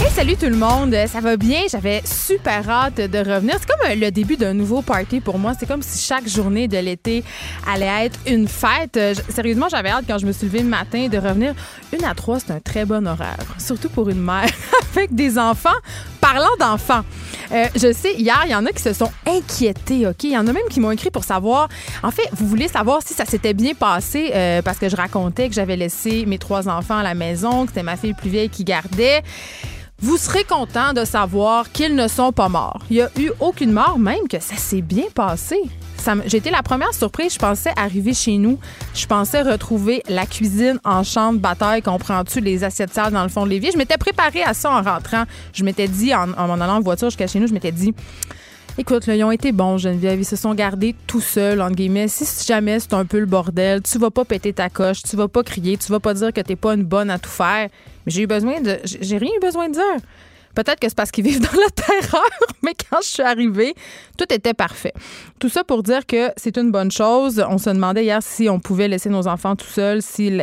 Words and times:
Hey, 0.00 0.10
salut 0.12 0.36
tout 0.36 0.46
le 0.46 0.54
monde, 0.54 0.94
ça 1.08 1.18
va 1.20 1.36
bien? 1.36 1.62
J'avais 1.68 2.02
super 2.04 2.70
hâte 2.70 3.00
de 3.00 3.18
revenir. 3.18 3.56
C'est 3.58 3.66
comme 3.66 3.90
euh, 3.90 3.96
le 3.96 4.12
début 4.12 4.36
d'un 4.36 4.54
nouveau 4.54 4.80
party 4.80 5.18
pour 5.18 5.40
moi. 5.40 5.54
C'est 5.58 5.66
comme 5.66 5.82
si 5.82 5.98
chaque 5.98 6.28
journée 6.28 6.68
de 6.68 6.78
l'été 6.78 7.24
allait 7.66 8.06
être 8.06 8.20
une 8.28 8.46
fête. 8.46 8.96
Euh, 8.96 9.12
Sérieusement, 9.28 9.66
j'avais 9.68 9.88
hâte 9.88 10.04
quand 10.06 10.18
je 10.18 10.26
me 10.26 10.30
suis 10.30 10.46
levée 10.46 10.60
le 10.60 10.68
matin 10.68 11.08
de 11.08 11.18
revenir. 11.18 11.52
Une 11.92 12.04
à 12.04 12.14
trois, 12.14 12.38
c'est 12.38 12.52
un 12.52 12.60
très 12.60 12.84
bon 12.84 13.08
horaire, 13.08 13.38
surtout 13.58 13.88
pour 13.88 14.08
une 14.08 14.20
mère 14.20 14.48
avec 14.94 15.12
des 15.16 15.36
enfants. 15.36 15.76
Parlant 16.20 16.56
d'enfants, 16.60 17.02
euh, 17.50 17.66
je 17.74 17.92
sais, 17.92 18.14
hier, 18.14 18.40
il 18.44 18.52
y 18.52 18.54
en 18.54 18.66
a 18.66 18.70
qui 18.70 18.82
se 18.82 18.92
sont 18.92 19.10
inquiétés, 19.26 20.06
OK? 20.06 20.22
Il 20.22 20.30
y 20.30 20.38
en 20.38 20.46
a 20.46 20.52
même 20.52 20.68
qui 20.70 20.78
m'ont 20.78 20.92
écrit 20.92 21.10
pour 21.10 21.24
savoir. 21.24 21.68
En 22.04 22.12
fait, 22.12 22.28
vous 22.32 22.46
voulez 22.46 22.68
savoir 22.68 23.02
si 23.04 23.14
ça 23.14 23.24
s'était 23.24 23.54
bien 23.54 23.74
passé 23.74 24.30
parce 24.64 24.78
que 24.78 24.88
je 24.88 24.94
racontais 24.94 25.48
que 25.48 25.54
j'avais 25.54 25.76
laissé 25.76 26.24
mes 26.24 26.38
trois 26.38 26.68
enfants 26.68 26.98
à 26.98 27.02
la 27.02 27.14
maison, 27.14 27.64
que 27.64 27.70
c'était 27.72 27.82
ma 27.82 27.96
fille 27.96 28.14
plus 28.14 28.30
vieille 28.30 28.50
qui 28.50 28.62
gardait. 28.62 29.24
Vous 30.00 30.16
serez 30.16 30.44
content 30.44 30.92
de 30.92 31.04
savoir 31.04 31.72
qu'ils 31.72 31.96
ne 31.96 32.06
sont 32.06 32.30
pas 32.30 32.48
morts. 32.48 32.80
Il 32.88 32.98
n'y 32.98 33.02
a 33.02 33.10
eu 33.18 33.32
aucune 33.40 33.72
mort, 33.72 33.98
même 33.98 34.28
que 34.28 34.38
ça 34.38 34.54
s'est 34.56 34.80
bien 34.80 35.06
passé. 35.12 35.56
J'ai 36.26 36.36
été 36.36 36.50
la 36.50 36.62
première 36.62 36.94
surprise. 36.94 37.34
Je 37.34 37.38
pensais 37.38 37.72
arriver 37.76 38.14
chez 38.14 38.38
nous. 38.38 38.60
Je 38.94 39.06
pensais 39.06 39.42
retrouver 39.42 40.04
la 40.08 40.24
cuisine 40.24 40.78
en 40.84 41.02
champ 41.02 41.32
de 41.32 41.38
bataille. 41.38 41.82
Comprends-tu 41.82 42.40
les 42.40 42.62
assiettes 42.62 42.94
sales 42.94 43.12
dans 43.12 43.24
le 43.24 43.28
fond 43.28 43.44
de 43.44 43.50
l'évier? 43.50 43.72
Je 43.72 43.76
m'étais 43.76 43.98
préparée 43.98 44.44
à 44.44 44.54
ça 44.54 44.70
en 44.70 44.82
rentrant. 44.82 45.24
Je 45.52 45.64
m'étais 45.64 45.88
dit, 45.88 46.14
en, 46.14 46.30
en 46.32 46.60
allant 46.60 46.76
en 46.76 46.80
voiture 46.80 47.10
jusqu'à 47.10 47.26
chez 47.26 47.40
nous, 47.40 47.48
je 47.48 47.52
m'étais 47.52 47.72
dit, 47.72 47.92
Écoute, 48.80 49.06
là, 49.06 49.16
ils 49.16 49.24
ont 49.24 49.32
été 49.32 49.50
bons, 49.50 49.76
Geneviève. 49.76 50.20
Ils 50.20 50.24
se 50.24 50.36
sont 50.36 50.54
gardés 50.54 50.94
tout 51.08 51.20
seuls, 51.20 51.60
entre 51.60 51.74
guillemets. 51.74 52.06
Si 52.06 52.46
jamais 52.46 52.78
c'est 52.78 52.94
un 52.94 53.04
peu 53.04 53.18
le 53.18 53.26
bordel, 53.26 53.82
tu 53.82 53.98
vas 53.98 54.10
pas 54.12 54.24
péter 54.24 54.52
ta 54.52 54.70
coche, 54.70 55.02
tu 55.02 55.16
vas 55.16 55.26
pas 55.26 55.42
crier, 55.42 55.76
tu 55.76 55.90
vas 55.90 55.98
pas 55.98 56.14
dire 56.14 56.32
que 56.32 56.40
t'es 56.40 56.54
pas 56.54 56.74
une 56.74 56.84
bonne 56.84 57.10
à 57.10 57.18
tout 57.18 57.28
faire. 57.28 57.68
Mais 58.06 58.12
j'ai 58.12 58.22
eu 58.22 58.26
besoin 58.28 58.60
de. 58.60 58.78
j'ai- 58.84 59.18
rien 59.18 59.30
eu 59.36 59.40
besoin 59.40 59.68
de 59.68 59.74
dire. 59.74 59.82
Peut-être 60.58 60.80
que 60.80 60.88
c'est 60.88 60.96
parce 60.96 61.12
qu'ils 61.12 61.22
vivent 61.22 61.40
dans 61.40 61.56
la 61.56 61.70
terreur, 61.70 62.28
mais 62.64 62.72
quand 62.74 62.98
je 63.00 63.06
suis 63.06 63.22
arrivée, 63.22 63.76
tout 64.16 64.24
était 64.28 64.54
parfait. 64.54 64.92
Tout 65.38 65.48
ça 65.48 65.62
pour 65.62 65.84
dire 65.84 66.04
que 66.04 66.32
c'est 66.36 66.58
une 66.58 66.72
bonne 66.72 66.90
chose. 66.90 67.40
On 67.48 67.58
se 67.58 67.70
demandait 67.70 68.02
hier 68.02 68.20
si 68.24 68.48
on 68.48 68.58
pouvait 68.58 68.88
laisser 68.88 69.08
nos 69.08 69.28
enfants 69.28 69.54
tout 69.54 69.68
seuls, 69.68 70.02
si 70.02 70.36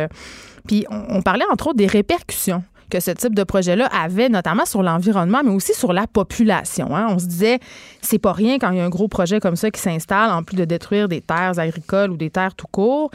Puis 0.65 0.85
on, 0.89 1.17
on 1.17 1.21
parlait 1.21 1.43
entre 1.51 1.67
autres 1.67 1.77
des 1.77 1.87
répercussions 1.87 2.63
que 2.89 3.01
ce 3.01 3.11
type 3.11 3.35
de 3.35 3.43
projet-là 3.43 3.87
avait, 3.87 4.29
notamment 4.29 4.65
sur 4.65 4.81
l'environnement, 4.81 5.41
mais 5.43 5.51
aussi 5.51 5.73
sur 5.73 5.91
la 5.91 6.07
population. 6.07 6.95
hein. 6.95 7.07
On 7.09 7.19
se 7.19 7.25
disait, 7.25 7.59
c'est 8.01 8.17
pas 8.17 8.31
rien 8.31 8.59
quand 8.59 8.71
il 8.71 8.77
y 8.77 8.81
a 8.81 8.85
un 8.85 8.89
gros 8.89 9.09
projet 9.09 9.41
comme 9.41 9.57
ça 9.57 9.69
qui 9.69 9.81
s'installe, 9.81 10.31
en 10.31 10.41
plus 10.41 10.55
de 10.55 10.63
détruire 10.63 11.09
des 11.09 11.19
terres 11.19 11.59
agricoles 11.59 12.11
ou 12.11 12.17
des 12.17 12.29
terres 12.29 12.55
tout 12.55 12.67
court. 12.71 13.11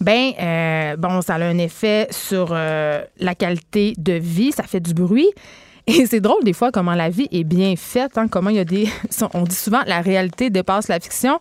Ben, 0.00 0.30
euh, 0.40 0.96
bon, 0.96 1.20
ça 1.22 1.34
a 1.34 1.44
un 1.44 1.58
effet 1.58 2.06
sur 2.10 2.50
euh, 2.52 3.02
la 3.18 3.34
qualité 3.34 3.94
de 3.98 4.12
vie, 4.12 4.52
ça 4.52 4.62
fait 4.62 4.80
du 4.80 4.94
bruit. 4.94 5.28
Et 5.88 6.04
c'est 6.04 6.20
drôle 6.20 6.44
des 6.44 6.52
fois 6.52 6.70
comment 6.70 6.94
la 6.94 7.08
vie 7.08 7.28
est 7.32 7.44
bien 7.44 7.74
faite, 7.74 8.18
hein, 8.18 8.28
comment 8.28 8.50
il 8.50 8.56
y 8.56 8.60
a 8.60 8.64
des... 8.64 8.88
On 9.34 9.44
dit 9.44 9.56
souvent 9.56 9.80
la 9.86 10.02
réalité 10.02 10.50
dépasse 10.50 10.88
la 10.88 11.00
fiction. 11.00 11.38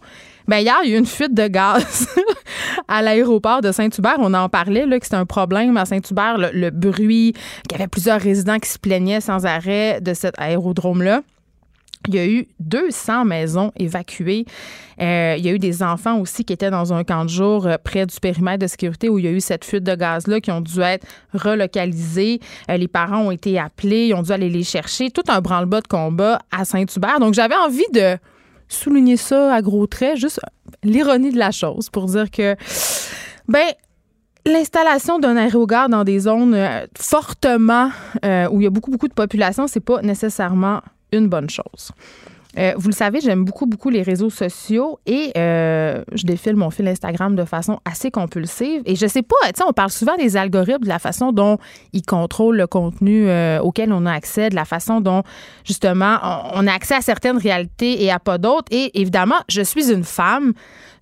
Ben 0.47 0.59
hier, 0.59 0.77
il 0.85 0.89
y 0.89 0.93
a 0.93 0.95
eu 0.95 0.99
une 0.99 1.05
fuite 1.05 1.33
de 1.33 1.47
gaz 1.47 2.07
à 2.87 3.01
l'aéroport 3.01 3.59
de 3.59 3.73
Saint-Hubert. 3.73 4.15
On 4.19 4.33
en 4.33 4.47
parlait, 4.47 4.85
là, 4.85 4.97
que 4.97 5.05
c'était 5.05 5.17
un 5.17 5.25
problème 5.25 5.75
à 5.75 5.83
Saint-Hubert, 5.83 6.37
le, 6.37 6.49
le 6.53 6.69
bruit, 6.69 7.33
qu'il 7.67 7.77
y 7.77 7.81
avait 7.81 7.89
plusieurs 7.89 8.21
résidents 8.21 8.57
qui 8.57 8.69
se 8.69 8.79
plaignaient 8.79 9.19
sans 9.19 9.45
arrêt 9.45 9.99
de 9.99 10.13
cet 10.13 10.39
aérodrome-là. 10.39 11.23
Il 12.07 12.15
y 12.15 12.19
a 12.19 12.27
eu 12.27 12.47
200 12.59 13.25
maisons 13.25 13.71
évacuées. 13.75 14.45
Euh, 14.99 15.35
il 15.37 15.45
y 15.45 15.49
a 15.49 15.51
eu 15.51 15.59
des 15.59 15.83
enfants 15.83 16.19
aussi 16.19 16.43
qui 16.43 16.53
étaient 16.53 16.71
dans 16.71 16.93
un 16.93 17.03
camp 17.03 17.25
de 17.25 17.29
jour 17.29 17.67
euh, 17.67 17.75
près 17.81 18.05
du 18.05 18.19
périmètre 18.19 18.59
de 18.59 18.67
sécurité 18.67 19.09
où 19.09 19.19
il 19.19 19.25
y 19.25 19.27
a 19.27 19.31
eu 19.31 19.41
cette 19.41 19.63
fuite 19.63 19.83
de 19.83 19.93
gaz-là 19.93 20.39
qui 20.41 20.49
ont 20.51 20.61
dû 20.61 20.79
être 20.81 21.05
relocalisés. 21.33 22.39
Euh, 22.71 22.77
les 22.77 22.87
parents 22.87 23.25
ont 23.25 23.31
été 23.31 23.59
appelés, 23.59 24.07
ils 24.07 24.13
ont 24.13 24.23
dû 24.23 24.31
aller 24.31 24.49
les 24.49 24.63
chercher. 24.63 25.11
Tout 25.11 25.23
un 25.27 25.41
branle-bas 25.41 25.81
de 25.81 25.87
combat 25.87 26.39
à 26.51 26.65
Saint-Hubert. 26.65 27.19
Donc, 27.19 27.33
j'avais 27.33 27.55
envie 27.55 27.85
de 27.93 28.17
souligner 28.67 29.17
ça 29.17 29.53
à 29.53 29.61
gros 29.61 29.85
traits, 29.87 30.17
juste 30.17 30.39
l'ironie 30.83 31.31
de 31.31 31.37
la 31.37 31.51
chose 31.51 31.89
pour 31.89 32.05
dire 32.05 32.31
que, 32.31 32.55
ben, 33.47 33.67
L'installation 34.45 35.19
d'un 35.19 35.35
aérogare 35.35 35.89
dans 35.89 36.05
des 36.05 36.19
zones 36.19 36.57
fortement 36.97 37.91
où 38.23 38.61
il 38.61 38.63
y 38.63 38.65
a 38.65 38.69
beaucoup, 38.69 38.89
beaucoup 38.89 39.09
de 39.09 39.13
population, 39.13 39.67
c'est 39.67 39.81
pas 39.81 40.01
nécessairement 40.01 40.79
une 41.11 41.27
bonne 41.27 41.49
chose. 41.49 41.91
Euh, 42.57 42.73
vous 42.75 42.89
le 42.89 42.93
savez, 42.93 43.19
j'aime 43.21 43.45
beaucoup, 43.45 43.67
beaucoup 43.67 43.89
les 43.89 44.01
réseaux 44.01 44.31
sociaux 44.31 44.99
et 45.05 45.31
euh, 45.37 46.03
je 46.13 46.23
défile 46.23 46.55
mon 46.55 46.71
fil 46.71 46.87
Instagram 46.87 47.35
de 47.35 47.45
façon 47.45 47.79
assez 47.85 48.09
compulsive. 48.09 48.81
Et 48.85 48.95
je 48.95 49.05
sais 49.05 49.21
pas, 49.21 49.35
tu 49.47 49.57
sais, 49.57 49.63
on 49.67 49.73
parle 49.73 49.91
souvent 49.91 50.15
des 50.15 50.37
algorithmes, 50.37 50.83
de 50.83 50.87
la 50.87 50.97
façon 50.97 51.31
dont 51.31 51.59
ils 51.93 52.01
contrôlent 52.01 52.57
le 52.57 52.65
contenu 52.65 53.29
euh, 53.29 53.59
auquel 53.59 53.93
on 53.93 54.05
a 54.07 54.11
accès, 54.11 54.49
de 54.49 54.55
la 54.55 54.65
façon 54.65 55.01
dont, 55.01 55.21
justement, 55.65 56.17
on, 56.55 56.65
a 56.65 56.73
accès 56.73 56.95
à 56.95 57.01
certaines 57.01 57.37
réalités 57.37 58.03
et 58.03 58.11
à 58.11 58.19
pas 58.19 58.39
d'autres. 58.39 58.71
Et 58.71 58.99
évidemment, 58.99 59.37
je 59.49 59.61
suis 59.61 59.91
une 59.91 60.03
femme. 60.03 60.53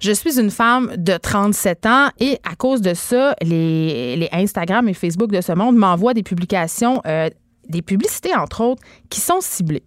Je 0.01 0.11
suis 0.11 0.39
une 0.39 0.51
femme 0.51 0.91
de 0.97 1.15
37 1.15 1.85
ans 1.85 2.09
et 2.19 2.37
à 2.43 2.55
cause 2.55 2.81
de 2.81 2.93
ça, 2.93 3.33
les, 3.41 4.27
Instagram 4.33 4.89
et 4.89 4.93
Facebook 4.93 5.31
de 5.31 5.39
ce 5.39 5.53
monde 5.53 5.77
m'envoient 5.77 6.13
des 6.13 6.23
publications, 6.23 7.01
des 7.69 7.81
publicités, 7.81 8.35
entre 8.35 8.61
autres, 8.61 8.83
qui 9.09 9.19
sont 9.19 9.41
ciblées. 9.41 9.83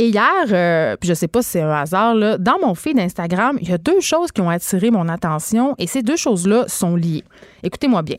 Et 0.00 0.10
hier, 0.10 0.22
euh, 0.52 0.96
puis 0.96 1.08
je 1.08 1.14
sais 1.14 1.26
pas 1.26 1.42
si 1.42 1.50
c'est 1.50 1.60
un 1.60 1.72
hasard, 1.72 2.14
là, 2.14 2.38
dans 2.38 2.58
mon 2.60 2.76
feed 2.76 2.96
d'Instagram, 2.96 3.58
il 3.60 3.68
y 3.68 3.72
a 3.72 3.78
deux 3.78 4.00
choses 4.00 4.30
qui 4.30 4.40
ont 4.40 4.48
attiré 4.48 4.92
mon 4.92 5.08
attention 5.08 5.74
et 5.78 5.88
ces 5.88 6.02
deux 6.02 6.16
choses-là 6.16 6.66
sont 6.68 6.94
liées. 6.94 7.24
Écoutez-moi 7.64 8.02
bien. 8.02 8.16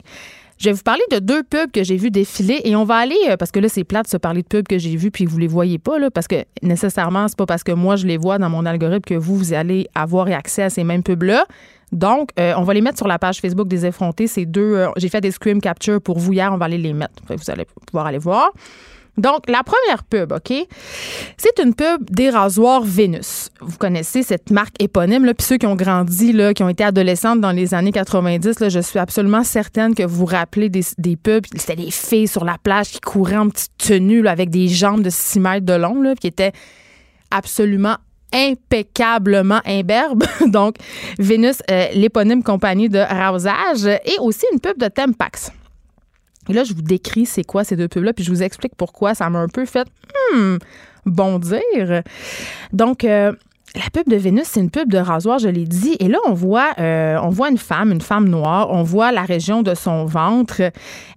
Je 0.58 0.66
vais 0.66 0.74
vous 0.74 0.84
parler 0.84 1.04
de 1.10 1.20
deux 1.20 1.42
pubs 1.42 1.72
que 1.72 1.86
j'ai 1.86 1.96
vu 1.96 2.12
défiler 2.12 2.60
et 2.66 2.76
on 2.76 2.84
va 2.84 2.98
aller, 2.98 3.16
euh, 3.30 3.38
parce 3.38 3.50
que 3.50 3.62
là, 3.62 3.70
c'est 3.70 3.86
plate 3.86 4.08
de 4.08 4.10
se 4.10 4.18
parler 4.18 4.42
de 4.42 4.48
pubs 4.48 4.68
que 4.68 4.78
j'ai 4.78 4.98
vus 4.98 5.10
puis 5.10 5.26
vous 5.26 5.38
les 5.38 5.48
voyez 5.48 5.80
pas, 5.80 5.98
parce 6.14 6.28
que 6.28 6.44
nécessairement, 6.62 7.30
c'est 7.30 7.38
pas 7.38 7.46
parce 7.46 7.64
que 7.64 7.72
moi, 7.72 7.96
je 7.96 8.06
les 8.06 8.18
vois 8.18 8.40
dans 8.40 8.50
mon 8.50 8.66
algorithme 8.66 9.06
que 9.06 9.16
vous, 9.16 9.38
vous 9.38 9.54
allez 9.54 9.88
avoir 9.96 10.28
accès 10.28 10.64
à 10.64 10.70
ces 10.70 10.84
mêmes 10.84 11.02
pubs-là. 11.02 11.46
Donc, 11.92 12.30
euh, 12.40 12.54
on 12.58 12.64
va 12.64 12.74
les 12.74 12.82
mettre 12.82 12.98
sur 12.98 13.08
la 13.08 13.20
page 13.20 13.40
Facebook 13.40 13.68
des 13.68 13.86
effrontés. 13.86 14.28
Ces 14.28 14.46
deux, 14.46 14.76
euh, 14.76 14.88
j'ai 14.98 15.10
fait 15.10 15.22
des 15.22 15.32
screen 15.32 15.62
capture 15.62 16.02
pour 16.02 16.20
vous 16.20 16.34
hier, 16.34 16.52
on 16.54 16.58
va 16.58 16.66
aller 16.66 16.78
les 16.78 16.94
mettre. 16.94 17.14
Vous 17.28 17.52
allez 17.52 17.66
pouvoir 17.86 18.06
aller 18.06 18.18
voir. 18.18 18.52
Donc, 19.18 19.50
la 19.50 19.64
première 19.64 20.06
pub, 20.06 20.32
OK, 20.32 20.54
c'est 21.36 21.60
une 21.62 21.76
pub 21.76 22.10
des 22.10 22.30
rasoirs 22.30 22.82
Vénus. 22.84 23.50
Vous 23.60 23.78
connaissez 23.78 24.24
cette 24.24 24.50
marque 24.50 24.82
éponyme, 24.82 25.26
là, 25.26 25.34
puis 25.34 25.46
ceux 25.46 25.58
qui 25.58 25.66
ont 25.66 25.76
grandi, 25.76 26.32
là, 26.32 26.54
qui 26.54 26.64
ont 26.64 26.70
été 26.70 26.86
adolescentes 26.86 27.42
dans 27.42 27.52
les 27.52 27.74
années 27.74 27.92
90, 27.92 28.62
là, 28.62 28.70
je 28.70 28.80
suis 28.80 28.98
absolument 28.98 29.44
certaine 29.44 29.94
que 29.94 30.04
vous 30.04 30.20
vous 30.20 30.26
rappelez 30.26 30.70
des, 30.70 30.84
des 30.98 31.18
pubs. 31.18 31.46
C'était 31.58 31.76
des 31.76 31.92
filles 31.92 32.30
sur 32.30 32.46
la 32.46 32.58
plage 32.58 32.92
qui 32.92 33.02
couraient 33.02 33.38
en 33.38 33.50
petite 33.50 33.74
tenue 33.78 34.22
là, 34.22 34.32
avec 34.32 34.50
des 34.50 34.70
jambes 34.70 35.02
de 35.02 35.10
6 35.10 35.40
mètres 35.42 35.66
de 35.66 35.74
long, 35.74 36.02
là, 36.02 36.16
qui 36.16 36.28
étaient 36.28 36.54
absolument 37.30 37.98
impeccablement 38.34 39.62
imberbe. 39.66 40.24
Donc, 40.48 40.76
Vénus, 41.18 41.62
euh, 41.70 41.88
l'éponyme 41.94 42.44
compagnie 42.44 42.90
de 42.90 43.00
rasage 43.00 43.86
et 43.86 44.18
aussi 44.20 44.46
une 44.54 44.60
pub 44.60 44.78
de 44.78 44.88
Tempax. 44.88 45.52
Et 46.50 46.54
là, 46.54 46.64
je 46.64 46.74
vous 46.74 46.82
décris 46.82 47.26
c'est 47.26 47.44
quoi 47.44 47.64
ces 47.64 47.76
deux 47.76 47.88
pubs-là, 47.88 48.14
puis 48.14 48.24
je 48.24 48.32
vous 48.32 48.44
explique 48.44 48.76
pourquoi 48.76 49.14
ça 49.14 49.30
m'a 49.30 49.40
un 49.40 49.48
peu 49.48 49.66
fait 49.66 49.88
hmm, 50.34 50.58
bondir. 51.06 52.02
Donc, 52.74 53.04
euh, 53.04 53.32
la 53.76 53.90
pub 53.94 54.10
de 54.10 54.16
Vénus, 54.16 54.48
c'est 54.48 54.60
une 54.60 54.72
pub 54.72 54.90
de 54.90 54.98
rasoir, 54.98 55.38
je 55.38 55.48
l'ai 55.48 55.66
dit. 55.66 55.96
Et 56.00 56.08
là, 56.08 56.18
on 56.26 56.34
voit, 56.34 56.72
euh, 56.80 57.20
on 57.22 57.30
voit 57.30 57.50
une 57.50 57.58
femme, 57.58 57.92
une 57.92 58.02
femme 58.02 58.28
noire. 58.28 58.70
On 58.72 58.82
voit 58.82 59.12
la 59.12 59.22
région 59.22 59.62
de 59.62 59.76
son 59.76 60.06
ventre. 60.06 60.72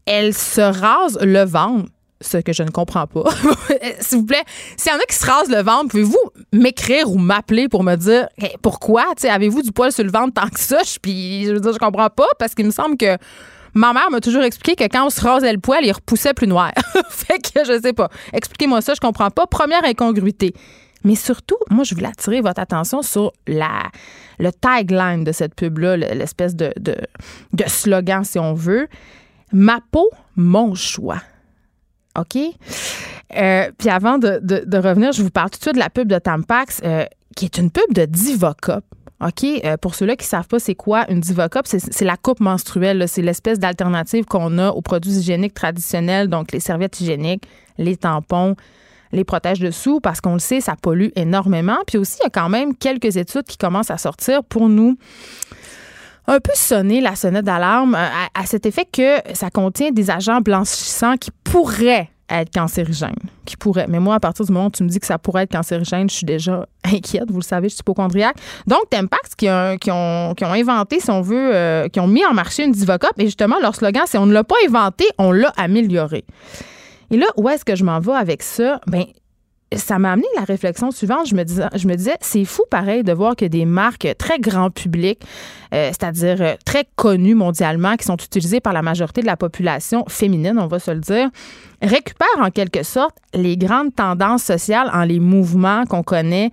Elle 0.05 0.35
se 0.35 0.61
rase 0.61 1.19
le 1.23 1.45
ventre 1.45 1.89
ce 2.23 2.39
que 2.39 2.53
je 2.53 2.63
ne 2.63 2.71
comprends 2.71 3.07
pas. 3.07 3.25
S'il 4.01 4.19
vous 4.19 4.27
plaît, 4.27 4.43
s'il 4.77 4.93
y 4.93 4.95
en 4.95 4.99
a 4.99 5.03
qui 5.03 5.17
se 5.17 5.27
rasent 5.27 5.51
le 5.51 5.63
ventre, 5.63 5.89
pouvez-vous 5.89 6.31
m'écrire 6.53 7.11
ou 7.11 7.19
m'appeler 7.19 7.69
pour 7.69 7.85
me 7.85 7.97
dire 7.97 8.29
pourquoi? 8.63 9.05
Avez-vous 9.23 9.63
du 9.63 9.73
poil 9.73 9.93
sur 9.93 10.05
le 10.05 10.11
ventre 10.11 10.35
tant 10.35 10.49
que 10.49 10.61
ça? 10.61 10.79
Je 10.85 11.53
veux 11.53 11.61
dire, 11.61 11.73
je 11.73 11.79
comprends 11.79 12.11
pas 12.11 12.29
parce 12.39 12.55
qu'il 12.55 12.67
me 12.67 12.71
semble 12.71 12.97
que 12.97 13.17
Ma 13.75 13.95
mère 13.95 14.11
m'a 14.11 14.21
toujours 14.21 14.43
expliqué 14.43 14.77
que 14.77 14.93
quand 14.93 15.07
on 15.07 15.11
se 15.11 15.21
rasait 15.21 15.53
le 15.53 15.59
poil, 15.59 15.85
il 15.85 15.93
repoussait 15.93 16.35
plus 16.35 16.47
noir. 16.47 16.73
fait 17.09 17.39
que 17.39 17.65
je 17.65 17.81
sais 17.81 17.95
pas. 17.95 18.11
Expliquez-moi 18.33 18.83
ça, 18.83 18.93
je 18.95 19.01
comprends 19.01 19.31
pas. 19.31 19.47
Première 19.47 19.85
incongruité. 19.85 20.55
Mais 21.05 21.15
surtout, 21.15 21.57
moi, 21.71 21.85
je 21.85 21.95
voulais 21.95 22.09
attirer 22.09 22.41
votre 22.41 22.61
attention 22.61 23.03
sur 23.03 23.33
la, 23.47 23.91
le 24.39 24.53
tagline 24.53 25.25
de 25.25 25.33
cette 25.33 25.55
pub-là, 25.55 25.97
l'espèce 25.97 26.55
de, 26.55 26.73
de, 26.79 26.95
slogan, 27.67 28.25
si 28.25 28.39
on 28.39 28.55
veut. 28.55 28.89
Ma 29.53 29.81
peau, 29.91 30.11
mon 30.37 30.75
choix. 30.75 31.21
OK? 32.19 32.39
Euh, 33.37 33.71
puis 33.79 33.89
avant 33.89 34.19
de, 34.19 34.77
revenir, 34.77 35.13
je 35.13 35.23
vous 35.23 35.31
parle 35.31 35.51
tout 35.51 35.59
de 35.59 35.63
suite 35.63 35.75
de 35.75 35.81
la 35.81 35.91
pub 35.91 36.09
de 36.09 36.19
Tampax, 36.19 36.81
euh, 36.85 37.05
qui 37.37 37.47
est 37.47 37.59
une 37.59 37.71
pub 37.71 37.93
de 37.93 38.05
Divocop. 38.05 38.85
OK, 39.21 39.45
euh, 39.45 39.77
pour 39.77 39.95
ceux-là 39.95 40.17
qui 40.17 40.25
ne 40.25 40.31
savent 40.31 40.49
pas 40.49 40.59
c'est 40.59 40.75
quoi 40.75 41.09
une 41.09 41.21
Divocop, 41.21 41.67
c'est 41.67 42.05
la 42.05 42.17
coupe 42.17 42.41
menstruelle. 42.41 43.05
C'est 43.07 43.23
l'espèce 43.23 43.61
d'alternative 43.61 44.25
qu'on 44.25 44.59
a 44.59 44.71
aux 44.71 44.83
produits 44.83 45.13
hygiéniques 45.13 45.55
traditionnels, 45.55 46.29
donc 46.29 46.51
les 46.51 46.59
serviettes 46.59 47.01
hygiéniques, 47.01 47.45
les 47.79 47.97
tampons, 47.97 48.57
les 49.13 49.23
protèges 49.23 49.61
dessous, 49.61 50.01
parce 50.01 50.21
qu'on 50.21 50.33
le 50.33 50.41
sait, 50.41 50.61
ça 50.61 50.75
pollue 50.81 51.11
énormément. 51.15 51.79
Puis 51.87 51.99
aussi, 51.99 52.17
il 52.21 52.25
y 52.25 52.27
a 52.27 52.31
quand 52.31 52.49
même 52.49 52.75
quelques 52.75 53.17
études 53.17 53.45
qui 53.45 53.59
commencent 53.59 53.93
à 53.93 53.99
sortir 53.99 54.43
pour 54.43 54.69
nous 54.69 54.97
un 56.27 56.39
peu 56.39 56.53
sonner 56.55 57.01
la 57.01 57.17
sonnette 57.17 57.45
d'alarme 57.45 57.95
à, 57.97 58.47
cet 58.47 58.67
effet 58.67 58.87
que 58.91 59.35
ça 59.35 59.51
contient 59.51 59.91
des 59.91 60.11
agents 60.11 60.41
blanchissants 60.41 61.17
qui 61.17 61.31
pourraient 61.53 62.09
être 62.31 62.51
cancérigène, 62.51 63.15
qui 63.45 63.59
pourrait. 63.59 63.85
Mais 63.87 64.01
moi, 64.01 64.15
à 64.15 64.21
partir 64.21 64.47
du 64.47 64.53
moment 64.53 64.69
où 64.69 64.71
tu 64.71 64.83
me 64.83 64.89
dis 64.89 64.99
que 64.99 65.05
ça 65.05 65.19
pourrait 65.19 65.43
être 65.43 65.53
cancérigène, 65.53 66.09
je 66.09 66.15
suis 66.15 66.25
déjà 66.25 66.67
inquiète. 66.85 67.31
Vous 67.31 67.41
le 67.41 67.45
savez, 67.45 67.69
je 67.69 67.75
suis 67.75 67.81
hypochondriaque. 67.83 68.37
Donc, 68.67 68.89
Tempax, 68.89 69.35
qui, 69.37 69.47
qui, 69.81 69.91
ont, 69.91 70.35
qui 70.35 70.45
ont 70.45 70.53
inventé, 70.53 70.99
si 70.99 71.11
on 71.11 71.21
veut, 71.21 71.55
euh, 71.55 71.89
qui 71.89 72.01
ont 72.01 72.07
mis 72.07 72.25
en 72.25 72.33
marché 72.33 72.65
une 72.65 72.73
Divocop, 72.73 73.13
et 73.19 73.27
justement, 73.27 73.57
leur 73.61 73.77
slogan, 73.77 74.05
c'est 74.07 74.17
on 74.17 74.25
ne 74.25 74.33
l'a 74.33 74.45
pas 74.45 74.55
inventé, 74.67 75.05
on 75.19 75.31
l'a 75.31 75.53
amélioré. 75.59 76.25
Et 77.11 77.19
là, 77.19 77.27
où 77.37 77.47
est-ce 77.51 77.67
que 77.67 77.77
je 77.77 77.85
m'en 77.85 78.01
vais 78.01 78.15
avec 78.15 78.43
ça? 78.43 78.81
Ben, 78.87 79.05
ça 79.77 79.99
m'a 79.99 80.13
amené 80.13 80.27
la 80.37 80.45
réflexion 80.45 80.91
suivante. 80.91 81.29
Je 81.29 81.35
me 81.35 81.45
disais, 81.45 81.65
je 81.75 81.87
me 81.87 81.95
disais 81.95 82.17
c'est 82.21 82.45
fou 82.45 82.63
pareil 82.71 83.03
de 83.03 83.13
voir 83.13 83.37
que 83.37 83.45
des 83.45 83.65
marques 83.65 84.09
très 84.19 84.39
grand 84.39 84.71
public, 84.71 85.21
euh, 85.75 85.89
c'est-à-dire 85.89 86.37
euh, 86.41 86.55
très 86.65 86.85
connues 86.97 87.35
mondialement, 87.35 87.97
qui 87.97 88.05
sont 88.05 88.17
utilisées 88.17 88.61
par 88.61 88.73
la 88.73 88.83
majorité 88.83 89.21
de 89.21 89.27
la 89.27 89.37
population 89.37 90.05
féminine, 90.09 90.59
on 90.59 90.67
va 90.67 90.79
se 90.79 90.91
le 90.91 91.01
dire, 91.01 91.31
récupère 91.83 92.29
en 92.41 92.51
quelque 92.51 92.83
sorte 92.83 93.17
les 93.35 93.57
grandes 93.57 93.95
tendances 93.95 94.43
sociales 94.43 94.91
en 94.93 95.05
les 95.05 95.21
mouvements 95.21 95.85
qu'on 95.87 96.03
connaît, 96.03 96.51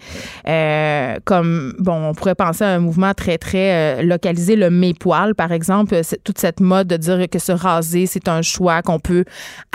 euh, 0.48 1.18
comme, 1.26 1.74
bon, 1.80 2.10
on 2.10 2.14
pourrait 2.14 2.36
penser 2.36 2.64
à 2.64 2.70
un 2.70 2.80
mouvement 2.80 3.14
très, 3.14 3.38
très 3.38 4.00
euh, 4.00 4.02
localisé, 4.02 4.56
le 4.56 4.70
mépoil, 4.70 5.36
par 5.36 5.52
exemple, 5.52 6.00
toute 6.24 6.40
cette 6.40 6.60
mode 6.60 6.88
de 6.88 6.98
dire 6.98 7.30
que 7.30 7.40
se 7.40 7.52
raser, 7.52 8.06
c'est 8.06 8.28
un 8.28 8.42
choix, 8.42 8.82
qu'on 8.82 9.00
peut 9.00 9.26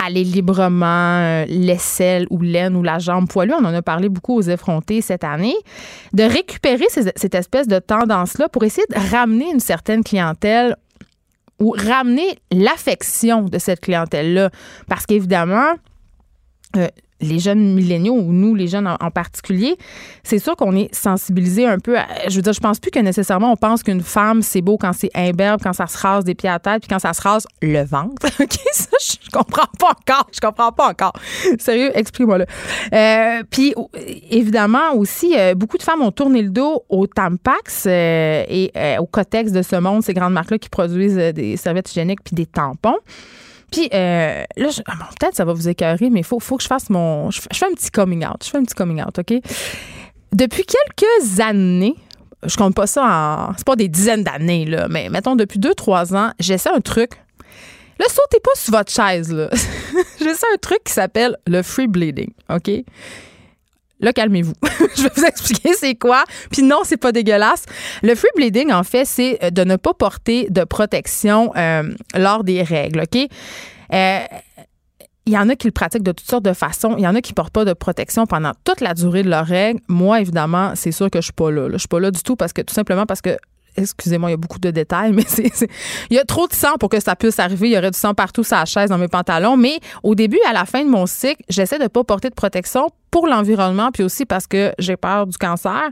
aller 0.03 0.23
librement, 0.23 0.85
euh, 0.85 1.45
l'aisselle 1.47 2.27
ou 2.29 2.41
l'aine 2.41 2.75
ou 2.75 2.83
la 2.83 2.99
jambe 2.99 3.27
poilue. 3.27 3.53
On 3.59 3.65
en 3.65 3.73
a 3.73 3.81
parlé 3.81 4.09
beaucoup 4.09 4.35
aux 4.35 4.41
effrontés 4.41 5.01
cette 5.01 5.23
année. 5.23 5.55
De 6.13 6.23
récupérer 6.23 6.85
cette 6.89 7.35
espèce 7.35 7.67
de 7.67 7.79
tendance-là 7.79 8.49
pour 8.49 8.63
essayer 8.63 8.87
de 8.89 9.11
ramener 9.11 9.51
une 9.51 9.59
certaine 9.59 10.03
clientèle 10.03 10.75
ou 11.59 11.71
ramener 11.71 12.37
l'affection 12.51 13.43
de 13.43 13.57
cette 13.57 13.81
clientèle-là. 13.81 14.49
Parce 14.87 15.05
qu'évidemment, 15.05 15.75
euh, 16.75 16.87
les 17.21 17.39
jeunes 17.39 17.73
milléniaux 17.73 18.15
ou 18.15 18.33
nous, 18.33 18.55
les 18.55 18.67
jeunes 18.67 18.87
en, 18.87 19.11
particulier, 19.11 19.77
c'est 20.23 20.39
sûr 20.39 20.55
qu'on 20.55 20.75
est 20.75 20.93
sensibilisé 20.93 21.65
un 21.65 21.79
peu. 21.79 21.95
Je 22.27 22.35
veux 22.35 22.41
dire, 22.41 22.53
je 22.53 22.59
pense 22.59 22.79
plus 22.79 22.91
que 22.91 22.99
nécessairement 22.99 23.51
on 23.51 23.55
pense 23.55 23.83
qu'une 23.83 24.01
femme, 24.01 24.41
c'est 24.41 24.61
beau 24.61 24.77
quand 24.77 24.91
c'est 24.93 25.11
imberbe, 25.15 25.61
quand 25.63 25.73
ça 25.73 25.87
se 25.87 25.97
rase 25.97 26.25
des 26.25 26.35
pieds 26.35 26.49
à 26.49 26.59
tête, 26.59 26.81
puis 26.81 26.89
quand 26.89 26.99
ça 26.99 27.13
se 27.13 27.21
rase 27.21 27.47
le 27.61 27.83
ventre. 27.83 28.27
OK, 28.41 28.57
ça, 28.73 28.97
je 28.99 29.29
comprends 29.31 29.67
pas 29.79 29.89
encore. 29.89 30.27
Je 30.33 30.39
comprends 30.39 30.71
pas 30.71 30.89
encore. 30.89 31.13
Sérieux, 31.59 31.91
explique-moi 31.97 32.39
le. 32.39 32.45
Euh, 32.93 33.43
puis, 33.49 33.73
évidemment, 34.29 34.95
aussi, 34.95 35.35
euh, 35.37 35.55
beaucoup 35.55 35.77
de 35.77 35.83
femmes 35.83 36.01
ont 36.01 36.11
tourné 36.11 36.41
le 36.41 36.49
dos 36.49 36.83
au 36.89 37.07
Tampax 37.07 37.85
euh, 37.87 38.43
et 38.49 38.71
au 38.99 39.05
Cotex 39.05 39.51
de 39.51 39.61
ce 39.61 39.77
monde, 39.77 40.03
ces 40.03 40.13
grandes 40.13 40.33
marques-là 40.33 40.57
qui 40.57 40.69
produisent 40.69 41.15
des 41.15 41.55
serviettes 41.57 41.89
hygiéniques 41.89 42.23
puis 42.23 42.35
des 42.35 42.45
tampons. 42.45 42.97
Puis 43.75 43.89
euh, 43.93 44.45
là, 44.55 44.69
ah, 44.87 45.09
peut-être 45.19 45.35
ça 45.35 45.43
va 45.43 45.51
vous 45.51 45.67
écœurer, 45.67 46.09
mais 46.09 46.21
il 46.21 46.25
faut, 46.25 46.39
faut 46.39 46.55
que 46.55 46.63
je 46.63 46.67
fasse 46.67 46.89
mon. 46.89 47.29
Je, 47.29 47.41
fais 47.41 47.65
un 47.65 47.73
petit 47.73 47.91
coming 47.91 48.25
out. 48.25 48.41
Je 48.41 48.49
fais 48.49 48.57
un 48.57 48.63
petit 48.63 48.73
coming 48.73 49.03
out, 49.03 49.19
OK? 49.19 49.33
Depuis 50.31 50.63
quelques 50.65 51.41
années, 51.41 51.95
je 52.45 52.55
compte 52.55 52.73
pas 52.73 52.87
ça 52.87 53.03
en. 53.03 53.53
C'est 53.57 53.65
pas 53.65 53.75
des 53.75 53.89
dizaines 53.89 54.23
d'années, 54.23 54.63
là, 54.63 54.87
mais 54.89 55.09
mettons, 55.09 55.35
depuis 55.35 55.59
deux, 55.59 55.73
trois 55.75 56.15
ans, 56.15 56.31
j'essaie 56.39 56.69
un 56.69 56.79
truc. 56.79 57.21
Là, 57.99 58.05
sautez 58.07 58.39
pas 58.41 58.51
sur 58.55 58.71
votre 58.71 58.93
chaise, 58.93 59.33
là. 59.33 59.49
j'essaie 60.19 60.47
un 60.53 60.57
truc 60.57 60.79
qui 60.85 60.93
s'appelle 60.93 61.35
le 61.45 61.61
free 61.61 61.87
bleeding, 61.87 62.31
OK? 62.49 62.71
Là, 64.05 64.13
calmez-vous. 64.13 64.53
je 64.95 65.01
vais 65.01 65.09
vous 65.15 65.25
expliquer 65.25 65.73
c'est 65.73 65.95
quoi. 65.95 66.25
Puis 66.51 66.61
non, 66.61 66.81
c'est 66.83 66.95
pas 66.95 67.11
dégueulasse. 67.11 67.65
Le 68.03 68.13
free 68.13 68.29
bleeding, 68.35 68.71
en 68.71 68.83
fait, 68.83 69.03
c'est 69.03 69.43
euh, 69.43 69.49
de 69.49 69.63
ne 69.63 69.77
pas 69.77 69.95
porter 69.95 70.47
de 70.51 70.63
protection 70.63 71.51
euh, 71.57 71.91
lors 72.13 72.43
des 72.43 72.61
règles, 72.61 73.01
OK? 73.01 73.27
Euh, 73.93 74.19
il 75.25 75.33
y 75.33 75.37
en 75.39 75.49
a 75.49 75.55
qui 75.55 75.65
le 75.65 75.71
pratiquent 75.71 76.03
de 76.03 76.11
toutes 76.11 76.29
sortes 76.29 76.45
de 76.45 76.53
façons. 76.53 76.93
Il 76.99 77.03
y 77.03 77.07
en 77.07 77.15
a 77.15 77.21
qui 77.21 77.33
portent 77.33 77.51
pas 77.51 77.65
de 77.65 77.73
protection 77.73 78.27
pendant 78.27 78.51
toute 78.63 78.79
la 78.79 78.93
durée 78.93 79.23
de 79.23 79.29
leurs 79.29 79.47
règles. 79.47 79.79
Moi, 79.87 80.21
évidemment, 80.21 80.73
c'est 80.75 80.91
sûr 80.91 81.09
que 81.09 81.19
je 81.19 81.23
suis 81.23 81.33
pas 81.33 81.49
là. 81.49 81.67
Je 81.71 81.77
suis 81.79 81.87
pas 81.87 81.99
là 81.99 82.11
du 82.11 82.21
tout 82.21 82.35
parce 82.35 82.53
que 82.53 82.61
tout 82.61 82.75
simplement 82.75 83.07
parce 83.07 83.21
que 83.21 83.35
excusez-moi, 83.75 84.29
il 84.29 84.33
y 84.33 84.35
a 84.35 84.37
beaucoup 84.37 84.59
de 84.59 84.69
détails, 84.71 85.11
mais 85.15 85.23
c'est, 85.27 85.51
il 86.11 86.15
y 86.15 86.19
a 86.19 86.25
trop 86.25 86.47
de 86.47 86.53
sang 86.53 86.77
pour 86.79 86.89
que 86.89 86.99
ça 86.99 87.15
puisse 87.15 87.39
arriver. 87.39 87.69
Il 87.69 87.73
y 87.73 87.77
aurait 87.77 87.89
du 87.89 87.97
sang 87.97 88.13
partout 88.13 88.43
sur 88.43 88.55
la 88.55 88.65
chaise, 88.65 88.89
dans 88.89 88.99
mes 88.99 89.07
pantalons. 89.07 89.57
Mais 89.57 89.79
au 90.03 90.13
début, 90.13 90.39
à 90.47 90.53
la 90.53 90.65
fin 90.65 90.83
de 90.83 90.89
mon 90.89 91.07
cycle, 91.07 91.41
j'essaie 91.49 91.79
de 91.79 91.87
pas 91.87 92.03
porter 92.03 92.29
de 92.29 92.35
protection 92.35 92.89
pour 93.15 93.27
l'environnement, 93.27 93.91
puis 93.93 94.03
aussi 94.03 94.25
parce 94.25 94.45
que 94.45 94.73
j'ai 94.77 94.97
peur 94.97 95.25
du 95.25 95.37
cancer. 95.37 95.83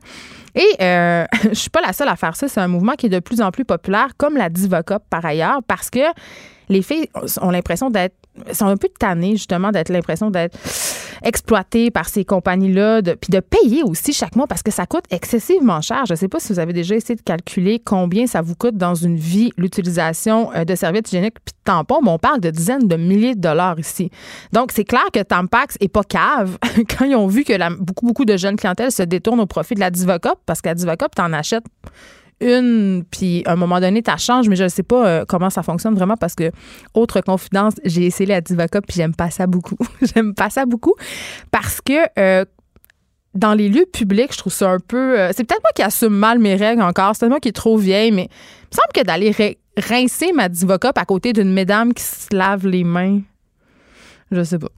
Et 0.55 0.75
euh, 0.81 1.23
je 1.45 1.53
suis 1.53 1.69
pas 1.69 1.79
la 1.79 1.93
seule 1.93 2.09
à 2.09 2.17
faire 2.17 2.35
ça. 2.35 2.49
C'est 2.49 2.59
un 2.59 2.67
mouvement 2.67 2.95
qui 2.95 3.05
est 3.05 3.09
de 3.09 3.19
plus 3.19 3.39
en 3.39 3.49
plus 3.49 3.63
populaire, 3.63 4.09
comme 4.17 4.35
la 4.35 4.49
Divocop 4.49 5.01
par 5.09 5.23
ailleurs, 5.23 5.63
parce 5.65 5.89
que 5.89 6.01
les 6.67 6.81
filles 6.81 7.07
ont 7.39 7.49
l'impression 7.49 7.89
d'être 7.89 8.15
sont 8.51 8.67
un 8.67 8.77
peu 8.77 8.89
tannées 8.99 9.35
justement 9.35 9.71
d'être 9.71 9.89
l'impression 9.89 10.31
d'être 10.31 10.57
exploitées 11.23 11.89
par 11.89 12.09
ces 12.09 12.25
compagnies-là, 12.25 13.01
puis 13.01 13.29
de 13.29 13.39
payer 13.39 13.83
aussi 13.83 14.13
chaque 14.13 14.35
mois 14.35 14.47
parce 14.47 14.61
que 14.61 14.71
ça 14.71 14.85
coûte 14.85 15.05
excessivement 15.09 15.81
cher. 15.81 16.05
Je 16.05 16.13
ne 16.13 16.17
sais 16.17 16.27
pas 16.27 16.39
si 16.39 16.51
vous 16.51 16.59
avez 16.59 16.73
déjà 16.73 16.95
essayé 16.95 17.15
de 17.15 17.21
calculer 17.21 17.79
combien 17.83 18.27
ça 18.27 18.41
vous 18.41 18.55
coûte 18.55 18.75
dans 18.75 18.95
une 18.95 19.15
vie 19.15 19.51
l'utilisation 19.57 20.51
euh, 20.53 20.65
de 20.65 20.75
serviettes 20.75 21.07
hygiéniques 21.07 21.35
puis 21.45 21.53
de 21.53 21.63
tampons, 21.63 22.01
mais 22.03 22.09
on 22.09 22.19
parle 22.19 22.41
de 22.41 22.49
dizaines 22.49 22.87
de 22.87 22.95
milliers 22.95 23.35
de 23.35 23.41
dollars 23.41 23.79
ici. 23.79 24.09
Donc 24.51 24.71
c'est 24.73 24.83
clair 24.83 25.05
que 25.13 25.21
Tampax 25.21 25.77
est 25.79 25.87
pas 25.87 26.03
cave 26.03 26.57
quand 26.97 27.05
ils 27.05 27.15
ont 27.15 27.27
vu 27.27 27.43
que 27.43 27.53
beaucoup 27.79 28.05
beaucoup 28.05 28.25
de 28.25 28.35
jeunes 28.35 28.57
clientèles 28.57 28.91
se 28.91 29.03
détournent 29.03 29.39
au 29.39 29.45
profit 29.45 29.75
de 29.75 29.79
la 29.79 29.91
Divocop 29.91 30.39
parce 30.45 30.61
que 30.61 30.69
la 30.69 30.75
Divocop 30.75 31.11
en 31.19 31.31
achètes 31.33 31.65
une, 32.41 33.03
puis 33.09 33.43
à 33.45 33.53
un 33.53 33.55
moment 33.55 33.79
donné, 33.79 34.01
ça 34.05 34.17
change, 34.17 34.49
mais 34.49 34.55
je 34.55 34.63
ne 34.63 34.69
sais 34.69 34.83
pas 34.83 35.07
euh, 35.07 35.25
comment 35.27 35.49
ça 35.49 35.63
fonctionne 35.63 35.95
vraiment 35.95 36.17
parce 36.17 36.35
que, 36.35 36.51
autre 36.93 37.21
confidence, 37.21 37.73
j'ai 37.85 38.05
essayé 38.05 38.27
la 38.27 38.41
Divacop, 38.41 38.85
puis 38.85 38.97
j'aime 38.97 39.15
pas 39.15 39.29
ça 39.29 39.47
beaucoup. 39.47 39.77
j'aime 40.01 40.33
pas 40.33 40.49
ça 40.49 40.65
beaucoup 40.65 40.95
parce 41.51 41.81
que 41.81 41.93
euh, 42.19 42.45
dans 43.33 43.53
les 43.53 43.69
lieux 43.69 43.85
publics, 43.91 44.33
je 44.33 44.37
trouve 44.37 44.53
ça 44.53 44.69
un 44.69 44.79
peu. 44.79 45.19
Euh, 45.19 45.31
c'est 45.35 45.43
peut-être 45.43 45.63
moi 45.63 45.71
qui 45.75 45.81
assume 45.81 46.13
mal 46.13 46.39
mes 46.39 46.55
règles 46.55 46.81
encore, 46.81 47.13
c'est 47.13 47.21
peut-être 47.21 47.31
moi 47.31 47.39
qui 47.39 47.49
est 47.49 47.53
trop 47.53 47.77
vieille, 47.77 48.11
mais 48.11 48.29
il 48.29 48.75
me 48.75 48.81
semble 48.81 48.93
que 48.93 49.05
d'aller 49.05 49.57
rincer 49.77 50.31
ma 50.33 50.49
Divacop 50.49 50.97
à 50.97 51.05
côté 51.05 51.33
d'une 51.33 51.51
mesdames 51.51 51.93
qui 51.93 52.03
se 52.03 52.35
lave 52.35 52.67
les 52.67 52.83
mains 52.83 53.21
Je 54.37 54.43
sais 54.43 54.59
pas. 54.59 54.69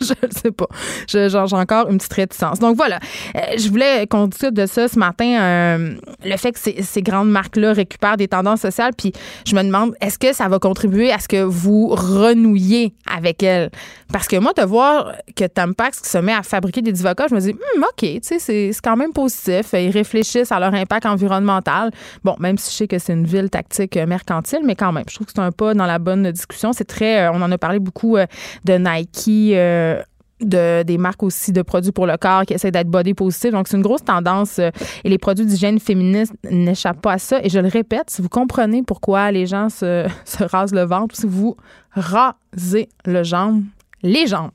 je 0.00 0.26
ne 0.26 0.32
sais 0.32 0.50
pas. 0.50 0.66
J'ai 1.08 1.28
encore 1.36 1.88
une 1.88 1.98
petite 1.98 2.12
réticence. 2.12 2.58
Donc 2.58 2.76
voilà, 2.76 2.98
euh, 3.36 3.40
je 3.56 3.68
voulais 3.68 4.06
qu'on 4.06 4.26
discute 4.26 4.54
de 4.54 4.66
ça 4.66 4.88
ce 4.88 4.98
matin. 4.98 5.40
Euh, 5.40 5.94
le 6.24 6.36
fait 6.36 6.52
que 6.52 6.58
ces, 6.58 7.02
grandes 7.02 7.30
marques-là 7.30 7.72
récupèrent 7.72 8.16
des 8.16 8.28
tendances 8.28 8.60
sociales, 8.60 8.92
puis 8.96 9.12
je 9.46 9.54
me 9.54 9.62
demande, 9.62 9.94
est-ce 10.00 10.18
que 10.18 10.32
ça 10.32 10.48
va 10.48 10.58
contribuer 10.58 11.12
à 11.12 11.18
ce 11.18 11.28
que 11.28 11.42
vous 11.42 11.88
renouiez 11.88 12.94
avec 13.12 13.42
elles? 13.42 13.70
Parce 14.12 14.28
que 14.28 14.36
moi, 14.36 14.52
de 14.56 14.62
voir 14.62 15.12
que 15.36 15.44
Tampax 15.44 16.02
se 16.04 16.18
met 16.18 16.32
à 16.32 16.42
fabriquer 16.42 16.82
des 16.82 16.92
divocats, 16.92 17.26
je 17.28 17.34
me 17.34 17.40
dis, 17.40 17.52
hmm, 17.52 17.82
OK, 17.82 17.98
tu 17.98 18.20
sais, 18.22 18.38
c'est 18.38 18.70
quand 18.82 18.96
même 18.96 19.12
positif. 19.12 19.72
Ils 19.72 19.90
réfléchissent 19.90 20.52
à 20.52 20.60
leur 20.60 20.72
impact 20.74 21.06
environnemental. 21.06 21.90
Bon, 22.22 22.36
même 22.38 22.58
si 22.58 22.70
je 22.70 22.76
sais 22.76 22.88
que 22.88 22.98
c'est 22.98 23.12
une 23.12 23.26
ville 23.26 23.50
tactique 23.50 23.96
mercantile, 23.96 24.60
mais 24.64 24.76
quand 24.76 24.92
même, 24.92 25.04
je 25.08 25.16
trouve 25.16 25.26
que 25.26 25.32
c'est 25.34 25.42
un 25.42 25.52
pas 25.52 25.74
dans 25.74 25.86
la 25.86 25.98
bonne 25.98 26.30
discussion. 26.30 26.72
C'est 26.72 26.84
très, 26.84 27.22
euh, 27.22 27.32
on 27.32 27.42
en 27.42 27.50
a 27.50 27.58
parlé 27.58 27.78
beaucoup 27.78 28.16
de 28.64 28.74
Nike 28.74 29.54
euh, 29.54 30.02
de, 30.40 30.82
des 30.82 30.98
marques 30.98 31.22
aussi 31.22 31.52
de 31.52 31.62
produits 31.62 31.92
pour 31.92 32.06
le 32.06 32.16
corps 32.16 32.44
qui 32.44 32.54
essaient 32.54 32.70
d'être 32.70 32.88
body 32.88 33.14
positive. 33.14 33.52
Donc, 33.52 33.68
c'est 33.68 33.76
une 33.76 33.82
grosse 33.82 34.04
tendance 34.04 34.58
euh, 34.58 34.70
et 35.04 35.08
les 35.08 35.18
produits 35.18 35.46
d'hygiène 35.46 35.78
féministe 35.78 36.34
n'échappent 36.50 37.00
pas 37.00 37.12
à 37.12 37.18
ça. 37.18 37.40
Et 37.42 37.48
je 37.48 37.58
le 37.58 37.68
répète, 37.68 38.10
si 38.10 38.20
vous 38.22 38.28
comprenez 38.28 38.82
pourquoi 38.82 39.30
les 39.30 39.46
gens 39.46 39.68
se, 39.68 40.06
rasent 40.44 40.74
le 40.74 40.84
ventre, 40.84 41.16
si 41.16 41.26
vous 41.26 41.56
rasez 41.92 42.88
le 43.04 43.22
jambe, 43.22 43.62
les 44.02 44.26
jambes, 44.26 44.50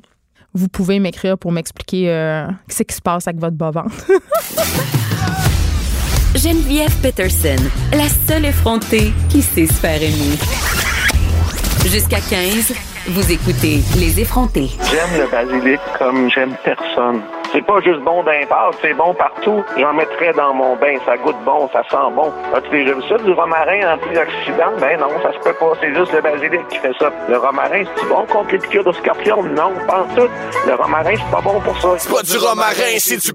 vous 0.54 0.68
pouvez 0.68 1.00
m'écrire 1.00 1.38
pour 1.38 1.52
m'expliquer 1.52 2.10
euh, 2.10 2.48
ce 2.68 2.84
qui 2.84 2.96
se 2.96 3.02
passe 3.02 3.28
avec 3.28 3.40
votre 3.40 3.56
bas-ventre. 3.56 3.94
Geneviève 6.36 6.96
Peterson, 7.02 7.58
la 7.92 8.08
seule 8.08 8.46
effrontée 8.46 9.12
qui 9.30 9.42
sait 9.42 9.66
se 9.66 9.74
faire 9.74 10.02
aimer. 10.02 10.38
Jusqu'à 11.86 12.20
15, 12.22 12.74
vous 13.12 13.32
écoutez 13.32 13.80
Les 13.98 14.20
effrontés. 14.20 14.70
J'aime 14.92 15.22
le 15.22 15.32
basilic 15.32 15.80
comme 15.98 16.30
j'aime 16.30 16.56
personne. 16.64 17.22
C'est 17.52 17.66
pas 17.66 17.82
juste 17.82 18.02
bon 18.02 18.24
d'un 18.24 18.42
c'est 18.82 18.94
bon 18.94 19.14
partout. 19.16 19.64
J'en 19.78 19.94
mettrais 19.94 20.34
dans 20.34 20.54
mon 20.54 20.76
bain, 20.76 20.96
ça 21.06 21.18
goûte 21.18 21.38
bon, 21.44 21.68
ça 21.74 21.82
sent 21.90 22.14
bon. 22.16 22.32
As-tu 22.54 22.70
déjà 22.70 22.94
vu 22.94 23.02
ça, 23.10 23.18
du 23.18 23.32
romarin 23.32 23.96
antioxydant? 23.96 24.78
Ben 24.80 25.00
non, 25.00 25.10
ça 25.24 25.34
se 25.34 25.40
peut 25.40 25.56
pas, 25.60 25.74
c'est 25.82 25.96
juste 25.96 26.14
le 26.14 26.22
basilic 26.22 26.68
qui 26.70 26.78
fait 26.78 26.94
ça. 27.00 27.12
Le 27.28 27.38
romarin, 27.38 27.84
c'est 27.96 28.08
bon 28.08 28.26
contre 28.28 28.52
les 28.52 28.60
piqûres 28.60 28.84
de 28.84 28.92
scorpion? 28.92 29.42
Non, 29.44 29.74
pas 29.88 30.06
tout. 30.16 30.30
Le 30.68 30.76
romarin, 30.76 31.16
c'est 31.16 31.32
pas 31.32 31.42
bon 31.42 31.60
pour 31.62 31.82
ça. 31.82 31.90
C'est 31.98 32.12
pas 32.12 32.22
du 32.22 32.38
romarin, 32.38 32.98
c'est 33.00 33.18
du 33.18 33.32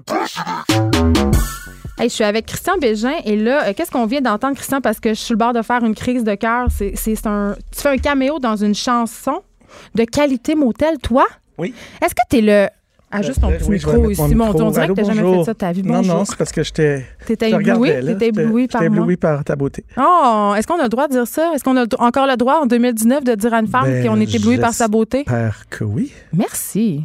je 1.97 2.09
suis 2.09 2.23
avec 2.23 2.45
Christian 2.45 2.77
Bégin 2.77 3.15
et 3.23 3.35
là, 3.35 3.67
euh, 3.67 3.73
qu'est-ce 3.75 3.89
qu'on 3.89 4.05
vient 4.05 4.21
d'entendre, 4.21 4.55
Christian, 4.55 4.81
parce 4.81 4.99
que 4.99 5.09
je 5.09 5.19
suis 5.19 5.33
le 5.33 5.37
bord 5.37 5.53
de 5.53 5.61
faire 5.61 5.83
une 5.83 5.95
crise 5.95 6.23
de 6.23 6.35
cœur. 6.35 6.67
C'est, 6.69 7.25
un, 7.25 7.55
tu 7.73 7.81
fais 7.81 7.89
un 7.89 7.97
caméo 7.97 8.39
dans 8.39 8.55
une 8.55 8.75
chanson 8.75 9.41
de 9.93 10.03
qualité 10.05 10.55
motel, 10.55 10.97
toi? 10.99 11.25
Oui. 11.57 11.73
Est-ce 12.01 12.13
que 12.13 12.21
tu 12.29 12.37
es 12.37 12.41
le. 12.41 12.67
Ah, 13.11 13.21
juste 13.21 13.39
ton 13.39 13.49
petit 13.49 13.69
micro 13.69 14.09
ici. 14.09 14.35
Mon, 14.35 14.49
on 14.49 14.71
dirait 14.71 14.87
que 14.87 14.93
tu 14.93 15.05
jamais 15.05 15.37
fait 15.37 15.43
ça 15.45 15.53
de 15.53 15.57
ta 15.57 15.71
vie. 15.71 15.83
Non, 15.83 16.01
non, 16.01 16.25
c'est 16.25 16.35
parce 16.35 16.51
que 16.51 16.63
j'étais. 16.63 17.05
T'étais 17.25 17.51
ébloui? 17.51 17.89
T'étais 17.89 18.27
ébloui 18.27 18.67
par 18.67 18.83
ébloui 18.83 19.15
par 19.15 19.43
ta 19.43 19.55
beauté. 19.55 19.85
Oh, 19.97 20.53
est-ce 20.57 20.67
qu'on 20.67 20.79
a 20.79 20.83
le 20.83 20.89
droit 20.89 21.07
de 21.07 21.13
dire 21.13 21.27
ça? 21.27 21.53
Est-ce 21.53 21.63
qu'on 21.63 21.77
a 21.77 21.85
encore 21.99 22.27
le 22.27 22.35
droit 22.35 22.59
en 22.61 22.65
2019 22.65 23.23
de 23.23 23.35
dire 23.35 23.53
à 23.53 23.59
une 23.59 23.67
femme 23.67 23.85
ben, 23.85 24.05
qu'on 24.05 24.19
est 24.19 24.35
ébloui 24.35 24.57
par 24.57 24.73
sa 24.73 24.87
beauté? 24.87 25.19
J'espère 25.19 25.69
que 25.69 25.83
oui. 25.83 26.11
Merci. 26.33 27.03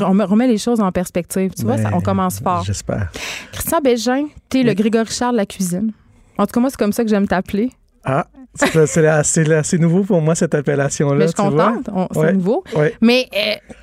On 0.00 0.26
remet 0.26 0.46
les 0.48 0.58
choses 0.58 0.80
en 0.80 0.90
perspective. 0.92 1.52
Tu 1.56 1.64
vois, 1.64 1.78
ça, 1.78 1.90
on 1.92 2.00
commence 2.00 2.40
fort. 2.40 2.64
J'espère. 2.64 3.10
Christian 3.52 3.80
Bégin, 3.80 4.26
tu 4.48 4.60
es 4.60 4.62
le 4.62 4.74
Grégory 4.74 5.10
Charles 5.10 5.34
de 5.34 5.38
la 5.38 5.46
cuisine. 5.46 5.92
En 6.38 6.46
tout 6.46 6.52
cas, 6.52 6.60
moi, 6.60 6.70
c'est 6.70 6.78
comme 6.78 6.92
ça 6.92 7.02
que 7.02 7.10
j'aime 7.10 7.26
t'appeler. 7.26 7.70
Ah, 8.04 8.26
c'est 8.56 9.06
assez, 9.06 9.78
nouveau 9.78 10.02
pour 10.02 10.20
moi, 10.20 10.34
cette 10.34 10.54
appellation-là. 10.54 11.16
Mais 11.16 11.26
je 11.26 11.26
suis 11.28 11.36
contente. 11.36 11.88
C'est 12.12 12.32
nouveau. 12.32 12.64
Mais 13.00 13.28
euh, 13.34 13.74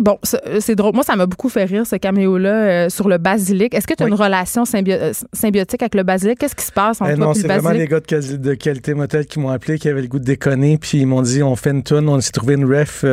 Bon, 0.00 0.18
euh, 0.46 0.58
c'est 0.58 0.74
drôle. 0.74 0.92
Moi, 0.92 1.04
ça 1.04 1.14
m'a 1.14 1.26
beaucoup 1.26 1.48
fait 1.48 1.64
rire, 1.64 1.86
ce 1.86 1.94
caméo-là, 1.94 2.50
euh, 2.50 2.88
sur 2.88 3.08
le 3.08 3.18
basilic. 3.18 3.74
Est-ce 3.74 3.86
que 3.86 3.94
tu 3.94 4.02
as 4.02 4.08
une 4.08 4.14
relation 4.14 4.64
euh, 4.74 5.12
symbiotique 5.32 5.82
avec 5.82 5.94
le 5.94 6.02
basilic? 6.02 6.36
Qu'est-ce 6.36 6.56
qui 6.56 6.64
se 6.64 6.72
passe 6.72 7.00
entre 7.00 7.12
eh 7.12 7.16
toi 7.16 7.26
non, 7.26 7.32
et 7.32 7.36
le 7.38 7.42
basilic? 7.42 7.52
C'est 7.52 7.62
vraiment 7.62 7.78
les 7.78 7.86
gars 7.86 8.00
de, 8.00 8.54
qualité 8.54 8.94
motel 8.94 9.26
qui 9.26 9.38
m'ont 9.38 9.50
appelé, 9.50 9.78
qui 9.78 9.88
avaient 9.88 10.02
le 10.02 10.08
goût 10.08 10.18
de 10.18 10.24
déconner, 10.24 10.78
puis 10.78 10.98
ils 10.98 11.06
m'ont 11.06 11.22
dit, 11.22 11.44
on 11.44 11.54
fait 11.54 11.70
une 11.70 11.84
tune, 11.84 12.08
on 12.08 12.20
s'est 12.20 12.32
trouvé 12.32 12.54
une 12.54 12.64
ref, 12.64 13.04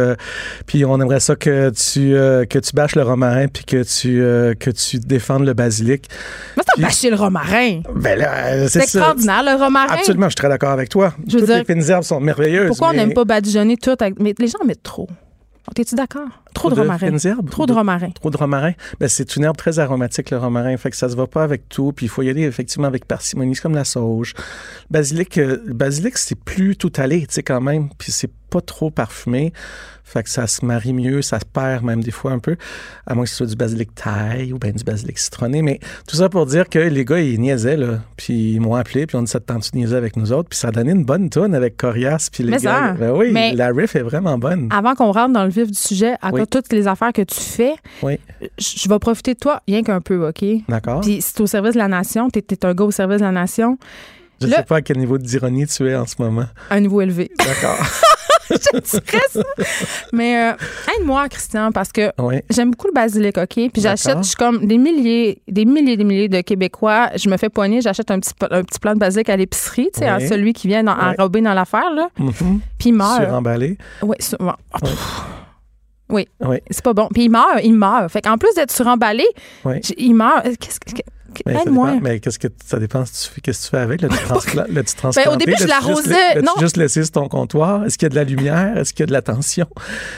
puis 0.66 0.84
on 0.84 1.00
aimerait 1.00 1.20
ça 1.20 1.36
que 1.36 1.70
tu, 1.70 2.14
que 2.48 2.60
tu 2.60 2.74
bâches 2.74 2.96
le 2.96 3.04
romarin, 3.04 3.48
puis 3.48 3.64
que 3.64 3.84
tu, 3.84 4.18
que 4.58 4.72
tu 4.72 4.98
défendes 4.98 5.46
le 5.46 5.54
basilic. 5.54 6.10
Mais 6.58 6.64
t'as 6.64 6.82
bâché 6.82 7.12
le 7.12 7.16
romarin! 7.16 7.82
Ben 7.96 8.18
là, 8.18 8.68
c'est 8.68 8.82
extraordinaire, 8.82 9.44
le 9.44 9.64
romarin! 9.64 9.94
Absolument, 9.94 10.26
je 10.26 10.32
suis 10.32 10.36
très 10.36 10.50
d'accord 10.50 10.72
avec 10.72 10.90
toi. 10.90 11.14
Je 11.28 11.38
Toutes 11.38 11.48
les 11.48 11.64
fines 11.64 11.92
herbes 11.92 12.04
sont 12.04 12.20
merveilleuses. 12.20 12.70
Pourquoi 12.70 12.90
on 12.90 12.94
n'aime 12.94 13.14
pas 13.14 13.26
badigeonner 13.26 13.78
tout? 13.78 13.96
Mais 14.20 14.34
les 14.40 14.48
gens 14.48 14.66
mettent 14.66 14.82
trop. 14.82 15.08
T'es-tu 15.76 15.96
d'accord? 15.96 16.28
Trop, 16.54 16.70
de, 16.70 16.76
romarin. 16.76 17.18
Trop 17.50 17.66
de 17.66 17.72
romarin. 17.72 18.10
Trop 18.10 18.30
de 18.30 18.38
romarin. 18.38 18.74
Ben, 19.00 19.08
c'est 19.08 19.36
une 19.36 19.44
herbe 19.44 19.56
très 19.56 19.80
aromatique, 19.80 20.32
le 20.32 20.38
romarin. 20.38 20.76
Fait 20.76 20.90
que 20.90 20.98
ça 20.98 21.08
se 21.08 21.16
va 21.16 21.28
pas 21.28 21.44
avec 21.44 21.70
tout. 21.70 21.94
Puis 21.94 22.08
il 22.08 22.10
faut 22.10 22.24
y 22.24 22.30
aller 22.30 22.44
effectivement 22.44 22.88
avec 22.88 23.06
parcimonie. 23.06 23.56
C'est 23.56 23.62
comme 23.62 23.76
la 23.76 23.86
sauge. 23.86 24.34
Basilic, 24.90 25.38
euh, 25.38 25.62
basilic, 25.68 26.18
c'est 26.18 26.36
plus 26.36 26.76
tout 26.76 26.92
allé, 26.98 27.22
tu 27.22 27.36
sais, 27.36 27.44
quand 27.44 27.62
même. 27.62 27.90
Puis 27.98 28.12
c'est 28.12 28.32
pas 28.50 28.62
trop 28.62 28.90
parfumé. 28.90 29.54
Fait 30.12 30.24
que 30.24 30.30
ça 30.30 30.46
se 30.46 30.66
marie 30.66 30.92
mieux, 30.92 31.22
ça 31.22 31.40
se 31.40 31.46
perd 31.46 31.86
même 31.86 32.04
des 32.04 32.12
fois 32.12 32.32
un 32.32 32.40
peu, 32.40 32.58
à 33.08 33.16
moins 33.16 33.24
que 33.24 33.30
ce 33.30 33.38
soit 33.38 33.46
du 33.46 33.56
basilic 33.56 33.96
taille 33.96 34.52
ou 34.52 34.60
bien 34.60 34.72
du 34.72 34.84
basilic 34.84 35.18
citronné. 35.18 35.62
Mais 35.62 35.80
tout 36.06 36.18
ça 36.18 36.28
pour 36.28 36.46
dire 36.46 36.68
que 36.68 36.80
les 36.80 37.06
gars, 37.06 37.20
ils 37.20 37.40
niaisaient, 37.40 37.78
là. 37.78 38.00
Puis 38.18 38.54
ils 38.56 38.60
m'ont 38.60 38.76
appelé, 38.76 39.08
puis 39.08 39.16
on 39.16 39.22
dit 39.22 39.32
ça 39.32 39.40
te 39.40 39.46
tente 39.46 39.72
de 39.72 39.78
niaiser 39.78 39.96
avec 39.96 40.18
nous 40.18 40.34
autres? 40.34 40.50
Puis 40.50 40.60
ça 40.60 40.68
a 40.68 40.72
donné 40.72 40.92
une 40.92 41.06
bonne 41.06 41.30
tonne 41.30 41.56
avec 41.56 41.78
Corias, 41.78 42.28
puis 42.30 42.44
les 42.44 42.58
gars. 42.58 42.94
Ben 43.00 43.12
oui, 43.16 43.32
la 43.56 43.68
riff 43.70 43.96
est 43.96 44.02
vraiment 44.02 44.38
bonne. 44.38 44.68
Avant 44.72 44.96
qu'on 44.96 45.14
rentre 45.14 45.32
dans 45.32 45.46
le 45.46 45.50
vif 45.50 45.68
du 45.68 45.78
sujet, 45.78 46.16
à 46.22 46.32
toutes 46.46 46.74
les 46.74 46.88
affaires 46.88 47.14
que 47.14 47.22
tu 47.22 47.40
fais, 47.40 47.76
oui. 48.04 48.20
je 48.58 48.90
vais 48.90 49.00
profiter 49.00 49.34
de 49.34 49.40
toi, 49.40 49.62
rien 49.66 49.82
qu'un 49.82 50.02
peu, 50.02 50.28
OK? 50.28 50.44
D'accord. 50.68 51.02
Puis 51.02 51.20
c'est 51.22 51.40
au 51.40 51.48
service 51.48 51.74
de 51.74 51.80
la 51.80 51.88
nation, 51.88 52.30
tu 52.30 52.40
es, 52.40 52.66
un 52.66 52.74
gars 52.74 52.84
au 52.84 52.92
service 52.92 53.20
de 53.20 53.26
la 53.26 53.32
nation. 53.32 53.78
Je 54.42 54.48
ne 54.48 54.52
sais 54.52 54.64
pas 54.64 54.78
à 54.78 54.82
quel 54.82 54.98
niveau 54.98 55.18
d'ironie 55.18 55.68
tu 55.68 55.88
es 55.88 55.96
en 55.96 56.08
ce 56.08 56.16
moment. 56.20 56.48
Un 56.72 56.80
niveau 56.80 57.00
élevé. 57.00 57.32
D'accord. 57.38 57.78
je 58.84 59.00
dirais 59.00 59.22
ça. 59.30 59.42
Mais 60.14 60.52
euh, 60.52 60.54
aide-moi, 60.98 61.28
Christian, 61.30 61.72
parce 61.72 61.92
que 61.92 62.12
j'aime 62.50 62.72
beaucoup 62.72 62.88
le 62.88 62.94
basilic, 62.94 63.38
OK? 63.38 63.48
Puis 63.54 63.72
j'achète, 63.82 64.18
je 64.20 64.24
suis 64.28 64.36
comme 64.36 64.66
des 64.66 64.78
milliers, 64.78 65.42
des 65.48 65.66
milliers, 65.66 65.98
des 65.98 66.04
milliers 66.04 66.30
de 66.30 66.42
Québécois. 66.42 67.10
Je 67.16 67.30
me 67.30 67.38
fais 67.38 67.50
poigner, 67.50 67.82
j'achète 67.82 68.12
un 68.12 68.20
petit, 68.20 68.34
un 68.50 68.64
petit 68.64 68.80
plant 68.80 68.94
de 68.94 69.00
basilic 69.00 69.30
à 69.30 69.38
l'épicerie, 69.38 69.90
tu 69.94 70.02
sais, 70.02 70.28
celui 70.28 70.54
qui 70.54 70.68
vient 70.68 70.86
enrober 70.88 71.42
dans 71.42 71.54
l'affaire, 71.54 71.92
là. 71.94 72.10
Mm-hmm. 72.20 72.60
Puis 72.78 72.90
il 72.90 72.94
meurt. 72.94 73.24
Suremballé. 73.24 73.78
Oui, 74.02 74.16
Oui. 76.10 76.28
oui. 76.42 76.58
C'est 76.70 76.84
pas 76.84 76.94
bon. 76.94 77.08
Puis 77.14 77.24
il 77.24 77.30
meurt, 77.30 77.60
il 77.64 77.74
meurt. 77.74 78.10
Fait 78.12 78.22
qu'en 78.22 78.38
plus 78.38 78.54
d'être 78.56 78.72
suremballé, 78.72 79.26
il 79.98 80.14
meurt. 80.14 80.44
Qu'est-ce 80.60 80.80
que 80.80 81.02
mais, 81.46 82.00
mais 82.02 82.20
qu'est-ce 82.20 82.40
que 82.40 82.48
ça 82.66 82.80
dépend 82.80 83.04
ce 83.06 83.30
que 83.30 83.52
tu 83.52 83.54
fais 83.54 83.78
avec? 83.78 84.02
Le 84.02 84.10
tu 84.10 84.96
ben, 85.04 85.34
au 85.34 85.36
début, 85.36 85.56
je 85.60 85.68
l'arrosais. 85.68 86.42
Non. 86.42 86.54
juste 86.60 86.78
laissé 86.78 87.04
sur 87.04 87.12
ton 87.12 87.28
comptoir? 87.28 87.86
Est-ce 87.86 87.98
qu'il 87.98 88.06
y 88.06 88.08
a 88.08 88.10
de 88.10 88.16
la 88.16 88.24
lumière? 88.24 88.78
Est-ce 88.78 88.94
qu'il 88.94 89.02
y 89.02 89.04
a 89.04 89.08
de 89.08 89.12
l'attention? 89.12 89.68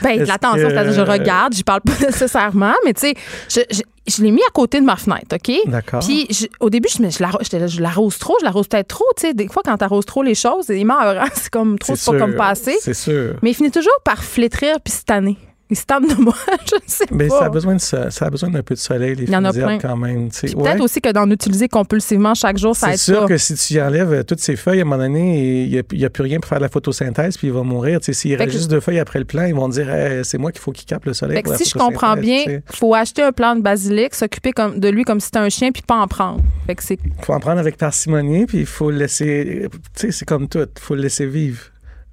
Ben, 0.01 0.19
de 0.19 0.25
l'attention, 0.25 0.69
c'est-à-dire 0.69 0.93
je 0.93 1.01
regarde, 1.01 1.55
je 1.55 1.63
parle 1.63 1.81
pas 1.81 1.93
nécessairement, 2.05 2.73
mais 2.85 2.93
tu 2.93 3.01
sais, 3.01 3.15
je, 3.49 3.61
je, 4.07 4.23
l'ai 4.23 4.31
mis 4.31 4.41
à 4.41 4.51
côté 4.51 4.79
de 4.79 4.85
ma 4.85 4.95
fenêtre, 4.95 5.35
OK? 5.35 5.51
D'accord. 5.67 5.99
Puis 5.99 6.27
au 6.59 6.69
début, 6.69 6.89
je, 6.89 7.09
je 7.09 7.81
l'arrose 7.81 8.17
trop, 8.17 8.35
je 8.39 8.45
l'arrose 8.45 8.67
peut-être 8.67 8.87
trop, 8.87 9.05
tu 9.15 9.27
sais. 9.27 9.33
Des 9.33 9.47
fois, 9.47 9.61
quand 9.65 9.77
tu 9.77 9.83
arroses 9.83 10.05
trop 10.05 10.23
les 10.23 10.35
choses, 10.35 10.65
il 10.69 10.85
meurt, 10.85 11.01
hein? 11.01 11.25
c'est 11.33 11.49
comme 11.49 11.77
trop, 11.79 11.95
c'est 11.95 12.11
pas 12.11 12.17
comme 12.17 12.35
passé. 12.35 12.75
C'est 12.81 12.93
sûr. 12.93 13.35
Mais 13.41 13.51
il 13.51 13.53
finit 13.53 13.71
toujours 13.71 13.99
par 14.03 14.23
flétrir 14.23 14.77
puis 14.83 14.93
se 14.93 15.03
tanner. 15.03 15.37
Il 15.69 15.77
se 15.77 15.83
de 15.85 16.21
moi, 16.21 16.35
je 16.65 16.75
sais 16.85 17.05
mais 17.11 17.29
Ça 17.29 17.45
a 17.45 17.49
besoin 17.49 17.75
de 17.75 17.79
ça, 17.81 18.09
a 18.19 18.29
besoin 18.29 18.49
d'un 18.49 18.61
peu 18.61 18.75
de 18.75 18.79
soleil, 18.79 19.15
les 19.15 19.25
feuilles 19.25 19.79
quand 19.79 19.97
même. 19.97 20.29
Peut-être 20.29 20.81
aussi 20.81 21.01
que 21.01 21.11
d'en 21.11 21.29
utiliser 21.31 21.67
compulsivement 21.67 22.35
chaque 22.35 22.57
jour, 22.57 22.75
ça 22.75 22.91
aide 22.91 22.97
C'est 22.97 23.13
sûr 23.13 23.25
que 23.25 23.37
si 23.37 23.55
tu 23.55 23.81
enlèves 23.81 24.13
euh, 24.13 24.23
toutes 24.23 24.39
ces 24.39 24.55
feuilles, 24.55 24.79
à 24.79 24.81
un 24.81 24.85
moment 24.85 25.01
donné, 25.01 25.63
il 25.63 25.83
n'y 25.97 26.05
a, 26.05 26.09
plus 26.09 26.23
rien 26.23 26.39
pour 26.39 26.49
faire 26.49 26.59
de 26.59 26.63
la 26.63 26.69
photosynthèse, 26.69 27.37
puis 27.37 27.47
il 27.47 27.53
va 27.53 27.63
mourir. 27.63 27.99
S'il 28.01 28.35
reste 28.35 28.51
juste 28.51 28.69
deux 28.69 28.81
feuilles 28.81 28.99
après 28.99 29.19
le 29.19 29.25
plant, 29.25 29.45
ils 29.45 29.55
vont 29.55 29.69
dire 29.69 29.87
c'est 30.23 30.37
moi 30.37 30.51
qu'il 30.51 30.61
faut 30.61 30.71
qu'il 30.71 30.85
capte 30.85 31.05
le 31.05 31.13
soleil. 31.13 31.41
Fait 31.43 31.57
si 31.57 31.69
je 31.69 31.77
comprends 31.77 32.17
bien, 32.17 32.43
il 32.45 32.61
faut 32.75 32.93
acheter 32.93 33.23
un 33.23 33.31
plant 33.31 33.55
de 33.55 33.61
basilic, 33.61 34.13
s'occuper 34.13 34.51
de 34.75 34.89
lui 34.89 35.05
comme 35.05 35.19
si 35.19 35.25
c'était 35.25 35.39
un 35.39 35.49
chien, 35.49 35.71
puis 35.71 35.81
pas 35.81 35.95
en 35.95 36.07
prendre. 36.07 36.41
Il 36.67 36.75
faut 37.21 37.33
en 37.33 37.39
prendre 37.39 37.59
avec 37.59 37.77
parcimonie, 37.77 38.45
puis 38.45 38.59
il 38.59 38.65
faut 38.65 38.91
le 38.91 38.97
laisser. 38.97 39.67
Tu 39.95 40.07
sais, 40.07 40.11
c'est 40.11 40.25
comme 40.25 40.47
tout, 40.47 40.59
il 40.59 40.81
faut 40.81 40.95
le 40.95 41.01
laisser 41.01 41.25
vivre. 41.25 41.61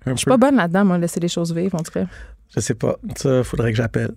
Je 0.07 0.14
suis 0.14 0.26
pas 0.26 0.37
bonne 0.37 0.57
là-dedans, 0.57 0.85
moi, 0.85 0.99
laisser 0.99 1.21
les 1.21 1.28
choses 1.28 1.54
vivre, 1.54 1.75
en 1.78 1.83
tout 1.83 1.92
cas. 1.92 2.07
Je 2.54 2.61
sais 2.61 2.75
pas. 2.75 2.97
Ça, 3.16 3.45
faudrait 3.45 3.71
que 3.71 3.76
j'appelle. 3.76 4.12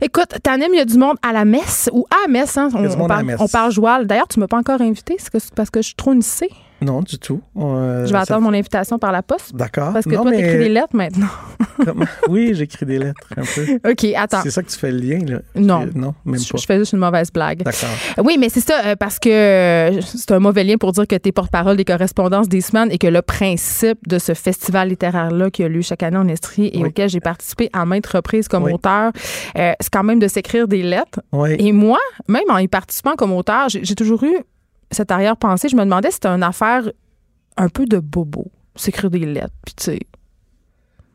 Écoute, 0.00 0.28
aimes, 0.46 0.62
il 0.72 0.78
y 0.78 0.80
a 0.80 0.84
du 0.84 0.96
monde 0.96 1.16
à 1.22 1.32
la 1.32 1.44
messe 1.44 1.90
ou 1.92 2.06
à 2.10 2.26
la 2.26 2.28
messe. 2.28 2.56
Hein? 2.56 2.70
On, 2.74 2.84
on, 2.84 3.06
parle, 3.06 3.36
on 3.38 3.48
parle 3.48 3.72
joual. 3.72 4.06
D'ailleurs, 4.06 4.28
tu 4.28 4.40
m'as 4.40 4.46
pas 4.46 4.56
encore 4.56 4.80
invité. 4.80 5.16
C'est 5.18 5.30
parce 5.54 5.70
que 5.70 5.82
je 5.82 5.88
suis 5.88 5.94
trop 5.94 6.14
nissée. 6.14 6.48
Non, 6.82 7.02
du 7.02 7.18
tout. 7.18 7.40
Euh, 7.56 8.06
je 8.06 8.12
vais 8.12 8.18
attendre 8.18 8.40
mon 8.42 8.52
invitation 8.54 8.98
par 8.98 9.12
la 9.12 9.22
poste. 9.22 9.54
D'accord. 9.54 9.92
Parce 9.92 10.04
que 10.06 10.14
toi, 10.14 10.30
tu 10.32 10.38
écris 10.38 10.58
des 10.58 10.68
lettres 10.68 10.94
maintenant. 10.96 11.28
Oui, 12.28 12.50
j'écris 12.54 12.84
des 12.84 12.98
lettres 12.98 13.26
un 13.36 13.42
peu. 13.42 13.90
OK, 13.90 14.04
attends. 14.14 14.40
C'est 14.42 14.50
ça 14.50 14.62
que 14.62 14.68
tu 14.68 14.78
fais 14.78 14.92
le 14.92 14.98
lien, 14.98 15.18
là? 15.26 15.38
Non. 15.54 15.88
Non, 15.94 16.14
même 16.26 16.38
Je, 16.38 16.50
pas. 16.52 16.58
je 16.58 16.66
fais 16.66 16.78
juste 16.78 16.92
une 16.92 16.98
mauvaise 16.98 17.32
blague. 17.32 17.62
D'accord. 17.62 17.88
Oui, 18.22 18.36
mais 18.38 18.50
c'est 18.50 18.60
ça, 18.60 18.82
euh, 18.84 18.96
parce 18.96 19.18
que 19.18 19.30
euh, 19.30 20.00
c'est 20.02 20.30
un 20.32 20.40
mauvais 20.40 20.62
lien 20.62 20.76
pour 20.76 20.92
dire 20.92 21.06
que 21.06 21.16
tu 21.16 21.30
es 21.30 21.32
porte-parole 21.32 21.78
des 21.78 21.86
correspondances 21.86 22.48
des 22.50 22.60
semaines 22.60 22.90
et 22.90 22.98
que 22.98 23.06
le 23.06 23.22
principe 23.22 24.06
de 24.06 24.18
ce 24.18 24.34
festival 24.34 24.88
littéraire-là 24.90 25.50
qui 25.50 25.64
a 25.64 25.68
lieu 25.68 25.80
chaque 25.80 26.02
année 26.02 26.18
en 26.18 26.28
Estrie 26.28 26.66
et 26.72 26.82
Oui. 26.82 26.88
auquel 26.88 27.08
j'ai 27.08 27.20
participé 27.20 27.70
à 27.72 27.86
maintes 27.86 28.06
reprises 28.08 28.46
comme 28.46 28.64
Oui. 28.64 28.74
auteur, 28.74 29.10
euh, 29.56 29.72
c'est 29.80 29.90
quand 29.90 30.04
même 30.04 30.18
de 30.18 30.28
s'écrire 30.28 30.68
des 30.68 30.82
lettres. 30.82 31.20
Oui. 31.32 31.56
Et 31.58 31.72
moi, 31.72 31.98
même 32.28 32.44
en 32.50 32.58
y 32.58 32.68
participant 32.68 33.14
comme 33.16 33.32
auteur, 33.32 33.68
j'ai 33.70 33.94
toujours 33.94 34.22
eu 34.24 34.36
cette 34.90 35.10
arrière-pensée. 35.10 35.68
Je 35.68 35.76
me 35.76 35.84
demandais 35.84 36.08
si 36.08 36.14
c'était 36.14 36.28
une 36.28 36.42
affaire 36.42 36.90
un 37.56 37.68
peu 37.68 37.86
de 37.86 37.98
bobo, 37.98 38.50
s'écrire 38.76 39.10
des 39.10 39.26
lettres. 39.26 39.54
Puis 39.64 39.74
tu 39.74 39.84
sais, 39.84 40.00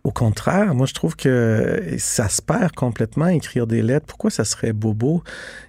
Au 0.03 0.11
contraire, 0.11 0.75
moi, 0.75 0.85
je 0.85 0.93
trouve 0.93 1.15
que 1.15 1.95
ça 1.97 2.29
se 2.29 2.39
perd 2.39 2.73
complètement, 2.73 3.25
écrire 3.27 3.65
des 3.65 3.81
lettres. 3.81 4.05
Pourquoi 4.05 4.29
ça 4.29 4.45
serait 4.45 4.71
bobo? 4.71 5.23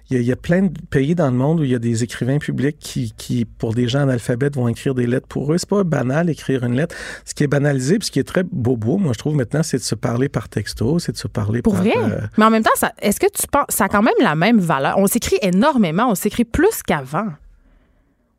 Il 0.09 0.15
y, 0.15 0.19
a, 0.19 0.21
il 0.21 0.27
y 0.27 0.31
a 0.31 0.35
plein 0.35 0.61
de 0.61 0.71
pays 0.91 1.15
dans 1.15 1.31
le 1.31 1.35
monde 1.35 1.59
où 1.59 1.63
il 1.63 1.71
y 1.71 1.75
a 1.75 1.79
des 1.79 2.03
écrivains 2.03 2.37
publics 2.37 2.77
qui, 2.79 3.13
qui, 3.17 3.45
pour 3.45 3.73
des 3.73 3.87
gens 3.87 4.01
analphabètes, 4.01 4.55
vont 4.55 4.67
écrire 4.67 4.93
des 4.93 5.07
lettres 5.07 5.25
pour 5.27 5.51
eux. 5.51 5.57
C'est 5.57 5.67
pas 5.67 5.83
banal, 5.83 6.29
écrire 6.29 6.63
une 6.63 6.75
lettre. 6.75 6.95
Ce 7.25 7.33
qui 7.33 7.45
est 7.45 7.47
banalisé, 7.47 7.97
puis 7.97 8.05
ce 8.05 8.11
qui 8.11 8.19
est 8.19 8.23
très 8.27 8.43
bobo, 8.43 8.97
moi, 8.97 9.13
je 9.13 9.17
trouve 9.17 9.35
maintenant, 9.35 9.63
c'est 9.63 9.77
de 9.77 9.83
se 9.83 9.95
parler 9.95 10.29
par 10.29 10.49
texto, 10.49 10.99
c'est 10.99 11.13
de 11.13 11.17
se 11.17 11.27
parler 11.27 11.63
pour 11.63 11.73
par... 11.73 11.81
vrai? 11.81 11.93
euh, 11.97 12.21
Mais 12.37 12.45
en 12.45 12.51
même 12.51 12.63
temps, 12.63 12.69
est-ce 13.01 13.19
que 13.19 13.31
tu 13.33 13.47
penses, 13.47 13.65
ça 13.69 13.85
a 13.85 13.89
quand 13.89 14.03
même 14.03 14.13
la 14.21 14.35
même 14.35 14.59
valeur? 14.59 14.99
On 14.99 15.07
s'écrit 15.07 15.39
énormément, 15.41 16.11
on 16.11 16.15
s'écrit 16.15 16.45
plus 16.45 16.83
qu'avant. 16.85 17.29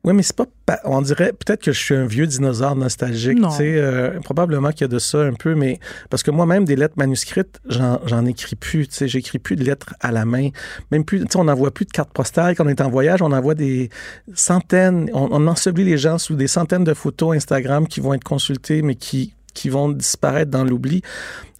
Oui, 0.08 0.14
mais 0.14 0.22
c'est 0.22 0.34
pas. 0.34 0.46
pa- 0.64 0.80
On 0.84 1.02
dirait 1.02 1.34
peut-être 1.34 1.60
que 1.62 1.70
je 1.70 1.78
suis 1.78 1.94
un 1.94 2.06
vieux 2.06 2.26
dinosaure 2.26 2.74
nostalgique. 2.74 3.38
Non. 3.38 3.50
Tu 3.50 3.56
sais, 3.56 3.74
euh, 3.76 4.18
probablement 4.20 4.70
qu'il 4.70 4.80
y 4.80 4.84
a 4.84 4.88
de 4.88 4.98
ça 4.98 5.18
un 5.20 5.34
peu, 5.34 5.54
mais 5.54 5.80
parce 6.08 6.22
que 6.22 6.30
moi-même, 6.30 6.64
des 6.64 6.76
lettres 6.76 6.94
manuscrites, 6.96 7.60
j'en, 7.68 8.24
écris 8.24 8.56
plus. 8.56 8.88
Tu 8.88 8.94
sais, 8.94 9.06
j'écris 9.06 9.38
plus 9.38 9.54
de 9.56 9.64
lettres 9.64 9.94
à 10.00 10.10
la 10.10 10.24
main. 10.24 10.48
Même 10.92 11.04
plus. 11.04 11.20
Tu 11.20 11.26
sais, 11.30 11.36
on 11.38 11.44
n'envoie 11.44 11.72
plus 11.72 11.84
de 11.84 11.90
cartes 11.90 12.10
postales 12.10 12.56
quand 12.56 12.64
on 12.64 12.70
est 12.70 12.80
en 12.80 12.88
voyage. 12.88 13.20
On 13.20 13.32
envoie 13.32 13.54
des 13.54 13.90
centaines. 14.32 15.10
On, 15.12 15.28
on 15.30 15.46
ensevelit 15.46 15.84
les 15.84 15.98
gens 15.98 16.16
sous 16.16 16.36
des 16.36 16.48
centaines 16.48 16.84
de 16.84 16.94
photos 16.94 17.36
Instagram 17.36 17.86
qui 17.86 18.00
vont 18.00 18.14
être 18.14 18.24
consultées, 18.24 18.80
mais 18.80 18.94
qui, 18.94 19.34
qui 19.52 19.68
vont 19.68 19.90
disparaître 19.90 20.50
dans 20.50 20.64
l'oubli. 20.64 21.02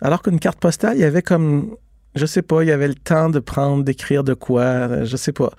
Alors 0.01 0.23
qu'une 0.23 0.41
carte 0.41 0.59
postale, 0.59 0.97
il 0.97 1.01
y 1.01 1.05
avait 1.05 1.21
comme. 1.21 1.77
Je 2.15 2.25
sais 2.25 2.41
pas, 2.41 2.63
il 2.63 2.69
y 2.69 2.73
avait 2.73 2.89
le 2.89 2.95
temps 2.95 3.29
de 3.29 3.41
prendre, 3.41 3.85
d'écrire 3.85 4.25
de 4.25 4.33
quoi, 4.33 5.05
je 5.05 5.17
sais 5.19 5.33
pas 5.33 5.51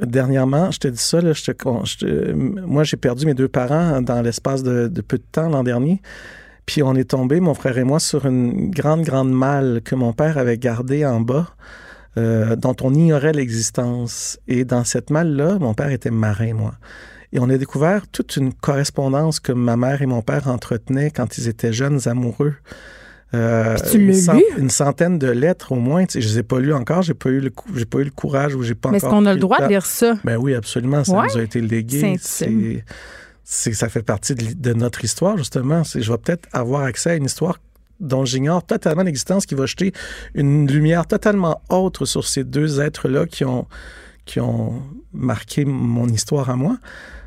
dernièrement, 0.00 0.70
je 0.70 0.78
te 0.78 0.88
dis 0.88 0.98
ça, 0.98 1.20
là, 1.20 1.32
je 1.32 2.32
moi 2.34 2.84
j'ai 2.84 2.96
perdu 2.96 3.26
mes 3.26 3.34
deux 3.34 3.48
parents 3.48 4.02
dans 4.02 4.22
l'espace 4.22 4.62
de, 4.62 4.88
de 4.88 5.00
peu 5.00 5.18
de 5.18 5.24
temps 5.30 5.48
l'an 5.48 5.62
dernier. 5.62 6.00
Puis 6.66 6.82
on 6.82 6.94
est 6.94 7.10
tombé, 7.10 7.40
mon 7.40 7.54
frère 7.54 7.76
et 7.78 7.84
moi, 7.84 8.00
sur 8.00 8.26
une 8.26 8.70
grande, 8.70 9.02
grande 9.02 9.30
malle 9.30 9.80
que 9.84 9.94
mon 9.94 10.12
père 10.12 10.38
avait 10.38 10.56
gardée 10.56 11.04
en 11.04 11.20
bas, 11.20 11.54
euh, 12.16 12.56
dont 12.56 12.74
on 12.82 12.94
ignorait 12.94 13.32
l'existence. 13.32 14.38
Et 14.48 14.64
dans 14.64 14.84
cette 14.84 15.10
malle-là, 15.10 15.58
mon 15.58 15.74
père 15.74 15.90
était 15.90 16.10
marin, 16.10 16.54
moi. 16.54 16.74
Et 17.32 17.38
on 17.38 17.50
a 17.50 17.58
découvert 17.58 18.06
toute 18.08 18.36
une 18.36 18.54
correspondance 18.54 19.40
que 19.40 19.52
ma 19.52 19.76
mère 19.76 20.00
et 20.02 20.06
mon 20.06 20.22
père 20.22 20.48
entretenaient 20.48 21.10
quand 21.10 21.36
ils 21.36 21.48
étaient 21.48 21.72
jeunes 21.72 22.00
amoureux. 22.06 22.54
Euh, 23.34 23.76
tu 23.90 23.98
une, 23.98 24.14
cent- 24.14 24.34
lu? 24.34 24.42
une 24.58 24.70
centaine 24.70 25.18
de 25.18 25.28
lettres 25.28 25.72
au 25.72 25.76
moins. 25.76 26.04
Je 26.12 26.18
les 26.18 26.38
ai 26.38 26.42
pas 26.42 26.58
lues 26.60 26.72
encore. 26.74 27.02
J'ai 27.02 27.14
pas 27.14 27.30
eu 27.30 27.40
le, 27.40 27.50
cou- 27.50 27.68
j'ai 27.74 27.84
pas 27.84 27.98
eu 27.98 28.04
le 28.04 28.10
courage 28.10 28.54
ou 28.54 28.62
j'ai 28.62 28.74
pas 28.74 28.90
Mais 28.90 28.98
est-ce 28.98 29.06
qu'on 29.06 29.26
a 29.26 29.34
le 29.34 29.40
droit 29.40 29.60
de 29.60 29.68
lire 29.68 29.84
ça? 29.86 30.14
Ben 30.24 30.36
oui, 30.36 30.54
absolument. 30.54 31.02
Ça 31.04 31.12
Ouais. 31.12 31.26
nous 31.32 31.38
a 31.38 31.42
été 31.42 31.60
légué. 31.60 32.16
C'est 33.46 33.74
ça 33.74 33.88
fait 33.90 34.02
partie 34.02 34.34
de, 34.34 34.72
notre 34.72 35.04
histoire, 35.04 35.36
justement. 35.36 35.84
C'est, 35.84 36.00
je 36.00 36.10
vais 36.10 36.18
peut-être 36.18 36.48
avoir 36.52 36.82
accès 36.84 37.10
à 37.10 37.14
une 37.16 37.26
histoire 37.26 37.58
dont 38.00 38.24
j'ignore 38.24 38.64
totalement 38.64 39.02
l'existence, 39.02 39.44
qui 39.46 39.54
va 39.54 39.66
jeter 39.66 39.92
une 40.34 40.66
lumière 40.70 41.06
totalement 41.06 41.60
autre 41.68 42.06
sur 42.06 42.26
ces 42.26 42.42
deux 42.42 42.80
êtres-là 42.80 43.26
qui 43.26 43.44
ont, 43.44 43.66
qui 44.24 44.40
ont 44.40 44.82
marqué 45.12 45.64
mon 45.64 46.08
histoire 46.08 46.48
à 46.50 46.56
moi. 46.56 46.78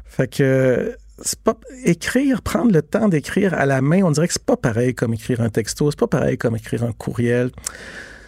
Fait 0.05 0.27
que 0.27 0.95
pas 1.43 1.55
écrire, 1.85 2.41
prendre 2.41 2.71
le 2.71 2.81
temps 2.81 3.07
d'écrire 3.09 3.53
à 3.53 3.65
la 3.65 3.81
main, 3.81 4.03
on 4.03 4.11
dirait 4.11 4.27
que 4.27 4.33
c'est 4.33 4.45
pas 4.45 4.57
pareil 4.57 4.93
comme 4.93 5.13
écrire 5.13 5.41
un 5.41 5.49
texto, 5.49 5.89
c'est 5.91 5.99
pas 5.99 6.07
pareil 6.07 6.37
comme 6.37 6.55
écrire 6.55 6.83
un 6.83 6.91
courriel. 6.91 7.51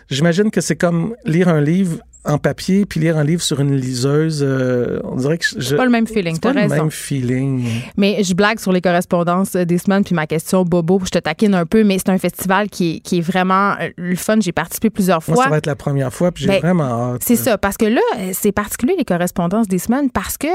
J'imagine 0.10 0.50
que 0.50 0.60
c'est 0.62 0.76
comme 0.76 1.16
lire 1.26 1.50
un 1.50 1.62
livre 1.62 2.00
en 2.26 2.38
papier 2.38 2.86
puis 2.86 3.00
lire 3.00 3.16
un 3.18 3.24
livre 3.24 3.42
sur 3.44 3.60
une 3.62 3.76
liseuse. 3.76 4.44
euh, 4.44 5.00
on 5.04 5.16
dirait 5.16 5.38
que 5.38 5.46
je, 5.46 5.62
C'est 5.62 5.76
pas 5.78 5.86
le 5.86 5.92
même 5.92 6.08
feeling, 6.08 6.34
c'est 6.34 6.42
pas 6.42 6.52
le 6.54 6.62
raison. 6.62 6.76
même 6.76 6.92
feeling. 6.92 7.66
Mais 7.96 8.24
je 8.24 8.34
blague 8.34 8.60
sur 8.60 8.72
les 8.74 8.82
correspondances 8.82 9.56
euh, 9.56 9.66
des 9.66 9.78
semaines, 9.78 10.04
puis 10.04 10.16
ma 10.16 10.26
question 10.28 10.64
bobo, 10.66 11.00
je 11.06 11.12
te 11.12 11.20
taquine 11.20 11.54
un 11.54 11.66
peu, 11.66 11.84
mais 11.84 11.98
c'est 12.00 12.10
un 12.10 12.18
festival 12.18 12.70
qui 12.70 12.96
est, 12.96 13.00
qui 13.02 13.20
est 13.20 13.22
vraiment 13.22 13.74
euh, 13.80 13.90
le 13.98 14.16
fun. 14.16 14.38
J'ai 14.42 14.52
participé 14.52 14.90
plusieurs 14.90 15.22
Moi, 15.28 15.36
fois. 15.36 15.44
ça 15.46 15.50
va 15.52 15.58
être 15.58 15.68
la 15.68 15.76
première 15.76 16.12
fois 16.12 16.32
puis 16.32 16.44
j'ai 16.46 16.50
Ben, 16.50 16.60
vraiment 16.60 17.14
hâte. 17.14 17.22
C'est 17.24 17.36
ça, 17.38 17.58
parce 17.60 17.78
que 17.78 17.86
là, 17.86 18.02
euh, 18.18 18.32
c'est 18.34 18.52
particulier 18.52 18.96
les 18.98 19.06
correspondances 19.06 19.68
des 19.68 19.80
semaines 19.80 20.10
parce 20.10 20.38
que 20.38 20.48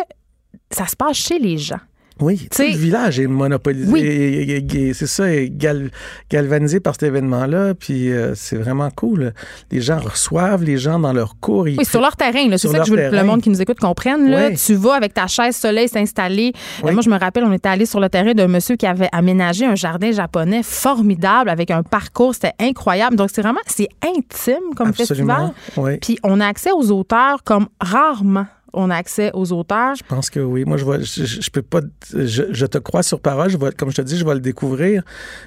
ça 0.71 0.87
se 0.89 0.97
passe 0.97 1.17
chez 1.17 1.39
les 1.39 1.59
gens. 1.59 1.81
Oui, 2.21 2.49
sais- 2.53 2.71
le 2.71 2.77
village 2.77 3.19
est 3.19 3.27
monopolisé. 3.27 3.91
Oui. 3.91 4.93
C'est 4.95 5.07
ça, 5.07 5.33
est 5.33 5.49
gal- 5.51 5.91
galvanisé 6.31 6.79
par 6.81 6.95
cet 6.95 7.03
événement-là. 7.05 7.75
Puis 7.75 8.13
euh, 8.13 8.35
c'est 8.37 8.57
vraiment 8.57 8.89
cool. 8.91 9.33
Les 9.73 9.81
gens 9.81 9.99
reçoivent 9.99 10.63
les 10.63 10.79
gens 10.79 10.99
dans 10.99 11.13
leur 11.13 11.39
cours. 11.41 11.67
ils- 11.69 11.77
Oui, 11.79 11.85
sur 11.85 12.01
leur 12.01 12.17
terrain. 12.17 12.47
C'est 12.57 12.69
ça 12.69 12.79
que 12.79 12.85
je 12.87 12.91
veux 12.93 12.97
que 13.11 13.17
le 13.17 13.25
monde 13.25 13.43
qui 13.43 13.51
nous 13.51 13.61
écoute 13.61 13.81
comprenne. 13.81 14.31
Là. 14.31 14.49
Oui. 14.49 14.57
Tu 14.57 14.75
vas 14.75 14.95
avec 14.95 15.13
ta 15.15 15.27
chaise 15.27 15.57
soleil 15.57 15.89
s'installer. 15.89 16.53
Oui. 16.85 16.93
moi, 16.93 17.03
je 17.03 17.11
me 17.11 17.19
rappelle, 17.19 17.45
on 17.45 17.53
était 17.53 17.69
allé 17.69 17.87
sur 17.87 17.99
le 18.01 18.09
terrain 18.09 18.33
d'un 18.33 18.49
monsieur 18.49 18.77
qui 18.77 18.87
avait 18.87 19.09
aménagé 19.13 19.65
un 19.67 19.75
jardin 19.75 20.13
japonais 20.13 20.63
formidable 20.63 21.51
avec 21.51 21.71
un 21.71 21.83
parcours. 21.83 22.35
C'était 22.35 22.53
incroyable. 22.61 23.17
Donc, 23.17 23.31
c'est 23.33 23.43
vraiment, 23.43 23.61
c'est 23.67 23.89
intime 24.05 24.75
comme 24.77 24.93
festival. 24.95 25.31
Absolument. 25.31 25.55
Oui. 25.77 25.99
Puis, 26.01 26.19
on 26.23 26.41
a 26.41 26.47
accès 26.47 26.71
aux 26.73 26.91
auteurs 26.93 27.43
comme 27.45 27.67
rarement 27.81 28.47
on 28.75 28.91
a 28.91 28.97
accès 28.97 29.31
aux 29.35 29.53
auteurs. 29.53 29.95
Je 29.95 30.03
pense 30.05 30.31
que 30.31 30.41
oui. 30.41 30.65
Moi, 30.65 30.77
je, 30.77 31.25
je 31.25 31.51
peux 31.51 31.63
pas. 31.63 31.81
Je, 32.13 32.67
te 32.67 32.79
crois 32.79 33.03
sur 33.03 33.21
parole. 33.21 33.51
Je 33.51 33.57
vais, 33.57 33.73
comme 33.73 33.91
je 33.91 33.97
te 33.97 34.03
dis, 34.03 34.17
je 34.17 34.25
vais 34.25 34.35
le 34.35 34.41
découvrir. 34.41 35.03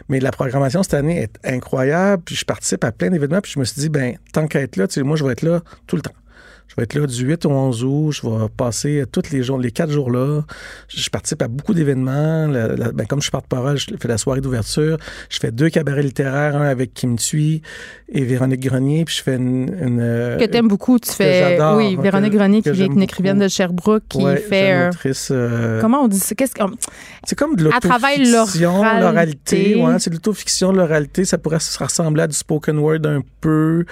Mais 0.09 0.19
la 0.19 0.31
programmation 0.31 0.83
cette 0.83 0.93
année 0.93 1.21
est 1.21 1.39
incroyable. 1.43 2.23
Puis 2.25 2.35
je 2.35 2.45
participe 2.45 2.83
à 2.83 2.91
plein 2.91 3.09
d'événements. 3.09 3.41
Puis 3.41 3.53
je 3.53 3.59
me 3.59 3.65
suis 3.65 3.81
dit, 3.81 3.89
ben, 3.89 4.17
tant 4.33 4.47
qu'à 4.47 4.61
être 4.61 4.75
là, 4.77 4.87
moi, 5.03 5.15
je 5.15 5.23
vais 5.23 5.33
être 5.33 5.43
là 5.43 5.61
tout 5.85 5.95
le 5.95 6.01
temps. 6.01 6.13
Je 6.67 6.75
vais 6.77 6.83
être 6.83 6.93
là 6.95 7.07
du 7.07 7.25
8 7.25 7.45
au 7.45 7.51
11 7.51 7.83
août. 7.83 8.11
Je 8.11 8.21
vais 8.27 8.45
passer 8.55 9.03
tous 9.11 9.31
les 9.31 9.41
jours, 9.41 9.57
les 9.57 9.71
quatre 9.71 9.89
jours-là. 9.91 10.41
Je, 10.89 11.01
je 11.01 11.09
participe 11.09 11.41
à 11.41 11.47
beaucoup 11.47 11.73
d'événements. 11.73 12.47
Ben, 12.49 13.05
comme 13.07 13.19
je 13.19 13.23
suis 13.25 13.31
porte-parole, 13.31 13.77
je 13.77 13.85
fais 13.99 14.07
la 14.07 14.17
soirée 14.17 14.41
d'ouverture. 14.41 14.97
Je 15.29 15.39
fais 15.39 15.51
deux 15.51 15.69
cabarets 15.69 16.03
littéraires, 16.03 16.55
un 16.55 16.67
avec 16.67 16.93
Kim 16.93 17.15
Thuy 17.17 17.61
et 18.09 18.23
Véronique 18.25 18.59
Grenier. 18.61 19.05
Puis 19.05 19.15
je 19.17 19.23
fais 19.23 19.35
une. 19.37 19.73
une, 19.81 19.99
euh, 20.01 20.37
Que 20.37 20.45
t'aimes 20.45 20.67
beaucoup. 20.67 20.99
Tu 20.99 21.11
fais. 21.11 21.51
j'adore, 21.57 21.77
Oui, 21.77 21.95
que- 21.95 22.01
Véronique 22.01 22.33
Grenier, 22.33 22.61
qui 22.61 22.69
que 22.71 22.75
est 22.75 22.85
une 22.85 23.01
écrivaine 23.01 23.39
de 23.39 23.47
Sherbrooke, 23.47 24.03
qui 24.09 24.23
ouais, 24.23 24.37
fait. 24.37 24.67
jeune 24.73 24.81
euh, 24.81 24.89
autrice, 24.89 25.29
euh, 25.31 25.81
Comment 25.81 26.03
on 26.03 26.07
dit 26.07 26.19
ça? 26.19 26.35
Qu'est-ce 26.35 26.53
que. 26.53 26.63
C'est 27.23 27.35
comme 27.37 27.55
de 27.55 27.63
l'autofiction, 27.63 28.83
l'oralité. 28.83 28.99
l'oralité. 29.01 29.75
Ouais, 29.81 29.99
c'est 29.99 30.09
de 30.09 30.15
l'autofiction, 30.15 30.71
l'oralité. 30.71 31.25
Ça 31.25 31.37
pourrait 31.37 31.59
se 31.59 31.81
ressembler 31.81 32.23
à 32.23 32.27
du 32.27 32.35
spoken 32.35 32.77
word 32.77 32.99
un 33.05 33.21
peu 33.41 33.85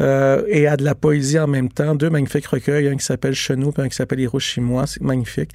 euh, 0.00 0.42
et 0.48 0.66
à 0.66 0.76
de 0.76 0.84
la 0.84 0.94
poésie 0.94 1.38
en 1.38 1.46
même 1.46 1.68
temps. 1.68 1.94
Deux 1.94 2.10
magnifiques 2.14 2.46
recueils, 2.46 2.88
un 2.88 2.96
qui 2.96 3.04
s'appelle 3.04 3.34
Chenou 3.34 3.72
et 3.76 3.80
un 3.82 3.88
qui 3.88 3.96
s'appelle 3.96 4.20
Hiroshima. 4.20 4.86
C'est 4.86 5.02
magnifique. 5.02 5.50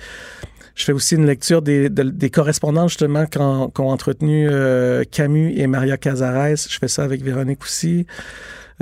Je 0.76 0.84
fais 0.86 0.94
aussi 0.94 1.16
une 1.16 1.26
lecture 1.26 1.62
des, 1.62 1.90
de- 1.90 2.04
des 2.04 2.30
correspondances 2.30 2.92
justement 2.92 3.26
qu'ont 3.26 3.70
qu'ont 3.70 3.90
entretenu 3.92 4.48
euh, 4.50 5.04
Camus 5.12 5.54
et 5.58 5.68
Maria 5.68 5.98
Cazares. 5.98 6.56
Je 6.70 6.78
fais 6.80 6.88
ça 6.88 7.04
avec 7.04 7.22
Véronique 7.24 7.64
aussi. 7.64 8.06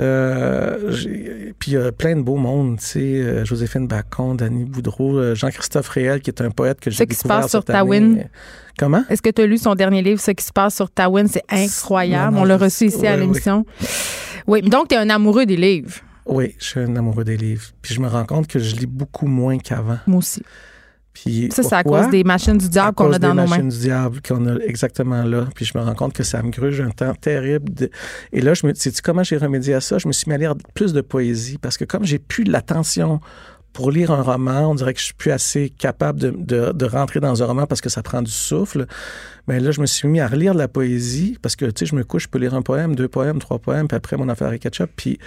Euh, 0.00 0.92
puis 1.58 1.72
il 1.72 1.74
y 1.74 1.76
a 1.76 1.90
plein 1.90 2.14
de 2.14 2.20
beaux 2.22 2.36
mondes, 2.36 2.78
tu 2.78 2.84
sais, 2.86 3.00
euh, 3.00 3.44
Joséphine 3.44 3.88
Bacon, 3.88 4.36
Danny 4.36 4.64
Boudreau, 4.64 5.18
euh, 5.18 5.34
Jean-Christophe 5.34 5.88
Réel, 5.88 6.20
qui 6.20 6.30
est 6.30 6.40
un 6.40 6.50
poète 6.52 6.78
que 6.78 6.88
j'ai 6.88 6.98
Ce 6.98 7.02
qui 7.02 7.16
se 7.16 7.22
découvert 7.22 7.40
passe 7.40 7.50
sur 7.50 7.60
cette. 7.60 7.66
Tawin. 7.74 8.18
Comment? 8.78 9.02
Est-ce 9.10 9.22
que 9.22 9.30
tu 9.30 9.42
as 9.42 9.46
lu 9.46 9.58
son 9.58 9.74
dernier 9.74 10.02
livre, 10.02 10.20
Ce 10.20 10.30
qui 10.30 10.44
se 10.44 10.52
passe 10.52 10.76
sur 10.76 10.88
Tawin? 10.88 11.26
C'est 11.26 11.42
incroyable. 11.50 12.32
Non, 12.34 12.36
non, 12.38 12.42
on 12.42 12.44
l'a 12.44 12.56
reçu 12.58 12.84
ici 12.86 13.08
à 13.08 13.14
oui, 13.14 13.20
l'émission. 13.22 13.66
Oui, 14.46 14.62
donc 14.62 14.86
tu 14.88 14.94
es 14.94 14.98
un 14.98 15.10
amoureux 15.10 15.46
des 15.46 15.56
livres. 15.56 15.94
Oui, 16.28 16.54
je 16.58 16.64
suis 16.64 16.80
un 16.80 16.94
amoureux 16.96 17.24
des 17.24 17.36
livres. 17.36 17.64
Puis 17.82 17.94
je 17.94 18.00
me 18.00 18.06
rends 18.08 18.24
compte 18.26 18.46
que 18.46 18.58
je 18.58 18.76
lis 18.76 18.86
beaucoup 18.86 19.26
moins 19.26 19.58
qu'avant. 19.58 19.98
Moi 20.06 20.18
aussi. 20.18 20.42
Puis 21.14 21.48
Ça, 21.52 21.64
c'est 21.64 21.74
à 21.74 21.82
cause 21.82 22.08
des 22.10 22.22
machines 22.22 22.56
du 22.58 22.68
diable 22.68 22.94
qu'on 22.94 23.12
a 23.12 23.18
dans 23.18 23.30
des 23.30 23.34
nos 23.34 23.42
mains. 23.42 23.48
machines 23.48 23.68
du 23.70 23.78
diable 23.78 24.20
qu'on 24.26 24.46
a 24.46 24.54
exactement 24.60 25.24
là. 25.24 25.48
Puis 25.54 25.64
je 25.64 25.76
me 25.76 25.82
rends 25.82 25.94
compte 25.94 26.12
que 26.12 26.22
ça 26.22 26.40
me 26.42 26.50
gruge 26.50 26.80
un 26.80 26.90
temps 26.90 27.12
terrible. 27.14 27.74
de- 27.74 27.90
Et 28.32 28.40
là, 28.40 28.54
je 28.54 28.64
me 28.66 28.72
sais-tu 28.74 29.02
comment 29.02 29.24
j'ai 29.24 29.36
remédié 29.36 29.74
à 29.74 29.80
ça? 29.80 29.98
Je 29.98 30.06
me 30.06 30.12
suis 30.12 30.28
mis 30.28 30.34
à 30.34 30.38
lire 30.38 30.54
plus 30.74 30.92
de 30.92 31.00
poésie 31.00 31.58
parce 31.58 31.76
que 31.76 31.84
comme 31.84 32.04
j'ai 32.04 32.18
plus 32.20 32.44
l'attention 32.44 33.20
pour 33.72 33.90
lire 33.92 34.10
un 34.10 34.22
roman, 34.22 34.70
on 34.70 34.74
dirait 34.74 34.92
que 34.94 34.98
je 35.00 35.04
suis 35.06 35.14
plus 35.14 35.30
assez 35.30 35.70
capable 35.70 36.18
de, 36.18 36.30
de- 36.36 36.72
de 36.72 36.84
rentrer 36.86 37.20
dans 37.20 37.42
un 37.42 37.46
roman 37.46 37.66
parce 37.66 37.80
que 37.80 37.88
ça 37.88 38.02
prend 38.02 38.22
du 38.22 38.30
souffle. 38.30 38.86
Mais 39.46 39.60
là, 39.60 39.70
je 39.70 39.80
me 39.80 39.86
suis 39.86 40.08
mis 40.08 40.20
à 40.20 40.26
relire 40.26 40.52
de 40.54 40.58
la 40.58 40.68
poésie 40.68 41.38
parce 41.40 41.54
que, 41.56 41.66
tu 41.66 41.72
sais, 41.80 41.86
je 41.86 41.94
me 41.94 42.02
couche, 42.04 42.24
je 42.24 42.28
peux 42.28 42.38
lire 42.38 42.54
un 42.54 42.62
poème, 42.62 42.96
deux 42.96 43.08
poèmes, 43.08 43.38
trois 43.38 43.58
poèmes, 43.58 43.86
puis 43.88 43.96
après, 43.96 44.16
mon 44.16 44.28
affaire 44.28 44.52
est 44.52 44.58
ketchup. 44.58 44.90
Puis 44.96 45.18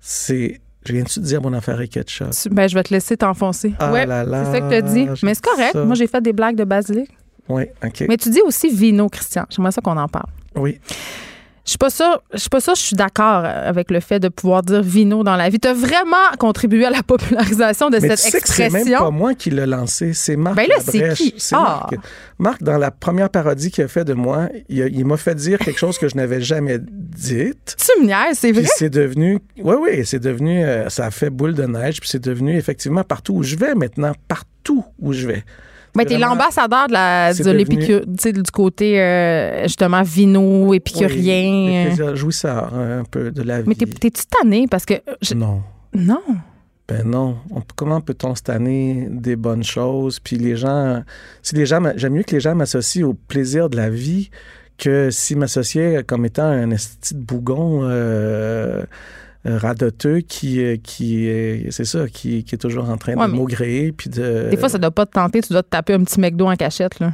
c'est... 0.00 0.60
Je 0.86 0.94
viens-tu 0.94 1.20
de 1.20 1.24
dire 1.26 1.42
mon 1.42 1.52
affaire 1.52 1.78
est 1.82 1.88
ketchup? 1.88 2.28
Ben, 2.50 2.66
je 2.68 2.74
vais 2.74 2.82
te 2.82 2.92
laisser 2.92 3.16
t'enfoncer. 3.16 3.74
Ah 3.78 3.92
ouais, 3.92 4.06
c'est 4.06 4.52
ça 4.52 4.60
que 4.62 4.68
tu 4.70 4.74
as 4.74 4.82
dit. 4.82 5.06
Mais 5.22 5.34
c'est 5.34 5.44
correct. 5.44 5.72
ça. 5.74 5.84
Moi, 5.84 5.94
j'ai 5.94 6.06
fait 6.06 6.22
des 6.22 6.32
blagues 6.32 6.56
de 6.56 6.64
basilic. 6.64 7.10
Oui, 7.50 7.64
OK. 7.84 8.04
Mais 8.08 8.16
tu 8.16 8.30
dis 8.30 8.40
aussi 8.40 8.70
vino, 8.74 9.08
Christian. 9.10 9.44
J'aimerais 9.50 9.72
ça 9.72 9.82
qu'on 9.82 9.96
en 9.98 10.08
parle. 10.08 10.30
Oui. 10.56 10.78
Je 11.70 11.74
suis 11.74 11.78
pas 11.78 11.90
sûre, 11.90 12.20
je 12.34 12.38
suis 12.38 12.48
pas 12.48 12.58
sûre, 12.58 12.74
je 12.74 12.80
suis 12.80 12.96
d'accord 12.96 13.44
avec 13.44 13.92
le 13.92 14.00
fait 14.00 14.18
de 14.18 14.26
pouvoir 14.26 14.64
dire 14.64 14.82
vino 14.82 15.22
dans 15.22 15.36
la 15.36 15.48
vie. 15.50 15.60
Tu 15.60 15.68
as 15.68 15.72
vraiment 15.72 16.16
contribué 16.36 16.84
à 16.84 16.90
la 16.90 17.04
popularisation 17.04 17.90
de 17.90 18.00
Mais 18.00 18.08
cette 18.08 18.18
tu 18.18 18.28
sais 18.28 18.40
que 18.40 18.48
c'est 18.48 18.64
expression? 18.64 18.90
même 18.90 18.98
pas 18.98 19.10
moi 19.12 19.34
qui 19.34 19.50
l'ai 19.50 19.66
lancé, 19.66 20.12
c'est 20.12 20.34
Marc 20.34 20.56
Ben 20.56 20.66
là, 20.66 20.74
c'est 20.80 21.14
qui? 21.14 21.32
C'est 21.38 21.54
Ah! 21.54 21.86
Marc. 21.88 22.04
Marc, 22.40 22.62
dans 22.64 22.76
la 22.76 22.90
première 22.90 23.30
parodie 23.30 23.70
qu'il 23.70 23.84
a 23.84 23.86
fait 23.88 24.04
de 24.04 24.14
moi, 24.14 24.48
il, 24.68 25.04
m'a 25.04 25.16
fait 25.16 25.36
dire 25.36 25.60
quelque 25.60 25.78
chose 25.78 25.96
que 25.96 26.08
je 26.08 26.16
n'avais 26.16 26.40
jamais 26.40 26.80
dite. 26.80 27.76
Tu 27.94 28.02
me 28.02 28.06
niaises, 28.06 28.38
c'est 28.38 28.50
vrai? 28.50 28.62
Puis 28.62 28.70
c'est 28.74 28.90
devenu, 28.90 29.38
oui, 29.62 29.76
oui, 29.80 30.04
c'est 30.04 30.18
devenu, 30.18 30.64
euh, 30.64 30.88
ça 30.88 31.06
a 31.06 31.10
fait 31.12 31.30
boule 31.30 31.54
de 31.54 31.66
neige, 31.66 32.00
puis 32.00 32.08
c'est 32.08 32.18
devenu 32.18 32.56
effectivement 32.56 33.04
partout 33.04 33.34
où 33.34 33.42
je 33.44 33.54
vais 33.54 33.76
maintenant, 33.76 34.10
partout 34.26 34.84
où 34.98 35.12
je 35.12 35.24
vais. 35.28 35.44
Ben, 35.94 36.04
t'es 36.04 36.18
l'ambassadeur 36.18 36.86
de 36.88 36.92
la, 36.92 37.32
de 37.32 37.38
devenu- 37.42 37.86
sais, 38.18 38.32
du 38.32 38.42
côté, 38.52 39.00
euh, 39.00 39.62
justement, 39.64 40.02
vino, 40.02 40.72
épicurien. 40.74 41.90
jouisseur 42.14 42.72
un 42.74 43.04
peu 43.04 43.30
de 43.30 43.42
la 43.42 43.60
vie. 43.62 43.68
Mais 43.68 43.74
t'es- 43.74 43.86
t'es-tu 43.86 44.22
tanné? 44.26 44.66
Parce 44.70 44.84
que. 44.84 44.94
je- 45.22 45.34
Non. 45.34 45.62
Non? 45.94 46.22
Ben 46.88 47.04
non. 47.04 47.36
On- 47.50 47.62
comment 47.76 48.00
peut-on 48.00 48.34
se 48.34 48.42
tanner 48.42 49.06
des 49.10 49.36
bonnes 49.36 49.62
choses? 49.64 50.18
Puis 50.20 50.36
les 50.36 50.56
gens, 50.56 51.02
si 51.42 51.54
les 51.54 51.66
gens, 51.66 51.80
j'aime 51.96 52.14
mieux 52.14 52.22
que 52.24 52.34
les 52.34 52.40
gens 52.40 52.54
m'associent 52.54 53.06
au 53.08 53.14
plaisir 53.14 53.68
de 53.70 53.76
la 53.76 53.90
vie 53.90 54.30
que 54.78 55.10
s'ils 55.10 55.36
m'associaient 55.36 56.02
comme 56.06 56.24
étant 56.24 56.44
un 56.44 56.72
de 57.14 57.22
bougon 57.22 57.82
euh, 57.84 57.86
euh, 57.90 58.84
radoteux 59.44 60.20
qui, 60.20 60.62
euh, 60.62 60.76
qui 60.82 61.26
est, 61.26 61.70
c'est 61.70 61.84
ça, 61.84 62.08
qui, 62.08 62.44
qui 62.44 62.54
est 62.54 62.58
toujours 62.58 62.88
en 62.90 62.96
train 62.96 63.14
Ouais, 63.14 63.26
de 63.26 63.32
maugréer. 63.32 63.92
Puis 63.92 64.10
de. 64.10 64.48
Des 64.50 64.56
fois, 64.56 64.68
ça 64.68 64.78
doit 64.78 64.90
pas 64.90 65.06
te 65.06 65.12
tenter. 65.12 65.40
Tu 65.40 65.52
dois 65.52 65.62
te 65.62 65.68
taper 65.68 65.94
un 65.94 66.04
petit 66.04 66.20
McDo 66.20 66.46
en 66.46 66.56
cachette, 66.56 67.00
là. 67.00 67.12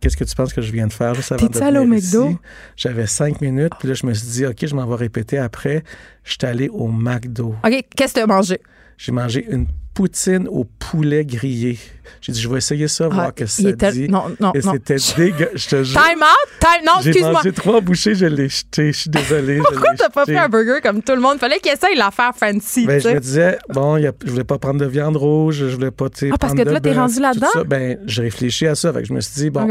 Qu'est-ce 0.00 0.18
que 0.18 0.24
tu 0.24 0.34
penses 0.34 0.52
que 0.52 0.60
je 0.60 0.70
viens 0.70 0.86
de 0.86 0.92
faire 0.92 1.14
juste 1.14 1.32
avant 1.32 1.46
de 1.46 1.62
allé 1.62 1.78
au 1.78 1.84
venir 1.84 1.94
McDo? 2.02 2.38
J'avais 2.76 3.06
cinq 3.06 3.40
minutes, 3.40 3.72
puis 3.78 3.88
là, 3.88 3.94
je 3.94 4.06
me 4.06 4.12
suis 4.12 4.28
dit, 4.28 4.44
OK, 4.46 4.66
je 4.66 4.74
m'en 4.74 4.86
vais 4.86 4.96
répéter 4.96 5.38
après. 5.38 5.82
Je 6.24 6.32
suis 6.32 6.46
allé 6.46 6.68
au 6.68 6.88
McDo. 6.88 7.54
OK, 7.64 7.84
qu'est-ce 7.96 8.12
que 8.12 8.18
tu 8.18 8.22
as 8.22 8.26
mangé? 8.26 8.60
J'ai 8.98 9.12
mangé 9.12 9.46
une 9.48 9.66
poutine 9.94 10.48
au 10.48 10.64
poulet 10.64 11.24
grillé. 11.24 11.78
J'ai 12.20 12.32
dit, 12.32 12.40
je 12.40 12.48
vais 12.48 12.58
essayer 12.58 12.88
ça, 12.88 13.08
voir 13.08 13.26
Ah, 13.28 13.32
que 13.32 13.44
il 13.44 13.48
ça 13.48 13.68
était- 13.70 13.92
dit. 13.92 14.08
Non, 14.08 14.24
non, 14.40 14.52
Et 14.54 14.58
non. 14.60 14.72
c'était 14.72 14.96
dégueu. 15.16 15.50
Je 15.54 15.68
te 15.68 15.84
jure. 15.84 16.00
Time 16.02 16.20
out! 16.20 16.50
Time... 16.60 16.84
Non, 16.84 16.92
J'ai 17.00 17.08
excuse-moi. 17.10 17.32
mangé 17.34 17.52
trois 17.52 17.80
bouchées, 17.80 18.14
je 18.14 18.26
l'ai 18.26 18.48
jeté. 18.48 18.92
Je 18.92 18.98
suis 19.00 19.10
désolé. 19.10 19.58
Pourquoi 19.58 19.94
t'as 19.96 20.08
pas 20.08 20.24
pris 20.24 20.36
un 20.36 20.48
burger 20.48 20.80
comme 20.82 21.02
tout 21.02 21.14
le 21.14 21.20
monde? 21.20 21.38
Fallait 21.38 21.58
qu'il 21.60 21.72
essaye 21.72 21.96
l'affaire 21.96 22.32
fancy, 22.34 22.86
Ben, 22.86 23.00
je 23.00 23.08
me 23.08 23.20
disais, 23.20 23.58
bon, 23.68 23.96
y 23.96 24.06
a- 24.06 24.12
je 24.24 24.30
voulais 24.30 24.44
pas 24.44 24.58
prendre 24.58 24.80
de 24.80 24.86
viande 24.86 25.16
rouge, 25.16 25.56
je 25.68 25.74
voulais 25.74 25.90
pas, 25.90 26.08
tu 26.10 26.30
Ah, 26.32 26.38
parce 26.38 26.54
que 26.54 26.62
là, 26.62 26.80
t'es 26.80 26.92
rendu 26.92 27.20
là-dedans? 27.20 27.48
Ben, 27.66 27.98
j'ai 28.06 28.22
réfléchi 28.22 28.66
à 28.66 28.74
ça. 28.74 28.92
Fait 28.92 29.02
que 29.02 29.08
je 29.08 29.12
me 29.12 29.20
suis 29.20 29.34
dit, 29.34 29.50
bon, 29.50 29.62
je 29.62 29.66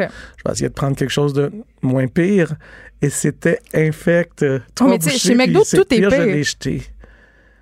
vais 0.46 0.52
essayer 0.52 0.70
de 0.70 0.74
prendre 0.74 0.96
quelque 0.96 1.12
chose 1.12 1.34
de 1.34 1.52
moins 1.82 2.08
pire. 2.08 2.54
Et 3.02 3.10
c'était 3.10 3.60
infect. 3.74 4.46
Trois 4.74 4.88
Oh, 4.88 4.92
mais 4.92 5.00
tu 5.00 5.10
sais, 5.10 5.18
chez 5.18 5.36
McDo, 5.36 5.64
tout 5.70 5.82
est 5.82 5.86
pire. 6.00 6.10
Je 6.10 6.22
l'ai 6.22 6.44
jeté. 6.44 6.84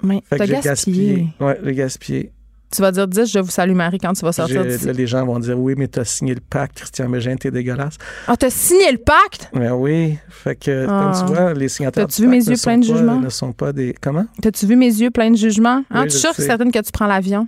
Mais 0.04 0.22
Fait 0.30 0.38
t'as 0.38 0.46
que 0.48 0.56
j'ai 0.56 0.62
gaspillé. 0.62 1.08
gaspillé. 1.16 1.28
Ouais, 1.40 1.60
j'ai 1.64 1.74
gaspillé. 1.76 2.32
Tu 2.74 2.82
vas 2.82 2.92
dire 2.92 3.08
10, 3.08 3.26
je 3.32 3.40
vous 3.40 3.50
salue 3.52 3.74
Marie 3.74 3.98
quand 3.98 4.14
tu 4.14 4.24
vas 4.26 4.32
sortir 4.32 4.66
d'ici. 4.66 4.86
Là, 4.86 4.94
les 4.94 5.06
gens 5.08 5.26
vont 5.26 5.40
dire, 5.40 5.60
oui, 5.60 5.74
mais 5.78 5.88
t'as 5.88 6.06
signé 6.06 6.34
le 6.34 6.40
pacte, 6.40 6.78
Christian 6.78 7.10
Bégin, 7.10 7.36
t'es 7.36 7.52
dégueulasse. 7.52 7.96
Ah, 8.28 8.38
t'as 8.38 8.50
signé 8.50 8.92
le 8.92 8.98
pacte? 8.98 9.50
Ben 9.54 9.74
oui. 9.74 10.18
Fait 10.30 10.56
que, 10.56 10.86
Ah. 10.90 11.12
comme 11.20 11.28
tu 11.28 11.34
vois, 11.36 11.54
les 11.54 11.68
signataires 11.68 12.08
T'as-tu 12.08 12.22
vu 12.22 12.28
mes 12.30 12.38
yeux 12.38 12.56
pleins 12.62 12.78
de 12.78 12.88
pas- 12.88 12.94
jugement? 12.94 13.20
ne 13.20 13.30
sont 13.30 13.52
pas 13.52 13.74
des... 13.74 13.94
Comment? 14.00 14.26
T'as-tu 14.42 14.66
vu 14.66 14.76
mes 14.78 14.88
yeux 14.88 15.12
pleins 15.12 15.32
de 15.32 15.36
jugement? 15.38 15.84
Hein, 15.92 16.04
Oui, 16.04 16.08
tu 16.08 16.18
sûr 16.18 16.34
certaine 16.34 16.72
que 16.72 16.80
tu 16.80 16.92
prends 16.94 17.08
l'avion? 17.08 17.48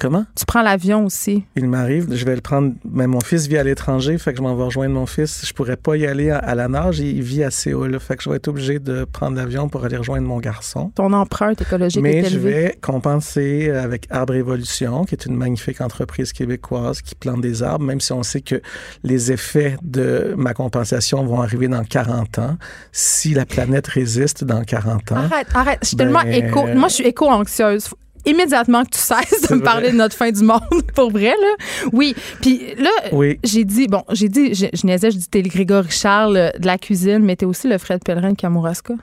Comment? 0.00 0.24
Tu 0.34 0.44
prends 0.46 0.62
l'avion 0.62 1.04
aussi. 1.04 1.44
Il 1.56 1.68
m'arrive, 1.68 2.08
je 2.14 2.24
vais 2.24 2.34
le 2.34 2.40
prendre. 2.40 2.72
Mais 2.90 3.06
mon 3.06 3.20
fils 3.20 3.46
vit 3.46 3.58
à 3.58 3.62
l'étranger, 3.62 4.16
fait 4.18 4.32
que 4.32 4.38
je 4.38 4.42
m'en 4.42 4.56
vais 4.56 4.64
rejoindre 4.64 4.94
mon 4.94 5.04
fils. 5.06 5.44
Je 5.46 5.52
pourrais 5.52 5.76
pas 5.76 5.96
y 5.96 6.06
aller 6.06 6.30
à, 6.30 6.38
à 6.38 6.54
la 6.54 6.68
nage, 6.68 7.00
il 7.00 7.22
vit 7.22 7.44
à 7.44 7.50
Séoul. 7.50 7.98
Fait 8.00 8.16
que 8.16 8.22
je 8.22 8.30
vais 8.30 8.36
être 8.36 8.48
obligé 8.48 8.78
de 8.78 9.04
prendre 9.04 9.36
l'avion 9.36 9.68
pour 9.68 9.84
aller 9.84 9.98
rejoindre 9.98 10.26
mon 10.26 10.38
garçon. 10.38 10.90
Ton 10.94 11.12
empreinte 11.12 11.60
écologique 11.60 12.02
Mais 12.02 12.16
est 12.16 12.24
je 12.24 12.36
élevée. 12.36 12.50
vais 12.50 12.78
compenser 12.80 13.70
avec 13.70 14.06
Arbre 14.10 14.34
Évolution, 14.34 15.04
qui 15.04 15.14
est 15.14 15.26
une 15.26 15.36
magnifique 15.36 15.80
entreprise 15.82 16.32
québécoise 16.32 17.02
qui 17.02 17.14
plante 17.14 17.42
des 17.42 17.62
arbres, 17.62 17.84
même 17.84 18.00
si 18.00 18.12
on 18.12 18.22
sait 18.22 18.40
que 18.40 18.62
les 19.04 19.32
effets 19.32 19.76
de 19.82 20.34
ma 20.36 20.54
compensation 20.54 21.24
vont 21.26 21.42
arriver 21.42 21.68
dans 21.68 21.84
40 21.84 22.38
ans. 22.38 22.56
Si 22.90 23.34
la 23.34 23.44
planète 23.44 23.86
résiste 23.86 24.44
dans 24.44 24.64
40 24.64 25.12
ans, 25.12 25.16
Arrête, 25.16 25.46
arrête. 25.54 25.78
Je 25.82 25.88
suis 25.88 25.96
Ben- 25.96 26.04
tellement 26.12 26.22
éco. 26.22 26.66
Moi, 26.74 26.88
je 26.88 26.94
suis 26.94 27.04
éco-anxieuse. 27.06 27.90
Immédiatement 28.26 28.84
que 28.84 28.90
tu 28.90 28.98
cesses 28.98 29.48
de 29.48 29.54
me 29.54 29.60
vrai. 29.60 29.64
parler 29.64 29.92
de 29.92 29.96
notre 29.96 30.16
fin 30.16 30.30
du 30.30 30.42
monde, 30.42 30.60
pour 30.94 31.10
vrai, 31.10 31.34
là. 31.40 31.88
Oui. 31.92 32.14
Puis 32.40 32.74
là, 32.78 32.90
oui, 33.12 33.38
j'ai 33.44 33.64
dit, 33.64 33.86
bon, 33.86 34.02
j'ai 34.12 34.28
dit, 34.28 34.54
je, 34.54 34.66
je 34.72 34.86
niaisais, 34.86 35.10
je 35.10 35.18
dis, 35.18 35.28
t'es 35.28 35.42
le 35.42 35.48
Grégory 35.48 35.90
Charles 35.90 36.36
euh, 36.36 36.50
de 36.58 36.66
la 36.66 36.78
cuisine, 36.78 37.20
mais 37.20 37.36
t'es 37.36 37.46
aussi 37.46 37.68
le 37.68 37.78
Fred 37.78 38.02
Pellerin 38.04 38.30
de 38.30 38.36
Kamouraska. 38.36 38.94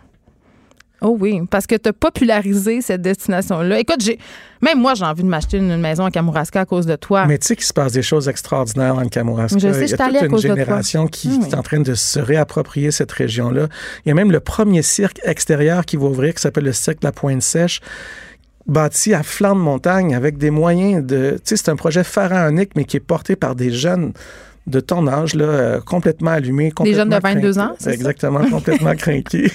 Oh 1.01 1.15
oui, 1.19 1.41
parce 1.51 1.67
que 1.67 1.75
t'as 1.75 1.93
popularisé 1.93 2.81
cette 2.81 3.03
destination-là. 3.03 3.79
Écoute, 3.79 4.01
j'ai 4.01 4.17
même 4.61 4.79
moi, 4.79 4.95
j'ai 4.95 5.05
envie 5.05 5.21
de 5.21 5.27
m'acheter 5.27 5.57
une 5.57 5.77
maison 5.77 6.05
à 6.05 6.11
Kamouraska 6.11 6.61
à 6.61 6.65
cause 6.65 6.87
de 6.87 6.95
toi. 6.95 7.27
Mais 7.27 7.37
tu 7.37 7.47
sais 7.47 7.55
qu'il 7.55 7.65
se 7.65 7.73
passe 7.73 7.91
des 7.91 8.01
choses 8.01 8.27
extraordinaires 8.27 8.95
en 8.95 9.07
Kamouraska. 9.07 9.59
Je 9.59 9.71
sais, 9.71 9.87
je 9.87 9.95
Il 9.95 10.13
y 10.13 10.17
a 10.17 10.21
toute 10.21 10.21
de 10.21 10.27
une 10.27 10.37
génération 10.39 11.05
qui, 11.05 11.39
qui 11.39 11.49
est 11.49 11.55
en 11.55 11.61
train 11.61 11.81
de 11.81 11.93
se 11.93 12.19
réapproprier 12.19 12.89
cette 12.89 13.11
région-là. 13.11 13.67
Il 14.05 14.09
y 14.09 14.11
a 14.11 14.15
même 14.15 14.31
le 14.31 14.39
premier 14.39 14.81
cirque 14.81 15.19
extérieur 15.23 15.85
qui 15.85 15.97
va 15.97 16.07
ouvrir, 16.07 16.33
qui 16.33 16.41
s'appelle 16.41 16.65
le 16.65 16.73
Cirque 16.73 17.03
La 17.03 17.11
Pointe 17.11 17.43
Sèche, 17.43 17.79
bâti 18.67 19.13
à 19.13 19.23
flanc 19.23 19.55
de 19.55 19.61
montagne 19.61 20.13
avec 20.15 20.37
des 20.37 20.49
moyens 20.51 21.05
de... 21.05 21.31
Tu 21.37 21.41
sais, 21.45 21.57
c'est 21.57 21.69
un 21.69 21.75
projet 21.75 22.03
pharaonique, 22.03 22.71
mais 22.75 22.83
qui 22.85 22.97
est 22.97 23.01
porté 23.01 23.35
par 23.35 23.55
des 23.55 23.71
jeunes 23.71 24.13
de 24.67 24.81
ton 24.81 25.07
âge, 25.07 25.33
là, 25.33 25.45
euh, 25.45 25.79
complètement 25.79 26.31
allumés. 26.31 26.73
Des 26.81 26.93
jeunes 26.93 27.07
de 27.07 27.15
complètement 27.15 27.41
22 27.41 27.53
crinqués. 27.53 27.59
ans, 27.71 27.75
c'est 27.79 27.85
ça? 27.85 27.93
Exactement, 27.93 28.49
complètement 28.49 28.95
crinqués. 28.97 29.49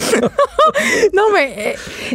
non, 1.14 1.24
mais 1.34 1.52
euh, 1.58 1.72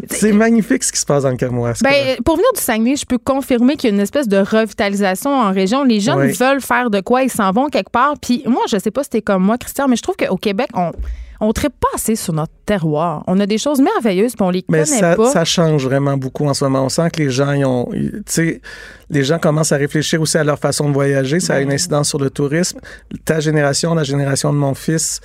C'est 0.09 0.31
magnifique 0.33 0.83
ce 0.83 0.91
qui 0.91 0.99
se 0.99 1.05
passe 1.05 1.23
dans 1.23 1.29
le 1.29 1.35
Kamouraska. 1.37 1.87
Ben, 1.87 2.17
pour 2.25 2.35
venir 2.37 2.49
du 2.55 2.61
Saguenay, 2.61 2.95
je 2.95 3.05
peux 3.05 3.19
confirmer 3.19 3.75
qu'il 3.75 3.89
y 3.89 3.93
a 3.93 3.95
une 3.95 4.01
espèce 4.01 4.27
de 4.27 4.37
revitalisation 4.37 5.29
en 5.31 5.51
région. 5.51 5.83
Les 5.83 5.99
jeunes 5.99 6.17
Oui. 6.19 6.31
veulent 6.31 6.61
faire 6.61 6.89
de 6.89 7.01
quoi, 7.01 7.21
ils 7.21 7.29
s'en 7.31 7.51
vont 7.51 7.67
quelque 7.69 7.91
part. 7.91 8.15
Puis 8.19 8.41
moi, 8.47 8.63
je 8.67 8.77
sais 8.79 8.91
pas 8.91 9.03
si 9.03 9.09
t'es 9.11 9.21
comme 9.21 9.43
moi, 9.43 9.57
Christian, 9.59 9.87
mais 9.87 9.95
je 9.95 10.01
trouve 10.01 10.15
qu'au 10.15 10.37
Québec, 10.37 10.69
on 10.73 10.91
on 11.39 11.51
traite 11.53 11.73
pas 11.79 11.87
assez 11.95 12.15
sur 12.15 12.33
notre 12.33 12.51
terroir. 12.65 13.23
On 13.27 13.39
a 13.39 13.45
des 13.45 13.57
choses 13.57 13.79
merveilleuses, 13.81 14.33
puis 14.35 14.43
on 14.43 14.49
les 14.49 14.63
Mais 14.69 14.83
connaît 14.83 14.99
ça, 14.99 15.15
pas. 15.15 15.31
ça 15.31 15.45
change 15.45 15.85
vraiment 15.85 16.17
beaucoup 16.17 16.45
en 16.47 16.53
ce 16.53 16.63
moment. 16.65 16.83
On 16.85 16.89
sent 16.89 17.09
que 17.11 17.21
les 17.23 17.29
gens, 17.29 17.51
ils 17.53 17.65
ont, 17.65 17.89
ils- 17.93 18.11
tu 18.11 18.21
sais, 18.27 18.61
les 19.09 19.23
gens 19.23 19.39
commencent 19.39 19.71
à 19.71 19.77
réfléchir 19.77 20.21
aussi 20.21 20.37
à 20.37 20.43
leur 20.43 20.59
façon 20.59 20.87
de 20.89 20.93
voyager. 20.93 21.39
Ça 21.39 21.55
a 21.55 21.59
une 21.61 21.71
incidence 21.71 22.09
sur 22.09 22.19
le 22.19 22.29
tourisme. 22.29 22.79
Ta 23.25 23.39
génération, 23.39 23.95
la 23.95 24.03
génération 24.03 24.51
de 24.53 24.57
mon 24.57 24.73
fils, 24.73 25.21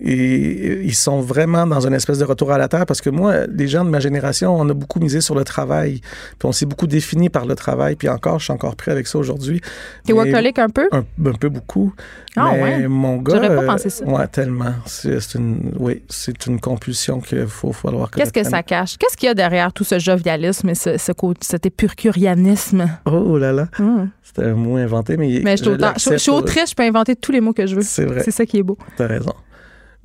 et 0.00 0.80
ils 0.84 0.94
sont 0.94 1.20
vraiment 1.20 1.66
dans 1.66 1.86
une 1.86 1.94
espèce 1.94 2.18
de 2.18 2.24
retour 2.24 2.52
à 2.52 2.58
la 2.58 2.68
terre 2.68 2.86
parce 2.86 3.00
que 3.00 3.10
moi, 3.10 3.46
les 3.48 3.66
gens 3.68 3.84
de 3.84 3.90
ma 3.90 4.00
génération, 4.00 4.54
on 4.56 4.68
a 4.68 4.74
beaucoup 4.74 5.00
misé 5.00 5.20
sur 5.20 5.34
le 5.34 5.44
travail. 5.44 6.00
Puis 6.38 6.48
on 6.48 6.52
s'est 6.52 6.66
beaucoup 6.66 6.86
défini 6.86 7.28
par 7.30 7.46
le 7.46 7.54
travail. 7.54 7.96
Puis 7.96 8.08
encore, 8.08 8.38
je 8.38 8.44
suis 8.44 8.52
encore 8.52 8.76
prêt 8.76 8.92
avec 8.92 9.06
ça 9.06 9.18
aujourd'hui. 9.18 9.60
T'es 10.04 10.12
workaholic 10.12 10.58
un 10.58 10.68
peu? 10.68 10.88
Un, 10.92 11.04
un 11.26 11.32
peu 11.32 11.48
beaucoup. 11.48 11.92
Ah 12.36 12.50
mais 12.54 12.62
ouais? 12.62 12.88
mon 12.88 13.16
gars. 13.16 13.34
J'aurais 13.34 13.54
pas 13.56 13.62
euh, 13.62 13.66
pensé 13.66 13.90
ça. 13.90 14.04
Ouais, 14.04 14.26
tellement. 14.28 14.72
C'est 14.86 15.18
c'est 15.20 15.38
une, 15.38 15.72
oui, 15.78 16.02
c'est 16.08 16.46
une 16.46 16.60
compulsion 16.60 17.20
qu'il 17.20 17.46
faut 17.46 17.72
falloir 17.72 18.10
Qu'est-ce 18.10 18.32
que 18.32 18.44
ça 18.44 18.62
cache? 18.62 18.96
Qu'est-ce 18.98 19.16
qu'il 19.16 19.26
y 19.26 19.30
a 19.30 19.34
derrière 19.34 19.72
tout 19.72 19.84
ce 19.84 19.98
jovialisme 19.98 20.68
et 20.68 20.74
ce, 20.74 20.96
ce 20.96 21.12
cet 21.40 21.66
épurcurianisme? 21.66 22.88
Oh 23.06 23.36
là 23.38 23.52
là, 23.52 23.68
Hum. 23.78 24.10
c'était 24.22 24.44
un 24.44 24.54
mot 24.54 24.76
inventé, 24.76 25.16
mais, 25.16 25.40
Mais 25.42 25.56
je 25.56 25.64
suis 25.64 26.12
je 26.12 26.16
suis 26.16 26.30
autriche, 26.30 26.70
je 26.70 26.74
peux 26.74 26.82
inventer 26.84 27.16
tous 27.16 27.32
les 27.32 27.40
mots 27.40 27.52
que 27.52 27.66
je 27.66 27.74
veux. 27.76 27.82
C'est 27.82 28.04
vrai, 28.04 28.22
C'est 28.24 28.30
ça 28.30 28.46
qui 28.46 28.58
est 28.58 28.62
beau. 28.62 28.78
t'as 28.96 29.06
raison. 29.06 29.32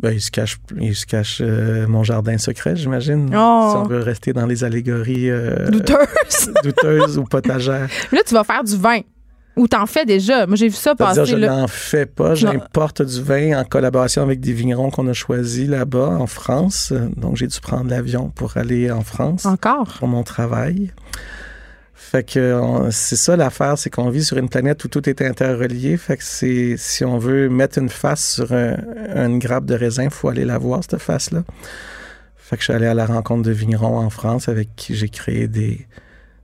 Ben, 0.03 0.11
il 0.11 0.19
se 0.19 0.31
cache, 0.31 0.57
il 0.81 0.93
se 0.93 1.05
cache 1.05 1.37
euh, 1.41 1.87
mon 1.87 2.03
jardin 2.03 2.37
secret, 2.37 2.75
j'imagine. 2.75 3.33
Oh. 3.33 3.69
Si 3.71 3.77
on 3.77 3.83
veut 3.83 4.01
rester 4.01 4.33
dans 4.33 4.45
les 4.45 4.65
allégories 4.65 5.29
euh, 5.29 5.69
Douteuse. 5.69 6.51
douteuses 6.63 7.17
ou 7.17 7.23
potagères. 7.23 7.87
là, 8.11 8.19
tu 8.27 8.33
vas 8.33 8.43
faire 8.43 8.65
du 8.65 8.75
vin. 8.75 8.99
Ou 9.55 9.65
t'en 9.65 9.85
fais 9.85 10.03
déjà. 10.03 10.45
Moi, 10.45 10.57
j'ai 10.57 10.67
vu 10.67 10.75
ça 10.75 10.93
passer. 10.93 11.25
je 11.25 11.37
là. 11.37 11.55
n'en 11.55 11.67
fais 11.67 12.05
pas. 12.05 12.35
J'importe 12.35 13.01
du 13.01 13.21
vin 13.21 13.57
en 13.61 13.63
collaboration 13.63 14.23
avec 14.23 14.41
des 14.41 14.51
vignerons 14.51 14.89
qu'on 14.89 15.07
a 15.07 15.13
choisis 15.13 15.69
là-bas 15.69 16.17
en 16.19 16.27
France. 16.27 16.91
Donc, 17.15 17.37
j'ai 17.37 17.47
dû 17.47 17.61
prendre 17.61 17.89
l'avion 17.89 18.29
pour 18.29 18.57
aller 18.57 18.91
en 18.91 19.03
France. 19.03 19.45
Encore? 19.45 19.87
pour 19.99 20.09
mon 20.09 20.23
travail. 20.23 20.91
Fait 22.11 22.23
que 22.23 22.53
on- 22.61 22.91
c'est 22.91 23.15
ça 23.15 23.35
l'affaire, 23.35 23.77
c'est 23.77 23.89
qu'on 23.89 24.09
vit 24.09 24.23
sur 24.23 24.37
une 24.37 24.49
planète 24.49 24.83
où 24.83 24.87
tout 24.87 25.09
est 25.09 25.21
interrelié. 25.21 25.97
Fait 25.97 26.17
que 26.17 26.23
c'est 26.23 26.75
si 26.77 27.03
on 27.03 27.17
veut 27.17 27.49
mettre 27.49 27.79
une 27.79 27.89
face 27.89 28.33
sur 28.35 28.51
un, 28.53 28.75
une 29.15 29.39
grappe 29.39 29.65
de 29.65 29.73
raisin, 29.75 30.09
faut 30.11 30.29
aller 30.29 30.45
la 30.45 30.57
voir 30.59 30.81
cette 30.87 31.01
face-là. 31.01 31.43
Fait 32.37 32.55
que 32.57 32.61
je 32.61 32.65
suis 32.65 32.73
allé 32.73 32.85
à 32.85 32.93
la 32.93 33.05
rencontre 33.07 33.41
de 33.43 33.51
vignerons 33.51 33.97
en 33.97 34.09
France 34.11 34.47
avec 34.49 34.75
qui 34.75 34.95
j'ai 34.95 35.09
créé 35.09 35.47
des 35.47 35.87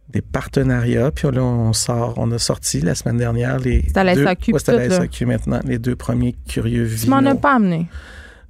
des 0.10 0.22
partenariats. 0.24 1.12
Puis 1.12 1.28
là, 1.32 1.44
on 1.44 1.72
sort, 1.72 2.16
on 2.18 2.32
a 2.32 2.40
sorti 2.40 2.82
la 2.82 2.96
semaine 2.96 3.18
dernière 3.18 3.60
les 3.60 3.84
C'est 3.90 3.98
à 3.98 4.04
la 4.04 4.16
deux- 4.16 4.24
SAQ, 4.26 4.54
Ouais, 4.54 4.70
à 4.70 4.72
la. 4.74 4.90
SAQ 4.90 5.26
maintenant, 5.28 5.60
les 5.66 5.78
deux 5.78 5.96
premiers 5.96 6.34
curieux 6.48 6.90
Tu 7.00 7.08
m'en 7.08 7.18
as 7.18 7.36
pas 7.36 7.54
amené. 7.58 7.86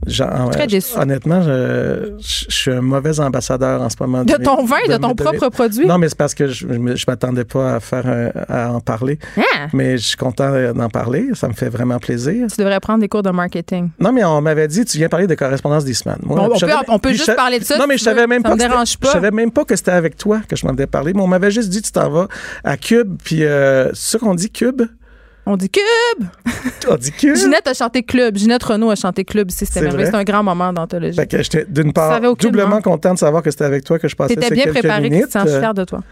Genre, 0.08 0.50
Très 0.52 0.66
déçu. 0.66 0.98
Honnêtement, 0.98 1.42
je, 1.42 2.14
je- 2.20 2.46
je 2.48 2.56
suis 2.56 2.72
un 2.72 2.80
mauvais 2.82 3.20
ambassadeur 3.20 3.82
en 3.82 3.90
ce 3.90 3.98
moment. 4.00 4.24
De 4.24 4.34
ton 4.36 4.64
vin, 4.64 4.78
de 4.88 4.94
de 4.94 4.98
ton 4.98 5.10
de 5.10 5.22
propre 5.24 5.50
produit? 5.50 5.86
Non, 5.86 5.98
mais 5.98 6.08
c'est 6.08 6.18
parce 6.18 6.34
que 6.34 6.48
je, 6.48 6.66
je 6.68 7.06
m'attendais 7.08 7.44
pas 7.44 7.76
à 7.76 7.80
faire 7.82 8.08
un- 8.08 8.32
à 8.48 8.72
en 8.72 8.80
parler. 8.80 9.20
Hein? 9.38 9.68
Mais 9.74 9.98
je 9.98 10.08
suis 10.08 10.18
content 10.18 10.52
d'en 10.74 10.90
parler. 10.90 11.28
Ça 11.34 11.48
me 11.50 11.54
fait 11.54 11.68
vraiment 11.70 12.00
plaisir. 12.00 12.48
Tu 12.48 12.56
devrais 12.62 12.80
prendre 12.80 13.02
des 13.02 13.10
cours 13.10 13.24
de 13.24 13.30
marketing. 13.30 13.90
Non, 14.00 14.14
mais 14.14 14.24
on 14.24 14.40
m'avait 14.42 14.68
dit, 14.70 14.86
tu 14.86 14.98
viens 14.98 15.10
parler 15.10 15.28
de 15.28 15.36
correspondance 15.36 15.84
d'Eastman. 15.84 16.18
Moi, 16.24 16.38
Bon, 16.38 16.44
on 16.56 17.00
peut- 17.00 17.10
on 17.10 17.14
juste 17.14 17.36
parler 17.36 17.60
de 17.60 17.66
ça 17.66 17.78
Non, 17.78 17.86
mais 17.88 17.98
je 17.98 18.04
savais 18.04 18.26
même 18.26 18.42
Ça 18.42 18.50
pas. 18.50 18.56
me 18.56 18.56
que 18.56 18.62
c'était- 18.62 18.70
dérange 18.74 18.98
pas. 18.98 19.08
Je 19.08 19.12
savais 19.14 19.32
même 19.32 19.52
pas 19.52 19.66
que 19.66 19.76
c'était 19.76 19.92
avec 19.92 20.16
toi 20.18 20.40
que 20.48 20.56
je 20.56 20.66
m'en 20.66 20.72
avais 20.72 20.88
parlé. 20.88 21.14
Mais 21.14 21.22
on 21.22 21.28
m'avait 21.28 21.52
juste 21.52 21.70
dit, 21.70 21.82
tu 21.82 21.92
t'en 21.92 22.10
vas 22.10 22.28
à 22.64 22.78
Cube. 22.78 23.18
Puis, 23.24 23.44
euh, 23.44 23.90
c'est 23.94 24.12
ça 24.12 24.20
qu'on 24.20 24.34
dit, 24.36 24.50
Cube? 24.50 24.84
On 25.52 25.58
dit 25.58 25.70
Cube! 25.72 26.28
On 26.88 26.96
dit 26.96 27.12
Cube? 27.12 27.36
Ginette 27.36 27.66
a 27.68 27.74
chanté 27.74 28.04
Club. 28.04 28.38
Ginette 28.38 28.62
Renault 28.62 28.92
a 28.92 28.96
chanté 28.96 29.26
Club 29.26 29.50
ici. 29.50 29.66
C'était 29.66 29.82
merveilleux. 29.82 30.06
C'est 30.12 30.16
un 30.16 30.24
grand 30.24 30.44
moment 30.44 30.72
d'anthologie. 30.72 31.16
Fait 31.16 31.26
que 31.26 31.42
j'étais 31.42 31.66
d'une 31.68 31.92
part 31.92 32.22
doublement 32.36 32.82
content 32.82 33.16
de 33.16 33.20
savoir 33.20 33.42
que 33.42 33.50
c'était 33.50 33.64
avec 33.64 33.84
toi 33.84 33.98
que 33.98 34.08
je 34.08 34.16
passais 34.16 34.36
T'étais 34.36 34.54
bien 34.54 34.68
préparé. 34.68 35.10
Christian. 35.10 35.46
Je 35.46 35.50
suis 35.50 35.60
fière 35.60 35.74
de 35.74 35.86
toi. 35.86 36.04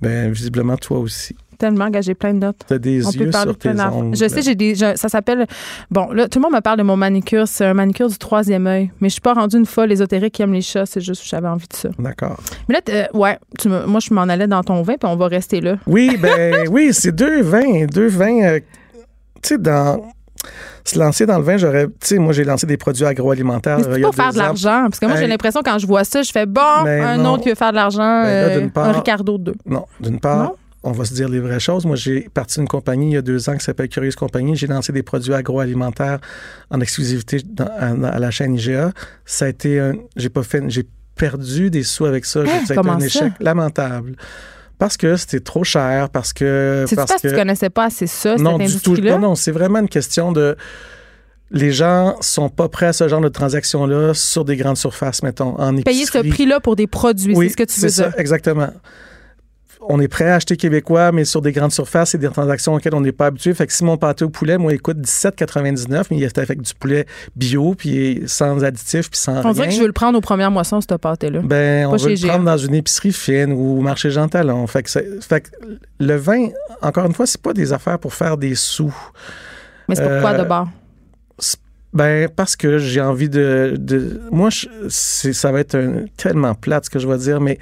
Ben, 0.00 0.30
visiblement, 0.30 0.76
toi 0.76 0.98
aussi. 1.00 1.34
Tellement 1.58 1.86
engagé 1.86 2.14
plein 2.14 2.34
de 2.34 2.38
notes. 2.38 2.58
T'as 2.68 2.78
des 2.78 3.04
On 3.04 3.10
peut 3.10 3.18
yeux 3.24 3.30
parler 3.30 3.50
sur 3.50 3.58
tes 3.58 3.68
plein 3.70 3.74
d'affaires. 3.74 3.96
ongles. 3.96 4.16
Je 4.16 4.28
sais, 4.28 4.42
j'ai 4.42 4.54
des. 4.54 4.74
je- 4.76 4.94
ça 4.96 5.08
s'appelle. 5.08 5.44
Bon, 5.90 6.12
là, 6.12 6.28
tout 6.28 6.38
le 6.38 6.44
monde 6.44 6.52
me 6.54 6.60
parle 6.60 6.78
de 6.78 6.84
mon 6.84 6.96
manicure. 6.96 7.48
C'est 7.48 7.64
un 7.66 7.74
manicure 7.74 8.08
du 8.08 8.16
troisième 8.16 8.66
œil. 8.68 8.92
Mais 9.00 9.08
je 9.08 9.14
suis 9.14 9.20
pas 9.20 9.34
rendue 9.34 9.56
une 9.56 9.66
folle 9.66 9.90
ésotérique 9.90 10.34
qui 10.34 10.42
aime 10.42 10.52
les 10.52 10.60
chats. 10.62 10.86
C'est 10.86 11.00
juste 11.00 11.22
que 11.22 11.28
j'avais 11.28 11.48
envie 11.48 11.66
de 11.66 11.74
ça. 11.74 11.88
D'accord. 11.98 12.38
Mais 12.68 12.74
là, 12.76 12.80
euh, 12.90 13.18
ouais, 13.18 13.38
tu 13.58 13.68
me- 13.68 13.86
moi, 13.86 13.98
je 14.00 14.14
m'en 14.14 14.22
allais 14.22 14.46
dans 14.46 14.62
ton 14.62 14.82
vin, 14.82 14.94
puis 15.00 15.10
on 15.10 15.16
va 15.16 15.26
rester 15.26 15.60
là. 15.60 15.76
Oui, 15.88 16.16
ben 16.22 16.68
oui, 16.70 16.90
c'est 16.92 17.10
deux 17.12 17.42
vins. 17.42 17.86
Deux 17.86 18.06
vins, 18.08 18.40
euh, 18.44 18.60
tu 19.42 19.48
sais, 19.48 19.58
dans. 19.58 20.00
Se 20.84 20.96
lancer 20.98 21.26
dans 21.26 21.38
le 21.38 21.44
vin, 21.44 21.56
j'aurais. 21.56 21.86
Tu 21.86 21.92
sais, 22.02 22.18
moi, 22.18 22.32
j'ai 22.32 22.44
lancé 22.44 22.66
des 22.66 22.76
produits 22.76 23.04
agroalimentaires. 23.04 23.78
Mais 23.80 23.98
euh, 23.98 24.10
pas 24.10 24.12
faire 24.12 24.32
de 24.32 24.38
l'argent. 24.38 24.82
Parce 24.84 25.00
que 25.00 25.06
moi, 25.06 25.16
j'ai 25.16 25.26
l'impression, 25.26 25.60
quand 25.64 25.78
je 25.78 25.86
vois 25.88 26.04
ça, 26.04 26.22
je 26.22 26.30
fais 26.30 26.46
bon, 26.46 26.62
Ben 26.84 27.02
un 27.04 27.16
non. 27.18 27.32
autre 27.32 27.42
qui 27.42 27.48
veut 27.48 27.54
faire 27.56 27.70
de 27.72 27.76
l'argent, 27.76 28.22
Ben 28.22 28.70
un 28.76 28.92
Ricardo 28.92 29.36
2. 29.38 29.54
Non, 29.66 29.84
d'une 30.00 30.20
part, 30.20 30.44
Non? 30.44 30.52
On 30.82 30.92
va 30.92 31.04
se 31.04 31.12
dire 31.14 31.28
les 31.28 31.40
vraies 31.40 31.60
choses. 31.60 31.84
Moi, 31.86 31.96
j'ai 31.96 32.28
parti 32.32 32.60
d'une 32.60 32.68
compagnie 32.68 33.10
il 33.10 33.14
y 33.14 33.16
a 33.16 33.22
deux 33.22 33.48
ans 33.48 33.56
qui 33.56 33.64
s'appelle 33.64 33.88
Curieuse 33.88 34.14
Compagnie. 34.16 34.54
J'ai 34.56 34.66
lancé 34.68 34.92
des 34.92 35.02
produits 35.02 35.34
agroalimentaires 35.34 36.18
en 36.70 36.80
exclusivité 36.80 37.40
dans- 37.44 37.66
à, 37.66 38.08
à 38.08 38.18
la 38.18 38.30
chaîne 38.30 38.54
IGA. 38.54 38.92
Ça 39.24 39.46
a 39.46 39.48
été 39.48 39.80
un. 39.80 39.94
J'ai 40.16 40.28
pas 40.28 40.42
fait. 40.42 40.62
J'ai 40.68 40.84
perdu 41.16 41.70
des 41.70 41.82
sous 41.82 42.04
avec 42.06 42.24
ça. 42.24 42.40
Hein, 42.40 42.44
ça 42.66 42.74
a 42.74 42.80
été 42.80 42.88
un 42.88 43.00
ça? 43.00 43.06
échec 43.06 43.32
lamentable. 43.40 44.14
Parce 44.78 44.96
que 44.96 45.16
c'était 45.16 45.40
trop 45.40 45.64
cher, 45.64 46.08
parce 46.10 46.32
que. 46.32 46.84
C'est 46.88 46.94
parce, 46.94 47.14
que 47.20 47.28
tu 47.28 47.34
connaissais 47.34 47.70
pas 47.70 47.86
assez 47.86 48.06
ça, 48.06 48.36
non, 48.36 48.56
cette 48.60 48.68
du 48.76 48.80
tout. 48.80 48.96
Non, 49.02 49.18
non, 49.18 49.34
c'est 49.34 49.50
vraiment 49.50 49.80
une 49.80 49.88
question 49.88 50.30
de. 50.30 50.56
Les 51.50 51.72
gens 51.72 52.14
sont 52.20 52.50
pas 52.50 52.68
prêts 52.68 52.86
à 52.86 52.92
ce 52.92 53.08
genre 53.08 53.22
de 53.22 53.28
transaction-là 53.30 54.12
sur 54.14 54.44
des 54.44 54.56
grandes 54.56 54.76
surfaces, 54.76 55.22
mettons, 55.22 55.58
en 55.58 55.74
Payer 55.80 56.04
ce 56.04 56.10
épicerie. 56.18 56.28
prix-là 56.28 56.60
pour 56.60 56.76
des 56.76 56.86
produits, 56.86 57.34
Oui, 57.34 57.46
c'est 57.46 57.52
ce 57.52 57.56
que 57.56 57.62
tu 57.64 57.80
veux 57.80 57.88
ça, 57.88 58.10
dire. 58.10 58.20
exactement. 58.20 58.68
On 59.80 60.00
est 60.00 60.08
prêt 60.08 60.28
à 60.28 60.34
acheter 60.34 60.56
québécois, 60.56 61.12
mais 61.12 61.24
sur 61.24 61.40
des 61.40 61.52
grandes 61.52 61.72
surfaces, 61.72 62.10
c'est 62.10 62.18
des 62.18 62.28
transactions 62.28 62.74
auxquelles 62.74 62.94
on 62.94 63.00
n'est 63.00 63.12
pas 63.12 63.26
habitué. 63.26 63.54
Fait 63.54 63.66
que 63.66 63.72
si 63.72 63.84
mon 63.84 63.96
pâté 63.96 64.24
au 64.24 64.28
poulet, 64.28 64.58
moi, 64.58 64.72
il 64.72 64.80
coûte 64.82 64.98
17,99, 64.98 66.04
mais 66.10 66.16
il 66.18 66.22
est 66.24 66.36
avec 66.38 66.60
du 66.60 66.74
poulet 66.74 67.06
bio, 67.36 67.74
puis 67.76 68.22
sans 68.26 68.64
additifs, 68.64 69.10
puis 69.10 69.18
sans 69.20 69.36
On 69.38 69.42
rien. 69.42 69.52
dirait 69.52 69.68
que 69.68 69.74
je 69.74 69.80
veux 69.80 69.86
le 69.86 69.92
prendre 69.92 70.18
aux 70.18 70.20
premières 70.20 70.50
moissons, 70.50 70.80
ce 70.80 70.86
pâté-là. 70.94 71.40
Ben, 71.44 71.86
on 71.86 71.96
veut 71.96 72.10
le 72.10 72.26
prendre 72.28 72.44
dans 72.44 72.56
une 72.56 72.74
épicerie 72.74 73.12
fine 73.12 73.52
ou 73.52 73.78
au 73.78 73.80
marché 73.80 74.10
Jean 74.10 74.28
Talon. 74.28 74.66
Fait 74.66 74.82
que, 74.82 74.90
fait 75.20 75.40
que 75.42 75.48
le 76.00 76.14
vin, 76.16 76.48
encore 76.82 77.06
une 77.06 77.14
fois, 77.14 77.26
c'est 77.26 77.40
pas 77.40 77.52
des 77.52 77.72
affaires 77.72 77.98
pour 77.98 78.14
faire 78.14 78.36
des 78.36 78.54
sous. 78.56 78.94
Mais 79.88 79.94
c'est 79.94 80.02
pourquoi 80.08 80.32
euh, 80.32 80.42
de 80.42 80.48
bord? 80.48 80.68
Ben, 81.94 82.28
parce 82.28 82.54
que 82.54 82.76
j'ai 82.78 83.00
envie 83.00 83.30
de. 83.30 83.74
de 83.78 84.20
moi, 84.30 84.50
je- 84.50 84.66
ça 84.88 85.50
va 85.50 85.60
être 85.60 85.74
un- 85.74 86.04
tellement 86.18 86.54
plate 86.54 86.84
ce 86.84 86.90
que 86.90 86.98
je 86.98 87.08
vais 87.08 87.16
dire, 87.16 87.40
mais 87.40 87.58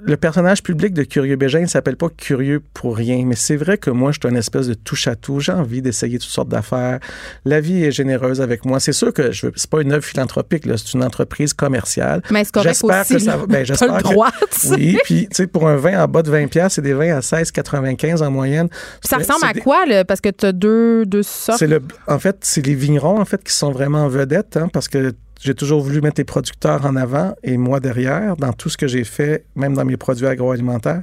le 0.00 0.16
personnage 0.16 0.62
public 0.62 0.94
de 0.94 1.02
Curieux 1.02 1.36
Bégin 1.36 1.60
ne 1.60 1.66
s'appelle 1.66 1.96
pas 1.96 2.08
Curieux 2.08 2.62
pour 2.74 2.96
rien. 2.96 3.24
Mais 3.26 3.34
c'est 3.34 3.56
vrai 3.56 3.78
que 3.78 3.90
moi, 3.90 4.12
je 4.12 4.18
suis 4.22 4.28
une 4.30 4.36
espèce 4.38 4.68
de 4.68 4.74
touche-à-tout. 4.74 5.40
J'ai 5.40 5.52
envie 5.52 5.82
d'essayer 5.82 6.18
toutes 6.18 6.30
sortes 6.30 6.48
d'affaires. 6.48 7.00
La 7.44 7.60
vie 7.60 7.82
est 7.84 7.90
généreuse 7.90 8.40
avec 8.40 8.64
moi. 8.64 8.78
C'est 8.80 8.92
sûr 8.92 9.12
que 9.12 9.32
je 9.32 9.46
veux, 9.46 9.52
c'est 9.56 9.68
pas 9.68 9.82
une 9.82 9.92
œuvre 9.92 10.04
philanthropique, 10.04 10.64
c'est 10.76 10.94
une 10.94 11.02
entreprise 11.04 11.52
commerciale. 11.52 12.22
Mais 12.30 12.44
c'est 12.44 12.52
correct 12.52 12.68
j'espère 12.80 13.06
que 13.06 13.18
ça 13.18 13.36
va- 13.36 13.46
ben, 13.46 13.64
j'espère 13.64 13.92
le 13.96 13.98
que- 14.02 14.02
droit, 14.08 14.30
sais. 14.50 14.68
Oui, 14.70 14.98
puis 15.04 15.28
tu 15.28 15.36
sais, 15.36 15.46
pour 15.46 15.68
un 15.68 15.76
vin 15.76 16.02
en 16.04 16.06
bas 16.08 16.22
de 16.22 16.30
20$, 16.30 16.48
piastres, 16.48 16.76
c'est 16.76 16.82
des 16.82 16.94
vins 16.94 17.16
à 17.16 17.20
16,95 17.20 18.22
en 18.22 18.30
moyenne. 18.30 18.68
Puis 18.68 19.08
ça 19.08 19.16
ressemble 19.16 19.44
à 19.44 19.52
des- 19.52 19.60
quoi, 19.60 19.84
là? 19.86 20.04
Parce 20.04 20.20
que 20.20 20.28
tu 20.28 20.46
as 20.46 20.52
deux, 20.52 21.04
deux 21.06 21.22
sortes? 21.22 21.58
c'est 21.58 21.66
le, 21.66 21.80
en 22.06 22.18
fait, 22.18 22.36
c'est 22.42 22.64
les 22.64 22.74
vignerons 22.74 23.18
en 23.20 23.24
fait 23.24 23.42
qui 23.42 23.52
sont 23.52 23.72
vraiment 23.72 24.04
en 24.04 24.08
vedette, 24.08 24.56
hein, 24.56 24.68
parce 24.72 24.88
que 24.88 25.12
j'ai 25.40 25.54
toujours 25.54 25.80
voulu 25.80 26.00
mettre 26.00 26.20
les 26.20 26.24
producteurs 26.24 26.84
en 26.84 26.96
avant 26.96 27.34
et 27.42 27.56
moi 27.56 27.80
derrière 27.80 28.36
dans 28.36 28.52
tout 28.52 28.68
ce 28.68 28.76
que 28.76 28.86
j'ai 28.88 29.04
fait, 29.04 29.44
même 29.54 29.74
dans 29.74 29.84
mes 29.84 29.96
produits 29.96 30.26
agroalimentaires. 30.26 31.02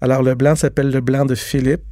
Alors 0.00 0.22
le 0.22 0.34
blanc 0.34 0.54
s'appelle 0.54 0.90
le 0.90 1.00
blanc 1.00 1.24
de 1.24 1.34
Philippe. 1.34 1.82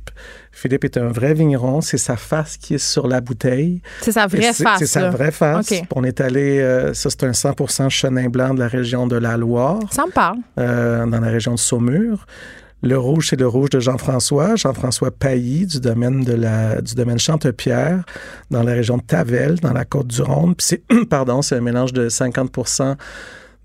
Philippe 0.53 0.85
est 0.85 0.99
un 0.99 1.09
vrai 1.09 1.33
vigneron, 1.33 1.81
c'est 1.81 1.97
sa 1.99 2.17
face 2.17 2.59
qui 2.59 2.75
est 2.75 2.79
sur 2.93 3.09
la 3.09 3.23
bouteille. 3.23 3.81
C'est 4.03 4.13
sa 4.13 4.27
vraie 4.27 4.53
face. 4.53 4.79
C'est 4.81 4.87
sa 4.87 5.09
vraie 5.09 5.31
face. 5.31 5.73
On 5.95 6.05
est 6.05 6.21
allé, 6.21 6.61
euh, 6.61 6.93
ça 6.93 7.09
c'est 7.09 7.25
un 7.25 7.31
100% 7.31 7.89
chenin 7.89 8.29
blanc 8.29 8.53
de 8.53 8.61
la 8.61 8.69
région 8.69 9.07
de 9.07 9.17
la 9.17 9.37
Loire 9.39 9.81
Ça 9.91 10.05
me 10.07 10.11
parle. 10.13 10.37
euh, 10.59 11.07
dans 11.07 11.21
la 11.21 11.29
région 11.31 11.55
de 11.55 11.59
Saumur. 11.59 12.27
Le 12.83 12.99
rouge, 12.99 13.29
c'est 13.31 13.39
le 13.39 13.47
rouge 13.47 13.71
de 13.71 13.79
Jean-François, 13.81 14.57
Jean-François 14.57 15.11
Pailly, 15.13 15.67
du 15.67 15.81
domaine 15.81 16.25
de 16.25 16.33
la, 16.33 16.81
du 16.81 16.95
domaine 16.95 17.19
Chantepierre, 17.19 18.03
dans 18.51 18.63
la 18.65 18.73
région 18.73 18.97
de 18.97 19.03
Tavel, 19.03 19.61
dans 19.61 19.73
la 19.73 19.85
côte 19.85 20.09
du 20.09 20.21
Rhône. 20.21 20.55
Puis 20.57 20.67
c'est, 20.67 20.83
pardon, 21.09 21.43
c'est 21.43 21.57
un 21.57 21.61
mélange 21.61 21.93
de 21.93 22.09
50 22.09 22.51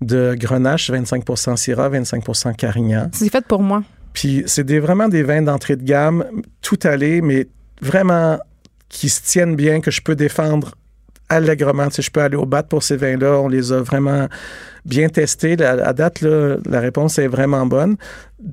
de 0.00 0.36
Grenache, 0.38 0.90
25 0.90 1.24
Syrah, 1.56 1.88
25 1.88 2.24
Carignan. 2.56 3.08
C'est 3.12 3.28
fait 3.30 3.44
pour 3.44 3.62
moi. 3.62 3.82
Puis 4.12 4.44
c'est 4.46 4.64
des, 4.64 4.78
vraiment 4.78 5.08
des 5.08 5.24
vins 5.24 5.42
d'entrée 5.42 5.74
de 5.76 5.82
gamme, 5.82 6.24
tout 6.62 6.78
allé, 6.84 7.20
mais 7.20 7.48
vraiment 7.82 8.38
qui 8.88 9.08
se 9.08 9.20
tiennent 9.22 9.56
bien, 9.56 9.80
que 9.80 9.90
je 9.90 10.00
peux 10.00 10.14
défendre 10.14 10.74
allègrement. 11.28 11.88
Tu 11.88 11.94
sais, 11.96 12.02
je 12.02 12.10
peux 12.10 12.22
aller 12.22 12.36
au 12.36 12.46
bat 12.46 12.62
pour 12.62 12.82
ces 12.82 12.96
vins-là. 12.96 13.38
On 13.40 13.48
les 13.48 13.72
a 13.72 13.80
vraiment 13.80 14.28
bien 14.86 15.08
testés. 15.08 15.56
La- 15.56 15.86
À 15.86 15.92
date, 15.92 16.20
là, 16.22 16.56
la 16.64 16.80
réponse 16.80 17.18
est 17.18 17.26
vraiment 17.28 17.66
bonne. 17.66 17.96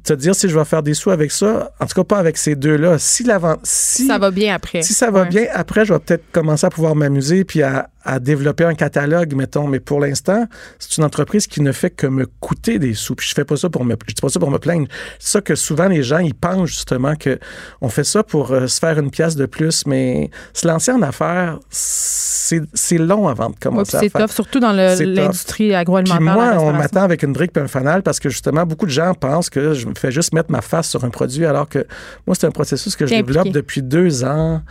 Te 0.03 0.13
dire 0.13 0.33
si 0.33 0.49
je 0.49 0.57
vais 0.57 0.65
faire 0.65 0.81
des 0.81 0.95
sous 0.95 1.11
avec 1.11 1.31
ça, 1.31 1.71
en 1.79 1.85
tout 1.85 1.93
cas 1.93 2.03
pas 2.03 2.17
avec 2.17 2.37
ces 2.37 2.55
deux-là. 2.55 2.97
Si, 2.97 3.23
l'avant- 3.23 3.57
si, 3.63 4.07
Ça 4.07 4.17
va 4.17 4.31
bien 4.31 4.55
après. 4.55 4.81
si 4.81 4.93
ça 4.93 5.11
va 5.11 5.21
Ouais. 5.21 5.29
bien, 5.29 5.45
après, 5.53 5.85
je 5.85 5.93
vais 5.93 5.99
peut-être 5.99 6.23
commencer 6.31 6.65
à 6.65 6.71
pouvoir 6.71 6.95
m'amuser 6.95 7.43
puis 7.45 7.61
à, 7.61 7.89
à 8.03 8.19
développer 8.19 8.63
un 8.63 8.73
catalogue, 8.73 9.35
mettons. 9.35 9.67
Mais 9.67 9.79
pour 9.79 9.99
l'instant, 9.99 10.47
c'est 10.79 10.97
une 10.97 11.03
entreprise 11.03 11.45
qui 11.45 11.61
ne 11.61 11.71
fait 11.71 11.91
que 11.91 12.07
me 12.07 12.25
coûter 12.39 12.79
des 12.79 12.95
sous. 12.95 13.13
Puis 13.13 13.27
je 13.29 13.35
fais 13.35 13.45
pas 13.45 13.57
ça 13.57 13.69
pour 13.69 13.85
me, 13.85 13.95
je 14.07 14.13
dis 14.15 14.21
pas 14.21 14.29
ça 14.29 14.39
pour 14.39 14.49
me 14.49 14.57
plaindre. 14.57 14.87
C'est 15.19 15.31
ça 15.33 15.41
que 15.41 15.53
souvent 15.53 15.87
les 15.87 16.01
gens, 16.01 16.17
ils 16.19 16.33
pensent 16.33 16.69
justement 16.69 17.15
que 17.15 17.37
on 17.81 17.89
fait 17.89 18.03
ça 18.03 18.23
pour 18.23 18.51
euh, 18.53 18.65
se 18.65 18.79
faire 18.79 18.97
une 18.97 19.11
pièce 19.11 19.35
de 19.35 19.45
plus. 19.45 19.85
Mais 19.85 20.31
se 20.53 20.67
lancer 20.67 20.91
en 20.93 21.01
affaires, 21.03 21.59
c'est 21.69 22.61
c'est 22.73 22.97
long 22.97 23.27
avant 23.27 23.49
de 23.51 23.55
commencer 23.59 23.97
puis 23.97 24.07
à 24.07 24.09
c'est 24.09 24.19
tough, 24.27 24.31
surtout 24.33 24.59
dans 24.59 24.71
l'industrie 24.71 25.65
Puis 25.67 25.75
agroalimentaire. 25.75 26.21
moi, 26.33 26.51
la 26.51 26.61
on 26.61 26.73
m'attend 26.73 27.01
avec 27.03 27.21
une 27.23 27.33
brique 27.33 27.51
et 27.55 27.59
un 27.59 27.67
fanal 27.67 28.01
parce 28.03 28.19
que 28.19 28.29
justement, 28.29 28.65
beaucoup 28.65 28.85
de 28.87 28.91
gens 28.91 29.13
pensent 29.13 29.49
que 29.49 29.73
je 29.75 29.87
me 29.87 29.93
fais 29.95 30.11
juste 30.11 30.33
mettre 30.33 30.51
ma 30.51 30.61
face 30.61 30.89
sur 30.89 31.03
un 31.03 31.09
produit 31.09 31.45
alors 31.45 31.67
que 31.67 31.85
moi, 32.27 32.35
c'est 32.35 32.47
un 32.47 32.51
processus 32.51 32.95
que 32.95 33.05
je 33.05 33.15
développe 33.15 33.47
impliqué. 33.47 33.55
depuis 33.55 33.81
deux 33.81 34.23
ans. 34.23 34.61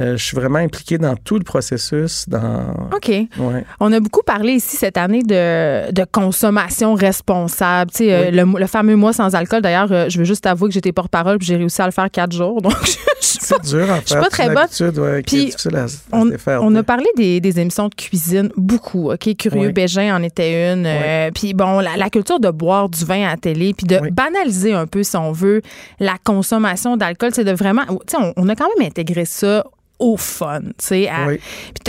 Euh, 0.00 0.16
je 0.16 0.24
suis 0.24 0.36
vraiment 0.36 0.58
impliqué 0.58 0.98
dans 0.98 1.14
tout 1.14 1.36
le 1.38 1.44
processus. 1.44 2.28
Dans... 2.28 2.88
OK. 2.92 3.08
Ouais. 3.08 3.64
On 3.78 3.92
a 3.92 4.00
beaucoup 4.00 4.22
parlé 4.26 4.54
ici 4.54 4.76
cette 4.76 4.96
année 4.98 5.22
de, 5.22 5.92
de 5.92 6.04
consommation 6.10 6.94
responsable. 6.94 7.92
Tu 7.92 7.98
sais, 7.98 8.12
euh, 8.12 8.24
Oui. 8.30 8.52
le, 8.54 8.58
le 8.60 8.66
fameux 8.66 8.96
mois 8.96 9.12
sans 9.12 9.34
alcool. 9.36 9.62
D'ailleurs, 9.62 9.92
euh, 9.92 10.06
je 10.08 10.18
veux 10.18 10.24
juste 10.24 10.46
avouer 10.46 10.68
que 10.68 10.74
j'étais 10.74 10.92
porte-parole 10.92 11.38
puis 11.38 11.46
j'ai 11.46 11.56
réussi 11.56 11.80
à 11.80 11.86
le 11.86 11.92
faire 11.92 12.10
quatre 12.10 12.32
jours. 12.32 12.60
Donc, 12.62 12.74
je, 12.84 12.90
je 12.90 12.96
C'est 13.20 13.62
dur 13.62 13.82
à 13.90 14.00
faire. 14.00 14.02
suis 14.08 14.16
pas 14.16 14.28
très 14.30 14.48
bonne. 14.48 15.02
ouais, 15.04 15.22
Puis, 15.22 15.54
à, 15.72 15.78
à 15.84 15.86
on, 16.12 16.24
défaire. 16.26 16.60
a 16.62 16.82
parlé 16.82 17.06
des, 17.16 17.40
des 17.40 17.60
émissions 17.60 17.88
de 17.88 17.94
cuisine 17.94 18.50
beaucoup, 18.56 19.12
OK? 19.12 19.36
Curieux 19.36 19.66
Oui. 19.68 19.72
Bégin 19.72 20.16
en 20.16 20.22
était 20.24 20.72
une. 20.72 20.86
euh, 20.86 21.30
puis 21.32 21.54
bon, 21.54 21.78
la, 21.78 21.96
la 21.96 22.10
culture 22.10 22.40
de 22.40 22.50
boire 22.50 22.88
du 22.88 23.04
vin 23.04 23.26
à 23.26 23.30
la 23.30 23.36
télé, 23.36 23.74
puis 23.74 23.86
de 23.86 23.98
Oui. 24.00 24.10
banaliser 24.10 24.74
un 24.74 24.86
peu, 24.88 25.04
si 25.04 25.16
on 25.16 25.30
veut, 25.30 25.62
la 26.00 26.14
consommation 26.24 26.96
d'alcool, 26.96 27.30
c'est 27.32 27.44
de 27.44 27.52
vraiment... 27.52 27.82
Tu 27.86 27.96
sais, 28.08 28.16
on, 28.20 28.32
on 28.36 28.48
a 28.48 28.56
quand 28.56 28.66
même 28.76 28.88
intégré 28.88 29.24
ça 29.24 29.64
au 30.04 30.16
fun, 30.16 30.60
à- 31.08 31.26
Oui. 31.26 31.38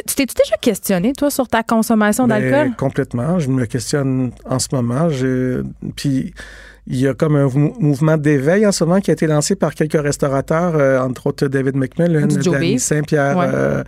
Tu 0.05 0.15
t'es-tu 0.15 0.33
déjà 0.35 0.57
questionné, 0.61 1.13
toi, 1.13 1.29
sur 1.29 1.47
ta 1.47 1.63
consommation 1.63 2.27
Mais 2.27 2.49
d'alcool? 2.49 2.75
Complètement. 2.77 3.39
Je 3.39 3.49
me 3.49 3.65
questionne 3.65 4.31
en 4.49 4.59
ce 4.59 4.67
moment. 4.71 5.09
Je- 5.09 5.63
Puis 5.95 6.33
il 6.87 6.99
y 6.99 7.07
a 7.07 7.13
comme 7.13 7.35
un 7.35 7.47
mou- 7.47 7.73
mouvement 7.79 8.15
d'éveil 8.17 8.65
en 8.65 8.71
ce 8.71 8.83
moment 8.83 8.99
qui 9.01 9.09
a 9.11 9.13
été 9.13 9.27
lancé 9.27 9.55
par 9.55 9.73
quelques 9.73 10.01
restaurateurs, 10.01 10.75
euh, 10.75 10.99
entre 10.99 11.27
autres 11.27 11.47
David 11.47 11.75
McMillan, 11.75 12.27
Danny. 12.27 12.79
Saint-Pierre. 12.79 13.37
Ouais. 13.37 13.45
euh, 13.53 13.83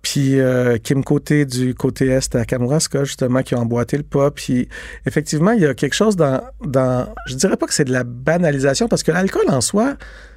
puis 0.00 0.40
euh, 0.40 0.78
Kim 0.78 1.02
Côté 1.04 1.44
du 1.44 1.74
côté 1.74 2.06
Est 2.06 2.34
à 2.36 2.44
Kamouraska, 2.44 3.04
justement, 3.04 3.42
qui 3.42 3.54
a 3.54 3.58
emboîté 3.58 3.96
le 3.96 4.04
pas. 4.04 4.30
Puis 4.30 4.68
effectivement, 5.06 5.50
il 5.52 5.60
y 5.62 5.66
a 5.66 5.74
quelque 5.74 5.94
chose 5.94 6.16
dans, 6.16 6.40
dans. 6.64 7.08
Je 7.26 7.34
dirais 7.34 7.56
pas 7.56 7.66
que 7.66 7.74
c'est 7.74 7.84
de 7.84 7.92
la 7.92 8.04
banalisation, 8.04 8.88
parce 8.88 9.02
que 9.02 9.10
l'alcool 9.12 9.44
en 9.48 9.60
soi, 9.60 9.94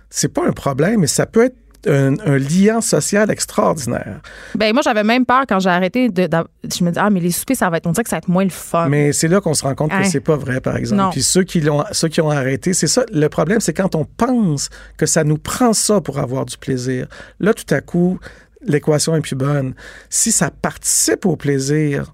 c'est 0.10 0.34
pas 0.34 0.46
un 0.46 0.52
problème, 0.52 1.02
mais 1.02 1.08
ça 1.08 1.26
peut 1.26 1.46
être 1.46 1.56
un, 1.88 2.18
un 2.20 2.38
lien 2.38 2.82
social 2.82 3.30
extraordinaire. 3.32 4.22
Ben 4.56 4.74
moi, 4.74 4.82
j'avais 4.84 5.04
même 5.04 5.26
peur 5.26 5.44
quand 5.48 5.60
j'ai 5.60 5.70
arrêté 5.70 6.10
de, 6.10 6.28
Je 6.64 6.84
me 6.84 6.92
dis, 6.92 7.00
ah, 7.00 7.10
mais 7.10 7.20
les 7.20 7.32
soupers, 7.32 7.56
ça 7.56 7.70
va 7.70 7.78
être. 7.78 7.88
On 7.88 7.92
dirait 7.92 8.04
que 8.04 8.10
ça 8.10 8.16
va 8.18 8.20
être 8.20 8.28
moins 8.28 8.44
le 8.44 8.50
fun. 8.50 8.88
Mais 8.90 9.14
c'est 9.14 9.28
là 9.28 9.42
qu'on 9.42 9.54
se 9.54 9.64
rend 9.64 9.76
compte 9.76 9.92
que 9.92 9.96
Hein? 9.96 10.04
c'est 10.04 10.20
pas 10.20 10.36
vrai, 10.36 10.62
par 10.62 10.76
exemple. 10.78 11.02
Non. 11.02 11.10
Puis 11.12 11.24
ceux 11.24 11.44
qui 11.44 11.62
l'ont, 11.62 11.84
ceux 11.92 12.08
qui 12.08 12.22
ont 12.22 12.30
arrêté, 12.30 12.74
c'est 12.74 12.88
ça. 12.88 13.04
Le 13.12 13.28
problème, 13.30 13.60
c'est 13.60 13.74
quand 13.74 13.96
on 13.96 14.06
pense 14.06 14.70
que 14.98 15.06
ça 15.06 15.24
nous 15.24 15.38
prend 15.38 15.74
ça 15.74 16.02
pour 16.02 16.20
avoir 16.20 16.46
du 16.46 16.58
plaisir. 16.58 17.08
Là, 17.40 17.54
tout 17.54 17.72
à 17.74 17.82
coup, 17.82 18.20
l'équation 18.62 19.16
est 19.16 19.22
plus 19.22 19.36
bonne. 19.36 19.74
Si 20.10 20.32
ça 20.32 20.52
participe 20.52 21.26
au 21.26 21.36
plaisir, 21.36 22.14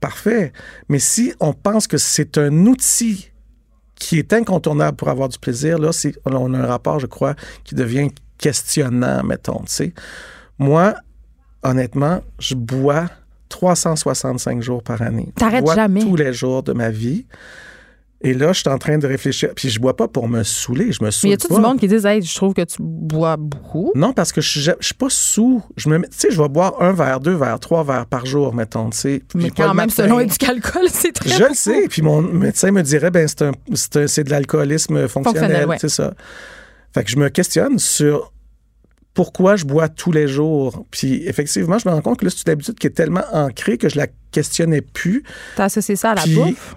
parfait. 0.00 0.52
Mais 0.88 0.98
si 0.98 1.32
on 1.40 1.52
pense 1.52 1.86
que 1.86 1.98
c'est 1.98 2.38
un 2.38 2.66
outil 2.66 3.30
qui 3.96 4.18
est 4.18 4.32
incontournable 4.32 4.96
pour 4.96 5.08
avoir 5.08 5.28
du 5.28 5.38
plaisir, 5.38 5.78
là, 5.78 5.90
on 6.26 6.54
a 6.54 6.58
un 6.58 6.66
rapport, 6.66 6.98
je 7.00 7.06
crois, 7.06 7.34
qui 7.64 7.74
devient 7.74 8.08
questionnant, 8.40 9.22
mettons, 9.22 9.60
tu 9.60 9.72
sais. 9.72 9.92
Moi, 10.58 10.94
honnêtement, 11.62 12.20
je 12.38 12.54
bois 12.54 13.06
365 13.48 14.62
jours 14.62 14.82
par 14.82 15.02
année. 15.02 15.26
Je 15.36 15.40
T'arrêtes 15.40 15.66
jamais. 15.74 16.00
tous 16.00 16.16
les 16.16 16.32
jours 16.32 16.62
de 16.62 16.72
ma 16.72 16.90
vie. 16.90 17.26
Et 18.22 18.34
là, 18.34 18.52
je 18.52 18.60
suis 18.60 18.68
en 18.68 18.76
train 18.76 18.98
de 18.98 19.06
réfléchir. 19.06 19.50
Puis 19.56 19.70
je 19.70 19.80
bois 19.80 19.96
pas 19.96 20.06
pour 20.06 20.28
me 20.28 20.42
saouler. 20.42 20.92
Je 20.92 21.00
me 21.02 21.06
mais 21.06 21.10
saoule 21.10 21.30
y 21.30 21.32
a-tu 21.32 21.48
du 21.54 21.58
monde 21.58 21.78
qui 21.78 21.86
hey, 21.86 22.22
je 22.22 22.34
trouve 22.34 22.52
que 22.52 22.62
tu 22.62 22.76
bois 22.80 23.38
beaucoup? 23.38 23.92
Non, 23.94 24.12
parce 24.12 24.30
que 24.30 24.42
je 24.42 24.48
suis, 24.50 24.60
ja- 24.60 24.76
je 24.78 24.86
suis 24.86 24.94
pas 24.94 25.08
sous. 25.08 25.62
Je 25.78 25.88
me, 25.88 25.98
tu 26.02 26.08
sais, 26.10 26.28
je 26.30 26.40
vais 26.40 26.48
boire 26.50 26.74
un 26.82 26.92
verre, 26.92 27.20
deux 27.20 27.34
verres, 27.34 27.58
trois 27.60 27.82
verres 27.82 28.04
par 28.04 28.26
jour, 28.26 28.54
mettons, 28.54 28.90
tu 28.90 28.98
sais. 28.98 29.22
Mais 29.34 29.50
quand 29.50 29.68
même, 29.68 29.76
matin. 29.86 30.04
selon 30.04 30.20
éducalcool, 30.20 30.82
c'est 30.92 31.12
très 31.12 31.30
Je 31.30 31.44
le 31.44 31.54
sais. 31.54 31.88
Puis 31.88 32.02
mon 32.02 32.20
médecin 32.20 32.70
me 32.72 32.82
dirait, 32.82 33.10
ben 33.10 33.26
c'est 33.26 34.24
de 34.24 34.30
l'alcoolisme 34.30 35.08
fonctionnel, 35.08 35.40
Fonctionnel, 35.40 35.68
ouais. 35.70 35.76
c'est 35.80 35.88
ça. 35.88 36.12
Fait 36.92 37.04
que 37.04 37.10
je 37.10 37.16
me 37.16 37.28
questionne 37.28 37.78
sur 37.78 38.32
pourquoi 39.14 39.56
je 39.56 39.64
bois 39.64 39.88
tous 39.88 40.12
les 40.12 40.28
jours. 40.28 40.86
Puis 40.90 41.26
effectivement, 41.26 41.78
je 41.78 41.88
me 41.88 41.94
rends 41.94 42.02
compte 42.02 42.20
que 42.20 42.24
là, 42.24 42.30
c'est 42.30 42.46
une 42.46 42.52
habitude 42.52 42.78
qui 42.78 42.86
est 42.86 42.90
tellement 42.90 43.24
ancrée 43.32 43.76
que 43.78 43.88
je 43.88 43.96
la 43.96 44.06
questionnais 44.30 44.80
plus. 44.80 45.24
T'as 45.56 45.64
associé 45.64 45.96
ça 45.96 46.12
à 46.12 46.14
la 46.14 46.22
Puis, 46.22 46.34
bouffe? 46.34 46.76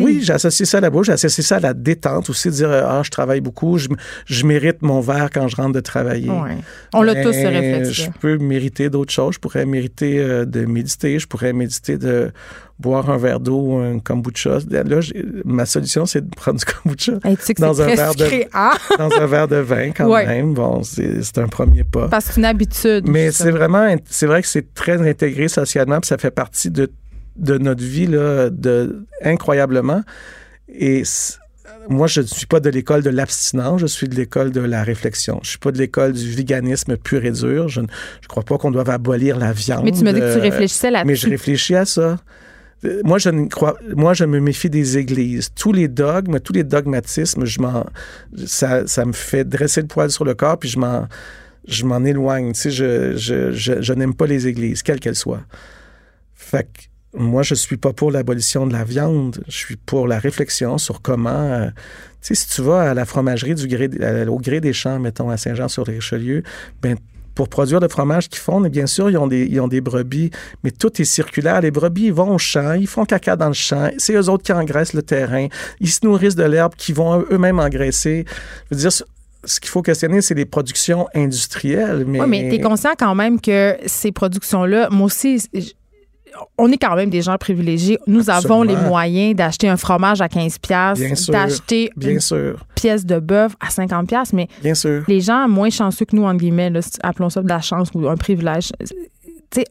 Oui, 0.00 0.20
j'ai 0.22 0.32
associé 0.32 0.64
ça 0.66 0.78
à 0.78 0.80
la 0.80 0.90
bouche, 0.90 1.06
j'ai 1.06 1.12
associé 1.12 1.42
ça 1.42 1.56
à 1.56 1.60
la 1.60 1.74
détente 1.74 2.30
aussi, 2.30 2.48
de 2.48 2.54
dire 2.54 2.70
ah 2.70 3.02
je 3.04 3.10
travaille 3.10 3.40
beaucoup, 3.40 3.78
je, 3.78 3.88
je 4.26 4.46
mérite 4.46 4.82
mon 4.82 5.00
verre 5.00 5.28
quand 5.32 5.48
je 5.48 5.56
rentre 5.56 5.72
de 5.72 5.80
travailler. 5.80 6.28
Ouais. 6.30 6.56
On 6.92 7.02
l'a 7.02 7.14
tous, 7.22 7.32
ce 7.32 7.46
réflexe 7.46 7.90
Je 7.92 8.10
peux 8.20 8.38
mériter 8.38 8.90
d'autres 8.90 9.12
choses. 9.12 9.34
Je 9.34 9.38
pourrais 9.38 9.66
mériter 9.66 10.18
euh, 10.18 10.44
de 10.44 10.64
méditer. 10.64 11.18
Je 11.18 11.26
pourrais 11.26 11.52
méditer 11.52 11.98
de 11.98 12.30
boire 12.78 13.08
un 13.10 13.16
verre 13.16 13.40
d'eau 13.40 13.58
ou 13.60 13.76
un 13.78 13.98
kombucha. 14.00 14.58
Là, 14.70 15.00
ma 15.44 15.64
solution, 15.66 16.04
c'est 16.06 16.28
de 16.28 16.34
prendre 16.34 16.58
du 16.58 16.64
kombucha 16.64 17.12
Hey, 17.24 17.36
tu 17.36 17.42
sais 17.44 17.54
que 17.54 17.60
dans 17.62 17.80
un 17.80 17.86
verre 17.86 18.14
de- 18.14 18.44
hein? 18.52 18.72
dans 18.98 19.10
un 19.10 19.26
verre 19.26 19.48
de 19.48 19.56
vin 19.56 19.92
quand 19.92 20.08
Ouais. 20.10 20.26
même. 20.26 20.52
Bon, 20.54 20.82
c'est 20.82 21.38
un 21.38 21.48
premier 21.48 21.84
pas. 21.84 22.08
Parce 22.08 22.26
que 22.26 22.34
c'est 22.34 22.40
une 22.40 22.44
habitude. 22.46 23.08
Mais 23.08 23.30
c'est 23.32 23.50
vraiment, 23.50 23.94
c'est 24.08 24.26
vrai 24.26 24.42
que 24.42 24.48
c'est 24.48 24.74
très 24.74 25.00
intégré 25.08 25.48
socialement, 25.48 26.00
puis 26.00 26.08
ça 26.08 26.18
fait 26.18 26.30
partie 26.30 26.70
de, 26.70 26.90
de 27.36 27.58
notre 27.58 27.82
vie 27.82 28.06
là, 28.06 28.50
de, 28.50 29.06
incroyablement. 29.22 30.02
Et 30.68 31.04
moi, 31.88 32.06
je 32.06 32.20
ne 32.20 32.26
suis 32.26 32.46
pas 32.46 32.60
de 32.60 32.70
l'école 32.70 33.02
de 33.02 33.10
l'abstinence, 33.10 33.80
je 33.80 33.86
suis 33.86 34.08
de 34.08 34.14
l'école 34.14 34.50
de 34.50 34.60
la 34.60 34.82
réflexion. 34.82 35.40
Je 35.42 35.50
suis 35.50 35.58
pas 35.58 35.72
de 35.72 35.78
l'école 35.78 36.12
du 36.12 36.30
véganisme 36.30 36.96
pur 36.96 37.24
et 37.24 37.30
dur. 37.30 37.68
Je 37.68 37.80
ne 37.80 37.86
je 38.22 38.28
crois 38.28 38.42
pas 38.42 38.58
qu'on 38.58 38.70
doive 38.70 38.90
abolir 38.90 39.38
la 39.38 39.52
viande. 39.52 39.84
Mais 39.84 39.92
tu 39.92 40.02
me 40.02 40.12
dis 40.12 40.20
que 40.20 40.32
tu 40.32 40.38
euh, 40.38 40.42
réfléchissais 40.42 40.90
là-dessus. 40.90 41.06
mais 41.06 41.14
je 41.14 41.28
réfléchis 41.28 41.74
à 41.74 41.84
ça. 41.84 42.18
Euh, 42.84 43.00
Moi, 43.04 43.18
je 43.18 43.30
ne 43.30 43.46
crois, 43.46 43.76
moi, 43.94 44.14
je 44.14 44.24
me 44.24 44.40
méfie 44.40 44.70
des 44.70 44.98
églises. 44.98 45.50
Tous 45.54 45.72
les 45.72 45.88
dogmes, 45.88 46.40
tous 46.40 46.52
les 46.52 46.64
dogmatismes, 46.64 47.44
je 47.44 47.60
m'en, 47.60 47.86
ça, 48.46 48.86
ça 48.86 49.04
me 49.04 49.12
fait 49.12 49.44
dresser 49.44 49.80
le 49.80 49.86
poil 49.86 50.10
sur 50.10 50.24
le 50.24 50.34
corps, 50.34 50.58
puis 50.58 50.68
je 50.68 50.78
m'en, 50.78 51.06
je 51.68 51.84
m'en 51.84 52.04
éloigne. 52.04 52.52
Tu 52.52 52.60
sais, 52.62 52.70
je, 52.70 53.16
je, 53.16 53.52
je, 53.52 53.80
je 53.80 53.92
n'aime 53.92 54.14
pas 54.14 54.26
les 54.26 54.46
églises, 54.46 54.82
quelles 54.82 55.00
qu'elles 55.00 55.14
soient. 55.16 55.42
Fait 56.34 56.64
que 56.64 56.82
moi, 57.16 57.42
je 57.42 57.54
suis 57.54 57.76
pas 57.76 57.92
pour 57.92 58.10
l'abolition 58.10 58.66
de 58.66 58.72
la 58.72 58.84
viande. 58.84 59.42
Je 59.48 59.56
suis 59.56 59.76
pour 59.76 60.06
la 60.06 60.18
réflexion 60.18 60.78
sur 60.78 61.02
comment. 61.02 61.30
euh, 61.30 61.66
tu 62.22 62.34
sais, 62.34 62.34
si 62.34 62.48
tu 62.48 62.62
vas 62.62 62.90
à 62.90 62.94
la 62.94 63.04
fromagerie 63.04 63.54
du 63.54 63.66
gré, 63.68 63.88
à- 64.02 64.30
au 64.30 64.38
gré 64.38 64.60
des 64.60 64.72
champs, 64.72 64.98
mettons, 64.98 65.30
à 65.30 65.36
Saint-Jean-sur-Richelieu, 65.36 66.42
ben 66.82 66.96
pour 67.34 67.48
produire 67.50 67.80
le 67.80 67.88
fromage 67.88 68.28
qu'ils 68.30 68.40
font, 68.40 68.60
bien 68.62 68.86
sûr, 68.86 69.10
ils 69.10 69.18
ont, 69.18 69.26
des, 69.26 69.44
ils 69.44 69.60
ont 69.60 69.68
des 69.68 69.82
brebis, 69.82 70.30
mais 70.64 70.70
tout 70.70 71.02
est 71.02 71.04
circulaire. 71.04 71.60
Les 71.60 71.70
brebis, 71.70 72.04
ils 72.06 72.12
vont 72.12 72.34
au 72.34 72.38
champ, 72.38 72.72
ils 72.72 72.86
font 72.86 73.04
caca 73.04 73.36
dans 73.36 73.48
le 73.48 73.52
champ. 73.52 73.90
C'est 73.98 74.14
eux 74.14 74.28
autres 74.30 74.42
qui 74.42 74.52
engraissent 74.54 74.94
le 74.94 75.02
terrain. 75.02 75.46
Ils 75.80 75.90
se 75.90 76.00
nourrissent 76.04 76.34
de 76.34 76.44
l'herbe 76.44 76.74
qu'ils 76.76 76.94
vont 76.94 77.22
eux-mêmes 77.30 77.58
engraisser. 77.60 78.24
Je 78.70 78.74
veux 78.74 78.80
dire, 78.80 78.90
ce- 78.92 79.04
qu'il 79.60 79.68
faut 79.68 79.82
questionner, 79.82 80.22
c'est 80.22 80.32
les 80.34 80.46
productions 80.46 81.06
industrielles. 81.14 82.04
Mais, 82.06 82.20
Oui, 82.22 82.26
mais 82.26 82.48
tu 82.48 82.54
es 82.56 82.60
conscient 82.60 82.94
quand 82.98 83.14
même 83.14 83.38
que 83.38 83.76
ces 83.84 84.12
productions-là, 84.12 84.88
moi 84.90 85.04
aussi, 85.06 85.46
on 86.58 86.70
est 86.70 86.78
quand 86.78 86.94
même 86.96 87.10
des 87.10 87.22
gens 87.22 87.36
privilégiés. 87.36 87.98
Nous 88.06 88.30
avons 88.30 88.62
les 88.62 88.76
moyens 88.76 89.34
d'acheter 89.36 89.68
un 89.68 89.76
fromage 89.76 90.20
à 90.20 90.28
15 90.28 90.58
Bien 90.58 90.94
pièces, 90.94 91.26
d'acheter 91.28 91.90
une 92.00 92.20
sûr, 92.20 92.64
pièce 92.74 93.04
de 93.04 93.18
bœuf 93.18 93.54
à 93.60 93.70
50 93.70 94.08
pièces, 94.08 94.32
mais 94.32 94.48
bien 94.62 94.74
sûr. 94.74 95.02
les 95.08 95.20
gens 95.20 95.48
moins 95.48 95.70
chanceux 95.70 96.04
que 96.04 96.16
nous, 96.16 96.24
entre 96.24 96.38
guillemets, 96.38 96.70
là, 96.70 96.80
appelons 97.02 97.30
ça 97.30 97.42
de 97.42 97.48
la 97.48 97.60
chance 97.60 97.88
ou 97.94 98.08
un 98.08 98.16
privilège, 98.16 98.72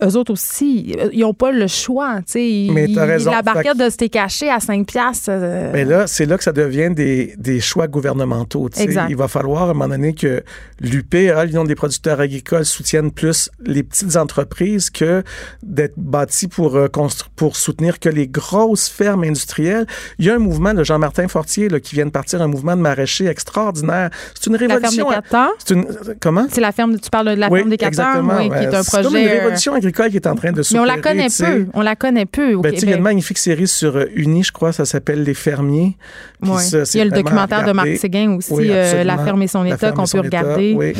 eux 0.04 0.16
autres 0.18 0.34
aussi, 0.34 0.96
ils 1.14 1.20
n'ont 1.22 1.34
pas 1.34 1.52
le 1.52 1.68
choix. 1.68 2.18
tu 2.18 2.24
sais. 2.34 2.50
Ils- 2.50 2.72
Mais 2.72 2.88
t'as 2.94 3.06
raison. 3.06 3.32
La 3.32 3.42
barquette 3.42 3.78
de 3.78 3.90
steak 3.90 4.16
haché 4.16 4.50
à 4.50 4.60
5 4.60 4.86
pièces. 4.88 5.26
euh, 5.30 5.72
Mais 5.74 5.86
là, 5.86 6.08
c'est 6.08 6.26
là 6.26 6.38
que 6.38 6.44
ça 6.44 6.52
devient 6.52 6.90
des, 6.94 7.34
des 7.38 7.60
choix 7.60 7.88
gouvernementaux. 7.88 8.70
Exact. 8.78 9.08
Il 9.10 9.16
va 9.16 9.28
falloir 9.28 9.64
à 9.64 9.66
un 9.72 9.74
moment 9.74 9.88
donné 9.90 10.14
que 10.14 10.44
l'UPA, 10.80 11.46
l'Union 11.46 11.64
des 11.64 11.76
producteurs 11.76 12.20
agricoles, 12.20 12.66
soutienne 12.66 13.12
plus 13.12 13.50
les 13.66 13.84
petites 13.84 14.16
entreprises 14.18 14.90
que 14.90 15.24
d'être 15.64 15.94
bâti 15.98 16.48
pour, 16.48 16.76
euh, 16.76 16.88
pour 17.36 17.56
soutenir 17.56 18.00
que 18.00 18.10
les 18.10 18.28
grosses 18.28 18.88
fermes 18.90 19.24
industrielles. 19.24 19.86
Il 20.20 20.26
y 20.26 20.30
a 20.30 20.36
un 20.36 20.40
mouvement 20.40 20.74
de 20.74 20.84
Jean-Martin 20.84 21.28
Fortier 21.28 21.70
là, 21.70 21.80
qui 21.80 21.96
vient 21.96 22.06
de 22.06 22.12
partir, 22.12 22.42
un 22.42 22.48
mouvement 22.48 22.76
de 22.76 22.82
maraîchers 22.82 23.28
extraordinaire. 23.28 24.10
C'est 24.34 24.48
une 24.48 24.54
la 24.54 24.60
ferme 24.60 24.70
des 24.82 24.88
révolution. 24.88 25.22
temps. 25.30 25.50
C'est 25.60 25.74
une, 25.74 25.86
comment? 26.20 26.48
C'est 26.50 26.62
la 26.62 26.72
ferme, 26.72 27.00
tu 27.00 27.10
parles 27.10 27.30
de 27.36 27.40
la 27.40 27.50
Oui, 27.50 27.60
ferme 27.60 27.70
des 27.70 27.78
quatre 27.78 27.96
temps, 27.96 28.04
exactement. 28.22 28.38
oui, 28.38 28.50
qui 28.50 28.56
est 28.66 28.76
un 28.76 28.84
C'est 28.84 28.92
comme 28.92 29.02
une 29.04 29.10
projet. 29.10 29.30
euh, 29.30 29.40
révolution 29.40 29.75
agricole 29.76 30.10
qui 30.10 30.16
est 30.18 30.28
en 30.28 30.36
train 30.36 30.52
de 30.52 30.62
mais 30.72 30.80
on 30.80 30.84
la 30.86 30.98
connaît 31.00 31.28
peu. 31.28 31.68
On 31.74 31.82
la 31.82 31.96
connaît 31.96 32.26
peu 32.26 32.54
au 32.56 32.62
Ben, 32.62 32.74
il 32.76 32.90
y 32.90 32.94
a 32.94 32.96
une 32.98 33.02
magnifique 33.04 33.38
série 33.38 33.68
sur 33.68 33.96
euh, 33.96 34.06
Uni, 34.16 34.44
je 34.44 34.52
crois, 34.52 34.72
ça 34.74 34.86
s'appelle 34.86 35.24
Les 35.24 35.34
Fermiers. 35.34 35.98
Ouais. 36.42 36.62
ça, 36.62 36.80
Il 36.94 36.98
y 36.98 37.02
a 37.02 37.06
le 37.06 37.12
documentaire 37.12 37.66
de 37.66 37.72
Marc. 37.72 37.96
Séguin 37.98 38.36
aussi, 38.38 38.52
Oui, 38.54 38.68
euh. 38.70 39.04
La 39.04 39.18
ferme 39.18 39.42
et 39.42 39.48
son 39.48 39.66
état, 39.66 39.92
qu'on 39.92 40.04
peut 40.06 40.26
état, 40.26 40.40
regarder. 40.42 40.74
oui. 40.78 40.94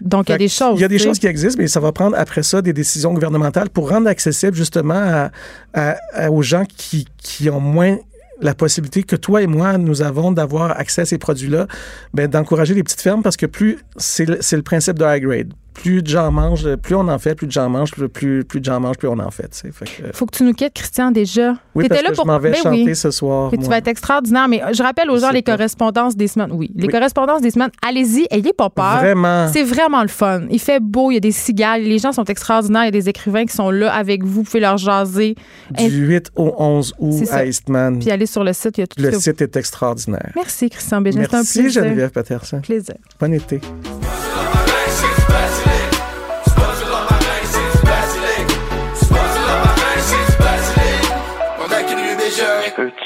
Donc, 0.00 0.28
il 0.28 0.32
y 0.32 0.34
a 0.34 0.38
des 0.38 0.48
choses. 0.48 0.78
Il 0.78 0.82
y 0.82 0.84
a 0.84 0.88
des 0.88 0.98
choses 0.98 1.18
qui 1.20 1.28
existent, 1.28 1.60
mais 1.62 1.68
ça 1.68 1.78
va 1.78 1.92
prendre 1.92 2.16
après 2.18 2.42
ça 2.42 2.60
des 2.60 2.72
décisions 2.72 3.12
gouvernementales 3.14 3.70
pour 3.70 3.88
rendre 3.88 4.08
accessible 4.08 4.56
justement 4.56 4.94
à- 4.94 5.30
à- 5.74 5.96
à- 6.12 6.30
aux 6.32 6.42
gens 6.42 6.64
qui, 6.64 7.06
qui 7.18 7.48
ont 7.50 7.60
moins 7.60 7.98
la 8.40 8.56
possibilité 8.56 9.04
que 9.04 9.14
toi 9.14 9.42
et 9.42 9.46
moi, 9.46 9.78
nous 9.78 10.02
avons 10.02 10.32
d'avoir 10.32 10.72
accès 10.76 11.02
à 11.02 11.04
ces 11.04 11.18
produits-là, 11.18 11.68
ben, 12.12 12.26
d'encourager 12.26 12.74
les 12.74 12.82
petites 12.82 13.00
fermes 13.00 13.22
parce 13.22 13.36
que 13.36 13.46
plus, 13.46 13.78
c'est 13.96 14.24
le, 14.24 14.38
c'est 14.40 14.56
le 14.56 14.62
principe 14.62 14.98
de 14.98 15.04
high 15.04 15.22
grade. 15.22 15.52
Plus 15.74 16.02
de 16.02 16.06
gens 16.08 16.30
mangent, 16.30 16.76
plus 16.76 16.94
on 16.94 17.08
en 17.08 17.18
fait, 17.18 17.34
plus 17.34 17.46
de 17.46 17.52
gens 17.52 17.68
mangent, 17.68 17.90
plus, 17.92 18.08
plus, 18.08 18.44
plus 18.44 18.60
de 18.60 18.64
gens 18.64 18.78
mangent, 18.80 18.98
plus 18.98 19.08
on 19.08 19.18
en 19.18 19.30
fait. 19.30 19.54
Fait 19.72 19.84
que, 19.84 20.12
Faut 20.16 20.26
que 20.26 20.36
tu 20.36 20.42
nous 20.44 20.52
quittes, 20.52 20.74
Christian, 20.74 21.10
déjà. 21.10 21.54
oui, 21.74 21.88
parce 21.88 22.02
là 22.02 22.10
que 22.10 22.14
pour 22.16 22.24
je 22.24 22.30
m'en 22.30 22.38
vais 22.38 22.50
Ben 22.50 22.62
chanter 22.62 22.84
oui. 22.84 22.96
ce 22.96 23.10
soir. 23.10 23.48
Puis 23.50 23.58
tu 23.58 23.68
vas 23.68 23.78
être 23.78 23.88
extraordinaire. 23.88 24.48
Mais 24.48 24.60
je 24.72 24.82
rappelle 24.82 25.10
aux 25.10 25.18
gens 25.18 25.30
les 25.30 25.42
pas. 25.42 25.52
correspondances 25.56 26.16
des 26.16 26.28
semaines. 26.28 26.50
Oui, 26.52 26.70
les 26.74 26.86
Oui. 26.86 26.92
correspondances 26.92 27.40
des 27.40 27.50
semaines. 27.50 27.70
Allez-y, 27.86 28.26
ayez 28.30 28.52
pas 28.52 28.70
peur. 28.70 28.98
Vraiment. 28.98 29.48
C'est 29.52 29.62
vraiment 29.64 30.02
le 30.02 30.08
fun. 30.08 30.42
Il 30.50 30.60
fait 30.60 30.80
beau, 30.80 31.10
il 31.10 31.14
y 31.14 31.16
a 31.16 31.20
des 31.20 31.32
cigales, 31.32 31.82
les 31.82 31.98
gens 31.98 32.12
sont 32.12 32.24
extraordinaires, 32.24 32.82
il 32.82 32.86
y 32.86 32.88
a 32.88 32.90
des 32.90 33.08
écrivains 33.08 33.44
qui 33.46 33.54
sont 33.56 33.70
là 33.70 33.92
avec 33.92 34.22
vous, 34.24 34.32
vous 34.32 34.42
pouvez 34.44 34.60
leur 34.60 34.76
jaser. 34.76 35.34
Du 35.70 36.06
8 36.06 36.30
au 36.36 36.54
11 36.58 36.94
août 36.98 37.28
à 37.30 37.44
Eastman. 37.46 37.98
Puis 37.98 38.10
allez 38.10 38.26
sur 38.26 38.44
le 38.44 38.52
site, 38.52 38.78
il 38.78 38.80
y 38.82 38.84
a 38.84 38.86
tout 38.86 39.00
Le 39.00 39.12
site 39.12 39.40
est 39.42 39.56
extraordinaire. 39.56 40.32
Merci, 40.36 40.68
Christian 40.70 41.00
Bégin. 41.00 41.20
Un 41.20 41.26
Merci 41.32 41.60
plaisir. 41.62 41.82
Geneviève 41.82 42.10
Peterson. 42.10 42.60
plaisir. 42.60 42.94
Bon 43.18 43.32
été. 43.32 43.60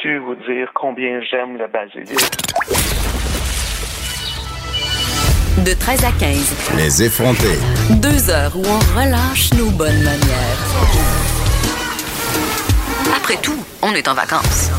Peux-tu 0.06 0.18
vous 0.18 0.34
dire 0.36 0.70
combien 0.72 1.20
j'aime 1.28 1.56
le 1.58 1.66
basilic? 1.66 2.16
De 5.64 5.72
13 5.74 6.04
à 6.04 6.12
15, 6.12 6.54
Les 6.76 7.02
effrontés. 7.02 7.58
deux 8.00 8.30
heures 8.30 8.56
où 8.56 8.62
on 8.64 9.00
relâche 9.00 9.52
nos 9.54 9.70
bonnes 9.70 10.02
manières. 10.04 10.58
Après 13.16 13.36
tout, 13.42 13.58
on 13.82 13.92
est 13.94 14.06
en 14.06 14.14
vacances. 14.14 14.70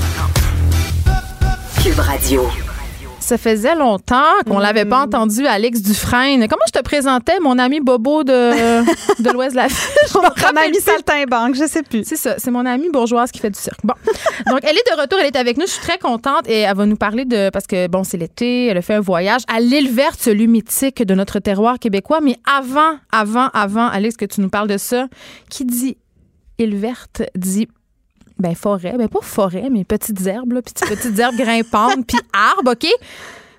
Cube 1.84 2.00
Radio. 2.00 2.48
Ça 3.28 3.38
faisait 3.38 3.76
longtemps 3.76 4.24
qu'on 4.48 4.58
l'avait 4.58 4.86
pas 4.86 5.02
entendu, 5.02 5.46
Alex 5.46 5.82
Dufresne. 5.82 6.48
Comment 6.48 6.64
je 6.66 6.80
te 6.80 6.82
présentais, 6.82 7.42
mon 7.42 7.60
ami 7.60 7.82
Bobo 7.82 8.24
de, 8.24 8.32
de 9.22 9.30
l'Ouest 9.34 9.52
de 9.52 9.58
la 9.58 9.68
Ville? 9.68 9.78
Je 10.08 10.18
me 10.18 10.24
On 10.24 10.26
a 10.28 10.30
rappelle 10.30 10.72
mis 10.72 10.78
plus. 10.78 10.82
saltimbanque, 10.86 11.56
je 11.56 11.68
sais 11.68 11.84
plus. 11.84 12.04
C'est 12.06 12.16
ça, 12.16 12.36
c'est 12.38 12.52
mon 12.52 12.66
amie 12.66 12.90
bourgeoise 12.90 13.30
qui 13.32 13.40
fait 13.40 13.50
du 13.50 13.60
cirque. 13.60 13.82
Bon. 13.84 13.96
Donc, 14.50 14.60
elle 14.64 14.78
est 14.78 14.96
de 14.96 15.02
retour, 15.02 15.20
elle 15.20 15.26
est 15.26 15.36
avec 15.36 15.58
nous. 15.58 15.66
Je 15.66 15.72
suis 15.72 15.82
très 15.82 15.98
contente 15.98 16.48
et 16.48 16.60
elle 16.62 16.78
va 16.78 16.86
nous 16.86 16.96
parler 16.96 17.26
de. 17.26 17.50
Parce 17.50 17.68
que, 17.68 17.88
bon, 17.88 18.06
c'est 18.06 18.16
l'été, 18.16 18.68
elle 18.68 18.78
a 18.78 18.82
fait 18.82 18.94
un 18.94 19.02
voyage 19.02 19.42
à 19.54 19.60
l'île 19.60 19.92
verte, 19.92 20.22
ce 20.22 20.30
lieu 20.30 20.46
mythique 20.46 21.04
de 21.06 21.14
notre 21.14 21.40
terroir 21.40 21.80
québécois. 21.80 22.22
Mais 22.22 22.38
avant, 22.50 22.98
avant, 23.12 23.50
avant, 23.54 23.88
Alex, 23.90 24.16
que 24.16 24.24
tu 24.24 24.40
nous 24.40 24.50
parles 24.50 24.70
de 24.70 24.78
ça, 24.78 25.08
qui 25.50 25.66
dit 25.66 25.98
île 26.60 26.78
verte 26.78 27.24
dit. 27.36 27.68
Ben, 28.40 28.56
forêt. 28.56 28.96
Ben, 28.98 29.08
pas 29.08 29.22
forêt, 29.22 29.70
mais 29.72 29.84
petites 29.84 30.26
herbes, 30.26 30.54
là, 30.54 30.62
puis 30.62 30.74
petites 30.74 31.18
herbes 31.20 31.36
grimpantes, 31.36 32.06
puis 32.08 32.18
arbres, 32.34 32.72
OK? 32.72 32.88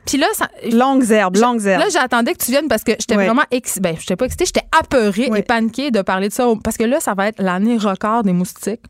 Puis 0.07 0.17
là, 0.17 0.27
ça, 0.33 0.49
Longues 0.73 1.11
herbes, 1.11 1.37
longues 1.37 1.67
herbes. 1.67 1.83
Là, 1.83 1.89
j'attendais 1.91 2.33
que 2.33 2.43
tu 2.43 2.51
viennes 2.51 2.69
parce 2.69 2.83
que 2.83 2.93
j'étais 2.93 3.15
vraiment 3.15 3.43
excitée. 3.51 3.81
Ben, 3.81 3.97
j'étais 3.99 4.17
pas 4.17 4.25
excitée, 4.25 4.47
j'étais 4.47 4.67
apeurée 4.79 5.31
et 5.37 5.43
paniquée 5.43 5.91
de 5.91 6.01
parler 6.01 6.29
de 6.29 6.33
ça. 6.33 6.47
Parce 6.65 6.79
que 6.79 6.85
là, 6.85 6.99
ça 7.01 7.13
va 7.15 7.29
être 7.29 7.43
l'année 7.43 7.77
record 7.77 8.23
des 8.23 8.33
moustiques. 8.33 8.81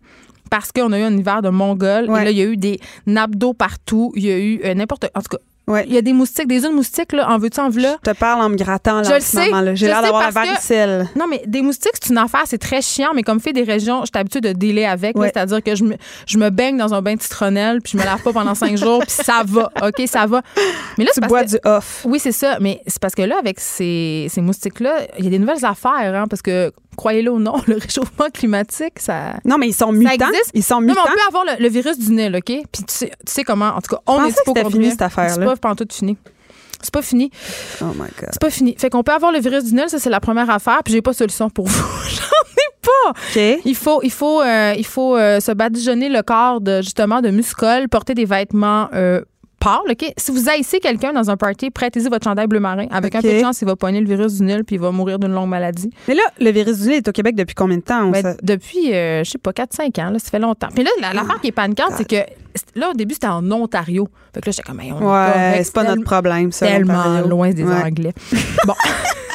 Parce 0.48 0.72
qu'on 0.72 0.92
a 0.92 0.98
eu 0.98 1.02
un 1.02 1.16
hiver 1.16 1.42
de. 1.42 1.48
Ouais. 1.48 2.22
Et 2.22 2.24
là, 2.24 2.30
il 2.30 2.38
y 2.38 2.42
a 2.42 2.44
eu 2.44 2.56
des 2.56 2.80
nappes 3.06 3.34
d'eau 3.34 3.52
partout. 3.52 4.12
Il 4.14 4.24
y 4.24 4.30
a 4.30 4.38
eu 4.38 4.60
euh, 4.64 4.74
n'importe. 4.74 5.06
En 5.14 5.20
tout 5.20 5.36
cas, 5.36 5.42
Ouais. 5.68 5.84
il 5.86 5.94
y 5.94 5.98
a 5.98 6.02
des 6.02 6.12
moustiques, 6.12 6.48
des 6.48 6.60
de 6.62 6.68
moustiques, 6.68 7.12
là. 7.12 7.28
En 7.30 7.38
veux-tu, 7.38 7.60
en 7.60 7.68
veux 7.70 7.80
Je 7.80 8.10
te 8.10 8.16
parle 8.16 8.40
en 8.42 8.48
me 8.48 8.56
grattant 8.56 9.04
Je 9.04 9.10
là, 9.10 9.16
le 9.18 9.22
en 9.22 9.26
ce 9.26 9.30
sais, 9.36 9.44
moment-là. 9.50 9.74
J'ai 9.74 9.86
je 9.86 9.90
l'air 9.90 10.02
d'avoir 10.02 10.22
la 10.22 10.32
parce 10.32 10.46
que- 10.46 10.50
varicelle. 10.52 11.08
Non, 11.14 11.26
mais 11.28 11.42
des 11.46 11.62
moustiques, 11.62 11.92
c'est 12.02 12.10
une 12.10 12.18
affaire, 12.18 12.42
c'est 12.46 12.58
très 12.58 12.82
chiant, 12.82 13.10
mais 13.14 13.22
comme 13.22 13.38
fait 13.40 13.52
des 13.52 13.62
régions, 13.62 14.04
j'étais 14.04 14.18
habituée 14.18 14.40
de 14.40 14.52
dealer 14.52 14.86
avec. 14.86 15.14
là, 15.14 15.20
Ouais. 15.22 15.30
C'est-à-dire 15.32 15.62
que 15.62 15.76
je 15.76 15.84
me, 15.84 15.94
je 16.26 16.38
me 16.38 16.50
baigne 16.50 16.76
dans 16.76 16.94
un 16.94 17.02
bain 17.02 17.14
de 17.14 17.22
citronnelle, 17.22 17.80
puis 17.82 17.92
je 17.92 17.98
me 17.98 18.04
lave 18.04 18.22
pas 18.22 18.32
pendant 18.32 18.54
cinq 18.54 18.76
jours, 18.76 19.00
puis 19.00 19.10
ça 19.24 19.42
va. 19.46 19.70
OK, 19.82 20.02
ça 20.06 20.26
va. 20.26 20.42
Mais 20.96 21.04
là, 21.04 21.10
Tu 21.10 21.14
c'est 21.14 21.20
parce 21.20 21.30
bois 21.30 21.44
que- 21.44 21.50
du 21.50 21.58
off. 21.64 22.02
Oui, 22.04 22.18
c'est 22.18 22.32
ça. 22.32 22.58
Mais 22.60 22.80
c'est 22.86 22.98
parce 23.00 23.14
que 23.14 23.22
là, 23.22 23.36
avec 23.38 23.60
ces, 23.60 24.26
ces 24.30 24.40
moustiques-là, 24.40 24.94
il 25.18 25.24
y 25.24 25.28
a 25.28 25.30
des 25.30 25.38
nouvelles 25.38 25.64
affaires, 25.64 26.14
hein, 26.14 26.24
parce 26.28 26.42
que, 26.42 26.72
croyez-le 26.98 27.30
ou 27.30 27.38
non, 27.38 27.54
le 27.66 27.76
réchauffement 27.76 28.26
climatique, 28.32 28.98
ça. 28.98 29.36
Non, 29.46 29.56
mais 29.56 29.68
ils 29.68 29.74
sont 29.74 29.92
mutants. 29.92 30.10
existe? 30.28 30.50
Ils 30.52 30.62
sont 30.62 30.80
Non, 30.80 30.80
mais 30.82 30.86
mutants. 30.88 31.02
on 31.06 31.12
peut 31.12 31.20
avoir 31.28 31.44
le, 31.46 31.62
le 31.62 31.68
virus 31.70 31.98
du 31.98 32.12
Nil, 32.12 32.36
OK? 32.36 32.44
Puis 32.44 32.62
tu 32.72 32.84
sais, 32.88 33.10
tu 33.26 33.32
sais 33.32 33.44
comment, 33.44 33.68
en 33.68 33.80
tout 33.80 33.94
cas, 33.96 34.02
on 34.06 34.22
est 34.26 34.30
hypochondriacs. 34.30 34.72
fini, 34.72 34.90
cette 34.90 35.02
affaire-là. 35.02 35.34
C'est 35.34 35.44
pas 35.44 35.56
pantoute 35.56 35.92
fini. 35.94 36.18
C'est 36.82 36.92
pas 36.92 37.02
fini. 37.02 37.30
Oh 37.80 37.86
my 37.94 38.00
God. 38.20 38.28
C'est 38.32 38.40
pas 38.40 38.50
fini. 38.50 38.76
Fait 38.78 38.88
qu'on 38.90 39.02
peut 39.02 39.12
avoir 39.12 39.32
le 39.32 39.40
virus 39.40 39.64
du 39.64 39.74
Nil, 39.74 39.84
ça, 39.88 39.98
c'est 39.98 40.10
la 40.10 40.20
première 40.20 40.48
affaire, 40.50 40.80
puis 40.84 40.92
j'ai 40.92 41.02
pas 41.02 41.10
de 41.12 41.16
solution 41.16 41.48
pour 41.50 41.66
vous. 41.68 41.84
J'en 42.10 42.22
ai 42.22 42.76
pas. 42.82 43.10
OK. 43.10 43.60
Il 43.64 43.74
faut, 43.74 44.00
il 44.02 44.12
faut, 44.12 44.42
euh, 44.42 44.74
il 44.76 44.86
faut 44.86 45.16
euh, 45.16 45.40
se 45.40 45.50
badigeonner 45.52 46.08
le 46.08 46.22
corps 46.22 46.60
de 46.60 46.80
justement 46.82 47.20
de 47.20 47.30
muscles, 47.30 47.86
porter 47.90 48.14
des 48.14 48.24
vêtements 48.26 48.88
euh, 48.94 49.20
pâles. 49.60 49.78
Ok, 49.90 50.12
si 50.16 50.30
vous 50.30 50.48
haïssez 50.48 50.80
quelqu'un 50.80 51.12
dans 51.12 51.30
un 51.30 51.36
party, 51.36 51.70
prêtez-y 51.70 52.08
votre 52.08 52.24
chandail 52.24 52.46
bleu 52.46 52.60
marin. 52.60 52.86
Avec 52.90 53.14
un 53.14 53.20
peu 53.22 53.32
de 53.32 53.40
chance, 53.40 53.60
il 53.62 53.66
va 53.66 53.76
pogner 53.76 54.00
le 54.00 54.06
virus 54.06 54.34
du 54.38 54.42
Nil 54.44 54.64
puis 54.64 54.76
il 54.76 54.80
va 54.80 54.90
mourir 54.90 55.18
d'une 55.18 55.32
longue 55.32 55.48
maladie. 55.48 55.90
Mais 56.06 56.14
là, 56.14 56.22
le 56.40 56.50
virus 56.50 56.78
du 56.80 56.88
nez 56.88 56.96
est 56.96 57.08
au 57.08 57.12
Québec 57.12 57.34
depuis 57.34 57.54
combien 57.54 57.76
de 57.76 57.82
temps? 57.82 58.08
Ben, 58.10 58.36
depuis, 58.42 58.94
euh, 58.94 59.24
je 59.24 59.30
sais 59.30 59.38
pas, 59.38 59.52
4-5 59.52 59.98
ans, 60.00 60.10
là, 60.10 60.18
ça 60.18 60.30
fait 60.30 60.38
longtemps. 60.38 60.68
Puis 60.74 60.84
là, 60.84 60.90
la- 61.00 61.12
l'affaire 61.12 61.40
qui 61.40 61.48
est 61.48 61.52
paniquante, 61.52 61.92
c'est 61.96 62.08
que 62.08 62.16
là, 62.78 62.90
au 62.90 62.94
début, 62.94 63.14
c'était 63.14 63.26
en 63.26 63.50
Ontario. 63.50 64.08
Fait 64.34 64.40
que 64.40 64.46
là, 64.46 64.52
j'étais 64.52 64.62
comme, 64.62 64.80
Hey, 64.80 64.92
on 64.92 64.98
Ouais, 65.12 65.60
c'est 65.62 65.72
pas 65.72 65.84
notre 65.84 66.04
problème, 66.04 66.52
ça. 66.52 66.66
tellement 66.66 67.20
loin 67.20 67.50
des 67.50 67.64
Ouais. 67.64 67.74
Anglais. 67.84 68.12
Bon. 68.66 68.74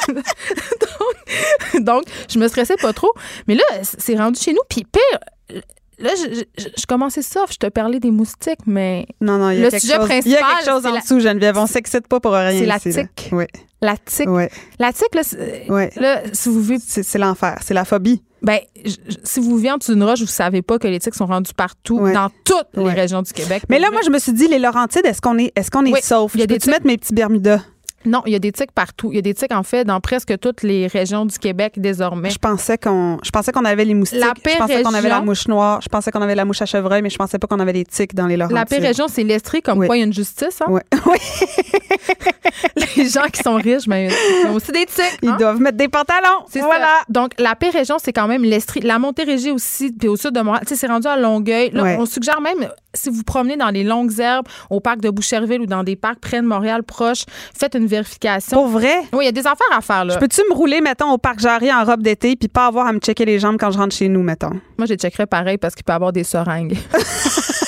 donc, 0.14 1.84
donc, 1.84 2.02
je 2.28 2.38
me 2.38 2.48
stressais 2.48 2.76
pas 2.80 2.92
trop. 2.92 3.12
Mais 3.48 3.54
là, 3.54 3.62
c'est 3.82 4.16
rendu 4.16 4.38
chez 4.40 4.52
nous. 4.52 4.60
Puis 4.68 4.84
pire, 4.90 5.62
là, 5.98 6.10
je, 6.16 6.42
je, 6.58 6.64
je 6.76 6.86
commençais 6.86 7.22
soft. 7.22 7.54
Je 7.54 7.58
te 7.58 7.66
parlais 7.68 8.00
des 8.00 8.10
moustiques, 8.10 8.66
mais 8.66 9.06
Non, 9.20 9.38
non, 9.38 9.50
il 9.50 9.58
y 9.58 9.62
a 9.62 9.64
Le 9.66 9.70
quelque 9.70 9.80
sujet 9.82 9.96
chose. 9.96 10.08
Il 10.24 10.30
y 10.30 10.34
a 10.36 10.38
principal, 10.38 10.56
quelque 10.64 10.70
chose 10.70 10.86
en 10.86 10.92
la- 10.94 11.00
dessous, 11.00 11.20
Geneviève. 11.20 11.58
On 11.58 11.66
s'excite 11.66 12.08
pas 12.08 12.20
pour 12.20 12.32
rien. 12.32 12.50
C'est 12.58 12.66
la 12.66 12.78
tique. 12.80 13.28
Oui, 13.32 13.44
la 13.80 13.96
tique. 13.96 14.28
oui, 14.28 14.44
La 14.78 14.92
tique, 14.92 15.14
là, 15.14 15.22
oui. 15.68 15.84
là 15.96 16.22
si 16.32 16.48
vous 16.48 16.60
vivez 16.60 16.78
C'est 16.86 17.18
l'enfer. 17.18 17.58
C'est 17.62 17.74
la 17.74 17.84
phobie. 17.84 18.22
Ben, 18.42 18.58
je- 18.84 18.96
si 19.24 19.40
vous 19.40 19.56
vivez 19.56 19.72
en 19.72 19.78
dessous 19.78 19.94
d'une 19.94 20.02
roche, 20.04 20.20
vous 20.20 20.26
savez 20.26 20.60
pas 20.60 20.78
que 20.78 20.86
les 20.86 20.98
tiques 21.00 21.14
sont 21.14 21.24
rendues 21.26 21.54
partout, 21.56 21.98
dans 22.12 22.28
toutes 22.44 22.68
les 22.74 22.92
régions 22.92 23.22
du 23.22 23.32
Québec. 23.32 23.62
Mais 23.70 23.78
là, 23.78 23.90
moi, 23.90 24.02
je 24.04 24.10
me 24.10 24.18
suis 24.18 24.32
dit, 24.34 24.48
les 24.48 24.58
Laurentides, 24.58 25.06
est-ce 25.06 25.22
qu'on 25.22 25.38
est, 25.38 25.50
est, 25.56 25.70
qu'on 25.70 25.84
est 25.86 26.02
sauf? 26.02 26.32
il 26.34 26.40
y 26.40 26.42
a 26.42 26.44
Je 26.44 26.48
des 26.48 26.54
Peux-tu 26.56 26.70
mettre 26.70 26.86
mes 26.86 26.98
petits 26.98 27.14
Bermudas? 27.14 27.60
Non, 28.06 28.22
il 28.26 28.32
y 28.32 28.36
a 28.36 28.38
des 28.38 28.52
tiques 28.52 28.72
partout. 28.72 29.10
Il 29.12 29.16
y 29.16 29.18
a 29.18 29.22
des 29.22 29.34
tiques, 29.34 29.52
en 29.52 29.62
fait, 29.62 29.84
dans 29.84 30.00
presque 30.00 30.38
toutes 30.38 30.62
les 30.62 30.86
régions 30.86 31.26
du 31.26 31.38
Québec 31.38 31.74
désormais. 31.76 32.30
Je 32.30 32.38
pensais 32.38 32.78
qu'on 32.78 33.18
je 33.22 33.30
pensais 33.30 33.52
qu'on 33.52 33.64
avait 33.64 33.84
les 33.84 33.94
moustiques. 33.94 34.20
La 34.20 34.32
je 34.36 34.58
pensais 34.58 34.82
qu'on 34.82 34.94
avait 34.94 35.08
la 35.08 35.20
mouche 35.20 35.48
noire. 35.48 35.80
Je 35.82 35.88
pensais 35.88 36.10
qu'on 36.10 36.22
avait 36.22 36.34
la 36.34 36.44
mouche 36.44 36.62
à 36.62 36.66
chevreuil, 36.66 37.02
mais 37.02 37.10
je 37.10 37.18
pensais 37.18 37.38
pas 37.38 37.46
qu'on 37.46 37.60
avait 37.60 37.72
les 37.72 37.84
tiques 37.84 38.14
dans 38.14 38.26
les 38.26 38.36
Laurentides. 38.36 38.56
La 38.56 38.66
pire 38.66 38.82
région, 38.82 39.06
c'est 39.08 39.24
l'Estrie, 39.24 39.62
comme 39.62 39.78
Oui. 39.78 39.86
quoi 39.86 39.96
il 39.96 40.00
y 40.00 40.02
a 40.02 40.06
une 40.06 40.12
justice. 40.12 40.60
Hein? 40.60 40.66
Oui. 41.06 41.18
Les 42.96 43.08
gens 43.08 43.24
qui 43.32 43.42
sont 43.42 43.54
riches, 43.54 43.86
mais 43.86 44.08
ils 44.08 44.48
ont 44.48 44.54
aussi 44.54 44.72
des 44.72 44.86
tiques. 44.86 45.18
Ils 45.22 45.28
hein? 45.28 45.36
doivent 45.38 45.60
mettre 45.60 45.76
des 45.76 45.88
pantalons. 45.88 46.44
C'est 46.48 46.60
voilà. 46.60 46.84
ça. 46.84 47.04
Donc, 47.08 47.32
la 47.38 47.54
pire 47.54 47.72
région, 47.72 47.96
c'est 48.02 48.12
quand 48.12 48.28
même 48.28 48.42
l'Estrie. 48.44 48.80
La 48.80 48.98
Montérégie 48.98 49.50
aussi, 49.50 49.92
puis 49.92 50.08
au 50.08 50.16
sud 50.16 50.32
de 50.32 50.40
Montréal. 50.40 50.64
Tu 50.66 50.74
sais, 50.74 50.80
c'est 50.80 50.86
rendu 50.86 51.06
à 51.06 51.16
Longueuil. 51.16 51.70
Là, 51.72 51.96
on 51.98 52.06
suggère 52.06 52.40
même, 52.40 52.68
si 52.94 53.10
vous 53.10 53.22
promenez 53.22 53.56
dans 53.56 53.70
les 53.70 53.84
longues 53.84 54.18
herbes, 54.18 54.46
au 54.70 54.80
parc 54.80 55.00
de 55.00 55.10
Boucherville 55.10 55.60
ou 55.60 55.66
dans 55.66 55.82
des 55.84 55.96
parcs 55.96 56.20
près 56.20 56.40
de 56.40 56.46
Montréal 56.46 56.82
proches, 56.82 57.24
faites 57.58 57.74
une 57.74 57.86
vérification. 57.86 58.56
Pour 58.56 58.68
vrai? 58.68 58.94
Oui, 59.12 59.24
il 59.24 59.26
y 59.26 59.28
a 59.28 59.32
des 59.32 59.46
affaires 59.46 59.76
à 59.76 59.80
faire, 59.80 60.04
là. 60.04 60.14
Je 60.14 60.18
peux-tu 60.18 60.40
me 60.48 60.54
rouler, 60.54 60.80
mettons, 60.80 61.10
au 61.10 61.18
parc 61.18 61.40
Jarry 61.40 61.72
en 61.72 61.84
robe 61.84 62.02
d'été 62.02 62.36
puis 62.36 62.48
pas 62.48 62.66
avoir 62.66 62.86
à 62.86 62.92
me 62.92 62.98
checker 62.98 63.24
les 63.24 63.38
jambes 63.38 63.56
quand 63.58 63.70
je 63.70 63.78
rentre 63.78 63.94
chez 63.94 64.08
nous, 64.08 64.22
mettons? 64.22 64.52
Moi, 64.78 64.86
j'ai 64.86 64.96
checkerais 64.96 65.26
pareil 65.26 65.58
parce 65.58 65.74
qu'il 65.74 65.84
peut 65.84 65.92
y 65.92 65.96
avoir 65.96 66.12
des 66.12 66.24
seringues. 66.24 66.76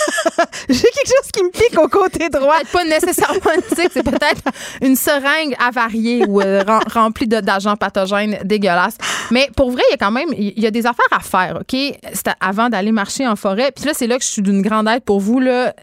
J'ai 0.68 0.80
quelque 0.82 1.06
chose 1.08 1.30
qui 1.32 1.42
me 1.42 1.50
pique 1.50 1.78
au 1.78 1.88
côté 1.88 2.28
droit. 2.28 2.54
peut-être 2.58 2.72
pas 2.72 2.84
nécessairement 2.84 3.52
une 3.56 3.76
tique, 3.76 3.90
c'est 3.92 4.02
peut-être 4.02 4.42
une 4.82 4.96
seringue 4.96 5.54
avariée 5.64 6.24
ou 6.26 6.40
euh, 6.40 6.62
rem- 6.66 6.82
remplie 6.92 7.26
d'agents 7.26 7.76
pathogènes 7.76 8.38
dégueulasses. 8.44 8.96
Mais 9.30 9.48
pour 9.56 9.70
vrai, 9.70 9.82
il 9.88 9.92
y 9.92 9.94
a 9.94 9.98
quand 9.98 10.10
même 10.12 10.28
il 10.36 10.58
y 10.58 10.66
a 10.66 10.70
des 10.70 10.86
affaires 10.86 11.04
à 11.10 11.20
faire, 11.20 11.58
OK? 11.60 11.78
C'est 12.12 12.28
avant 12.40 12.68
d'aller 12.68 12.92
marcher 12.92 13.26
en 13.26 13.36
forêt. 13.36 13.72
Puis 13.74 13.84
là, 13.86 13.92
c'est 13.94 14.06
là 14.06 14.18
que 14.18 14.24
je 14.24 14.28
suis 14.28 14.42
d'une 14.42 14.62
grande 14.62 14.88
aide 14.88 15.02
pour 15.02 15.20
vous. 15.20 15.40
Là. 15.40 15.74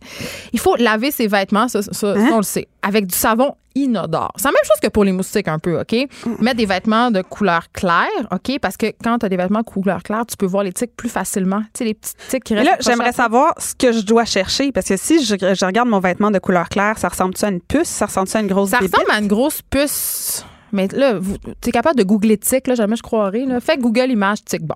Il 0.54 0.60
faut 0.60 0.76
laver 0.76 1.12
ses 1.12 1.28
vêtements, 1.28 1.68
ça, 1.68 1.82
ça- 1.82 1.94
ça, 1.94 2.08
Hein? 2.14 2.30
on 2.34 2.38
le 2.38 2.44
sait, 2.44 2.68
avec 2.84 3.08
du 3.08 3.16
savon 3.16 3.56
inodore. 3.76 4.32
C'est 4.36 4.46
la 4.46 4.52
même 4.52 4.64
chose 4.66 4.80
que 4.82 4.88
pour 4.90 5.04
les 5.04 5.12
moustiques 5.12 5.48
un 5.48 5.58
peu, 5.58 5.80
OK? 5.80 5.96
Mettre 6.40 6.58
des 6.58 6.66
vêtements 6.68 7.10
de 7.10 7.22
couleur 7.22 7.72
claire, 7.72 8.08
OK? 8.32 8.60
Parce 8.62 8.78
que 8.78 8.88
quand 9.04 9.18
tu 9.20 9.26
as 9.26 9.30
des 9.30 9.38
vêtements 9.38 9.62
de 9.62 9.66
couleur 9.66 10.04
claire, 10.04 10.26
tu 10.28 10.38
peux 10.38 10.46
voir 10.46 10.64
les 10.64 10.74
tiques 10.74 10.96
plus 10.96 11.10
facilement. 11.10 11.62
Tu 11.74 11.80
sais, 11.80 11.86
les 11.86 11.94
petites 11.96 12.18
tiques 12.30 12.44
qui 12.44 12.54
restent 12.54 12.70
là, 12.70 12.78
j'aimerais 12.80 13.14
savoir 13.14 13.54
ce 13.58 13.74
que 13.74 13.92
je 13.92 14.02
dois 14.02 14.26
chercher 14.26 14.72
parce 14.72 14.88
que 14.88 14.98
si 14.98 15.24
je, 15.26 15.36
je 15.36 15.66
regarde 15.66 15.90
mon 15.90 16.00
vêtement 16.00 16.30
de 16.30 16.38
couleur 16.40 16.70
claire, 16.70 17.00
ça 17.00 17.10
ressemble-tu 17.10 17.46
à 17.46 17.50
une 17.50 17.62
puce? 17.62 17.88
Ça 17.88 18.06
ressemble-tu 18.06 18.38
à 18.38 18.42
une 18.42 18.48
grosse 18.48 18.70
Ça 18.70 18.80
bébête? 18.80 18.94
ressemble 18.94 19.12
à 19.12 19.20
une 19.20 19.28
grosse 19.28 19.62
puce. 19.64 20.46
Mais 20.72 20.88
là, 20.90 21.20
tu 21.62 21.70
es 21.70 21.72
capable 21.72 21.98
de 21.98 22.04
googler 22.04 22.38
tic, 22.38 22.68
là, 22.68 22.76
jamais 22.76 22.96
je 22.96 23.04
croirais. 23.04 23.46
Là. 23.46 23.60
Fais 23.60 23.78
Google 23.78 24.10
image 24.12 24.44
tic. 24.44 24.62
Bon. 24.64 24.76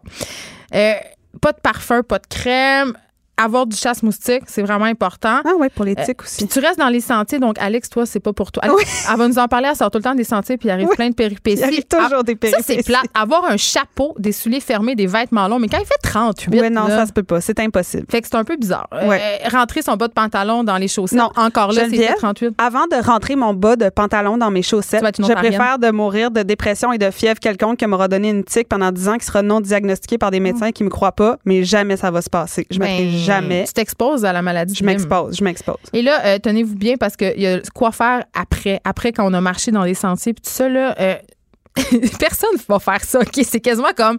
Euh, 0.74 0.94
pas 1.42 1.52
de 1.52 1.60
parfum, 1.62 2.04
pas 2.04 2.20
de 2.20 2.28
crème. 2.28 2.94
Avoir 3.40 3.68
du 3.68 3.76
chasse-moustique, 3.78 4.44
c'est 4.48 4.64
vraiment 4.64 4.86
important. 4.86 5.42
Ah 5.46 5.56
ouais, 5.60 5.70
pour 5.70 5.86
les 5.86 5.96
tiques 5.96 6.24
aussi. 6.24 6.38
Puis 6.46 6.48
tu 6.48 6.60
restes 6.66 6.80
dans 6.80 6.90
les 6.90 7.02
sentiers, 7.02 7.38
donc 7.38 7.56
Alex, 7.60 7.88
toi, 7.90 8.06
c'est 8.08 8.20
pas 8.20 8.34
pour 8.34 8.52
toi. 8.52 8.64
Alex, 8.66 9.08
Elle 9.12 9.18
va 9.18 9.28
nous 9.28 9.38
en 9.38 9.48
parler, 9.48 9.68
elle 9.70 9.76
sort 9.76 9.92
tout 9.92 10.00
le 10.00 10.04
temps 10.04 10.16
des 10.16 10.24
sentiers, 10.24 10.58
puis 10.58 10.70
il 10.70 10.72
arrive 10.72 10.88
Oui. 10.90 10.96
plein 10.96 11.10
de 11.10 11.14
péripéties. 11.14 11.60
Il 11.60 11.64
arrive 11.64 11.84
toujours 11.86 12.18
Ah, 12.20 12.24
des 12.24 12.32
Ça, 12.34 12.38
péripéties. 12.40 12.64
c'est 12.66 12.84
plat. 12.84 13.02
Avoir 13.14 13.46
un 13.46 13.58
chapeau, 13.58 14.16
des 14.18 14.32
souliers 14.32 14.60
fermés, 14.60 14.96
des 14.96 15.06
vêtements 15.06 15.48
longs, 15.48 15.60
mais 15.60 15.68
quand 15.68 15.78
il 15.80 15.86
fait 15.86 16.00
38, 16.02 16.62
Oui, 16.62 16.70
non, 16.72 16.88
là, 16.88 16.98
ça 16.98 17.06
se 17.06 17.14
peut 17.14 17.22
pas. 17.24 17.40
C'est 17.40 17.60
impossible. 17.60 18.06
fait 18.10 18.22
que 18.22 18.28
c'est 18.28 18.38
un 18.38 18.44
peu 18.44 18.56
bizarre. 18.58 18.88
Euh, 18.94 19.08
Ouais. 19.08 19.22
rentrer 19.52 19.84
son 19.84 19.96
bas 19.98 20.08
de 20.08 20.14
pantalon 20.14 20.64
dans 20.64 20.78
les 20.78 20.88
chaussettes, 20.88 21.20
Non. 21.20 21.30
encore 21.36 21.68
là, 21.74 21.82
c'est 21.84 21.90
Geneviève, 21.92 22.16
38. 22.18 22.56
Avant 22.58 22.86
de 22.92 22.96
rentrer 23.06 23.36
mon 23.36 23.54
bas 23.54 23.76
de 23.76 23.90
pantalon 23.90 24.38
dans 24.38 24.50
mes 24.50 24.64
chaussettes, 24.64 25.04
je 25.20 25.34
préfère 25.34 25.78
de 25.78 25.92
mourir 25.92 26.32
de 26.32 26.42
dépression 26.42 26.92
et 26.92 26.98
de 26.98 27.12
fièvre 27.12 27.40
quelconque 27.40 27.78
qui 27.78 27.86
m'aura 27.86 28.08
donné 28.08 28.30
une 28.30 28.44
tique 28.44 28.68
pendant 28.68 28.92
10 28.92 29.10
ans 29.10 29.18
qui 29.20 29.26
sera 29.28 29.44
non 29.44 29.62
diagnostiquée 29.62 30.18
par 30.18 30.32
des 30.32 30.40
médecins 30.40 30.72
qui 30.72 30.84
me 30.84 30.90
croient 30.90 31.12
pas, 31.12 31.38
mais 31.46 31.64
jamais 31.64 31.98
ça 31.98 32.10
va 32.10 32.22
se 32.24 32.30
passer. 32.32 32.66
Je 32.72 32.80
Ben, 32.80 33.10
jamais. 33.28 33.64
Tu 33.68 33.74
t'exposes 33.74 34.26
à 34.26 34.34
la 34.34 34.42
maladie. 34.42 34.76
Je 34.76 34.84
m'expose, 34.84 35.38
je 35.38 35.44
m'expose. 35.44 35.78
Et 35.94 36.02
là, 36.02 36.26
euh, 36.26 36.40
tenez-vous 36.40 36.76
bien 36.76 36.98
parce 36.98 37.16
qu'il 37.16 37.40
y 37.40 37.48
a 37.48 37.60
quoi 37.74 37.92
faire 37.92 38.24
après, 38.34 38.80
après 38.84 39.12
quand 39.12 39.30
on 39.30 39.34
a 39.34 39.42
marché 39.42 39.72
dans 39.72 39.84
les 39.84 39.94
sentiers 39.94 40.34
puis 40.34 40.42
tout 40.42 40.50
ça 40.50 40.68
là. 40.70 40.96
euh, 41.00 41.16
Personne 42.20 42.50
ne 42.54 42.60
va 42.68 42.80
faire 42.80 43.04
ça. 43.04 43.20
ok? 43.20 43.40
C'est 43.44 43.60
quasiment 43.60 43.94
comme 43.96 44.18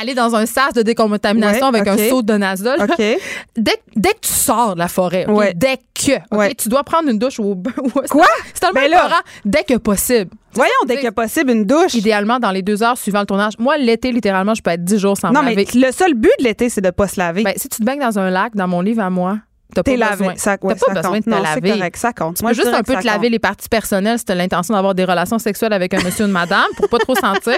aller 0.00 0.14
dans 0.14 0.34
un 0.34 0.46
sas 0.46 0.72
de 0.74 0.82
décontamination 0.82 1.70
Ouais, 1.70 1.80
avec 1.80 1.88
un 1.88 2.08
seau 2.08 2.22
de 2.22 2.34
nasol. 2.34 2.76
Dès, 3.56 3.76
dès 3.96 4.10
que 4.10 4.20
tu 4.22 4.32
sors 4.32 4.74
de 4.74 4.78
la 4.78 4.88
forêt? 4.88 5.26
Ouais. 5.28 5.52
dès 5.54 5.76
que, 5.94 6.12
Ouais. 6.34 6.54
tu 6.54 6.68
dois 6.68 6.82
prendre 6.84 7.08
une 7.08 7.18
douche 7.18 7.38
au 7.40 7.54
Quoi? 8.10 8.26
C'est 8.54 8.60
tellement 8.60 8.74
Ben 8.80 8.90
là-. 8.90 9.20
Dès 9.44 9.64
que 9.64 9.76
possible. 9.76 10.30
Voyons, 10.54 10.72
dès 10.86 10.96
que 10.96 11.10
possible, 11.10 11.50
une 11.52 11.64
douche. 11.64 11.94
Idéalement 11.94 12.38
dans 12.38 12.50
les 12.50 12.62
deux 12.62 12.82
heures 12.82 12.98
suivant 12.98 13.20
le 13.20 13.26
tournage. 13.26 13.52
Moi, 13.58 13.78
l'été, 13.78 14.10
littéralement, 14.12 14.54
je 14.54 14.62
peux 14.62 14.70
être 14.70 14.84
10 14.84 14.98
jours 14.98 15.16
sans 15.16 15.30
Non, 15.30 15.40
me 15.42 15.46
mais 15.50 15.54
laver. 15.54 15.68
le 15.86 15.92
seul 15.92 16.14
but 16.14 16.32
de 16.38 16.44
l'été, 16.44 16.68
c'est 16.68 16.80
de 16.80 16.90
pas 16.90 17.06
se 17.08 17.18
laver. 17.20 17.42
Ben, 17.44 17.52
si 17.56 17.68
tu 17.68 17.78
te 17.78 17.84
baignes 17.84 18.00
dans 18.00 18.18
un 18.18 18.30
lac, 18.30 18.54
dans 18.56 18.66
mon 18.66 18.80
livre 18.80 19.02
à 19.02 19.10
moi, 19.10 19.38
t'as 19.74 19.82
pas 19.82 20.10
besoin. 20.10 20.34
Ça, 20.36 20.52
ouais, 20.52 20.58
T'as 20.60 20.68
pas 20.68 20.76
ça 20.78 20.94
besoin 20.94 21.02
compte. 21.02 21.20
de 21.20 21.24
te 21.24 21.30
non, 21.30 21.42
laver. 21.42 21.70
correct, 21.72 21.96
ça 21.96 22.12
compte. 22.12 22.36
Tu 22.36 22.42
Moi, 22.42 22.50
peux 22.52 22.56
juste 22.56 22.68
un 22.74 22.82
peu 22.82 22.94
te 22.96 23.06
laver 23.06 23.18
compte. 23.26 23.30
les 23.32 23.38
parties 23.38 23.68
personnelles 23.68 24.18
si 24.18 24.24
t'as 24.24 24.34
l'intention 24.34 24.74
d'avoir 24.74 24.94
des 24.94 25.04
relations 25.04 25.38
sexuelles 25.38 25.72
avec 25.72 25.94
un 25.94 26.02
monsieur 26.02 26.24
ou 26.24 26.28
une 26.28 26.32
madame 26.32 26.66
pour 26.76 26.88
pas 26.88 26.98
trop 26.98 27.14
sentir. 27.14 27.56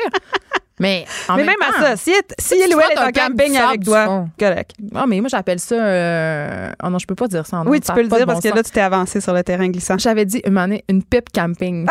Mais 0.80 1.04
en 1.28 1.36
Mais 1.36 1.44
même, 1.44 1.54
même 1.60 1.74
à 1.74 1.80
ça, 1.80 1.96
si, 1.96 2.12
si 2.38 2.54
frottes 2.58 2.62
elle 2.64 2.72
est 2.72 2.98
un 2.98 3.08
en 3.08 3.12
camping 3.12 3.56
avec 3.56 3.84
toi, 3.84 4.24
correct. 4.38 4.72
Ah, 4.94 5.04
mais 5.06 5.20
moi, 5.20 5.28
j'appelle 5.28 5.60
ça. 5.60 5.74
euh, 5.76 6.72
Oh 6.82 6.88
non, 6.88 6.98
je 6.98 7.06
peux 7.06 7.14
pas 7.14 7.28
dire 7.28 7.46
ça 7.46 7.58
en 7.58 7.66
Oui, 7.66 7.80
tu 7.80 7.92
peux 7.92 8.02
le 8.02 8.08
dire 8.08 8.26
parce 8.26 8.40
que 8.40 8.48
là, 8.48 8.62
tu 8.62 8.70
t'es 8.70 8.80
avancé 8.80 9.20
sur 9.20 9.32
le 9.34 9.42
terrain 9.44 9.68
glissant. 9.68 9.98
J'avais 9.98 10.24
dit 10.24 10.40
une 10.44 10.58
année, 10.58 10.82
une 10.88 11.04
pipe 11.04 11.28
camping. 11.32 11.86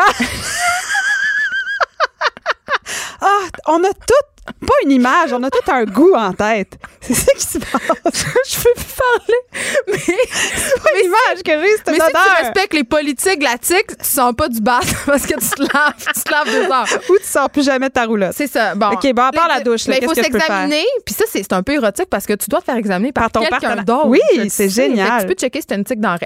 Ah, 3.20 3.26
on 3.68 3.78
a 3.84 3.92
tout, 3.92 4.31
pas 4.44 4.74
une 4.84 4.90
image, 4.90 5.32
on 5.32 5.42
a 5.42 5.50
tout 5.50 5.70
un 5.70 5.84
goût 5.84 6.14
en 6.14 6.32
tête. 6.32 6.76
C'est 7.00 7.14
ça 7.14 7.32
qui 7.32 7.46
se 7.46 7.58
passe. 7.58 7.80
je 8.48 8.56
peux 8.56 8.74
plus 8.74 8.94
parler. 8.96 9.40
Mais, 9.88 9.98
C'est 9.98 10.82
pas 10.82 10.90
l'image 11.00 11.42
que 11.44 11.52
j'ai, 11.52 11.76
c'est 11.76 11.90
mais 11.90 11.96
une 11.96 12.02
si 12.02 12.10
odeur. 12.10 12.22
tu 12.38 12.42
respectes 12.44 12.74
les 12.74 12.84
politiques 12.84 13.38
de 13.38 13.44
la 13.44 13.58
tique, 13.58 13.96
tu 13.98 14.04
sens 14.04 14.34
pas 14.34 14.48
du 14.48 14.60
bas 14.60 14.80
parce 15.06 15.26
que 15.26 15.34
tu 15.34 15.48
te 15.48 15.60
laves, 15.62 15.94
tu 15.96 16.22
te 16.22 16.30
laves 16.30 16.46
deux 16.46 16.72
heures. 16.72 17.00
Ou 17.10 17.18
tu 17.18 17.24
sors 17.24 17.50
plus 17.50 17.64
jamais 17.64 17.88
de 17.88 17.92
ta 17.92 18.04
roulotte. 18.04 18.34
C'est 18.36 18.48
ça. 18.48 18.74
Bon. 18.74 18.90
OK, 18.90 19.12
bon, 19.12 19.22
à 19.22 19.32
part 19.32 19.48
la 19.48 19.60
douche, 19.60 19.86
là, 19.86 19.94
Mais 19.94 19.98
il 20.02 20.08
faut 20.08 20.14
s'examiner. 20.14 20.84
Puis 21.04 21.14
ça, 21.14 21.24
c'est 21.30 21.52
un 21.52 21.62
peu 21.62 21.72
érotique 21.74 22.08
parce 22.10 22.26
que 22.26 22.32
tu 22.34 22.48
dois 22.48 22.60
te 22.60 22.64
faire 22.66 22.76
examiner 22.76 23.12
par, 23.12 23.30
Par 23.30 23.42
ton 23.42 23.48
quelqu'un 23.48 23.76
d'autre. 23.76 24.08
Oui, 24.08 24.20
c'est 24.48 24.68
génial. 24.68 25.06
Fait 25.06 25.16
que 25.16 25.20
Tu 25.22 25.26
peux 25.28 25.40
checker 25.40 25.60
si 25.60 25.66
t'as 25.68 25.76
une 25.76 25.84
tique 25.84 26.00
dans 26.00 26.14
le 26.14 26.18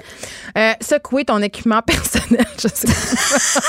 euh, 0.57 0.73
Secouer 0.81 1.25
ton 1.25 1.41
équipement 1.41 1.81
personnel. 1.85 2.45
Je 2.61 2.67
sais 2.67 2.87
pas. 2.87 3.61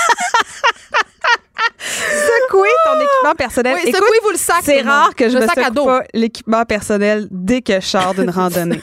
Secouer 1.79 2.69
ton 2.85 2.95
équipement 2.99 3.35
personnel. 3.37 3.75
Oui, 3.75 3.81
Écoute, 3.89 4.01
secouez-vous 4.01 4.29
le 4.31 4.37
sac. 4.37 4.57
c'est 4.63 4.81
rare 4.81 5.15
que 5.15 5.29
je 5.29 5.35
le 5.35 5.41
me 5.41 5.47
sac 5.47 5.57
à 5.57 5.69
dos. 5.69 5.85
pas 5.85 6.03
l'équipement 6.13 6.65
personnel 6.65 7.27
dès 7.31 7.61
que 7.61 7.79
je 7.79 7.85
sors 7.85 8.13
d'une 8.13 8.29
randonnée. 8.39 8.81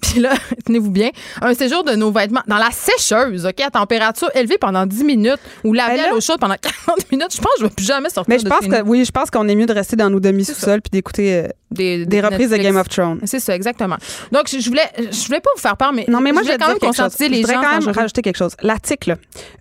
Puis 0.00 0.20
là, 0.20 0.32
tenez-vous 0.66 0.90
bien, 0.90 1.10
un 1.42 1.54
séjour 1.54 1.84
de 1.84 1.92
nos 1.94 2.10
vêtements 2.10 2.42
dans 2.46 2.58
la 2.58 2.70
sécheuse, 2.70 3.46
OK, 3.46 3.60
à 3.60 3.70
température 3.70 4.30
élevée 4.34 4.58
pendant 4.58 4.86
10 4.86 5.04
minutes 5.04 5.40
ou 5.64 5.72
laver 5.72 5.96
Ben 5.96 6.00
à 6.00 6.06
là- 6.08 6.10
l'eau 6.12 6.20
chaude 6.20 6.38
pendant 6.40 6.56
40 6.86 7.10
minutes, 7.12 7.34
je 7.34 7.40
pense 7.40 7.52
que 7.54 7.60
je 7.60 7.64
vais 7.64 7.70
plus 7.70 7.86
jamais 7.86 8.08
sortir 8.10 8.32
Mais 8.32 8.38
je 8.38 8.44
de 8.44 8.48
pense 8.48 8.66
que 8.66 8.82
oui, 8.82 9.04
je 9.04 9.10
pense 9.10 9.30
qu'on 9.30 9.48
est 9.48 9.54
mieux 9.54 9.66
de 9.66 9.72
rester 9.74 9.96
dans 9.96 10.10
nos 10.10 10.20
demi-sous-sols 10.20 10.80
puis 10.82 10.90
d'écouter 10.90 11.34
euh, 11.44 11.48
des, 11.70 12.06
des 12.06 12.20
reprises 12.20 12.50
de. 12.50 12.56
Game 12.56 12.76
of 12.76 12.88
Thrones. 12.88 13.20
C'est 13.24 13.38
ça, 13.40 13.54
exactement. 13.54 13.96
Donc, 14.32 14.44
je 14.48 14.66
voulais, 14.68 14.88
je 14.98 15.26
voulais 15.26 15.40
pas 15.40 15.50
vous 15.54 15.60
faire 15.60 15.76
peur, 15.76 15.92
mais, 15.92 16.04
Non, 16.08 16.20
mais 16.20 16.32
moi, 16.32 16.42
je 16.42 16.46
voulais 16.46 16.58
quand 16.58 16.68
même 16.68 16.78
quelque 16.78 16.94
chose. 16.96 17.04
conscientiser 17.04 17.26
Je 17.26 17.30
les 17.32 17.40
voudrais 17.42 17.54
gens. 17.54 17.60
quand 17.62 17.86
même 17.86 17.94
rajouter 17.94 18.22
quelque 18.22 18.36
chose. 18.38 18.56
La 18.62 18.76
là, 19.06 19.14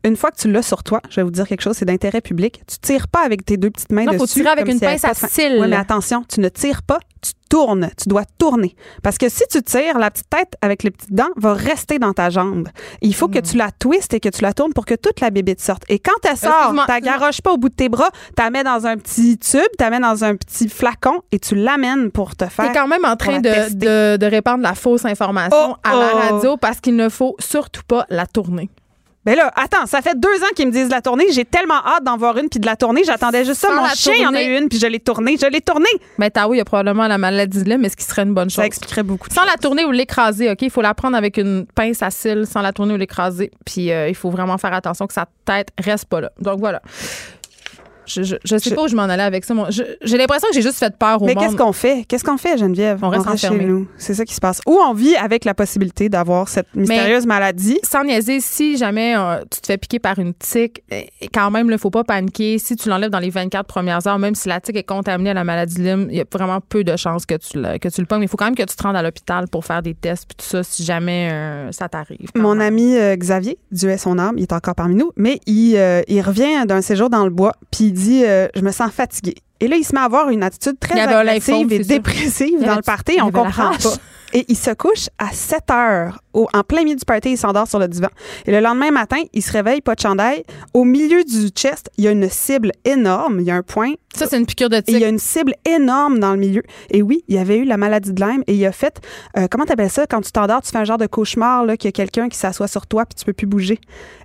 une 0.04 0.16
fois 0.16 0.32
que 0.32 0.38
tu 0.38 0.50
l'as 0.52 0.62
sur 0.62 0.82
toi, 0.84 1.02
je 1.10 1.16
vais 1.18 1.24
vous 1.24 1.32
dire 1.32 1.48
quelque 1.48 1.62
chose, 1.62 1.76
c'est 1.78 1.86
d'intérêt 1.86 2.22
public. 2.26 2.62
Tu 2.68 2.78
tires 2.80 3.08
pas 3.08 3.22
avec 3.24 3.46
tes 3.46 3.56
deux 3.58 3.70
petites 3.70 3.92
mains 3.92 4.04
Non, 4.06 4.12
dessus. 4.14 4.20
faut 4.20 4.26
tirer 4.28 4.50
avec 4.50 4.68
une 4.68 4.80
si 4.80 4.86
pince 4.86 5.06
à 5.06 5.14
cils. 5.14 5.58
Oui, 5.62 5.68
mais 5.70 5.76
attention, 5.78 6.24
tu 6.28 6.40
ne 6.42 6.50
tires 6.50 6.82
pas, 6.84 7.00
tu 7.22 7.32
tournes. 7.50 7.90
Tu 8.02 8.10
dois 8.10 8.24
tourner. 8.38 8.76
Parce 9.04 9.18
que 9.18 9.30
si 9.30 9.44
tu 9.50 9.62
tires, 9.64 9.98
la 10.00 10.10
petite 10.12 10.30
tête 10.30 10.54
avec 10.62 10.84
les 10.84 10.92
petites 10.92 11.14
dents 11.14 11.30
va 11.38 11.54
rester 11.54 12.00
dans 12.00 12.12
ta 12.12 12.30
jambe. 12.30 12.68
Il 13.02 13.14
faut 13.16 13.28
Hmm. 13.28 13.32
que 13.32 13.40
tu 13.40 13.56
la 13.58 13.72
twistes 13.72 14.14
et 14.16 14.20
que 14.20 14.30
tu 14.30 14.42
la 14.42 14.52
tournes 14.54 14.74
pour 14.74 14.86
que 14.86 14.96
toute 14.96 15.20
la 15.22 15.30
bébite 15.30 15.62
sorte. 15.62 15.84
Et 15.88 16.00
quand 16.00 16.12
elle 16.30 16.36
sort, 16.38 16.72
tu 16.74 16.92
la 16.92 17.00
garoches 17.02 17.42
pas 17.42 17.54
au 17.54 17.58
bout 17.58 17.70
de 17.70 17.76
tes 17.76 17.88
bras, 17.88 18.10
tu 18.36 18.44
la 18.44 18.50
mets 18.50 18.64
dans 18.64 18.86
un 18.88 18.98
petit 18.98 19.38
tube, 19.38 19.62
tu 19.78 19.84
la 19.84 19.90
mets 19.92 20.00
dans 20.00 20.24
un 20.24 20.36
petit 20.36 20.68
flacon 20.68 21.22
et 21.32 21.40
tu 21.40 21.54
l'amènes 21.56 22.10
pour 22.12 22.36
te 22.36 22.46
faire. 22.46 22.66
T'es 22.72 22.78
quand 22.78 22.88
même 22.88 23.06
en 23.06 23.16
train 23.16 23.40
de, 23.40 24.18
de 24.18 24.26
répandre 24.26 24.64
la 24.64 24.74
fausse 24.74 25.06
information 25.06 25.56
Oh, 25.56 25.76
à 25.84 25.94
la 25.96 26.10
oh. 26.14 26.18
radio 26.34 26.58
parce 26.58 26.82
qu'il 26.82 26.96
ne 26.96 27.10
faut 27.10 27.36
surtout 27.40 27.84
pas 27.88 28.06
la 28.10 28.26
tourner. 28.26 28.70
Ben 29.26 29.36
là, 29.36 29.52
attends, 29.56 29.86
ça 29.88 30.02
fait 30.02 30.20
deux 30.20 30.42
ans 30.44 30.54
qu'ils 30.56 30.68
me 30.68 30.72
disent 30.72 30.90
la 30.90 31.02
tournée. 31.02 31.26
J'ai 31.32 31.46
tellement 31.46 31.84
hâte 31.86 32.04
d'en 32.04 32.16
voir 32.16 32.38
une 32.38 32.48
puis 32.48 32.60
de 32.60 32.66
la 32.66 32.76
tourner. 32.76 33.04
J'attendais 33.04 33.44
juste 33.44 33.62
ça. 33.62 33.70
Sans 33.70 33.76
Mon 33.76 33.84
la 33.84 33.96
chien 33.96 34.30
en 34.30 34.34
a 34.36 34.44
eu 34.44 34.58
une 34.58 34.70
puis 34.70 34.78
je 34.80 34.86
l'ai 34.86 35.00
tournée. 35.00 35.36
Je 35.42 35.48
l'ai 35.48 35.62
tournée. 35.62 35.86
Mais 36.20 36.30
Tao, 36.30 36.54
il 36.54 36.58
y 36.58 36.62
a 36.62 36.66
probablement 36.66 37.08
la 37.08 37.18
maladie 37.18 37.64
de 37.64 37.70
Lyme, 37.70 37.82
mais 37.82 37.90
ce 37.90 37.96
qui 37.98 38.04
serait 38.04 38.22
une 38.22 38.34
bonne 38.36 38.50
chose? 38.50 38.58
Ça 38.58 38.66
expliquerait 38.68 39.04
beaucoup. 39.04 39.28
de 39.28 39.34
Sans 39.34 39.44
la 39.44 39.54
choses. 39.54 39.62
tourner 39.62 39.84
ou 39.86 39.92
l'écraser, 39.92 40.52
OK? 40.52 40.62
Il 40.62 40.70
faut 40.70 40.82
la 40.84 40.94
prendre 40.94 41.18
avec 41.18 41.38
une 41.38 41.66
pince 41.74 42.04
à 42.04 42.12
cils 42.12 42.46
sans 42.46 42.62
la 42.62 42.72
tourner 42.72 42.94
ou 42.94 42.98
l'écraser. 42.98 43.50
Puis 43.66 43.92
euh, 43.92 44.08
il 44.10 44.16
faut 44.16 44.30
vraiment 44.30 44.58
faire 44.60 44.74
attention 44.74 45.08
que 45.08 45.14
sa 45.14 45.26
tête 45.44 45.70
reste 45.84 46.06
pas 46.06 46.22
là. 46.22 46.32
Donc 46.40 46.60
voilà. 46.60 46.82
Je, 48.06 48.24
je, 48.24 48.36
je 48.44 48.58
sais 48.58 48.70
Je- 48.70 48.76
pas 48.76 48.84
où 48.84 48.88
je 48.88 48.96
m'en 48.96 49.04
allais 49.04 49.24
avec 49.24 49.46
ça. 49.46 49.54
J'ai 49.70 50.18
l'impression 50.18 50.48
que 50.50 50.54
j'ai 50.56 50.62
juste 50.62 50.78
fait 50.78 50.96
peur 50.98 51.22
au 51.22 51.26
Mais 51.26 51.34
monde. 51.34 51.44
qu'est-ce 51.44 51.56
qu'on 51.56 51.72
fait? 51.74 52.06
Qu'est-ce 52.08 52.24
qu'on 52.24 52.38
fait, 52.38 52.58
Geneviève? 52.58 53.00
On 53.02 53.10
reste 53.10 53.38
chez 53.38 53.50
nous. 53.50 53.88
C'est 53.98 54.14
ça 54.14 54.26
qui 54.26 54.34
se 54.34 54.40
passe. 54.42 54.62
Ou 54.68 54.78
on 54.80 54.94
vit 54.94 55.16
avec 55.16 55.46
la 55.46 55.54
possibilité 55.54 56.10
d'avoir 56.10 56.48
cette 56.50 56.68
mystérieuse 56.76 57.26
maladie? 57.26 57.80
Sans 57.84 58.04
niaiser, 58.04 58.40
si 58.40 58.78
jamais 58.78 59.16
euh, 59.18 59.42
tu 59.52 59.62
te 59.62 59.68
fais 59.68 59.78
piquer 59.78 60.00
par 60.00 60.20
une 60.20 60.34
tique, 60.34 60.84
euh, 60.92 61.02
quand 61.34 61.52
même, 61.52 61.68
il 61.68 61.72
ne 61.72 61.78
faut 61.78 61.90
pas 61.92 62.04
paniquer. 62.04 62.58
Si 62.60 62.76
tu 62.76 62.90
l'enlèves 62.90 63.10
dans 63.12 63.20
les 63.20 63.30
24 63.30 63.66
premières 63.66 64.06
heures, 64.08 64.20
même 64.20 64.36
si 64.36 64.48
la 64.50 64.60
tique 64.62 64.76
est 64.76 64.84
contaminée 64.84 65.32
à 65.32 65.34
la 65.34 65.44
maladie 65.44 65.76
de 65.76 65.84
Lyme, 65.84 66.08
il 66.12 66.18
y 66.18 66.22
a 66.22 66.26
vraiment 66.32 66.60
peu 66.62 66.84
de 66.84 66.96
chances 66.96 67.26
que 67.26 67.36
tu 67.36 67.62
le, 67.62 67.78
que 67.78 67.88
tu 67.90 68.02
le 68.02 68.08
pognes. 68.08 68.20
Mais 68.20 68.26
il 68.26 68.30
faut 68.30 68.38
quand 68.38 68.46
même 68.46 68.56
que 68.56 68.64
tu 68.64 68.76
te 68.76 68.84
rendes 68.84 68.96
à 68.96 69.02
l'hôpital 69.02 69.48
pour 69.48 69.66
faire 69.66 69.82
des 69.82 69.94
tests 69.94 70.26
puis 70.28 70.36
tout 70.38 70.46
ça 70.46 70.64
si 70.64 70.84
jamais 70.84 71.30
euh, 71.32 71.72
ça 71.72 71.90
t'arrive. 71.90 72.30
Mon 72.36 72.56
même. 72.56 72.62
ami 72.68 72.96
euh, 72.98 73.16
Xavier, 73.16 73.58
Dieu 73.72 73.90
est 73.90 73.98
son 73.98 74.18
âme, 74.20 74.36
il 74.38 74.44
est 74.44 74.54
encore 74.54 74.76
parmi 74.76 74.96
nous, 74.96 75.12
mais 75.16 75.40
il, 75.48 75.76
il 76.08 76.22
revient 76.22 76.66
d'un 76.66 76.82
séjour 76.82 77.10
dans 77.10 77.24
le 77.24 77.30
bois, 77.30 77.54
puis 77.72 77.92
dit 77.96 78.24
euh, 78.26 78.48
Je 78.56 78.62
me 78.62 78.72
sens 78.72 78.92
fatigué. 78.92 79.36
Et 79.60 79.68
là, 79.68 79.78
il 79.78 79.84
se 79.86 79.94
met 79.96 80.02
à 80.02 80.04
avoir 80.04 80.30
une 80.30 80.44
attitude 80.44 80.78
très 80.80 80.96
agressive 81.22 81.72
et 81.74 81.78
dépressive 81.96 82.60
dans 82.68 82.76
le 82.76 82.82
party. 82.82 83.14
On 83.22 83.32
comprend 83.32 83.70
pas. 83.92 83.96
Et 84.34 84.44
il 84.50 84.58
se 84.58 84.72
couche 84.72 85.08
à 85.18 85.32
7 85.32 85.72
heures, 85.72 86.20
au- 86.34 86.48
en 86.54 86.62
plein 86.64 86.84
milieu 86.84 86.98
du 86.98 87.06
party, 87.06 87.32
il 87.32 87.38
s'endort 87.38 87.68
sur 87.70 87.80
le 87.80 87.88
divan. 87.88 88.10
Et 88.46 88.52
le 88.52 88.60
lendemain 88.60 88.92
matin, 88.92 89.18
il 89.34 89.42
se 89.42 89.52
réveille, 89.54 89.80
pas 89.80 89.96
de 89.96 90.02
chandail. 90.02 90.44
Au 90.74 90.84
milieu 90.84 91.24
du 91.24 91.48
chest, 91.56 91.90
il 91.98 92.04
y 92.04 92.08
a 92.10 92.12
une 92.12 92.28
cible 92.30 92.72
énorme, 92.84 93.40
il 93.40 93.46
y 93.46 93.52
a 93.52 93.56
un 93.56 93.62
point 93.62 93.94
Ça, 94.20 94.28
c'est 94.28 94.38
une 94.38 94.46
piqûre 94.46 94.70
de 94.70 94.78
et 94.78 94.84
il 94.88 95.00
y 95.00 95.04
a 95.06 95.10
une 95.10 95.20
cible 95.20 95.54
énorme 95.66 96.20
dans 96.20 96.32
le 96.32 96.38
milieu. 96.38 96.64
Et 96.90 97.02
oui, 97.02 97.24
il 97.28 97.36
y 97.36 97.38
avait 97.38 97.58
eu 97.58 97.66
la 97.66 97.78
maladie 97.78 98.14
de 98.14 98.24
Lyme 98.24 98.44
et 98.48 98.54
il 98.56 98.66
a 98.66 98.72
fait, 98.72 99.00
euh, 99.38 99.48
comment 99.50 99.66
t'appelles 99.66 99.90
ça, 99.90 100.06
quand 100.08 100.22
tu 100.22 100.32
t'endors, 100.32 100.62
tu 100.62 100.72
fais 100.72 100.78
un 100.78 100.84
genre 100.86 100.98
de 100.98 101.08
cauchemar, 101.08 101.66
là, 101.66 101.78
qu'il 101.78 101.88
y 101.88 101.90
a 101.90 101.92
quelqu'un 101.92 102.30
qui 102.30 102.38
s'assoit 102.38 102.68
sur 102.68 102.88
toi 102.88 103.06
puis 103.06 103.16
tu 103.16 103.26
peux 103.26 103.34
plus 103.34 103.48
bouger. 103.48 103.80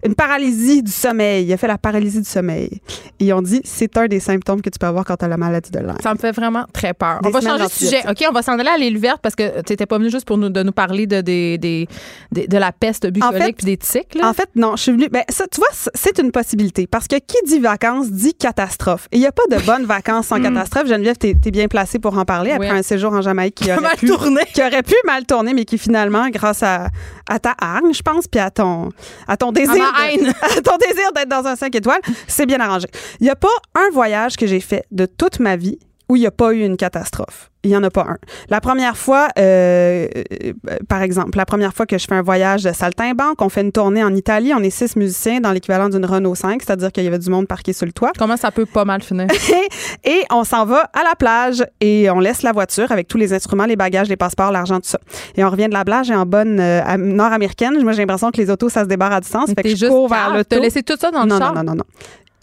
Une 0.05 0.15
paralysie 0.15 0.83
du 0.83 0.91
sommeil. 0.93 1.45
Il 1.47 1.53
a 1.53 1.57
fait 1.57 1.67
la 1.69 1.79
paralysie 1.79 2.19
du 2.21 2.29
sommeil. 2.29 2.81
Et 3.19 3.27
ils 3.27 3.33
ont 3.33 3.43
dit, 3.43 3.61
c'est 3.65 3.97
un 3.97 4.07
des 4.07 4.21
symptômes 4.21 4.63
que 4.63 4.71
tu 4.71 4.79
peux 4.79 4.87
avoir 4.87 5.05
quand 5.05 5.17
tu 5.17 5.25
as 5.25 5.29
la 5.29 5.37
maladie 5.37 5.71
de 5.71 5.79
Lyme. 5.79 5.97
Ça 6.03 6.13
me 6.15 6.19
fait 6.19 6.33
vraiment 6.33 6.65
très 6.73 6.95
peur. 6.95 7.21
Des 7.23 7.29
on 7.29 7.33
va 7.33 7.41
changer 7.41 7.65
de 7.65 7.71
sujet. 7.71 8.03
OK, 8.09 8.25
on 8.29 8.33
va 8.33 8.43
s'en 8.43 8.59
aller 8.59 8.69
à 8.71 8.79
l'île 8.79 8.99
verte 8.99 9.21
parce 9.23 9.35
que 9.35 9.61
tu 9.63 9.73
n'étais 9.73 9.87
pas 9.87 9.99
venu 9.99 10.11
juste 10.11 10.25
pour 10.27 10.39
nous, 10.39 10.49
de 10.49 10.63
nous 10.63 10.73
parler 10.73 11.07
de, 11.07 11.21
des- 11.21 11.59
des- 11.59 11.89
de 12.33 12.57
la 12.57 12.73
peste 12.73 13.07
bucolique 13.07 13.43
fait- 13.43 13.53
puis 13.53 13.67
des. 13.67 13.79
Là. 14.15 14.29
En 14.29 14.33
fait, 14.33 14.49
non, 14.57 14.77
je 14.77 14.83
suis 14.83 14.93
venue. 14.93 15.09
Ben, 15.11 15.23
ça, 15.29 15.45
tu 15.51 15.59
vois, 15.61 15.69
c'est 15.95 16.19
une 16.19 16.31
possibilité. 16.33 16.87
Parce 16.87 17.07
que 17.09 17.17
qui 17.17 17.37
dit 17.47 17.59
vacances 17.61 18.11
dit 18.11 18.35
catastrophe. 18.35 19.09
Et 19.13 19.17
il 19.17 19.21
n'y 19.21 19.27
a 19.27 19.33
pas 19.33 19.43
de 19.51 19.57
bonnes 19.81 19.87
vacances 19.89 20.27
sans 20.29 20.41
catastrophe. 20.41 20.87
Geneviève, 20.87 21.17
t'es 21.17 21.31
es 21.45 21.51
bien 21.51 21.69
placée 21.69 21.99
pour 21.99 22.17
en 22.17 22.25
parler 22.25 22.53
après 22.53 22.71
un 22.71 22.83
séjour 22.83 23.13
en 23.13 23.23
Jamaïque 23.23 23.55
qui 23.57 23.65
aurait, 23.73 23.81
mal 23.81 23.97
pu, 23.97 24.07
tourné. 24.07 24.43
qui 24.53 24.61
aurait 24.63 24.83
pu 24.83 24.95
mal 25.07 25.25
tourner, 25.27 25.55
mais 25.55 25.65
qui 25.65 25.79
finalement, 25.79 26.29
grâce 26.31 26.63
à, 26.63 26.89
à 27.29 27.39
ta 27.39 27.55
hargne, 27.61 27.93
je 27.93 28.03
pense, 28.03 28.27
puis 28.29 28.41
à 28.41 28.51
ton, 28.51 28.91
à 29.27 29.37
ton 29.37 29.53
désir. 29.53 29.75
de- 29.75 30.29
à 30.59 30.61
ton 30.63 30.77
désir 30.77 31.13
d'être 31.15 31.29
dans 31.29 31.47
un 31.47 31.57
5 31.57 31.75
étoiles, 31.75 32.01
c'est 32.27 32.47
bien 32.47 32.61
arrangé. 32.61 32.87
Il 33.21 33.25
n'y 33.25 33.31
a 33.31 33.37
pas 33.37 33.49
un 33.75 33.91
voyage 33.93 34.37
que 34.37 34.47
j'ai 34.47 34.61
fait 34.61 34.85
de 34.91 35.07
toute 35.07 35.41
ma 35.41 35.57
vie 35.57 35.79
où 36.11 36.17
il 36.17 36.21
n'y 36.21 36.27
a 36.27 36.31
pas 36.31 36.53
eu 36.53 36.65
une 36.65 36.77
catastrophe. 36.77 37.51
Il 37.63 37.71
n'y 37.71 37.77
en 37.77 37.83
a 37.83 37.91
pas 37.91 38.07
un. 38.09 38.17
La 38.49 38.61
première 38.63 38.97
fois, 38.97 39.29
euh, 39.39 40.09
euh, 40.43 40.53
par 40.89 41.03
exemple, 41.03 41.37
la 41.37 41.45
première 41.45 41.75
fois 41.75 41.85
que 41.85 41.99
je 41.99 42.07
fais 42.09 42.15
un 42.15 42.23
voyage 42.23 42.63
de 42.65 42.73
saltimbanque, 42.73 43.41
on 43.43 43.51
fait 43.51 43.61
une 43.61 43.71
tournée 43.71 44.03
en 44.03 44.15
Italie, 44.15 44.53
on 44.57 44.63
est 44.63 44.71
six 44.71 44.97
musiciens 44.97 45.41
dans 45.41 45.53
l'équivalent 45.53 45.91
d'une 45.91 46.07
Renault 46.07 46.35
5, 46.35 46.63
c'est-à-dire 46.63 46.91
qu'il 46.91 47.05
y 47.05 47.07
avait 47.07 47.19
du 47.19 47.29
monde 47.29 47.47
parqué 47.47 47.75
sur 47.75 47.85
le 47.85 47.93
toit. 47.93 48.13
Comment 48.19 48.39
ça 48.39 48.51
peut 48.51 48.65
pas 48.65 48.87
mal 48.87 49.03
finir? 49.03 49.27
Et 50.05 50.23
on 50.31 50.43
s'en 50.45 50.65
va 50.65 50.89
à 50.95 51.03
la 51.05 51.15
plage 51.17 51.63
et 51.83 52.09
on 52.11 52.19
laisse 52.19 52.43
la 52.43 52.53
voiture 52.53 52.91
avec 52.93 53.07
tous 53.09 53.19
les 53.19 53.33
instruments, 53.35 53.67
les 53.67 53.77
bagages, 53.77 54.09
les 54.09 54.17
passeports, 54.17 54.51
l'argent, 54.53 54.77
tout 54.81 54.89
ça. 54.89 54.99
Et 55.37 55.45
on 55.45 55.51
revient 55.51 55.69
de 55.69 55.75
la 55.75 55.85
plage 55.85 56.11
et 56.11 56.15
en 56.15 56.25
bonne 56.25 56.59
euh, 56.61 56.81
am- 56.85 57.13
nord-américaine, 57.13 57.81
moi 57.83 57.93
j'ai 57.93 58.01
l'impression 58.03 58.31
que 58.31 58.39
les 58.41 58.51
autos, 58.51 58.71
ça 58.71 58.83
se 58.85 58.87
débarre 58.89 59.13
à 59.13 59.21
distance. 59.21 59.51
Fait 59.55 59.63
que 59.63 59.77
je 59.77 59.87
cours 59.87 60.09
vers 60.09 60.31
l'auto. 60.33 60.45
T'as 60.49 60.61
laissé 60.61 60.83
tout 60.83 60.97
ça 60.99 61.11
dans 61.11 61.25
le 61.25 61.29
non, 61.29 61.39
char? 61.39 61.53
non, 61.55 61.63
non, 61.63 61.73
non, 61.73 61.77
non. 61.77 61.85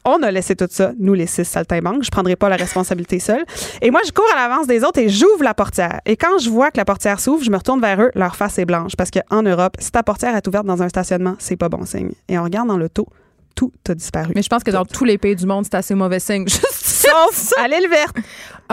On 0.10 0.24
a 0.24 0.32
laissé 0.32 0.56
tout 0.56 0.70
ça, 0.70 0.94
nous 0.98 1.14
les 1.14 1.28
six 1.28 1.44
saltimbanques. 1.44 2.04
Je 2.04 2.10
prendrai 2.10 2.38
pas 2.38 2.48
la 2.48 2.56
responsabilité 2.56 3.20
seule. 3.20 3.44
Et 3.82 3.92
moi, 3.92 4.00
je 4.06 4.14
cours 4.14 4.26
à 4.34 4.38
l'avance 4.38 4.66
des 4.66 4.86
autres 4.86 5.00
et 5.00 5.10
j'ouvre 5.10 5.44
la 5.44 5.54
portière. 5.54 6.00
Et 6.06 6.16
quand 6.16 6.40
je 6.40 6.50
vois 6.50 6.72
que 6.72 6.78
la 6.78 6.86
portière 6.86 7.20
s'ouvre, 7.20 7.44
je 7.44 7.52
me 7.52 7.58
retourne 7.58 7.82
vers 7.82 8.02
eux. 8.02 8.12
Leur 8.16 8.38
face 8.38 8.58
est 8.58 8.64
blanche 8.64 8.96
parce 8.96 9.12
qu'en 9.12 9.44
Europe, 9.44 9.76
si 9.80 9.92
ta 9.92 10.04
portière 10.04 10.34
est 10.34 10.48
ouverte 10.48 10.66
dans 10.66 10.82
un 10.82 10.88
stationnement, 10.88 11.36
c'est 11.40 11.58
pas 11.58 11.68
bon 11.68 11.86
signe. 11.86 12.12
Et 12.30 12.40
on 12.40 12.44
regarde 12.44 12.70
dans 12.70 12.78
l'auto, 12.78 13.06
tout 13.54 13.74
a 13.90 13.96
disparu. 13.96 14.32
Mais 14.34 14.44
je 14.44 14.48
pense 14.48 14.64
que 14.64 14.72
dans 14.72 14.86
tous 14.86 15.04
les 15.04 15.18
pays 15.18 15.36
du 15.36 15.46
monde, 15.46 15.66
c'est 15.66 15.76
assez 15.76 15.94
mauvais 15.94 16.22
signe. 16.22 16.48
Juste 16.48 16.68
Sauf 16.72 17.52
à 17.58 17.68
l'île 17.68 17.90
verte. 17.90 18.16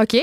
OK. 0.01 0.17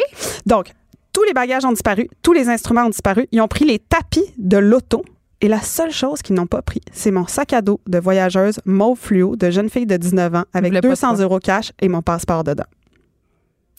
Donc, 0.46 0.72
tous 1.12 1.24
les 1.24 1.34
bagages 1.34 1.66
ont 1.66 1.74
disparu, 1.74 2.10
tous 2.22 2.32
les 2.32 2.48
instruments 2.48 2.86
ont 2.86 2.90
disparu. 2.90 3.28
Ils 3.34 3.42
ont 3.42 3.50
pris 3.50 3.66
les 3.66 3.80
tapis 3.80 4.34
de 4.38 4.58
l'auto. 4.58 5.04
Et 5.44 5.48
la 5.48 5.60
seule 5.62 5.92
chose 5.92 6.22
qu'ils 6.22 6.36
n'ont 6.36 6.46
pas 6.46 6.62
pris, 6.62 6.82
c'est 6.92 7.10
mon 7.10 7.26
sac 7.26 7.54
à 7.54 7.62
dos 7.64 7.82
de 7.88 7.98
voyageuse 7.98 8.60
mauve 8.66 9.00
fluo 9.00 9.36
de 9.36 9.50
jeune 9.50 9.70
fille 9.70 9.88
de 9.88 9.98
19 9.98 10.36
ans 10.36 10.44
avec 10.54 10.70
voulais 10.70 10.82
pas 10.82 10.88
de 10.88 10.92
200 10.94 11.16
quoi. 11.16 11.24
euros 11.24 11.40
cash 11.40 11.72
et 11.82 11.88
mon 11.88 12.04
passeport 12.04 12.44
dedans. 12.44 12.66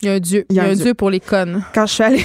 Il 0.02 0.06
y 0.06 0.08
a 0.10 0.14
un 0.14 0.20
dieu. 0.20 0.44
Il 0.50 0.56
y 0.56 0.60
a 0.60 0.64
un 0.64 0.74
dieu 0.74 0.94
pour 0.94 1.10
les 1.10 1.20
connes. 1.20 1.64
Quand 1.72 1.86
je 1.86 1.92
suis 1.92 2.02
allée, 2.02 2.24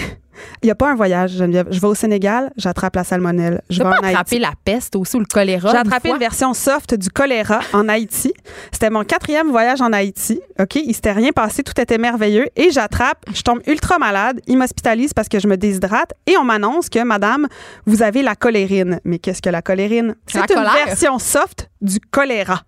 Il 0.61 0.65
n'y 0.67 0.71
a 0.71 0.75
pas 0.75 0.89
un 0.91 0.95
voyage, 0.95 1.31
Geneviève. 1.37 1.67
Je 1.71 1.79
vais 1.79 1.87
au 1.87 1.95
Sénégal, 1.95 2.51
j'attrape 2.57 2.95
la 2.95 3.03
salmonelle. 3.03 3.61
Je 3.69 3.77
vais 3.79 3.83
pas 3.83 3.91
en 3.91 4.03
Haïti. 4.03 4.07
attrapé 4.09 4.39
la 4.39 4.51
peste 4.63 4.95
aussi 4.95 5.15
ou 5.15 5.19
le 5.19 5.25
choléra? 5.25 5.69
J'ai 5.71 5.75
une 5.77 5.87
attrapé 5.87 6.09
une 6.09 6.17
version 6.17 6.53
soft 6.53 6.95
du 6.95 7.09
choléra 7.09 7.59
en 7.73 7.87
Haïti. 7.89 8.33
C'était 8.71 8.89
mon 8.89 9.03
quatrième 9.03 9.49
voyage 9.49 9.81
en 9.81 9.91
Haïti. 9.93 10.39
OK? 10.59 10.75
Il 10.75 10.93
s'était 10.93 11.11
rien 11.11 11.31
passé, 11.31 11.63
tout 11.63 11.79
était 11.79 11.97
merveilleux. 11.97 12.47
Et 12.55 12.71
j'attrape, 12.71 13.23
je 13.33 13.41
tombe 13.41 13.59
ultra 13.67 13.97
malade. 13.99 14.41
Ils 14.47 14.57
m'hospitalisent 14.57 15.13
parce 15.13 15.27
que 15.29 15.39
je 15.39 15.47
me 15.47 15.57
déshydrate. 15.57 16.13
Et 16.25 16.37
on 16.37 16.43
m'annonce 16.43 16.89
que, 16.89 17.03
madame, 17.03 17.47
vous 17.85 18.01
avez 18.01 18.21
la 18.23 18.35
colérine. 18.35 18.99
Mais 19.03 19.19
qu'est-ce 19.19 19.41
que 19.41 19.49
la 19.49 19.61
colérine? 19.61 20.15
C'est 20.27 20.39
une 20.39 20.45
colère. 20.47 20.73
version 20.85 21.19
soft 21.19 21.69
du 21.81 21.99
choléra. 22.11 22.61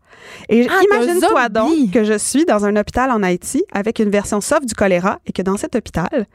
Et 0.49 0.67
Ah, 0.69 0.81
imagine-toi 0.83 1.49
donc 1.49 1.91
que 1.91 2.03
je 2.03 2.17
suis 2.17 2.45
dans 2.45 2.65
un 2.65 2.75
hôpital 2.75 3.09
en 3.11 3.23
Haïti 3.23 3.63
avec 3.71 3.99
une 3.99 4.09
version 4.09 4.41
soft 4.41 4.65
du 4.65 4.73
choléra 4.75 5.19
et 5.25 5.31
que 5.31 5.41
dans 5.41 5.57
cet 5.57 5.75
hôpital, 5.75 6.27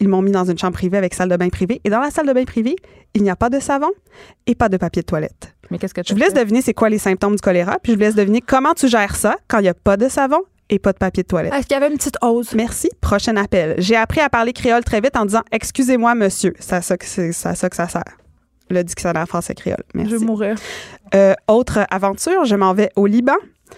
ils 0.00 0.08
m'ont 0.08 0.22
mis 0.22 0.32
dans 0.32 0.44
une 0.44 0.58
chambre 0.58 0.74
privée 0.74 0.98
avec 0.98 1.14
salle 1.14 1.28
de 1.28 1.36
bain 1.36 1.48
privée. 1.48 1.80
Et 1.84 1.90
dans 1.90 2.00
la 2.00 2.10
salle 2.10 2.26
de 2.26 2.32
bain 2.32 2.44
privée, 2.44 2.76
il 3.14 3.22
n'y 3.22 3.30
a 3.30 3.36
pas 3.36 3.50
de 3.50 3.60
savon 3.60 3.90
et 4.46 4.54
pas 4.54 4.68
de 4.68 4.76
papier 4.76 5.02
de 5.02 5.06
toilette. 5.06 5.54
Mais 5.70 5.78
qu'est-ce 5.78 5.94
que 5.94 6.00
tu 6.00 6.08
Je 6.10 6.14
vous 6.14 6.20
laisse 6.20 6.34
deviner 6.34 6.62
c'est 6.62 6.74
quoi 6.74 6.88
les 6.88 6.98
symptômes 6.98 7.34
du 7.34 7.40
choléra, 7.40 7.78
puis 7.82 7.92
je 7.92 7.96
vous 7.96 8.02
laisse 8.02 8.14
deviner 8.14 8.40
comment 8.40 8.74
tu 8.74 8.88
gères 8.88 9.16
ça 9.16 9.36
quand 9.48 9.58
il 9.58 9.62
n'y 9.62 9.68
a 9.68 9.74
pas 9.74 9.96
de 9.96 10.08
savon 10.08 10.42
et 10.68 10.78
pas 10.78 10.92
de 10.92 10.98
papier 10.98 11.22
de 11.22 11.28
toilette. 11.28 11.52
Est-ce 11.52 11.66
qu'il 11.66 11.74
y 11.74 11.76
avait 11.76 11.90
une 11.90 11.98
petite 11.98 12.18
hausse? 12.22 12.52
Merci. 12.54 12.88
Prochain 13.00 13.36
appel. 13.36 13.74
J'ai 13.78 13.96
appris 13.96 14.20
à 14.20 14.28
parler 14.28 14.52
créole 14.52 14.84
très 14.84 15.00
vite 15.00 15.16
en 15.16 15.24
disant 15.24 15.42
Excusez-moi, 15.52 16.14
monsieur. 16.14 16.54
C'est 16.58 16.76
à 16.76 16.82
ça 16.82 16.96
que, 16.96 17.06
c'est 17.06 17.32
c'est 17.32 17.48
à 17.48 17.54
ça, 17.54 17.68
que 17.68 17.76
ça 17.76 17.88
sert. 17.88 18.02
Le 18.68 18.82
dictionnaire 18.82 19.28
français 19.28 19.54
créole. 19.54 19.82
Merci. 19.94 20.10
Je 20.12 20.16
vais 20.16 20.24
mourir. 20.24 20.56
Euh, 21.14 21.34
autre 21.46 21.86
aventure, 21.90 22.44
je 22.44 22.56
m'en 22.56 22.74
vais 22.74 22.90
au 22.96 23.06
Liban. 23.06 23.36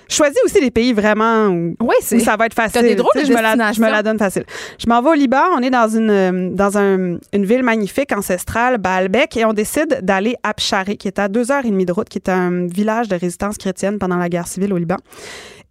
Choisis 0.09 0.39
aussi 0.45 0.61
des 0.61 0.71
pays 0.71 0.93
vraiment 0.93 1.49
où, 1.49 1.75
Oui, 1.81 1.95
où 2.13 2.19
ça 2.21 2.37
va 2.37 2.47
être 2.47 2.55
facile. 2.55 2.83
des 2.83 2.95
drôles 2.95 3.11
de 3.15 3.27
je, 3.27 3.33
me 3.33 3.41
la, 3.41 3.73
je 3.73 3.81
me 3.81 3.91
la 3.91 4.03
donne 4.03 4.19
facile. 4.19 4.45
Je 4.79 4.87
m'en 4.89 5.03
vais 5.03 5.11
au 5.11 5.15
Liban. 5.15 5.43
On 5.55 5.61
est 5.63 5.71
dans 5.71 5.89
une, 5.89 6.11
euh, 6.11 6.51
dans 6.53 6.79
un- 6.79 7.19
une 7.33 7.45
ville 7.45 7.63
magnifique, 7.63 8.13
ancestrale, 8.13 8.79
Baalbek, 8.79 9.37
et 9.37 9.45
on 9.45 9.53
décide 9.53 10.01
d'aller 10.03 10.37
à 10.43 10.55
Pshari, 10.55 10.97
qui 10.97 11.09
est 11.09 11.19
à 11.19 11.29
deux 11.29 11.51
heures 11.53 11.65
et 11.65 11.71
demie 11.71 11.87
de 11.87 11.93
route, 11.93 12.09
qui 12.09 12.19
est 12.19 12.29
un 12.31 12.67
village 12.67 13.09
de 13.09 13.17
résistance 13.17 13.59
chrétienne 13.59 13.99
pendant 13.99 14.17
la 14.17 14.29
guerre 14.29 14.49
civile 14.49 14.73
au 14.73 14.79
Liban. 14.79 14.97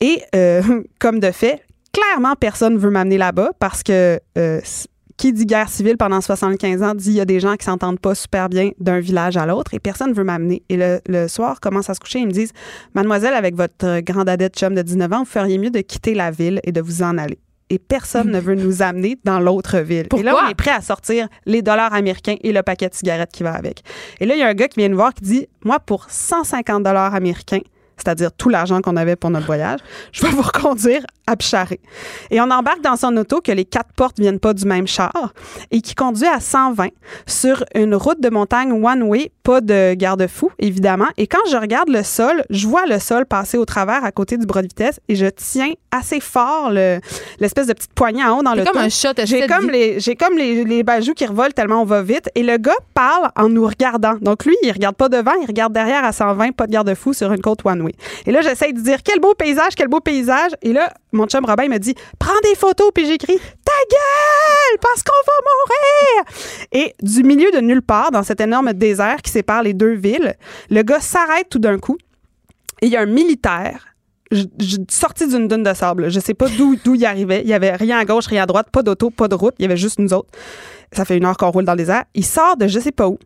Et 0.02 0.22
euh, 0.36 0.62
comme 1.00 1.20
de 1.20 1.32
fait, 1.32 1.62
clairement, 1.92 2.36
personne 2.40 2.78
veut 2.78 2.92
m'amener 2.92 3.18
là-bas 3.18 3.52
parce 3.60 3.82
que 3.84 4.20
euh, 4.38 4.60
qui 5.18 5.34
dit 5.34 5.46
guerre 5.46 5.70
civile 5.70 5.98
pendant 5.98 6.22
75 6.22 6.84
ans 6.84 6.94
dit 6.94 7.10
il 7.10 7.16
y 7.16 7.22
a 7.22 7.26
des 7.26 7.40
gens 7.40 7.56
qui 7.56 7.66
s'entendent 7.66 8.00
pas 8.00 8.16
super 8.16 8.50
bien 8.50 8.72
d'un 8.80 9.00
village 9.00 9.36
à 9.36 9.46
l'autre 9.46 9.74
et 9.74 9.80
personne 9.80 10.14
veut 10.14 10.24
m'amener. 10.24 10.64
Et 10.70 10.78
le, 10.78 11.02
le 11.08 11.28
soir, 11.28 11.60
commence 11.60 11.90
à 11.90 11.96
se 11.96 12.00
coucher, 12.00 12.20
ils 12.20 12.28
me 12.28 12.32
disent 12.32 12.54
Mademoiselle, 12.94 13.34
avec 13.34 13.56
votre 13.56 13.86
euh, 13.86 14.02
grande 14.02 14.30
adette 14.30 14.58
chum 14.58 14.76
de 14.76 14.82
19 14.82 15.14
ans, 15.14 15.20
vous 15.20 15.26
feriez 15.26 15.58
mieux 15.58 15.72
de 15.72 15.82
quitter 15.82 16.14
la 16.14 16.32
ville 16.32 16.60
et 16.64 16.72
de 16.72 16.82
vous 16.82 17.02
en 17.02 17.18
aller. 17.18 17.40
Et 17.70 17.80
personne 17.80 18.32
ne 18.32 18.40
veut 18.40 18.56
nous 18.56 18.82
amener 18.82 19.18
dans 19.26 19.42
l'autre 19.42 19.80
ville. 19.80 20.08
Et 20.16 20.24
là, 20.24 20.36
on 20.42 20.50
est 20.50 20.56
prêt 20.56 20.72
à 20.72 20.80
sortir 20.80 21.28
les 21.46 21.62
dollars 21.62 21.94
américains 21.94 22.36
et 22.42 22.54
le 22.54 22.64
paquet 22.64 22.88
de 22.88 22.96
cigarettes 22.96 23.32
qui 23.34 23.44
va 23.44 23.54
avec. 23.54 23.82
Et 24.22 24.26
là, 24.26 24.36
il 24.36 24.40
y 24.40 24.44
a 24.44 24.48
un 24.48 24.54
gars 24.54 24.70
qui 24.70 24.80
vient 24.80 24.88
nous 24.88 24.96
voir 24.96 25.14
qui 25.14 25.24
dit 25.24 25.48
Moi, 25.66 25.80
pour 25.80 26.06
150 26.10 26.84
dollars 26.84 27.14
américains, 27.14 27.60
c'est-à-dire 27.98 28.32
tout 28.32 28.48
l'argent 28.48 28.80
qu'on 28.82 28.96
avait 28.96 29.18
pour 29.18 29.32
notre 29.32 29.48
voyage, 29.48 29.80
je 30.14 30.22
vais 30.22 30.30
vous 30.30 30.44
reconduire 30.44 31.02
à. 31.28 31.78
Et 32.32 32.40
on 32.42 32.50
embarque 32.50 32.82
dans 32.82 32.96
son 32.96 33.16
auto 33.18 33.42
que 33.42 33.52
les 33.52 33.66
quatre 33.66 33.92
portes 33.96 34.20
viennent 34.20 34.40
pas 34.40 34.54
du 34.54 34.66
même 34.66 34.88
char 34.88 35.34
et 35.72 35.82
qui 35.82 35.94
conduit 35.96 36.26
à 36.28 36.40
120 36.40 36.88
sur 37.26 37.64
une 37.76 37.96
route 37.96 38.20
de 38.22 38.30
montagne 38.30 38.72
one-way, 38.72 39.32
pas 39.44 39.62
de 39.62 39.94
garde-fou, 39.94 40.52
évidemment. 40.60 41.08
Et 41.18 41.28
quand 41.28 41.40
je 41.52 41.58
regarde 41.58 41.90
le 41.90 42.04
sol, 42.04 42.44
je 42.50 42.68
vois 42.68 42.86
le 42.86 43.00
sol 43.00 43.26
passer 43.26 43.58
au 43.58 43.66
travers 43.66 44.04
à 44.04 44.12
côté 44.12 44.38
du 44.38 44.46
bras 44.46 44.62
de 44.62 44.68
vitesse 44.68 45.00
et 45.10 45.16
je 45.16 45.26
tiens 45.28 45.72
assez 45.92 46.20
fort 46.20 46.70
le- 46.72 47.00
l'espèce 47.40 47.68
de 47.68 47.74
petite 47.74 47.94
poignée 47.94 48.24
en 48.24 48.40
haut 48.40 48.44
dans 48.44 48.54
le 48.54 48.64
comme 48.66 48.78
un 48.78 48.90
shot. 48.90 49.10
j'ai 49.26 49.42
comme 49.48 49.70
les 49.70 50.00
j'ai 50.00 50.16
comme 50.16 50.38
les, 50.38 50.64
les 50.64 50.84
bajoux 50.84 51.14
qui 51.14 51.26
revolent 51.26 51.54
tellement 51.54 51.82
on 51.82 51.86
va 51.86 52.02
vite 52.02 52.30
et 52.36 52.44
le 52.44 52.58
gars 52.58 52.72
parle 52.94 53.30
en 53.36 53.50
nous 53.50 53.66
regardant. 53.66 54.16
Donc 54.22 54.46
lui, 54.46 54.56
il 54.64 54.72
regarde 54.72 54.96
pas 54.96 55.10
devant, 55.10 55.34
il 55.42 55.46
regarde 55.48 55.74
derrière 55.74 56.04
à 56.04 56.12
120, 56.12 56.52
pas 56.56 56.68
de 56.68 56.72
garde-fou 56.72 57.14
sur 57.14 57.32
une 57.32 57.42
côte 57.42 57.60
one 57.66 57.82
way. 57.82 57.94
Et 58.26 58.32
là, 58.32 58.42
j'essaie 58.42 58.74
de 58.74 58.80
dire 58.80 59.04
quel 59.04 59.20
beau 59.20 59.34
paysage, 59.34 59.74
quel 59.76 59.88
beau 59.88 60.00
paysage 60.00 60.52
et 60.62 60.74
là, 60.74 60.94
mon 61.18 61.28
chum 61.28 61.44
Robin 61.46 61.68
me 61.68 61.78
dit 61.80 61.96
"Prends 62.20 62.40
des 62.44 62.56
photos" 62.56 62.90
puis 62.94 63.06
j'écris 63.06 63.38
"Ta 63.66 63.74
gueule 63.92 64.80
parce 64.82 65.04
qu'on 65.04 65.12
va 65.26 65.34
mourir." 65.50 66.34
Et 66.72 66.94
du 67.02 67.24
milieu 67.24 67.52
de 67.52 67.60
nulle 67.60 67.82
part 67.82 68.12
dans 68.12 68.24
cet 68.24 68.40
énorme 68.42 68.74
désert 68.74 69.22
qui 69.22 69.32
sépare 69.32 69.64
les 69.64 69.74
deux 69.74 69.94
villes, 69.94 70.36
le 70.70 70.82
gars 70.84 71.02
s'arrête 71.02 71.50
tout 71.50 71.60
d'un 71.60 71.78
coup 71.80 71.98
et 72.82 72.86
il 72.86 72.92
y 72.92 72.96
a 72.96 73.02
un 73.02 73.06
militaire 73.08 73.88
je- 74.32 74.44
sorti 74.90 75.26
d'une 75.28 75.48
dune 75.48 75.64
de 75.64 75.74
sable. 75.74 76.10
Je 76.12 76.20
sais 76.20 76.34
pas 76.34 76.48
d'où 76.50 76.76
d'où 76.84 76.96
il 76.96 77.06
arrivait. 77.06 77.42
Il 77.44 77.48
y 77.50 77.54
avait 77.54 77.72
rien 77.76 77.98
à 77.98 78.04
gauche, 78.04 78.26
rien 78.28 78.44
à 78.44 78.46
droite, 78.46 78.68
pas 78.72 78.84
d'auto, 78.84 79.10
pas 79.10 79.30
de 79.30 79.36
route. 79.36 79.54
Il 79.58 79.62
y 79.62 79.66
avait 79.66 79.78
juste 79.78 80.00
nous 80.00 80.14
autres. 80.14 80.28
Ça 80.92 81.06
fait 81.06 81.16
une 81.16 81.24
heure 81.26 81.38
qu'on 81.38 81.50
roule 81.50 81.64
dans 81.64 81.72
le 81.72 81.78
désert. 81.78 82.04
Il 82.14 82.26
sort 82.26 82.58
de 82.58 82.68
je 82.68 82.78
sais 82.80 82.92
pas 82.92 83.08
où. 83.08 83.18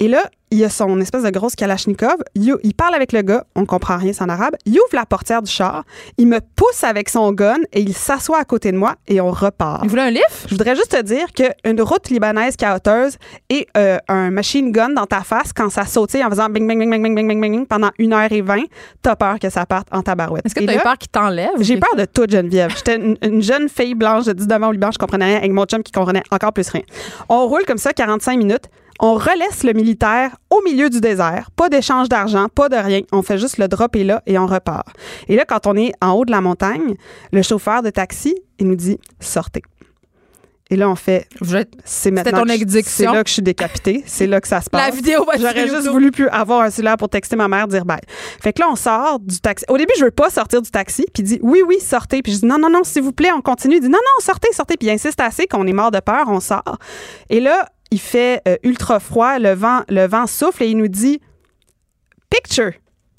Et 0.00 0.08
là, 0.08 0.22
il 0.50 0.64
a 0.64 0.70
son 0.70 0.98
espèce 1.00 1.24
de 1.24 1.30
grosse 1.30 1.54
Kalachnikov. 1.56 2.16
Il, 2.34 2.54
il 2.62 2.74
parle 2.74 2.94
avec 2.94 3.12
le 3.12 3.20
gars. 3.22 3.44
On 3.54 3.66
comprend 3.66 3.96
rien, 3.98 4.12
c'est 4.12 4.22
en 4.22 4.28
arabe. 4.28 4.54
Il 4.64 4.72
ouvre 4.74 4.94
la 4.94 5.04
portière 5.04 5.42
du 5.42 5.50
char. 5.50 5.84
Il 6.16 6.26
me 6.28 6.40
pousse 6.56 6.84
avec 6.84 7.08
son 7.08 7.32
gun 7.32 7.58
et 7.72 7.80
il 7.80 7.92
s'assoit 7.94 8.38
à 8.38 8.44
côté 8.44 8.72
de 8.72 8.76
moi 8.76 8.94
et 9.08 9.20
on 9.20 9.30
repart. 9.30 9.80
Il 9.84 9.90
voulait 9.90 10.02
un 10.02 10.10
lift? 10.10 10.46
Je 10.46 10.54
voudrais 10.54 10.74
juste 10.76 10.92
te 10.92 11.02
dire 11.02 11.26
qu'une 11.34 11.80
route 11.82 12.08
libanaise 12.08 12.56
caoteuse 12.56 13.18
et 13.50 13.66
euh, 13.76 13.98
un 14.08 14.30
machine 14.30 14.72
gun 14.72 14.90
dans 14.90 15.06
ta 15.06 15.20
face 15.20 15.52
quand 15.52 15.68
ça 15.68 15.84
saute 15.84 16.14
en 16.14 16.30
faisant 16.30 16.48
bing, 16.48 16.66
bing, 16.66 16.78
bing, 16.78 16.90
bing, 16.90 17.02
bing, 17.02 17.14
bing, 17.14 17.26
bing, 17.28 17.40
bing, 17.40 17.52
bing 17.52 17.66
pendant 17.66 17.90
une 17.98 18.12
heure 18.14 18.30
et 18.32 18.40
vingt, 18.40 18.64
t'as 19.02 19.16
peur 19.16 19.38
que 19.38 19.50
ça 19.50 19.66
parte 19.66 19.88
en 19.92 20.02
tabarouette. 20.02 20.46
Est-ce 20.46 20.54
que 20.54 20.60
Et 20.62 20.66
tu 20.66 20.70
as 20.70 20.74
eu 20.74 20.76
là, 20.76 20.82
peur 20.84 20.96
qu'il 20.98 21.08
t'enlève? 21.10 21.50
J'ai 21.60 21.76
peur 21.76 21.94
de 21.96 22.04
tout, 22.06 22.24
Geneviève. 22.28 22.72
J'étais 22.74 22.96
une, 22.96 23.18
une 23.22 23.42
jeune 23.42 23.68
fille 23.68 23.94
blanche 23.94 24.24
de 24.24 24.32
19 24.32 24.62
ans 24.62 24.68
au 24.68 24.72
Liban, 24.72 24.90
je 24.92 24.98
comprenais 24.98 25.26
rien, 25.26 25.36
avec 25.38 25.52
mon 25.52 25.64
chum 25.66 25.82
qui 25.82 25.92
comprenait 25.92 26.22
encore 26.30 26.52
plus 26.52 26.68
rien. 26.70 26.82
On 27.28 27.46
roule 27.46 27.64
comme 27.66 27.78
ça 27.78 27.92
45 27.92 28.38
minutes. 28.38 28.64
On 29.00 29.14
relaisse 29.14 29.62
le 29.64 29.72
militaire 29.72 30.36
au 30.50 30.60
milieu 30.62 30.90
du 30.90 31.00
désert. 31.00 31.50
Pas 31.56 31.68
d'échange 31.68 32.08
d'argent, 32.08 32.48
pas 32.52 32.68
de 32.68 32.76
rien. 32.76 33.00
On 33.12 33.22
fait 33.22 33.38
juste 33.38 33.58
le 33.58 33.68
drop 33.68 33.94
et 33.96 34.04
là 34.04 34.22
et 34.26 34.38
on 34.38 34.46
repart. 34.46 34.86
Et 35.28 35.36
là, 35.36 35.44
quand 35.44 35.66
on 35.66 35.76
est 35.76 35.92
en 36.02 36.12
haut 36.12 36.24
de 36.24 36.30
la 36.30 36.40
montagne, 36.40 36.94
le 37.32 37.42
chauffeur 37.42 37.82
de 37.82 37.90
taxi, 37.90 38.34
il 38.58 38.66
nous 38.66 38.76
dit 38.76 38.98
sortez. 39.20 39.62
Et 40.70 40.76
là, 40.76 40.90
on 40.90 40.96
fait 40.96 41.26
c'est 41.84 42.10
maintenant. 42.10 42.44
C'est 42.84 43.04
là 43.04 43.22
que 43.22 43.28
je 43.28 43.34
suis 43.34 43.42
décapitée. 43.42 44.02
C'est 44.06 44.26
là 44.26 44.38
que 44.38 44.48
ça 44.48 44.60
se 44.60 44.68
passe. 44.70 44.86
La 44.86 44.94
vidéo 44.94 45.24
va 45.24 45.38
J'aurais 45.38 45.62
juste 45.62 45.76
YouTube. 45.76 45.92
voulu 45.92 46.10
plus 46.10 46.28
avoir 46.28 46.60
un 46.60 46.70
cellulaire 46.70 46.98
pour 46.98 47.08
texter 47.08 47.36
ma 47.36 47.48
mère, 47.48 47.68
dire 47.68 47.86
bye. 47.86 48.00
Fait 48.42 48.52
que 48.52 48.60
là, 48.60 48.68
on 48.70 48.76
sort 48.76 49.18
du 49.18 49.40
taxi. 49.40 49.64
Au 49.68 49.78
début, 49.78 49.94
je 49.98 50.04
veux 50.04 50.10
pas 50.10 50.28
sortir 50.28 50.60
du 50.60 50.70
taxi. 50.70 51.06
Puis 51.14 51.22
il 51.22 51.26
dit 51.26 51.38
oui, 51.42 51.62
oui, 51.66 51.80
sortez. 51.80 52.20
Puis 52.20 52.34
je 52.34 52.40
dis 52.40 52.46
non, 52.46 52.58
non, 52.58 52.68
non, 52.68 52.84
s'il 52.84 53.02
vous 53.02 53.12
plaît, 53.12 53.32
on 53.32 53.40
continue. 53.40 53.76
Il 53.76 53.80
dit 53.80 53.88
non, 53.88 53.98
non, 53.98 54.20
sortez, 54.22 54.52
sortez. 54.52 54.76
Puis 54.76 54.88
il 54.88 54.90
insiste 54.90 55.20
assez 55.20 55.46
qu'on 55.46 55.66
est 55.66 55.72
mort 55.72 55.90
de 55.90 56.00
peur, 56.00 56.24
on 56.26 56.40
sort. 56.40 56.76
Et 57.30 57.40
là, 57.40 57.66
il 57.90 58.00
fait 58.00 58.42
euh, 58.46 58.56
ultra 58.62 59.00
froid, 59.00 59.38
le 59.38 59.52
vent, 59.54 59.82
le 59.88 60.06
vent 60.06 60.26
souffle 60.26 60.62
et 60.64 60.68
il 60.68 60.76
nous 60.76 60.88
dit 60.88 61.20
picture. 62.30 62.72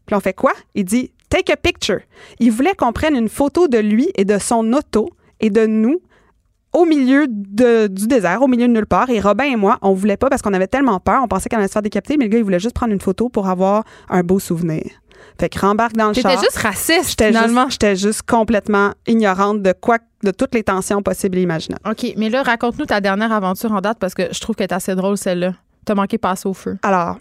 Puis 0.06 0.16
on 0.16 0.20
fait 0.20 0.34
quoi? 0.34 0.54
Il 0.76 0.86
dit 0.86 1.12
take 1.30 1.52
a 1.54 1.58
picture. 1.58 2.00
Il 2.40 2.52
voulait 2.52 2.76
qu'on 2.76 2.92
prenne 2.92 3.16
une 3.16 3.30
photo 3.30 3.68
de 3.68 3.78
lui 3.78 4.10
et 4.16 4.26
de 4.26 4.38
son 4.38 4.74
auto 4.74 5.10
et 5.40 5.50
de 5.50 5.66
nous 5.66 6.02
au 6.74 6.86
milieu 6.86 7.26
de- 7.28 7.88
du 7.88 8.06
désert, 8.08 8.42
au 8.44 8.48
milieu 8.48 8.68
de 8.68 8.74
nulle 8.74 8.86
part. 8.86 9.10
Et 9.10 9.20
Robin 9.20 9.46
et 9.46 9.56
moi, 9.56 9.78
on 9.82 9.94
voulait 9.94 10.18
pas 10.18 10.30
parce 10.30 10.42
qu'on 10.44 10.54
avait 10.54 10.68
tellement 10.68 11.00
peur. 11.00 11.22
On 11.24 11.28
pensait 11.28 11.50
qu'on 11.50 11.58
allait 11.58 11.68
se 11.68 11.74
faire 11.74 11.82
décapiter, 11.82 12.18
mais 12.18 12.26
le 12.26 12.30
gars, 12.30 12.38
il 12.38 12.44
voulait 12.44 12.60
juste 12.60 12.76
prendre 12.76 12.94
une 12.94 13.02
photo 13.02 13.30
pour 13.30 13.48
avoir 13.48 13.84
un 14.10 14.22
beau 14.22 14.38
souvenir. 14.40 14.84
Fait 15.40 15.50
que 15.50 15.60
rembarque 15.60 15.94
dans 15.96 16.10
le 16.10 16.14
T'étais 16.16 16.30
char. 16.34 16.42
juste 16.42 16.58
raciste, 16.58 17.10
J'étais 17.12 17.28
finalement. 17.28 17.66
juste, 17.66 17.82
j'étais 17.82 17.96
juste 17.96 18.22
complètement 18.24 18.92
ignorante 19.08 19.62
de 19.62 19.74
quoi, 19.74 19.98
de 20.24 20.32
toutes 20.32 20.54
les 20.54 20.64
tensions 20.64 21.02
possibles 21.02 21.38
et 21.38 21.42
imaginables. 21.44 21.82
OK, 21.90 22.14
mais 22.18 22.30
là, 22.30 22.44
raconte-nous 22.44 22.86
ta 22.86 23.00
dernière 23.02 23.32
aventure 23.32 23.72
en 23.72 23.82
date 23.82 23.98
parce 24.00 24.14
que 24.14 24.24
je 24.34 24.40
trouve 24.40 24.56
qu'elle 24.56 24.68
est 24.70 24.74
assez 24.74 24.96
drôle, 24.96 25.18
celle-là. 25.18 25.54
T'as 25.86 25.96
manqué 25.96 26.18
passer 26.18 26.48
au 26.48 26.54
feu. 26.54 26.78
Alors, 26.84 27.18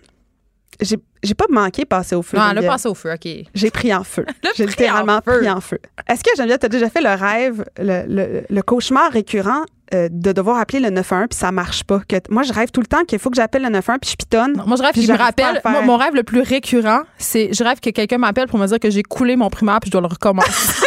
j'ai, 0.81 0.97
j'ai 1.23 1.35
pas 1.35 1.47
manqué 1.51 1.85
passer 1.85 2.15
au 2.15 2.23
feu. 2.23 2.37
Non, 2.37 2.43
elle 2.45 2.49
a 2.49 2.55
Geneviève. 2.55 2.73
passé 2.73 2.89
au 2.89 2.95
feu, 2.95 3.13
OK. 3.15 3.29
J'ai 3.55 3.71
pris 3.71 3.95
en 3.95 4.05
feu. 4.05 4.27
J'ai 4.57 4.67
littéralement 4.67 5.21
pris 5.21 5.49
en 5.51 5.61
feu. 5.61 5.79
Est-ce 6.09 6.23
que 6.23 6.31
Geneviève, 6.37 6.59
t'as 6.59 6.69
déjà 6.69 6.89
fait 6.91 7.01
le 7.01 7.11
rêve, 7.15 7.65
le, 7.79 8.05
le- 8.07 8.45
le 8.49 8.63
cauchemar 8.63 9.11
récurrent 9.13 9.63
euh, 9.95 10.09
de 10.11 10.33
devoir 10.33 10.59
appeler 10.59 10.81
le 10.81 10.91
911 10.91 11.29
puis 11.31 11.39
ça 11.39 11.53
marche 11.53 11.85
pas? 11.85 12.01
Que 12.09 12.17
moi, 12.31 12.43
je 12.43 12.53
rêve 12.53 12.71
tout 12.71 12.81
le 12.81 12.87
temps 12.87 13.05
qu'il 13.05 13.19
faut 13.19 13.31
que 13.31 13.37
j'appelle 13.37 13.63
le 13.63 13.69
911 13.71 13.99
puis 14.01 14.11
je 14.11 14.17
pitonne. 14.17 14.53
Non, 14.57 14.65
moi, 14.67 14.77
je 14.77 14.83
rêve 14.83 14.93
qu'il 14.93 15.11
me 15.11 15.17
rappelle. 15.19 15.61
Moi, 15.65 15.83
mon 15.83 15.97
rêve 15.97 16.15
le 16.15 16.23
plus 16.23 16.43
récurrent, 16.43 17.03
c'est 17.19 17.51
je 17.53 17.65
rêve 17.65 17.81
que 17.81 17.91
quelqu'un 17.91 18.19
m'appelle 18.19 18.49
pour 18.49 18.59
me 18.59 18.67
dire 18.67 18.79
que 18.79 18.91
j'ai 18.91 19.03
coulé 19.03 19.37
mon 19.37 19.51
primaire 19.51 19.81
puis 19.81 19.89
je 19.89 19.93
dois 19.93 20.01
le 20.01 20.09
recommencer. 20.09 20.49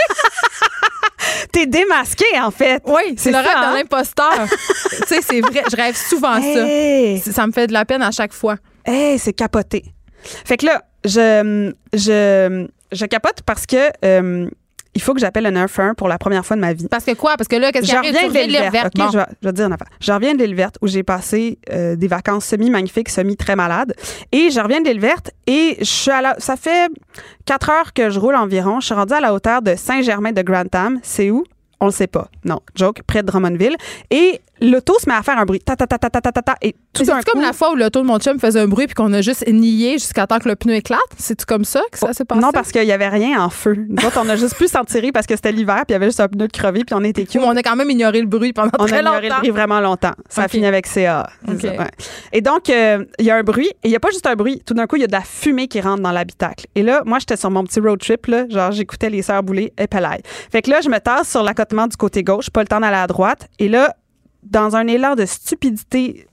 T'es 1.52 1.66
démasqué, 1.66 2.26
en 2.42 2.52
fait. 2.52 2.82
oui, 2.86 3.16
c'est 3.18 3.32
le 3.32 3.38
rêve 3.38 3.48
ça, 3.48 3.60
hein? 3.60 3.72
de 3.74 3.78
l'imposteur. 3.78 4.32
tu 4.48 5.08
sais, 5.08 5.22
c'est 5.22 5.42
vrai. 5.42 5.64
Je 5.70 5.76
rêve 5.76 5.96
souvent 5.96 6.42
ça. 6.42 6.68
Hey, 6.68 7.20
Ça 7.20 7.46
me 7.48 7.52
fait 7.52 7.68
de 7.68 7.74
la 7.74 7.86
peine 7.86 8.02
à 8.02 8.12
chaque 8.12 8.34
fois. 8.34 8.56
hey, 8.86 9.20
c'est 9.20 9.34
capoté. 9.34 9.86
Fait 10.24 10.58
que 10.58 10.66
là, 10.66 10.84
je, 11.04 11.74
je, 11.94 12.68
je 12.92 13.06
capote 13.06 13.42
parce 13.46 13.66
que 13.66 13.90
euh, 14.06 14.48
il 14.94 15.02
faut 15.02 15.14
que 15.14 15.20
j'appelle 15.20 15.46
le 15.46 15.52
911 15.52 15.94
pour 15.98 16.08
la 16.08 16.18
première 16.18 16.46
fois 16.46 16.56
de 16.56 16.62
ma 16.62 16.74
vie. 16.74 16.88
Parce 16.90 17.06
que 17.06 17.14
quoi? 17.14 17.36
Parce 17.38 17.48
que 17.48 17.56
là, 17.56 17.72
qu'est-ce 17.72 17.86
qui 17.86 17.92
Je 17.92 17.96
arrive? 17.96 18.14
de 18.14 18.40
l'île 18.40 18.70
verte. 18.72 18.94
de 18.96 19.00
l'île 19.02 19.08
OK, 19.08 19.12
Bon. 19.12 19.12
je, 19.12 19.18
vais, 19.18 19.26
je 19.42 19.48
vais 19.48 19.52
te 19.52 19.56
dire 19.58 19.68
une 19.68 19.74
affaire. 19.74 19.88
Je 20.00 20.12
reviens 20.12 20.34
de 20.34 20.44
l'île 20.44 20.56
verte 20.56 20.76
où 20.82 20.88
j'ai 20.88 21.04
passé 21.04 21.60
euh, 21.72 21.96
des 21.96 22.08
vacances 22.08 22.46
semi-magnifiques, 22.46 23.10
semi-très 23.10 23.56
malades. 23.56 23.94
Et 24.32 24.50
je 24.52 24.60
reviens 24.60 24.82
de 24.82 24.88
l'île 24.90 25.00
verte 25.00 25.32
et 25.48 25.78
je 25.80 25.86
suis 25.86 26.12
à 26.12 26.22
la, 26.22 26.36
ça 26.40 26.56
fait 26.58 26.90
quatre 27.46 27.70
heures 27.70 27.94
que 27.94 28.10
je 28.10 28.20
roule 28.20 28.36
environ. 28.36 28.80
Je 28.82 28.88
suis 28.88 28.96
rendue 28.96 29.14
à 29.14 29.22
la 29.22 29.34
hauteur 29.34 29.62
de 29.62 29.76
Saint-Germain 29.76 30.32
de 30.34 30.42
Grantham. 30.42 31.00
C'est 31.04 31.32
où? 31.32 31.44
On 31.80 31.86
le 31.86 31.92
sait 31.92 32.08
pas. 32.08 32.28
Non, 32.46 32.60
joke, 32.76 33.02
près 33.08 33.22
de 33.24 33.28
Drummondville. 33.28 33.76
Et 34.12 34.42
l'auto 34.62 34.98
se 35.00 35.10
met 35.10 35.16
à 35.16 35.22
faire 35.24 35.38
un 35.38 35.46
bruit. 35.46 35.60
Ta, 35.60 35.76
ta, 35.76 35.88
ta, 35.88 35.98
ta, 35.98 36.10
ta, 36.10 36.22
ta, 36.22 36.32
ta, 36.32 36.42
ta, 36.42 36.56
et 36.62 36.74
tout 36.94 37.04
C'est 37.06 37.24
comme 37.26 37.42
la 37.42 37.54
fois 37.54 37.72
où 37.72 37.76
l'auto 37.76 38.02
de 38.02 38.06
mon 38.06 38.20
chum 38.20 38.40
faisait 38.40 38.60
un 38.60 38.68
bruit 38.68 38.86
puis 38.88 38.96
qu'on 38.96 39.12
a 39.14 39.22
juste 39.22 39.48
nié 39.48 39.94
jusqu'à 39.94 40.28
temps 40.28 40.40
que 40.40 40.48
le 40.50 40.56
pneu 40.56 40.76
éclate? 40.76 41.00
C'est 41.18 41.44
comme 41.46 41.66
ça 41.66 41.82
que 41.92 41.98
ça 41.98 42.14
s'est 42.14 42.26
passé? 42.26 42.42
non, 42.42 42.52
parce 42.52 42.72
qu'il 42.72 42.84
y 42.84 42.92
avait 42.92 43.08
rien 43.10 43.42
en 43.44 43.50
feu. 43.50 43.76
Nous 43.90 44.06
autres, 44.06 44.20
on 44.24 44.30
a 44.30 44.36
juste 44.36 44.56
pu 44.56 44.68
s'en 44.68 44.84
tirer 44.86 45.12
parce 45.12 45.26
que 45.26 45.36
c'était 45.36 45.52
l'hiver, 45.52 45.78
puis 45.78 45.86
il 45.90 45.94
y 45.94 45.96
avait 45.96 46.08
juste 46.08 46.20
un 46.20 46.28
pneu 46.28 46.48
de 46.48 46.52
crevé, 46.52 46.84
puis 46.84 46.96
on 46.96 47.04
était 47.04 47.26
cute. 47.26 47.42
On 47.44 47.56
a 47.56 47.64
quand 47.64 47.76
même 47.76 47.90
ignoré 47.90 48.22
le 48.22 48.28
bruit 48.28 48.54
pendant 48.54 48.72
On 48.80 48.86
très 48.86 48.98
a 48.98 49.02
ignoré 49.02 49.22
longtemps. 49.22 49.36
le 49.36 49.40
bruit 49.42 49.50
vraiment 49.52 49.80
longtemps. 49.80 50.14
Ça 50.30 50.44
a 50.44 50.48
fini 50.48 50.66
avec 50.66 50.86
CA. 50.86 51.30
c'est 51.46 51.54
Ok. 51.54 51.62
ça, 51.62 51.68
ouais. 51.82 51.90
Et 52.34 52.42
donc, 52.42 52.70
euh, 52.70 53.04
il 53.20 53.26
y 53.26 53.32
a 53.32 53.36
un 53.38 53.44
bruit, 53.44 53.68
et 53.68 53.76
il 53.86 53.90
n'y 53.90 53.96
a 53.96 54.00
pas 54.00 54.10
juste 54.12 54.28
un 54.28 54.36
bruit. 54.36 54.62
Tout 54.66 54.74
d'un 54.74 54.88
coup, 54.88 54.96
il 54.98 55.02
y 55.02 55.06
a 55.06 55.08
de 55.08 55.12
la 55.12 55.22
fumée 55.22 55.68
qui 55.68 55.82
rentre 55.82 56.02
dans 56.02 56.12
l'habitacle. 56.12 56.66
Et 56.76 56.84
là, 56.84 57.02
moi, 57.06 57.20
j'étais 57.20 57.38
sur 57.38 57.50
mon 57.52 57.64
petit 57.64 57.80
road 57.80 58.00
trip, 58.00 58.28
là, 58.28 58.46
genre, 58.50 58.72
j'écoutais 58.72 59.10
les 59.10 59.22
sœurs 59.22 59.44
Boulay 59.44 59.74
et. 59.78 59.88
Fait 60.52 60.62
que 60.62 60.70
là, 60.70 60.80
je 60.82 60.90
me 60.90 61.00
tasse 61.00 61.30
sur 61.30 61.44
l'accotement 61.44 61.88
du 61.88 61.98
côté 61.98 62.24
gauche, 62.24 62.50
pas 62.50 62.62
le 62.62 62.68
temps 62.68 62.80
d'aller 62.80 62.98
à 62.98 63.08
droite. 63.08 63.48
Et 63.60 63.68
là, 63.68 63.96
dans 64.44 64.76
un 64.76 64.88
élan 64.88 65.16
de 65.16 65.26
stupidité 65.26 66.28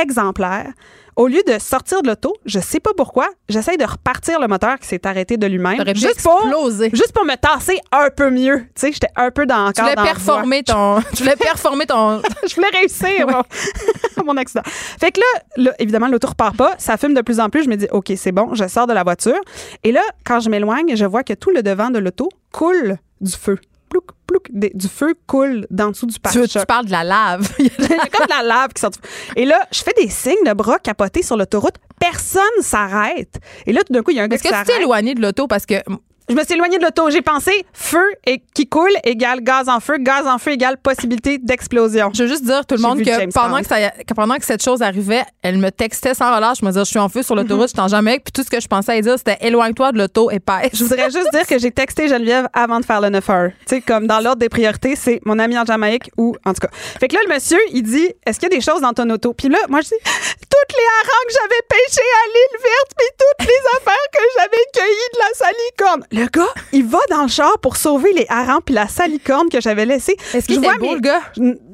exemplaire, 0.00 0.72
au 1.16 1.28
lieu 1.28 1.42
de 1.46 1.58
sortir 1.58 2.02
de 2.02 2.08
l'auto, 2.08 2.36
je 2.44 2.60
sais 2.60 2.78
pas 2.78 2.90
pourquoi, 2.94 3.30
j'essaye 3.48 3.78
de 3.78 3.84
repartir 3.84 4.38
le 4.38 4.48
moteur 4.48 4.78
qui 4.78 4.86
s'est 4.86 5.06
arrêté 5.06 5.38
de 5.38 5.46
lui-même. 5.46 5.82
Juste 5.94 6.22
pour, 6.22 6.46
juste 6.92 7.12
pour 7.12 7.24
me 7.24 7.36
tasser 7.36 7.80
un 7.90 8.10
peu 8.14 8.30
mieux. 8.30 8.58
Tu 8.58 8.66
sais, 8.74 8.92
j'étais 8.92 9.08
un 9.16 9.30
peu 9.30 9.46
dans 9.46 9.72
Tu 9.72 9.80
encore 9.80 9.84
voulais 9.84 9.94
dans 9.96 10.02
performer 10.02 10.62
ton. 10.62 11.00
Tu 11.16 11.22
voulais 11.22 11.36
performer 11.36 11.86
ton. 11.86 12.20
je 12.46 12.54
voulais 12.54 12.68
réussir 12.68 13.26
mon, 13.26 13.42
mon 14.24 14.36
accident. 14.36 14.62
Fait 14.64 15.10
que 15.10 15.20
là, 15.20 15.40
là, 15.56 15.74
évidemment, 15.78 16.08
l'auto 16.08 16.28
repart 16.28 16.54
pas. 16.54 16.74
Ça 16.76 16.98
fume 16.98 17.14
de 17.14 17.22
plus 17.22 17.40
en 17.40 17.48
plus. 17.48 17.64
Je 17.64 17.70
me 17.70 17.76
dis, 17.76 17.88
OK, 17.92 18.12
c'est 18.16 18.32
bon, 18.32 18.54
je 18.54 18.68
sors 18.68 18.86
de 18.86 18.92
la 18.92 19.02
voiture. 19.02 19.40
Et 19.84 19.92
là, 19.92 20.02
quand 20.24 20.40
je 20.40 20.50
m'éloigne, 20.50 20.96
je 20.96 21.06
vois 21.06 21.24
que 21.24 21.32
tout 21.32 21.50
le 21.50 21.62
devant 21.62 21.88
de 21.88 21.98
l'auto 21.98 22.28
coule 22.52 22.98
du 23.22 23.32
feu. 23.32 23.58
Plouc, 23.96 24.04
plouc, 24.26 24.48
des- 24.50 24.72
du 24.74 24.88
feu 24.88 25.14
coule 25.26 25.66
dans 25.70 25.90
dessous 25.90 26.06
du 26.06 26.14
Tu, 26.14 26.20
pare-choc. 26.20 26.48
tu 26.48 26.58
parles 26.66 26.86
de 26.86 26.90
la 26.90 27.04
lave. 27.04 27.48
Il 27.58 27.64
y 27.66 27.68
a 27.68 28.06
comme 28.08 28.26
de 28.26 28.30
la 28.30 28.42
lave 28.42 28.68
qui 28.74 28.80
sort. 28.80 28.90
Et 29.36 29.44
là, 29.46 29.58
je 29.72 29.80
fais 29.82 29.92
des 29.96 30.08
signes 30.10 30.44
de 30.44 30.52
bras 30.52 30.78
capotés 30.78 31.22
sur 31.22 31.36
l'autoroute. 31.36 31.76
Personne 31.98 32.42
s'arrête. 32.60 33.38
Et 33.66 33.72
là, 33.72 33.82
tout 33.84 33.92
d'un 33.92 34.02
coup, 34.02 34.10
il 34.10 34.16
y 34.16 34.20
a 34.20 34.24
un 34.24 34.28
gars 34.28 34.34
Est-ce 34.34 34.42
qui 34.42 34.50
que 34.50 34.58
tu 34.58 34.64
t'es 34.64 34.80
éloigné 34.82 35.14
de 35.14 35.22
l'auto 35.22 35.46
parce 35.46 35.64
que 35.64 35.74
Je 36.28 36.34
me 36.34 36.42
suis 36.42 36.54
éloignée 36.54 36.78
de 36.78 36.82
l'auto. 36.82 37.08
J'ai 37.10 37.22
pensé 37.22 37.64
feu 37.72 38.04
et 38.26 38.42
qui 38.52 38.68
coule 38.68 38.90
égale 39.04 39.42
gaz 39.42 39.68
en 39.68 39.78
feu. 39.78 39.96
Gaz 39.98 40.26
en 40.26 40.38
feu 40.38 40.52
égale 40.52 40.76
possibilité 40.76 41.38
d'explosion. 41.38 42.10
je 42.12 42.24
veux 42.24 42.28
juste 42.28 42.44
dire 42.44 42.66
tout 42.66 42.74
le 42.74 42.80
monde 42.80 42.98
que 43.00 43.32
pendant 43.32 43.58
que, 43.60 43.66
ça, 43.66 43.90
que 43.90 44.14
pendant 44.14 44.34
que 44.34 44.44
cette 44.44 44.62
chose 44.62 44.82
arrivait, 44.82 45.22
elle 45.42 45.58
me 45.58 45.70
textait 45.70 46.14
sans 46.14 46.34
relâche. 46.34 46.58
Je 46.60 46.66
me 46.66 46.70
disais, 46.70 46.84
je 46.84 46.90
suis 46.90 46.98
en 46.98 47.08
feu 47.08 47.22
sur 47.22 47.36
l'autoroute, 47.36 47.68
je 47.68 47.74
suis 47.74 47.80
en 47.80 47.86
Jamaïque. 47.86 48.24
Puis 48.24 48.32
tout 48.32 48.42
ce 48.42 48.50
que 48.50 48.60
je 48.60 48.66
pensais 48.66 48.98
à 48.98 49.00
dire, 49.00 49.14
c'était 49.16 49.38
éloigne-toi 49.40 49.92
de 49.92 49.98
l'auto 49.98 50.30
et 50.32 50.40
pêche. 50.40 50.70
Je 50.72 50.82
voudrais 50.84 51.10
juste 51.10 51.30
dire 51.32 51.46
que 51.46 51.58
j'ai 51.58 51.70
texté 51.70 52.08
Geneviève 52.08 52.48
avant 52.52 52.80
de 52.80 52.84
faire 52.84 53.00
le 53.00 53.08
9 53.10 53.30
heures. 53.30 53.50
Tu 53.60 53.76
sais, 53.76 53.80
comme 53.80 54.08
dans 54.08 54.18
l'ordre 54.18 54.40
des 54.40 54.48
priorités, 54.48 54.96
c'est 54.96 55.20
mon 55.24 55.38
ami 55.38 55.56
en 55.56 55.64
Jamaïque 55.64 56.10
ou, 56.16 56.34
en 56.44 56.52
tout 56.54 56.60
cas. 56.60 56.70
Fait 56.98 57.06
que 57.06 57.14
là, 57.14 57.20
le 57.28 57.34
monsieur, 57.34 57.58
il 57.72 57.82
dit, 57.82 58.10
est-ce 58.26 58.40
qu'il 58.40 58.50
y 58.50 58.52
a 58.52 58.56
des 58.56 58.64
choses 58.64 58.80
dans 58.80 58.92
ton 58.92 59.08
auto? 59.10 59.32
Puis 59.32 59.48
là, 59.48 59.58
moi, 59.68 59.80
je 59.80 59.88
dis, 59.88 60.02
toutes 60.02 60.76
les 60.76 60.86
harengs 60.98 61.26
que 61.28 61.34
j'avais 61.34 61.62
pêchés 61.68 62.00
à 62.00 62.24
l'île 62.34 62.58
verte, 62.62 62.90
puis 62.96 63.06
toutes 63.16 63.46
les 63.46 63.62
affaires 63.78 64.08
que 64.12 64.20
j'avais 64.36 64.64
cueillies 64.74 65.10
de 65.14 65.18
la 65.18 65.34
salicorne. 65.34 66.15
Le 66.16 66.26
gars, 66.26 66.48
il 66.72 66.84
va 66.86 66.98
dans 67.10 67.22
le 67.22 67.28
char 67.28 67.58
pour 67.60 67.76
sauver 67.76 68.12
les 68.12 68.26
harengs 68.28 68.60
puis 68.64 68.74
la 68.74 68.88
salicorne 68.88 69.48
que 69.48 69.60
j'avais 69.60 69.84
laissée. 69.86 70.16
Est-ce 70.34 70.46
qu'il 70.46 70.56
Je 70.56 70.60
était 70.60 70.68
vois 70.70 70.78
beau, 70.78 70.86
mes- 70.88 70.94
le 70.94 71.00
gars? 71.00 71.20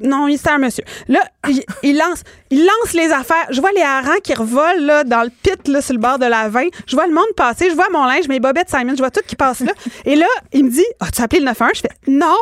Non, 0.01 0.27
il- 0.27 0.37
c'était 0.37 0.49
un 0.51 0.57
monsieur. 0.57 0.83
Là, 1.07 1.21
il, 1.47 1.63
il 1.81 1.97
lance, 1.97 2.23
il 2.49 2.59
lance 2.65 2.93
les 2.93 3.11
affaires. 3.11 3.45
Je 3.51 3.59
vois 3.61 3.71
les 3.71 3.81
harengs 3.81 4.19
qui 4.23 4.33
revolent 4.33 4.81
là, 4.85 5.03
dans 5.03 5.23
le 5.23 5.29
pit 5.29 5.67
là, 5.67 5.81
sur 5.81 5.93
le 5.93 5.99
bord 5.99 6.19
de 6.19 6.25
la 6.25 6.49
veine. 6.49 6.69
Je 6.87 6.95
vois 6.95 7.07
le 7.07 7.13
monde 7.13 7.25
passer. 7.37 7.69
Je 7.69 7.75
vois 7.75 7.87
mon 7.91 8.03
linge, 8.05 8.27
mes 8.27 8.39
bobettes 8.39 8.69
Simon. 8.69 8.91
Je 8.93 8.97
vois 8.99 9.11
tout 9.11 9.21
qui 9.25 9.35
passe 9.35 9.61
là. 9.61 9.71
Et 10.05 10.15
là, 10.15 10.27
il 10.51 10.65
me 10.65 10.69
dit 10.69 10.85
As-tu 10.99 11.21
appelé 11.21 11.39
le 11.39 11.45
911 11.45 11.71
Je 11.75 11.81
fais 11.81 12.11
Non. 12.11 12.35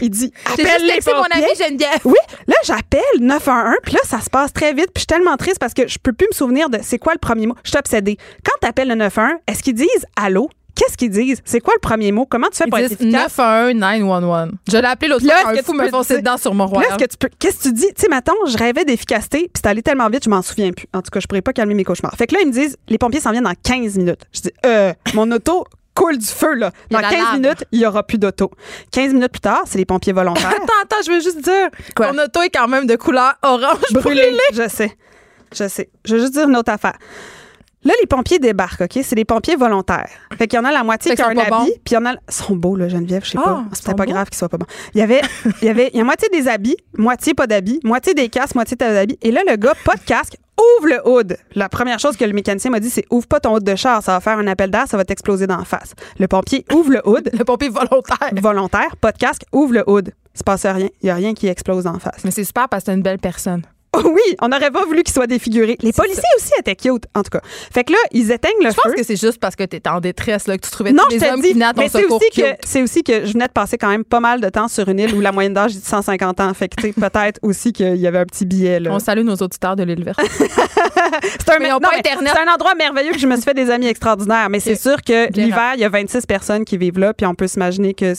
Il 0.00 0.08
dit 0.08 0.32
Appelle 0.50 0.86
les 0.86 0.94
texté 0.94 1.12
mon 1.12 1.22
pompiers. 1.22 1.44
ami 1.44 1.54
Geneviève. 1.54 2.00
Oui, 2.06 2.16
là, 2.46 2.54
j'appelle 2.64 3.02
911, 3.20 3.74
puis 3.82 3.92
là, 3.92 4.00
ça 4.04 4.22
se 4.22 4.30
passe 4.30 4.50
très 4.54 4.72
vite, 4.72 4.86
puis 4.86 4.92
je 4.96 5.00
suis 5.00 5.06
tellement 5.06 5.36
triste 5.36 5.58
parce 5.58 5.74
que 5.74 5.86
je 5.86 5.98
peux 5.98 6.14
plus 6.14 6.26
me 6.30 6.34
souvenir 6.34 6.70
de 6.70 6.78
c'est 6.82 6.96
quoi 6.98 7.12
le 7.12 7.18
premier 7.18 7.46
mot. 7.46 7.54
Je 7.62 7.68
suis 7.68 7.78
obsédée. 7.78 8.16
Quand 8.42 8.54
tu 8.62 8.66
appelles 8.66 8.88
le 8.88 8.94
911, 8.94 9.32
est-ce 9.46 9.62
qu'ils 9.62 9.74
disent 9.74 10.06
allô? 10.16 10.48
Qu'est-ce 10.74 10.96
qu'ils 10.96 11.10
disent? 11.10 11.40
C'est 11.44 11.60
quoi 11.60 11.74
le 11.74 11.80
premier 11.80 12.12
mot? 12.12 12.26
Comment 12.26 12.48
tu 12.48 12.56
fais 12.56 12.66
pour 12.66 12.78
être 12.78 12.92
efficace? 12.92 13.36
911 13.38 13.74
911. 13.74 14.50
Je 14.70 14.76
l'ai 14.78 14.84
appelé 14.86 15.08
l'autre 15.10 15.24
fois, 15.24 15.50
un 15.50 15.54
que 15.54 15.62
fou 15.62 15.74
me 15.74 15.88
foncer 15.88 16.16
dedans 16.18 16.36
sur 16.38 16.54
mon 16.54 16.66
royaume. 16.66 16.96
que 16.96 17.04
tu. 17.04 17.16
Qu'est-ce 17.38 17.58
que 17.58 17.62
tu 17.64 17.72
dis? 17.72 17.86
Tu 17.94 18.02
sais, 18.02 18.08
mettons, 18.08 18.32
je 18.46 18.56
rêvais 18.56 18.84
d'efficacité, 18.84 19.38
puis 19.40 19.50
c'est 19.62 19.66
allé 19.66 19.82
tellement 19.82 20.08
vite, 20.08 20.24
je 20.24 20.30
m'en 20.30 20.42
souviens 20.42 20.72
plus. 20.72 20.86
En 20.94 21.02
tout 21.02 21.10
cas, 21.10 21.20
je 21.20 21.26
pourrais 21.26 21.42
pas 21.42 21.52
calmer 21.52 21.74
mes 21.74 21.84
cauchemars. 21.84 22.14
Fait 22.16 22.26
que 22.26 22.34
là, 22.34 22.40
ils 22.42 22.48
me 22.48 22.52
disent, 22.52 22.76
les 22.88 22.98
pompiers 22.98 23.20
s'en 23.20 23.30
viennent 23.32 23.44
dans 23.44 23.54
15 23.62 23.96
minutes. 23.98 24.24
Je 24.32 24.40
dis, 24.42 24.52
euh, 24.66 24.92
mon 25.14 25.30
auto 25.30 25.64
coule 25.94 26.16
du 26.16 26.26
feu, 26.26 26.54
là. 26.54 26.70
Dans 26.90 27.00
la 27.00 27.10
15 27.10 27.18
lave. 27.18 27.34
minutes, 27.40 27.64
il 27.70 27.80
y 27.80 27.86
aura 27.86 28.02
plus 28.02 28.16
d'auto. 28.18 28.50
15 28.92 29.12
minutes 29.12 29.32
plus 29.32 29.40
tard, 29.40 29.62
c'est 29.66 29.76
les 29.78 29.84
pompiers 29.84 30.14
volontaires. 30.14 30.48
Attends, 30.56 30.72
attends, 30.82 30.96
je 31.04 31.10
veux 31.12 31.20
juste 31.20 31.42
dire. 31.42 31.68
Quoi? 31.94 32.12
Ton 32.12 32.18
auto 32.18 32.40
est 32.40 32.48
quand 32.50 32.66
même 32.68 32.86
de 32.86 32.96
couleur 32.96 33.34
orange 33.42 33.76
brûlée. 33.92 34.22
brûlé. 34.22 34.38
Je 34.54 34.68
sais. 34.68 34.96
Je 35.54 35.68
sais. 35.68 35.90
Je 36.06 36.14
veux 36.14 36.20
juste 36.22 36.32
dire 36.32 36.48
une 36.48 36.56
autre 36.56 36.72
affaire. 36.72 36.96
Là, 37.84 37.92
les 38.00 38.06
pompiers 38.06 38.38
débarquent, 38.38 38.82
OK? 38.82 38.98
C'est 39.02 39.14
des 39.16 39.24
pompiers 39.24 39.56
volontaires. 39.56 40.08
Fait 40.38 40.46
qu'il 40.46 40.56
y 40.56 40.60
en 40.60 40.64
a 40.64 40.70
la 40.72 40.84
moitié 40.84 41.14
qui 41.16 41.22
a 41.22 41.28
un 41.28 41.36
habit, 41.36 41.72
puis 41.84 41.92
il 41.92 41.94
y 41.94 41.96
en 41.96 42.06
a. 42.06 42.12
Ils 42.12 42.18
sont 42.32 42.54
beaux, 42.54 42.76
là, 42.76 42.88
Geneviève, 42.88 43.24
je 43.24 43.30
sais 43.30 43.38
Ah, 43.40 43.44
pas. 43.44 43.64
C'était 43.72 43.94
pas 43.94 44.04
beaux. 44.04 44.12
grave 44.12 44.28
qu'ils 44.28 44.38
soient 44.38 44.48
pas 44.48 44.58
bons. 44.58 44.66
Il 44.94 45.00
y 45.00 45.02
avait, 45.02 45.20
il 45.60 45.66
y 45.66 45.68
avait, 45.68 45.90
il 45.92 45.98
y 45.98 46.00
a 46.00 46.04
moitié 46.04 46.28
des 46.28 46.46
habits, 46.48 46.76
moitié 46.96 47.34
pas 47.34 47.46
d'habits, 47.48 47.80
moitié 47.82 48.14
des 48.14 48.28
casques, 48.28 48.54
moitié 48.54 48.76
pas 48.76 48.92
d'habits. 48.92 49.18
Et 49.22 49.32
là, 49.32 49.40
le 49.48 49.56
gars, 49.56 49.74
pas 49.84 49.96
de 49.96 50.00
casque, 50.02 50.36
ouvre 50.78 50.88
le 50.90 51.08
hood. 51.08 51.36
La 51.56 51.68
première 51.68 51.98
chose 51.98 52.16
que 52.16 52.24
le 52.24 52.32
mécanicien 52.32 52.70
m'a 52.70 52.78
dit, 52.78 52.88
c'est 52.90 53.04
ouvre 53.10 53.26
pas 53.26 53.40
ton 53.40 53.54
hood 53.56 53.64
de 53.64 53.74
char, 53.74 54.00
ça 54.02 54.12
va 54.12 54.20
faire 54.20 54.38
un 54.38 54.46
appel 54.46 54.70
d'air, 54.70 54.86
ça 54.86 54.96
va 54.96 55.04
t'exploser 55.04 55.48
d'en 55.48 55.64
face. 55.64 55.94
Le 56.20 56.28
pompier 56.28 56.64
ouvre 56.72 56.92
le 56.92 57.02
hood, 57.08 57.30
Le 57.36 57.44
pompier 57.44 57.68
volontaire. 57.68 58.30
volontaire, 58.40 58.96
pas 59.00 59.10
de 59.10 59.18
casque, 59.18 59.42
ouvre 59.52 59.74
le 59.74 59.84
hood. 59.90 60.12
Il 60.34 60.38
se 60.38 60.44
passe 60.44 60.64
rien. 60.66 60.88
Il 61.02 61.08
y 61.08 61.10
a 61.10 61.14
rien 61.16 61.34
qui 61.34 61.48
explose 61.48 61.86
en 61.88 61.98
face. 61.98 62.22
Mais 62.24 62.30
c'est 62.30 62.44
super 62.44 62.68
parce 62.68 62.84
que 62.84 62.92
c'est 62.92 62.96
une 62.96 63.02
belle 63.02 63.18
personne. 63.18 63.62
Oh 63.96 64.00
oui, 64.06 64.36
on 64.40 64.48
n'aurait 64.48 64.70
pas 64.70 64.86
voulu 64.86 65.02
qu'il 65.02 65.12
soit 65.12 65.26
défiguré. 65.26 65.76
Les 65.82 65.92
policiers 65.92 66.22
aussi 66.38 66.50
étaient 66.58 66.74
cute, 66.76 67.04
en 67.14 67.22
tout 67.22 67.28
cas. 67.30 67.42
Fait 67.44 67.84
que 67.84 67.92
là, 67.92 67.98
ils 68.10 68.30
éteignent 68.32 68.62
le 68.64 68.70
Je 68.70 68.74
pense 68.74 68.84
feu. 68.92 68.94
que 68.96 69.02
c'est 69.02 69.20
juste 69.20 69.38
parce 69.38 69.54
que 69.54 69.64
t'étais 69.64 69.90
en 69.90 70.00
détresse, 70.00 70.46
là, 70.46 70.56
que 70.56 70.64
tu 70.64 70.70
trouvais 70.70 70.92
non, 70.92 71.02
tous 71.10 71.16
je 71.16 71.20
les 71.20 71.30
hommes 71.30 71.40
dis, 71.42 71.48
qui 71.48 71.52
venaient 71.54 71.66
à 71.66 71.74
ton 71.74 71.82
mais 71.82 71.88
c'est 71.90 72.00
secours 72.00 72.16
aussi, 72.16 72.30
cute. 72.30 72.42
que, 72.44 72.50
c'est 72.66 72.82
aussi 72.82 73.02
que 73.04 73.26
je 73.26 73.32
venais 73.34 73.48
de 73.48 73.52
passer 73.52 73.76
quand 73.76 73.90
même 73.90 74.04
pas 74.04 74.20
mal 74.20 74.40
de 74.40 74.48
temps 74.48 74.68
sur 74.68 74.88
une 74.88 74.98
île 74.98 75.14
où 75.14 75.20
la 75.20 75.30
moyenne 75.30 75.52
d'âge 75.52 75.72
est 75.76 75.80
de 75.80 75.84
150 75.84 76.40
ans. 76.40 76.54
Fait 76.54 76.68
que 76.70 76.80
tu 76.80 76.92
peut-être 76.94 77.38
aussi 77.42 77.74
qu'il 77.74 77.96
y 77.96 78.06
avait 78.06 78.20
un 78.20 78.24
petit 78.24 78.46
billet. 78.46 78.80
Là. 78.80 78.92
On 78.94 78.98
salue 78.98 79.24
nos 79.24 79.36
auditeurs 79.36 79.76
de 79.76 79.82
l'île 79.82 80.04
verte. 80.04 80.20
C'est 81.38 81.50
un, 81.50 81.58
non, 81.58 81.78
un 81.82 82.54
endroit 82.54 82.74
merveilleux 82.74 83.12
que 83.12 83.18
je 83.18 83.26
me 83.26 83.34
suis 83.34 83.44
fait 83.44 83.54
des 83.54 83.68
amis 83.70 83.86
extraordinaires. 83.86 84.48
Mais 84.48 84.60
c'est 84.60 84.74
sûr 84.74 85.02
que 85.02 85.30
l'hiver, 85.32 85.72
il 85.74 85.80
y 85.80 85.84
a 85.84 85.88
26 85.88 86.24
personnes 86.26 86.64
qui 86.64 86.78
vivent 86.78 86.98
là, 86.98 87.12
puis 87.12 87.26
on 87.26 87.34
peut 87.34 87.46
s'imaginer 87.46 87.92
que 87.94 88.14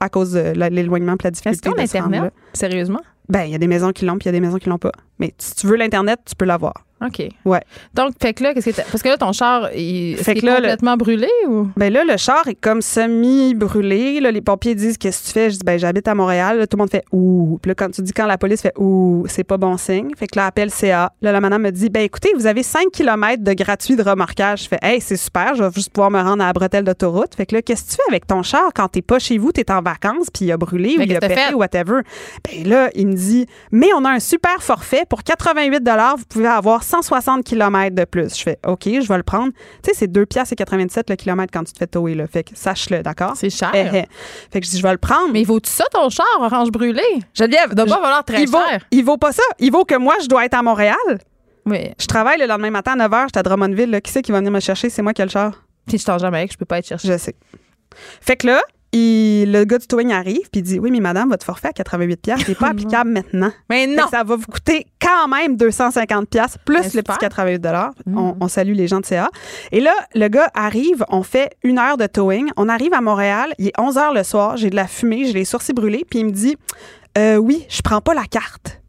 à 0.00 0.08
cause 0.08 0.32
de 0.32 0.52
l'éloignement 0.70 1.14
et 1.14 1.22
la 1.24 1.28
Est-ce 1.30 1.42
difficulté 1.42 1.70
qu'on 1.70 1.78
Internet? 1.82 2.22
là. 2.22 2.30
Sérieusement? 2.52 3.00
Ben, 3.28 3.44
il 3.44 3.52
y 3.52 3.54
a 3.54 3.58
des 3.58 3.66
maisons 3.66 3.92
qui 3.92 4.04
l'ont, 4.06 4.16
puis 4.16 4.24
il 4.24 4.28
y 4.28 4.30
a 4.30 4.32
des 4.32 4.40
maisons 4.40 4.58
qui 4.58 4.68
l'ont 4.68 4.78
pas. 4.78 4.92
Mais 5.18 5.34
si 5.38 5.54
tu 5.54 5.66
veux 5.66 5.76
l'Internet, 5.76 6.20
tu 6.26 6.34
peux 6.34 6.46
l'avoir. 6.46 6.87
OK. 7.04 7.28
Ouais. 7.44 7.60
Donc, 7.94 8.12
fait 8.20 8.34
que 8.34 8.42
là, 8.42 8.54
qu'est-ce 8.54 8.70
que 8.70 8.76
Parce 8.90 9.02
que 9.02 9.08
là, 9.08 9.16
ton 9.16 9.32
char, 9.32 9.68
il, 9.74 10.16
Fait 10.16 10.32
est 10.38 10.42
là, 10.42 10.54
le- 10.56 10.62
complètement 10.62 10.96
brûlé 10.96 11.28
ou? 11.46 11.68
Ben 11.76 11.92
là, 11.92 12.02
le 12.04 12.16
char 12.16 12.46
est 12.48 12.54
comme 12.56 12.82
semi-brûlé. 12.82 14.20
Là, 14.20 14.30
les 14.30 14.40
pompiers 14.40 14.74
disent 14.74 14.98
Qu'est-ce 14.98 15.22
que 15.22 15.26
tu 15.26 15.32
fais? 15.32 15.50
Je 15.50 15.56
dis 15.58 15.64
Ben, 15.64 15.78
j'habite 15.78 16.08
à 16.08 16.14
Montréal. 16.14 16.58
Là, 16.58 16.66
tout 16.66 16.76
le 16.76 16.82
monde 16.82 16.90
fait 16.90 17.04
Ouh. 17.12 17.58
Puis 17.62 17.70
là, 17.70 17.74
quand 17.74 17.90
tu 17.90 18.02
dis 18.02 18.12
quand 18.12 18.26
la 18.26 18.38
police 18.38 18.62
fait 18.62 18.72
Ouh, 18.78 19.24
c'est 19.28 19.44
pas 19.44 19.56
bon 19.56 19.76
signe. 19.76 20.10
Fait 20.16 20.26
que 20.26 20.38
là, 20.38 20.46
appelle 20.46 20.70
CA. 20.70 21.12
Là, 21.22 21.32
la 21.32 21.40
madame 21.40 21.62
me 21.62 21.70
dit 21.70 21.88
Ben, 21.88 22.02
écoutez, 22.02 22.30
vous 22.34 22.46
avez 22.46 22.62
5 22.62 22.90
km 22.92 23.42
de 23.42 23.52
gratuit 23.52 23.96
de 23.96 24.02
remorquage. 24.02 24.64
Je 24.64 24.68
fais 24.68 24.78
Hey, 24.82 25.00
c'est 25.00 25.16
super. 25.16 25.54
Je 25.54 25.62
vais 25.64 25.70
juste 25.74 25.90
pouvoir 25.90 26.10
me 26.10 26.20
rendre 26.20 26.42
à 26.42 26.46
la 26.46 26.52
bretelle 26.52 26.84
d'autoroute. 26.84 27.34
Fait 27.36 27.46
que 27.46 27.54
là, 27.54 27.62
qu'est-ce 27.62 27.84
que 27.84 27.90
tu 27.90 27.96
fais 27.96 28.08
avec 28.08 28.26
ton 28.26 28.42
char 28.42 28.70
quand 28.74 28.88
t'es 28.88 29.02
pas 29.02 29.18
chez 29.18 29.38
vous, 29.38 29.52
t'es 29.52 29.70
en 29.70 29.82
vacances, 29.82 30.28
puis 30.32 30.46
il 30.46 30.52
a 30.52 30.56
brûlé 30.56 30.96
ou 30.98 31.02
il 31.02 31.16
a 31.16 31.20
pété 31.20 31.54
ou 31.54 31.58
whatever? 31.58 32.00
Ben 32.44 32.68
là, 32.68 32.90
il 32.94 33.06
me 33.06 33.14
dit 33.14 33.46
Mais 33.70 33.88
on 33.96 34.04
a 34.04 34.10
un 34.10 34.20
super 34.20 34.62
forfait. 34.62 35.04
Pour 35.08 35.22
88 35.22 35.82
vous 36.18 36.24
pouvez 36.28 36.46
avoir 36.46 36.82
160 36.88 37.44
km 37.44 37.94
de 37.94 38.04
plus. 38.04 38.36
Je 38.36 38.42
fais 38.42 38.58
OK, 38.66 38.84
je 38.84 39.06
vais 39.06 39.16
le 39.16 39.22
prendre. 39.22 39.52
Tu 39.82 39.90
sais, 39.90 39.94
c'est 39.94 40.06
2 40.06 40.26
piastres 40.26 40.52
et 40.52 40.56
87 40.56 41.10
le 41.10 41.16
kilomètre 41.16 41.52
quand 41.52 41.64
tu 41.64 41.72
te 41.72 41.78
fais 41.78 41.86
tower. 41.86 42.14
Là. 42.14 42.26
Fait 42.26 42.44
que 42.44 42.50
sache-le, 42.54 43.02
d'accord? 43.02 43.32
C'est 43.36 43.50
cher. 43.50 43.70
Eh, 43.74 43.86
eh. 43.92 44.04
Fait 44.52 44.60
que 44.60 44.66
je 44.66 44.70
dis, 44.70 44.78
je 44.78 44.82
vais 44.82 44.92
le 44.92 44.98
prendre. 44.98 45.32
Mais 45.32 45.44
vaut-tu 45.44 45.70
ça, 45.70 45.84
ton 45.92 46.08
char, 46.10 46.26
orange 46.40 46.70
brûlé? 46.70 47.02
Geneviève, 47.34 47.74
doit 47.74 47.86
pas 47.86 48.00
valoir 48.00 48.24
très 48.24 48.42
il 48.42 48.48
vaut, 48.48 48.58
cher. 48.68 48.80
il 48.90 49.04
vaut 49.04 49.16
pas 49.18 49.32
ça. 49.32 49.42
Il 49.58 49.70
vaut 49.70 49.84
que 49.84 49.96
moi, 49.96 50.14
je 50.22 50.26
dois 50.26 50.44
être 50.44 50.54
à 50.54 50.62
Montréal. 50.62 50.96
Oui. 51.66 51.90
Je 51.98 52.06
travaille 52.06 52.38
le 52.38 52.46
lendemain 52.46 52.70
matin 52.70 52.92
à 52.92 52.96
9 52.96 53.10
h, 53.10 53.22
j'étais 53.26 53.38
à 53.38 53.42
Drummondville. 53.42 53.90
là. 53.90 54.00
Qui 54.00 54.10
c'est 54.10 54.22
qui 54.22 54.32
va 54.32 54.38
venir 54.38 54.52
me 54.52 54.60
chercher? 54.60 54.88
C'est 54.90 55.02
moi 55.02 55.12
qui 55.12 55.20
ai 55.22 55.26
le 55.26 55.30
char. 55.30 55.52
Puis 55.86 55.98
je 55.98 56.04
t'en 56.04 56.18
Jamaïque, 56.18 56.52
je 56.52 56.58
peux 56.58 56.64
pas 56.64 56.78
être 56.78 56.86
chercher. 56.86 57.08
Je 57.08 57.18
sais. 57.18 57.34
Fait 58.20 58.36
que 58.36 58.46
là, 58.46 58.62
le 58.92 59.64
gars 59.64 59.78
du 59.78 59.86
towing 59.86 60.12
arrive 60.12 60.48
puis 60.50 60.60
il 60.60 60.62
dit 60.62 60.78
Oui, 60.78 60.90
mais 60.90 61.00
madame, 61.00 61.28
votre 61.28 61.44
forfait 61.44 61.68
à 61.68 61.72
88 61.72 62.16
pièces 62.16 62.48
n'est 62.48 62.54
pas 62.54 62.68
applicable 62.68 63.10
maintenant. 63.10 63.52
Mais 63.70 63.86
non! 63.86 64.04
ça 64.10 64.24
va 64.24 64.36
vous 64.36 64.46
coûter 64.46 64.86
quand 65.00 65.28
même 65.28 65.56
250 65.56 66.28
pièces 66.28 66.56
plus 66.64 66.94
le 66.94 67.02
petit 67.02 67.18
88 67.18 67.58
dollars. 67.58 67.92
Mhm. 68.06 68.18
on, 68.18 68.36
on 68.40 68.48
salue 68.48 68.72
les 68.72 68.88
gens 68.88 69.00
de 69.00 69.06
CA. 69.06 69.30
Et 69.72 69.80
là, 69.80 69.92
le 70.14 70.28
gars 70.28 70.50
arrive, 70.54 71.04
on 71.08 71.22
fait 71.22 71.50
une 71.62 71.78
heure 71.78 71.96
de 71.96 72.06
towing. 72.06 72.48
On 72.56 72.68
arrive 72.68 72.94
à 72.94 73.00
Montréal, 73.00 73.54
il 73.58 73.68
est 73.68 73.80
11 73.80 73.98
heures 73.98 74.14
le 74.14 74.22
soir, 74.22 74.56
j'ai 74.56 74.70
de 74.70 74.76
la 74.76 74.86
fumée, 74.86 75.24
j'ai 75.26 75.32
les 75.32 75.44
sourcils 75.44 75.72
brûlés, 75.74 76.04
puis 76.08 76.20
il 76.20 76.26
me 76.26 76.30
dit 76.30 76.56
Euh, 77.16 77.36
Oui, 77.36 77.66
je 77.68 77.82
prends 77.82 78.00
pas 78.00 78.14
la 78.14 78.24
carte. 78.24 78.80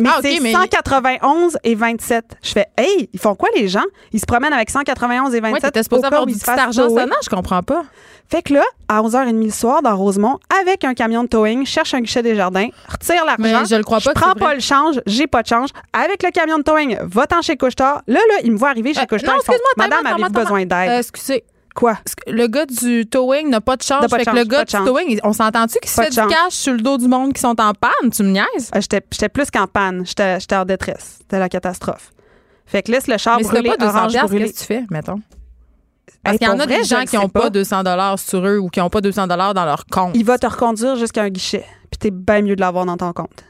Mais 0.00 0.08
Ah, 0.12 0.18
c'est 0.22 0.40
mais- 0.40 0.52
191 0.52 1.58
et 1.64 1.74
27. 1.74 2.24
Je 2.42 2.50
fais, 2.52 2.66
hey, 2.76 3.08
ils 3.12 3.18
font 3.20 3.34
quoi 3.34 3.48
les 3.56 3.68
gens? 3.68 3.82
Ils 4.12 4.20
se 4.20 4.26
promènent 4.26 4.52
avec 4.52 4.70
191 4.70 5.34
et 5.34 5.40
27. 5.40 5.54
Ouais, 5.54 5.60
t'étais 5.60 5.82
supposé 5.82 6.06
avoir 6.06 6.26
du 6.26 6.34
petit 6.34 6.48
argent 6.50 6.88
sonnant, 6.88 7.16
je 7.22 7.28
comprends 7.28 7.62
pas. 7.62 7.84
Fait 8.30 8.42
que 8.42 8.52
là, 8.54 8.62
à 8.88 9.00
11h30 9.02 9.42
le 9.44 9.50
soir, 9.50 9.80
dans 9.82 9.96
Rosemont, 9.96 10.38
avec 10.62 10.84
un 10.84 10.92
camion 10.94 11.22
de 11.24 11.28
towing, 11.28 11.64
cherche 11.64 11.94
un 11.94 12.00
guichet 12.00 12.22
des 12.22 12.34
jardins, 12.36 12.68
retire 12.88 13.24
l'argent. 13.24 13.36
Mais 13.60 13.64
je 13.68 13.74
le 13.74 13.82
crois 13.82 14.00
pas 14.00 14.12
que 14.12 14.20
prends 14.20 14.34
pas 14.34 14.54
le 14.54 14.60
change, 14.60 15.00
j'ai 15.06 15.26
pas 15.26 15.42
de 15.42 15.48
change. 15.48 15.70
Avec 15.92 16.22
le 16.22 16.30
camion 16.30 16.58
de 16.58 16.62
towing, 16.62 16.98
va-t'en 17.02 17.40
chez 17.42 17.56
Couchetard. 17.56 18.02
Là, 18.06 18.20
là, 18.28 18.34
ils 18.44 18.52
me 18.52 18.58
voient 18.58 18.68
arriver 18.70 18.92
chez 18.92 19.00
Euh, 19.00 19.06
Couchetard. 19.06 19.34
non, 19.34 19.40
excuse-moi, 19.40 19.70
Madame, 19.78 20.06
avez-vous 20.06 20.24
attends, 20.26 20.40
besoin 20.40 20.66
d'aide? 20.66 20.90
Euh, 20.90 20.98
excusez. 20.98 21.44
Quoi? 21.78 21.96
Le 22.26 22.48
gars 22.48 22.66
du 22.66 23.06
towing 23.06 23.48
n'a 23.50 23.60
pas 23.60 23.76
de 23.76 23.82
de 23.82 24.08
fait 24.08 24.24
que 24.24 24.34
le 24.34 24.42
gars 24.44 24.64
du 24.64 24.72
towing, 24.72 25.04
il- 25.10 25.20
on 25.22 25.32
s'entend-tu 25.32 25.78
qu'il 25.78 25.88
se 25.88 26.02
fait 26.02 26.10
du 26.10 26.16
cash 26.16 26.52
sur 26.54 26.72
le 26.72 26.80
dos 26.80 26.98
du 26.98 27.06
monde 27.06 27.32
qui 27.32 27.40
sont 27.40 27.54
en 27.60 27.72
panne? 27.72 28.10
Tu 28.12 28.24
me 28.24 28.30
niaises? 28.30 28.70
Euh, 28.74 28.80
J'étais 28.80 29.28
plus 29.28 29.48
qu'en 29.48 29.68
panne. 29.68 30.04
J'étais 30.04 30.56
en 30.56 30.64
détresse. 30.64 31.18
C'était 31.20 31.38
la 31.38 31.48
catastrophe. 31.48 32.10
Fait 32.66 32.82
que 32.82 32.90
laisse 32.90 33.06
le 33.06 33.16
char 33.16 33.36
Mais 33.38 33.44
brûler, 33.44 33.70
pas 33.70 33.76
200 33.76 33.96
orange 33.96 34.12
qu'est-ce 34.12 34.52
que 34.52 34.58
tu 34.58 34.64
fais, 34.64 34.84
mettons? 34.90 35.20
Parce 36.24 36.34
Hey, 36.34 36.38
qu'il 36.40 36.48
y 36.48 36.50
en 36.50 36.58
a 36.58 36.66
vrai, 36.66 36.78
des 36.78 36.84
gens 36.84 37.04
qui 37.04 37.14
n'ont 37.16 37.28
pas 37.28 37.48
200 37.48 37.84
dollars 37.84 38.18
sur 38.18 38.44
eux 38.44 38.58
ou 38.58 38.68
qui 38.70 38.80
n'ont 38.80 38.90
pas 38.90 39.00
200 39.00 39.28
dollars 39.28 39.54
dans 39.54 39.64
leur 39.64 39.86
compte. 39.86 40.10
Il 40.16 40.24
va 40.24 40.36
te 40.36 40.48
reconduire 40.48 40.96
jusqu'à 40.96 41.22
un 41.22 41.28
guichet. 41.28 41.64
Puis 41.92 41.98
t'es 41.98 42.10
bien 42.10 42.42
mieux 42.42 42.56
de 42.56 42.60
l'avoir 42.60 42.86
dans 42.86 42.96
ton 42.96 43.12
compte. 43.12 43.44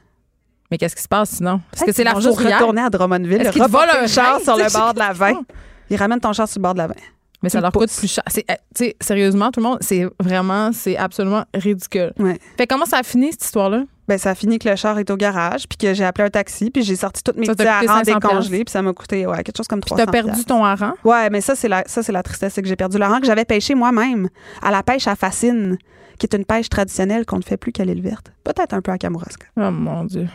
Mais 0.71 0.77
qu'est-ce 0.77 0.95
qui 0.95 1.03
se 1.03 1.09
passe 1.09 1.31
sinon? 1.31 1.63
Parce 1.73 1.85
que 1.87 1.93
c'est 1.93 2.05
la 2.05 2.15
fourrière. 2.15 2.59
retourner 2.59 2.83
à 2.83 2.91
Drummondville, 2.91 3.41
Est-ce 3.41 3.59
volent 3.59 3.87
un 3.99 4.03
le 4.03 4.07
char 4.07 4.39
sur 4.41 4.55
le 4.57 4.71
bord 4.73 4.93
de 4.93 4.99
la 4.99 5.13
20. 5.15 5.33
font? 5.33 5.45
Ils 5.89 5.97
ramènent 5.97 6.21
ton 6.21 6.35
char 6.35 6.47
sur 6.47 6.59
le 6.59 6.63
bord 6.65 6.75
de 6.75 6.79
la 6.79 6.89
20. 6.89 6.95
Mais 7.43 7.49
ça 7.49 7.59
Tu 7.59 7.63
leur 7.63 7.73
le 7.73 7.79
coûte 7.79 7.97
plus 7.97 8.09
cher. 8.09 8.25
C'est, 8.27 8.45
euh, 8.51 8.55
tu 8.75 8.85
sais, 8.85 8.97
sérieusement, 9.01 9.51
tout 9.51 9.61
le 9.61 9.67
monde, 9.67 9.79
c'est 9.81 10.07
vraiment, 10.21 10.73
c'est 10.73 10.97
absolument 10.97 11.45
ridicule. 11.55 12.13
Ouais. 12.19 12.39
Fait 12.57 12.67
comment 12.67 12.85
ça 12.85 12.99
a 12.99 13.03
fini, 13.03 13.31
cette 13.31 13.45
histoire-là? 13.45 13.85
Ben, 14.09 14.19
ça 14.19 14.31
a 14.31 14.35
fini 14.35 14.59
que 14.59 14.69
le 14.69 14.75
char 14.75 14.99
est 14.99 15.11
au 15.11 15.17
garage, 15.17 15.69
puis 15.69 15.77
que 15.77 15.93
j'ai 15.93 16.05
appelé 16.05 16.27
un 16.27 16.31
taxi, 16.31 16.71
puis 16.71 16.83
j'ai 16.83 16.97
sorti 16.97 17.23
toutes 17.23 17.37
mes 17.37 17.47
petits 17.47 17.67
harengs 17.67 18.05
500 18.05 18.15
décongelés, 18.15 18.65
puis 18.65 18.73
ça 18.73 18.81
m'a 18.81 18.93
coûté 18.95 19.27
ouais, 19.27 19.43
quelque 19.43 19.59
chose 19.59 19.69
comme 19.69 19.81
Puis 19.81 19.91
300 19.91 20.07
t'as 20.07 20.11
perdu 20.11 20.45
ton 20.45 20.65
hareng. 20.65 20.95
Ouais, 21.05 21.29
mais 21.29 21.43
ça, 21.43 21.55
c'est 21.55 21.69
la, 21.69 21.85
ça, 21.87 22.03
c'est 22.03 22.13
la 22.13 22.23
tristesse, 22.23 22.55
c'est 22.55 22.63
que 22.63 22.69
j'ai 22.69 22.77
perdu 22.77 22.97
le 22.97 23.05
hareng 23.05 23.21
que 23.21 23.27
j'avais 23.27 23.45
pêché 23.45 23.75
moi-même 23.75 24.29
à 24.63 24.71
la 24.71 24.83
pêche 24.83 25.07
à 25.07 25.15
fascine, 25.15 25.77
qui 26.19 26.27
est 26.27 26.35
une 26.35 26.47
pêche 26.47 26.71
traditionnelle 26.71 27.27
qu'on 27.27 27.37
ne 27.37 27.43
fait 27.43 27.59
plus 27.59 27.71
qu'à 27.71 27.85
l'île 27.85 28.03
verte. 28.03 28.33
Peut-être 28.45 28.73
un 28.73 28.81
peu 28.81 28.91
à 28.91 28.99
Kamouraska. 28.99 29.47
Oh 29.59 29.71
mon 29.71 30.05
Dieu. 30.05 30.27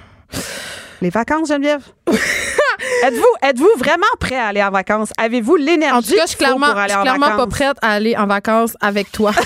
Les 1.01 1.09
vacances, 1.09 1.49
Geneviève? 1.49 1.84
êtes-vous, 2.07 3.24
êtes-vous 3.41 3.69
vraiment 3.78 4.05
prêt 4.19 4.38
à 4.38 4.47
aller 4.47 4.63
en 4.63 4.71
vacances? 4.71 5.11
Avez-vous 5.17 5.55
l'énergie 5.55 5.95
En 5.95 6.01
tout 6.01 6.15
cas, 6.15 6.21
je 6.24 6.30
suis 6.30 6.38
clairement, 6.38 6.67
pour 6.67 6.78
aller 6.78 6.93
je 6.93 6.99
suis 6.99 6.99
en 6.99 7.01
clairement 7.03 7.38
pas 7.38 7.47
prête 7.47 7.78
à 7.82 7.91
aller 7.91 8.15
en 8.15 8.28
vacances 8.28 8.78
avec 8.82 9.11
toi. 9.11 9.32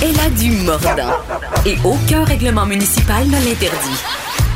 Elle 0.00 0.18
a 0.20 0.30
du 0.30 0.52
mordant. 0.52 1.12
Et 1.66 1.76
aucun 1.84 2.22
règlement 2.22 2.66
municipal 2.66 3.26
ne 3.26 3.32
l'interdit. 3.32 4.00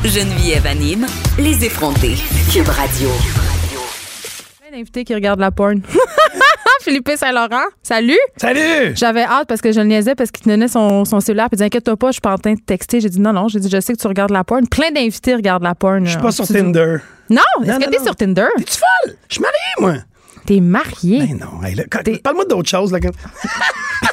Geneviève 0.05 0.65
anime 0.65 1.05
Les 1.37 1.65
effrontés. 1.65 2.15
Cube 2.51 2.69
Radio. 2.69 3.09
Plein 4.61 4.77
d'invités 4.77 5.03
qui 5.03 5.13
regardent 5.13 5.41
la 5.41 5.51
porn. 5.51 5.81
Philippe 6.83 7.09
Saint-Laurent, 7.15 7.63
salut! 7.81 8.17
Salut! 8.37 8.93
J'avais 8.95 9.23
hâte 9.23 9.47
parce 9.47 9.61
que 9.61 9.71
je 9.71 9.79
le 9.79 9.85
niaisais 9.87 10.15
parce 10.15 10.31
qu'il 10.31 10.43
tenait 10.45 10.67
son, 10.67 11.05
son 11.05 11.19
cellulaire 11.19 11.45
puis 11.49 11.55
il 11.55 11.57
disait 11.57 11.65
Inquiète-toi 11.65 11.95
pas, 11.97 12.07
je 12.07 12.13
suis 12.13 12.21
pas 12.21 12.33
en 12.33 12.37
train 12.37 12.53
de 12.53 12.59
texter. 12.59 12.99
J'ai 12.99 13.09
dit 13.09 13.19
non, 13.21 13.31
non, 13.33 13.47
j'ai 13.47 13.59
dit 13.59 13.69
je 13.69 13.79
sais 13.79 13.93
que 13.93 13.97
tu 13.99 14.07
regardes 14.07 14.31
la 14.31 14.43
porn. 14.43 14.67
Plein 14.67 14.91
d'invités 14.91 15.33
regardent 15.35 15.63
la 15.63 15.75
porn. 15.75 16.05
Je 16.05 16.11
suis 16.11 16.19
pas 16.19 16.31
sur 16.31 16.45
Tu 16.45 16.53
dis- 16.53 16.59
Tinder. 16.59 16.97
Non, 17.29 17.41
est-ce 17.63 17.79
que 17.79 17.89
t'es 17.89 18.03
sur 18.03 18.15
Tinder? 18.15 18.47
T'es-tu 18.57 18.77
folle? 18.77 19.15
Je 19.29 19.33
suis 19.35 19.41
marié, 19.41 19.57
moi. 19.79 20.03
T'es 20.45 20.59
marié. 20.59 21.19
Ben 21.19 21.39
non. 21.39 21.63
hey, 21.65 22.19
Parle-moi 22.21 22.45
d'autre 22.45 22.69
chose. 22.69 22.91
Là, 22.91 22.99
quand- 22.99 23.11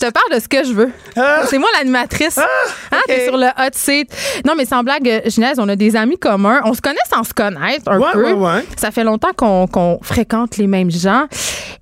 Je 0.00 0.06
te 0.06 0.12
parle 0.12 0.34
de 0.36 0.40
ce 0.40 0.48
que 0.48 0.62
je 0.64 0.72
veux. 0.72 0.90
Ah! 1.16 1.40
C'est 1.48 1.58
moi 1.58 1.68
l'animatrice. 1.78 2.38
Hein, 2.38 2.44
ok. 2.92 2.98
T'es 3.08 3.24
sur 3.26 3.36
le 3.36 3.46
hot 3.46 3.70
seat. 3.72 4.08
Non, 4.46 4.52
mais 4.56 4.64
sans 4.64 4.82
blague, 4.84 5.08
euh, 5.08 5.20
Genèse, 5.28 5.58
on 5.58 5.68
a 5.68 5.74
des 5.76 5.96
amis 5.96 6.18
communs. 6.18 6.60
On 6.64 6.72
se 6.74 6.80
connaît 6.80 6.96
sans 7.12 7.24
se 7.24 7.34
connaître 7.34 7.82
un 7.90 7.98
Ouais, 7.98 8.06
peu. 8.12 8.24
ouais, 8.24 8.32
ouais. 8.32 8.64
Ça 8.76 8.90
fait 8.92 9.02
longtemps 9.04 9.32
qu'on 9.36 9.98
fréquente 10.02 10.56
les 10.56 10.66
mêmes 10.66 10.90
gens. 10.90 11.26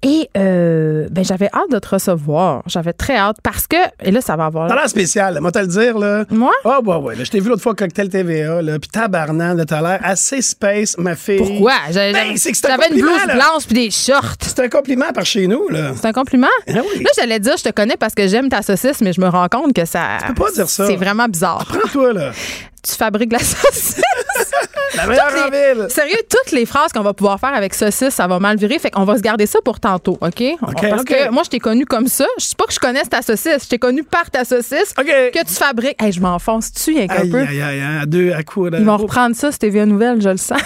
Et 0.02 0.28
euh, 0.36 1.08
ben, 1.10 1.24
j'avais 1.24 1.46
hâte 1.52 1.70
de 1.70 1.78
te 1.78 1.88
recevoir. 1.88 2.62
J'avais 2.66 2.92
très 2.92 3.16
hâte 3.16 3.36
parce 3.42 3.66
que, 3.66 3.76
et 4.02 4.10
là, 4.10 4.20
ça 4.20 4.36
va 4.36 4.46
avoir. 4.46 4.68
T'as 4.68 4.76
l'air 4.76 4.88
spécial, 4.88 5.38
moi 5.40 5.50
te 5.52 5.58
le 5.58 5.66
dire. 5.66 5.98
là. 5.98 6.24
Moi? 6.30 6.52
Ah, 6.64 6.80
ouais, 6.80 6.96
ouais. 6.96 7.16
là, 7.16 7.24
Je 7.24 7.30
t'ai 7.30 7.40
vu 7.40 7.48
l'autre 7.48 7.62
fois 7.62 7.72
au 7.72 7.74
Cocktail 7.74 8.08
TVA, 8.08 8.62
là, 8.62 8.78
puis 8.78 8.88
tabarnak, 8.88 9.56
là, 9.56 9.64
t'as 9.64 9.80
l'air 9.82 10.00
assez 10.02 10.42
space, 10.42 10.96
ma 10.98 11.16
fille. 11.16 11.38
Pourquoi? 11.38 11.72
J'avais 11.90 12.12
Ben, 12.12 12.36
j'avais 12.36 12.88
une 12.94 13.00
blouse 13.00 13.26
là. 13.26 13.34
blanche 13.34 13.66
puis 13.66 13.74
des 13.74 13.90
shorts. 13.90 14.36
C'est 14.40 14.60
un 14.60 14.68
compliment 14.68 15.12
par 15.14 15.26
chez 15.26 15.46
nous, 15.46 15.68
là. 15.68 15.92
C'est 15.96 16.06
un 16.06 16.12
compliment? 16.12 16.46
Ah 16.68 16.72
oui. 16.74 17.02
Là, 17.02 17.10
j'allais 17.16 17.40
dire, 17.40 17.56
je 17.56 17.64
te 17.64 17.70
connais 17.70 17.96
parce 17.96 18.05
que 18.14 18.26
j'aime 18.28 18.48
ta 18.48 18.62
saucisse, 18.62 19.00
mais 19.00 19.12
je 19.12 19.20
me 19.20 19.28
rends 19.28 19.48
compte 19.48 19.72
que 19.74 19.84
ça. 19.84 20.18
peux 20.28 20.34
pas 20.34 20.50
dire 20.52 20.68
ça. 20.68 20.86
C'est 20.86 20.96
vraiment 20.96 21.26
bizarre. 21.28 21.64
Prends-toi, 21.66 22.12
là. 22.12 22.30
Tu 22.88 22.92
fabriques 22.94 23.32
la 23.32 23.40
saucisse. 23.40 24.00
La 24.96 25.06
meilleure 25.08 25.26
Toutes 25.28 25.38
en 25.40 25.50
les- 25.50 25.74
ville. 25.74 25.86
Sérieux, 25.90 26.16
toutes 26.30 26.52
les 26.52 26.64
phrases 26.64 26.92
qu'on 26.92 27.02
va 27.02 27.12
pouvoir 27.14 27.40
faire 27.40 27.52
avec 27.52 27.74
saucisse, 27.74 28.14
ça 28.14 28.28
va 28.28 28.38
mal 28.38 28.56
virer. 28.56 28.78
Fait 28.78 28.92
qu'on 28.92 29.02
va 29.04 29.16
se 29.16 29.22
garder 29.22 29.44
ça 29.46 29.58
pour 29.64 29.80
tantôt, 29.80 30.16
OK? 30.20 30.42
Parce 30.60 31.00
OK. 31.00 31.04
que 31.08 31.30
moi, 31.30 31.42
je 31.44 31.50
t'ai 31.50 31.58
connu 31.58 31.84
comme 31.84 32.06
ça. 32.06 32.26
Je 32.38 32.44
sais 32.44 32.54
pas 32.56 32.64
que 32.66 32.72
je 32.72 32.78
connaisse 32.78 33.08
ta 33.08 33.22
saucisse. 33.22 33.64
Je 33.64 33.68
t'ai 33.68 33.78
connu 33.80 34.04
par 34.04 34.30
ta 34.30 34.44
saucisse 34.44 34.94
OK. 34.96 35.04
que 35.06 35.44
tu 35.44 35.52
fabriques. 35.54 36.00
Hey, 36.00 36.12
je 36.12 36.20
m'enfonce 36.20 36.72
dessus, 36.72 36.94
rien 36.94 37.08
qu'un 37.08 37.22
Aïe, 37.22 37.30
peu. 37.30 37.40
aïe, 37.40 37.60
aïe, 37.60 37.80
hein, 37.80 37.98
à 38.02 38.06
deux, 38.06 38.32
à 38.32 38.44
coup. 38.44 38.68
Ils 38.68 38.84
vont 38.84 38.96
reprendre 38.96 39.34
ça, 39.34 39.50
c'était 39.50 39.68
via 39.70 39.84
nouvelle, 39.84 40.22
je 40.22 40.28
le 40.28 40.36
sens. 40.36 40.60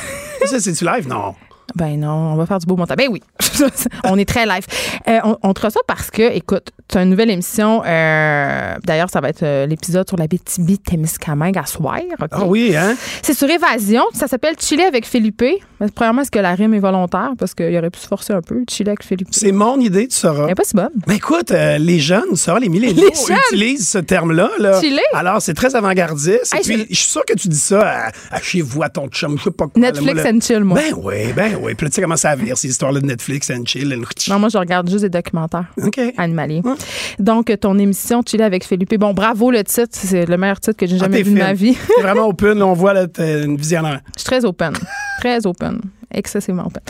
Ça, 0.45 0.61
c'est-tu 0.61 0.85
live? 0.85 1.09
Non. 1.09 1.35
Ben 1.77 1.99
non, 1.99 2.33
on 2.33 2.37
va 2.37 2.47
faire 2.47 2.59
du 2.59 2.67
beau 2.67 2.77
montage. 2.77 2.97
Ben 2.97 3.09
oui, 3.11 3.23
on 4.05 4.19
est 4.19 4.29
très 4.29 4.45
live. 4.45 4.65
Euh, 5.09 5.21
on, 5.25 5.39
on 5.43 5.55
te 5.55 5.63
reçoit 5.63 5.83
parce 5.87 6.11
que, 6.11 6.23
écoute, 6.35 6.71
tu 6.91 6.99
as 6.99 7.03
une 7.03 7.11
nouvelle 7.11 7.31
émission. 7.31 7.83
euh, 7.87 8.75
D'ailleurs, 8.85 9.11
ça 9.11 9.21
va 9.21 9.29
être 9.29 9.43
euh, 9.43 9.67
l'épisode 9.67 10.09
sur 10.09 10.17
la 10.17 10.27
BTB-Témiscamingue 10.27 11.59
à 11.59 11.67
soir. 11.67 11.99
Ah 12.31 12.45
oui, 12.45 12.75
hein? 12.77 12.95
C'est 13.23 13.35
sur 13.35 13.49
Évasion. 13.49 14.03
Ça 14.13 14.27
s'appelle 14.27 14.55
Chiller 14.59 14.85
avec 14.85 15.07
Philippe. 15.07 15.43
Mais 15.81 15.87
premièrement, 15.95 16.23
est-ce 16.23 16.31
que 16.31 16.39
la 16.39 16.55
rime 16.55 16.75
est 16.75 16.79
volontaire? 16.81 17.31
Parce 17.39 17.55
qu'il 17.55 17.75
aurait 17.77 17.91
pu 17.91 18.01
se 18.01 18.07
forcer 18.07 18.33
un 18.33 18.43
peu. 18.43 18.63
Chiller 18.69 18.91
avec 18.91 19.03
Philippe. 19.05 19.29
C'est 19.31 19.53
mon 19.53 19.79
idée, 19.81 20.09
tu 20.09 20.17
sauras. 20.17 20.47
Elle 20.49 20.55
pas 20.55 20.65
si 20.65 20.75
bonne. 20.75 20.91
Ben 21.07 21.15
écoute, 21.15 21.51
euh, 21.53 21.79
les 21.79 21.99
jeunes, 22.01 22.35
ça, 22.37 22.59
les 22.59 22.69
milléniaux 22.69 23.09
Les 23.09 23.35
utilisent 23.55 23.89
ce 23.89 23.99
terme-là. 23.99 24.51
Là. 24.59 24.81
Chiller? 24.81 25.01
Alors, 25.15 25.41
c'est 25.41 25.55
très 25.55 25.75
avant-gardiste. 25.77 26.53
Hey, 26.55 26.61
Et 26.61 26.63
puis, 26.65 26.87
je- 26.91 26.95
suis 26.97 27.09
sûr 27.09 27.25
que 27.25 27.35
tu 27.35 27.49
dis 27.49 27.59
ça 27.59 27.81
à, 27.81 28.11
à 28.37 28.41
chez 28.41 28.61
vous, 28.61 28.83
à 28.83 28.89
ton 28.89 29.09
chum, 29.09 29.39
je 29.39 29.45
sais 29.45 29.51
pas 29.51 29.67
quoi. 29.69 29.81
Netflix 29.81 30.23
là. 30.25 30.31
and 30.33 30.41
chill, 30.41 30.65
moi. 30.65 30.79
Ben 30.81 30.95
oui, 31.03 31.33
ben 31.35 31.57
oui. 31.63 31.75
Puis 31.75 31.87
là, 31.87 31.91
tu 31.91 31.95
sais 31.95 32.03
comment 32.03 32.17
ça 32.17 32.35
vire, 32.35 32.59
ces 32.59 32.69
histoires-là 32.69 33.01
de 33.01 33.07
Netflix 33.07 33.51
and 33.51 33.63
chill. 33.65 33.89
Non, 34.29 34.39
moi, 34.39 34.49
je 34.51 34.59
regarde 34.59 34.89
juste 34.91 35.03
des 35.03 35.09
documentaires 35.09 35.65
OK. 35.83 35.99
animaliers. 36.19 36.63
Donc, 37.19 37.53
ton 37.61 37.79
émission 37.79 38.23
Chiller 38.27 38.45
avec 38.45 38.65
Philippe. 38.65 38.95
Bon, 38.99 39.13
bravo 39.13 39.51
le 39.51 39.63
titre. 39.65 39.89
C'est 39.93 40.27
le 40.27 40.37
meilleur 40.37 40.61
titre 40.61 40.77
que 40.77 40.87
j'ai 40.87 40.97
Ah, 40.97 41.05
jamais 41.05 41.23
vu 41.23 41.33
de 41.35 41.39
ma 41.39 41.53
vie. 41.53 41.77
Vraiment 42.01 42.29
open, 42.29 42.59
là, 42.59 42.67
on 42.67 42.73
voit 42.75 42.95
là, 42.95 43.07
t'es 43.07 43.45
une 43.45 43.57
visionnaire. 43.57 44.01
Je 44.17 44.21
suis 44.21 44.27
très 44.27 44.45
open. 44.45 44.73
Très 45.21 45.47
open. 45.47 45.81
Excessivement 46.13 46.65
open. 46.67 46.83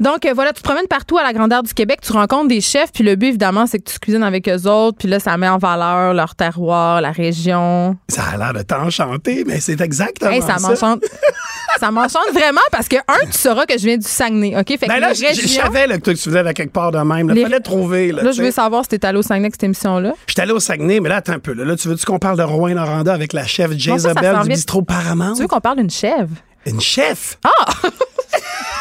Donc, 0.00 0.24
euh, 0.26 0.32
voilà, 0.34 0.52
tu 0.52 0.60
te 0.62 0.66
promènes 0.68 0.88
partout 0.88 1.18
à 1.18 1.22
la 1.22 1.32
grandeur 1.32 1.62
du 1.62 1.72
Québec, 1.72 2.00
tu 2.02 2.12
rencontres 2.12 2.48
des 2.48 2.60
chefs, 2.60 2.92
puis 2.92 3.04
le 3.04 3.14
but, 3.16 3.28
évidemment, 3.28 3.66
c'est 3.66 3.78
que 3.78 3.90
tu 3.90 3.98
cuisines 3.98 4.22
avec 4.24 4.48
eux 4.48 4.68
autres, 4.68 4.98
puis 4.98 5.08
là, 5.08 5.20
ça 5.20 5.36
met 5.36 5.48
en 5.48 5.58
valeur 5.58 6.14
leur 6.14 6.34
terroir, 6.34 7.00
la 7.00 7.10
région. 7.12 7.96
Ça 8.08 8.22
a 8.34 8.36
l'air 8.36 8.52
de 8.52 8.62
t'enchanter, 8.62 9.44
mais 9.46 9.60
c'est 9.60 9.80
exactement 9.80 10.30
Hey, 10.30 10.42
ça 10.42 10.56
m'enchante. 10.60 11.02
ça 11.80 11.90
m'enchante 11.90 12.30
vraiment 12.32 12.60
parce 12.72 12.88
que, 12.88 12.96
un, 12.96 13.26
tu 13.30 13.38
sauras 13.38 13.66
que 13.66 13.78
je 13.78 13.84
viens 13.84 13.98
du 13.98 14.06
Saguenay, 14.08 14.56
OK? 14.58 14.68
Fait 14.78 14.86
Ben 14.86 14.98
là, 14.98 15.10
les 15.10 15.14
je 15.14 15.20
je 15.34 15.42
régions- 15.42 15.62
savais 15.62 15.86
là, 15.86 15.98
que 15.98 16.10
tu 16.10 16.16
faisais 16.16 16.54
quelque 16.54 16.72
part 16.72 16.90
de 16.90 16.98
même. 16.98 17.28
Il 17.28 17.34
Les- 17.34 17.42
fallait 17.42 17.60
trouver. 17.60 18.12
Là, 18.12 18.22
Là, 18.22 18.32
je 18.32 18.42
veux 18.42 18.50
savoir 18.50 18.82
si 18.82 18.88
t'es 18.90 19.04
allé 19.06 19.18
au 19.18 19.22
Saguenay 19.22 19.46
avec 19.46 19.54
cette 19.54 19.64
émission-là. 19.64 20.12
J'étais 20.26 20.42
allé 20.42 20.52
au 20.52 20.60
Saguenay, 20.60 21.00
mais 21.00 21.08
là, 21.08 21.16
attends 21.16 21.32
un 21.34 21.38
peu. 21.38 21.52
Là, 21.52 21.64
Là, 21.64 21.76
tu 21.76 21.88
veux-tu 21.88 22.04
qu'on 22.06 22.18
parle 22.18 22.38
de 22.38 22.42
Rouen-Noranda 22.42 23.12
avec 23.12 23.32
la 23.32 23.46
chef 23.46 23.70
s'en 23.70 24.42
du 24.42 24.48
bistrot 24.48 24.82
Paramount? 24.82 25.34
Tu 25.34 25.42
veux 25.42 25.48
qu'on 25.48 25.60
parle 25.60 25.78
d'une 25.78 25.90
chèvre? 25.90 26.30
Une 26.66 26.80
chef? 26.80 27.38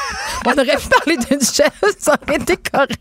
On 0.45 0.51
aurait 0.53 0.77
pu 0.77 0.87
parler 0.89 1.17
d'une 1.17 1.41
chèvre, 1.41 1.71
ça 1.97 2.17
aurait 2.27 2.37
été 2.37 2.55
correct. 2.57 2.99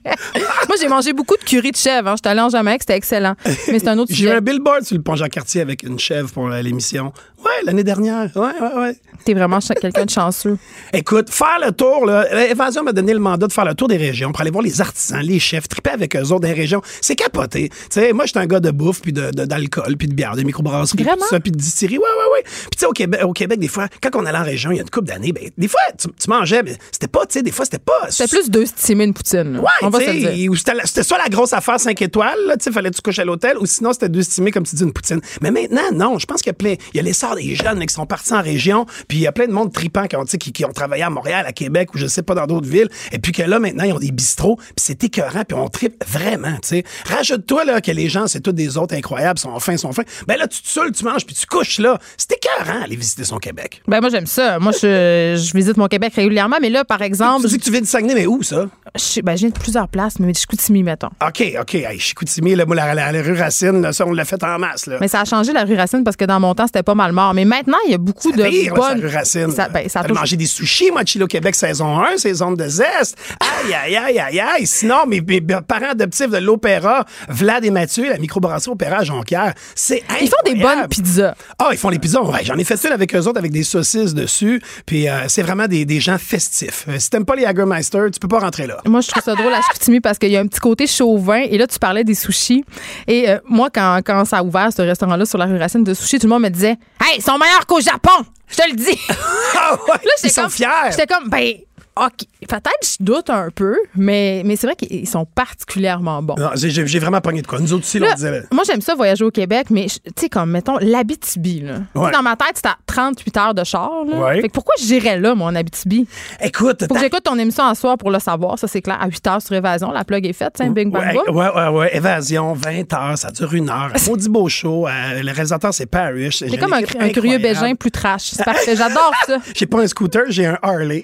Moi, 0.68 0.76
j'ai 0.80 0.88
mangé 0.88 1.12
beaucoup 1.12 1.36
de 1.36 1.45
curry 1.45 1.70
de 1.72 1.76
chèvre. 1.76 2.09
Hein. 2.09 2.14
J'étais 2.16 2.28
allée 2.30 2.40
en 2.40 2.49
Jamaïque, 2.49 2.82
c'était 2.82 2.97
excellent. 2.97 3.34
Mais 3.68 3.78
c'est 3.78 3.88
un 3.88 3.99
autre 3.99 4.12
J'ai 4.14 4.24
eu 4.26 4.30
un 4.30 4.40
billboard 4.40 4.82
sur 4.84 4.97
le 4.97 5.03
pont 5.03 5.16
Jean-Cartier 5.16 5.61
avec 5.61 5.82
une 5.82 5.99
chèvre 5.99 6.30
pour 6.32 6.47
euh, 6.51 6.61
l'émission. 6.62 7.12
Ouais, 7.45 7.51
l'année 7.64 7.84
dernière. 7.84 8.30
Ouais, 8.36 8.42
ouais, 8.61 8.80
ouais. 8.80 8.97
T'es 9.24 9.34
vraiment 9.34 9.59
quelqu'un 9.59 10.05
de 10.07 10.11
chanceux. 10.11 10.57
Écoute, 10.95 11.28
faire 11.30 11.59
le 11.64 11.72
tour, 11.72 12.07
là, 12.07 12.49
Évasion 12.51 12.82
m'a 12.82 12.92
donné 12.92 13.12
le 13.12 13.18
mandat 13.20 13.47
de 13.47 13.53
faire 13.53 13.64
le 13.66 13.74
tour 13.74 13.88
des 13.88 13.97
régions 13.99 14.32
pour 14.32 14.40
aller 14.40 14.51
voir 14.51 14.62
les 14.62 14.80
artisans, 14.80 15.20
les 15.20 15.38
chefs, 15.38 15.68
triper 15.68 15.90
avec 15.90 16.16
eux 16.16 16.22
autres 16.32 16.40
des 16.40 16.53
régions. 16.53 16.80
C'est 17.03 17.16
capoté. 17.16 17.68
Tu 17.68 17.76
sais, 17.90 18.12
moi, 18.14 18.24
j'étais 18.26 18.38
un 18.40 18.47
gars 18.47 18.61
de 18.61 18.70
bouffe, 18.70 19.03
puis 19.03 19.12
de- 19.12 19.30
de- 19.30 19.45
d'alcool, 19.45 19.97
puis 19.99 20.09
de 20.09 20.14
bière, 20.14 20.36
de 20.36 20.42
microbrasserie, 20.42 20.97
puis 20.97 21.05
Vraiment? 21.05 21.22
tout 21.22 21.28
ça, 21.28 21.40
puis 21.40 21.53
de 21.53 21.57
distillerie. 21.59 21.99
Ouais, 21.99 22.05
ouais, 22.05 22.32
ouais. 22.34 22.42
Puis 22.45 22.70
tu 22.76 22.78
sais, 22.80 22.86
au 22.86 22.92
Québec, 22.92 23.20
au 23.24 23.32
Québec, 23.32 23.59
des 23.61 23.68
fois, 23.68 23.88
quand 24.03 24.11
on 24.16 24.24
allait 24.24 24.38
en 24.38 24.42
région, 24.45 24.70
il 24.70 24.76
y 24.76 24.78
a 24.78 24.82
une 24.82 24.90
couple 24.90 25.09
d'années, 25.09 25.32
ben, 25.32 25.49
des 25.57 25.68
fois, 25.68 25.80
tu, 25.99 26.09
tu 26.09 26.30
mangeais, 26.30 26.62
mais 26.62 26.76
c'était 26.92 27.09
pas 27.09 27.26
sais, 27.35 27.43
des 27.43 27.53
fois, 27.53 27.64
c'était 27.64 27.78
pas. 27.78 28.11
C'était 28.11 28.28
plus 28.37 28.51
deux 28.51 28.66
stimés 28.66 29.05
une 29.05 29.14
poutine. 29.14 29.55
là. 29.55 29.61
Ouais, 29.61 29.66
on 29.82 29.89
va 29.91 30.01
se 30.01 30.11
dire. 30.11 30.53
c'était 30.85 31.03
soit 31.03 31.18
la 31.18 31.28
grosse 31.28 31.53
affaire 31.53 31.78
5 31.78 32.01
étoiles, 32.03 32.39
tu 32.59 32.64
sais, 32.64 32.72
fallait 32.72 32.91
que 32.91 32.97
tu 32.97 33.03
couches 33.03 33.18
à 33.18 33.24
l'hôtel, 33.24 33.59
ou 33.59 33.66
sinon 33.66 33.93
c'était 33.93 34.09
deux 34.09 34.20
estimés, 34.20 34.51
comme 34.51 34.64
tu 34.64 34.76
dis, 34.76 34.82
une 34.82 34.93
poutine. 34.93 35.20
Mais 35.41 35.51
maintenant, 35.51 35.93
non, 35.93 36.18
je 36.18 36.26
pense 36.26 36.41
qu'il 36.43 36.51
y 36.51 36.51
a 36.51 36.55
plein, 36.55 36.74
il 36.93 36.97
y 36.97 37.01
a 37.01 37.03
l'essor 37.03 37.35
des 37.37 37.55
jeunes 37.55 37.78
là, 37.78 37.87
qui 37.87 37.95
sont 37.95 38.07
partis 38.07 38.32
en 38.32 38.43
région, 38.43 38.87
puis 39.09 39.18
il 39.18 39.20
y 39.22 39.26
a 39.26 39.32
plein 39.32 39.47
de 39.47 39.53
monde 39.53 39.72
tripant 39.72 40.07
qui 40.07 40.16
ont, 40.16 40.24
tu 40.24 40.32
sais, 40.32 40.39
qui, 40.39 40.53
qui 40.53 40.64
ont 40.64 40.72
travaillé 40.72 41.03
à 41.03 41.11
Montréal, 41.11 41.45
à 41.47 41.53
Québec, 41.53 41.95
ou 41.95 41.99
je 41.99 42.07
sais 42.07 42.22
pas, 42.22 42.35
dans 42.35 42.47
d'autres 42.47 42.68
villes, 42.68 42.89
et 43.12 43.18
puis 43.18 43.32
que 43.32 43.43
là, 43.43 43.59
maintenant, 43.59 43.85
ils 43.85 43.93
ont 43.93 43.99
des 43.99 44.12
bistrots, 44.12 44.57
puis 44.57 44.74
c'est 44.76 45.03
écœurant, 45.05 45.45
puis 45.47 45.57
on 45.57 45.68
tripe 45.68 46.05
vraiment, 46.07 46.55
tu 46.62 46.68
sais. 46.68 46.85
Rajoute-toi, 47.07 47.64
là, 47.64 47.80
que 47.80 47.91
les 47.91 48.09
gens, 48.09 48.26
c'est 48.26 48.41
tous 48.41 48.53
des 48.53 48.76
autres 48.76 48.95
incroyables, 48.95 49.39
sont 49.39 49.59
fins, 49.61 49.76
sont 49.76 49.93
fins. 49.93 50.05
Ben 50.26 50.37
là, 50.37 50.47
tu 50.47 50.62
te 50.62 50.68
saoules, 50.68 50.93
tu 50.93 51.05
manges, 51.05 51.26
puis 51.26 51.35
tu 51.35 51.47
couches, 51.47 51.78
là. 51.78 51.99
C'est 52.16 52.32
écœurant, 52.32 52.82
aller 52.82 52.97
visiter 52.97 53.24
son 53.24 53.39
Québec. 53.39 53.82
Ben 53.87 54.01
moi 54.01 54.11
j'aime 54.11 54.26
ça. 54.26 54.59
Moi 54.59 54.72
je, 54.72 55.41
je 55.41 55.57
visite 55.57 55.76
mon 55.76 55.89
Québec 55.89 56.14
régulièrement, 56.14 56.57
mais 56.61 56.70
là 56.70 56.85
par 56.85 57.03
exemple, 57.03 57.24
Tu 57.43 57.49
dis 57.49 57.59
que 57.59 57.64
tu 57.64 57.70
viens 57.70 57.81
de 57.81 57.87
Saguenay, 57.87 58.14
mais 58.14 58.27
où, 58.27 58.43
ça? 58.43 58.66
je, 58.97 59.20
ben, 59.22 59.35
je 59.35 59.41
viens 59.41 59.49
de 59.49 59.55
plusieurs 59.59 59.89
places, 59.89 60.18
mais 60.20 60.33
je 60.33 60.39
Chicoutimi 60.41 60.83
mettons. 60.83 61.09
OK, 61.27 61.43
OK. 61.61 61.75
Hey, 61.75 61.99
Chicoutimi, 61.99 62.55
là, 62.55 62.64
la, 62.68 62.95
la- 62.95 63.12
la 63.12 63.22
rue 63.22 63.37
Racine, 63.37 63.83
là, 63.83 63.93
ça, 63.93 64.07
on 64.07 64.12
l'a 64.12 64.25
fait 64.25 64.43
en 64.45 64.59
masse. 64.59 64.87
Là. 64.87 64.99
Mais 65.01 65.09
ça 65.09 65.20
a 65.20 65.25
changé 65.25 65.53
la 65.53 65.64
rue 65.64 65.75
Racine 65.75 66.05
parce 66.05 66.16
que 66.16 66.25
dans 66.25 66.39
mon 66.41 66.55
temps 66.55 66.66
c'était 66.66 66.83
pas 66.83 66.95
mal 66.95 67.12
mort. 67.12 67.35
Mais 67.35 67.45
maintenant 67.45 67.79
il 67.87 67.93
y 67.93 67.95
a 67.95 67.99
beaucoup 67.99 68.31
de 68.33 68.43
Pire, 68.45 68.75
bonnes. 68.75 69.01
rue 69.01 69.09
Racine. 69.09 69.51
Ça, 69.51 69.68
ben, 69.68 69.89
ça 69.89 70.03
toujours- 70.03 70.18
mangé 70.18 70.37
des 70.37 70.47
sushis, 70.47 70.91
moi, 70.91 71.03
de 71.03 71.09
Chilo 71.09 71.27
Québec 71.27 71.55
saison 71.55 71.99
1, 72.01 72.16
saison 72.18 72.53
de 72.53 72.68
zeste. 72.68 73.16
Aïe, 73.41 73.75
aïe, 73.75 73.97
aïe, 73.97 74.18
aïe, 74.18 74.41
aïe. 74.41 74.66
Sinon, 74.66 75.07
mes, 75.07 75.20
mes 75.20 75.41
parents 75.41 75.91
adoptifs 75.91 76.31
de 76.31 76.39
l'Opéra, 76.39 77.05
Vlad 77.29 77.64
et 77.64 77.70
Mathieu, 77.70 78.09
la 78.09 78.18
microbrasserie 78.18 78.72
Opéra 78.72 78.99
à 78.99 79.05
Jonquière, 79.05 79.55
c'est 79.75 80.03
Ils 80.20 80.29
font 80.29 80.37
des 80.45 80.53
incroyable. 80.53 80.81
bonnes 80.83 80.89
pizzas. 80.89 81.35
Ah, 81.59 81.68
ils 81.72 81.79
font 81.79 81.89
les 81.89 81.99
pizzas. 81.99 82.20
Ouais, 82.22 82.41
j'en 82.45 82.57
ai 82.59 82.64
fait 82.64 82.83
une 82.85 82.93
avec 82.93 83.14
eux 83.14 83.20
autres 83.27 83.39
avec 83.39 83.51
des 83.53 83.64
saucisses 83.64 84.14
dessus. 84.14 84.61
Puis 84.87 85.09
euh, 85.09 85.25
c'est 85.29 85.43
vraiment 85.43 85.66
des, 85.66 85.85
des 85.85 86.01
gens 86.01 86.18
festifs. 86.18 86.85
Euh, 86.89 86.99
si 86.99 87.11
t'aimes 87.16 87.24
pas 87.24 87.36
les 87.36 87.44
Hagermeister, 87.46 88.00
tu 88.12 88.18
peux 88.20 88.28
pas 88.28 88.40
rentrer 88.40 88.66
là. 88.66 88.78
Moi, 88.86 89.00
je 89.00 89.08
trouve 89.08 89.22
ça 89.22 89.34
drôle 89.34 89.52
à 89.54 89.60
Chicoutimi 89.62 90.00
parce 90.00 90.18
qu'il 90.18 90.30
y 90.30 90.36
a 90.36 90.40
un 90.40 90.46
petit 90.46 90.60
côté 90.60 90.86
chauvin. 90.86 91.42
Et 91.48 91.56
là, 91.58 91.66
tu 91.66 91.78
parlais 91.78 92.02
des 92.04 92.14
sushis. 92.14 92.64
Et 93.06 93.28
euh, 93.30 93.38
moi, 93.48 93.68
quand, 93.72 94.00
quand 94.04 94.24
ça 94.24 94.38
a 94.38 94.42
ouvert, 94.42 94.70
ce 94.76 94.82
restaurant-là, 94.82 95.24
sur 95.26 95.38
la 95.38 95.44
rue 95.46 95.56
Racine 95.58 95.84
de 95.84 95.94
sushis, 95.94 96.18
tout 96.18 96.26
le 96.26 96.32
monde 96.32 96.42
me 96.42 96.48
disait 96.50 96.76
Hey, 97.00 97.18
ils 97.18 97.22
sont 97.22 97.38
meilleurs 97.38 97.66
qu'au 97.66 97.80
Japon! 97.80 98.10
Je 98.48 98.56
te 98.56 98.68
le 98.70 98.76
dis! 98.76 98.98
Ah 99.56 99.72
ouais, 99.74 99.78
Là, 99.88 99.98
ils 100.04 100.10
j'étais 100.16 100.28
sont 100.30 100.42
comme- 100.42 100.50
fiers. 100.50 100.66
J'étais 100.90 101.06
comme, 101.06 101.28
ben, 101.30 101.54
OK. 101.97 102.26
Peut-être 102.49 102.64
je 102.82 102.97
doute 103.03 103.30
un 103.30 103.49
peu, 103.55 103.76
mais, 103.95 104.42
mais 104.45 104.57
c'est 104.57 104.66
vrai 104.66 104.76
qu'ils 104.76 105.09
sont 105.09 105.24
particulièrement 105.24 106.22
bons. 106.22 106.34
Non, 106.36 106.51
j'ai- 106.55 106.99
vraiment 106.99 107.20
pogné 107.20 107.40
de 107.42 107.47
quoi. 107.47 107.59
Nous 107.61 107.72
autres 107.72 107.84
aussi, 107.84 107.99
là, 107.99 108.09
on 108.11 108.14
disait. 108.14 108.42
moi, 108.53 108.64
j'aime 108.66 108.80
ça 108.80 108.95
voyager 108.95 109.24
au 109.24 109.30
Québec, 109.30 109.68
mais 109.70 109.86
tu 109.86 109.99
sais, 110.18 110.28
comme, 110.28 110.51
mettons, 110.51 110.76
l'Abitibi, 110.80 111.61
là. 111.61 111.74
Ouais. 111.95 112.11
Dans 112.11 112.22
ma 112.22 112.36
tête, 112.36 112.53
c'est 112.57 112.66
à 112.66 112.76
38 112.86 113.36
heures 113.36 113.55
de 113.55 113.64
char, 113.64 113.90
là. 114.09 114.16
Ouais. 114.16 114.40
Fait 114.42 114.49
que 114.49 114.53
pourquoi 114.53 114.74
j'irais 114.80 115.18
là, 115.18 115.34
mon 115.34 115.55
Abitibi? 115.55 116.07
Écoute, 116.40 116.84
Faut 116.88 116.95
que 116.95 117.01
j'écoute 117.01 117.22
ton 117.24 117.38
émission 117.38 117.64
en 117.64 117.74
soir 117.74 117.97
pour 117.97 118.11
le 118.11 118.18
savoir, 118.18 118.59
ça, 118.59 118.66
c'est 118.68 118.82
clair. 118.82 118.99
À 119.01 119.07
8 119.07 119.26
heures 119.26 119.42
sur 119.42 119.55
Évasion, 119.55 119.90
la 119.92 120.05
plug 120.05 120.26
est 120.26 120.32
faite, 120.32 120.55
c'est 120.57 120.64
un 120.64 120.70
Bing 120.70 120.90
Bang 120.90 121.03
Ouais, 121.14 121.30
ouais, 121.30 121.49
ouais, 121.55 121.68
ouais. 121.68 121.97
Évasion, 121.97 122.53
20 122.55 122.92
heures, 122.92 123.18
ça 123.18 123.30
dure 123.30 123.53
une 123.55 123.70
heure. 123.70 123.92
Maudit 124.09 124.28
beau 124.28 124.49
show. 124.49 124.86
euh, 124.86 125.22
le 125.22 125.30
réalisateur, 125.32 125.72
c'est 125.72 125.86
Parrish. 125.86 126.38
C'est 126.38 126.57
comme 126.59 126.72
un, 126.72 126.82
un 127.01 127.09
curieux 127.11 127.38
bégin 127.38 127.74
plus 127.74 127.90
trash. 127.90 128.30
C'est 128.34 128.45
parfait. 128.45 128.76
J'adore 128.76 129.12
ça. 129.26 129.38
J'ai 129.55 129.66
pas 129.66 129.80
un 129.80 129.86
scooter, 129.86 130.24
j'ai 130.28 130.47
un 130.47 130.59
Harley. 130.62 131.03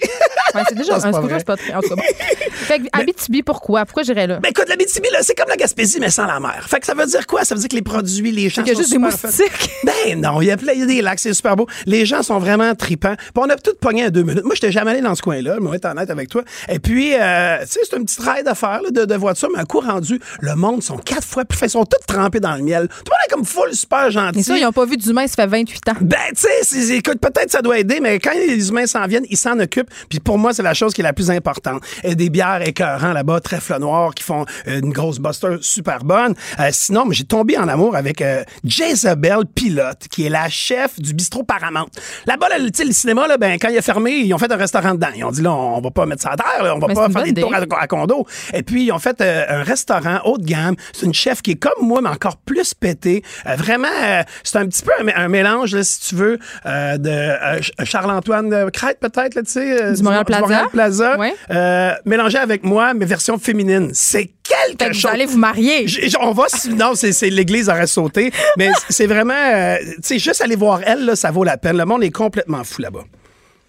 Ouais, 0.54 0.62
c'est 0.68 0.74
déjà 0.82 1.00
c'est 1.00 1.06
un 1.06 1.10
pas 1.10 1.18
scooter, 1.18 1.28
vrai. 1.28 1.38
c'est 1.38 1.46
pas 1.46 1.56
très. 1.56 1.74
En 1.74 1.80
tout 1.80 1.88
cas, 1.88 1.94
bon. 1.96 2.02
Fait 2.52 2.78
que 2.78 2.84
Abitibi, 2.92 3.42
pourquoi? 3.42 3.84
Pourquoi 3.84 4.02
j'irais 4.02 4.26
là? 4.26 4.38
Ben 4.40 4.50
écoute, 4.50 4.68
la 4.68 4.76
BTB, 4.76 5.04
là, 5.12 5.18
c'est 5.22 5.34
comme 5.34 5.48
la 5.48 5.56
Gaspésie, 5.56 5.98
mais 6.00 6.10
sans 6.10 6.26
la 6.26 6.40
mer. 6.40 6.66
Fait 6.68 6.80
que 6.80 6.86
ça 6.86 6.94
veut 6.94 7.06
dire 7.06 7.26
quoi? 7.26 7.44
Ça 7.44 7.54
veut 7.54 7.60
dire 7.60 7.68
que 7.68 7.76
les 7.76 7.82
produits, 7.82 8.30
les 8.32 8.48
gens 8.48 8.62
qu'il 8.62 8.72
y 8.72 8.76
a 8.76 8.78
juste 8.78 8.92
des 8.92 8.98
moustiques. 8.98 9.70
Ben 9.84 10.20
non, 10.20 10.40
il 10.40 10.46
y 10.46 10.50
a 10.50 10.56
plein, 10.56 10.72
il 10.72 10.80
y 10.80 10.82
a 10.82 10.86
des 10.86 11.02
lacs, 11.02 11.18
c'est 11.18 11.32
super 11.32 11.56
beau. 11.56 11.66
Les 11.86 12.04
gens 12.06 12.22
sont 12.22 12.38
vraiment 12.38 12.74
tripants. 12.74 13.14
Puis 13.16 13.32
on 13.36 13.48
a 13.48 13.56
tout 13.56 13.74
pogné 13.80 14.06
en 14.06 14.10
deux 14.10 14.22
minutes. 14.22 14.44
Moi, 14.44 14.54
j'étais 14.54 14.72
jamais 14.72 14.92
allé 14.92 15.00
dans 15.00 15.14
ce 15.14 15.22
coin-là, 15.22 15.56
je 15.60 15.66
vais 15.68 15.76
être 15.76 15.86
honnête 15.86 16.10
avec 16.10 16.28
toi. 16.28 16.42
Et 16.68 16.78
puis, 16.78 17.14
euh, 17.14 17.58
tu 17.62 17.66
sais, 17.68 17.80
c'est 17.88 17.96
un 17.96 18.02
petit 18.04 18.20
ride 18.20 18.46
à 18.46 18.54
faire 18.54 18.82
là, 18.82 18.90
de, 18.90 19.04
de 19.04 19.14
voiture, 19.14 19.48
mais 19.54 19.60
un 19.60 19.64
coup 19.64 19.80
rendu, 19.80 20.20
le 20.40 20.54
monde 20.54 20.82
sont 20.82 20.98
quatre 20.98 21.24
fois 21.24 21.44
plus. 21.44 21.58
Ils 21.62 21.70
sont 21.70 21.84
tous 21.84 21.98
trempés 22.06 22.40
dans 22.40 22.54
le 22.56 22.62
miel. 22.62 22.88
Tout 22.88 22.94
le 23.06 23.10
monde 23.10 23.18
est 23.26 23.32
comme 23.32 23.44
full 23.44 23.74
super 23.74 24.10
gentil. 24.10 24.40
Et 24.40 24.42
ça, 24.42 24.56
ils 24.56 24.62
n'ont 24.62 24.72
pas 24.72 24.84
vu 24.84 24.96
d'humain, 24.96 25.26
ça 25.26 25.36
fait 25.36 25.46
28 25.46 25.88
ans. 25.88 25.92
Ben, 26.00 26.18
tu 26.36 26.46
sais, 26.62 26.96
écoute, 26.96 27.20
peut-être 27.20 27.50
ça 27.50 27.62
doit 27.62 27.78
aider, 27.78 28.00
mais 28.00 28.18
quand 28.18 28.32
les 28.34 28.68
humains 28.68 28.86
s'en 28.86 29.06
viennent, 29.06 29.26
ils 29.28 29.36
s'en 29.36 29.58
occupent. 29.58 29.90
Puis 30.08 30.20
pour 30.20 30.38
moi, 30.38 30.52
c'est 30.52 30.62
la 30.62 30.69
chose 30.74 30.94
qui 30.94 31.00
est 31.00 31.04
la 31.04 31.12
plus 31.12 31.30
importante. 31.30 31.82
Et 32.04 32.14
des 32.14 32.30
bières 32.30 32.62
écœurants 32.66 33.12
là-bas, 33.12 33.40
trèfle 33.40 33.78
noir, 33.78 34.14
qui 34.14 34.22
font 34.24 34.44
euh, 34.68 34.80
une 34.80 34.92
grosse 34.92 35.18
buster 35.18 35.56
super 35.60 36.04
bonne. 36.04 36.34
Euh, 36.58 36.68
sinon, 36.72 37.04
j'ai 37.10 37.24
tombé 37.24 37.58
en 37.58 37.68
amour 37.68 37.96
avec 37.96 38.20
euh, 38.22 38.42
Jezebel 38.64 39.44
Pilote, 39.54 40.08
qui 40.10 40.26
est 40.26 40.28
la 40.28 40.48
chef 40.48 40.98
du 41.00 41.14
bistrot 41.14 41.42
Paramount. 41.42 41.86
Là-bas, 42.26 42.48
là, 42.48 42.58
le 42.58 42.92
cinéma, 42.92 43.26
là, 43.26 43.36
ben, 43.36 43.58
quand 43.60 43.68
il 43.68 43.78
a 43.78 43.82
fermé, 43.82 44.12
ils 44.12 44.32
ont 44.34 44.38
fait 44.38 44.50
un 44.50 44.56
restaurant 44.56 44.94
dedans. 44.94 45.08
Ils 45.14 45.24
ont 45.24 45.30
dit, 45.30 45.42
là, 45.42 45.52
on 45.52 45.80
va 45.80 45.90
pas 45.90 46.06
mettre 46.06 46.22
ça 46.22 46.30
à 46.30 46.36
terre, 46.36 46.62
là, 46.64 46.74
on 46.74 46.78
va 46.78 46.88
Mais 46.88 46.94
pas 46.94 47.08
faire 47.10 47.22
des 47.24 47.34
tours 47.40 47.54
à, 47.54 47.80
à 47.80 47.86
condo. 47.86 48.26
Et 48.52 48.62
puis, 48.62 48.84
ils 48.84 48.92
ont 48.92 48.98
fait 48.98 49.20
euh, 49.20 49.44
un 49.48 49.62
restaurant 49.62 50.20
haut 50.24 50.38
de 50.38 50.44
gamme. 50.44 50.76
C'est 50.92 51.06
une 51.06 51.14
chef 51.14 51.42
qui 51.42 51.52
est 51.52 51.56
comme 51.56 51.86
moi, 51.86 52.00
mais 52.02 52.08
encore 52.08 52.36
plus 52.36 52.74
pétée. 52.74 53.22
Euh, 53.46 53.56
vraiment, 53.56 53.88
euh, 54.02 54.22
c'est 54.42 54.58
un 54.58 54.66
petit 54.66 54.82
peu 54.82 54.92
un, 55.00 55.24
un 55.24 55.28
mélange, 55.28 55.74
là, 55.74 55.82
si 55.84 56.00
tu 56.00 56.14
veux, 56.14 56.38
de 56.64 57.10
Ch- 57.10 57.72
Charles-Antoine 57.84 58.70
Crête, 58.70 58.98
peut-être, 59.00 59.34
là, 59.34 59.42
tu 59.42 59.50
sais. 59.50 59.92
Du 59.94 60.02
Montréal 60.02 60.24
Plaza. 60.24 60.59
Plaza. 60.68 61.16
Euh, 61.50 61.92
mélangé 62.04 62.38
avec 62.38 62.64
moi, 62.64 62.94
mais 62.94 63.04
version 63.06 63.38
féminine. 63.38 63.90
C'est 63.92 64.30
quelque 64.42 64.82
Fait 64.84 64.90
que 64.90 64.94
vous 64.94 65.00
chose. 65.00 65.10
allez 65.12 65.26
vous 65.26 65.38
marier. 65.38 65.86
J- 65.88 66.14
On 66.20 66.32
va, 66.32 66.44
non, 66.70 66.92
c'est, 66.94 67.30
l'église 67.30 67.68
aurait 67.68 67.86
sauté, 67.86 68.32
mais 68.56 68.70
c'est 68.88 69.06
vraiment, 69.06 69.34
euh, 69.34 69.76
tu 69.96 70.02
sais, 70.02 70.18
juste 70.18 70.40
aller 70.42 70.56
voir 70.56 70.80
elle, 70.84 71.04
là, 71.04 71.16
ça 71.16 71.30
vaut 71.30 71.44
la 71.44 71.56
peine. 71.56 71.76
Le 71.76 71.84
monde 71.84 72.02
est 72.02 72.10
complètement 72.10 72.64
fou 72.64 72.82
là-bas. 72.82 73.04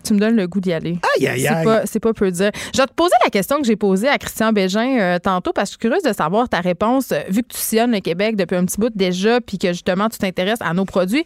Tu 0.04 0.14
me 0.16 0.20
donnes 0.20 0.36
le 0.36 0.48
goût 0.48 0.60
d'y 0.60 0.74
aller. 0.74 0.98
Aïe, 1.20 1.28
aïe, 1.28 1.42
C'est 1.42 1.48
aïe. 1.50 1.64
pas, 1.64 1.82
c'est 1.86 2.00
pas 2.00 2.12
peu 2.12 2.32
dire. 2.32 2.50
Je 2.74 2.82
vais 2.82 2.88
te 2.88 2.94
poser 2.94 3.14
la 3.24 3.30
question 3.30 3.58
que 3.62 3.68
j'ai 3.68 3.76
posée 3.76 4.08
à 4.08 4.18
Christian 4.18 4.52
Bégin 4.52 4.98
euh, 5.00 5.20
tantôt 5.20 5.54
parce 5.54 5.70
que 5.70 5.74
je 5.76 5.78
suis 5.80 5.90
curieuse 5.90 6.02
de 6.04 6.12
savoir 6.12 6.50
ta 6.50 6.60
réponse. 6.60 7.14
Vu 7.30 7.44
que 7.44 7.50
tu 7.54 7.60
sillonnes 7.60 7.92
le 7.92 8.00
Québec 8.00 8.36
depuis 8.36 8.56
un 8.56 8.66
petit 8.66 8.80
bout 8.80 8.90
déjà 8.96 9.40
puis 9.42 9.60
que 9.60 9.68
justement 9.68 10.10
tu 10.10 10.18
t'intéresses 10.18 10.58
à 10.62 10.74
nos 10.74 10.86
produits, 10.86 11.24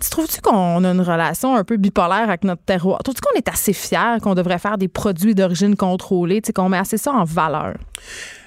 tu 0.00 0.10
trouves-tu 0.10 0.40
qu'on 0.40 0.84
a 0.84 0.88
une 0.88 1.00
relation 1.00 1.54
un 1.54 1.64
peu 1.64 1.76
bipolaire 1.76 2.28
avec 2.28 2.44
notre 2.44 2.62
terroir? 2.62 3.02
Trouves-tu 3.02 3.20
qu'on 3.20 3.36
est 3.36 3.48
assez 3.48 3.72
fiers 3.72 4.18
qu'on 4.22 4.34
devrait 4.34 4.58
faire 4.58 4.78
des 4.78 4.88
produits 4.88 5.34
d'origine 5.34 5.76
contrôlée, 5.76 6.42
qu'on 6.54 6.68
met 6.68 6.78
assez 6.78 6.96
ça 6.96 7.12
en 7.12 7.24
valeur? 7.24 7.74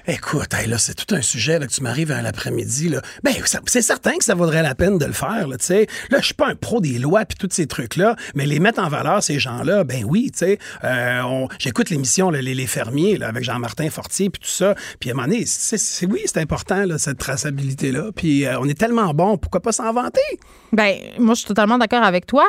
Écoute, 0.06 0.52
hey, 0.52 0.68
là, 0.68 0.76
c'est 0.76 0.92
tout 0.94 1.14
un 1.14 1.22
sujet 1.22 1.58
là, 1.58 1.66
que 1.66 1.72
tu 1.72 1.82
m'arrives 1.82 2.12
un 2.12 2.26
après-midi. 2.26 2.90
Là. 2.90 3.00
Ben, 3.22 3.32
c'est 3.66 3.80
certain 3.80 4.18
que 4.18 4.24
ça 4.24 4.34
vaudrait 4.34 4.62
la 4.62 4.74
peine 4.74 4.98
de 4.98 5.06
le 5.06 5.12
faire. 5.14 5.48
Là, 5.48 5.56
tu 5.56 5.64
sais. 5.64 5.86
là 6.10 6.18
je 6.20 6.26
suis 6.26 6.34
pas 6.34 6.48
un 6.48 6.54
pro 6.54 6.82
des 6.82 6.98
lois 6.98 7.24
puis 7.24 7.38
tous 7.38 7.48
ces 7.50 7.66
trucs-là, 7.66 8.14
mais 8.34 8.44
les 8.44 8.60
mettre 8.60 8.82
en 8.82 8.88
valeur, 8.90 9.22
ces 9.22 9.38
gens-là, 9.38 9.82
ben 9.84 10.04
oui. 10.06 10.30
tu 10.30 10.40
sais. 10.40 10.58
Euh, 10.84 11.46
J'écoute 11.58 11.88
l'émission 11.88 12.28
là, 12.30 12.42
les, 12.42 12.54
les 12.54 12.66
fermiers 12.66 13.16
là, 13.16 13.28
avec 13.28 13.44
Jean-Martin 13.44 13.88
Fortier 13.88 14.28
puis 14.28 14.40
tout 14.42 14.48
ça. 14.48 14.74
Puis 15.00 15.08
à 15.08 15.12
un 15.14 15.16
moment 15.16 15.28
donné, 15.28 15.46
c'est- 15.46 15.78
c'est- 15.78 16.04
oui, 16.06 16.20
c'est 16.26 16.38
important, 16.38 16.84
là, 16.84 16.98
cette 16.98 17.16
traçabilité-là. 17.18 18.10
Puis 18.14 18.44
euh, 18.44 18.58
on 18.60 18.68
est 18.68 18.78
tellement 18.78 19.14
bon, 19.14 19.38
pourquoi 19.38 19.60
pas 19.62 19.72
s'en 19.72 19.90
vanter? 19.94 20.20
Ben, 20.72 20.96
moi, 21.18 21.32
je 21.34 21.38
suis 21.40 21.48
totalement 21.48 21.78
d'accord 21.78 22.02
avec 22.02 22.26
toi. 22.26 22.44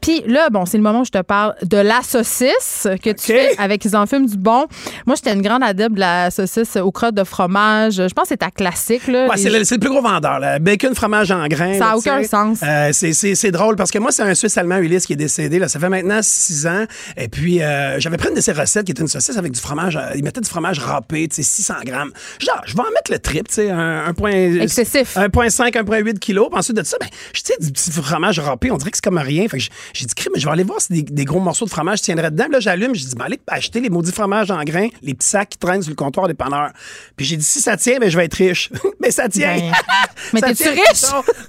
Puis 0.00 0.22
là, 0.26 0.48
bon, 0.50 0.64
c'est 0.64 0.76
le 0.76 0.82
moment 0.84 1.00
où 1.00 1.04
je 1.04 1.10
te 1.10 1.22
parle 1.22 1.54
de 1.64 1.78
la 1.78 2.02
saucisse 2.02 2.86
que 3.02 3.10
tu 3.10 3.24
fais 3.26 3.56
avec 3.58 3.84
Ils 3.84 3.96
en 3.96 4.06
fument 4.06 4.26
du 4.26 4.36
bon. 4.36 4.66
Moi, 5.06 5.16
j'étais 5.16 5.32
une 5.32 5.42
grande 5.42 5.64
adepte 5.64 5.94
de 5.94 6.00
la 6.00 6.30
saucisse 6.30 6.76
aux 6.76 6.92
crottes 7.00 7.14
de 7.14 7.24
fromage. 7.24 7.94
Je 7.94 8.12
pense 8.14 8.24
que 8.24 8.28
c'est 8.30 8.36
ta 8.36 8.50
classique, 8.50 9.06
là. 9.06 9.26
Ouais, 9.28 9.36
c'est 9.36 9.48
le, 9.48 9.78
plus 9.78 9.88
gros 9.90 10.02
vendeur. 10.02 10.38
Là. 10.38 10.58
Bacon, 10.58 10.94
fromage 10.94 11.30
en 11.30 11.46
grains. 11.48 11.78
Ça 11.78 11.86
a 11.86 11.90
là, 11.90 11.96
aucun 11.96 12.22
sens. 12.24 12.58
Euh, 12.62 12.90
c'est- 12.92 13.12
c'est 13.14 13.34
c'est 13.34 13.50
drôle 13.50 13.76
parce 13.76 13.90
que 13.90 13.98
moi, 13.98 14.12
c'est 14.12 14.22
un 14.22 14.34
Suisse 14.34 14.56
allemand 14.58 14.76
Ulysse 14.76 15.06
qui 15.06 15.14
est 15.14 15.16
décédé. 15.16 15.58
Là. 15.58 15.68
Ça 15.68 15.80
fait 15.80 15.88
maintenant 15.88 16.20
six 16.22 16.66
ans. 16.66 16.84
Et 17.16 17.28
puis, 17.28 17.62
euh, 17.62 17.98
j'avais 17.98 18.16
pris 18.18 18.28
une 18.28 18.34
de 18.34 18.40
ses 18.40 18.52
recettes 18.52 18.84
qui 18.84 18.92
était 18.92 19.00
une 19.02 19.08
saucisse 19.08 19.36
avec 19.38 19.52
du 19.52 19.60
fromage. 19.60 19.96
euh, 19.96 20.10
il 20.14 20.22
mettait 20.24 20.40
du 20.42 20.48
fromage 20.48 20.78
râpé, 20.78 21.26
tu 21.28 21.36
sais, 21.36 21.42
600 21.42 21.74
grammes. 21.84 22.10
Genre, 22.38 22.60
je 22.66 22.74
vais 22.74 22.80
en 22.80 22.90
mettre 22.90 23.10
le 23.10 23.18
trip, 23.18 23.48
tu 23.48 23.54
sais, 23.54 23.70
un, 23.70 24.04
un 24.06 24.12
point, 24.14 24.30
Excessif. 24.32 25.16
1,5, 25.16 25.74
1,8 25.76 26.18
kilos. 26.18 26.48
Puis 26.50 26.58
ensuite 26.58 26.76
de 26.76 26.82
ça, 26.82 26.96
ben, 27.00 27.08
je 27.32 27.40
sais, 27.44 27.54
du 27.60 27.72
petit 27.72 27.90
fromage 27.90 28.38
râpé, 28.40 28.70
on 28.70 28.76
dirait 28.76 28.90
que 28.90 28.96
c'est 28.96 29.04
comme 29.04 29.18
rien. 29.18 29.48
Fait 29.48 29.58
que 29.58 29.64
j'ai- 29.94 30.04
dit, 30.06 30.14
crime, 30.14 30.32
mais 30.34 30.40
je 30.40 30.46
vais 30.46 30.52
aller 30.52 30.64
voir 30.64 30.80
si 30.80 30.92
des, 30.92 31.02
des 31.02 31.24
gros 31.24 31.40
morceaux 31.40 31.64
de 31.64 31.70
fromage 31.70 32.02
tiendraient 32.02 32.30
dedans. 32.30 32.44
Puis 32.44 32.54
là, 32.54 32.60
j'allume, 32.60 32.94
j'ai 32.94 33.06
dit, 33.06 33.14
ben, 33.16 33.24
allez 33.24 33.40
acheter 33.46 33.80
les 33.80 33.88
maudits 33.90 34.12
fromages 34.12 34.50
en 34.50 34.62
grains, 34.64 34.88
les 35.02 35.14
petits 35.14 35.28
sacs 35.28 35.48
qui 35.50 35.58
traînent 35.58 35.82
sur 35.82 35.90
le 35.90 35.96
comptoir 35.96 36.28
des 36.28 36.34
panneurs. 36.34 36.70
Puis 37.16 37.26
j'ai 37.26 37.36
dit, 37.36 37.44
si 37.44 37.60
ça 37.60 37.76
tient, 37.76 37.98
ben, 37.98 38.10
je 38.10 38.16
vais 38.16 38.24
être 38.24 38.34
riche. 38.34 38.70
mais 39.00 39.10
ça 39.10 39.28
tient. 39.28 39.56
Ben, 39.56 39.72
mais 40.32 40.40
t'es-tu 40.40 40.68
riche? 40.68 41.04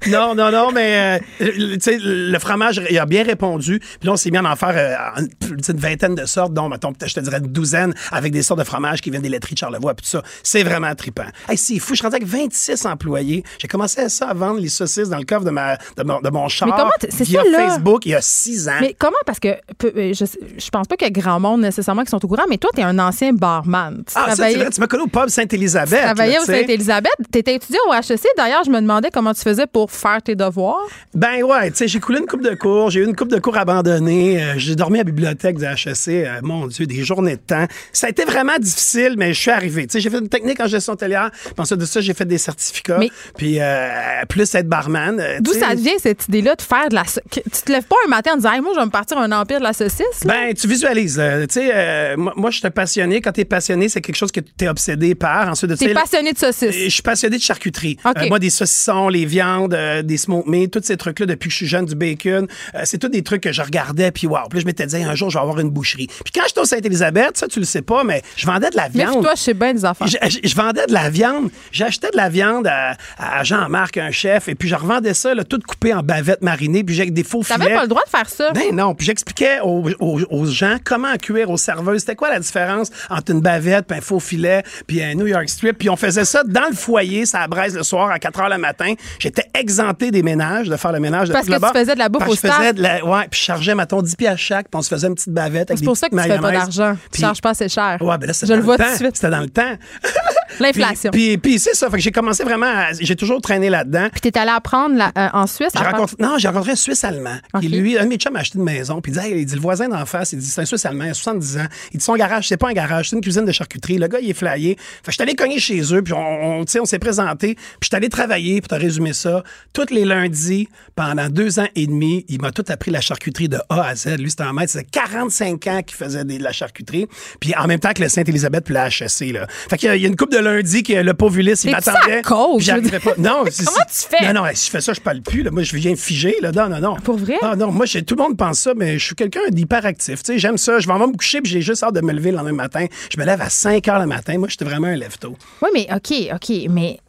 Non, 0.08 0.36
non, 0.36 0.52
non, 0.52 0.72
mais 0.72 1.20
euh, 1.40 1.52
le 2.00 2.40
fromage, 2.40 2.82
il 2.90 2.98
a 2.98 3.06
bien 3.06 3.24
répondu. 3.24 3.80
Puis 3.80 4.08
là, 4.08 4.14
on 4.14 4.18
s'est 4.18 4.32
mis 4.32 4.38
à 4.38 4.44
en 4.44 4.56
faire 4.56 4.74
euh, 4.76 5.22
une, 5.50 5.60
une 5.68 5.80
vingtaine 5.80 6.16
de 6.16 6.26
sortes, 6.26 6.54
dont, 6.54 6.70
mettons, 6.70 6.94
peut-être, 6.94 7.10
je 7.10 7.16
te 7.16 7.20
dirais 7.20 7.38
une 7.38 7.48
douzaine, 7.48 7.94
avec 8.12 8.32
des 8.32 8.44
sortes 8.44 8.60
de 8.60 8.66
fromages 8.66 9.02
qui 9.02 9.10
viennent 9.10 9.22
des 9.22 9.30
laiteries 9.30 9.56
de 9.56 9.60
Charlevoix, 9.60 9.94
puis 9.94 10.04
tout 10.04 10.12
ça. 10.12 10.24
C'est 10.44 10.64
vraiment 10.64 10.94
trippant. 10.96 11.26
Hey, 11.48 11.58
c'est 11.58 11.80
fou, 11.80 11.94
je 11.94 12.00
suis 12.00 12.04
rendu 12.04 12.16
avec 12.16 12.28
26 12.28 12.86
employés. 12.86 13.44
J'ai 13.60 13.68
commencé 13.68 14.02
à 14.02 14.10
ça 14.10 14.30
à 14.30 14.34
vendre 14.34 14.60
les 14.60 14.70
saucisses 14.70 15.10
dans 15.10 15.18
le 15.18 15.26
coffre 15.26 15.46
de, 15.46 15.52
ma, 15.52 15.78
de, 15.78 16.04
mon, 16.04 16.22
de 16.22 16.30
mon 16.30 16.48
char 16.48 16.68
Mais 16.68 16.74
comment 16.78 16.92
via 17.02 17.44
ça, 17.44 17.50
là? 17.50 17.70
Facebook 17.70 18.06
il 18.06 18.10
y 18.10 18.16
a 18.16 18.22
six 18.22 18.68
ans. 18.68 18.78
Mais 18.82 18.96
comment? 18.98 19.18
Parce 19.26 19.40
que 19.40 19.50
euh, 19.50 20.14
je, 20.14 20.26
je 20.58 20.70
pense 20.70 20.88
pas 20.88 20.96
qu'il 20.96 21.08
y 21.08 21.10
a 21.10 21.12
grand 21.12 21.40
monde 21.40 21.62
nécessairement 21.62 22.04
qui 22.04 22.10
sont 22.10 22.24
au 22.24 22.28
courant, 22.28 22.46
mais 22.50 22.58
toi, 22.58 22.70
tu 22.74 22.82
es 22.82 22.84
un 22.84 23.00
ancien 23.00 23.34
barman. 23.34 24.04
Tu 24.06 24.14
ah, 24.16 24.28
ça, 24.30 24.36
c'est 24.36 24.56
vrai, 24.56 24.70
tu 24.70 24.80
m'as 24.80 24.88
connu 24.88 25.04
au 25.04 25.08
pub 25.08 25.30
Sainte-Élisabeth. 25.32 26.02
Travaillais 26.04 26.36
là, 26.36 26.42
au. 26.42 26.46
Sainte-Élisabeth. 26.46 27.12
Tu 27.32 27.40
étais 27.40 27.56
étudiant 27.56 27.80
au 27.90 27.94
HEC. 27.94 28.22
D'ailleurs, 28.38 28.64
je 28.64 28.70
me 28.70 28.80
demandais 28.82 29.10
comment 29.12 29.34
tu 29.34 29.42
faisais 29.42 29.66
pour 29.68 29.92
faire 29.92 30.22
tes 30.22 30.36
devoirs. 30.36 30.82
Ben 31.14 31.44
ouais, 31.44 31.72
tu 31.72 31.78
sais, 31.78 31.88
j'ai 31.88 32.00
coulé 32.00 32.20
une 32.20 32.26
coupe 32.28 32.44
de 32.44 32.56
cours, 32.56 32.90
j'ai 32.90 33.00
eu 33.02 33.06
une 33.06 33.16
coupe 33.16 33.30
de 33.32 33.40
cours 33.40 33.58
abandonnée, 33.58 34.42
euh, 34.42 34.54
j'ai 34.58 34.76
dormi 34.76 34.98
à 35.00 35.02
la 35.02 35.04
bibliothèque 35.06 35.58
du 35.58 35.66
HEC, 35.66 36.08
euh, 36.10 36.40
mon 36.44 36.68
Dieu, 36.68 36.86
des 36.86 37.04
journées 37.04 37.36
de 37.36 37.42
temps. 37.42 37.66
Ça 37.92 38.08
a 38.08 38.10
été 38.10 38.26
vraiment 38.26 38.58
difficile, 38.60 39.16
mais 39.18 39.34
je 39.34 39.40
suis 39.40 39.52
arrivé. 39.52 39.88
Tu 39.88 39.94
sais, 39.94 40.00
j'ai 40.00 40.10
fait 40.10 40.20
une 40.20 40.30
technique 40.30 40.60
en 40.60 40.68
gestion 40.68 40.94
hôtelière, 40.94 41.32
puis 41.44 41.54
ensuite 41.58 41.80
de 41.80 41.86
ça, 41.86 42.02
j'ai 42.02 42.14
fait 42.14 42.26
des 42.26 42.38
certificats, 42.38 42.98
Mais- 43.00 43.10
puis 43.38 43.58
euh, 43.60 43.90
plus 44.30 44.54
être 44.56 44.68
barman. 44.68 45.22
D'où 45.40 45.54
ça 45.54 45.74
vient 45.76 45.94
cette 46.00 46.28
idée-là 46.28 46.56
de 46.56 46.62
faire 46.62 46.90
de 46.90 46.96
la. 46.96 47.04
Tu 47.32 47.42
te 47.42 47.72
lèves 47.72 47.84
pas 47.86 47.96
un 48.06 48.10
matin 48.10 48.32
en 48.34 48.38
disant, 48.38 48.52
Hey, 48.54 48.62
moi, 48.62 48.72
je 48.76 48.80
vais 48.80 48.86
me 48.86 48.92
partir 48.92 49.18
un 49.18 49.32
empire 49.32 49.60
de 49.60 49.64
la 49.64 49.74
saucisse. 49.74 50.24
là? 50.26 50.34
Ben, 50.34 50.54
tu 50.54 50.68
visualises. 50.68 51.22
tu 51.50 51.54
sais, 51.54 52.16
moi, 52.18 52.34
moi, 52.36 52.50
je 52.52 52.58
suis 52.60 52.70
passionné. 52.70 53.22
Quand 53.22 53.32
tu 53.32 53.42
es 53.42 53.46
passionné, 53.46 53.90
c'est 53.90 54.02
quelque 54.02 54.16
chose 54.16 54.32
que 54.32 54.40
tu 54.40 54.66
es 54.66 54.68
obsédé 54.68 55.16
Ensuite 55.24 55.72
de 55.72 55.76
T'es 55.76 55.94
ça, 55.94 56.00
passionné 56.02 56.34
de 56.34 56.38
Je 56.38 56.46
saucisses. 56.46 56.94
suis 56.94 57.02
passionné 57.02 57.38
de 57.38 57.42
charcuterie. 57.42 57.98
Euh, 58.06 58.28
moi, 58.28 58.40
des 58.40 58.50
saucissons, 58.50 59.10
les 59.10 59.26
viandes, 59.26 59.74
euh, 59.74 60.02
des 60.02 60.18
smoked 60.18 60.48
meat, 60.48 60.72
tous 60.72 60.82
ces 60.84 60.98
trucs-là 60.98 61.26
depuis 61.26 61.48
que 61.48 61.52
je 61.52 61.58
suis 61.58 61.68
jeune, 61.68 61.86
du 61.86 61.96
bacon, 61.96 62.48
euh, 62.76 62.82
c'est 62.86 62.98
tous 62.98 63.10
des 63.10 63.24
trucs 63.24 63.42
que 63.44 63.52
je 63.52 63.62
regardais, 63.62 64.12
puis 64.12 64.28
wow. 64.28 64.40
Puis 64.50 64.60
là, 64.60 64.62
je 64.62 64.66
m'étais 64.66 64.86
dit, 64.86 64.96
un 64.98 65.16
jour, 65.16 65.30
je 65.30 65.38
vais 65.38 65.42
avoir 65.42 65.60
une 65.60 65.70
boucherie. 65.70 66.08
Puis 66.08 66.32
quand 66.34 66.42
j'étais 66.48 66.62
au 66.62 66.66
Sainte-Élisabeth, 66.66 67.38
ça, 67.38 67.48
tu 67.48 67.60
le 67.60 67.66
sais 67.66 67.82
pas, 67.82 68.04
mais 68.04 68.22
je 68.36 68.46
vendais 68.46 68.70
de 68.70 68.76
la 68.76 68.90
Mais 68.94 69.06
viande. 69.06 69.22
toi, 69.24 69.34
je 69.36 69.42
sais 69.42 69.54
bien 69.54 69.74
des 69.74 69.86
affaires. 69.86 70.08
Je, 70.08 70.18
je- 70.30 70.40
je 70.48 70.56
vendais 70.56 70.86
de 70.88 70.94
la 70.94 71.10
viande. 71.10 71.50
J'achetais 71.72 72.10
de 72.12 72.18
la 72.18 72.30
viande 72.30 72.68
à, 72.68 72.96
à 73.18 73.44
Jean-Marc, 73.44 73.98
un 73.98 74.12
chef, 74.12 74.48
et 74.48 74.56
puis 74.56 74.68
je 74.70 74.76
revendais 74.76 75.14
ça, 75.14 75.34
là, 75.34 75.44
tout 75.44 75.60
coupé 75.68 75.94
en 75.94 76.02
bavette 76.04 76.42
marinée, 76.42 76.84
puis 76.84 76.96
j'ai 76.96 77.06
des 77.10 77.24
faux 77.24 77.44
filets. 77.44 77.58
T'avais 77.60 77.74
pas 77.76 77.82
le 77.84 77.88
droit 77.88 78.04
de 78.06 78.10
faire 78.10 78.30
ça. 78.30 78.52
Ben 78.52 78.74
non, 78.76 78.96
puis 78.96 79.06
j'expliquais 79.06 79.60
aux, 79.64 79.84
aux- 80.00 80.22
aux 80.30 80.46
gens 80.46 80.78
comment 80.84 81.16
cuire 81.18 81.50
aux 81.50 81.58
serveuses. 81.58 82.02
C'était 82.02 82.16
quoi 82.16 82.30
la 82.30 82.40
différence 82.40 82.90
entre 83.10 83.32
une 83.32 83.42
bavette, 83.42 83.86
puis 83.88 83.98
un 83.98 84.02
faux 84.02 84.20
filet, 84.20 84.64
puis 84.88 85.02
un 85.04 85.11
New 85.16 85.28
York 85.28 85.50
strip. 85.50 85.78
Puis 85.78 85.90
on 85.90 85.96
faisait 85.96 86.26
ça 86.26 86.44
dans 86.44 86.68
le 86.70 86.76
foyer, 86.76 87.26
ça 87.26 87.48
braise 87.48 87.76
le 87.76 87.84
soir 87.84 88.10
à 88.12 88.20
4 88.20 88.40
heures 88.42 88.50
le 88.50 88.58
matin. 88.58 88.94
J'étais 89.20 89.46
exempté 89.54 90.12
des 90.12 90.24
ménages, 90.24 90.68
de 90.68 90.76
faire 90.76 90.92
le 90.92 91.00
ménage 91.00 91.28
de 91.30 91.34
Parce 91.34 91.48
que 91.48 91.54
tu 91.54 91.80
faisais 91.80 91.94
de 91.94 92.00
la 92.00 92.10
bouffe 92.10 92.28
au 92.28 92.36
je 92.36 92.40
faisais 92.40 92.54
staff. 92.54 92.76
de 92.76 92.82
la, 92.82 93.06
ouais, 93.06 93.28
puis 93.30 93.40
je 93.40 93.46
chargeais, 93.46 93.76
mettons, 93.76 94.02
10 94.02 94.16
piastres 94.16 94.40
chaque, 94.40 94.70
puis 94.70 94.78
on 94.78 94.82
se 94.82 94.90
faisait 94.90 95.08
une 95.08 95.16
petite 95.16 95.34
bavette 95.34 95.72
C'est 95.76 95.84
pour 95.84 95.98
ça 95.98 96.10
que 96.10 96.16
tu 96.16 96.22
fais 96.22 96.40
pas 96.40 96.52
d'argent. 96.52 96.98
Tu 97.12 97.22
charges 97.22 97.42
pas 97.42 97.52
assez 97.52 97.70
cher. 97.70 97.98
Ouais, 98.02 98.18
ben 98.18 98.28
là, 98.28 98.34
je 98.42 98.54
le 98.54 98.62
vois 98.62 98.78
tout 98.78 98.84
de 98.84 98.96
suite. 98.96 99.16
C'était 99.16 99.30
dans 99.30 99.42
le 99.42 99.50
temps. 99.50 99.76
L'inflation. 100.60 101.12
Puis, 101.12 101.38
puis, 101.38 101.38
puis 101.38 101.60
c'est 101.60 101.74
ça. 101.76 101.90
Fait 101.90 101.98
que 101.98 102.04
j'ai 102.04 102.12
commencé 102.12 102.44
vraiment 102.44 102.66
à- 102.68 102.94
J'ai 103.00 103.16
toujours 103.16 103.42
traîné 103.42 103.70
là-dedans. 103.70 104.08
Puis 104.12 104.22
t'es 104.22 104.38
allé 104.38 104.52
apprendre 104.52 105.02
euh, 105.18 105.28
en 105.34 105.48
Suisse. 105.48 105.70
J'ai 105.76 105.84
rencontré, 105.84 106.16
non, 106.20 106.36
j'ai 106.38 106.48
rencontré 106.48 106.72
un 106.72 106.76
Suisse 106.76 107.04
allemand. 107.04 107.38
Qui, 107.60 107.68
lui, 107.70 107.98
un 107.98 108.04
de 108.04 108.10
mes 108.10 108.18
chums 108.18 108.36
a 108.36 108.40
acheté 108.40 108.58
une 108.58 108.64
maison. 108.66 109.02
Puis 109.02 109.12
il 109.12 109.20
dit, 109.20 109.26
Hey, 109.26 109.40
il 109.42 109.46
dit, 109.46 109.56
le 109.56 109.62
voisin 109.62 109.88
d'en 109.90 110.06
face, 110.06 110.34
il 110.34 110.40
dit, 110.40 110.46
c'est 110.46 110.62
un 110.62 110.66
Suisse 110.66 110.86
allemand, 110.86 111.06
il 111.06 111.10
a 111.12 111.14
70 111.14 111.58
ans. 111.58 111.66
Il 111.94 111.98
dit, 112.00 112.04
son 112.04 112.16
garage, 112.16 112.48
c'est 112.48 112.58
pas 112.58 112.70
un 112.70 112.74
garage, 112.74 113.10
c'est 113.10 113.16
une 113.16 113.22
cuisine 113.22 113.46
de 113.46 113.52
charcuterie. 113.52 113.98
Le 113.98 114.08
gars, 114.08 114.20
il 114.22 114.30
est 114.30 114.34
flyé. 114.34 114.76
Fait 114.78 115.06
que 115.06 115.12
je 115.12 115.12
suis 115.14 115.22
allé 115.24 115.36
cogner 115.36 115.60
chez 115.60 115.82
eux, 115.94 116.02
puis 116.02 116.14
on, 116.14 116.62
on, 116.62 116.66
on 116.80 116.86
s'est 116.86 117.00
présenté. 117.00 117.56
Puis 117.56 117.64
je 117.84 117.88
suis 117.88 117.96
allé 117.96 118.10
travailler, 118.10 118.62
pour 118.62 118.70
te 118.70 118.76
résumer 118.76 119.14
ça, 119.14 119.44
tous 119.74 119.92
les 119.94 120.06
lundis, 120.06 120.68
pendant 120.96 121.30
deux 121.30 121.60
ans 121.60 121.68
et 121.76 121.88
demi. 121.88 122.26
Il 122.30 122.42
m'a 122.42 122.52
tout 122.52 122.66
appris 122.70 122.92
la 122.92 123.02
charcuterie 123.02 123.50
de 123.50 123.58
A 123.70 123.84
à 123.84 123.96
Z. 123.96 124.18
Lui, 124.20 124.30
c'était 124.30 124.44
en 124.44 124.54
maître. 124.54 124.72
C'était 124.72 124.86
45 124.92 125.68
ans 125.68 125.82
qu'il 125.86 125.98
faisait 125.98 126.24
de 126.24 126.44
la 126.44 126.52
charcuterie. 126.52 127.08
Puis 127.40 127.54
en 127.56 127.68
même 127.68 127.80
temps 127.80 127.92
que 127.94 128.02
le 128.02 128.10
Sainte-Élisabeth 128.10 128.64
puis 128.66 128.74
la 128.74 128.88
HEC, 128.88 129.34
là. 129.34 129.48
Fait 129.70 129.78
qu'il 129.78 129.94
y 129.96 130.02
y 130.02 130.06
a 130.06 130.08
une 130.08 130.16
couple 130.16 130.34
de 130.34 130.40
lundi 130.42 130.84
que 130.84 130.94
le 130.94 131.14
pauvre 131.14 131.38
Ulysse, 131.38 131.64
il 131.64 131.72
m'attendait. 131.72 132.22
J'arrivais 132.60 133.00
pas. 133.00 133.14
Non, 133.18 133.44
Comment 133.66 133.86
tu 133.88 134.18
fais? 134.18 134.34
Non, 134.34 134.44
non, 134.44 134.50
si 134.54 134.68
je 134.68 134.72
fais 134.72 134.82
ça, 134.82 134.94
je 134.94 135.02
parle 135.02 135.22
plus. 135.22 135.44
Là. 135.44 135.52
Moi, 135.52 135.64
je 135.64 135.76
viens 135.76 135.96
figé. 135.96 136.36
Là. 136.42 136.52
Non, 136.52 136.70
non, 136.70 136.80
non. 136.80 136.96
Pour 136.98 137.18
vrai? 137.18 137.36
Ah, 137.42 137.56
non, 137.56 137.72
moi, 137.72 137.86
tout 137.88 138.16
le 138.16 138.24
monde 138.24 138.38
pense 138.38 138.60
ça, 138.60 138.74
mais 138.76 139.00
je 139.00 139.06
suis 139.06 139.16
quelqu'un 139.16 139.50
d'hyperactif. 139.50 140.20
J'aime 140.36 140.58
ça. 140.58 140.80
Je 140.80 140.88
vais 140.88 140.94
en 140.94 141.08
me 141.08 141.16
coucher, 141.16 141.42
puis 141.42 141.52
j'ai 141.52 141.62
juste 141.62 141.84
hâte 141.84 141.96
de 141.96 142.02
me 142.02 142.14
lever 142.14 142.32
le 142.32 142.38
lendemain 142.38 142.54
matin. 142.54 142.86
Je 143.14 143.20
me 143.20 143.26
lève 143.26 143.42
à 143.42 143.50
5 143.50 143.88
heures 143.88 144.00
le 144.00 144.08
matin. 144.08 144.38
Moi, 144.38 144.48
j'étais 144.50 144.66
vraiment 144.66 144.88
un 144.88 144.96
lève-tôt. 144.96 145.36
Oui, 145.62 145.70
mais 145.74 145.88
OK, 145.94 146.14
OK, 146.34 146.70
mais 146.70 147.00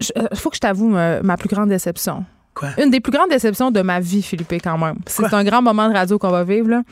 il 0.00 0.36
faut 0.36 0.50
que 0.50 0.56
je 0.56 0.60
t'avoue 0.60 0.96
euh, 0.96 1.20
ma 1.22 1.36
plus 1.36 1.48
grande 1.48 1.68
déception. 1.68 2.24
Quoi? 2.54 2.70
Une 2.82 2.90
des 2.90 3.00
plus 3.00 3.12
grandes 3.12 3.30
déceptions 3.30 3.70
de 3.70 3.80
ma 3.82 4.00
vie, 4.00 4.22
Philippe, 4.22 4.52
quand 4.62 4.78
même. 4.78 4.96
C'est 5.06 5.32
un 5.32 5.44
grand 5.44 5.62
moment 5.62 5.88
de 5.88 5.94
radio 5.94 6.18
qu'on 6.18 6.30
va 6.30 6.44
vivre, 6.44 6.68
là. 6.68 6.82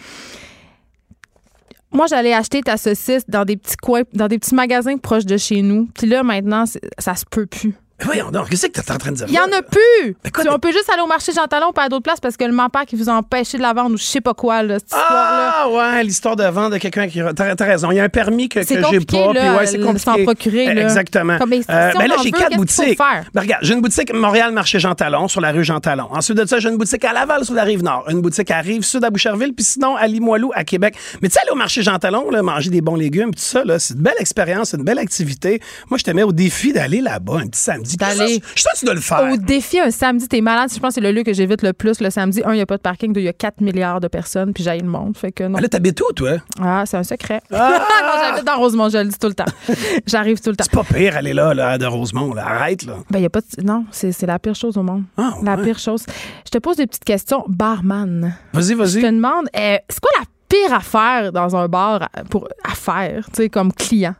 Moi, 1.92 2.06
j'allais 2.06 2.32
acheter 2.32 2.62
ta 2.62 2.76
saucisse 2.76 3.28
dans 3.28 3.44
des 3.44 3.56
petits 3.56 3.76
coins, 3.76 4.02
dans 4.12 4.28
des 4.28 4.38
petits 4.38 4.54
magasins 4.54 4.96
proches 4.96 5.26
de 5.26 5.36
chez 5.36 5.62
nous. 5.62 5.88
Puis 5.94 6.06
là, 6.06 6.22
maintenant, 6.22 6.64
ça 6.98 7.14
se 7.16 7.24
peut 7.28 7.46
plus. 7.46 7.74
Voyons 8.04 8.30
donc, 8.30 8.48
qu'est-ce 8.48 8.66
que 8.66 8.80
tu 8.80 8.80
es 8.80 8.92
en 8.92 8.96
train 8.98 9.10
de 9.12 9.16
dire? 9.16 9.26
Il 9.28 9.34
y 9.34 9.38
en 9.38 9.44
a 9.44 9.62
plus! 9.62 10.16
on 10.24 10.30
t'es- 10.54 10.58
peut 10.58 10.72
juste 10.72 10.88
aller 10.92 11.02
au 11.02 11.06
marché 11.06 11.32
Jean 11.32 11.46
Talon 11.46 11.72
pas 11.72 11.84
à 11.84 11.88
d'autres 11.88 12.02
places 12.02 12.20
parce 12.20 12.36
que 12.36 12.44
le 12.44 12.52
mampère 12.52 12.86
qui 12.86 12.96
vous 12.96 13.08
a 13.08 13.12
empêché 13.12 13.56
de 13.58 13.62
la 13.62 13.72
vendre 13.72 13.94
ou 13.94 13.98
je 13.98 14.04
sais 14.04 14.20
pas 14.20 14.34
quoi, 14.34 14.62
là, 14.62 14.78
cette 14.78 14.88
histoire-là. 14.88 15.52
Ah, 15.54 15.68
ouais, 15.68 16.04
l'histoire 16.04 16.36
de 16.36 16.44
vente 16.44 16.72
de 16.72 16.78
quelqu'un 16.78 17.08
qui. 17.08 17.20
T'as 17.36 17.54
t'as 17.54 17.64
raison. 17.64 17.90
Il 17.90 17.96
y 17.96 18.00
a 18.00 18.04
un 18.04 18.08
permis 18.08 18.48
que, 18.48 18.60
que 18.60 18.66
C'est 18.66 18.76
j'ai 18.76 18.82
compliqué, 18.82 19.24
pas. 19.26 19.32
là, 19.32 19.40
puis 19.40 19.50
ouais, 19.58 19.66
c'est 19.66 19.76
le- 19.78 19.84
compliqué. 19.84 20.04
s'en 20.04 20.22
procurer, 20.24 20.74
là. 20.74 20.82
Exactement. 20.82 21.38
Comme, 21.38 21.50
mais 21.50 21.62
si 21.62 21.66
Euh, 21.70 21.90
on 21.94 21.98
ben 21.98 22.06
là, 22.08 22.14
en 22.18 22.22
j'ai 22.22 22.30
veut, 22.30 22.38
quatre 22.38 22.48
qu'est-ce 22.48 22.48
qu'il 22.48 22.56
faut 22.56 22.82
boutiques. 22.82 22.96
faire? 22.98 23.24
Ben, 23.34 23.40
regarde, 23.42 23.64
j'ai 23.64 23.74
une 23.74 23.80
boutique 23.82 24.14
Montréal, 24.14 24.52
marché 24.52 24.78
Jean 24.80 24.94
Talon, 24.94 25.28
sur 25.28 25.40
la 25.40 25.52
rue 25.52 25.64
Jean 25.64 25.80
Talon. 25.80 26.08
Ensuite 26.10 26.36
de 26.38 26.46
ça, 26.46 26.58
j'ai 26.58 26.68
une 26.68 26.78
boutique 26.78 27.04
à 27.04 27.12
Laval, 27.12 27.44
sur 27.44 27.54
la 27.54 27.64
rive 27.64 27.82
Nord. 27.82 28.04
Une 28.08 28.20
boutique 28.22 28.50
à 28.50 28.60
Rive-Sud, 28.60 29.04
à 29.04 29.10
Boucherville, 29.10 29.52
puis 29.54 29.64
sinon 29.64 29.96
à 29.96 30.06
Limoilou, 30.06 30.50
à 30.54 30.64
Québec. 30.64 30.94
Mais 31.22 31.28
tu 31.28 31.34
sais, 31.34 31.40
aller 31.40 31.50
au 31.52 31.56
marché 31.56 31.82
Jean 31.82 31.98
Talon, 31.98 32.30
là, 32.30 32.42
manger 32.42 32.70
des 32.70 32.80
bons 32.80 32.96
légumes, 32.96 33.34
tout 33.34 33.40
ça, 33.42 33.62
là, 33.64 33.78
c'est 33.78 33.94
une 33.94 34.00
belle 34.00 34.14
expérience, 34.18 34.70
c'est 34.70 34.76
une 34.78 34.84
belle 34.84 34.98
activité. 34.98 35.60
Moi, 35.90 35.98
je 35.98 36.04
te 36.04 36.10
mets 36.10 36.22
au 36.22 36.32
défi 36.32 36.72
d'aller 36.72 37.00
là-bas 37.00 37.38
un 37.42 37.46
petit 37.46 37.60
samedi. 37.60 37.89
D'aller- 37.96 38.40
Je 38.54 38.60
suis 38.60 38.60
sûr 38.62 38.70
que 38.72 38.78
tu 38.78 38.84
dois 38.84 38.94
le 38.94 39.00
faire. 39.00 39.32
Au 39.32 39.36
défi, 39.36 39.78
un 39.80 39.90
samedi, 39.90 40.28
t'es 40.28 40.40
malade. 40.40 40.70
Je 40.72 40.78
pense 40.78 40.88
que 40.88 40.94
c'est 40.94 41.00
le 41.00 41.12
lieu 41.12 41.22
que 41.22 41.32
j'évite 41.32 41.62
le 41.62 41.72
plus 41.72 42.00
le 42.00 42.10
samedi. 42.10 42.42
Un, 42.44 42.52
il 42.52 42.56
n'y 42.56 42.60
a 42.62 42.66
pas 42.66 42.76
de 42.76 42.82
parking. 42.82 43.12
Deux, 43.12 43.20
il 43.20 43.24
y 43.24 43.28
a 43.28 43.32
4 43.32 43.60
milliards 43.60 44.00
de 44.00 44.08
personnes, 44.08 44.52
puis 44.52 44.62
j'aille 44.64 44.80
le 44.80 44.88
monde. 44.88 45.16
Fait 45.16 45.32
que 45.32 45.44
non. 45.44 45.54
Ben 45.54 45.60
là, 45.62 45.68
t'habites 45.68 46.00
où, 46.00 46.12
toi? 46.12 46.38
Ah, 46.60 46.84
c'est 46.86 46.96
un 46.96 47.02
secret. 47.04 47.40
Ah! 47.52 47.78
non, 48.02 48.20
j'habite 48.22 48.44
dans 48.46 48.56
Rosemont, 48.58 48.88
je 48.88 48.98
le 48.98 49.04
dis 49.06 49.18
tout 49.18 49.28
le 49.28 49.34
temps. 49.34 49.44
J'arrive 50.06 50.40
tout 50.40 50.50
le 50.50 50.56
temps. 50.56 50.64
C'est 50.64 50.72
pas 50.72 50.84
pire 50.84 51.16
aller 51.16 51.32
là, 51.32 51.54
là, 51.54 51.78
de 51.78 51.86
Rosemont. 51.86 52.34
Là. 52.34 52.46
Arrête, 52.46 52.84
là. 52.84 52.96
Ben, 53.10 53.18
il 53.18 53.22
y 53.22 53.26
a 53.26 53.30
pas 53.30 53.40
de- 53.40 53.62
Non, 53.64 53.84
c'est 53.90 54.12
c'est 54.12 54.26
la 54.26 54.38
pire 54.38 54.54
chose 54.54 54.76
au 54.76 54.82
monde. 54.82 55.04
Ah, 55.16 55.34
La 55.42 55.56
pire 55.56 55.78
chose. 55.78 56.04
Je 56.44 56.50
te 56.50 56.58
pose 56.58 56.76
des 56.76 56.86
petites 56.86 57.04
questions. 57.04 57.44
Barman. 57.48 58.34
Vas-y, 58.52 58.64
Je 58.68 58.72
te 58.72 58.78
vas-y. 58.78 59.02
demande, 59.02 59.46
euh, 59.56 59.76
c'est 59.88 60.00
quoi 60.00 60.10
la 60.18 60.24
pire 60.48 60.74
affaire 60.74 61.32
dans 61.32 61.54
un 61.56 61.68
bar 61.68 62.02
à- 62.02 62.24
pour, 62.28 62.48
à 62.64 62.74
faire, 62.74 63.26
tu 63.26 63.42
sais, 63.42 63.48
comme 63.48 63.72
client? 63.72 64.14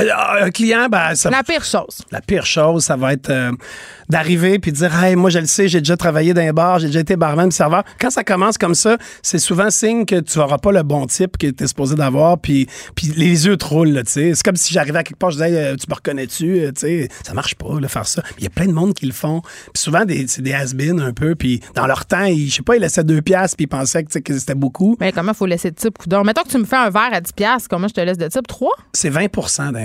Euh, 0.00 0.08
un 0.42 0.50
client, 0.50 0.88
ben, 0.90 1.14
ça, 1.14 1.30
La 1.30 1.44
pire 1.44 1.64
chose. 1.64 2.02
La 2.10 2.20
pire 2.20 2.46
chose, 2.46 2.84
ça 2.84 2.96
va 2.96 3.12
être 3.12 3.30
euh, 3.30 3.52
d'arriver 4.08 4.58
puis 4.58 4.72
de 4.72 4.76
dire 4.76 5.02
Hey, 5.02 5.14
moi 5.14 5.30
je 5.30 5.38
le 5.38 5.46
sais, 5.46 5.68
j'ai 5.68 5.80
déjà 5.80 5.96
travaillé 5.96 6.34
dans 6.34 6.42
un 6.42 6.52
bar, 6.52 6.80
j'ai 6.80 6.88
déjà 6.88 7.00
été 7.00 7.16
barman, 7.16 7.50
serveur. 7.50 7.84
Quand 8.00 8.10
ça 8.10 8.24
commence 8.24 8.58
comme 8.58 8.74
ça, 8.74 8.98
c'est 9.22 9.38
souvent 9.38 9.70
signe 9.70 10.04
que 10.04 10.18
tu 10.18 10.38
n'auras 10.38 10.58
pas 10.58 10.72
le 10.72 10.82
bon 10.82 11.06
type 11.06 11.36
que 11.38 11.46
tu 11.46 11.62
es 11.62 11.66
supposé 11.68 11.94
d'avoir, 11.94 12.38
puis, 12.38 12.66
puis 12.96 13.12
les 13.16 13.46
yeux 13.46 13.56
te 13.56 13.64
roulent, 13.64 14.02
tu 14.04 14.12
sais. 14.12 14.34
C'est 14.34 14.42
comme 14.42 14.56
si 14.56 14.74
j'arrivais 14.74 14.98
à 14.98 15.02
quelque 15.04 15.18
part, 15.18 15.30
je 15.30 15.36
disais 15.36 15.50
Hey, 15.50 15.56
euh, 15.56 15.76
Tu 15.76 15.86
me 15.88 15.94
reconnais-tu 15.94 16.72
Tu 16.74 16.80
sais, 16.80 17.08
ça 17.22 17.32
marche 17.32 17.54
pas, 17.54 17.78
là, 17.78 17.86
faire 17.86 18.06
ça. 18.06 18.22
Il 18.38 18.44
y 18.44 18.46
a 18.48 18.50
plein 18.50 18.66
de 18.66 18.72
monde 18.72 18.94
qui 18.94 19.06
le 19.06 19.12
font. 19.12 19.42
Puis 19.72 19.82
souvent, 19.82 20.04
des, 20.04 20.26
c'est 20.26 20.42
des 20.42 20.54
has-been 20.54 21.00
un 21.00 21.12
peu, 21.12 21.36
puis 21.36 21.60
dans 21.74 21.86
leur 21.86 22.04
temps, 22.06 22.24
ils, 22.24 22.48
je 22.48 22.56
sais 22.56 22.62
pas, 22.62 22.74
ils 22.76 22.82
laissaient 22.82 23.04
deux 23.04 23.22
piastres, 23.22 23.56
puis 23.56 23.64
ils 23.64 23.68
pensaient 23.68 24.02
que 24.02 24.38
c'était 24.38 24.54
beaucoup. 24.56 24.96
Mais 24.98 25.12
comment 25.12 25.34
faut 25.34 25.46
laisser 25.46 25.70
de 25.70 25.76
type, 25.76 25.98
coudon? 25.98 26.24
Mettons 26.24 26.42
que 26.42 26.48
tu 26.48 26.58
me 26.58 26.64
fais 26.64 26.76
un 26.76 26.90
verre 26.90 27.10
à 27.12 27.20
10$, 27.20 27.32
piastres, 27.32 27.68
comment 27.68 27.86
je 27.86 27.94
te 27.94 28.00
laisse 28.00 28.18
de 28.18 28.26
type? 28.26 28.46
3? 28.46 28.72
C'est 28.92 29.10
20% 29.10 29.72
d'un 29.72 29.83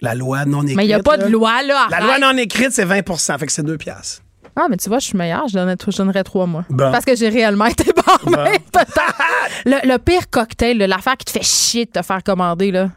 La 0.00 0.14
loi 0.14 0.44
non 0.44 0.62
écrite. 0.62 0.76
Mais 0.76 0.84
il 0.84 0.88
n'y 0.88 0.94
a 0.94 1.02
pas 1.02 1.16
là. 1.16 1.26
de 1.26 1.30
loi, 1.30 1.62
là. 1.62 1.86
La 1.90 1.98
arrête. 1.98 2.18
loi 2.20 2.32
non 2.32 2.36
écrite, 2.38 2.72
c'est 2.72 2.84
20% 2.84 3.38
fait 3.38 3.46
que 3.46 3.52
c'est 3.52 3.62
deux 3.62 3.78
piastres. 3.78 4.22
Ah, 4.56 4.66
mais 4.68 4.76
tu 4.76 4.88
vois, 4.88 4.98
je 4.98 5.06
suis 5.06 5.16
meilleure. 5.16 5.46
Je 5.48 5.54
donnerais, 5.54 5.76
je 5.86 5.96
donnerais 5.96 6.24
trois 6.24 6.46
mois. 6.46 6.64
Bon. 6.68 6.90
Parce 6.90 7.04
que 7.04 7.14
j'ai 7.16 7.28
réellement 7.28 7.66
été 7.66 7.90
barmaid, 7.94 8.60
Bon. 8.72 8.80
Le, 9.64 9.76
le 9.88 9.98
pire 9.98 10.28
cocktail, 10.30 10.78
l'affaire 10.78 11.16
qui 11.16 11.24
te 11.26 11.30
fait 11.30 11.44
chier 11.44 11.84
de 11.86 11.90
te 11.92 12.02
faire 12.02 12.22
commander, 12.22 12.70
là. 12.72 12.88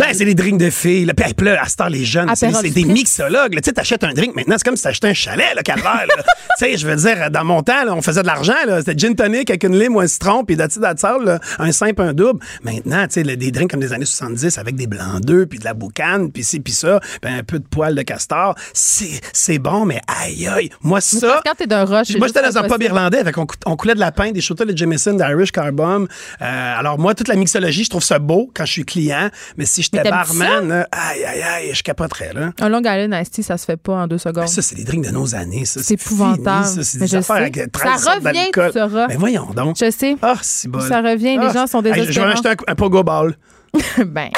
Ben, 0.00 0.12
c'est 0.12 0.24
les 0.24 0.34
drinks 0.34 0.58
de 0.58 0.70
filles. 0.70 1.04
Là. 1.04 1.14
Puis, 1.14 1.46
là, 1.46 1.62
à 1.62 1.68
ce 1.68 1.76
temps, 1.76 1.86
les 1.88 2.04
jeunes, 2.04 2.28
c'est 2.34 2.70
des 2.70 2.84
mixologues. 2.84 3.52
Tu 3.54 3.60
sais, 3.64 3.72
t'achètes 3.72 4.02
un 4.04 4.12
drink. 4.12 4.34
Maintenant, 4.34 4.56
c'est 4.58 4.64
comme 4.64 4.76
si 4.76 4.82
t'achetais 4.82 5.08
un 5.08 5.14
chalet, 5.14 5.54
là, 5.54 5.62
calvaire. 5.62 6.06
tu 6.16 6.24
sais, 6.58 6.76
je 6.76 6.86
veux 6.86 6.96
dire, 6.96 7.30
dans 7.30 7.44
mon 7.44 7.62
temps, 7.62 7.84
là, 7.84 7.94
on 7.94 8.02
faisait 8.02 8.22
de 8.22 8.26
l'argent. 8.26 8.54
là. 8.66 8.78
C'était 8.80 8.98
gin 8.98 9.14
tonic 9.14 9.50
avec 9.50 9.62
une 9.64 9.78
lime 9.78 9.94
ou 9.96 10.00
un 10.00 10.06
citron, 10.08 10.44
puis 10.44 10.56
d'ati 10.56 10.80
d'atsal, 10.80 11.24
là, 11.24 11.38
un 11.58 11.70
simple, 11.72 12.02
un 12.02 12.12
double. 12.12 12.40
Maintenant, 12.62 13.06
tu 13.06 13.22
sais, 13.22 13.36
des 13.36 13.50
drinks 13.52 13.70
comme 13.70 13.80
des 13.80 13.92
années 13.92 14.04
70 14.04 14.58
avec 14.58 14.74
des 14.74 14.86
blancs 14.86 15.20
d'œufs, 15.20 15.46
puis 15.48 15.58
de 15.58 15.64
la 15.64 15.74
boucane, 15.74 16.32
puis 16.32 16.42
ci, 16.42 16.58
puis 16.60 16.72
ça, 16.72 17.00
puis 17.22 17.32
un 17.32 17.42
peu 17.44 17.58
de 17.60 17.66
poil 17.66 17.94
de 17.94 18.02
castor. 18.02 18.54
C'est 18.74 19.20
c'est 19.32 19.58
bon, 19.58 19.84
mais 19.84 20.00
aïe, 20.08 20.48
aïe. 20.48 20.70
Moi, 20.82 21.00
ça... 21.00 21.40
Quand 21.46 21.54
t'es 21.56 21.66
d'un 21.66 21.84
rush, 21.84 22.08
c'est 22.08 22.18
Moi, 22.18 22.26
j'étais 22.26 22.42
dans 22.42 22.58
un 22.58 22.68
pub 22.68 22.82
irlandais, 22.82 23.18
avec 23.18 23.38
on, 23.38 23.46
cou- 23.46 23.56
on 23.66 23.76
coulait 23.76 23.94
de 23.94 24.00
la 24.00 24.10
pinte, 24.12 24.32
des 24.32 24.40
shooters 24.40 24.66
de 24.66 24.76
Jameson, 24.76 25.14
d'Irish 25.14 25.52
Carbum. 25.52 26.08
Euh, 26.42 26.78
alors, 26.78 26.98
moi, 26.98 27.14
toute 27.14 27.28
la 27.28 27.36
mixologie, 27.36 27.84
je 27.84 27.90
trouve 27.90 28.02
ça 28.02 28.18
beau 28.18 28.50
quand 28.54 28.64
je 28.66 28.72
suis 28.72 28.84
client, 28.84 29.30
mais 29.56 29.66
si 29.68 29.82
j'étais 29.82 30.02
Mais 30.02 30.10
barman, 30.10 30.68
là, 30.68 30.88
aïe, 30.90 31.24
aïe, 31.24 31.42
aïe, 31.42 31.70
je 31.74 31.82
capoterais, 31.82 32.32
là. 32.32 32.52
Un 32.60 32.68
Long 32.68 32.80
Island 32.80 33.14
Iced 33.14 33.30
Tea, 33.32 33.42
ça 33.42 33.56
se 33.56 33.64
fait 33.64 33.76
pas 33.76 33.92
en 33.94 34.06
deux 34.06 34.18
secondes. 34.18 34.48
Ça, 34.48 34.62
c'est 34.62 34.74
des 34.74 34.84
drinks 34.84 35.04
de 35.06 35.10
nos 35.10 35.34
années, 35.34 35.64
ça. 35.64 35.80
C'est 35.82 35.94
épouvantable. 35.94 36.64
fini, 36.66 36.76
ça. 36.76 36.90
C'est 36.90 36.98
Mais 36.98 37.06
des 37.06 37.14
affaires 37.14 37.36
sais. 37.36 37.42
avec 37.42 37.72
13 37.72 38.00
Ça 38.02 38.14
revient, 38.14 38.50
tu 38.52 38.72
sauras. 38.72 39.06
Mais 39.08 39.16
voyons 39.16 39.50
donc. 39.54 39.76
Je 39.78 39.90
sais. 39.90 40.16
Ah, 40.22 40.36
c'est 40.42 40.68
bon. 40.68 40.80
Ça 40.80 41.00
revient, 41.00 41.38
les 41.38 41.52
gens 41.52 41.66
sont 41.66 41.82
Je 41.84 41.90
vais 41.90 42.26
m'acheter 42.26 42.48
un, 42.48 42.56
un 42.66 42.74
pogo 42.74 43.02
ball. 43.02 43.36
ben, 44.06 44.30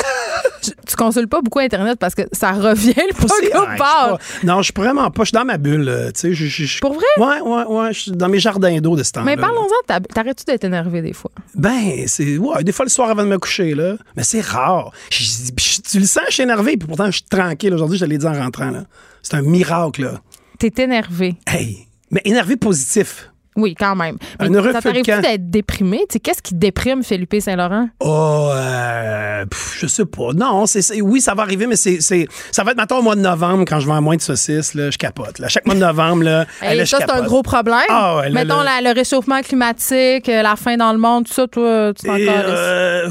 tu, 0.62 0.70
tu 0.86 0.96
consultes 0.96 1.28
pas 1.30 1.40
beaucoup 1.40 1.58
Internet 1.60 1.98
parce 1.98 2.14
que 2.14 2.22
ça 2.32 2.52
revient 2.52 2.94
le 2.96 3.14
Pas 3.14 3.76
bar. 3.76 3.76
pas- 3.76 4.18
Non, 4.44 4.58
je 4.58 4.64
suis 4.64 4.72
vraiment 4.76 5.10
pas. 5.10 5.22
Je 5.22 5.28
suis 5.28 5.34
dans 5.34 5.44
ma 5.44 5.56
bulle. 5.58 5.88
euh, 5.88 6.06
Tu 6.12 6.20
sais, 6.20 6.32
je- 6.34 6.46
je- 6.46 6.64
je- 6.64 6.80
Pour 6.80 6.94
vrai? 6.94 7.04
Ouais, 7.16 7.40
ouais, 7.40 7.64
ouais. 7.64 7.92
Je 7.92 7.98
suis 8.00 8.10
dans 8.12 8.28
mes 8.28 8.38
jardins 8.40 8.78
d'eau 8.80 8.96
de 8.96 9.02
ce 9.02 9.12
temps-là. 9.12 9.26
Mais 9.26 9.36
parlons-en, 9.36 9.68
t'as- 9.86 10.00
t'arrêtes-tu 10.00 10.44
d'être 10.44 10.64
énervé 10.64 11.00
des 11.02 11.12
fois? 11.12 11.30
Ben, 11.54 12.04
c'est. 12.06 12.36
Ouais, 12.38 12.62
des 12.64 12.72
fois 12.72 12.84
le 12.84 12.90
soir 12.90 13.08
avant 13.10 13.22
de 13.22 13.28
me 13.28 13.38
coucher, 13.38 13.74
là. 13.74 13.94
Mais 14.16 14.22
c'est 14.24 14.40
rare. 14.40 14.92
Je- 15.10 15.22
je- 15.24 15.80
tu 15.90 15.98
le 16.00 16.06
sens, 16.06 16.24
je 16.28 16.34
suis 16.34 16.42
énervé, 16.42 16.76
puis 16.76 16.86
pourtant, 16.88 17.06
je 17.06 17.12
suis 17.18 17.22
tranquille. 17.24 17.72
Aujourd'hui, 17.74 17.98
je 17.98 18.04
te 18.04 18.10
l'ai 18.10 18.18
dit 18.18 18.26
en 18.26 18.34
rentrant, 18.34 18.70
là. 18.70 18.84
C'est 19.22 19.34
un 19.36 19.42
miracle, 19.42 20.02
là. 20.02 20.20
T'es 20.58 20.72
énervé. 20.82 21.36
Hey! 21.46 21.86
Mais 22.10 22.20
énervé 22.24 22.56
positif. 22.56 23.29
Oui, 23.56 23.74
quand 23.78 23.96
même. 23.96 24.16
Mais 24.38 24.46
Un 24.46 24.54
heureux 24.54 24.72
ça 24.72 24.80
t'arrive-tu 24.80 25.10
camp. 25.10 25.20
d'être 25.22 25.50
déprimé? 25.50 26.00
Qu'est-ce 26.22 26.40
qui 26.40 26.54
déprime 26.54 27.02
Philippe 27.02 27.34
Saint-Laurent? 27.40 27.88
Oh, 27.98 28.50
euh, 28.54 29.44
pff, 29.46 29.78
je 29.80 29.86
sais 29.88 30.04
pas. 30.06 30.32
Non, 30.34 30.66
c'est, 30.66 31.00
oui, 31.00 31.20
ça 31.20 31.34
va 31.34 31.42
arriver, 31.42 31.66
mais 31.66 31.76
c'est, 31.76 32.00
c'est, 32.00 32.28
ça 32.52 32.62
va 32.62 32.70
être, 32.70 32.76
maintenant 32.76 32.98
au 32.98 33.02
mois 33.02 33.16
de 33.16 33.20
novembre, 33.20 33.64
quand 33.66 33.80
je 33.80 33.86
vends 33.88 34.00
moins 34.00 34.16
de 34.16 34.20
saucisses, 34.22 34.74
là, 34.74 34.90
je 34.90 34.98
capote. 34.98 35.38
Là. 35.40 35.48
Chaque 35.48 35.66
mois 35.66 35.74
de 35.74 35.80
novembre, 35.80 36.22
là, 36.22 36.44
je 36.62 36.84
ça, 36.84 36.98
c'est 37.00 37.10
un 37.10 37.22
gros 37.22 37.42
problème. 37.42 37.80
Ah 37.88 38.18
ouais, 38.18 38.28
là, 38.30 38.44
Mettons 38.44 38.62
la- 38.62 38.80
le 38.82 38.94
réchauffement 38.94 39.40
climatique, 39.42 40.28
euh, 40.28 40.42
la 40.42 40.54
faim 40.56 40.76
dans 40.76 40.92
le 40.92 40.98
monde, 40.98 41.26
tout 41.26 41.32
ça, 41.32 41.46
toi, 41.48 41.92
tu 41.92 42.06
t'en 42.06 42.16
Et, 42.16 42.28
euh, 42.28 43.08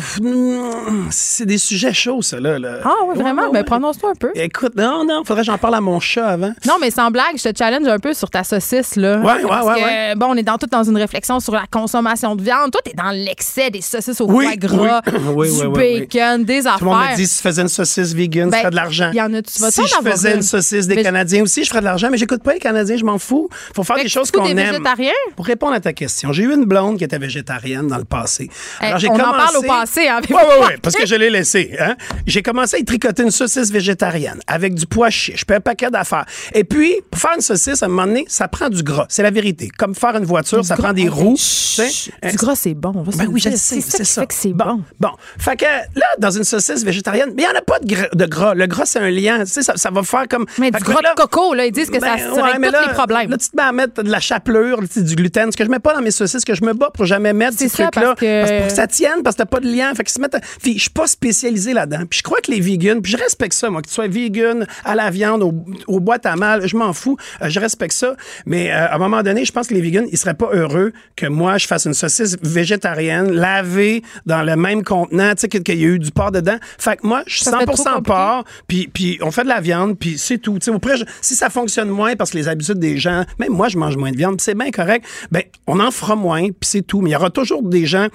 c'est 1.12 1.46
des 1.46 1.58
sujets 1.58 1.94
chauds, 1.94 2.22
ça, 2.22 2.40
là. 2.40 2.60
là. 2.60 2.78
Ah 2.86 2.90
oui, 3.08 3.16
vraiment? 3.16 3.44
Ouais, 3.44 3.48
ouais, 3.50 3.54
Ben, 3.60 3.64
prononce-toi 3.66 4.12
un 4.12 4.16
peu. 4.20 4.32
Écoute, 4.36 4.76
non, 4.76 5.04
non, 5.06 5.24
faudrait 5.26 5.42
que 5.44 5.48
j'en 5.48 5.58
parle 5.58 5.76
à 5.76 5.82
mon 5.82 6.00
chat 6.00 6.28
avant. 6.28 6.54
Non, 6.68 6.76
mais 6.80 6.92
sans 6.92 7.12
blague, 7.12 7.36
je 7.38 7.50
te 7.50 7.58
challenge 7.58 7.88
un 7.88 8.00
peu 8.00 8.14
sur 8.14 8.30
ta 8.30 8.44
saucisse, 8.44 8.96
là. 8.96 9.18
Ouais, 9.20 9.34
ouais, 9.44 9.48
Parce 9.48 9.68
ouais, 9.68 9.76
que, 9.76 9.86
ouais. 9.86 10.16
bon, 10.16 10.29
on 10.30 10.36
est 10.38 10.44
dans, 10.44 10.58
tout 10.58 10.68
dans 10.68 10.84
une 10.84 10.98
réflexion 10.98 11.40
sur 11.40 11.54
la 11.54 11.66
consommation 11.70 12.36
de 12.36 12.42
viande. 12.44 12.72
Toi, 12.72 12.82
t'es 12.84 12.94
dans 12.96 13.12
l'excès 13.12 13.70
des 13.70 13.82
saucisses 13.82 14.22
au 14.22 14.26
Oui, 14.30 14.46
foie 14.46 14.56
gras, 14.56 15.02
oui. 15.34 15.50
Du 15.60 15.68
bacon, 16.10 16.44
des 16.44 16.60
affaires. 16.68 16.80
Tout 16.80 16.86
le 16.86 16.92
monde 16.92 17.02
me 17.12 17.16
dit, 17.16 17.28
si 17.28 17.38
tu 17.38 17.44
faisais 17.44 17.62
une 17.62 17.68
saucisse 17.68 18.14
vegan, 18.14 18.50
Ben, 18.50 18.58
ferais 18.60 18.72
de 18.72 18.76
l'argent. 18.76 19.12
y 19.14 19.22
en 19.22 19.34
a- 19.34 19.42
tu 19.42 19.60
vas 19.60 19.72
si 19.72 19.82
je 19.88 20.10
faisais 20.10 20.32
une. 20.32 20.36
une 20.38 20.42
saucisse 20.44 20.88
des 20.88 20.96
Mais- 20.96 21.04
Canadiens 21.04 21.44
aussi, 21.44 21.64
je 21.64 21.70
ferais 21.70 21.80
de 21.82 21.86
l'argent, 21.86 22.10
mais 22.12 22.18
j'écoute 22.18 22.44
pas 22.44 22.54
les 22.54 22.60
Canadiens, 22.60 22.98
je 22.98 23.06
m'en 23.06 23.18
fous. 23.18 23.50
Faut 23.76 23.84
faire 23.84 23.98
Fait 23.98 24.04
des 24.04 24.10
choses 24.10 24.32
qu'on 24.32 24.46
aime. 24.46 24.58
végétariens? 24.58 25.12
Pour 25.36 25.46
répondre 25.46 25.74
à 25.74 25.80
ta 25.80 25.94
question, 25.94 26.32
j'ai 26.32 26.44
eu 26.44 26.54
une 26.54 26.66
blonde 26.66 26.98
qui 26.98 27.04
était 27.04 27.18
végétarienne 27.20 27.88
dans 27.88 27.98
le 27.98 28.06
passé. 28.06 28.50
Eh, 28.82 28.86
on 29.10 29.14
en 29.16 29.18
parle 29.18 29.58
au 29.58 29.62
passé, 29.64 30.08
hein, 30.08 30.20
Oui, 30.30 30.36
oui, 30.38 30.56
oui, 30.68 30.74
parce 30.82 30.96
que 30.96 31.06
je 31.06 31.16
l'ai 31.16 31.30
laissé. 31.30 31.76
Hein? 31.80 31.96
J'ai 32.26 32.42
commencé 32.42 32.78
à 32.78 32.80
y 32.80 32.86
tricoter 32.86 33.24
une 33.24 33.32
saucisse 33.32 33.72
végétarienne 33.72 34.40
avec 34.48 34.74
du 34.76 34.86
pois 34.86 35.10
chiche, 35.10 35.46
puis 35.46 35.56
un 35.56 35.60
paquet 35.62 35.90
d'affaires. 35.90 36.26
Et 36.54 36.64
puis, 36.64 36.96
pour 37.10 37.20
faire 37.20 37.32
une 37.36 37.42
saucisse, 37.42 37.82
à 37.84 37.86
un 37.86 37.90
moment 37.90 38.06
donné, 38.08 38.26
ça 38.28 38.48
prend 38.48 38.70
du 38.70 38.84
gras. 38.84 39.06
C'est 39.10 39.24
la 39.24 39.32
vérité. 39.32 39.70
Comme 39.78 39.96
faire 39.96 40.16
une 40.20 40.26
voiture, 40.26 40.64
ça 40.64 40.76
prend 40.76 40.94
des 40.94 41.10
roues. 41.10 41.36
tu 41.36 41.42
sais. 41.42 42.12
Du 42.30 42.36
gras, 42.38 42.56
c'est 42.56 42.74
bon. 42.74 42.91
on 42.96 43.02
va 43.04 43.12
se 43.12 43.18
Ben 43.18 43.28
oui, 43.32 43.40
je 43.40 43.50
le 43.50 43.56
sais, 43.56 43.82
C'est 43.82 43.98
ça 43.98 44.04
ça. 44.04 44.22
fait 44.22 44.28
que 44.28 44.34
c'est 44.34 44.54
bon. 44.54 44.82
Bon, 45.00 45.10
fait 45.38 45.56
que 45.58 45.66
là, 45.66 46.06
dans 46.20 46.32
une 46.32 46.44
saucisse 46.44 46.84
végétarienne, 46.84 47.30
mais 47.36 47.44
il 47.44 47.46
n'y 47.50 47.52
en 47.56 47.58
a 47.58 47.62
pas 47.62 47.80
de, 47.80 47.88
gra- 47.88 48.16
de 48.16 48.26
gras. 48.26 48.54
Le 48.54 48.66
gras, 48.68 48.86
c'est 48.86 49.00
un 49.00 49.10
lien. 49.10 49.40
Tu 49.40 49.48
sais, 49.48 49.62
ça, 49.64 49.74
ça 49.78 49.90
va 49.91 50.04
faire 50.04 50.28
comme. 50.30 50.46
Mais 50.60 50.68
Fait 50.72 50.78
du 50.78 50.84
que 50.84 50.91
gras 50.91 51.02
là- 51.02 51.14
de 51.16 51.22
coco, 51.22 51.54
là, 51.54 51.66
ils 51.66 51.72
disent 51.72 51.90
que 51.90 52.00
ça 52.00 52.16
ben, 52.16 52.18
se 52.18 52.36
ouais, 52.36 52.41
règle 52.52 52.66
tous 52.68 52.72
là, 52.72 52.82
les 52.88 52.94
problèmes. 52.94 53.30
Là, 53.32 53.38
tu 53.38 53.50
te 53.50 53.56
mets 53.56 53.64
à 53.64 53.72
mettre 53.72 54.04
de 54.04 54.10
la 54.12 54.20
chapelure, 54.20 54.82
du 54.96 55.16
gluten, 55.16 55.52
ce 55.52 55.58
que 55.58 55.64
je 55.66 55.70
mets 55.70 55.80
pas 55.80 55.94
dans 55.96 56.02
mes 56.02 56.12
saucisses, 56.12 56.44
que 56.46 56.54
je 56.56 56.64
me 56.64 56.74
bats 56.74 56.90
pour 56.94 57.06
jamais 57.06 57.34
mettre 57.34 57.58
ces 57.58 57.70
ça, 57.70 57.84
trucs-là. 57.90 58.02
parce 58.16 58.20
que- 58.20 58.58
pour 58.60 58.68
que 58.68 58.74
ça 58.74 58.88
tienne, 58.88 59.24
parce 59.24 59.36
que 59.36 59.44
t'as 59.44 59.46
pas 59.48 59.60
de 59.60 59.68
lien. 59.68 59.94
Fait 59.96 60.04
qu'ils 60.04 60.14
se 60.14 60.20
mettent 60.22 60.36
à- 60.36 60.41
Puis 60.62 60.74
je 60.76 60.82
suis 60.82 60.90
pas 60.90 61.08
spécialisé 61.08 61.74
là-dedans. 61.74 62.04
Puis 62.10 62.20
je 62.20 62.24
crois 62.24 62.40
que 62.41 62.52
les 62.52 62.60
vegans, 62.60 63.00
puis 63.02 63.12
je 63.12 63.18
respecte 63.18 63.54
ça, 63.54 63.70
moi, 63.70 63.82
que 63.82 63.88
tu 63.88 63.94
sois 63.94 64.08
vegan, 64.08 64.66
à 64.84 64.96
la 64.96 65.10
viande, 65.10 65.44
au, 65.44 65.54
au 65.88 66.00
boîte 66.00 66.26
à 66.26 66.36
mal, 66.36 66.68
je 66.68 66.76
m'en 66.76 66.94
fous. 66.94 67.18
Euh, 67.41 67.50
je 67.50 67.60
respecte 67.60 67.94
ça. 67.94 68.16
Mais 68.46 68.72
euh, 68.72 68.88
à 68.88 68.96
un 68.96 68.98
moment 68.98 69.22
donné, 69.24 69.46
je 69.46 69.52
pense 69.52 69.68
que 69.68 69.74
les 69.74 69.82
vegans, 69.82 70.06
ils 70.11 70.18
seraient 70.18 70.34
pas 70.34 70.49
heureux 70.53 70.91
que 71.15 71.26
moi, 71.27 71.57
je 71.57 71.68
fasse 71.68 71.86
une 71.86 71.94
saucisse 71.94 72.38
végétarienne, 72.41 73.31
lavée 73.31 74.03
dans 74.26 74.44
le 74.44 74.56
même 74.56 74.84
contenant, 74.84 75.31
tu 75.36 75.41
sais, 75.41 75.48
qu'il 75.49 75.80
y 75.80 75.84
a 75.86 75.88
eu 75.88 75.99
du 75.99 76.11
porc 76.11 76.31
dedans. 76.31 76.57
Fait 76.77 76.98
que 76.98 77.07
moi, 77.07 77.23
je 77.27 77.36
suis 77.36 77.45
Ça 77.45 77.52
serait 77.52 77.65
trop 77.65 77.76
100% 77.76 77.84
compliqué. 77.84 78.03
porc, 78.07 78.44
puis, 78.68 78.90
puis 78.94 79.18
on 79.22 79.31
fait 79.31 79.44
de 79.44 79.48
la 79.49 79.61
viande, 79.61 79.98
puis 79.98 80.18
c'est 80.18 80.38
tout. 80.38 80.60
Tu 80.60 80.65
sais, 80.65 80.72
au 80.72 80.80
pire, 80.80 80.98
je- 80.98 81.06
si 81.22 81.36
ça 81.36 81.49
fonctionne 81.49 81.90
moins 81.90 82.15
parce 82.15 82.31
que 82.31 82.38
les 82.38 82.48
habitudes 82.48 82.80
des 82.80 82.98
gens, 82.98 83.23
même 83.40 83.52
moi, 83.53 83.69
je 83.69 83.77
mange 83.77 83.98
moins 83.98 84.11
de 84.11 84.18
viande, 84.18 84.40
c'est 84.41 84.56
bien 84.56 84.72
correct, 84.72 85.06
ben 85.31 85.44
on 85.68 85.80
en 85.80 85.91
fera 85.91 86.15
moins, 86.15 86.44
puis 86.48 86.56
c'est 86.61 86.81
tout. 86.81 87.02
Mais 87.02 87.10
il 87.11 87.14
y 87.14 87.15
aura 87.15 87.30
toujours 87.30 87.64
des 87.64 87.86
gens. 87.86 88.07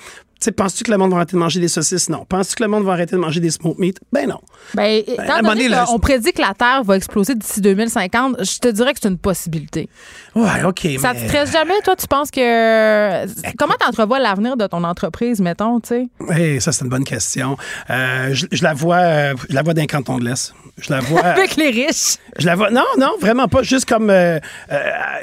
Sais, 0.44 0.52
penses-tu 0.52 0.84
que 0.84 0.90
le 0.90 0.98
monde 0.98 1.10
va 1.10 1.16
arrêter 1.16 1.32
de 1.32 1.38
manger 1.38 1.58
des 1.58 1.68
saucisses? 1.68 2.10
Non. 2.10 2.26
Penses-tu 2.28 2.56
que 2.56 2.62
le 2.64 2.68
monde 2.68 2.84
va 2.84 2.92
arrêter 2.92 3.16
de 3.16 3.20
manger 3.20 3.40
des 3.40 3.50
smoked 3.50 3.78
meat? 3.78 3.98
Ben 4.12 4.28
non. 4.28 4.40
Ben, 4.74 5.02
donné 5.42 5.68
là, 5.68 5.86
qu'on 5.86 5.98
prédit 5.98 6.32
que 6.34 6.42
la 6.42 6.52
Terre 6.52 6.82
va 6.84 6.96
exploser 6.96 7.34
d'ici 7.34 7.62
2050, 7.62 8.44
je 8.44 8.58
te 8.58 8.68
dirais 8.68 8.92
que 8.92 8.98
c'est 9.02 9.08
une 9.08 9.16
possibilité. 9.16 9.88
Ouais, 10.34 10.62
OK. 10.66 10.86
Ça 11.00 11.14
mais- 11.14 11.20
te 11.22 11.28
stresse 11.28 11.50
jamais, 11.50 11.80
toi? 11.82 11.96
Tu 11.96 12.06
penses 12.06 12.30
que. 12.30 13.24
Comment 13.56 13.72
t'entrevois 13.80 14.18
l'avenir 14.18 14.58
de 14.58 14.66
ton 14.66 14.84
entreprise, 14.84 15.40
mettons, 15.40 15.80
tu 15.80 15.88
sais? 15.88 16.08
Hey, 16.28 16.60
ça, 16.60 16.72
c'est 16.72 16.84
une 16.84 16.90
bonne 16.90 17.04
question. 17.04 17.56
Euh, 17.88 18.34
je, 18.34 18.44
je 18.52 18.62
la 18.62 18.74
vois, 18.74 18.96
euh, 18.96 19.34
je 19.48 19.54
la 19.54 19.62
vois 19.62 19.72
d'un 19.72 19.86
canton 19.86 20.18
de 20.18 20.26
l'Est. 20.26 20.52
Je 20.76 20.92
la 20.92 21.00
vois. 21.00 21.20
Avec 21.24 21.56
les 21.56 21.70
riches. 21.70 22.16
Je 22.38 22.44
la 22.44 22.54
vois. 22.54 22.70
Non, 22.70 22.84
non, 22.98 23.12
vraiment 23.18 23.48
pas. 23.48 23.62
Juste 23.62 23.88
comme. 23.88 24.10
euh, 24.10 24.38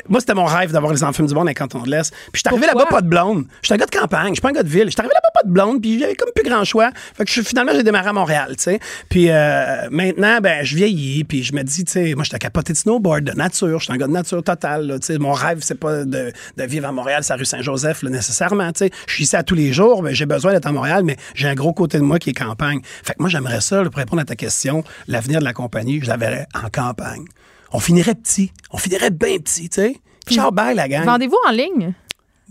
moi, 0.10 0.19
c'était 0.19 0.34
mon 0.34 0.45
rêve 0.45 0.72
d'avoir 0.72 0.91
les 0.93 1.03
enfants 1.03 1.23
du 1.23 1.34
monde 1.35 1.43
dans 1.43 1.48
les 1.49 1.53
cantons 1.53 1.84
de 1.84 1.91
l'Est. 1.91 2.11
Puis 2.31 2.31
je 2.35 2.39
suis 2.39 2.49
arrivé 2.49 2.65
là-bas 2.65 2.88
pas 2.89 3.02
de 3.02 3.07
blonde. 3.07 3.45
Je 3.61 3.68
suis 3.68 3.73
un 3.76 3.77
gars 3.77 3.85
de 3.85 3.95
campagne. 3.95 4.30
Je 4.30 4.34
suis 4.35 4.41
pas 4.41 4.49
un 4.49 4.53
gars 4.53 4.64
de 4.64 4.69
ville. 4.69 4.85
Je 4.85 4.89
suis 4.91 5.02
là-bas 5.14 5.30
pas 5.34 5.44
de 5.44 5.52
blonde. 5.52 5.82
Puis 5.82 6.00
j'avais 6.00 6.16
comme 6.16 6.30
plus 6.36 6.44
grand 6.44 6.64
choix. 6.64 6.92
Fait 7.16 7.26
que 7.26 7.32
je- 7.32 7.42
finalement, 7.42 7.72
j'ai 7.76 7.84
démarré 7.84 8.10
à 8.10 8.14
Montréal, 8.14 8.56
tu 8.58 8.64
sais. 8.64 8.80
Puis 9.10 9.30
euh, 9.30 9.88
maintenant, 9.92 10.40
ben, 10.42 10.64
je 10.64 10.76
vieillis. 10.76 11.24
Puis 11.24 11.44
je 11.44 11.54
me 11.54 11.64
dis, 11.64 11.84
tu 11.86 11.92
sais, 11.92 12.14
moi, 12.16 12.24
j'étais 12.24 12.40
capoté 12.40 12.74
de 12.74 12.78
snowboard, 12.78 13.24
de 13.24 13.32
nature. 13.34 13.80
Je 13.80 13.84
suis 13.86 13.94
un 13.94 13.98
gars 13.98 14.08
de 14.08 14.12
nature 14.14 14.44
totale. 14.44 14.98
Tu 15.02 15.08
sais, 15.08 15.18
mon 15.18 15.32
rêve, 15.34 15.60
c'est 15.62 15.80
pas 15.80 16.04
de, 16.06 16.32
de 16.58 16.64
vivre 16.64 16.88
à 16.88 16.92
Montréal, 16.92 17.24
c'est 17.24 17.34
rue 17.34 17.46
Saint-Joseph, 17.46 18.04
nécessairement. 18.04 18.72
Tu 18.72 18.86
sais, 18.86 18.92
je 19.08 19.14
suis 19.14 19.24
ici 19.24 19.36
à 19.36 19.44
tous 19.44 19.56
les 19.56 19.74
jours. 19.74 20.02
Ben, 20.04 20.14
j'ai 20.14 20.26
besoin 20.26 20.52
d'être 20.54 20.68
à 20.68 20.72
Montréal, 20.72 21.04
mais 21.04 21.18
j'ai 21.36 21.48
un 21.48 21.56
gros 21.56 21.74
côté 21.74 21.98
de 21.98 22.04
moi 22.04 22.20
qui 22.20 22.30
est 22.32 22.34
campagne. 22.34 22.80
Fait 23.04 23.14
que 23.14 23.18
moi, 23.20 23.30
j'aimerais 23.30 23.62
ça, 23.62 23.84
là, 23.84 23.90
pour 23.90 23.98
répondre 24.00 24.22
à 24.22 24.26
ta 24.26 24.36
question, 24.36 24.84
l'avenir 25.08 25.40
de 25.40 25.46
la 25.46 25.54
compagnie, 25.54 26.00
je 26.02 26.08
la 26.08 26.18
verrais 26.18 26.48
en 26.54 26.70
campagne. 26.70 27.26
On 27.74 27.80
finirait 27.80 28.16
petit. 28.16 28.52
On 28.72 28.78
finirait 28.78 29.12
bien 29.12 29.38
petit, 29.38 29.70
tu 29.70 29.82
sais. 29.82 29.96
Ciao, 30.30 30.52
bye, 30.52 30.76
la 30.76 30.88
gang. 30.88 31.04
Vendez-vous 31.06 31.38
en 31.48 31.52
ligne? 31.52 31.94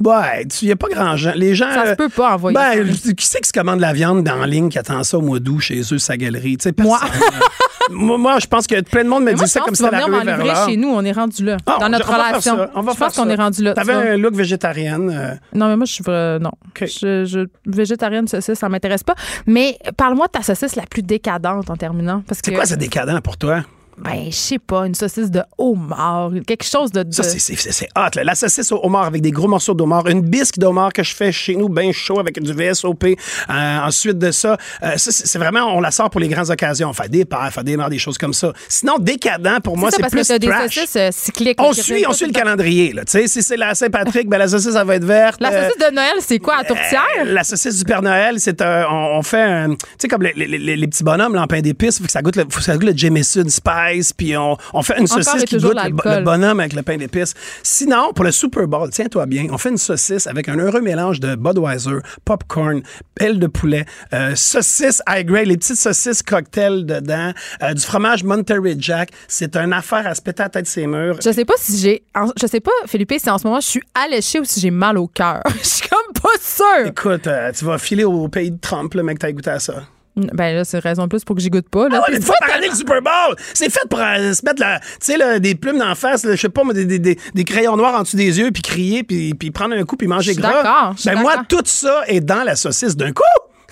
Ouais, 0.03 0.47
il 0.63 0.67
n'y 0.67 0.73
a 0.73 0.77
pas 0.77 0.89
grand 0.89 1.17
gens. 1.17 1.33
Les 1.35 1.55
gens. 1.55 1.71
Ça 1.73 1.85
se 1.85 1.91
euh, 1.91 1.95
peut 1.95 2.09
pas 2.09 2.35
envoyer 2.35 2.55
Ben, 2.55 2.89
qui 2.89 3.27
c'est 3.27 3.41
qui 3.41 3.49
se 3.49 3.53
commande 3.53 3.81
la 3.81 3.93
viande 3.93 4.27
en 4.29 4.45
ligne 4.45 4.71
qui 4.71 4.79
attend 4.79 5.03
ça 5.05 5.19
au 5.19 5.21
mois 5.21 5.41
d'août 5.41 5.61
chez 5.61 5.81
eux, 5.93 5.99
sa 5.99 6.17
galerie? 6.17 6.57
Tu 6.57 6.71
sais, 6.71 6.75
Moi. 6.83 6.99
là. 7.03 7.47
moi, 7.91 8.17
moi, 8.17 8.39
je 8.39 8.47
pense 8.47 8.67
que 8.67 8.81
plein 8.81 9.05
de 9.05 9.09
monde 9.11 9.25
me 9.25 9.35
dit 9.35 9.47
ça 9.47 9.61
comme 9.61 9.75
si 9.75 9.83
c'était 9.83 9.97
la 9.97 10.07
vers 10.37 10.67
chez 10.67 10.77
nous. 10.79 10.89
On 10.89 11.05
est 11.05 11.13
rendu 11.13 11.45
là. 11.45 11.59
Ah, 11.67 11.77
dans 11.81 11.89
notre 11.91 12.09
on 12.09 12.13
relation. 12.15 12.69
on 12.75 12.81
va 12.83 12.93
je 12.93 12.99
pense 12.99 13.17
qu'on 13.17 13.29
est 13.29 13.35
rendu 13.35 13.63
là. 13.63 13.75
tu 13.75 13.85
T'avais 13.85 14.13
un 14.13 14.17
look 14.17 14.35
végétarienne. 14.35 15.11
euh, 15.11 15.35
Non, 15.55 15.69
mais 15.69 15.77
moi, 15.77 15.85
je 15.85 15.93
suis 15.93 16.05
vrai- 16.05 16.39
non. 16.39 16.53
OK. 16.69 16.87
Je, 16.87 17.25
je- 17.27 17.47
végétarienne 17.67 18.27
saucisse, 18.27 18.59
ça 18.59 18.69
m'intéresse 18.69 19.03
pas. 19.03 19.15
Mais 19.47 19.79
parle-moi 19.97 20.27
de 20.27 20.33
ta 20.33 20.43
saucisse 20.43 20.77
la 20.77 20.87
plus 20.87 21.03
décadente 21.03 21.69
en 21.69 21.77
terminant. 21.77 22.23
C'est 22.31 22.43
que, 22.43 22.51
quoi, 22.55 22.65
c'est 22.65 22.77
décadent 22.79 23.21
pour 23.21 23.37
toi? 23.37 23.63
Ben, 23.99 24.27
je 24.31 24.35
sais 24.35 24.59
pas, 24.59 24.87
une 24.87 24.95
saucisse 24.95 25.31
de 25.31 25.43
homard, 25.59 26.31
quelque 26.47 26.65
chose 26.65 26.91
de. 26.91 27.03
de- 27.03 27.13
Ça, 27.13 27.23
c'est- 27.23 27.89
hot. 27.97 28.09
là. 28.17 28.25
La 28.25 28.35
saucisse 28.35 28.73
au 28.73 28.81
homard 28.83 29.05
avec 29.05 29.21
des 29.21 29.31
gros 29.31 29.47
morceaux 29.49 29.75
d'homard. 29.75 30.07
Une 30.09 30.23
bisque 30.23 30.59
d'homard 30.59 30.93
que 30.93 31.03
je 31.03 31.15
fais 31.15 31.33
chez 31.33 31.55
nous, 31.55 31.69
bien 31.69 31.93
chaud, 31.93 32.19
avec 32.19 32.41
du 32.43 32.53
VSOP. 32.55 33.05
Euh, 33.05 33.79
ensuite 33.81 34.19
de 34.19 34.31
ça, 34.31 34.57
euh, 34.83 34.97
ça, 34.97 35.11
c'est 35.13 35.39
vraiment, 35.39 35.77
on 35.77 35.81
la 35.81 35.91
sort 35.91 36.09
pour 36.09 36.21
les 36.21 36.29
grandes 36.29 36.49
occasions. 36.51 36.93
Faire 36.95 37.09
des 37.09 37.27
faire 37.51 37.65
des 37.65 37.77
morts, 37.77 37.91
des 37.91 37.99
choses 37.99 38.17
comme 38.17 38.33
ça. 38.33 38.53
Sinon, 38.69 38.97
décadent, 38.99 39.61
pour 39.63 39.77
moi, 39.77 39.91
c'est 39.91 40.03
plus 40.09 40.27
que 40.27 40.39
des 40.39 40.47
trash. 40.47 40.75
saucisses 40.75 40.97
euh, 40.97 41.09
cycliques. 41.13 41.61
On 41.61 41.73
suit, 41.73 42.05
on 42.09 42.13
suit 42.13 42.27
le 42.27 42.33
calendrier. 42.33 42.93
Là. 42.93 43.05
Tu 43.05 43.13
sais, 43.13 43.27
Si 43.29 43.43
c'est 43.43 43.57
la 43.57 43.75
Saint-Patrick, 43.75 44.29
ben, 44.29 44.39
la 44.39 44.49
saucisse, 44.49 44.73
ça 44.73 44.85
va 44.85 44.95
être 44.97 45.05
verte. 45.05 45.41
La 45.41 45.51
Euh, 45.53 45.69
saucisse 45.69 45.87
de 45.89 45.95
Noël, 45.95 46.15
c'est 46.21 46.39
quoi, 46.39 46.57
à 46.61 46.65
tourtière? 46.65 47.05
euh, 47.21 47.25
la 47.33 47.45
saucisse 47.45 47.77
du 47.79 47.85
Père 47.85 48.03
Noël, 48.03 48.37
c'est 48.41 48.63
un- 48.63 48.87
on, 48.91 49.19
on 49.19 49.23
fait 49.23 49.43
un, 49.43 49.71
tu 49.71 49.77
sais 49.99 50.09
comme 50.09 50.23
les, 50.23 50.33
les- 50.35 50.47
les- 50.59 50.77
les 50.77 50.87
petits 50.89 51.05
bonhommes 51.05 51.35
là, 51.35 51.43
en 51.43 51.47
pain 51.47 51.61
d'épices, 51.61 51.99
faut 51.99 52.05
que 52.07 52.11
ça 52.11 52.23
goûte 52.23 52.37
le, 52.37 52.45
faut 52.49 52.59
que 52.59 52.65
ça 52.65 52.73
goûte 52.75 52.85
le 52.91 52.97
Jameson 52.97 53.45
Spice, 53.49 53.80
puis 54.17 54.37
on, 54.37 54.57
on 54.73 54.83
fait 54.83 54.99
une 54.99 55.05
Encore 55.05 55.23
saucisse 55.23 55.45
qui 55.45 55.57
goûte 55.57 55.75
le, 55.75 56.23
bonhomme 56.23 56.61
avec 56.61 56.73
le 56.73 56.83
pain 56.83 56.97
d'épices. 56.97 57.35
Sinon, 57.63 58.13
pour 58.13 58.25
le 58.25 58.33
Super 58.33 58.67
Bowl, 58.67 58.91
tiens-toi 58.91 59.27
bien, 59.27 59.47
on 59.51 59.59
fait 59.59 59.71
une 59.71 59.79
saucisse 59.79 60.27
avec 60.27 60.49
un 60.49 60.57
heureux 60.59 60.81
mélange 60.81 61.21
de 61.21 61.35
Budweiser, 61.35 61.99
popcorn, 62.25 62.83
aile 63.19 63.39
de 63.39 63.47
poulet, 63.47 63.85
euh, 64.13 64.35
saucisse 64.35 65.03
high 65.09 65.27
grade, 65.27 65.47
les 65.47 65.57
petites 65.57 65.77
saucisses 65.77 66.23
cocktail 66.23 66.85
dedans, 66.87 67.33
euh, 67.63 67.75
du 67.75 67.83
fromage 67.83 68.25
Monterey 68.25 68.77
Jack. 68.79 69.11
C'est 69.29 69.57
une 69.57 69.73
affaire 69.73 70.07
à 70.07 70.15
se 70.15 70.23
péter 70.23 70.43
la 70.43 70.49
tête 70.49 70.67
ses 70.67 70.87
murs. 70.87 71.19
Je 71.25 71.33
sais 71.33 71.45
pas 71.45 71.55
si 71.59 71.79
j'ai. 71.79 72.03
Je 72.41 72.47
sais 72.47 72.61
pas, 72.61 72.71
Philippe, 72.87 73.13
si 73.19 73.31
en 73.31 73.39
ce 73.39 73.47
moment 73.47 73.61
je 73.61 73.67
suis 73.67 73.83
alléchée 73.95 74.41
ou 74.41 74.45
si 74.45 74.61
j'ai 74.61 74.71
mal 74.71 74.99
au 74.99 75.07
cœur. 75.07 75.43
Je 75.63 75.69
suis 75.69 75.89
comme 75.89 76.13
pas 76.15 76.29
sûre. 76.41 76.87
Écoute, 76.87 77.27
euh, 77.27 77.53
tu 77.53 77.65
vas 77.65 77.79
filer 77.79 78.05
au 78.05 78.29
pays 78.29 78.51
de 78.51 78.59
Trump, 78.59 78.95
le 78.95 79.03
mec, 79.03 79.19
t'as 79.19 79.33
goûté 79.33 79.51
à 79.51 79.59
ça. 79.59 79.83
Ben 80.17 80.55
là, 80.55 80.65
c'est 80.65 80.79
raison 80.81 81.05
de 81.05 81.09
plus 81.09 81.25
pour 81.25 81.37
que 81.37 81.43
j'y 81.43 81.51
goûte 81.51 81.69
pas. 81.69 81.89
Là. 81.89 81.97
Ah 81.97 82.01
ouais, 82.01 82.07
mais 82.11 82.17
une 82.17 82.23
fois 82.23 82.35
par 82.41 82.57
année, 82.57 82.69
le 82.69 82.75
Super 82.75 83.01
Bowl! 83.01 83.37
C'est 83.55 83.71
fait 83.71 83.89
pour 83.89 84.01
euh, 84.01 84.33
se 84.35 84.45
mettre 84.45 84.61
la, 84.61 84.81
là, 85.17 85.39
des 85.39 85.55
plumes 85.55 85.79
d'en 85.79 85.95
face, 85.95 86.25
là, 86.25 86.35
je 86.35 86.41
sais 86.41 86.49
pas, 86.49 86.65
moi, 86.65 86.75
des, 86.75 86.85
des, 86.85 86.99
des, 86.99 87.19
des 87.35 87.45
crayons 87.45 87.77
noirs 87.77 87.95
en 87.95 88.03
dessous 88.03 88.17
des 88.17 88.39
yeux, 88.39 88.51
puis 88.51 88.63
crier, 88.63 89.03
puis, 89.03 89.35
puis 89.35 89.51
prendre 89.51 89.75
un 89.77 89.85
coup, 89.85 89.97
puis 89.97 90.09
manger 90.09 90.35
gras. 90.35 90.63
d'accord, 90.63 90.95
Ben 91.05 91.21
moi, 91.21 91.37
tout 91.49 91.63
ça 91.65 92.03
est 92.07 92.21
dans 92.21 92.43
la 92.43 92.57
saucisse 92.57 92.97
d'un 92.97 93.13
coup! 93.13 93.23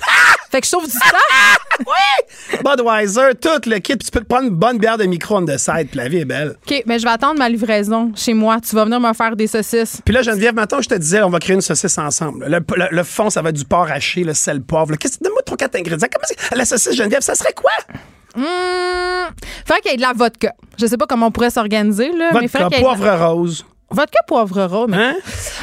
Ah! 0.07 0.35
Fait 0.51 0.61
que 0.61 0.67
je 0.67 0.71
sauve 0.71 0.87
du 0.87 0.93
temps. 0.93 1.85
Budweiser, 2.65 3.35
tout 3.41 3.69
le 3.69 3.79
kit. 3.79 3.97
Puis 3.97 4.07
tu 4.07 4.11
peux 4.11 4.21
te 4.21 4.25
prendre 4.27 4.45
une 4.49 4.55
bonne 4.55 4.79
bière 4.79 4.97
de 4.97 5.05
micro 5.05 5.37
on 5.37 5.45
the 5.45 5.59
side. 5.59 5.89
Puis 5.91 5.99
la 5.99 6.09
vie 6.09 6.19
est 6.19 6.25
belle. 6.25 6.57
OK, 6.67 6.83
mais 6.87 6.99
je 6.99 7.05
vais 7.05 7.11
attendre 7.11 7.39
ma 7.39 7.49
livraison 7.49 8.13
chez 8.17 8.33
moi. 8.35 8.59
Tu 8.61 8.75
vas 8.75 8.85
venir 8.85 8.99
me 9.01 9.13
faire 9.13 9.37
des 9.37 9.47
saucisses. 9.47 10.01
Puis 10.05 10.15
là, 10.15 10.23
Geneviève, 10.23 10.55
maintenant, 10.55 10.81
je 10.81 10.89
te 10.89 10.95
disais, 10.95 11.23
on 11.23 11.31
va 11.31 11.39
créer 11.39 11.55
une 11.55 11.61
saucisse 11.61 11.99
ensemble. 11.99 12.47
Le, 12.47 12.61
le- 12.77 12.89
le 12.91 13.03
fond, 13.05 13.29
ça 13.31 13.43
va 13.43 13.51
être 13.51 13.57
du 13.57 13.65
porc 13.65 13.91
haché, 13.91 14.25
le 14.25 14.35
sel 14.35 14.63
poivre. 14.63 14.97
Qu'est-ce 14.97 15.19
que 15.19 15.25
donne-moi 15.25 15.43
trois, 15.45 15.57
quatre 15.59 15.77
ingrédients. 15.77 16.09
Comment 16.11 16.25
c'est- 16.27 16.57
la 16.57 16.65
saucisse 16.65 16.95
Geneviève, 16.95 17.21
ça 17.23 17.35
serait 17.35 17.53
quoi? 17.55 17.71
Hum, 18.37 18.45
faudrait 19.67 19.81
qu'il 19.83 19.91
y 19.91 19.95
ait 19.95 19.97
de 19.97 20.03
la 20.03 20.13
vodka. 20.15 20.53
Je 20.79 20.87
sais 20.87 20.97
pas 20.97 21.07
comment 21.07 21.27
on 21.27 21.31
pourrait 21.31 21.51
s'organiser, 21.51 22.11
là. 22.13 22.31
mais 22.33 22.41
Vodka, 22.47 22.49
faudrait 22.49 22.69
qu'il 22.69 22.79
y 22.79 22.81
ait 22.81 22.95
de 22.95 23.03
la- 23.05 23.17
poivre 23.17 23.35
rose. 23.35 23.67
Vodka 23.91 24.19
poivre 24.27 24.65
rose. 24.65 24.87
mais- 24.91 24.97
Hein? 24.99 25.15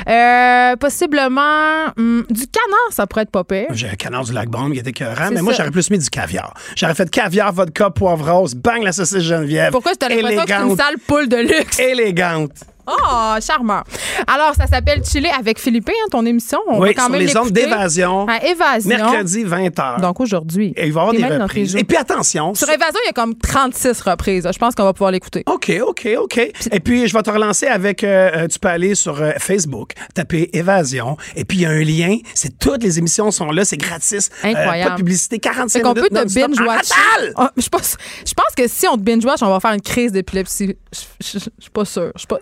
Euh, 0.08 0.76
possiblement 0.78 1.86
hum, 1.98 2.26
du 2.30 2.48
canard, 2.48 2.90
ça 2.92 3.06
pourrait 3.08 3.24
être 3.24 3.32
pas 3.32 3.44
pire. 3.44 3.68
J'ai 3.72 3.90
un 3.90 3.96
canard 3.96 4.24
du 4.26 4.34
lac 4.34 4.50
Baume 4.50 4.74
qui 4.74 4.80
était 4.80 4.90
écœurant, 4.90 5.30
mais 5.32 5.42
moi, 5.42 5.54
j'aurais 5.54 5.72
plus 5.72 5.90
mis 5.92 6.00
du 6.00 6.10
caviar. 6.10 6.54
J'aurais 6.76 6.96
fait 6.96 7.10
caviar, 7.10 7.54
vodka, 7.54 7.90
poivre 7.92 8.32
rose, 8.32 8.56
bang, 8.56 8.82
la 8.84 8.92
saucisse 8.92 9.20
Geneviève. 9.24 9.72
Pourquoi 9.72 9.96
tu 9.96 10.06
as 10.06 10.10
l'impression 10.10 10.44
que 10.44 10.50
c'est 10.50 10.62
une 10.70 10.76
sale 10.78 10.96
poule 11.08 11.30
de 11.30 11.38
luxe? 11.38 11.80
Élégante. 11.80 12.52
Oh, 12.88 13.36
charmeur. 13.42 13.84
Alors, 14.28 14.54
ça 14.56 14.68
s'appelle 14.68 15.04
Chiller 15.04 15.32
avec 15.38 15.60
Philippe, 15.60 15.90
hein, 15.90 16.08
ton 16.12 16.26
émission. 16.26 16.60
On 16.68 16.80
oui, 16.80 16.90
va 16.90 16.94
quand 16.94 17.02
sur 17.04 17.12
même 17.12 17.22
les 17.22 17.38
ondes 17.38 17.52
d'évasion. 17.52 18.28
À 18.28 18.44
Évasion. 18.46 18.90
Mercredi, 18.90 19.44
20h. 19.44 20.02
Donc 20.02 20.20
aujourd'hui. 20.20 20.74
Et 20.76 20.88
il 20.88 20.94
va 20.94 21.02
y 21.12 21.18
avoir 21.18 21.30
des 21.30 21.38
reprises. 21.44 21.76
Et 21.76 21.84
puis 21.84 21.98
attention. 21.98 22.54
Sur 22.54 22.70
Évasion, 22.70 23.00
il 23.04 23.08
y 23.08 23.10
a 23.10 23.14
comme 23.14 23.36
36 23.36 24.02
reprises. 24.02 24.48
Je 24.52 24.58
pense 24.58 24.76
qu'on 24.76 24.84
va 24.84 24.94
pouvoir 24.94 25.12
l'écouter. 25.12 25.44
OK, 25.48 25.72
OK, 25.86 26.08
OK. 26.20 26.38
Et 26.72 26.80
puis, 26.80 27.08
je 27.08 27.14
vais 27.14 27.24
te 27.24 27.30
relancer 27.32 27.68
avec, 27.68 28.04
euh, 28.04 28.32
euh, 28.36 28.48
tu 28.48 28.60
peux 28.60 28.68
aller 28.68 28.96
sur 28.96 29.22
euh, 29.22 29.32
Facebook, 29.40 29.92
taper 30.14 30.50
Évasion, 30.54 31.18
et 31.36 31.46
puis 31.46 31.58
il 31.60 31.62
y 31.62 31.66
a 31.66 31.70
un 31.70 31.84
lien. 31.84 32.18
C'est 32.34 32.58
toutes 32.60 32.84
les 32.84 33.00
émissions 33.00 33.32
sont 33.32 33.52
là, 33.52 33.66
c'est 33.66 33.78
gratis. 33.78 34.30
Euh, 34.44 34.50
Incroyable. 34.50 34.90
pas 34.90 34.96
de 34.96 34.98
publicité, 35.02 35.40
45 35.40 35.80
Fait 35.80 35.82
qu'on 35.84 35.94
minutes 35.94 36.10
peut 36.12 36.26
te 36.26 36.34
binge-watch. 36.34 36.90
Rafale! 36.90 37.34
Ah, 37.36 37.52
je, 37.58 37.68
pense, 37.70 37.98
je 38.26 38.34
pense 38.34 38.56
que 38.56 38.68
si 38.68 38.88
on 38.88 38.96
te 38.98 39.02
binge-watch, 39.02 39.42
on 39.42 39.50
va 39.50 39.60
faire 39.60 39.72
une 39.74 39.82
crise 39.82 40.12
d'épilepsie. 40.12 40.76
Je 40.94 41.00
je- 41.22 41.40
je 41.40 41.50
suis 41.60 41.72
pas 41.74 41.86
sûre. 41.86 42.12
Je 42.16 42.20
suis 42.20 42.28
pas- 42.28 42.40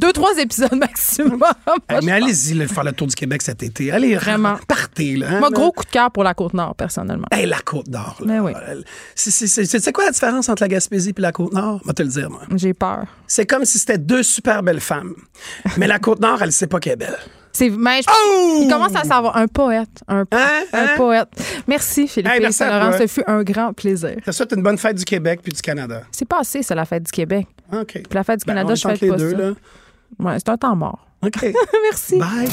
deux, 0.00 0.12
trois 0.12 0.36
épisodes 0.38 0.74
maximum. 0.78 1.40
Mais 2.02 2.12
allez-y, 2.12 2.66
faire 2.68 2.84
le 2.84 2.92
tour 2.92 3.06
du 3.06 3.14
Québec 3.14 3.42
cet 3.42 3.62
été. 3.62 3.90
Allez, 3.92 4.14
Vraiment. 4.16 4.56
partez. 4.68 5.16
Là, 5.16 5.26
hein, 5.30 5.38
Moi, 5.40 5.50
là. 5.50 5.54
gros 5.54 5.72
coup 5.72 5.84
de 5.84 5.90
cœur 5.90 6.10
pour 6.10 6.24
la 6.24 6.34
Côte-Nord, 6.34 6.74
personnellement. 6.74 7.26
Hey, 7.30 7.46
la 7.46 7.58
Côte-Nord. 7.60 8.16
Ben 8.24 8.40
oui. 8.40 8.52
C'est- 9.14 9.46
c'est- 9.46 9.92
quoi 9.92 10.04
la 10.06 10.10
différence 10.12 10.48
entre 10.48 10.62
la 10.62 10.68
Gaspésie 10.68 11.14
et 11.16 11.20
la 11.20 11.32
Côte-Nord? 11.32 11.80
Je 11.82 11.88
vais 11.88 11.94
te 11.94 12.02
le 12.02 12.08
dire, 12.08 12.30
moi. 12.30 12.42
J'ai 12.54 12.74
peur. 12.74 13.04
C'est 13.26 13.46
comme 13.46 13.64
si 13.64 13.78
c'était 13.78 13.98
deux 13.98 14.22
super 14.22 14.62
belles 14.62 14.80
femmes. 14.80 15.14
Mais 15.76 15.86
la 15.86 15.98
Côte-Nord, 15.98 16.42
elle 16.42 16.52
sait 16.52 16.66
pas 16.66 16.80
qu'elle 16.80 16.94
est 16.94 16.96
belle. 16.96 17.18
C'est, 17.56 17.70
mais 17.70 18.02
je- 18.02 18.08
Oh! 18.10 18.58
Il 18.64 18.68
commence 18.68 18.94
à 18.96 19.04
savoir 19.04 19.36
un 19.36 19.46
poète. 19.46 19.88
Un, 20.08 20.24
Hein? 20.32 20.62
un 20.72 20.78
Hein? 20.78 20.88
poète. 20.96 21.28
Merci, 21.68 22.08
Philippe 22.08 22.32
Hey, 22.32 22.40
merci 22.40 22.58
toi. 22.58 22.98
Ce 22.98 23.06
fut 23.06 23.22
un 23.28 23.42
grand 23.44 23.72
plaisir. 23.72 24.16
Ça 24.24 24.32
souhaite 24.32 24.52
une 24.56 24.62
bonne 24.62 24.76
fête 24.76 24.96
du 24.96 25.04
Québec 25.04 25.38
puis 25.42 25.52
du 25.52 25.62
Canada. 25.62 26.02
C'est 26.10 26.26
passé, 26.28 26.62
ça, 26.64 26.74
la 26.74 26.84
fête 26.84 27.04
du 27.04 27.12
Québec. 27.12 27.46
OK. 27.72 27.86
Puis 27.92 28.02
la 28.12 28.24
fête 28.24 28.40
du 28.40 28.44
Ben, 28.44 28.54
Canada, 28.54 28.72
on 28.72 28.74
je 28.74 28.80
chante 28.80 28.92
fête 28.92 29.02
les 29.02 29.08
pas 29.08 29.16
deux, 29.16 29.30
ça. 29.30 29.36
là. 29.36 29.50
Ouais, 30.18 30.34
c'est 30.38 30.48
un 30.48 30.56
temps 30.56 30.74
mort. 30.76 31.06
OK. 31.24 31.42
Merci. 31.90 32.18
Bye. 32.18 32.48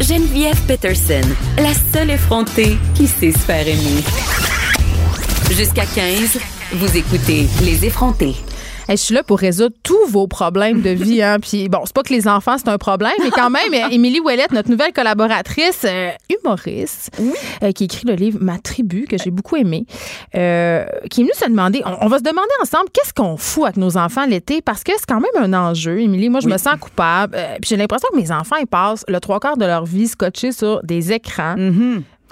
Geneviève 0.00 0.60
Peterson, 0.66 1.26
la 1.58 1.72
seule 1.92 2.10
effrontée 2.10 2.76
qui 2.94 3.06
sait 3.06 3.32
se 3.32 3.38
faire 3.38 3.66
aimer. 3.66 4.02
Jusqu'à 5.50 5.84
15, 5.86 6.38
vous 6.74 6.96
écoutez 6.96 7.48
Les 7.62 7.84
effrontés. 7.84 8.36
Je 8.88 8.96
suis 8.96 9.14
là 9.14 9.22
pour 9.22 9.38
résoudre 9.38 9.74
tous 9.82 10.06
vos 10.08 10.26
problèmes 10.26 10.80
de 10.80 10.90
vie. 10.90 11.22
Hein. 11.22 11.38
Puis 11.40 11.68
bon, 11.68 11.80
c'est 11.84 11.94
pas 11.94 12.02
que 12.02 12.12
les 12.12 12.26
enfants, 12.26 12.56
c'est 12.58 12.68
un 12.68 12.78
problème, 12.78 13.12
mais 13.22 13.30
quand 13.30 13.50
même, 13.50 13.72
euh, 13.74 13.88
Émilie 13.90 14.20
Ouellette, 14.20 14.52
notre 14.52 14.70
nouvelle 14.70 14.92
collaboratrice, 14.92 15.84
euh, 15.84 16.10
humoriste, 16.30 17.10
euh, 17.62 17.72
qui 17.72 17.84
écrit 17.84 18.06
le 18.06 18.14
livre 18.14 18.38
Ma 18.40 18.58
tribu, 18.58 19.06
que 19.08 19.18
j'ai 19.18 19.30
beaucoup 19.30 19.56
aimé, 19.56 19.84
euh, 20.34 20.84
qui 21.10 21.20
est 21.20 21.24
venue 21.24 21.34
se 21.34 21.44
demander, 21.44 21.82
on, 21.84 22.06
on 22.06 22.08
va 22.08 22.18
se 22.18 22.22
demander 22.22 22.48
ensemble, 22.62 22.86
qu'est-ce 22.92 23.12
qu'on 23.12 23.36
fout 23.36 23.64
avec 23.64 23.76
nos 23.76 23.96
enfants 23.96 24.26
l'été? 24.26 24.62
Parce 24.62 24.82
que 24.84 24.92
c'est 24.96 25.06
quand 25.06 25.20
même 25.20 25.52
un 25.52 25.52
enjeu. 25.52 26.00
Émilie, 26.00 26.28
moi, 26.28 26.40
je 26.40 26.48
me 26.48 26.56
sens 26.58 26.76
coupable. 26.80 27.36
Puis 27.60 27.70
j'ai 27.70 27.76
l'impression 27.76 28.08
que 28.12 28.16
mes 28.16 28.30
enfants, 28.30 28.56
ils 28.56 28.66
passent 28.66 29.04
le 29.08 29.20
trois 29.20 29.40
quarts 29.40 29.56
de 29.56 29.66
leur 29.66 29.84
vie 29.84 30.08
scotchés 30.08 30.52
sur 30.52 30.82
des 30.82 31.12
écrans. 31.12 31.56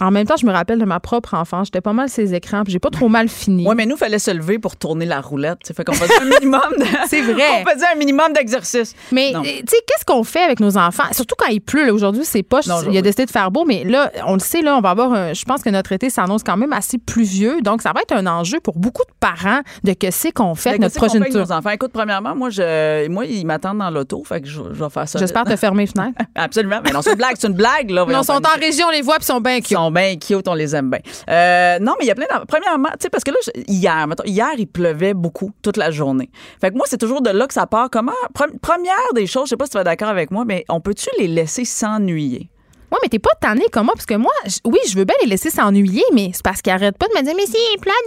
En 0.01 0.11
même 0.11 0.27
temps, 0.27 0.37
je 0.37 0.47
me 0.47 0.53
rappelle 0.53 0.79
de 0.79 0.85
ma 0.85 1.01
propre 1.01 1.35
enfance. 1.35 1.69
J'étais 1.69 1.81
pas 1.81 1.93
mal 1.93 2.09
ces 2.09 2.35
écrans, 2.35 2.63
puis 2.65 2.73
j'ai 2.73 2.79
pas 2.79 2.91
trop 2.91 3.09
mal 3.09 3.29
fini. 3.29 3.65
Oui, 3.67 3.75
mais 3.77 3.87
nous, 3.87 3.97
fallait 3.97 4.19
se 4.19 4.31
lever 4.31 4.59
pour 4.59 4.77
tourner 4.77 5.07
la 5.07 5.21
roulette. 5.21 5.59
Fait 5.75 5.85
qu'on 5.85 5.93
faisait 5.95 6.21
un 6.21 6.25
minimum 6.25 6.61
de... 6.79 6.85
C'est 7.09 7.23
vrai. 7.23 7.65
On 7.67 7.71
faisait 7.71 7.87
un 7.93 7.97
minimum 7.97 8.33
d'exercice. 8.33 8.95
Mais 9.13 9.33
euh, 9.35 9.41
tu 9.43 9.49
sais, 9.69 9.77
qu'est-ce 9.87 10.05
qu'on 10.07 10.25
fait 10.25 10.43
avec 10.43 10.61
nos 10.61 10.77
enfants? 10.77 11.05
Surtout 11.13 11.35
quand 11.39 11.49
il 11.49 11.61
pleut. 11.61 11.87
là. 11.87 11.95
Aujourd'hui, 11.95 12.25
c'est 12.25 12.43
pas. 12.43 12.61
Il 12.91 12.97
a 12.99 13.03
décidé 13.03 13.25
de 13.27 13.31
faire 13.31 13.51
beau, 13.51 13.65
mais 13.65 13.85
là, 13.85 14.11
on 14.27 14.35
le 14.35 14.41
sait, 14.41 14.63
là, 14.63 14.77
on 14.77 14.81
va 14.81 14.91
avoir. 14.91 15.13
un- 15.13 15.33
je 15.33 15.45
pense 15.45 15.63
que 15.63 15.71
notre 15.71 15.93
été 15.93 16.11
s'annonce 16.11 16.43
quand 16.43 16.57
même 16.57 16.73
assez 16.73 16.99
pluvieux. 16.99 17.61
Donc, 17.63 17.83
ça 17.83 17.93
va 17.93 18.03
être 18.03 18.13
un 18.13 18.27
enjeu 18.27 18.61
pour 18.61 18.79
beaucoup 18.79 19.03
de 19.05 19.13
parents 19.21 19.61
de 19.85 19.93
que 19.93 20.11
c'est 20.11 20.33
qu'on 20.33 20.55
fait 20.55 20.71
Fait 20.73 20.77
que 20.77 20.83
notre 20.83 20.97
avec 20.99 21.11
progéniture. 21.11 21.41
nos 21.47 21.53
enfants? 21.53 21.71
Écoute, 21.71 21.91
premièrement, 21.93 22.35
moi, 22.35 22.51
je, 22.51 23.09
moi 23.09 23.25
ils 23.25 23.45
m'attendent 23.47 23.79
dans 23.79 23.91
l'auto, 23.91 24.23
fait 24.25 24.41
que 24.41 24.47
je, 24.49 24.61
je 24.73 24.85
vais 24.85 24.91
faire 24.91 25.09
ça. 25.09 25.19
J'espère 25.19 25.45
te 25.45 25.57
fermer 25.57 25.85
les 25.85 25.87
fenêtres. 25.93 26.19
Absolument. 26.35 26.81
Mais 26.85 26.91
non, 26.93 27.01
c'est 27.03 27.11
une 27.11 27.17
blague, 27.17 27.37
c'est 27.39 27.47
une 27.49 27.55
blague, 27.55 27.91
là. 27.91 28.05
non, 28.05 28.21
ils 28.21 28.25
sont 28.25 28.33
en 28.35 28.59
région, 28.61 28.87
on 28.89 28.91
les 28.93 29.03
voit, 29.03 29.15
puis 29.17 29.25
ils 29.25 29.27
sont 29.33 29.41
bien. 29.41 29.61
Sont 29.87 29.91
bien 29.93 30.17
cute, 30.17 30.49
on 30.49 30.55
les 30.55 30.75
aime 30.75 30.91
bien. 30.91 31.01
Euh, 31.29 31.79
non, 31.79 31.95
mais 31.99 32.05
il 32.05 32.09
y 32.09 32.11
a 32.11 32.15
plein 32.15 32.27
de... 32.27 32.47
Premièrement, 32.47 32.89
tu 32.93 33.05
sais, 33.05 33.11
parce 33.11 33.25
que 33.25 33.31
là, 33.31 33.39
hier, 33.67 34.07
mettons, 34.07 34.25
hier, 34.25 34.51
il 34.59 34.67
pleuvait 34.67 35.15
beaucoup 35.15 35.53
toute 35.63 35.77
la 35.77 35.91
journée. 35.91 36.31
Fait 36.61 36.71
que 36.71 36.77
moi, 36.77 36.87
c'est 36.89 36.99
toujours 36.99 37.23
de 37.23 37.31
là 37.31 37.47
que 37.47 37.55
ça 37.55 37.67
part. 37.67 37.89
Comment... 37.91 38.13
Pre- 38.35 38.59
Première 38.61 39.13
des 39.15 39.27
choses, 39.27 39.45
je 39.47 39.51
sais 39.51 39.57
pas 39.57 39.67
si 39.67 39.73
tu 39.73 39.79
vas 39.79 39.85
d'accord 39.85 40.09
avec 40.09 40.31
moi, 40.31 40.45
mais 40.45 40.65
on 40.69 40.81
peut-tu 40.81 41.09
les 41.19 41.29
laisser 41.29 41.65
s'ennuyer? 41.65 42.51
Ouais, 42.93 42.99
mais 43.03 43.09
t'es 43.09 43.19
pas 43.19 43.31
tanné 43.41 43.65
comme 43.73 43.87
moi, 43.87 43.95
parce 43.95 44.07
que 44.07 44.15
moi, 44.15 44.31
oui, 44.65 44.79
je 44.89 44.97
veux 44.97 45.05
bien 45.05 45.17
les 45.23 45.29
laisser 45.29 45.51
s'ennuyer, 45.51 46.05
mais 46.15 46.31
c'est 46.33 46.43
parce 46.45 46.63
qu'ils 46.63 46.73
arrêtent 46.73 46.97
pas 46.99 47.07
de 47.09 47.19
me 47.19 47.25
dire, 47.25 47.35
mais 47.37 47.47
si, 47.47 47.53
y 47.53 47.57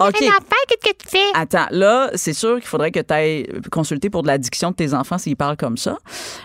a 0.02 0.06
OK. 0.08 0.16
rien 0.18 0.30
à 0.30 0.34
faire, 0.34 0.64
qu'est-ce 0.68 0.92
que 0.92 0.96
tu 0.96 1.08
fais? 1.08 1.18
Attends, 1.34 1.66
là, 1.70 2.10
c'est 2.14 2.32
sûr 2.32 2.56
qu'il 2.56 2.66
faudrait 2.66 2.90
que 2.90 3.00
tu 3.00 3.12
ailles 3.14 3.46
consulter 3.70 4.08
pour 4.10 4.22
de 4.22 4.28
l'addiction 4.28 4.70
de 4.70 4.76
tes 4.76 4.94
enfants 4.94 5.18
s'ils 5.18 5.36
parlent 5.36 5.56
comme 5.58 5.76
ça. 5.76 5.98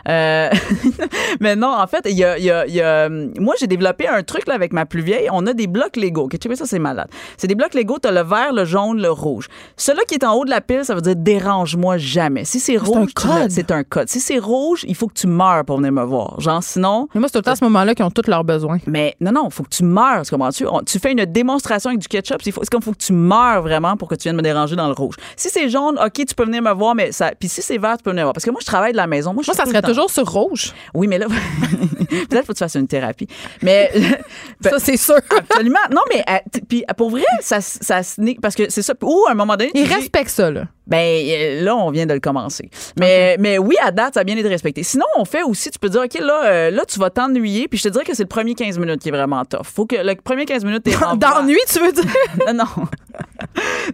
Euh, 0.10 0.49
mais 1.40 1.56
non, 1.56 1.74
en 1.74 1.88
fait, 1.88 2.02
il 2.06 2.18
y 2.18 2.24
a, 2.24 2.38
il 2.38 2.44
y 2.45 2.52
a- 2.52 2.66
il 2.68 2.74
y 2.76 2.82
a- 2.82 3.10
moi, 3.10 3.56
j'ai 3.60 3.68
développé 3.68 4.07
un 4.07 4.24
truc 4.24 4.48
là, 4.48 4.53
avec 4.56 4.74
ma 4.74 4.86
plus 4.86 5.02
vieille. 5.02 5.30
On 5.32 5.45
a 5.48 5.53
des 5.53 5.68
blocs 5.68 5.95
Lego. 5.95 6.24
OK, 6.24 6.38
tu 6.40 6.49
sais, 6.49 6.56
ça, 6.56 6.66
c'est 6.66 6.80
malade. 6.80 7.07
C'est 7.38 7.48
des 7.48 7.56
blocs 7.56 7.74
Lego, 7.74 7.98
tu 8.02 8.07
as 8.07 8.12
le 8.12 8.22
vert, 8.24 8.53
le 8.53 8.66
jaune, 8.66 9.02
le 9.02 9.12
rouge. 9.12 9.48
Celui 9.78 10.03
qui 10.07 10.16
est 10.16 10.24
en 10.24 10.34
haut 10.34 10.45
de 10.45 10.49
la 10.49 10.62
pile, 10.62 10.84
ça 10.84 10.95
veut 10.95 11.02
dire 11.02 11.16
dérange-moi 11.16 11.98
jamais. 11.98 12.45
Si 12.45 12.60
c'est 12.60 12.78
rouge, 12.78 13.14
tu 13.16 13.28
code. 13.28 13.44
le- 13.44 13.49
c'est 13.49 13.72
un 13.72 13.84
code. 13.84 14.10
Si 14.10 14.20
c'est 14.20 14.40
rouge, 14.40 14.84
il 14.88 14.95
faut 14.95 15.07
que 15.07 15.14
tu 15.14 15.28
meurs 15.28 15.64
pour 15.66 15.78
venir 15.78 15.91
me 15.91 16.03
voir. 16.03 16.40
Genre, 16.40 16.62
sinon, 16.64 17.07
Mais 17.14 17.20
moi, 17.20 17.30
c'est 17.30 17.34
tout 17.34 17.40
le 17.40 17.44
temps 17.44 17.52
à 17.52 17.56
ce 17.56 17.64
moment-là 17.66 17.95
qu'ils 17.95 18.06
ont 18.06 18.10
tous 18.26 18.31
leurs 18.31 18.43
besoins. 18.43 18.77
mais 18.88 19.15
non, 19.22 19.31
non, 19.31 19.49
faut 19.49 19.64
que 19.64 19.69
tu 19.69 19.84
meurs. 19.84 20.23
tu 20.23 20.31
Comprends-tu? 20.31 20.65
Tu 20.85 20.99
fais 20.99 21.11
une 21.11 21.26
démonstration 21.26 21.89
avec 21.89 21.99
du 22.02 22.07
ketchup. 22.07 22.41
C'est 22.41 22.52
comme 22.69 22.81
faut 22.81 22.91
que 22.91 22.97
tu 22.97 23.14
meurs 23.14 23.61
vraiment 23.61 23.95
pour 23.97 24.07
que 24.07 24.15
tu 24.15 24.23
viennes 24.23 24.35
me 24.35 24.41
déranger 24.41 24.76
dans 24.76 24.88
le 24.88 24.93
rouge. 24.93 25.15
Si 25.35 25.49
c'est 25.49 25.69
jaune, 25.69 25.97
OK, 26.03 26.14
tu 26.14 26.35
peux 26.35 26.45
venir 26.45 26.61
me 26.61 26.72
voir, 26.73 26.95
mais 26.95 27.11
ça. 27.11 27.31
Puis 27.39 27.49
si 27.49 27.61
c'est 27.61 27.77
vert, 27.77 27.97
tu 27.97 28.03
peux 28.03 28.10
venir 28.11 28.22
me 28.23 28.26
voir. 28.26 28.34
Parce 28.34 28.45
que 28.45 28.52
moi, 28.52 28.60
je 28.61 28.65
travaille 28.65 28.91
de 28.91 28.97
la 28.97 29.07
maison. 29.07 29.34
Moi, 29.34 29.43
je 29.43 29.49
Moi, 29.49 29.56
suis 29.56 29.64
ça 29.64 29.69
serait 29.69 29.81
toujours 29.81 30.10
sur 30.10 30.30
rouge. 30.30 30.73
Oui, 30.93 31.07
mais 31.07 31.18
là, 31.18 31.27
peut-être 32.10 32.45
faut 32.45 32.53
que 32.53 32.57
tu 32.57 32.64
fasses 32.64 32.76
une 32.76 32.88
thérapie. 32.88 33.27
Mais. 33.61 33.91
Ça, 34.61 34.80
c'est 34.80 34.97
sûr. 34.97 35.15
Absolument. 35.38 35.80
Non, 35.91 36.02
mais 36.14 36.23
euh, 36.30 36.60
puis 36.68 36.84
pour 36.97 37.10
vrai, 37.11 37.23
ça, 37.41 37.61
ça 37.61 38.02
parce 38.41 38.56
que 38.56 38.69
c'est 38.69 38.81
ça. 38.81 38.93
Ou 39.02 39.26
à 39.27 39.31
un 39.31 39.35
moment 39.35 39.56
donné, 39.56 39.72
dis- 39.76 39.84
respectent 39.84 40.30
ça, 40.30 40.49
là. 40.49 40.64
Ben 40.88 40.98
euh, 40.98 41.62
là, 41.64 41.76
on 41.76 41.90
vient 41.91 42.06
de 42.06 42.14
le 42.14 42.20
commencer. 42.20 42.70
Mais, 42.99 43.38
mais 43.40 43.57
oui, 43.57 43.76
à 43.82 43.91
date, 43.91 44.16
ça 44.16 44.22
a 44.22 44.24
bien 44.24 44.38
été 44.38 44.48
respecté. 44.48 44.84
Sinon, 44.84 45.06
on 45.18 45.26
fait 45.26 45.44
aussi, 45.44 45.72
tu 45.72 45.80
peux 45.80 45.90
dire, 45.90 46.02
OK, 46.02 46.20
là, 46.20 46.45
euh, 46.45 46.72
là 46.72 46.84
tu 46.86 46.99
vas 46.99 47.10
t'ennuyer, 47.10 47.68
puis 47.68 47.78
je 47.78 47.84
te 47.84 47.90
dirais 47.90 48.06
que 48.06 48.14
c'est 48.14 48.24
le 48.24 48.30
premier 48.30 48.53
15 48.53 48.78
minutes 48.80 49.02
qui 49.02 49.10
est 49.10 49.12
vraiment 49.12 49.44
tough. 49.45 49.64
Faut 49.64 49.86
que 49.86 49.95
le 49.95 50.16
premier 50.16 50.45
15 50.45 50.66
minutes, 50.66 50.84
t'es 50.84 50.95
en 51.03 51.16
D'ennui, 51.16 51.57
tu 51.68 51.80
veux 51.80 51.91
dire? 51.91 52.03
Non, 52.48 52.53
non. 52.53 52.66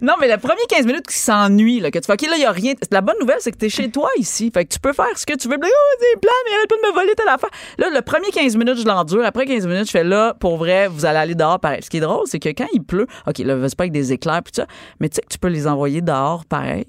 non, 0.02 0.14
mais 0.20 0.28
le 0.28 0.36
premier 0.36 0.62
15 0.68 0.84
minutes 0.86 1.06
qui 1.06 1.16
s'ennuie, 1.16 1.80
là, 1.80 1.90
que 1.90 1.98
tu 1.98 2.06
fais, 2.06 2.12
OK, 2.12 2.22
là, 2.22 2.36
il 2.36 2.40
n'y 2.40 2.44
a 2.44 2.50
rien. 2.50 2.74
La 2.90 3.00
bonne 3.00 3.16
nouvelle, 3.20 3.38
c'est 3.40 3.52
que 3.52 3.56
tu 3.56 3.66
es 3.66 3.68
chez 3.68 3.90
toi 3.90 4.08
ici. 4.18 4.50
Fait 4.52 4.64
que 4.64 4.72
tu 4.72 4.80
peux 4.80 4.92
faire 4.92 5.16
ce 5.16 5.24
que 5.24 5.34
tu 5.34 5.48
veux. 5.48 5.56
Oh, 5.56 5.96
c'est 6.00 6.20
plein, 6.20 6.32
mais 6.46 6.56
arrête 6.56 6.68
pas 6.68 6.76
de 6.76 6.90
me 6.90 6.94
voler 6.94 7.14
telle 7.14 7.28
affaire. 7.28 7.50
Là, 7.78 7.88
le 7.90 8.02
premier 8.02 8.30
15 8.30 8.56
minutes, 8.56 8.78
je 8.78 8.86
l'endure. 8.86 9.24
Après 9.24 9.46
15 9.46 9.66
minutes, 9.66 9.86
je 9.86 9.90
fais 9.90 10.04
là, 10.04 10.34
pour 10.34 10.56
vrai, 10.56 10.88
vous 10.88 11.06
allez 11.06 11.18
aller 11.18 11.34
dehors 11.34 11.60
pareil. 11.60 11.82
Ce 11.82 11.90
qui 11.90 11.98
est 11.98 12.00
drôle, 12.00 12.26
c'est 12.26 12.40
que 12.40 12.48
quand 12.50 12.66
il 12.72 12.82
pleut, 12.82 13.06
OK, 13.26 13.38
là, 13.38 13.56
c'est 13.68 13.76
pas 13.76 13.84
avec 13.84 13.92
des 13.92 14.12
éclairs, 14.12 14.42
puis 14.42 14.52
ça, 14.54 14.66
mais 15.00 15.08
tu 15.08 15.16
sais 15.16 15.22
que 15.22 15.32
tu 15.32 15.38
peux 15.38 15.48
les 15.48 15.66
envoyer 15.66 16.00
dehors 16.00 16.44
pareil. 16.44 16.81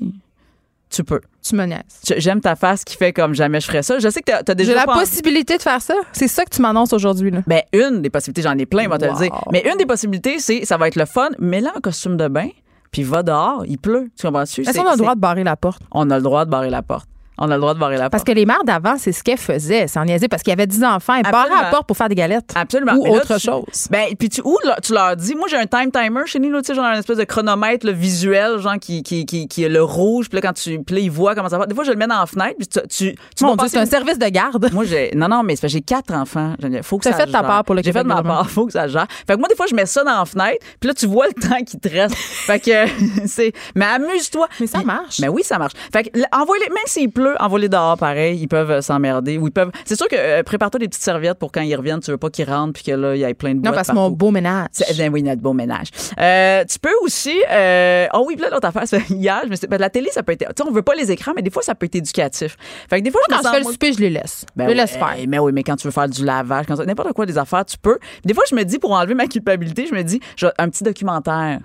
Tu 0.90 1.04
peux. 1.04 1.22
Tu 1.42 1.56
me 1.56 1.66
niaises. 1.66 1.82
Tu- 2.06 2.14
J'aime 2.18 2.40
ta 2.40 2.56
face 2.56 2.84
qui 2.84 2.96
fait 2.96 3.12
comme 3.14 3.34
jamais 3.34 3.60
je 3.60 3.66
ferais 3.66 3.82
ça. 3.82 3.98
Je 3.98 4.10
sais 4.10 4.22
que 4.22 4.26
t'as 4.32 4.52
as 4.52 4.56
déjà 4.56 4.72
J'ai 4.74 4.78
la 4.78 4.86
possibilité 4.86 5.58
de 5.58 5.62
faire 5.64 5.82
ça. 5.82 5.96
C'est 6.12 6.28
ça 6.28 6.46
que 6.46 6.52
tu 6.52 6.62
m'annonces 6.62 6.94
aujourd'hui, 6.94 7.32
là. 7.32 7.42
Ben, 7.48 7.62
une 7.74 8.02
des 8.04 8.12
possibilités, 8.12 8.44
j'en 8.44 8.56
ai 8.58 8.68
plein, 8.68 8.88
moi 8.88 9.00
te 9.00 9.06
le 9.06 9.14
dire. 9.16 9.32
Mais 9.52 9.64
une 9.70 9.78
des 9.78 9.88
possibilités, 9.88 10.38
c'est 10.38 10.66
ça 10.66 10.78
va 10.78 10.88
être 10.88 10.96
le 10.96 11.06
fun, 11.06 11.30
mets-la 11.40 11.76
en 11.76 11.80
costume 11.80 12.16
de 12.16 12.28
bain, 12.28 12.50
puis 12.92 13.02
va 13.02 13.24
dehors, 13.24 13.64
il 13.66 13.80
pleut. 13.80 14.12
Tu 14.16 14.28
comprends-tu? 14.28 14.62
Est-ce 14.62 14.78
qu'on 14.78 14.88
a 14.88 14.92
le 14.92 14.98
droit 14.98 15.16
de 15.16 15.20
barrer 15.20 15.44
la 15.44 15.56
porte? 15.58 15.82
On 15.92 16.10
a 16.12 16.18
le 16.18 16.22
droit 16.24 16.46
de 16.46 16.52
barrer 16.52 16.70
la 16.70 16.84
porte. 16.84 17.10
On 17.38 17.50
a 17.50 17.56
le 17.56 17.62
droit 17.62 17.74
de 17.74 17.80
barrer 17.80 17.96
la 17.96 18.02
porte. 18.04 18.12
Parce 18.12 18.24
que 18.24 18.32
les 18.32 18.46
mères 18.46 18.64
d'avant, 18.64 18.96
c'est 18.98 19.12
ce 19.12 19.24
qu'elles 19.24 19.38
faisaient. 19.38 19.88
C'est 19.88 20.00
en 20.00 20.06
niaiser 20.06 20.28
parce 20.28 20.44
qu'il 20.44 20.52
y 20.52 20.54
avait 20.54 20.68
10 20.68 20.84
enfants. 20.84 21.16
Elles 21.16 21.32
barraient 21.32 21.50
la 21.50 21.70
porte 21.72 21.88
pour 21.88 21.98
faire 21.98 22.10
des 22.10 22.16
galettes. 22.16 22.52
Absolument. 22.56 22.94
Ou 22.94 23.06
là, 23.06 23.12
autre 23.12 23.36
tu- 23.38 23.48
chose. 23.48 23.88
Ben, 23.90 24.08
puis 24.18 24.30
tu, 24.30 24.42
ou 24.44 24.58
là, 24.66 24.78
tu 24.84 24.94
leur 24.94 25.16
dis, 25.16 25.34
moi, 25.36 25.48
j'ai 25.50 25.58
un 25.58 25.66
time 25.66 25.92
timer 25.92 26.22
chez 26.26 26.40
nous, 26.40 26.56
tu 26.62 26.68
sais, 26.68 26.76
genre 26.76 26.86
un 26.86 26.94
espèce 27.00 27.18
de 27.18 27.24
chronomètre 27.24 27.86
là, 27.86 27.92
visuel, 27.92 28.60
genre, 28.60 28.78
qui, 28.80 29.02
qui, 29.04 29.26
qui, 29.26 29.48
qui 29.48 29.64
est 29.64 29.70
le 29.70 29.84
rouge, 29.84 30.30
puis 30.30 30.36
là, 30.38 30.42
quand 30.42 30.54
tu, 30.54 30.80
puis 30.84 30.96
là, 30.96 31.02
ils 31.02 31.12
voient 31.12 31.34
comment 31.36 31.50
ça 31.50 31.58
va. 31.58 31.66
Des 31.66 31.74
fois, 31.76 31.84
je 31.84 31.92
le 31.92 31.98
mets 31.98 32.08
dans 32.08 32.20
la 32.20 32.26
fenêtre, 32.26 32.56
puis 32.58 32.68
tu, 32.68 32.80
tu, 32.88 33.16
tu 33.36 33.44
Mon 33.44 33.56
vas 33.56 33.64
Dieu, 33.64 33.70
c'est 33.72 33.80
un 33.80 33.86
service 33.86 34.20
de 34.20 34.28
garde. 34.28 34.70
Moi, 34.72 34.86
j'ai. 34.86 35.12
Non, 35.16 35.28
non, 35.28 35.42
mais 35.44 35.56
j'ai 35.64 35.82
quatre 35.82 36.14
enfants. 36.14 36.54
J'ai- 36.60 36.84
Faut 36.84 36.98
que 36.98 37.06
ça 37.06 37.14
fait 37.14 37.26
ta 37.32 37.42
part 37.44 37.64
pour 37.64 37.76
le 37.76 37.82
J'ai 37.84 37.92
fait 37.92 38.04
ma 38.04 38.22
part. 38.22 38.50
Faut 38.50 38.66
que 38.68 38.74
ça 38.74 38.88
gère. 38.88 39.08
Fait 39.28 39.34
que 39.34 39.40
moi, 39.40 39.48
des 39.50 39.56
fois, 39.56 39.66
je 39.70 39.76
mets 39.76 39.86
ça 39.86 40.04
dans 40.04 40.20
la 40.20 40.26
fenêtre, 40.26 40.64
puis 40.80 40.88
là, 40.88 40.94
tu 40.94 41.08
vois 41.08 41.26
le 41.28 41.34
temps 41.34 41.62
qui 41.66 41.80
te 41.80 41.90
reste. 41.90 42.16
fait 42.16 42.60
que 42.60 42.72
c'est. 43.28 43.54
Mais 43.76 43.86
amuse-toi. 43.86 44.48
Mais 44.60 44.68
ça 44.68 44.84
marche. 44.84 45.20
Mais 45.20 45.28
oui, 45.30 45.44
ça 45.44 45.58
marche. 45.58 45.74
Fait 45.92 46.04
que, 46.04 46.20
envoie-les, 46.32 46.70
même 46.70 46.78
s'il 46.86 47.10
pleut, 47.24 47.36
envoie-les 47.42 47.70
dehors, 47.70 47.98
pareil. 47.98 48.38
Ils 48.40 48.48
peuvent 48.48 48.72
euh, 48.72 48.82
s'emmerder. 48.82 49.38
Ou 49.38 49.48
ils 49.48 49.52
peuvent. 49.52 49.72
C'est 49.86 49.96
sûr 49.96 50.08
que 50.08 50.16
euh, 50.18 50.44
prépare-toi 50.44 50.80
des 50.80 50.88
petites 50.88 51.04
serviettes 51.04 51.40
pour 51.40 51.52
quand 51.52 51.62
ils 51.62 51.76
reviennent. 51.76 52.00
Tu 52.00 52.12
veux 52.12 52.18
pas 52.18 52.30
qu'ils 52.30 52.50
rentrent, 52.50 52.74
puis 52.74 52.84
que 52.84 52.92
là, 52.92 53.16
il 53.16 53.20
y 53.22 53.24
ait 53.24 53.34
plein 53.34 53.56
de 53.56 53.62
Non, 53.66 53.72
parce 53.74 53.88
que 53.90 53.94
mon 53.94 54.10
beau 54.10 54.32
ménage. 54.32 54.68
C'est- 54.72 54.98
Ben 54.98 55.12
oui, 55.12 55.24
notre 55.24 55.42
beau 55.42 55.54
ménage. 55.54 55.88
Euh, 56.20 56.64
tu 56.70 56.80
peux 56.80 56.94
aussi. 57.02 57.34
Euh, 57.52 58.08
oh 58.14 58.26
oui, 58.28 58.36
puis 58.36 58.44
là, 58.44 58.50
l'autre 58.52 58.68
affaire, 58.68 58.84
c'est 58.86 59.10
hier, 59.10 59.42
je 59.46 59.50
me 59.50 59.56
suis- 59.56 59.68
ben, 59.68 59.80
la 59.80 59.90
télé, 59.90 60.10
ça 60.12 60.24
peut 60.24 60.34
être. 60.34 60.40
Tu 60.40 60.64
sais, 60.64 60.68
on 60.68 60.72
veut 60.72 60.82
pas 60.82 60.96
les 60.96 61.12
écrans, 61.12 61.32
mais 61.36 61.42
des 61.42 61.50
fois, 61.52 61.62
ça 61.64 61.76
peut 61.76 61.86
être 61.86 61.96
éducatif. 61.96 62.58
Fait 62.90 63.00
que 63.00 63.04
des 63.04 63.12
fois, 63.12 63.22
je 63.30 63.34
Quand 63.36 63.40
me 63.40 63.44
je 63.44 63.48
sens- 63.48 63.58
fais 63.58 63.64
le 63.64 63.72
souper, 63.72 63.94
je 63.94 64.00
les 64.00 64.10
laisse. 64.10 64.46
ben 64.56 64.66
je 64.66 64.70
les 64.70 64.76
laisse 64.76 64.92
faire. 64.92 65.16
Mais 65.28 65.40
oui, 65.40 65.52
mais 65.54 65.64
quand 65.64 65.76
tu 65.76 65.88
veux 65.88 65.92
faire 65.92 66.10
du 66.10 66.24
lavage, 66.26 66.66
quand 66.68 66.78
n'importe 66.86 67.14
quoi 67.14 67.26
des 67.26 67.38
affaires, 67.38 67.66
tu 67.66 67.78
peux. 67.78 67.98
Des 68.26 68.34
fois, 68.34 68.44
je 68.50 68.56
me 68.56 68.64
dis, 68.64 68.80
pour 68.80 68.92
enlever 68.92 69.14
ma 69.16 69.28
culpabilité, 69.28 69.86
je 69.90 69.96
me 69.96 70.04
dis, 70.04 70.20
je- 70.36 70.48
un 70.58 70.70
petit 70.70 70.84
documentaire. 70.84 71.60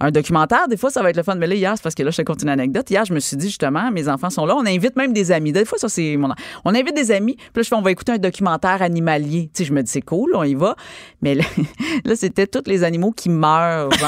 Un 0.00 0.10
documentaire, 0.10 0.66
des 0.68 0.76
fois, 0.76 0.90
ça 0.90 1.02
va 1.02 1.10
être 1.10 1.16
le 1.16 1.22
fun. 1.22 1.34
Mais 1.34 1.46
là, 1.46 1.54
hier, 1.54 1.72
c'est 1.76 1.82
parce 1.82 1.94
que 1.94 2.02
là, 2.02 2.10
je 2.10 2.16
te 2.16 2.22
compte 2.22 2.42
une 2.42 2.48
anecdote. 2.48 2.88
Hier, 2.90 3.04
je 3.04 3.12
me 3.12 3.20
suis 3.20 3.36
dit, 3.36 3.48
justement, 3.48 3.90
mes 3.90 4.08
enfants 4.08 4.30
sont 4.30 4.46
là. 4.46 4.56
On 4.56 4.66
invite 4.66 4.96
même 4.96 5.12
des 5.12 5.30
amis. 5.32 5.52
Des 5.52 5.64
fois, 5.64 5.78
ça, 5.78 5.88
c'est 5.88 6.16
mon. 6.16 6.30
On 6.64 6.74
invite 6.74 6.94
des 6.94 7.10
amis. 7.10 7.36
Puis 7.36 7.46
là, 7.56 7.62
je 7.62 7.68
fais, 7.68 7.74
on 7.74 7.82
va 7.82 7.90
écouter 7.90 8.12
un 8.12 8.18
documentaire 8.18 8.82
animalier. 8.82 9.50
Tu 9.54 9.62
sais, 9.62 9.64
je 9.68 9.72
me 9.72 9.82
dis, 9.82 9.90
c'est 9.90 10.00
cool, 10.00 10.32
on 10.34 10.42
y 10.42 10.54
va. 10.54 10.74
Mais 11.22 11.34
là, 11.34 11.44
là, 12.04 12.16
c'était 12.16 12.46
tous 12.46 12.64
les 12.66 12.84
animaux 12.84 13.12
qui 13.12 13.28
meurent. 13.28 13.90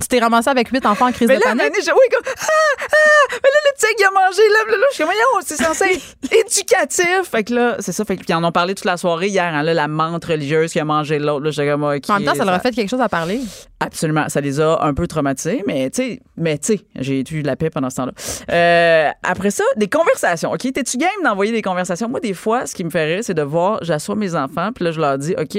Tu 0.00 0.08
t'es 0.08 0.18
ramassé 0.18 0.50
avec 0.50 0.68
huit 0.68 0.84
enfants 0.86 1.08
en 1.08 1.12
crise 1.12 1.28
Mais 1.28 1.36
de 1.36 1.40
là, 1.44 1.54
panique? 1.54 1.74
Je, 1.74 1.90
oui, 1.90 2.06
comme, 2.10 2.22
ah, 2.24 2.46
ah, 2.80 2.86
mais 3.30 3.48
là, 3.48 3.60
le 3.66 3.78
tigre, 3.78 3.94
il 3.98 4.04
a 4.04 4.10
mangé, 4.10 4.42
là, 4.48 4.70
là, 4.70 4.76
là, 4.76 4.86
je 4.90 4.94
suis 4.94 5.04
comme, 5.04 5.12
voyons, 5.12 5.44
c'est 5.44 5.56
censé 5.56 5.84
être 5.84 6.32
éducatif. 6.46 7.30
Fait 7.30 7.44
que 7.44 7.54
là, 7.54 7.76
c'est 7.80 7.92
ça, 7.92 8.04
fait 8.04 8.16
que, 8.16 8.20
puis 8.22 8.30
ils 8.30 8.34
en 8.34 8.44
ont 8.44 8.52
parlé 8.52 8.74
toute 8.74 8.84
la 8.84 8.96
soirée 8.96 9.28
hier, 9.28 9.44
hein, 9.44 9.62
là, 9.62 9.74
la 9.74 9.88
menthe 9.88 10.24
religieuse 10.24 10.72
qui 10.72 10.80
a 10.80 10.84
mangé 10.84 11.18
l'autre, 11.18 11.44
là, 11.44 11.50
j'étais 11.50 11.70
comme, 11.70 11.84
En 11.84 11.90
même 11.90 12.24
temps, 12.24 12.34
ça 12.34 12.44
leur 12.44 12.54
a 12.54 12.60
fait 12.60 12.72
quelque 12.72 12.88
chose 12.88 13.00
à 13.00 13.08
parler. 13.08 13.40
Absolument, 13.80 14.28
ça 14.28 14.40
les 14.40 14.59
a 14.59 14.59
un 14.62 14.94
peu 14.94 15.06
traumatisés, 15.06 15.62
mais 15.66 15.90
tu 15.90 16.02
sais, 16.02 16.20
mais 16.36 16.58
tu 16.58 16.76
sais, 16.76 16.80
j'ai 16.98 17.20
eu 17.20 17.42
de 17.42 17.46
la 17.46 17.56
paix 17.56 17.70
pendant 17.70 17.90
ce 17.90 17.96
temps-là. 17.96 18.12
Euh, 18.50 19.10
après 19.22 19.50
ça, 19.50 19.64
des 19.76 19.88
conversations. 19.88 20.52
OK, 20.52 20.60
t'es-tu 20.72 20.96
game 20.96 21.08
d'envoyer 21.24 21.52
des 21.52 21.62
conversations? 21.62 22.08
Moi, 22.08 22.20
des 22.20 22.34
fois, 22.34 22.66
ce 22.66 22.74
qui 22.74 22.84
me 22.84 22.90
fait 22.90 23.04
rire, 23.04 23.20
c'est 23.22 23.34
de 23.34 23.42
voir, 23.42 23.78
j'assois 23.82 24.14
mes 24.16 24.34
enfants, 24.34 24.70
puis 24.74 24.84
là, 24.84 24.92
je 24.92 25.00
leur 25.00 25.18
dis, 25.18 25.34
OK, 25.38 25.56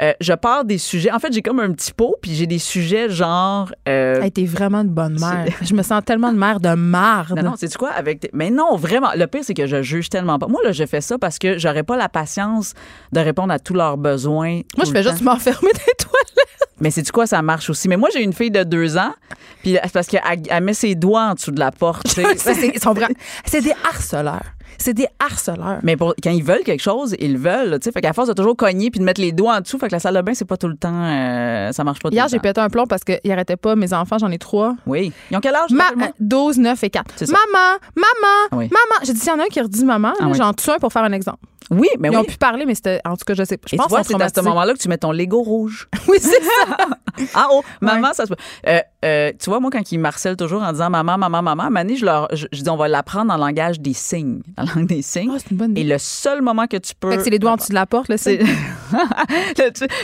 euh, 0.00 0.12
je 0.20 0.32
pars 0.32 0.64
des 0.64 0.78
sujets. 0.78 1.10
En 1.12 1.18
fait, 1.18 1.32
j'ai 1.32 1.42
comme 1.42 1.60
un 1.60 1.72
petit 1.72 1.92
pot, 1.92 2.16
puis 2.20 2.34
j'ai 2.34 2.46
des 2.46 2.58
sujets 2.58 3.08
genre. 3.10 3.72
euh, 3.88 4.16
Elle 4.20 4.26
était 4.26 4.44
vraiment 4.44 4.80
une 4.80 4.88
bonne 4.88 5.18
mère. 5.18 5.46
Je 5.62 5.74
me 5.74 5.82
sens 5.82 6.02
tellement 6.04 6.32
de 6.32 6.38
mère 6.38 6.60
de 6.60 6.74
marde. 6.74 7.36
non, 7.38 7.50
non, 7.50 7.54
c'est 7.56 7.74
quoi? 7.76 7.90
Avec 7.90 8.20
tes- 8.20 8.30
Mais 8.32 8.50
non, 8.50 8.76
vraiment. 8.76 9.10
Le 9.16 9.26
pire, 9.26 9.42
c'est 9.44 9.54
que 9.54 9.66
je 9.66 9.82
juge 9.82 10.08
tellement 10.08 10.38
pas. 10.38 10.46
Moi, 10.46 10.60
là, 10.64 10.72
je 10.72 10.84
fais 10.86 11.00
ça 11.00 11.18
parce 11.18 11.38
que 11.38 11.58
j'aurais 11.58 11.82
pas 11.82 11.96
la 11.96 12.08
patience 12.08 12.74
de 13.12 13.20
répondre 13.20 13.52
à 13.52 13.58
tous 13.58 13.74
leurs 13.74 13.96
besoins. 13.96 14.60
Moi, 14.76 14.84
je 14.86 14.90
fais 14.90 15.02
juste 15.02 15.20
m'enfermer 15.22 15.70
les 15.74 15.94
toilettes. 15.98 16.48
Mais 16.82 16.90
c'est 16.90 17.02
du 17.02 17.12
quoi, 17.12 17.26
ça 17.26 17.40
marche 17.40 17.70
aussi? 17.70 17.88
Mais 17.88 17.96
moi, 17.96 18.10
j'ai 18.12 18.22
une 18.22 18.32
fille 18.34 18.50
de 18.50 18.62
deux 18.64 18.98
ans, 18.98 19.14
puis 19.62 19.78
c'est 19.82 19.92
parce 19.92 20.08
qu'elle 20.08 20.20
elle 20.50 20.62
met 20.64 20.74
ses 20.74 20.94
doigts 20.94 21.28
en 21.30 21.34
dessous 21.34 21.50
de 21.52 21.60
la 21.60 21.70
porte. 21.70 22.06
c'est 22.36 23.60
des 23.62 23.72
harceleurs. 23.88 24.42
C'est 24.78 24.94
des 24.94 25.06
harceleurs. 25.20 25.78
Mais 25.84 25.96
pour, 25.96 26.14
quand 26.22 26.30
ils 26.30 26.42
veulent 26.42 26.64
quelque 26.64 26.80
chose, 26.82 27.14
ils 27.20 27.34
le 27.34 27.38
veulent. 27.38 27.78
Tu 27.78 27.84
sais, 27.84 27.92
fait 27.92 28.00
qu'à 28.00 28.12
force 28.12 28.28
de 28.28 28.32
toujours 28.34 28.56
cogner 28.56 28.90
puis 28.90 28.98
de 28.98 29.04
mettre 29.04 29.20
les 29.20 29.30
doigts 29.30 29.56
en 29.58 29.60
dessous, 29.60 29.78
fait 29.78 29.86
que 29.86 29.92
la 29.92 30.00
salle 30.00 30.16
de 30.16 30.22
bain, 30.22 30.34
c'est 30.34 30.44
pas 30.46 30.56
tout 30.56 30.66
le 30.66 30.76
temps. 30.76 30.92
euh, 31.04 31.70
ça 31.72 31.84
marche 31.84 32.00
pas 32.00 32.08
tout 32.08 32.14
Hier, 32.16 32.26
j'ai 32.28 32.40
pété 32.40 32.60
un 32.60 32.68
plomb 32.68 32.86
parce 32.86 33.04
qu'ils 33.04 33.20
n'arrêtaient 33.24 33.56
pas. 33.56 33.76
Mes 33.76 33.92
enfants, 33.92 34.18
j'en 34.18 34.30
ai 34.30 34.38
trois. 34.38 34.74
Oui. 34.86 35.12
Ils 35.30 35.36
ont 35.36 35.40
quel 35.40 35.54
âge? 35.54 35.70
Ma- 35.70 35.84
rappelle-moi? 35.84 36.08
euh, 36.08 36.12
12, 36.20 36.58
9 36.58 36.82
et 36.84 36.90
4. 36.90 37.04
C'est 37.16 37.26
ça. 37.26 37.32
Maman, 37.32 37.78
maman, 37.94 38.60
oui. 38.60 38.70
maman. 38.70 39.04
J'ai 39.04 39.12
dit, 39.12 39.20
s'il 39.20 39.28
y 39.28 39.32
en 39.32 39.38
a 39.38 39.44
un 39.44 39.46
qui 39.48 39.60
redit 39.60 39.84
maman, 39.84 40.14
Ah 40.18 40.24
oui. 40.26 40.34
j'en 40.36 40.52
tue 40.52 40.70
un 40.70 40.78
pour 40.78 40.92
faire 40.92 41.04
un 41.04 41.12
exemple. 41.12 41.38
Oui, 41.72 41.88
mais 41.98 42.08
Ils 42.08 42.10
oui. 42.12 42.16
ont 42.18 42.24
pu 42.24 42.36
parler, 42.36 42.66
mais 42.66 42.74
c'était. 42.74 43.00
En 43.04 43.16
tout 43.16 43.24
cas, 43.26 43.34
je 43.34 43.42
sais 43.44 43.56
pas. 43.56 43.66
Je 43.68 43.74
Et 43.74 43.78
pense 43.78 43.86
tu 43.86 43.90
vois, 43.90 44.04
c'est 44.04 44.20
à 44.22 44.28
ce 44.28 44.40
moment-là 44.48 44.74
que 44.74 44.78
tu 44.78 44.88
mets 44.88 44.98
ton 44.98 45.10
Lego 45.12 45.42
rouge. 45.42 45.88
Oui, 46.08 46.18
c'est 46.20 46.42
ça. 46.42 46.76
En 47.34 47.56
haut. 47.58 47.62
Maman, 47.82 48.12
ça 48.14 48.24
se. 48.24 48.32
Euh, 48.66 48.80
euh, 49.04 49.32
tu 49.38 49.50
vois, 49.50 49.60
moi, 49.60 49.70
quand 49.70 49.92
ils 49.92 49.98
marcellent 49.98 50.36
toujours 50.36 50.62
en 50.62 50.72
disant 50.72 50.88
maman, 50.88 51.18
maman, 51.18 51.42
maman, 51.42 51.68
Mané, 51.70 51.96
je 51.96 52.06
leur 52.06 52.26
je, 52.34 52.46
je 52.52 52.62
dis 52.62 52.70
on 52.70 52.76
va 52.76 52.88
l'apprendre 52.88 53.32
en 53.32 53.36
langage 53.36 53.80
des 53.80 53.92
signes. 53.92 54.40
En 54.56 54.64
langue 54.64 54.86
des 54.86 55.02
signes. 55.02 55.30
Oh, 55.32 55.36
c'est 55.38 55.50
une 55.50 55.56
bonne 55.58 55.76
Et 55.76 55.80
idée. 55.82 55.90
le 55.92 55.98
seul 55.98 56.40
moment 56.42 56.66
que 56.66 56.76
tu 56.78 56.94
peux. 56.98 57.10
Fait 57.10 57.16
que 57.18 57.22
c'est 57.24 57.30
les 57.30 57.38
doigts 57.38 57.52
en 57.52 57.56
dessous 57.56 57.68
de 57.68 57.74
la 57.74 57.84
porte, 57.86 58.08
là, 58.08 58.16
c'est. 58.16 58.40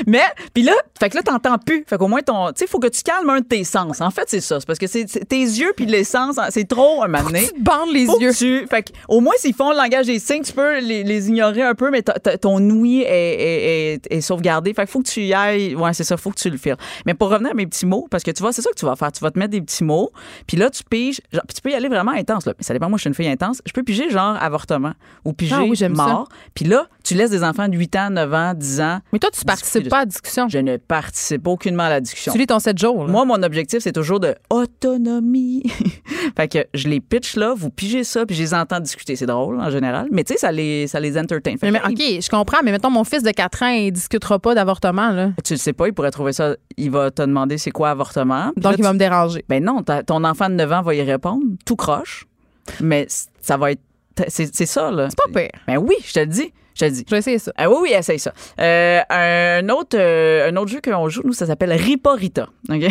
Mais 0.06 0.20
puis 0.54 0.62
là 0.62 0.72
fait 0.98 1.10
que 1.10 1.16
là 1.16 1.22
t'entends 1.22 1.58
plus 1.58 1.84
fait 1.86 1.96
qu'au 1.98 2.08
moins 2.08 2.22
ton 2.22 2.48
tu 2.48 2.60
sais 2.60 2.66
faut 2.66 2.78
que 2.78 2.86
tu 2.88 3.02
calmes 3.02 3.28
un 3.30 3.40
de 3.40 3.44
tes 3.44 3.62
sens 3.64 4.00
en 4.00 4.10
fait 4.10 4.24
c'est 4.28 4.40
ça 4.40 4.60
c'est 4.60 4.66
parce 4.66 4.78
que 4.78 4.86
c'est 4.86 5.04
tes 5.04 5.40
yeux 5.40 5.72
puis 5.76 5.86
les 5.86 6.04
sens 6.04 6.38
c'est 6.50 6.66
trop 6.66 7.02
un 7.02 7.08
moment 7.08 7.24
donné. 7.24 7.42
Tu 7.46 7.52
te 7.54 7.60
bandes 7.60 7.90
les 7.92 8.06
Faut 8.06 8.18
yeux. 8.20 8.32
tu- 8.32 8.66
fait 8.66 8.82
que, 8.84 8.92
au 9.08 9.20
moins, 9.20 9.34
s'ils 9.38 9.54
font 9.54 9.70
le 9.70 9.76
langage 9.76 10.06
des 10.06 10.18
signes, 10.18 10.42
tu 10.42 10.52
peux 10.52 10.78
les, 10.80 11.02
les 11.04 11.28
ignorer 11.28 11.57
un 11.62 11.74
peu, 11.74 11.90
mais 11.90 12.02
ton 12.02 12.58
ouïe 12.70 13.02
est, 13.02 13.06
est, 13.06 13.94
est- 13.94 14.06
est 14.16 14.20
sauvegardé. 14.20 14.72
Fait 14.74 14.84
que 14.84 14.90
faut 14.90 15.00
que 15.00 15.08
tu 15.08 15.20
y 15.22 15.34
ailles. 15.34 15.74
Ouais, 15.74 15.92
c'est 15.92 16.04
ça, 16.04 16.16
faut 16.16 16.30
que 16.30 16.38
tu 16.38 16.50
le 16.50 16.56
fasses. 16.58 16.76
Mais 17.06 17.14
pour 17.14 17.30
revenir 17.30 17.50
à 17.52 17.54
mes 17.54 17.66
petits 17.66 17.86
mots, 17.86 18.06
parce 18.10 18.22
que 18.24 18.30
tu 18.30 18.42
vois, 18.42 18.52
c'est 18.52 18.62
ça 18.62 18.70
que 18.70 18.78
tu 18.78 18.84
vas 18.86 18.96
faire. 18.96 19.12
Tu 19.12 19.20
vas 19.20 19.30
te 19.30 19.38
mettre 19.38 19.50
des 19.52 19.60
petits 19.62 19.84
mots, 19.84 20.10
puis 20.46 20.56
là, 20.56 20.70
tu 20.70 20.82
piges. 20.84 21.20
Genre, 21.32 21.42
puis 21.46 21.54
tu 21.54 21.60
peux 21.62 21.70
y 21.70 21.74
aller 21.74 21.88
vraiment 21.88 22.12
intense. 22.12 22.46
Là. 22.46 22.54
Mais 22.58 22.64
ça 22.64 22.72
dépend, 22.74 22.88
moi, 22.88 22.96
je 22.98 23.02
suis 23.02 23.08
une 23.08 23.14
fille 23.14 23.28
intense. 23.28 23.60
Je 23.66 23.72
peux 23.72 23.82
piger 23.82 24.10
genre 24.10 24.36
avortement 24.40 24.92
ou 25.24 25.32
piger 25.32 25.54
Ah 25.58 25.62
oui, 25.62 25.78
mort. 25.90 26.28
Puis 26.54 26.64
là, 26.64 26.86
tu 27.08 27.14
laisses 27.14 27.30
des 27.30 27.42
enfants 27.44 27.68
de 27.68 27.76
8 27.76 27.96
ans, 27.96 28.10
9 28.10 28.34
ans, 28.34 28.54
10 28.54 28.80
ans. 28.80 28.98
Mais 29.12 29.18
toi, 29.18 29.30
tu 29.32 29.44
participes 29.44 29.84
de- 29.84 29.88
pas 29.88 29.96
à 29.98 30.00
la 30.00 30.06
discussion. 30.06 30.48
Je 30.48 30.58
ne 30.58 30.76
participe 30.76 31.46
aucunement 31.46 31.84
à 31.84 31.88
la 31.88 32.00
discussion. 32.00 32.32
Tu 32.32 32.38
lis 32.38 32.46
ton 32.46 32.58
7 32.58 32.76
jours. 32.78 33.04
là. 33.04 33.10
Moi, 33.12 33.24
mon 33.24 33.42
objectif, 33.42 33.78
c'est 33.80 33.92
toujours 33.92 34.20
de 34.20 34.34
autonomie. 34.50 35.62
fait 36.36 36.48
que 36.48 36.58
je 36.74 36.88
les 36.88 37.00
pitch 37.00 37.36
là, 37.36 37.54
vous 37.56 37.70
pigez 37.70 38.04
ça, 38.04 38.26
puis 38.26 38.36
je 38.36 38.42
les 38.42 38.54
entends 38.54 38.80
discuter. 38.80 39.16
C'est 39.16 39.26
drôle, 39.26 39.60
en 39.60 39.70
général. 39.70 40.08
Mais 40.10 40.24
tu 40.24 40.34
sais, 40.34 40.38
ça 40.38 40.52
les, 40.52 40.86
ça 40.86 41.00
les 41.00 41.18
entertain. 41.18 41.54
Mais, 41.62 41.70
mais, 41.70 41.80
OK, 41.84 41.98
je 41.98 42.28
comprends, 42.28 42.58
mais 42.64 42.72
mettons, 42.72 42.90
mon 42.90 43.04
fils 43.04 43.22
de 43.22 43.30
4 43.30 43.62
ans, 43.62 43.68
il 43.68 43.92
discutera 43.92 44.38
pas 44.38 44.54
d'avortement, 44.54 45.10
là. 45.10 45.30
Tu 45.44 45.54
le 45.54 45.58
sais 45.58 45.72
pas, 45.72 45.86
il 45.88 45.92
pourrait 45.94 46.10
trouver 46.10 46.32
ça. 46.32 46.56
Il 46.76 46.90
va 46.90 47.10
te 47.10 47.22
demander 47.22 47.58
c'est 47.58 47.70
quoi 47.70 47.90
avortement. 47.90 48.52
Puis 48.54 48.62
Donc, 48.62 48.72
là, 48.72 48.76
il 48.78 48.82
va 48.82 48.88
tu- 48.90 48.94
me 48.94 48.98
déranger. 48.98 49.44
Ben 49.48 49.62
non, 49.62 49.82
ton 49.82 50.24
enfant 50.24 50.48
de 50.48 50.54
9 50.54 50.72
ans 50.72 50.82
va 50.82 50.94
y 50.94 51.02
répondre, 51.02 51.42
tout 51.64 51.76
croche. 51.76 52.26
Mais 52.80 53.06
ça 53.40 53.56
va 53.56 53.72
être. 53.72 53.80
C'est 54.28 54.52
c'est 54.54 54.66
ça, 54.66 54.90
là. 54.90 55.08
C'est 55.10 55.32
pas 55.32 55.40
pire. 55.40 55.50
Ben 55.66 55.78
oui, 55.78 55.94
je 56.04 56.12
te 56.12 56.20
le 56.20 56.26
dis. 56.26 56.52
Je 56.80 56.86
te 56.86 56.90
dis. 56.90 57.04
Je 57.06 57.10
vais 57.10 57.18
essayer 57.18 57.38
ça. 57.38 57.52
Ah 57.56 57.68
oui, 57.70 57.76
oui, 57.82 57.92
essaye 57.92 58.18
ça. 58.18 58.32
Euh, 58.60 59.00
un, 59.10 59.68
autre, 59.70 59.96
euh, 59.98 60.48
un 60.50 60.56
autre 60.56 60.70
jeu 60.70 60.80
qu'on 60.84 61.08
joue, 61.08 61.22
nous, 61.24 61.32
ça 61.32 61.46
s'appelle 61.46 61.72
Riporita. 61.72 62.48
OK? 62.70 62.82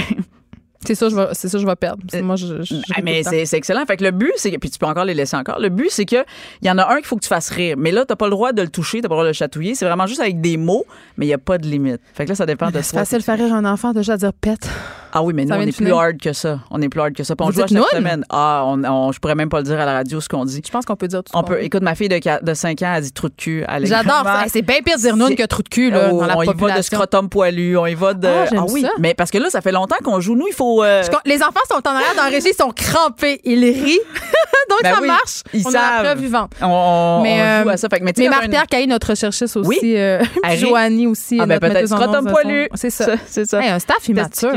C'est 0.85 0.95
ça, 0.95 1.09
je 1.09 1.15
vais, 1.15 1.27
c'est 1.33 1.49
ça, 1.49 1.57
je 1.57 1.65
vais 1.65 1.75
perdre. 1.75 2.03
Que 2.09 2.21
moi, 2.21 2.35
je. 2.37 2.61
je- 2.61 2.75
je 2.75 2.81
Ah, 2.95 3.01
mais 3.03 3.21
c'est 3.23 3.45
c'est 3.45 3.57
excellent. 3.57 3.83
Fait 3.85 3.97
que 3.97 4.03
le 4.05 4.11
but, 4.11 4.31
c'est 4.37 4.51
que, 4.51 4.57
puis 4.57 4.69
tu 4.69 4.77
peux 4.79 4.85
encore 4.85 5.03
les 5.03 5.15
laisser 5.15 5.35
encore. 5.35 5.59
Le 5.59 5.67
but, 5.67 5.89
c'est 5.89 6.05
que 6.05 6.23
il 6.61 6.67
y 6.67 6.71
en 6.71 6.77
a 6.77 6.87
un 6.93 6.97
qu'il 6.97 7.05
faut 7.07 7.17
que 7.17 7.23
tu 7.23 7.27
fasses 7.27 7.49
rire. 7.49 7.75
Mais 7.77 7.91
là, 7.91 8.05
t'as 8.05 8.15
pas 8.15 8.27
le 8.27 8.31
droit 8.31 8.53
de 8.53 8.61
le 8.61 8.69
toucher, 8.69 9.01
t'as 9.01 9.09
pas 9.09 9.15
le 9.15 9.17
droit 9.17 9.23
de 9.23 9.29
le 9.29 9.33
chatouiller. 9.33 9.75
C'est 9.75 9.85
vraiment 9.85 10.05
juste 10.07 10.21
avec 10.21 10.39
des 10.39 10.55
mots, 10.55 10.85
mais 11.17 11.25
il 11.25 11.29
y 11.29 11.33
a 11.33 11.39
pas 11.39 11.57
de 11.57 11.67
limite. 11.67 11.99
Fait 12.13 12.23
que 12.23 12.29
là, 12.29 12.35
ça 12.35 12.45
dépend 12.45 12.69
de 12.69 12.79
C'est 12.81 12.91
toi. 12.91 12.99
facile 12.99 13.17
de 13.17 13.23
faire 13.23 13.37
rire 13.37 13.53
un 13.53 13.65
enfant 13.65 13.91
déjà 13.91 14.13
à 14.13 14.17
dire 14.17 14.31
pète. 14.31 14.69
Ah 15.13 15.21
oui, 15.23 15.33
mais 15.33 15.45
nous, 15.45 15.55
on 15.55 15.61
est 15.61 15.75
plus 15.75 15.91
hard 15.93 16.17
que 16.21 16.33
ça. 16.33 16.59
On 16.69 16.81
est 16.81 16.89
plus 16.89 16.99
hard 17.01 17.13
que 17.13 17.23
ça. 17.23 17.35
Puis 17.35 17.43
on 17.45 17.49
Vous 17.49 17.55
joue 17.55 17.61
à 17.61 17.67
chaque 17.67 17.71
noun? 17.71 17.85
semaine. 17.91 18.25
Ah, 18.29 18.63
on, 18.65 18.83
on- 18.83 19.11
je 19.11 19.19
pourrais 19.19 19.35
même 19.35 19.49
pas 19.49 19.57
le 19.59 19.63
dire 19.63 19.79
à 19.79 19.85
la 19.85 19.93
radio 19.93 20.19
ce 20.21 20.27
qu'on 20.29 20.45
dit. 20.45 20.61
Je 20.65 20.71
pense 20.71 20.85
qu'on 20.85 20.95
peut 20.95 21.07
dire 21.07 21.23
tout 21.23 21.31
On 21.35 21.43
peut. 21.43 21.61
Écoute, 21.63 21.81
ma 21.81 21.95
fille 21.95 22.09
de, 22.09 22.17
qua- 22.19 22.39
de 22.41 22.53
5 22.53 22.81
ans 22.81 22.93
a 22.93 23.01
dit 23.01 23.11
trou 23.11 23.29
de 23.29 23.35
cul. 23.35 23.63
J'adore 23.83 24.23
ça. 24.23 24.43
C'est 24.47 24.61
bien 24.61 24.77
pire 24.85 24.97
de 24.97 25.01
dire 25.01 25.15
noun 25.17 25.35
que 25.35 25.43
trou 25.45 25.63
de 25.63 25.69
cul 25.69 25.89
là, 25.91 26.09
Oh, 26.11 26.19
dans 26.21 26.25
la 26.27 26.37
on 26.37 26.43
y 26.43 26.45
va 26.47 26.53
de 26.53 26.57
population. 26.59 26.97
scrotum 26.97 27.29
poilu, 27.29 27.77
on 27.77 27.85
y 27.87 27.95
va 27.95 28.13
de. 28.13 28.27
Ah, 28.27 28.45
j'aime 28.49 28.65
oui. 28.69 28.81
ça. 28.81 28.89
Mais 28.99 29.13
parce 29.13 29.31
que 29.31 29.37
là, 29.37 29.49
ça 29.49 29.61
fait 29.61 29.71
longtemps 29.71 29.95
qu'on 30.03 30.19
joue. 30.19 30.35
Nous, 30.35 30.47
il 30.49 30.53
faut. 30.53 30.83
euh, 30.83 31.01
Les 31.25 31.41
enfants 31.41 31.59
sont 31.69 31.81
en 31.87 31.91
arrière 31.91 32.15
dans 32.15 32.23
la 32.23 32.29
régie, 32.29 32.49
ils 32.51 32.55
sont 32.61 32.71
crampés. 32.75 33.39
Ils 33.43 33.59
rient. 33.63 33.99
Donc, 34.69 34.79
Ben 34.83 34.95
ça 34.95 35.01
oui, 35.01 35.07
marche. 35.07 35.43
ils 35.53 35.65
On 35.65 35.69
a 35.69 35.71
la 35.73 35.79
savent. 35.79 36.03
preuve 36.03 36.19
vivante. 36.19 36.51
on, 36.61 37.21
Mais, 37.23 37.39
on 37.41 37.63
joue 37.63 37.69
euh, 37.69 37.73
à 37.73 37.77
ça. 37.77 37.87
Fait 37.89 37.99
que, 37.99 38.03
mais 38.03 38.11
Mais 38.17 38.27
Marie-Pierre 38.27 38.67
Caillé, 38.67 38.85
notre 38.87 39.15
chercheuse 39.15 39.55
aussi, 39.55 39.67
Oui. 39.69 39.79
euh. 39.95 40.19
Joanie 40.57 41.07
aussi, 41.07 41.39
Ah, 41.41 41.45
ben 41.45 41.57
peut-être 41.59 41.87
scrotum 41.87 42.27
poilu. 42.29 42.67
C'est 42.73 42.89
ça. 42.89 43.05
C'est 43.27 43.45
ça. 43.45 43.59
Un 43.59 43.79
staff 43.79 44.05
immature. 44.09 44.51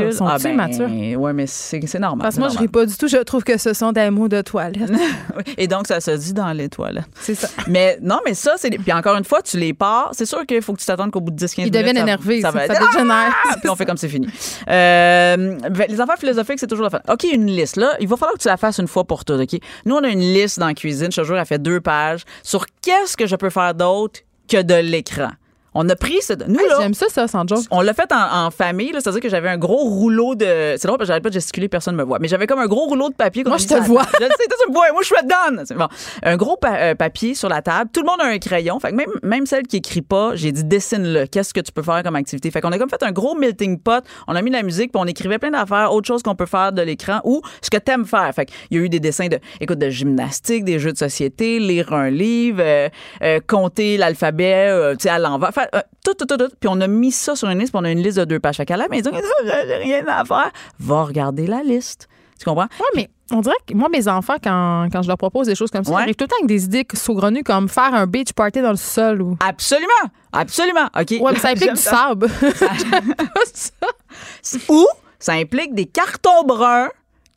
Ben, 0.55 0.71
immatures? 0.71 1.19
Ouais, 1.19 1.33
mais 1.33 1.47
c'est 1.47 1.99
normal. 1.99 2.23
Parce 2.23 2.35
que 2.35 2.39
moi, 2.39 2.49
je 2.49 2.53
c'est 2.53 2.59
ris 2.59 2.67
pas 2.67 2.85
du 2.85 2.95
tout. 2.95 3.07
Je 3.07 3.17
trouve 3.17 3.43
que 3.43 3.57
ce 3.57 3.73
sont 3.73 3.91
des 3.91 4.09
mots 4.09 4.27
de 4.27 4.41
toilette. 4.41 4.77
normal. 4.89 5.43
Et 5.57 5.67
donc, 5.67 5.87
ça 5.87 5.99
se 6.01 6.11
dit 6.11 6.33
dans 6.33 6.51
les 6.53 6.69
toilettes. 6.69 7.05
C'est 7.19 7.35
ça. 7.35 7.47
Mais 7.67 7.97
non, 8.01 8.19
mais 8.25 8.33
ça, 8.33 8.53
c'est. 8.57 8.69
Puis 8.69 8.91
encore 8.93 9.15
une 9.17 9.23
fois, 9.23 9.41
tu 9.41 9.57
les 9.57 9.73
pars. 9.73 10.09
C'est 10.13 10.25
sûr 10.25 10.45
qu'il 10.45 10.61
faut 10.61 10.73
que 10.73 10.79
tu 10.79 10.85
t'attendes 10.85 11.11
qu'au 11.11 11.21
bout 11.21 11.31
de 11.31 11.37
10-15 11.37 11.57
minutes. 11.57 11.73
Ils 11.75 11.77
deviennent 11.77 11.95
ça- 11.97 12.01
énervés. 12.03 12.41
Ça, 12.41 12.51
va 12.51 12.67
ça 12.67 12.73
dégénère. 12.73 13.33
Ah! 13.49 13.55
Puis 13.59 13.69
on 13.69 13.75
fait 13.75 13.85
comme 13.85 13.97
c'est 13.97 14.09
fini. 14.09 14.27
Euh, 14.69 15.57
ben, 15.69 15.85
les 15.89 15.99
affaires 16.01 16.17
philosophiques, 16.17 16.59
c'est 16.59 16.67
toujours 16.67 16.85
la 16.85 16.89
fin. 16.89 17.01
OK, 17.09 17.23
une 17.31 17.47
liste. 17.47 17.75
Là, 17.75 17.95
il 17.99 18.07
va 18.07 18.15
falloir 18.17 18.33
que 18.37 18.41
tu 18.41 18.47
la 18.47 18.57
fasses 18.57 18.79
une 18.79 18.87
fois 18.87 19.03
pour 19.03 19.25
toutes. 19.25 19.39
OK? 19.41 19.59
Nous, 19.85 19.95
on 19.95 20.03
a 20.03 20.07
une 20.09 20.19
liste 20.19 20.59
dans 20.59 20.67
la 20.67 20.73
cuisine. 20.73 21.11
Je 21.11 21.21
te 21.21 21.25
jure, 21.25 21.37
elle 21.37 21.45
fait 21.45 21.61
deux 21.61 21.81
pages 21.81 22.23
sur 22.43 22.65
qu'est-ce 22.81 23.17
que 23.17 23.25
je 23.27 23.35
peux 23.35 23.49
faire 23.49 23.73
d'autre 23.73 24.21
que 24.47 24.61
de 24.61 24.75
l'écran. 24.75 25.29
On 25.73 25.87
a 25.87 25.95
pris 25.95 26.21
ce. 26.21 26.33
Nous, 26.33 26.59
Hey, 26.59 26.67
là, 26.67 26.75
J'aime 26.81 26.93
ça, 26.93 27.05
ça, 27.09 27.27
sans 27.29 27.47
joke. 27.47 27.59
on 27.71 27.79
l'a 27.81 27.93
fait 27.93 28.11
en, 28.11 28.45
en 28.47 28.51
famille, 28.51 28.91
là, 28.91 28.99
c'est-à-dire 29.01 29.21
que 29.21 29.29
j'avais 29.29 29.47
un 29.47 29.57
gros 29.57 29.77
rouleau 29.85 30.35
de. 30.35 30.75
C'est 30.77 30.85
drôle 30.85 30.97
parce 30.97 31.07
que 31.07 31.11
j'arrête 31.11 31.23
pas 31.23 31.29
de 31.29 31.33
gesticuler, 31.35 31.69
personne 31.69 31.95
me 31.95 32.03
voit. 32.03 32.19
Mais 32.19 32.27
j'avais 32.27 32.45
comme 32.45 32.59
un 32.59 32.67
gros 32.67 32.85
rouleau 32.87 33.09
de 33.09 33.13
papier. 33.15 33.43
Moi, 33.45 33.57
je 33.57 33.67
te 33.67 33.75
vois. 33.75 34.03
table. 34.03 34.17
Je 34.19 34.25
le 34.25 34.29
sais, 34.31 34.47
toi, 34.47 34.57
tu 34.63 34.69
me 34.69 34.73
vois, 34.73 34.91
moi, 34.91 35.01
je 35.01 35.05
suis 35.07 35.15
dedans. 35.23 35.63
C'est 35.65 35.75
Bon. 35.75 35.87
Un 36.23 36.35
gros 36.35 36.57
pa- 36.57 36.75
euh, 36.77 36.95
papier 36.95 37.35
sur 37.35 37.47
la 37.47 37.61
table. 37.61 37.89
Tout 37.93 38.01
le 38.01 38.05
monde 38.07 38.19
a 38.21 38.25
un 38.25 38.37
crayon. 38.37 38.79
Fait 38.81 38.89
que 38.91 38.95
même, 38.95 39.07
même 39.23 39.45
celle 39.45 39.63
qui 39.63 39.77
écrit 39.77 40.01
pas, 40.01 40.35
j'ai 40.35 40.51
dit 40.51 40.63
dessine-le. 40.65 41.25
Qu'est-ce 41.27 41.53
que 41.53 41.61
tu 41.61 41.71
peux 41.71 41.83
faire 41.83 42.03
comme 42.03 42.17
activité? 42.17 42.51
Fait 42.51 42.59
qu'on 42.59 42.71
a 42.73 42.77
comme 42.77 42.89
fait 42.89 43.03
un 43.03 43.11
gros 43.13 43.35
melting 43.35 43.79
pot. 43.79 44.03
On 44.27 44.35
a 44.35 44.41
mis 44.41 44.49
de 44.51 44.55
la 44.57 44.63
musique, 44.63 44.91
puis 44.91 45.01
on 45.01 45.07
écrivait 45.07 45.39
plein 45.39 45.51
d'affaires, 45.51 45.93
autre 45.93 46.05
chose 46.07 46.21
qu'on 46.21 46.35
peut 46.35 46.45
faire 46.45 46.73
de 46.73 46.81
l'écran 46.81 47.21
ou 47.23 47.41
ce 47.61 47.69
que 47.69 47.77
t'aimes 47.77 48.05
faire. 48.05 48.29
Fait 48.35 48.45
qu'il 48.45 48.77
y 48.77 48.81
a 48.81 48.83
eu 48.83 48.89
des 48.89 48.99
dessins 48.99 49.27
de, 49.27 49.39
écoute, 49.61 49.79
de 49.79 49.89
gymnastique, 49.89 50.65
des 50.65 50.79
jeux 50.79 50.91
de 50.91 50.97
société, 50.97 51.59
lire 51.59 51.93
un 51.93 52.09
livre, 52.09 52.59
euh, 52.61 52.89
euh, 53.23 53.39
compter 53.47 53.95
l'alphabet, 53.97 54.93
tu 54.97 55.03
sais, 55.03 55.09
à 55.09 55.17
l'envers. 55.17 55.51
Fait, 55.53 55.60
euh, 55.75 55.81
tout, 56.05 56.13
tout, 56.13 56.25
tout, 56.25 56.37
tout. 56.37 56.49
Puis 56.59 56.69
on 56.71 56.79
a 56.81 56.87
mis 56.87 57.11
ça 57.11 57.35
sur 57.35 57.49
une 57.49 57.59
liste, 57.59 57.71
puis 57.73 57.79
on 57.81 57.85
a 57.85 57.91
une 57.91 58.01
liste 58.03 58.17
de 58.17 58.25
deux 58.25 58.39
pages. 58.39 58.57
Fait 58.57 58.65
qu'à 58.65 58.77
la 58.77 58.87
maison, 58.87 59.11
j'ai 59.45 59.75
rien 59.75 60.05
à 60.07 60.23
faire. 60.25 60.51
Va 60.79 61.03
regarder 61.03 61.47
la 61.47 61.61
liste. 61.63 62.07
Tu 62.39 62.45
comprends? 62.45 62.63
Ouais, 62.79 62.85
mais 62.95 63.09
on 63.31 63.41
dirait 63.41 63.53
que 63.67 63.73
moi, 63.75 63.87
mes 63.89 64.07
enfants, 64.07 64.35
quand, 64.43 64.87
quand 64.91 65.03
je 65.03 65.07
leur 65.07 65.17
propose 65.17 65.45
des 65.47 65.53
choses 65.55 65.69
comme 65.69 65.83
ça, 65.83 65.91
Ouais. 65.91 65.97
ils 65.99 66.03
arrivent 66.03 66.15
tout 66.15 66.23
le 66.23 66.29
temps 66.29 66.35
avec 66.39 66.47
des 66.47 66.63
idées 66.65 66.85
saugrenues 66.93 67.43
comme 67.43 67.69
faire 67.69 67.93
un 67.93 68.07
beach 68.07 68.33
party 68.33 68.61
dans 68.61 68.71
le 68.71 68.77
sol 68.77 69.21
ou. 69.21 69.37
Absolument. 69.47 69.87
Absolument. 70.33 70.87
OK. 70.99 71.11
Ouais, 71.21 71.33
mais 71.33 71.39
ça 71.39 71.49
implique 71.49 71.73
du 71.73 71.79
sable. 71.81 72.27
Ou 74.69 74.85
ça 75.19 75.33
implique 75.33 75.75
des 75.75 75.85
cartons 75.85 76.43
bruns 76.45 76.89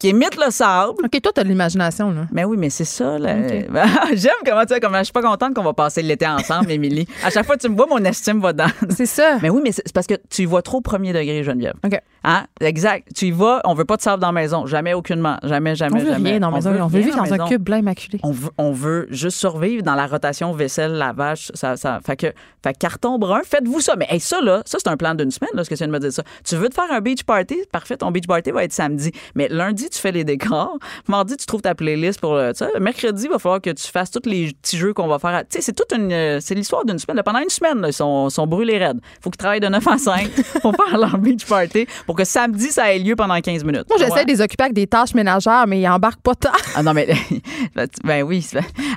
qui 0.04 0.10
émittent 0.10 0.36
le 0.36 0.50
sable. 0.50 0.92
OK, 1.02 1.22
toi, 1.22 1.32
t'as 1.34 1.44
de 1.44 1.48
l'imagination, 1.48 2.10
là. 2.10 2.26
Mais 2.30 2.44
oui, 2.44 2.58
mais 2.58 2.68
c'est 2.68 2.84
ça. 2.84 3.18
Là. 3.18 3.36
J'aime 4.12 4.32
comment 4.44 4.66
tu 4.66 4.78
comment 4.78 4.98
je 4.98 5.04
suis 5.04 5.12
pas 5.14 5.22
contente 5.22 5.54
qu'on 5.54 5.62
va 5.62 5.72
passer 5.72 6.02
l'été 6.02 6.26
ensemble, 6.26 6.70
Émilie. 6.70 7.08
À 7.24 7.30
chaque 7.30 7.46
fois 7.46 7.56
que 7.56 7.62
tu 7.62 7.70
me 7.70 7.74
vois, 7.76 7.86
mon 7.86 8.04
estime 8.04 8.38
va 8.38 8.52
dans. 8.52 8.68
C'est 8.90 9.06
ça. 9.06 9.38
Mais 9.40 9.48
oui, 9.48 9.62
mais 9.64 9.72
c'est 9.72 9.90
parce 9.94 10.06
que 10.06 10.14
tu 10.28 10.42
y 10.42 10.44
vas 10.44 10.60
trop 10.60 10.78
au 10.78 10.80
premier 10.82 11.14
degré, 11.14 11.42
Geneviève. 11.42 11.76
OK. 11.82 11.98
Hein? 12.22 12.44
Exact. 12.60 13.08
Tu 13.14 13.26
y 13.26 13.30
vas, 13.30 13.62
on 13.64 13.72
veut 13.72 13.86
pas 13.86 13.96
de 13.96 14.02
sable 14.02 14.20
dans 14.20 14.28
la 14.28 14.32
maison. 14.32 14.66
Jamais, 14.66 14.92
aucunement. 14.92 15.38
Jamais, 15.42 15.74
jamais, 15.74 15.94
On 15.94 16.04
veut 16.04 16.12
jamais. 16.12 16.30
rien 16.30 16.40
dans 16.40 16.50
la 16.50 16.56
maison. 16.56 16.70
On 16.82 16.86
veut 16.86 17.00
vivre 17.00 17.16
dans 17.16 17.32
un 17.32 17.48
cube 17.48 17.62
blanc 17.62 17.78
immaculé. 17.78 18.20
On 18.22 18.32
veut, 18.32 18.50
on 18.58 18.72
veut 18.72 19.06
juste 19.10 19.38
survivre 19.38 19.82
dans 19.82 19.94
la 19.94 20.06
rotation 20.06 20.52
vaisselle, 20.52 20.92
lavage. 20.92 21.50
Ça, 21.54 21.78
ça, 21.78 22.00
fait 22.04 22.16
que, 22.16 22.32
fait 22.62 22.76
carton 22.76 23.18
brun, 23.18 23.40
faites-vous 23.42 23.80
ça. 23.80 23.96
Mais 23.96 24.06
hey, 24.10 24.20
ça, 24.20 24.42
là, 24.42 24.62
ça, 24.66 24.76
c'est 24.82 24.90
un 24.90 24.98
plan 24.98 25.14
d'une 25.14 25.30
semaine, 25.30 25.50
là, 25.54 25.64
ce 25.64 25.70
que 25.70 25.74
tu 25.74 25.78
viens 25.78 25.86
de 25.86 25.92
me 25.92 25.98
dire 25.98 26.12
ça. 26.12 26.22
Tu 26.44 26.56
veux 26.56 26.68
te 26.68 26.74
faire 26.74 26.92
un 26.92 27.00
beach 27.00 27.24
party? 27.24 27.56
Parfait, 27.72 27.96
ton 27.96 28.10
beach 28.10 28.26
party 28.26 28.50
va 28.50 28.64
être 28.64 28.72
samedi. 28.74 29.10
Mais 29.34 29.48
lundi, 29.48 29.88
tu 29.94 30.00
fais 30.00 30.12
les 30.12 30.24
décors. 30.24 30.78
Mardi, 31.08 31.36
tu 31.36 31.46
trouves 31.46 31.62
ta 31.62 31.74
playlist 31.74 32.20
pour 32.20 32.34
le, 32.34 32.52
ça. 32.54 32.68
Mercredi, 32.80 33.24
il 33.24 33.30
va 33.30 33.38
falloir 33.38 33.60
que 33.60 33.70
tu 33.70 33.86
fasses 33.88 34.10
tous 34.10 34.28
les 34.28 34.52
petits 34.60 34.76
jeux 34.76 34.92
qu'on 34.92 35.06
va 35.06 35.18
faire. 35.18 35.34
à- 35.34 35.44
Tu 35.44 35.56
sais, 35.56 35.60
c'est 35.62 35.72
toute 35.72 35.92
une, 35.96 36.12
euh, 36.12 36.38
c'est 36.40 36.54
l'histoire 36.54 36.84
d'une 36.84 36.98
semaine. 36.98 37.16
là. 37.16 37.22
Pendant 37.22 37.38
une 37.40 37.48
semaine, 37.48 37.80
là, 37.80 37.88
ils 37.88 37.92
sont, 37.92 38.28
sont 38.30 38.46
brûlés 38.46 38.78
raides. 38.78 39.00
Faut 39.22 39.30
qu'ils 39.30 39.38
travaillent 39.38 39.60
de 39.60 39.68
9 39.68 39.86
à 39.86 39.98
5 39.98 40.28
pour 40.62 40.74
faire 40.74 40.98
leur 40.98 41.18
beach 41.18 41.44
party 41.46 41.86
pour 42.06 42.16
que 42.16 42.24
samedi, 42.24 42.70
ça 42.70 42.92
ait 42.94 42.98
lieu 42.98 43.16
pendant 43.16 43.40
15 43.40 43.64
minutes. 43.64 43.84
Moi, 43.88 43.98
j'essaie 43.98 44.24
de 44.24 44.30
les 44.30 44.40
occuper 44.40 44.64
avec 44.64 44.74
des 44.74 44.86
tâches 44.86 45.14
ménagères, 45.14 45.66
mais 45.66 45.80
ils 45.80 45.88
embarquent 45.88 46.22
pas 46.22 46.34
tant. 46.34 46.50
Ah 46.74 46.82
non, 46.82 46.92
mais. 46.92 47.06
ben 48.04 48.22
oui. 48.22 48.46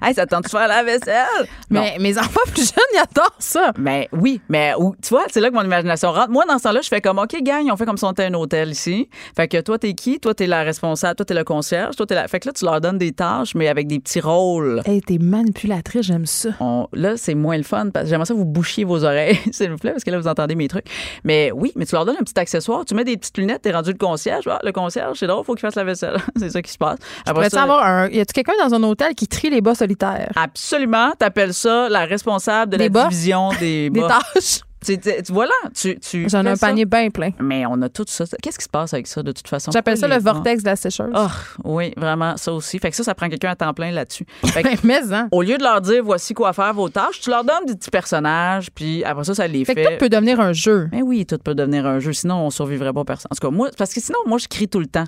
Hey, 0.01 0.13
ça 0.13 0.25
tente 0.25 0.45
de 0.45 0.49
faire 0.49 0.67
la 0.67 0.83
vaisselle? 0.83 1.25
Non. 1.69 1.81
Mais 1.81 1.97
mes 1.99 2.17
enfants 2.17 2.39
plus 2.53 2.63
jeunes, 2.67 2.83
ils 2.93 2.99
adorent 2.99 3.35
ça. 3.39 3.71
Mais 3.77 4.07
oui, 4.11 4.41
mais 4.49 4.73
tu 5.01 5.09
vois, 5.09 5.25
c'est 5.29 5.39
là 5.41 5.49
que 5.49 5.55
mon 5.55 5.63
imagination 5.63 6.11
rentre. 6.11 6.29
Moi, 6.29 6.45
dans 6.47 6.57
ce 6.57 6.63
temps-là, 6.63 6.81
je 6.81 6.87
fais 6.87 7.01
comme, 7.01 7.19
OK, 7.19 7.35
gang, 7.41 7.67
on 7.71 7.77
fait 7.77 7.85
comme 7.85 7.97
si 7.97 8.03
on 8.05 8.11
était 8.11 8.25
un 8.25 8.33
hôtel 8.33 8.69
ici. 8.71 9.09
Fait 9.35 9.47
que 9.47 9.59
toi, 9.61 9.77
t'es 9.77 9.93
qui? 9.93 10.19
Toi, 10.19 10.33
t'es 10.33 10.47
la 10.47 10.63
responsable. 10.63 10.86
Toi, 10.95 11.25
t'es 11.25 11.33
le 11.33 11.43
concierge. 11.43 11.95
Toi, 11.95 12.05
t'es 12.05 12.15
la. 12.15 12.27
Fait 12.27 12.39
que 12.39 12.47
là, 12.47 12.53
tu 12.53 12.65
leur 12.65 12.79
donnes 12.81 12.97
des 12.97 13.11
tâches, 13.11 13.55
mais 13.55 13.67
avec 13.67 13.87
des 13.87 13.99
petits 13.99 14.19
rôles. 14.19 14.81
Hey, 14.85 15.01
t'es 15.01 15.17
manipulatrice, 15.17 16.03
j'aime 16.05 16.25
ça. 16.25 16.49
On- 16.59 16.87
là, 16.93 17.17
c'est 17.17 17.35
moins 17.35 17.57
le 17.57 17.63
fun 17.63 17.89
parce 17.89 18.05
que 18.05 18.09
j'aimerais 18.09 18.25
ça 18.25 18.33
que 18.33 18.39
vous 18.39 18.45
bouchiez 18.45 18.83
vos 18.83 19.03
oreilles, 19.03 19.37
s'il 19.51 19.69
vous 19.71 19.77
plaît, 19.77 19.91
parce 19.91 20.03
que 20.03 20.11
là, 20.11 20.19
vous 20.19 20.27
entendez 20.27 20.55
mes 20.55 20.67
trucs. 20.67 20.85
Mais 21.23 21.51
oui, 21.53 21.71
mais 21.75 21.85
tu 21.85 21.95
leur 21.95 22.05
donnes 22.05 22.17
un 22.19 22.23
petit 22.23 22.39
accessoire. 22.39 22.85
Tu 22.85 22.93
mets 22.95 23.03
des 23.03 23.17
petites 23.17 23.37
lunettes, 23.37 23.61
t'es 23.63 23.71
rendu 23.71 23.91
le 23.91 23.97
concierge. 23.97 24.45
Ah, 24.47 24.59
le 24.63 24.71
concierge, 24.71 25.17
c'est 25.19 25.27
drôle, 25.27 25.43
faut 25.43 25.53
qu'il 25.55 25.61
fasse 25.61 25.75
la 25.75 25.83
vaisselle. 25.83 26.17
c'est 26.37 26.49
ça 26.49 26.61
qui 26.61 26.71
se 26.71 26.77
passe. 26.77 26.99
Après 27.25 27.49
ça- 27.49 27.63
avoir 27.63 27.85
un. 27.85 28.07
Y 28.09 28.19
a-tu 28.19 28.33
quelqu'un 28.33 28.53
dans 28.67 28.73
un 28.75 28.83
hôtel 28.83 29.13
qui 29.15 29.27
trie 29.27 29.49
les 29.49 29.61
bas 29.61 29.75
solitaires? 29.75 30.31
Absolument. 30.35 31.11
T'appelles 31.17 31.53
ça 31.53 31.89
la 31.89 32.05
responsable 32.05 32.71
de 32.73 32.77
Des 32.77 32.83
la 32.85 32.89
bas? 32.89 33.07
division 33.07 33.49
des 33.59 33.89
Des 33.89 33.99
bas. 34.01 34.19
tâches? 34.33 34.61
Tu, 34.85 34.97
tu- 34.99 35.09
tu- 35.23 35.33
voilà, 35.33 35.51
tu, 35.75 35.99
tu 35.99 36.29
J'en 36.29 36.45
ai 36.45 36.49
un 36.49 36.55
ça. 36.55 36.67
panier 36.67 36.85
bien 36.85 37.09
plein. 37.09 37.31
Mais 37.39 37.65
on 37.65 37.81
a 37.81 37.89
tout 37.89 38.05
ça. 38.07 38.25
Qu'est-ce 38.41 38.59
qui 38.59 38.63
se 38.65 38.69
passe 38.69 38.93
avec 38.93 39.07
ça, 39.07 39.23
de 39.23 39.31
toute 39.31 39.47
façon? 39.47 39.71
J'appelle 39.71 39.97
ça 39.97 40.07
le 40.07 40.17
vortex 40.19 40.61
de 40.63 40.69
la 40.69 40.75
sécheuse. 40.75 41.11
Oh, 41.15 41.27
oui, 41.63 41.93
vraiment, 41.97 42.37
ça 42.37 42.53
aussi. 42.53 42.77
Fait 42.77 42.91
que 42.91 42.95
ça, 42.95 43.03
ça 43.03 43.15
prend 43.15 43.27
quelqu'un 43.27 43.49
à 43.49 43.55
temps 43.55 43.73
plein 43.73 43.91
là-dessus. 43.91 44.25
Mais 44.83 45.01
hein. 45.11 45.27
au 45.31 45.41
lieu 45.41 45.57
de 45.57 45.63
leur 45.63 45.81
dire 45.81 46.03
voici 46.03 46.33
quoi 46.35 46.53
faire 46.53 46.73
vos 46.73 46.89
tâches, 46.89 47.19
tu 47.21 47.29
leur 47.31 47.43
donnes 47.43 47.65
des 47.65 47.75
petits 47.75 47.89
personnages, 47.89 48.69
puis 48.71 49.03
après 49.03 49.23
ça, 49.23 49.33
ça 49.33 49.47
les 49.47 49.65
Fait 49.65 49.73
fait. 49.73 49.83
que 49.83 49.89
tout 49.93 49.97
peut 49.97 50.09
devenir 50.09 50.39
un 50.39 50.53
jeu. 50.53 50.87
Mais 50.91 51.01
oui, 51.01 51.25
tout 51.25 51.37
peut 51.39 51.55
devenir 51.55 51.85
un 51.87 51.99
jeu, 51.99 52.13
sinon 52.13 52.45
on 52.45 52.49
survivrait 52.51 52.93
pas 52.93 53.03
personne. 53.03 53.29
En 53.31 53.35
tout 53.35 53.47
cas, 53.47 53.53
moi, 53.55 53.69
parce 53.77 53.93
que 53.93 53.99
sinon, 53.99 54.19
moi, 54.27 54.37
je 54.37 54.47
crie 54.47 54.67
tout 54.67 54.79
le 54.79 54.85
temps. 54.87 55.05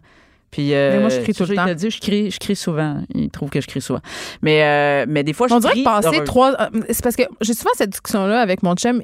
Puis, 0.51 0.73
euh, 0.73 0.93
Mais 0.93 0.99
moi, 0.99 1.09
je 1.09 1.19
crie 1.21 1.33
tout 1.33 1.43
le 1.43 1.49
il 1.53 1.55
temps. 1.55 1.65
te 1.65 1.73
dit, 1.73 1.91
je 1.91 1.99
crie, 1.99 2.31
je 2.31 2.39
crie 2.39 2.55
souvent. 2.55 3.01
Il 3.13 3.29
trouve 3.29 3.49
que 3.49 3.61
je 3.61 3.67
crie 3.67 3.81
souvent. 3.81 4.01
Mais, 4.41 4.63
euh, 4.63 5.05
mais 5.07 5.23
des 5.23 5.33
fois, 5.33 5.47
je 5.47 5.53
On 5.53 5.59
dirait 5.59 5.75
que 5.75 5.83
passer 5.83 6.23
trois. 6.23 6.53
euh, 6.59 6.81
C'est 6.89 7.03
parce 7.03 7.15
que 7.15 7.23
j'ai 7.41 7.53
souvent 7.53 7.69
cette 7.75 7.91
discussion-là 7.91 8.41
avec 8.41 8.63
mon 8.63 8.73
chum. 8.75 9.01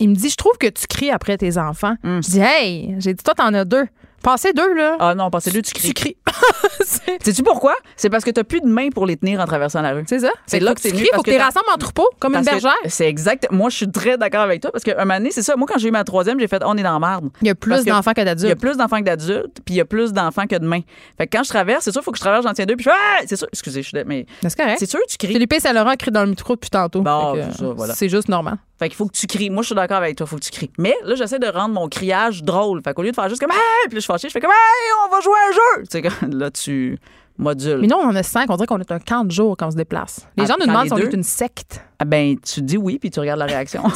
Il 0.00 0.08
me 0.08 0.14
dit 0.14 0.28
Je 0.30 0.36
trouve 0.36 0.56
que 0.58 0.66
tu 0.66 0.86
cries 0.88 1.10
après 1.10 1.36
tes 1.36 1.58
enfants. 1.58 1.94
Mm. 2.02 2.20
Je 2.24 2.30
dis 2.30 2.40
Hey, 2.40 2.94
j'ai 2.98 3.14
dit 3.14 3.22
Toi, 3.22 3.34
t'en 3.34 3.54
as 3.54 3.64
deux. 3.64 3.86
Passez 4.22 4.52
deux, 4.52 4.74
là. 4.74 4.96
Ah 5.00 5.14
non, 5.14 5.30
passez 5.30 5.50
deux, 5.50 5.62
tu 5.62 5.72
cries. 5.72 5.88
tu 5.88 5.94
cries. 5.94 6.16
Sais-tu 7.22 7.42
pourquoi? 7.42 7.74
C'est 7.96 8.10
parce 8.10 8.24
que 8.24 8.30
t'as 8.30 8.44
plus 8.44 8.60
de 8.60 8.66
mains 8.66 8.90
pour 8.90 9.06
les 9.06 9.16
tenir 9.16 9.40
en 9.40 9.46
traversant 9.46 9.80
la 9.82 9.92
rue. 9.92 10.04
c'est 10.06 10.18
ça. 10.20 10.30
C'est 10.46 10.60
là 10.60 10.74
que 10.74 10.80
c'est 10.80 10.90
tu 10.90 10.96
cries. 10.96 11.08
Faut 11.14 11.22
que 11.22 11.26
que 11.26 11.30
tu 11.32 11.36
t'as- 11.38 11.44
rassembles 11.44 11.66
en 11.72 11.78
troupeau, 11.78 12.08
comme 12.18 12.34
une 12.34 12.44
Parce 12.44 12.46
que 12.58 12.62
bergère. 12.62 12.78
C'est 12.86 13.06
exact. 13.08 13.48
Moi, 13.50 13.70
je 13.70 13.76
suis 13.76 13.90
très 13.90 14.18
d'accord 14.18 14.40
avec 14.40 14.60
toi 14.62 14.70
parce 14.72 14.84
qu'un 14.84 14.94
moment 14.96 15.16
donné, 15.18 15.30
c'est 15.30 15.42
ça. 15.42 15.56
Moi, 15.56 15.66
quand 15.70 15.78
j'ai 15.78 15.88
eu 15.88 15.92
ma 15.92 16.04
troisième, 16.04 16.38
j'ai 16.40 16.48
fait 16.48 16.62
on 16.64 16.76
est 16.76 16.82
dans 16.82 16.92
la 16.92 16.98
marde. 16.98 17.28
Il 17.42 17.48
y 17.48 17.50
a 17.50 17.54
plus 17.54 17.84
que 17.84 17.90
d'enfants 17.90 18.12
que 18.12 18.20
Il 18.20 18.26
y 18.26 18.28
a 18.28 18.34
d'adultes. 18.34 18.60
plus 18.60 18.76
d'enfants 18.76 18.98
que 18.98 19.04
d'adultes, 19.04 19.58
puis 19.64 19.74
il 19.74 19.78
y 19.78 19.80
a 19.80 19.84
plus 19.84 20.12
d'enfants 20.12 20.46
que 20.46 20.56
de 20.56 20.66
mains. 20.66 20.80
Fait 21.18 21.26
que 21.26 21.36
quand 21.36 21.42
je 21.44 21.48
traverse, 21.50 21.84
c'est 21.84 21.92
sûr, 21.92 22.00
il 22.02 22.04
faut 22.04 22.12
que 22.12 22.18
je 22.18 22.22
traverse, 22.22 22.44
j'en 22.44 22.52
tiens 22.52 22.66
deux, 22.66 22.76
puis 22.76 22.84
je 22.84 22.90
fais 22.90 22.96
Ah! 22.96 23.22
C'est 23.26 23.36
sûr, 23.36 23.48
excusez, 23.52 23.82
je 23.82 23.88
suis. 23.88 23.98
Mais 24.06 24.26
C'est 24.42 24.56
correct. 24.56 24.76
c'est 24.78 24.90
sûr, 24.90 25.00
tu 25.08 25.16
cries. 25.16 25.32
Philippe 25.32 25.54
Saint-Laurent 25.58 25.94
crie 25.98 26.10
dans 26.10 26.22
le 26.24 26.30
micro 26.30 26.54
depuis 26.54 26.70
tantôt. 26.70 27.00
Bon, 27.02 27.34
que, 27.34 27.42
c'est 27.52 27.58
ça, 27.58 27.64
voilà. 27.76 27.94
C'est 27.94 28.08
juste 28.08 28.28
normal. 28.28 28.56
Fait 28.78 28.88
qu'il 28.88 28.96
faut 28.96 29.06
que 29.06 29.12
tu 29.16 29.26
cries. 29.26 29.50
Moi, 29.50 29.62
je 29.62 29.66
suis 29.66 29.74
d'accord 29.74 29.98
avec 29.98 30.16
toi, 30.16 30.26
faut 30.26 30.36
que 30.36 30.42
tu 30.44 30.50
cries. 30.50 30.70
Mais 30.78 30.94
là, 31.04 31.14
j'essaie 31.14 31.38
de 31.38 31.46
rendre 31.46 31.74
mon 31.74 31.88
criage 31.88 32.42
drôle. 32.42 32.80
Fait 32.82 32.94
qu'au 32.94 33.02
lieu 33.02 33.10
de 33.10 33.14
faire 33.14 33.28
juste 33.28 33.40
comme 33.40 33.50
Hey! 33.50 33.58
Puis 33.88 33.96
je 33.96 34.00
suis 34.00 34.09
fâchée, 34.12 34.28
je 34.28 34.32
fais 34.32 34.40
comme 34.40 34.50
Hey, 34.50 34.92
on 35.06 35.14
va 35.14 35.20
jouer 35.20 35.34
à 35.34 35.48
un 35.48 35.52
jeu! 35.52 35.86
Tu 35.90 36.08
sais, 36.08 36.26
là, 36.36 36.50
tu 36.50 36.98
modules. 37.38 37.78
Mais 37.80 37.86
nous, 37.86 37.96
on 37.96 38.06
en 38.08 38.14
a 38.16 38.22
cinq. 38.22 38.50
On 38.50 38.56
dirait 38.56 38.66
qu'on 38.66 38.78
est 38.80 38.92
un 38.92 38.98
camp 38.98 39.24
de 39.24 39.30
jour 39.30 39.56
quand 39.56 39.68
on 39.68 39.70
se 39.70 39.76
déplace. 39.76 40.26
Les 40.36 40.44
Ah, 40.44 40.46
gens 40.48 40.56
nous 40.60 40.66
demandent 40.66 40.86
si 40.88 40.92
on 40.92 40.98
est 40.98 41.12
une 41.12 41.22
secte. 41.22 41.82
Ah 41.98 42.04
ben, 42.04 42.36
tu 42.38 42.60
dis 42.62 42.76
oui, 42.76 42.98
puis 42.98 43.10
tu 43.10 43.20
regardes 43.20 43.38
la 43.40 43.46
réaction. 43.46 43.82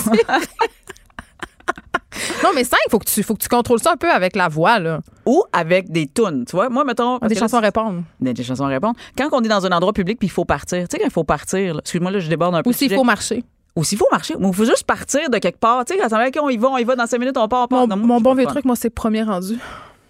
Non, 2.44 2.50
mais 2.54 2.62
cinq, 2.62 2.78
il 2.86 2.90
faut, 2.90 2.98
que 2.98 3.06
tu- 3.06 3.22
faut 3.22 3.34
que 3.34 3.42
tu 3.42 3.48
contrôles 3.48 3.80
ça 3.80 3.92
un 3.92 3.96
peu 3.96 4.10
avec 4.10 4.36
la 4.36 4.48
voix, 4.48 4.78
là. 4.78 5.00
Ou 5.26 5.42
avec 5.52 5.90
des 5.90 6.06
tunes. 6.06 6.44
Tu 6.44 6.54
vois, 6.54 6.68
moi, 6.68 6.84
mettons. 6.84 7.18
Des 7.18 7.34
chansons 7.34 7.56
à 7.56 7.60
répondre. 7.60 8.02
Des, 8.20 8.40
chansons 8.44 8.64
à 8.64 8.68
répondre. 8.68 8.94
Quand 9.18 9.28
on 9.32 9.42
est 9.42 9.48
dans 9.48 9.66
un 9.66 9.70
endroit 9.72 9.92
public 9.92 10.18
puis 10.18 10.28
il 10.28 10.30
faut 10.30 10.44
partir, 10.44 10.86
tu 10.86 10.92
sais, 10.92 10.98
quand 10.98 11.06
il 11.06 11.10
faut 11.12 11.24
partir, 11.24 11.78
excuse-moi, 11.78 12.10
là, 12.12 12.20
je 12.20 12.28
déborde 12.28 12.54
un 12.54 12.62
peu. 12.62 12.70
Ou 12.70 12.72
s'il 12.72 12.94
faut 12.94 13.02
marcher. 13.02 13.42
Ou 13.74 13.82
s'il 13.82 13.98
faut 13.98 14.06
marcher. 14.12 14.36
Ou 14.36 14.46
il 14.46 14.54
faut 14.54 14.64
juste 14.64 14.84
partir 14.84 15.28
de 15.28 15.38
quelque 15.38 15.58
part. 15.58 15.84
Tu 15.84 15.94
sais, 15.94 16.00
quand 16.00 16.08
ça 16.08 16.18
va, 16.18 16.26
on 16.42 16.50
y 16.50 16.56
va, 16.56 16.68
on 16.68 16.76
y 16.78 16.84
va, 16.84 16.94
dans 16.94 17.06
cinq 17.06 17.18
minutes, 17.18 17.36
on 17.36 17.48
part, 17.48 17.64
on 17.64 17.68
part. 17.68 17.80
Mon, 17.80 17.86
Non, 17.88 17.96
moi, 17.96 18.06
mon 18.06 18.20
bon 18.20 18.34
vieux 18.34 18.46
truc, 18.46 18.64
moi, 18.64 18.76
c'est 18.76 18.90
premier 18.90 19.22
rendu. 19.24 19.58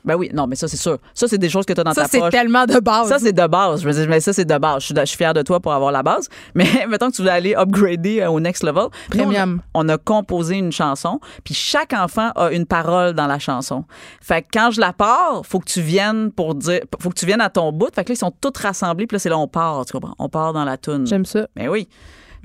Ben 0.05 0.17
oui, 0.17 0.31
non, 0.35 0.47
mais 0.47 0.55
ça, 0.57 0.69
c'est 0.69 0.77
sûr. 0.77 0.99
Ça, 1.15 1.27
c'est 1.29 1.39
des 1.39 1.49
choses 1.49 1.65
que 1.65 1.73
tu 1.73 1.81
as 1.81 1.85
dans 1.85 1.93
Ça, 1.95 2.03
ta 2.03 2.09
c'est 2.09 2.19
poche. 2.19 2.31
tellement 2.31 2.67
de 2.67 2.79
base. 2.79 3.09
Ça, 3.09 3.19
c'est 3.19 3.33
de 3.33 3.47
base. 3.47 3.81
Je 3.83 3.89
veux 3.89 3.95
dire, 3.95 4.07
mais 4.09 4.21
ça, 4.21 4.33
c'est 4.33 4.45
de 4.45 4.59
base. 4.59 4.81
Je 4.83 4.87
suis, 4.87 4.95
je 4.95 5.05
suis 5.07 5.17
fière 5.17 5.33
de 5.35 5.43
toi 5.43 5.61
pour 5.61 5.73
avoir 5.73 5.93
la 5.93 6.03
base. 6.03 6.29
Mais 6.55 6.87
mettons 6.89 7.11
que 7.11 7.17
tu 7.17 7.23
veux 7.23 7.31
aller 7.31 7.55
upgrader 7.55 8.21
euh, 8.21 8.31
au 8.31 8.39
next 8.41 8.63
level. 8.63 8.89
Nous, 9.15 9.19
on 9.19 9.21
a- 9.21 9.25
Premium. 9.25 9.63
On 9.73 9.89
a, 9.89 9.97
composé 9.99 10.57
une 10.57 10.73
chanson, 10.73 11.21
puis 11.45 11.55
chaque 11.55 11.93
enfant 11.95 12.31
a 12.37 12.51
une 12.53 12.67
parole 12.67 13.15
dans 13.15 13.27
la 13.27 13.39
chanson. 13.39 13.85
Fait 14.21 14.43
que 14.43 14.49
quand 14.53 14.71
je 14.71 14.81
la 14.81 14.93
pars, 14.93 15.43
faut 15.45 15.59
que 15.59 15.65
tu 15.71 15.81
viennes 15.81 16.31
pour 16.33 16.55
dire, 16.55 16.81
faut 17.01 17.09
que 17.11 17.19
tu 17.19 17.25
viennes 17.27 17.41
à 17.41 17.49
ton 17.51 17.73
bout. 17.73 17.89
Fait 17.95 18.05
que 18.05 18.11
là, 18.11 18.15
ils 18.15 18.19
sont 18.19 18.33
tous 18.41 18.53
rassemblés, 18.61 19.07
puis 19.07 19.15
là, 19.15 19.19
c'est 19.19 19.29
là 19.31 19.39
on 19.39 19.49
part, 19.49 19.85
tu 19.87 19.93
comprends? 19.93 20.15
On 20.19 20.29
part 20.29 20.53
dans 20.53 20.65
la 20.65 20.77
toune. 20.77 21.07
J'aime 21.07 21.25
ça. 21.25 21.47
Mais 21.57 21.69
oui. 21.69 21.89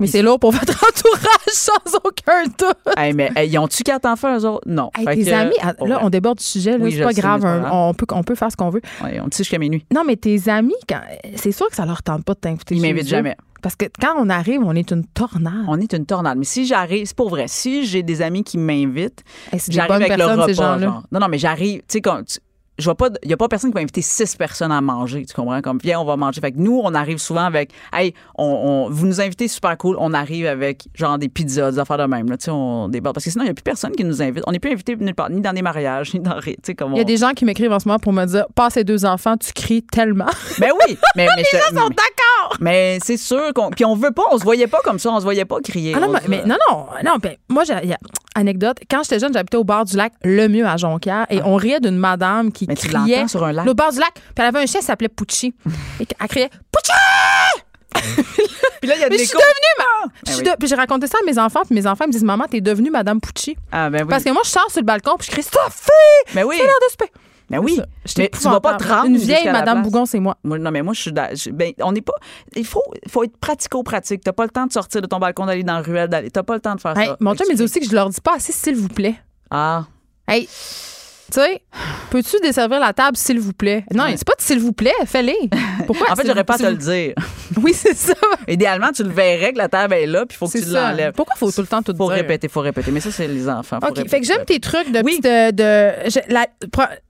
Mais 0.00 0.06
c'est 0.06 0.22
lourd 0.22 0.38
pour 0.40 0.50
votre 0.52 0.72
entourage 0.88 1.52
sans 1.52 1.96
aucun 2.04 2.44
doute. 2.44 2.94
Hey, 2.96 3.12
mais 3.12 3.30
hey, 3.36 3.48
ils 3.50 3.58
ont-tu 3.58 3.82
quatre 3.82 4.06
enfants, 4.06 4.36
eux 4.38 4.44
autres? 4.46 4.66
Non. 4.66 4.90
Hey, 4.98 5.04
tes 5.24 5.30
que, 5.30 5.34
amis, 5.34 5.54
ah, 5.62 5.74
là, 5.86 6.00
on 6.02 6.10
déborde 6.10 6.38
du 6.38 6.44
sujet, 6.44 6.76
Oui, 6.80 6.92
c'est 6.92 7.02
pas 7.02 7.12
sais, 7.12 7.20
grave, 7.20 7.44
un- 7.44 7.70
on 7.70 7.94
peut, 7.94 8.06
on 8.12 8.22
peut 8.22 8.34
faire 8.34 8.50
ce 8.50 8.56
qu'on 8.56 8.70
veut. 8.70 8.80
Ouais, 9.04 9.20
on 9.20 9.28
tisse 9.28 9.38
jusqu'à 9.38 9.58
minuit. 9.58 9.84
Non, 9.94 10.02
mais 10.06 10.16
tes 10.16 10.48
amis, 10.48 10.74
c'est 11.36 11.52
sûr 11.52 11.68
que 11.68 11.76
ça 11.76 11.84
leur 11.86 12.02
tente 12.02 12.24
pas 12.24 12.34
de 12.34 12.40
t'inviter. 12.40 12.74
Ils 12.74 12.82
m'invitent 12.82 13.06
jamais. 13.08 13.36
Parce 13.62 13.76
que 13.76 13.84
quand 14.00 14.14
on 14.16 14.30
arrive, 14.30 14.62
on 14.64 14.74
est 14.74 14.90
une 14.90 15.04
tornade. 15.04 15.66
On 15.68 15.78
est 15.78 15.92
une 15.92 16.06
tornade. 16.06 16.38
Mais 16.38 16.46
si 16.46 16.64
j'arrive, 16.66 17.04
c'est 17.04 17.16
pour 17.16 17.28
vrai, 17.28 17.44
si 17.46 17.84
j'ai 17.84 18.02
des 18.02 18.22
amis 18.22 18.42
qui 18.42 18.56
m'invitent, 18.56 19.22
j'arrive 19.68 19.92
avec 19.92 20.16
le 20.16 20.24
repas. 20.24 20.46
ces 20.46 20.54
genre. 20.54 20.78
Non, 20.78 21.20
non, 21.20 21.28
mais 21.28 21.36
j'arrive, 21.36 21.80
tu 21.80 21.84
sais, 21.88 22.00
quand 22.00 22.22
je 22.80 22.84
vois 22.84 22.94
pas, 22.96 23.08
il 23.22 23.30
y 23.30 23.32
a 23.32 23.36
pas 23.36 23.48
personne 23.48 23.70
qui 23.70 23.74
va 23.74 23.80
inviter 23.80 24.02
six 24.02 24.34
personnes 24.36 24.72
à 24.72 24.80
manger, 24.80 25.24
tu 25.26 25.34
comprends? 25.34 25.60
Comme, 25.60 25.78
viens, 25.82 26.00
on 26.00 26.04
va 26.04 26.16
manger. 26.16 26.40
Fait 26.40 26.52
que 26.52 26.58
nous, 26.58 26.80
on 26.82 26.94
arrive 26.94 27.18
souvent 27.18 27.44
avec, 27.44 27.70
hey, 27.92 28.14
on, 28.36 28.44
on- 28.44 28.90
vous 28.90 29.06
nous 29.06 29.20
invitez, 29.20 29.48
super 29.48 29.76
cool. 29.78 29.96
On 29.98 30.12
arrive 30.14 30.46
avec, 30.46 30.88
genre, 30.94 31.18
des 31.18 31.28
pizzas, 31.28 31.72
des 31.72 31.78
affaires 31.78 31.98
de 31.98 32.04
même, 32.04 32.28
là, 32.28 32.36
tu 32.36 32.46
sais, 32.46 32.50
on 32.50 32.88
déborde. 32.88 33.14
Parce 33.14 33.24
que 33.24 33.30
sinon, 33.30 33.44
il 33.44 33.48
y 33.48 33.50
a 33.50 33.54
plus 33.54 33.62
personne 33.62 33.92
qui 33.92 34.04
nous 34.04 34.20
invite. 34.22 34.42
On 34.46 34.52
n'est 34.52 34.58
plus 34.58 34.72
invité 34.72 34.96
nulle 34.96 35.14
part, 35.14 35.30
ni 35.30 35.40
dans 35.40 35.52
des 35.52 35.62
mariages, 35.62 36.12
ni 36.14 36.20
dans, 36.20 36.34
rien, 36.38 36.54
tu 36.54 36.60
sais, 36.66 36.74
comme 36.74 36.92
Il 36.92 36.96
y 36.96 37.00
a 37.00 37.02
on- 37.02 37.06
des 37.06 37.16
gens 37.16 37.30
qui 37.32 37.44
m'écrivent 37.44 37.72
en 37.72 37.78
ce 37.78 37.86
moment 37.88 37.98
pour 37.98 38.12
me 38.12 38.24
dire 38.24 38.46
Pas 38.54 38.70
ces 38.70 38.84
deux 38.84 39.04
enfants, 39.04 39.36
tu 39.36 39.52
cries 39.52 39.82
tellement. 39.82 40.26
Ben 40.58 40.70
oui, 40.86 40.96
mais, 41.16 41.26
mais 41.36 41.44
je- 41.52 41.58
sont 41.74 41.74
d'accord. 41.88 42.56
Mais 42.60 42.98
c'est 43.04 43.16
sûr 43.16 43.52
qu'on. 43.54 43.70
Puis 43.70 43.84
on 43.84 43.94
veut 43.94 44.10
pas, 44.10 44.22
on 44.32 44.38
se 44.38 44.44
voyait 44.44 44.66
pas 44.66 44.78
comme 44.84 44.98
ça, 44.98 45.10
on 45.10 45.18
se 45.18 45.24
voyait 45.24 45.44
pas 45.44 45.60
crier. 45.60 45.94
Ah 45.96 46.00
non, 46.00 46.08
On 46.08 46.28
mais, 46.28 46.42
non, 46.44 46.56
non, 46.70 46.86
non. 47.04 47.12
Ben, 47.22 47.36
moi, 47.48 47.64
j'ai, 47.64 47.74
anecdote, 48.34 48.78
quand 48.90 49.02
j'étais 49.02 49.18
jeune, 49.18 49.32
j'habitais 49.32 49.56
au 49.56 49.64
bord 49.64 49.84
du 49.84 49.96
lac 49.96 50.12
Le 50.22 50.48
Mieux 50.48 50.66
à 50.66 50.76
Jonquière 50.76 51.26
et 51.30 51.40
on 51.42 51.56
riait 51.56 51.80
d'une 51.80 51.96
madame 51.96 52.52
qui 52.52 52.66
Ah. 52.68 52.69
Mais 52.70 52.76
tu 52.76 52.88
criait 52.88 53.28
sur 53.28 53.44
un 53.44 53.52
lac. 53.52 53.66
au 53.66 53.74
bord 53.74 53.92
du 53.92 53.98
lac. 53.98 54.12
Puis 54.14 54.22
elle 54.38 54.44
avait 54.46 54.60
un 54.62 54.66
chien 54.66 54.80
qui 54.80 54.86
s'appelait 54.86 55.08
Pucci. 55.08 55.54
et 56.00 56.06
elle 56.20 56.28
criait 56.28 56.50
Pucci! 56.72 56.92
Puis 58.80 58.88
là, 58.88 58.94
il 58.96 59.00
y 59.00 59.04
a 59.04 59.08
Mais 59.10 59.16
des 59.16 59.24
je 59.24 59.28
suis 59.28 59.36
devenue 59.36 59.74
ma... 59.78 60.10
je 60.26 60.32
suis 60.32 60.42
oui. 60.42 60.50
de- 60.50 60.56
Puis 60.58 60.68
j'ai 60.68 60.74
raconté 60.74 61.06
ça 61.06 61.18
à 61.20 61.26
mes 61.26 61.38
enfants, 61.38 61.60
puis 61.66 61.74
mes 61.74 61.86
enfants 61.86 62.06
me 62.06 62.12
disent 62.12 62.22
Maman, 62.24 62.44
t'es 62.50 62.60
devenue 62.60 62.90
Madame 62.90 63.20
Pucci. 63.20 63.56
Ah, 63.72 63.90
ben 63.90 64.02
oui. 64.02 64.08
Parce 64.08 64.24
que 64.24 64.30
moi, 64.30 64.42
je 64.44 64.50
sors 64.50 64.70
sur 64.70 64.80
le 64.80 64.86
balcon, 64.86 65.16
puis 65.18 65.26
je 65.26 65.32
crie 65.32 65.42
Sophie! 65.42 65.90
Mais 66.34 66.42
oui. 66.44 66.56
C'est 66.58 66.64
l'heure 66.64 66.78
de 66.86 66.90
souper. 66.90 67.12
Mais 67.50 67.58
oui. 67.58 67.80
Mais 68.16 68.30
tu 68.32 68.38
vas 68.48 68.60
pas 68.60 68.74
te 68.76 68.84
rendre 68.86 69.06
Une 69.06 69.16
vieille 69.16 69.50
Madame. 69.50 69.82
Bougon, 69.82 70.06
c'est 70.06 70.20
moi. 70.20 70.36
Moi, 70.44 70.58
non, 70.58 70.70
mais 70.70 70.82
moi, 70.82 70.94
je 70.94 71.00
suis. 71.00 71.10
je- 71.34 71.50
ben, 71.50 71.72
on 71.82 71.90
n'est 71.92 72.00
pas. 72.00 72.14
Il 72.54 72.64
faut, 72.64 72.82
faut 73.08 73.24
être 73.24 73.36
pratico-pratique. 73.38 74.22
T'as 74.22 74.32
pas 74.32 74.44
le 74.44 74.50
temps 74.50 74.66
de 74.66 74.72
sortir 74.72 75.02
de 75.02 75.06
ton 75.08 75.18
balcon, 75.18 75.46
d'aller 75.46 75.64
dans 75.64 75.74
la 75.74 75.82
ruelle, 75.82 76.08
d'aller. 76.08 76.30
T'as 76.30 76.44
pas 76.44 76.54
le 76.54 76.60
temps 76.60 76.76
de 76.76 76.80
faire 76.80 76.96
Hey, 76.96 77.08
ça. 77.08 77.16
mon 77.18 77.34
chum 77.34 77.46
me 77.50 77.54
dit 77.56 77.62
aussi 77.62 77.80
que 77.80 77.86
je 77.86 77.92
leur 77.94 78.08
dis 78.08 78.20
pas 78.20 78.36
assez, 78.36 78.52
s'il 78.52 78.76
vous 78.76 78.86
plaît. 78.88 79.16
Ah. 79.50 79.84
Hey, 80.28 80.48
tu 81.30 81.40
sais, 81.40 81.62
peux-tu 82.10 82.36
desservir 82.42 82.80
la 82.80 82.92
table, 82.92 83.16
s'il 83.16 83.40
vous 83.40 83.52
plaît? 83.52 83.84
Non, 83.94 84.04
Ouais. 84.04 84.14
c'est 84.16 84.26
pas 84.26 84.34
de 84.36 84.42
s'il 84.42 84.58
vous 84.60 84.72
plaît, 84.72 84.92
fais-les. 85.06 85.38
Pourquoi? 85.86 86.06
En 86.10 86.16
fait, 86.16 86.26
j'aurais 86.26 86.44
pas 86.44 86.54
à 86.54 86.58
te 86.58 86.64
le 86.64 86.76
dire. 86.76 87.14
Oui, 87.60 87.74
c'est 87.74 87.96
ça. 87.96 88.14
Idéalement, 88.46 88.92
tu 88.94 89.02
le 89.02 89.08
verrais 89.10 89.52
que 89.52 89.58
la 89.58 89.68
table 89.68 89.94
est 89.94 90.06
là, 90.06 90.24
puis 90.24 90.36
il 90.36 90.38
faut 90.38 90.46
que 90.46 90.56
tu 90.56 90.70
l'enlèves. 90.70 91.12
Pourquoi 91.14 91.34
faut 91.36 91.50
tout 91.50 91.60
le 91.62 91.66
temps 91.66 91.82
tout 91.82 91.92
Faut 91.96 92.06
dire? 92.06 92.14
répéter, 92.14 92.46
faut 92.48 92.60
répéter. 92.60 92.92
Mais 92.92 93.00
ça, 93.00 93.10
c'est 93.10 93.26
les 93.26 93.48
enfants. 93.48 93.78
Faut 93.80 93.88
OK. 93.88 93.96
répéter, 93.98 94.08
Fait 94.08 94.20
que 94.20 94.26
j'aime 94.26 94.38
faut 94.38 94.44
tes 94.44 94.60
trucs 94.60 94.92
de, 94.92 95.00
Oui. 95.04 95.18
de, 95.20 95.50
de- 95.50 96.08
je- 96.10 96.32
la- 96.32 96.46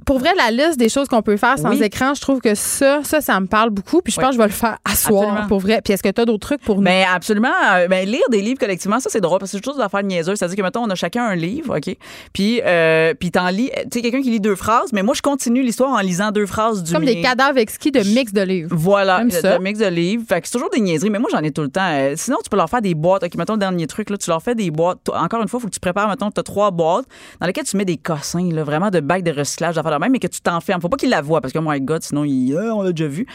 pour- 0.06 0.18
vrai 0.18 0.30
la 0.38 0.50
liste 0.50 0.78
des 0.78 0.88
choses 0.88 1.08
qu'on 1.08 1.20
peut 1.20 1.36
faire 1.36 1.58
sans 1.58 1.68
Oui. 1.70 1.82
écran, 1.82 2.14
je 2.14 2.20
trouve 2.22 2.40
que 2.40 2.54
ça 2.54 3.00
ça 3.04 3.20
ça 3.20 3.38
me 3.38 3.46
parle 3.46 3.68
beaucoup 3.70 4.00
puis 4.00 4.12
je 4.14 4.18
Oui. 4.18 4.22
pense 4.24 4.30
que 4.30 4.36
je 4.36 4.38
vais 4.42 4.48
le 4.48 4.52
faire 4.54 4.78
à 4.84 4.94
soir 4.96 5.22
Absolument. 5.24 5.46
pour 5.48 5.60
vrai. 5.60 5.80
Puis 5.84 5.92
est-ce 5.92 6.02
que 6.02 6.08
tu 6.08 6.20
as 6.20 6.24
d'autres 6.24 6.46
trucs 6.48 6.62
pour 6.62 6.76
nous? 6.76 6.82
Ben 6.82 7.04
absolument. 7.14 7.52
Euh, 7.74 7.86
Ben, 7.88 8.08
lire 8.08 8.24
des 8.30 8.40
livres 8.40 8.58
collectivement, 8.58 8.98
ça 8.98 9.08
c'est 9.10 9.20
drôle 9.20 9.38
parce 9.40 9.50
que 9.52 9.58
c'est 9.58 9.62
toujours 9.62 9.76
des 9.78 9.84
affaires 9.84 10.02
niaiseuses. 10.02 10.38
C'est-à-dire 10.38 10.56
que 10.56 10.62
mettons, 10.62 10.82
on 10.84 10.90
a 10.90 10.94
chacun 10.94 11.24
un 11.24 11.34
livre, 11.36 11.76
ok? 11.76 11.94
Puis 12.32 12.60
euh, 12.64 13.12
puis 13.14 13.30
t'en 13.30 13.48
lis, 13.50 13.70
tu 13.92 14.00
sais 14.00 14.09
quelqu'un 14.10 14.22
qui 14.24 14.30
lit 14.30 14.40
deux 14.40 14.56
phrases, 14.56 14.92
mais 14.92 15.02
moi 15.02 15.14
je 15.14 15.22
continue 15.22 15.62
l'histoire 15.62 15.90
en 15.90 16.00
lisant 16.00 16.30
deux 16.30 16.46
phrases 16.46 16.82
du 16.82 16.92
comme 16.92 17.04
des 17.04 17.20
cadavres 17.20 17.58
exquis 17.58 17.90
de 17.90 18.00
mix 18.00 18.32
de 18.32 18.42
livres. 18.42 18.68
Voilà, 18.72 19.16
un 19.18 19.58
mix 19.58 19.78
de 19.78 19.86
livres. 19.86 20.24
Fait 20.28 20.40
que 20.40 20.46
c'est 20.46 20.52
toujours 20.52 20.70
des 20.70 20.80
niaiseries, 20.80 21.10
mais 21.10 21.18
moi 21.18 21.30
j'en 21.32 21.42
ai 21.42 21.50
tout 21.50 21.62
le 21.62 21.68
temps. 21.68 21.88
Euh, 21.90 22.14
sinon, 22.16 22.38
tu 22.42 22.50
peux 22.50 22.56
leur 22.56 22.68
faire 22.68 22.82
des 22.82 22.94
boîtes. 22.94 23.24
OK, 23.24 23.34
mettons 23.36 23.54
le 23.54 23.58
dernier 23.58 23.86
truc, 23.86 24.10
là, 24.10 24.16
tu 24.16 24.28
leur 24.30 24.42
fais 24.42 24.54
des 24.54 24.70
boîtes. 24.70 24.98
Encore 25.08 25.42
une 25.42 25.48
fois, 25.48 25.58
il 25.58 25.62
faut 25.62 25.68
que 25.68 25.74
tu 25.74 25.80
prépares, 25.80 26.08
mettons, 26.08 26.30
tu 26.30 26.40
as 26.40 26.42
trois 26.42 26.70
boîtes 26.70 27.06
dans 27.40 27.46
lesquelles 27.46 27.64
tu 27.64 27.76
mets 27.76 27.84
des 27.84 27.96
cossins, 27.96 28.50
là, 28.50 28.64
vraiment 28.64 28.90
de 28.90 29.00
bacs 29.00 29.22
de 29.22 29.32
recyclage, 29.32 29.74
d'affaires 29.74 29.92
de 29.92 29.98
même, 29.98 30.12
mais 30.12 30.18
que 30.18 30.26
tu 30.28 30.40
t'enfermes. 30.40 30.80
Faut 30.80 30.88
pas 30.88 30.96
qu'ils 30.96 31.10
la 31.10 31.22
voient 31.22 31.40
parce 31.40 31.52
que, 31.52 31.58
my 31.60 31.80
God, 31.80 32.02
sinon, 32.02 32.24
ils, 32.24 32.56
Ah, 32.56 32.74
on 32.74 32.82
l'a 32.82 32.92
déjà 32.92 33.08
vu. 33.08 33.26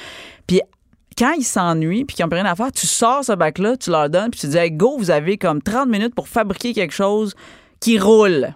Puis 0.47 0.61
quand 1.18 1.34
ils 1.38 1.43
s'ennuient 1.43 2.06
puis 2.06 2.15
qu'ils 2.15 2.26
n'ont 2.26 2.30
plus 2.30 2.39
rien 2.39 2.49
à 2.49 2.56
faire, 2.56 2.72
tu 2.72 2.88
sors 2.88 3.23
ce 3.23 3.31
bac-là, 3.31 3.77
tu 3.77 3.89
leur 3.89 4.10
donnes, 4.10 4.31
puis 4.31 4.39
tu 4.39 4.47
dis, 4.47 4.57
hey, 4.57 4.72
go, 4.72 4.97
vous 4.97 5.11
avez 5.11 5.38
comme 5.38 5.61
30 5.61 5.88
minutes 5.88 6.14
pour 6.14 6.27
fabriquer 6.27 6.73
quelque 6.73 6.93
chose 6.93 7.34
qui 7.80 7.99
roule. 7.99 8.53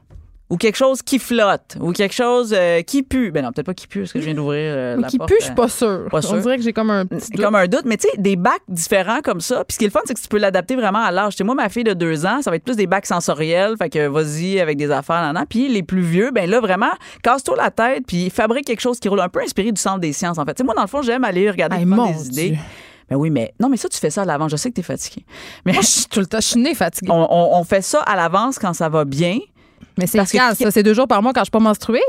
Ou 0.50 0.58
quelque 0.58 0.76
chose 0.78 1.04
qui 1.04 1.20
flotte, 1.20 1.78
ou 1.80 1.92
quelque 1.92 2.16
chose 2.16 2.56
euh, 2.58 2.82
qui 2.82 3.04
pue. 3.04 3.30
Ben 3.32 3.44
non, 3.44 3.52
peut-être 3.52 3.68
pas 3.68 3.76
qui 3.76 3.86
pue, 3.86 4.00
parce 4.00 4.14
que 4.14 4.20
je 4.20 4.26
viens 4.26 4.34
d'ouvrir 4.34 4.74
euh, 4.76 4.98
la 4.98 5.08
qui 5.08 5.20
porte. 5.20 5.30
pue, 5.30 5.36
je 5.40 5.44
suis 5.44 5.52
euh, 5.52 5.56
pas 5.56 5.70
sûre. 5.70 6.06
pas 6.10 6.18
On 6.18 6.22
sûre. 6.22 6.38
dirait 6.42 6.58
que 6.58 6.64
j'ai 6.64 6.74
comme 6.74 6.90
un 6.90 7.06
petit 7.06 7.30
doute. 7.32 7.42
comme 7.46 7.54
un 7.54 7.68
doute, 7.68 7.84
mais 7.86 7.98
tu 7.98 8.08
sais, 8.10 8.18
des 8.18 8.36
bacs 8.36 8.62
différents 8.68 9.22
comme 9.22 9.42
ça. 9.42 9.64
Puis 9.64 9.74
ce 9.76 9.78
qui 9.78 9.86
est 9.86 9.88
le 9.90 9.92
fun, 9.92 10.00
c'est 10.06 10.16
que 10.16 10.20
tu 10.20 10.28
peux 10.28 10.40
l'adapter 10.40 10.76
vraiment 10.76 11.04
à 11.04 11.12
l'âge. 11.12 11.34
Tu 11.34 11.38
sais, 11.38 11.44
moi, 11.44 11.54
ma 11.54 11.70
fille 11.70 11.84
de 11.84 11.94
deux 11.94 12.26
ans, 12.26 12.42
ça 12.42 12.50
va 12.50 12.56
être 12.56 12.64
plus 12.64 12.76
des 12.76 12.88
bacs 12.88 13.06
sensoriels, 13.06 13.76
fait 13.78 13.92
que 13.92 14.08
vas-y 14.08 14.60
avec 14.60 14.78
des 14.78 14.90
affaires 14.90 15.32
là 15.34 15.46
Puis 15.48 15.68
les 15.70 15.84
plus 15.84 16.02
vieux, 16.02 16.32
ben 16.34 16.50
là, 16.50 16.60
vraiment, 16.60 16.90
casse-toi 17.22 17.56
la 17.56 17.70
tête, 17.70 18.04
puis 18.08 18.32
fabrique 18.32 18.66
quelque 18.66 18.82
chose 18.82 19.00
qui 19.00 19.08
roule 19.08 19.20
un 19.22 19.30
peu 19.30 19.42
inspiré 19.42 19.72
du 19.72 19.80
centre 19.80 20.00
des 20.00 20.14
sciences, 20.14 20.40
en 20.40 20.46
fait. 20.46 20.56
Tu 20.56 20.62
sais, 20.62 20.64
moi, 20.64 20.74
dans 20.74 20.82
le 20.82 20.88
fond, 20.88 21.04
j'aime 21.04 21.24
aller 21.26 21.50
regarder 21.52 21.76
Hey, 21.78 21.86
mon 21.86 22.10
des 22.12 22.28
idées. 22.28 22.58
Ben 23.08 23.16
oui, 23.18 23.30
mais 23.30 23.54
non, 23.60 23.70
mais 23.70 23.78
ça, 23.78 23.88
tu 23.90 24.00
fais 24.00 24.10
ça 24.10 24.22
à 24.24 24.26
l'avance. 24.26 24.50
Je 24.52 24.56
sais 24.58 24.70
que 24.70 24.76
t'es 24.76 24.82
fatigué. 24.82 25.26
Mais 25.66 25.74
Moi, 25.74 25.82
je 25.84 25.88
suis 25.88 26.06
tout 26.06 26.20
le 26.20 26.26
temps, 26.28 26.40
je 26.40 26.46
suis 26.48 26.60
née 26.60 26.74
fatiguée. 26.76 27.12
on, 27.14 27.28
on- 27.30 27.60
on 27.60 27.64
fait 27.64 27.82
ça 27.82 28.00
à 28.02 28.16
l'avance 28.16 28.58
quand 28.58 28.74
ça 28.74 28.90
va 28.90 29.06
bien. 29.06 29.38
Mais 30.00 30.08
c'est 30.08 30.18
parce 30.18 30.32
que- 30.32 30.38
ça? 30.38 30.72
C'est 30.72 30.84
deux 30.84 30.94
jours 30.94 31.08
par 31.08 31.22
mois 31.22 31.34
quand 31.34 31.42
je 31.42 31.46
suis 31.46 31.52
pas 31.52 31.60
menstruée. 31.60 32.02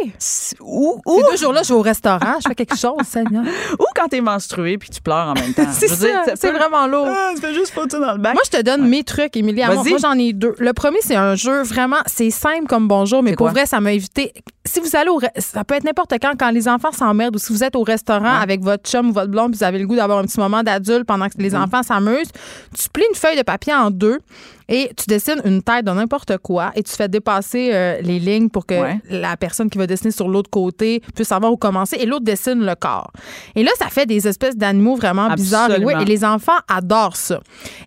Ou, 0.61 1.01
ou, 1.07 1.17
Ces 1.25 1.31
deux 1.31 1.37
jours-là, 1.37 1.63
je 1.63 1.69
vais 1.69 1.75
au 1.79 1.83
restaurant, 1.83 2.37
je 2.43 2.49
fais 2.49 2.55
quelque 2.55 2.77
chose, 2.79 2.97
Seigneur. 3.09 3.45
ou 3.79 3.85
quand 3.95 4.09
t'es 4.09 4.21
menstrué 4.21 4.79
puis 4.79 4.91
tu 4.91 5.01
pleures 5.01 5.29
en 5.29 5.35
même 5.35 5.53
temps. 5.55 5.65
c'est 5.73 5.89
c'est 5.89 6.51
vraiment 6.53 6.87
lourd. 6.87 7.09
Ah, 7.09 7.33
tu 7.35 7.41
fais 7.41 7.55
juste 7.55 7.73
foutre 7.73 7.93
ça 7.93 7.99
dans 7.99 8.13
le 8.13 8.19
bac. 8.19 8.35
Moi, 8.35 8.43
je 8.45 8.51
te 8.59 8.63
donne 8.63 8.89
mes 8.89 9.05
trucs, 9.05 9.37
Émilie. 9.37 9.63
Moi, 9.67 9.99
j'en 10.01 10.19
ai 10.19 10.33
deux. 10.33 10.55
Le 10.59 10.73
premier, 10.73 10.99
c'est 11.03 11.17
un 11.17 11.35
jeu 11.35 11.63
vraiment, 11.63 11.99
c'est 12.07 12.31
simple 12.31 12.67
comme 12.67 12.89
bonjour, 12.89 13.23
mais 13.23 13.31
C'est 13.31 13.37
pour 13.37 13.49
vrai, 13.49 13.67
ça 13.67 13.81
m'a 13.81 13.93
évité. 13.93 14.33
Si 14.73 14.79
vous 14.79 14.95
allez 14.95 15.11
au, 15.11 15.21
ça 15.39 15.65
peut 15.65 15.75
être 15.75 15.83
n'importe 15.83 16.13
quand, 16.23 16.33
quand 16.39 16.51
les 16.53 16.69
enfants 16.69 16.93
s'emmerdent 16.93 17.35
ou 17.35 17.39
si 17.41 17.53
vous 17.53 17.65
êtes 17.65 17.75
au 17.75 17.83
restaurant 17.83 18.35
avec 18.41 18.61
votre 18.63 18.89
chum 18.89 19.11
ou 19.11 19.13
votre 19.13 19.31
blonde, 19.31 19.53
vous 19.57 19.65
avez 19.65 19.81
le 19.81 19.87
goût 19.89 19.97
d'avoir 19.97 20.19
un 20.21 20.25
petit 20.27 20.39
moment 20.39 20.63
d'adulte 20.63 21.07
pendant 21.07 21.27
que 21.29 21.39
les 21.39 21.57
enfants 21.57 21.83
s'amusent, 21.83 22.31
tu 22.79 22.89
plies 22.93 23.03
une 23.11 23.17
feuille 23.17 23.37
de 23.37 23.43
papier 23.43 23.75
en 23.75 23.91
deux 23.91 24.21
et 24.69 24.93
tu 24.97 25.07
dessines 25.09 25.43
une 25.45 25.61
tête 25.65 25.85
de 25.85 25.91
n'importe 25.91 26.39
quoi 26.39 26.71
et 26.77 26.85
tu 26.85 26.93
fais 26.93 27.09
dépasser 27.09 27.71
euh, 27.73 28.01
les 28.03 28.21
lignes 28.21 28.49
pour 28.49 28.65
que 28.67 28.75
Ouais. 28.81 29.01
la 29.11 29.37
personne 29.37 29.69
qui 29.69 29.79
va 29.79 29.89
dessiner 29.89 30.13
sur 30.13 30.29
l'autre 30.29 30.49
côté 30.51 31.03
puisse 31.17 31.27
savoir 31.27 31.51
où 31.53 31.57
commencer 31.57 31.97
et 31.97 32.07
l'autre 32.07 32.25
dessine 32.25 32.65
le 32.65 32.77
corps. 32.77 33.11
Et 33.57 33.65
là, 33.65 33.73
ça 33.77 33.87
fait 33.89 34.07
des 34.07 34.29
espèces 34.29 34.57
d'animaux 34.57 34.95
vraiment 34.95 35.29
bizarres. 35.35 35.71
Et 35.73 36.05
les 36.05 36.25
enfants 36.25 36.53
adorent 36.69 37.17
ça. 37.17 37.41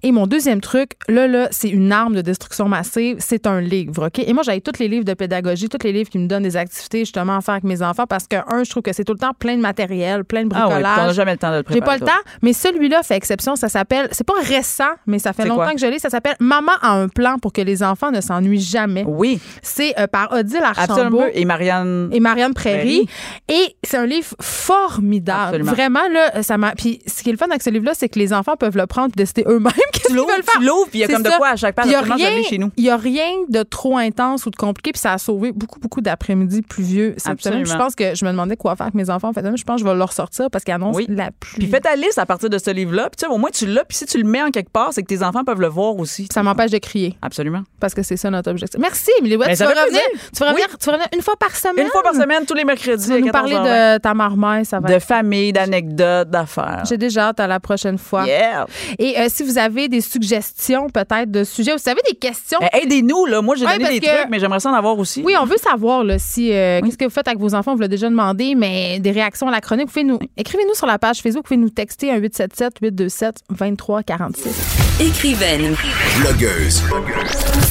Et 0.04 0.12
mon 0.12 0.28
deuxième 0.28 0.60
truc, 0.60 0.92
là, 1.08 1.26
là, 1.28 1.48
c'est 1.52 1.70
une 1.70 1.94
arme 1.94 2.16
de 2.16 2.22
destruction 2.22 2.68
massive. 2.68 3.16
C'est 3.20 3.48
un 3.48 3.62
livre, 3.62 4.08
OK? 4.08 4.20
Et 4.20 4.34
moi, 4.34 4.44
j'avais 4.44 4.60
tous 4.60 4.78
les 4.80 4.90
livres 4.90 5.06
de 5.06 5.14
pédagogie, 5.14 5.70
tous 5.70 5.86
les 5.86 5.94
livres 5.94 6.10
qui 6.10 6.18
me 6.20 6.28
donnent 6.28 6.44
des 6.44 6.58
activités 6.58 6.73
justement 6.92 7.38
à 7.38 7.42
faire 7.42 7.54
avec 7.56 7.64
mes 7.64 7.82
enfants 7.82 8.06
parce 8.08 8.28
que, 8.28 8.36
un, 8.54 8.64
je 8.64 8.70
trouve 8.70 8.84
que 8.84 8.94
c'est 8.94 9.04
tout 9.04 9.14
le 9.14 9.20
temps 9.20 9.34
plein 9.38 9.56
de 9.56 9.62
matériel, 9.62 10.24
plein 10.24 10.44
de 10.46 10.50
Ah 10.56 10.68
oui, 10.68 10.74
bricolage. 10.74 10.98
on 11.00 11.06
n'a 11.08 11.14
jamais 11.14 11.32
le 11.34 11.38
temps 11.38 11.52
de 11.52 11.58
le 11.58 11.64
J'ai 11.70 11.80
préparer. 11.80 12.00
pas 12.00 12.06
le 12.06 12.12
temps, 12.12 12.30
mais 12.42 12.54
celui-là 12.54 13.04
fait 13.04 13.16
exception. 13.16 13.56
Ça 13.56 13.70
s'appelle, 13.70 14.08
c'est 14.12 14.26
pas 14.26 14.34
récent, 14.44 14.84
mais 15.08 15.20
ça 15.20 15.34
fait 15.34 15.46
longtemps 15.46 15.72
que 15.74 15.80
je 15.80 15.86
l'ai. 15.86 16.00
Ça 16.00 16.10
s'appelle 16.10 16.36
Maman 16.40 16.72
a 16.82 16.92
un 16.92 17.08
plan 17.08 17.38
pour 17.38 17.54
que 17.54 17.62
les 17.62 17.84
enfants 17.84 18.12
ne 18.12 18.22
s'ennuient 18.22 18.60
jamais. 18.62 19.04
Oui, 19.08 19.40
C'est 19.62 19.98
euh, 20.00 20.08
par 20.08 20.32
Odile 20.32 20.62
Archambault 20.64 20.94
absolument. 20.94 21.26
Et 21.34 21.46
Marianne. 21.46 22.10
et 22.12 22.20
Marianne 22.20 22.54
Prairie. 22.54 23.08
Et 23.50 23.76
c'est 23.84 23.98
un 23.98 24.06
livre 24.06 24.36
formidable. 24.40 25.42
Absolument. 25.48 25.72
Vraiment, 25.72 26.08
là, 26.12 26.44
ça 26.44 26.58
m'a. 26.58 26.72
Puis 26.76 27.00
ce 27.08 27.24
qui 27.24 27.30
est 27.30 27.34
le 27.34 27.38
fun 27.38 27.48
avec 27.50 27.62
ce 27.62 27.70
livre-là, 27.70 27.92
c'est 27.94 28.10
que 28.10 28.20
les 28.20 28.34
enfants 28.34 28.56
peuvent 28.56 28.78
le 28.78 28.88
prendre 28.88 29.10
et 29.16 29.18
décider 29.18 29.44
eux-mêmes 29.48 29.72
qu'est-ce 29.94 30.08
qu'ils 30.08 30.16
veulent 30.18 30.28
faire. 30.28 30.60
tu 30.60 30.66
l'ouvres, 30.66 30.88
puis 30.90 31.00
il 31.00 31.02
y 31.02 31.04
a 31.04 31.08
comme 31.08 31.24
de 31.24 31.30
ça. 31.30 31.38
quoi 31.38 31.50
à 31.50 31.56
chaque 31.56 31.76
page. 31.76 31.86
Il 31.88 31.92
y 31.92 31.96
a 31.96 32.00
Absolument, 32.00 32.18
je 32.20 32.26
rien, 32.26 32.38
l'ai 32.38 32.44
chez 32.44 32.58
nous. 32.58 32.72
il 32.78 32.84
y 32.84 32.90
a 32.90 32.98
rien 32.98 33.26
de 33.50 33.64
trop 33.64 33.98
intense 33.98 34.46
ou 34.46 34.50
de 34.50 34.56
compliqué, 34.56 34.92
puis 34.92 35.00
ça 35.00 35.14
a 35.14 35.18
sauvé 35.18 35.52
beaucoup, 35.52 35.80
beaucoup 35.80 36.02
d'après-midi 36.02 36.53
pluvieux 36.62 37.14
cette 37.18 37.28
Absolument. 37.34 37.66
semaine. 37.66 37.78
Je 37.80 37.84
pense 37.84 37.96
que 37.96 38.16
je 38.16 38.26
me 38.26 38.32
demandais 38.32 38.56
quoi 38.58 38.76
faire 38.76 38.86
avec 38.88 38.96
mes 38.96 39.10
enfants. 39.10 39.30
En 39.30 39.34
fait, 39.34 39.42
je 39.56 39.64
pense 39.64 39.82
que 39.82 39.88
je 39.88 39.92
vais 39.92 39.98
leur 39.98 40.14
sortir 40.14 40.50
parce 40.52 40.64
qu'ils 40.64 40.74
annoncent 40.74 40.98
Oui. 40.98 41.06
la 41.10 41.32
pluie. 41.32 41.58
Puis 41.60 41.68
fais 41.68 41.80
ta 41.80 41.96
liste 41.96 42.18
à 42.20 42.26
partir 42.26 42.50
de 42.50 42.58
ce 42.58 42.70
livre-là. 42.72 43.04
Puis 43.10 43.18
tu 43.18 43.26
sais, 43.26 43.32
au 43.32 43.38
moins 43.38 43.50
tu 43.52 43.66
l'as. 43.66 43.84
Puis 43.86 43.98
si 43.98 44.06
tu 44.06 44.18
le 44.18 44.24
mets 44.30 44.42
en 44.42 44.52
quelque 44.52 44.72
part, 44.72 44.90
c'est 44.94 45.02
que 45.02 45.08
tes 45.08 45.24
enfants 45.24 45.44
peuvent 45.44 45.62
le 45.62 45.68
voir 45.68 45.96
aussi. 45.98 46.28
Ça 46.32 46.44
m'empêche 46.44 46.72
de 46.72 46.78
crier 46.78 47.18
Absolument. 47.22 47.64
parce 47.80 47.94
que 47.94 48.04
c'est 48.04 48.18
ça 48.18 48.30
notre 48.30 48.52
objectif. 48.52 48.80
Merci, 48.80 49.12
Émilie. 49.20 49.36
Ouais, 49.38 49.46
Ben, 49.48 49.52
tu, 49.54 49.58
ça 49.58 49.66
vas 49.66 49.82
revenir, 49.84 50.02
tu, 50.34 50.40
vas 50.40 50.50
revenir, 50.50 50.68
tu 50.78 50.86
vas 50.86 50.92
revenir 50.94 51.08
une 51.14 51.22
fois 51.22 51.36
par 51.40 51.56
semaine. 51.56 51.86
Une 51.86 51.92
fois 51.92 52.04
par 52.04 52.14
semaine, 52.14 52.46
tous 52.46 52.54
les 52.54 52.66
mercredis. 52.66 53.06
Tu 53.06 53.12
vas 53.12 53.20
nous 53.20 53.28
parler 53.32 53.56
14h20. 53.56 53.94
de 53.96 53.98
ta 54.00 54.14
marmaille, 54.14 54.66
ça 54.66 54.80
va 54.80 54.88
de 54.90 54.94
être 54.94 55.04
famille, 55.04 55.52
d'anecdotes, 55.54 56.30
d'affaires. 56.30 56.84
J'ai 56.88 56.98
déjà 56.98 57.30
hâte 57.30 57.40
à 57.40 57.48
la 57.48 57.60
prochaine 57.60 57.98
fois. 57.98 58.26
Yeah. 58.26 58.66
Et 59.00 59.18
euh, 59.20 59.26
si 59.30 59.44
vous 59.44 59.58
avez 59.58 59.88
des 59.88 60.02
suggestions 60.02 60.90
peut-être 60.90 61.30
de 61.32 61.44
sujets, 61.44 61.74
vous 61.76 61.90
avez 61.90 62.02
des 62.10 62.16
questions. 62.16 62.60
Eh, 62.74 62.84
Aidez-nous, 62.84 63.26
là. 63.26 63.42
Moi, 63.42 63.56
j'ai 63.56 63.66
Ouais, 63.66 63.78
donné 63.78 64.00
des 64.00 64.00
que- 64.00 64.14
trucs, 64.14 64.30
mais 64.30 64.40
j'aimerais 64.40 64.60
ça 64.60 64.70
en 64.70 64.74
avoir 64.74 64.98
aussi. 64.98 65.22
Oui, 65.24 65.36
on 65.40 65.46
veut 65.46 65.58
savoir 65.58 66.04
là, 66.04 66.20
si 66.20 66.43
euh, 66.52 66.82
qu'est-ce 66.82 66.98
que 66.98 67.06
vous 67.06 67.10
faites 67.12 67.28
avec 67.28 67.40
vos 67.40 67.56
enfants? 67.56 67.72
On 67.72 67.76
vous 67.76 67.82
l'a 67.82 67.88
déjà 67.88 68.10
demandé, 68.10 68.56
mais 68.56 69.00
des 69.00 69.12
réactions 69.12 69.48
à 69.48 69.52
la 69.52 69.62
chronique, 69.62 69.88
vous 69.88 69.94
pouvez 69.94 70.04
nous 70.04 70.20
écrivez-nous 70.38 70.74
sur 70.76 70.88
la 70.88 71.00
page 71.00 71.22
Facebook, 71.22 71.46
vous 71.46 71.56
pouvez 71.56 71.58
nous 71.58 71.70
texter 71.70 72.12
un 72.12 72.18
877 72.18 72.80
827 72.82 73.36
2346. 73.50 75.00
Écrivaine, 75.00 75.76
Blogueuse. 76.22 76.84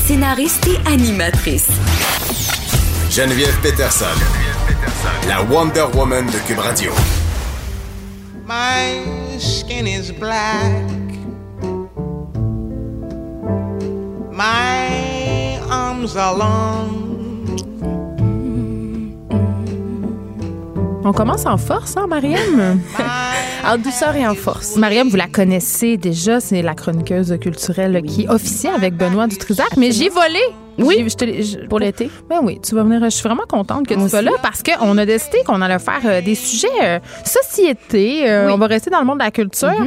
scénariste 0.06 0.66
et 0.68 0.88
animatrice. 0.90 1.68
Geneviève 3.10 3.54
Peterson. 3.62 4.06
La 5.28 5.42
Wonder 5.42 5.84
Woman 5.94 6.26
de 6.26 6.38
Cube 6.46 6.58
Radio. 6.58 6.92
My 8.46 9.38
skin 9.38 9.86
is 9.86 10.10
black. 10.12 10.72
My 14.32 15.58
arms 15.70 16.16
are 16.16 16.36
long. 16.36 18.01
On 21.04 21.12
commence 21.12 21.46
en 21.46 21.56
force, 21.56 21.96
hein, 21.96 22.06
Mariam? 22.06 22.80
en 23.64 23.78
douceur 23.78 24.14
et 24.14 24.26
en 24.26 24.34
force. 24.34 24.76
Mariam, 24.76 25.08
vous 25.08 25.16
la 25.16 25.26
connaissez 25.26 25.96
déjà, 25.96 26.38
c'est 26.40 26.62
la 26.62 26.74
chroniqueuse 26.74 27.36
culturelle 27.40 28.02
qui 28.02 28.28
officie 28.28 28.68
avec 28.68 28.96
Benoît 28.96 29.26
Dutrisac, 29.26 29.76
mais 29.76 29.90
j'ai 29.90 30.08
volé 30.08 30.38
Oui. 30.78 30.96
J'ai- 30.98 31.08
Je 31.08 31.16
te 31.16 31.24
l'ai- 31.24 31.42
je- 31.42 31.58
pour 31.66 31.78
l'été. 31.78 32.10
Ben 32.28 32.38
oui, 32.42 32.60
tu 32.66 32.74
vas 32.74 32.82
venir. 32.82 33.00
Je 33.04 33.08
suis 33.10 33.22
vraiment 33.22 33.44
contente 33.48 33.86
que 33.86 33.94
tu 33.94 34.08
sois 34.08 34.22
là 34.22 34.30
parce 34.42 34.62
qu'on 34.62 34.96
a 34.98 35.04
décidé 35.06 35.38
qu'on 35.46 35.60
allait 35.60 35.78
faire 35.78 36.00
euh, 36.04 36.20
des 36.20 36.34
sujets 36.34 36.68
euh, 36.82 36.98
société. 37.24 38.28
euh, 38.30 38.46
Oui. 38.46 38.52
On 38.54 38.58
va 38.58 38.66
rester 38.66 38.90
dans 38.90 39.00
le 39.00 39.04
monde 39.06 39.18
de 39.18 39.24
la 39.24 39.30
culture, 39.30 39.68
Euh, 39.68 39.84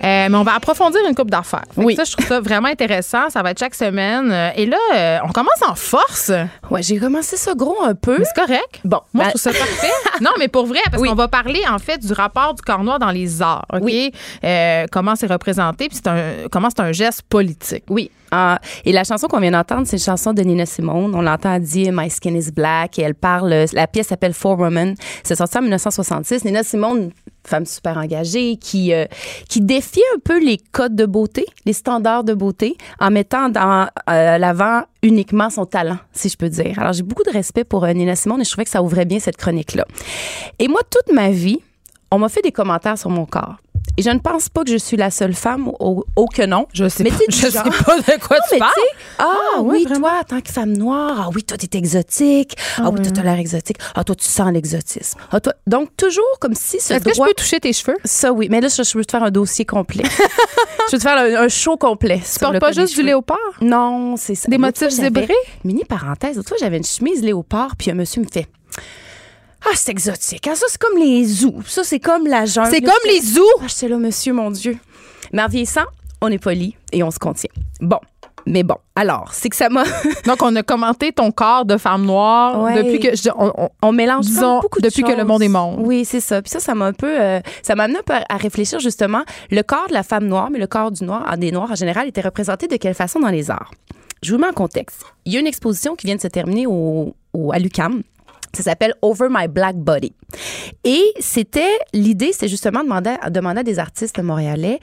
mais 0.00 0.34
on 0.34 0.42
va 0.42 0.54
approfondir 0.54 1.00
une 1.08 1.14
coupe 1.14 1.30
d'affaires. 1.30 1.64
Oui. 1.76 1.94
Ça, 1.96 2.04
je 2.04 2.12
trouve 2.12 2.26
ça 2.26 2.40
vraiment 2.40 2.68
intéressant. 2.68 3.30
Ça 3.30 3.42
va 3.42 3.50
être 3.52 3.58
chaque 3.58 3.74
semaine. 3.74 4.32
Et 4.56 4.66
là, 4.66 5.20
on 5.24 5.28
commence 5.32 5.62
en 5.66 5.74
force. 5.74 6.30
Ouais, 6.70 6.82
j'ai 6.82 6.98
commencé 6.98 7.36
ça 7.36 7.54
gros 7.54 7.82
un 7.84 7.94
peu. 7.94 8.18
C'est 8.24 8.40
correct. 8.40 8.80
Bon, 8.84 9.00
Moi, 9.12 9.24
ben- 9.24 9.32
je 9.34 9.38
trouve 9.40 9.52
ça 9.52 9.58
parfait. 9.58 9.92
non, 10.20 10.30
mais 10.38 10.48
pour 10.48 10.66
vrai, 10.66 10.80
parce 10.90 11.02
Oui. 11.02 11.08
qu'on 11.08 11.14
va 11.14 11.28
parler, 11.28 11.62
en 11.70 11.78
fait, 11.78 11.98
du 11.98 12.12
rapport 12.12 12.54
du 12.54 12.62
corps 12.62 12.82
noir 12.84 12.98
dans 12.98 13.10
les 13.10 13.40
arts. 13.42 13.64
OK? 13.72 13.80
Oui. 13.82 14.12
Comment 14.90 15.16
c'est 15.16 15.26
représenté, 15.30 15.88
puis 15.88 15.96
c'est 16.02 16.08
un, 16.08 16.48
comment 16.50 16.68
c'est 16.70 16.82
un 16.82 16.92
geste 16.92 17.22
politique. 17.22 17.84
Oui. 17.88 18.10
Ah, 18.36 18.58
et 18.84 18.90
la 18.90 19.04
chanson 19.04 19.28
qu'on 19.28 19.38
vient 19.38 19.52
d'entendre, 19.52 19.86
c'est 19.86 19.96
une 19.96 20.02
chanson 20.02 20.32
de 20.32 20.42
Nina 20.42 20.66
Simone. 20.66 21.14
On 21.14 21.22
l'entend 21.22 21.56
dire 21.60 21.92
My 21.92 22.10
Skin 22.10 22.34
is 22.34 22.50
Black 22.50 22.98
et 22.98 23.02
elle 23.02 23.14
parle. 23.14 23.66
La 23.72 23.86
pièce 23.86 24.08
s'appelle 24.08 24.34
Four 24.34 24.58
Women. 24.58 24.96
C'est 25.22 25.36
sorti 25.36 25.56
en 25.58 25.62
1966. 25.62 26.44
Nina 26.44 26.64
Simone, 26.64 27.12
femme 27.46 27.64
super 27.64 27.96
engagée, 27.96 28.56
qui 28.56 28.92
euh, 28.92 29.04
qui 29.48 29.60
défie 29.60 30.02
un 30.16 30.18
peu 30.18 30.44
les 30.44 30.58
codes 30.72 30.96
de 30.96 31.06
beauté, 31.06 31.46
les 31.64 31.72
standards 31.72 32.24
de 32.24 32.34
beauté, 32.34 32.76
en 32.98 33.12
mettant 33.12 33.50
dans 33.50 33.86
euh, 34.10 34.38
l'avant 34.38 34.82
uniquement 35.04 35.48
son 35.48 35.64
talent, 35.64 35.98
si 36.12 36.28
je 36.28 36.36
peux 36.36 36.48
dire. 36.48 36.76
Alors 36.80 36.92
j'ai 36.92 37.04
beaucoup 37.04 37.22
de 37.22 37.30
respect 37.30 37.62
pour 37.62 37.84
euh, 37.84 37.92
Nina 37.92 38.16
Simone 38.16 38.40
et 38.40 38.44
je 38.44 38.50
trouvais 38.50 38.64
que 38.64 38.70
ça 38.70 38.82
ouvrait 38.82 39.04
bien 39.04 39.20
cette 39.20 39.36
chronique 39.36 39.76
là. 39.76 39.84
Et 40.58 40.66
moi, 40.66 40.80
toute 40.90 41.14
ma 41.14 41.30
vie, 41.30 41.60
on 42.10 42.18
m'a 42.18 42.28
fait 42.28 42.42
des 42.42 42.50
commentaires 42.50 42.98
sur 42.98 43.10
mon 43.10 43.26
corps. 43.26 43.58
Et 43.96 44.02
je 44.02 44.10
ne 44.10 44.18
pense 44.18 44.48
pas 44.48 44.64
que 44.64 44.70
je 44.70 44.76
suis 44.76 44.96
la 44.96 45.10
seule 45.10 45.34
femme 45.34 45.68
au, 45.78 46.04
au 46.16 46.26
que 46.26 46.44
non. 46.44 46.66
Je 46.72 46.88
sais 46.88 47.04
Mais 47.04 47.10
pas, 47.10 47.18
sais, 47.18 47.24
je 47.28 47.52
pas 47.52 47.62
de 47.62 48.20
quoi 48.20 48.36
Non, 48.36 48.42
tu 48.48 48.54
mais 48.54 48.58
parles. 48.58 48.72
Ah, 49.18 49.36
Ah, 49.56 49.60
oui, 49.62 49.84
vraiment? 49.84 50.08
toi, 50.08 50.18
en 50.20 50.24
tant 50.24 50.40
que 50.40 50.50
femme 50.50 50.72
noire, 50.76 51.26
ah 51.26 51.30
oui, 51.34 51.44
toi, 51.44 51.56
t'es 51.56 51.78
exotique. 51.78 52.56
Ah, 52.78 52.90
oui, 52.90 53.00
toi, 53.02 53.12
t'as 53.14 53.22
l'air 53.22 53.38
exotique. 53.38 53.76
Ah, 53.94 54.02
toi, 54.02 54.16
tu 54.16 54.26
sens 54.26 54.50
l'exotisme. 54.52 55.18
Ah, 55.30 55.40
toi, 55.40 55.52
donc, 55.68 55.90
toujours 55.96 56.24
comme 56.40 56.54
si 56.54 56.80
ce 56.80 56.94
Est-ce 56.94 57.04
que 57.04 57.14
je 57.14 57.20
peux 57.20 57.34
toucher 57.34 57.60
tes 57.60 57.72
cheveux? 57.72 57.96
Ça, 58.04 58.32
oui. 58.32 58.48
Mais 58.50 58.60
là, 58.60 58.66
je, 58.68 58.82
je 58.82 58.98
veux 58.98 59.04
te 59.04 59.12
faire 59.12 59.22
un 59.22 59.30
dossier 59.30 59.64
complet. 59.64 60.02
je 60.90 60.92
veux 60.96 60.98
te 60.98 61.02
faire 61.02 61.16
un, 61.18 61.44
un 61.44 61.48
show 61.48 61.76
complet. 61.76 62.20
Tu 62.32 62.38
portes 62.40 62.58
pas 62.58 62.72
juste 62.72 62.94
du 62.96 63.02
léopard? 63.02 63.38
Non, 63.60 64.16
c'est 64.16 64.34
ça. 64.34 64.48
Des 64.48 64.58
motifs 64.58 64.88
zébrés? 64.88 65.28
Mini 65.62 65.84
parenthèse. 65.84 66.40
Fois, 66.46 66.56
j'avais 66.58 66.78
une 66.78 66.84
chemise 66.84 67.22
léopard, 67.22 67.76
puis 67.76 67.90
un 67.92 67.94
monsieur 67.94 68.22
me 68.22 68.26
fait... 68.26 68.48
Ah, 69.66 69.70
c'est 69.74 69.90
exotique. 69.92 70.46
Ah, 70.50 70.54
ça, 70.54 70.66
c'est 70.68 70.78
comme 70.80 70.98
les 70.98 71.24
zoos. 71.24 71.62
Ça, 71.66 71.84
c'est 71.84 72.00
comme 72.00 72.26
la 72.26 72.44
jungle. 72.44 72.70
C'est 72.70 72.80
comme 72.82 72.92
les 73.06 73.20
zoos! 73.20 73.42
ah, 73.60 73.64
j'étais 73.66 73.88
là, 73.88 73.96
monsieur, 73.96 74.32
mon 74.32 74.50
Dieu. 74.50 74.76
Mais 75.32 75.42
en 75.42 75.48
vieillissant, 75.48 75.84
on 76.20 76.28
est 76.28 76.38
poli 76.38 76.76
et 76.92 77.02
on 77.02 77.10
se 77.10 77.18
contient. 77.18 77.50
Bon. 77.80 77.98
Mais 78.46 78.62
bon, 78.62 78.76
alors, 78.94 79.30
c'est 79.32 79.48
que 79.48 79.56
ça 79.56 79.70
m'a. 79.70 79.84
Donc, 80.26 80.42
on 80.42 80.54
a 80.54 80.62
commenté 80.62 81.12
ton 81.12 81.30
corps 81.32 81.64
de 81.64 81.78
femme 81.78 82.04
noire 82.04 82.60
Ouais. 82.60 82.82
depuis 82.82 83.00
que. 83.00 83.16
je- 83.16 83.30
on- 83.34 83.52
on- 83.56 83.68
On 83.80 83.90
mélange 83.92 84.26
Disons, 84.26 84.60
beaucoup 84.60 84.80
de 84.82 84.88
depuis 84.88 85.02
que 85.02 85.12
le 85.12 85.24
monde 85.24 85.42
est 85.42 85.48
monde. 85.48 85.76
Oui, 85.78 86.04
c'est 86.04 86.20
ça. 86.20 86.42
Puis 86.42 86.50
ça, 86.50 86.60
ça 86.60 86.74
m'a 86.74 86.84
un 86.84 86.92
peu, 86.92 87.08
euh, 87.22 87.40
ça 87.62 87.74
m'a 87.74 87.84
amené 87.84 88.00
un 88.00 88.02
peu 88.02 88.12
à 88.28 88.36
réfléchir 88.36 88.80
justement. 88.80 89.22
Le 89.50 89.62
corps 89.62 89.88
de 89.88 89.94
la 89.94 90.02
femme 90.02 90.26
noire, 90.26 90.50
mais 90.50 90.58
le 90.58 90.66
corps 90.66 90.90
du 90.90 91.04
noir, 91.04 91.38
des 91.38 91.52
noirs 91.52 91.70
en 91.70 91.74
général, 91.74 92.06
était 92.06 92.20
représenté 92.20 92.66
de 92.66 92.76
quelle 92.76 92.92
façon 92.94 93.18
dans 93.18 93.28
les 93.30 93.50
arts? 93.50 93.70
Je 94.22 94.34
vous 94.34 94.38
mets 94.38 94.46
en 94.48 94.52
contexte. 94.52 95.04
Il 95.24 95.32
y 95.32 95.38
a 95.38 95.40
une 95.40 95.46
exposition 95.46 95.94
qui 95.96 96.06
vient 96.06 96.16
de 96.16 96.20
se 96.20 96.28
terminer 96.28 96.66
au, 96.66 97.14
au- 97.32 97.50
à 97.52 97.58
l'UCAM. 97.58 98.02
Ça 98.54 98.62
s'appelle 98.62 98.94
Over 99.02 99.28
My 99.30 99.48
Black 99.48 99.76
Body. 99.76 100.12
Et 100.84 101.02
c'était 101.18 101.78
l'idée, 101.92 102.32
c'est 102.32 102.48
justement 102.48 102.80
de 102.80 102.84
demander, 102.84 103.16
demander 103.30 103.60
à 103.60 103.62
des 103.62 103.78
artistes 103.78 104.18
montréalais 104.20 104.80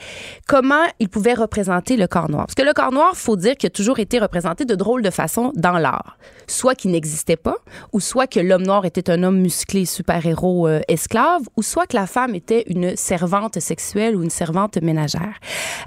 comment 0.48 0.84
ils 1.00 1.10
pouvaient 1.10 1.34
représenter 1.34 1.98
le 1.98 2.08
corps 2.08 2.30
noir. 2.30 2.46
Parce 2.48 2.56
que 2.56 2.64
le 2.64 2.74
corps 2.74 2.92
noir, 2.92 3.16
faut 3.16 3.36
dire 3.36 3.56
qu'il 3.56 3.68
a 3.68 3.72
toujours 3.72 4.00
été 4.00 4.20
représenté 4.20 4.66
de 4.66 4.76
drôles 4.76 5.02
de 5.02 5.10
façon 5.10 5.52
dans 5.56 5.78
l'art. 5.78 6.18
Soit 6.48 6.76
qu'il 6.76 6.92
n'existait 6.92 7.36
pas, 7.38 7.58
ou 7.94 8.00
soit 8.00 8.28
que 8.28 8.40
l'homme 8.40 8.64
noir 8.64 8.86
était 8.86 9.10
un 9.10 9.24
homme 9.24 9.40
musclé, 9.40 9.86
super-héros, 9.86 10.68
euh, 10.68 10.82
esclave, 10.88 11.42
ou 11.56 11.62
soit 11.62 11.86
que 11.86 11.96
la 11.96 12.08
femme 12.08 12.36
était 12.36 12.64
une 12.68 12.96
servante 12.96 13.60
sexuelle 13.60 14.16
ou 14.16 14.24
une 14.24 14.30
servante 14.30 14.82
ménagère. 14.82 15.40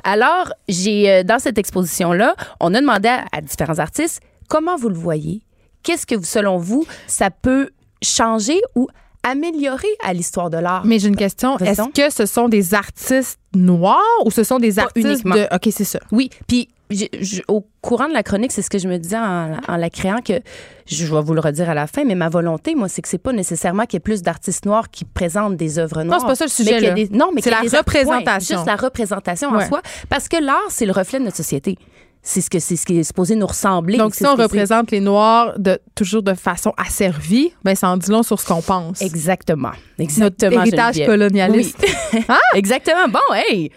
Alors, 0.05 0.53
j'ai 0.69 1.11
euh, 1.11 1.23
dans 1.23 1.39
cette 1.39 1.59
exposition-là, 1.59 2.35
on 2.61 2.75
a 2.75 2.81
demandé 2.81 3.09
à, 3.09 3.25
à 3.33 3.41
différents 3.41 3.79
artistes 3.79 4.21
comment 4.49 4.77
vous 4.77 4.89
le 4.89 4.95
voyez? 4.95 5.43
Qu'est-ce 5.83 6.07
que, 6.07 6.23
selon 6.25 6.57
vous, 6.57 6.87
ça 7.07 7.31
peut 7.31 7.71
changer 8.05 8.61
ou 8.75 8.87
améliorer 9.23 9.89
à 10.05 10.13
l'histoire 10.13 10.51
de 10.51 10.59
l'art? 10.59 10.83
Mais 10.85 10.99
j'ai 10.99 11.09
une 11.09 11.17
question. 11.17 11.57
Est-ce 11.59 11.89
que 11.95 12.11
ce 12.13 12.27
sont 12.27 12.49
des 12.49 12.75
artistes 12.75 13.39
noirs 13.55 14.01
ou 14.25 14.31
ce 14.31 14.45
sont 14.45 14.59
des 14.59 14.75
Pas 14.75 14.83
artistes 14.83 15.07
uniquement. 15.07 15.35
de. 15.35 15.47
OK, 15.55 15.69
c'est 15.71 15.85
ça. 15.85 15.99
Oui, 16.13 16.31
puis 16.47 16.69
je- 16.91 17.41
au 17.49 17.67
courant 17.81 18.09
de 18.09 18.13
la 18.13 18.23
chronique, 18.23 18.53
c'est 18.53 18.61
ce 18.63 18.69
que 18.69 18.79
je 18.79 18.87
me 18.87 18.99
disais 18.99 19.17
en, 19.17 19.57
en 19.67 19.77
la 19.77 19.89
créant 19.89 20.21
que 20.21 20.35
je 20.87 21.07
vais 21.07 21.23
vous 21.23 21.33
le 21.33 21.41
redire 21.41 21.71
à 21.71 21.75
la 21.75 21.87
fin, 21.87 22.05
mais 22.05 22.15
ma 22.15 22.29
volonté, 22.29 22.75
moi, 22.75 22.89
c'est 22.89 23.01
que 23.01 23.09
c'est 23.09 23.17
pas 23.19 23.33
nécessairement 23.33 23.85
qu'il 23.85 23.95
y 23.95 23.97
ait 23.97 24.01
plus 24.01 24.23
d'artistes 24.23 24.67
noirs 24.67 24.91
qui 24.91 25.05
présentent 25.07 25.57
des 25.57 25.79
œuvres 25.79 26.03
noires. 26.03 26.21
c'est 26.21 26.27
pas 26.27 26.35
ça 26.35 26.45
le 26.45 26.51
sujet, 26.51 26.79
là. 26.81 26.91
des- 26.93 27.09
non, 27.09 27.31
mais 27.35 27.41
C'est 27.41 27.51
la 27.51 27.61
représentation. 27.61 28.57
juste 28.59 28.67
la 28.67 28.77
représentation 28.77 29.51
Ouais. 29.51 29.65
en 29.65 29.69
soi, 29.69 29.81
parce 30.11 30.29
que 30.29 30.37
l'art, 30.37 30.61
c'est 30.69 30.87
le 30.87 30.93
reflet 30.93 31.19
de 31.19 31.25
notre 31.25 31.37
société. 31.39 31.79
C'est 32.27 32.41
ce 32.41 32.49
que 32.49 32.59
c'est 32.59 32.77
ce 32.77 32.87
qui 32.87 32.99
est 32.99 33.05
supposé 33.05 33.37
nous 33.37 33.47
ressembler. 33.47 33.99
Donc, 33.99 34.15
si 34.15 34.27
on 34.27 34.35
représente 34.35 34.91
les 34.91 35.01
Noirs 35.01 35.59
de, 35.59 35.79
toujours 35.95 36.23
de 36.23 36.33
façon 36.33 36.73
asservie, 36.79 37.53
ben, 37.63 37.75
ça 37.75 37.91
en 37.91 37.99
dit 37.99 38.11
long 38.11 38.23
sur 38.23 38.41
ce 38.41 38.47
qu'on 38.47 38.63
pense. 38.63 39.03
Exactement. 39.03 39.73
Notre 39.99 40.45
héritage 40.53 40.95
Geneviève. 40.95 41.07
colonialiste. 41.07 41.87
Oui. 42.13 42.21
Exactement. 42.55 43.09
Bon, 43.09 43.35
hey. 43.35 43.71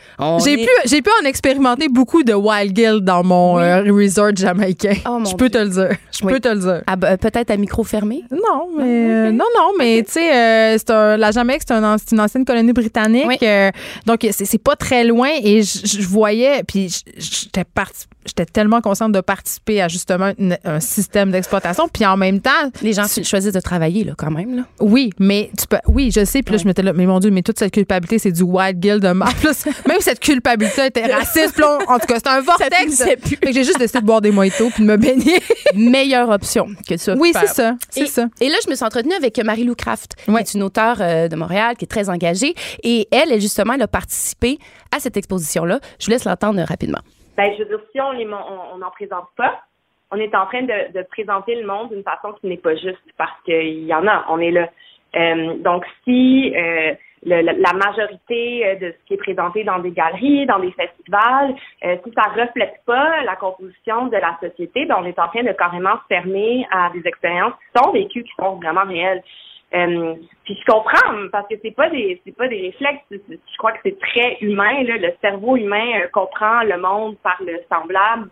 J'ai 0.44 0.54
est- 0.54 0.66
pu, 0.66 0.70
j'ai 0.86 1.02
pu 1.02 1.10
en 1.22 1.26
expérimenter 1.26 1.90
beaucoup 1.90 2.24
de 2.24 2.34
Wild 2.34 2.76
Gill 2.76 3.00
dans 3.02 3.24
mon 3.24 3.60
euh, 3.60 3.84
resort 3.92 4.36
jamaïcain. 4.36 4.96
Oh, 5.08 5.20
Je 5.30 5.36
peux 5.36 5.50
te 5.50 5.58
le 5.58 5.70
dire. 5.70 5.90
Je 6.12 6.26
Oui. 6.26 6.34
peux 6.34 6.40
te 6.40 6.48
le 6.50 6.60
dire. 6.60 6.82
Ah, 6.88 6.96
ben, 6.96 7.18
peut-être 7.18 7.52
à 7.52 7.58
micro 7.58 7.84
fermé? 7.84 8.24
Non, 8.32 8.68
mais 8.78 8.84
euh, 8.84 9.32
non, 9.32 9.46
non, 9.56 9.72
mais 9.78 10.04
tu 10.04 10.14
sais, 10.14 10.34
euh, 10.36 10.78
c'est 10.78 10.90
un- 10.92 11.18
la 11.18 11.32
Jamaïque, 11.32 11.62
c'est, 11.68 11.74
un 11.74 11.98
une 12.12 12.20
ancienne 12.20 12.46
colonie 12.46 12.74
britannique, 12.74 13.44
euh, 13.44 13.70
donc 14.06 14.26
c'est, 14.32 14.58
pas 14.58 14.76
très 14.76 15.04
loin 15.04 15.30
et 15.44 15.62
je, 15.62 16.02
voyais, 16.08 16.64
puis 16.68 16.90
j'étais 17.18 17.64
parti- 17.64 18.06
j'étais 18.26 18.46
tellement 18.46 18.82
consciente 18.82 19.12
de 19.12 19.22
participer 19.22 19.82
à 19.82 19.88
justement 19.88 20.32
une- 20.40 20.58
un 20.66 20.80
système 20.80 21.32
d'exploitation, 21.32 21.88
puis 21.88 22.06
en 22.06 22.18
même 22.18 22.40
temps, 22.42 22.50
Les 22.82 22.94
gens 22.94 23.06
choisissent 23.24 23.54
de 23.54 23.60
travailler, 23.60 24.04
là, 24.04 24.14
quand 24.18 24.32
même, 24.32 24.56
là. 24.58 24.64
oui, 24.80 25.12
mais 25.20 25.50
tu 25.58 25.68
peux, 25.68 25.78
oui, 25.88 26.07
je 26.12 26.24
sais, 26.26 26.42
puis 26.44 26.54
là 26.56 26.58
je 26.62 26.66
m'étais 26.68 26.82
là, 26.82 26.94
mais 26.94 27.06
mon 27.06 27.20
Dieu, 27.20 27.32
mais 27.32 27.42
toute 27.42 27.58
cette 27.60 27.74
culpabilité, 27.74 28.20
c'est 28.20 28.32
du 28.32 28.44
wild 28.44 28.80
guild 28.80 29.02
de 29.02 29.14
c'est- 29.54 29.88
Même 29.88 30.00
cette 30.00 30.20
culpabilité 30.20 30.86
était 30.88 31.06
raciste, 31.14 31.54
puis 31.54 31.62
là, 31.62 31.78
on- 31.88 31.92
en 31.94 32.00
tout 32.00 32.08
cas, 32.08 32.16
c'était 32.16 32.30
un 32.30 32.42
vortex. 32.42 32.76
finissait 32.78 33.18
plus. 33.18 33.36
Fait 33.38 33.48
que 33.48 33.52
j'ai 33.54 33.64
juste 33.64 33.80
décidé 33.80 34.02
de 34.02 34.06
boire 34.06 34.22
des 34.22 34.32
mojitos 34.32 34.70
puis 34.72 34.84
de 34.84 34.88
me 34.90 34.98
baigner. 34.98 35.40
Meilleure 35.76 36.30
option 36.30 36.68
que 36.88 36.98
ça. 36.98 37.14
oui, 37.18 37.32
c'est 37.34 37.48
ça, 37.48 37.76
c'est 37.90 38.02
Et, 38.02 38.06
ça. 38.08 38.26
et 38.42 38.50
là, 38.50 38.56
je 38.64 38.70
me 38.70 38.76
suis 38.76 38.86
entretenue 38.86 39.14
avec 39.14 39.38
Marie-Lou 39.44 39.76
Craft, 39.76 40.16
Ouais. 40.28 40.44
qui 40.44 40.58
est 40.58 40.60
une 40.60 40.64
auteure 40.64 40.98
euh, 41.02 41.28
de 41.28 41.36
Montréal, 41.36 41.76
qui 41.78 41.86
est 41.86 41.88
très 41.88 42.10
engagée. 42.10 42.54
Et 42.84 43.08
elle, 43.12 43.32
elle, 43.32 43.42
justement, 43.42 43.74
elle 43.74 43.82
a 43.82 43.88
participé 43.88 44.58
à 44.96 45.00
cette 45.00 45.18
exposition-là. 45.18 45.80
Je 46.00 46.06
vous 46.06 46.12
laisse 46.12 46.26
l'entendre 46.26 46.62
rapidement. 46.64 47.00
Ben, 47.38 47.52
je 47.58 47.64
veux 47.64 47.70
dire, 47.70 47.80
si 47.92 48.02
on 48.02 48.12
les 48.12 48.26
mon- 48.26 48.38
on 48.74 48.78
n'en 48.80 48.90
présente 48.92 49.28
pas, 49.36 49.62
on 50.12 50.18
est 50.18 50.34
en 50.34 50.46
train 50.48 50.62
de, 50.64 50.98
de 50.98 51.06
présenter 51.12 51.56
le 51.56 51.68
monde 51.68 51.90
d'une 51.90 52.02
façon 52.04 52.34
qui 52.40 52.48
n'est 52.48 52.58
pas 52.58 52.74
juste 52.76 52.98
parce 53.18 53.32
qu'il 53.46 53.84
y 53.86 53.94
en 53.94 54.08
a, 54.08 54.26
on 54.30 54.40
est 54.40 54.52
là. 54.52 54.70
Euh, 55.18 55.56
donc, 55.60 55.86
si 56.04 56.54
euh, 56.56 56.94
le- 57.26 57.42
la, 57.42 57.74
majorité 57.74 58.66
euh, 58.66 58.76
de 58.76 58.92
ce 58.92 59.08
qui 59.08 59.14
est 59.16 59.18
présenté 59.18 59.64
dans 59.64 59.80
des 59.80 59.92
galeries, 59.92 60.46
dans 60.46 60.60
des 60.60 60.72
festivals, 60.72 61.56
euh, 61.84 61.98
si 62.04 62.14
ça 62.16 62.30
reflète 62.30 62.76
pas 62.86 63.24
la 63.24 63.36
composition 63.36 64.08
de 64.08 64.18
la 64.18 64.38
société, 64.42 64.86
ben, 64.86 64.98
on 65.00 65.06
est 65.06 65.18
en 65.20 65.28
train 65.28 65.44
de 65.44 65.52
carrément 65.54 65.96
se 65.96 66.16
fermer 66.16 66.68
à 66.72 66.90
des 66.94 67.06
expériences 67.08 67.54
qui 67.54 67.82
sont 67.82 67.92
vécues, 67.92 68.24
qui 68.24 68.34
sont 68.40 68.56
vraiment 68.58 68.86
réelles. 68.86 69.24
Euh, 69.76 70.16
puis 70.46 70.58
je 70.58 70.72
comprends 70.72 71.28
parce 71.30 71.46
que 71.50 71.56
c'est 71.62 71.76
pas 71.76 71.90
des 71.90 72.22
c'est 72.24 72.36
pas 72.36 72.48
des 72.48 72.62
réflexes. 72.62 73.04
Je 73.12 73.58
crois 73.58 73.74
que 73.74 73.80
c'est 73.84 74.00
très 74.00 74.38
humain. 74.40 74.84
Là. 74.84 74.96
Le 74.96 75.12
cerveau 75.20 75.58
humain 75.58 76.04
comprend 76.14 76.64
le 76.64 76.78
monde 76.78 77.18
par 77.18 77.36
le 77.42 77.60
semblable. 77.70 78.30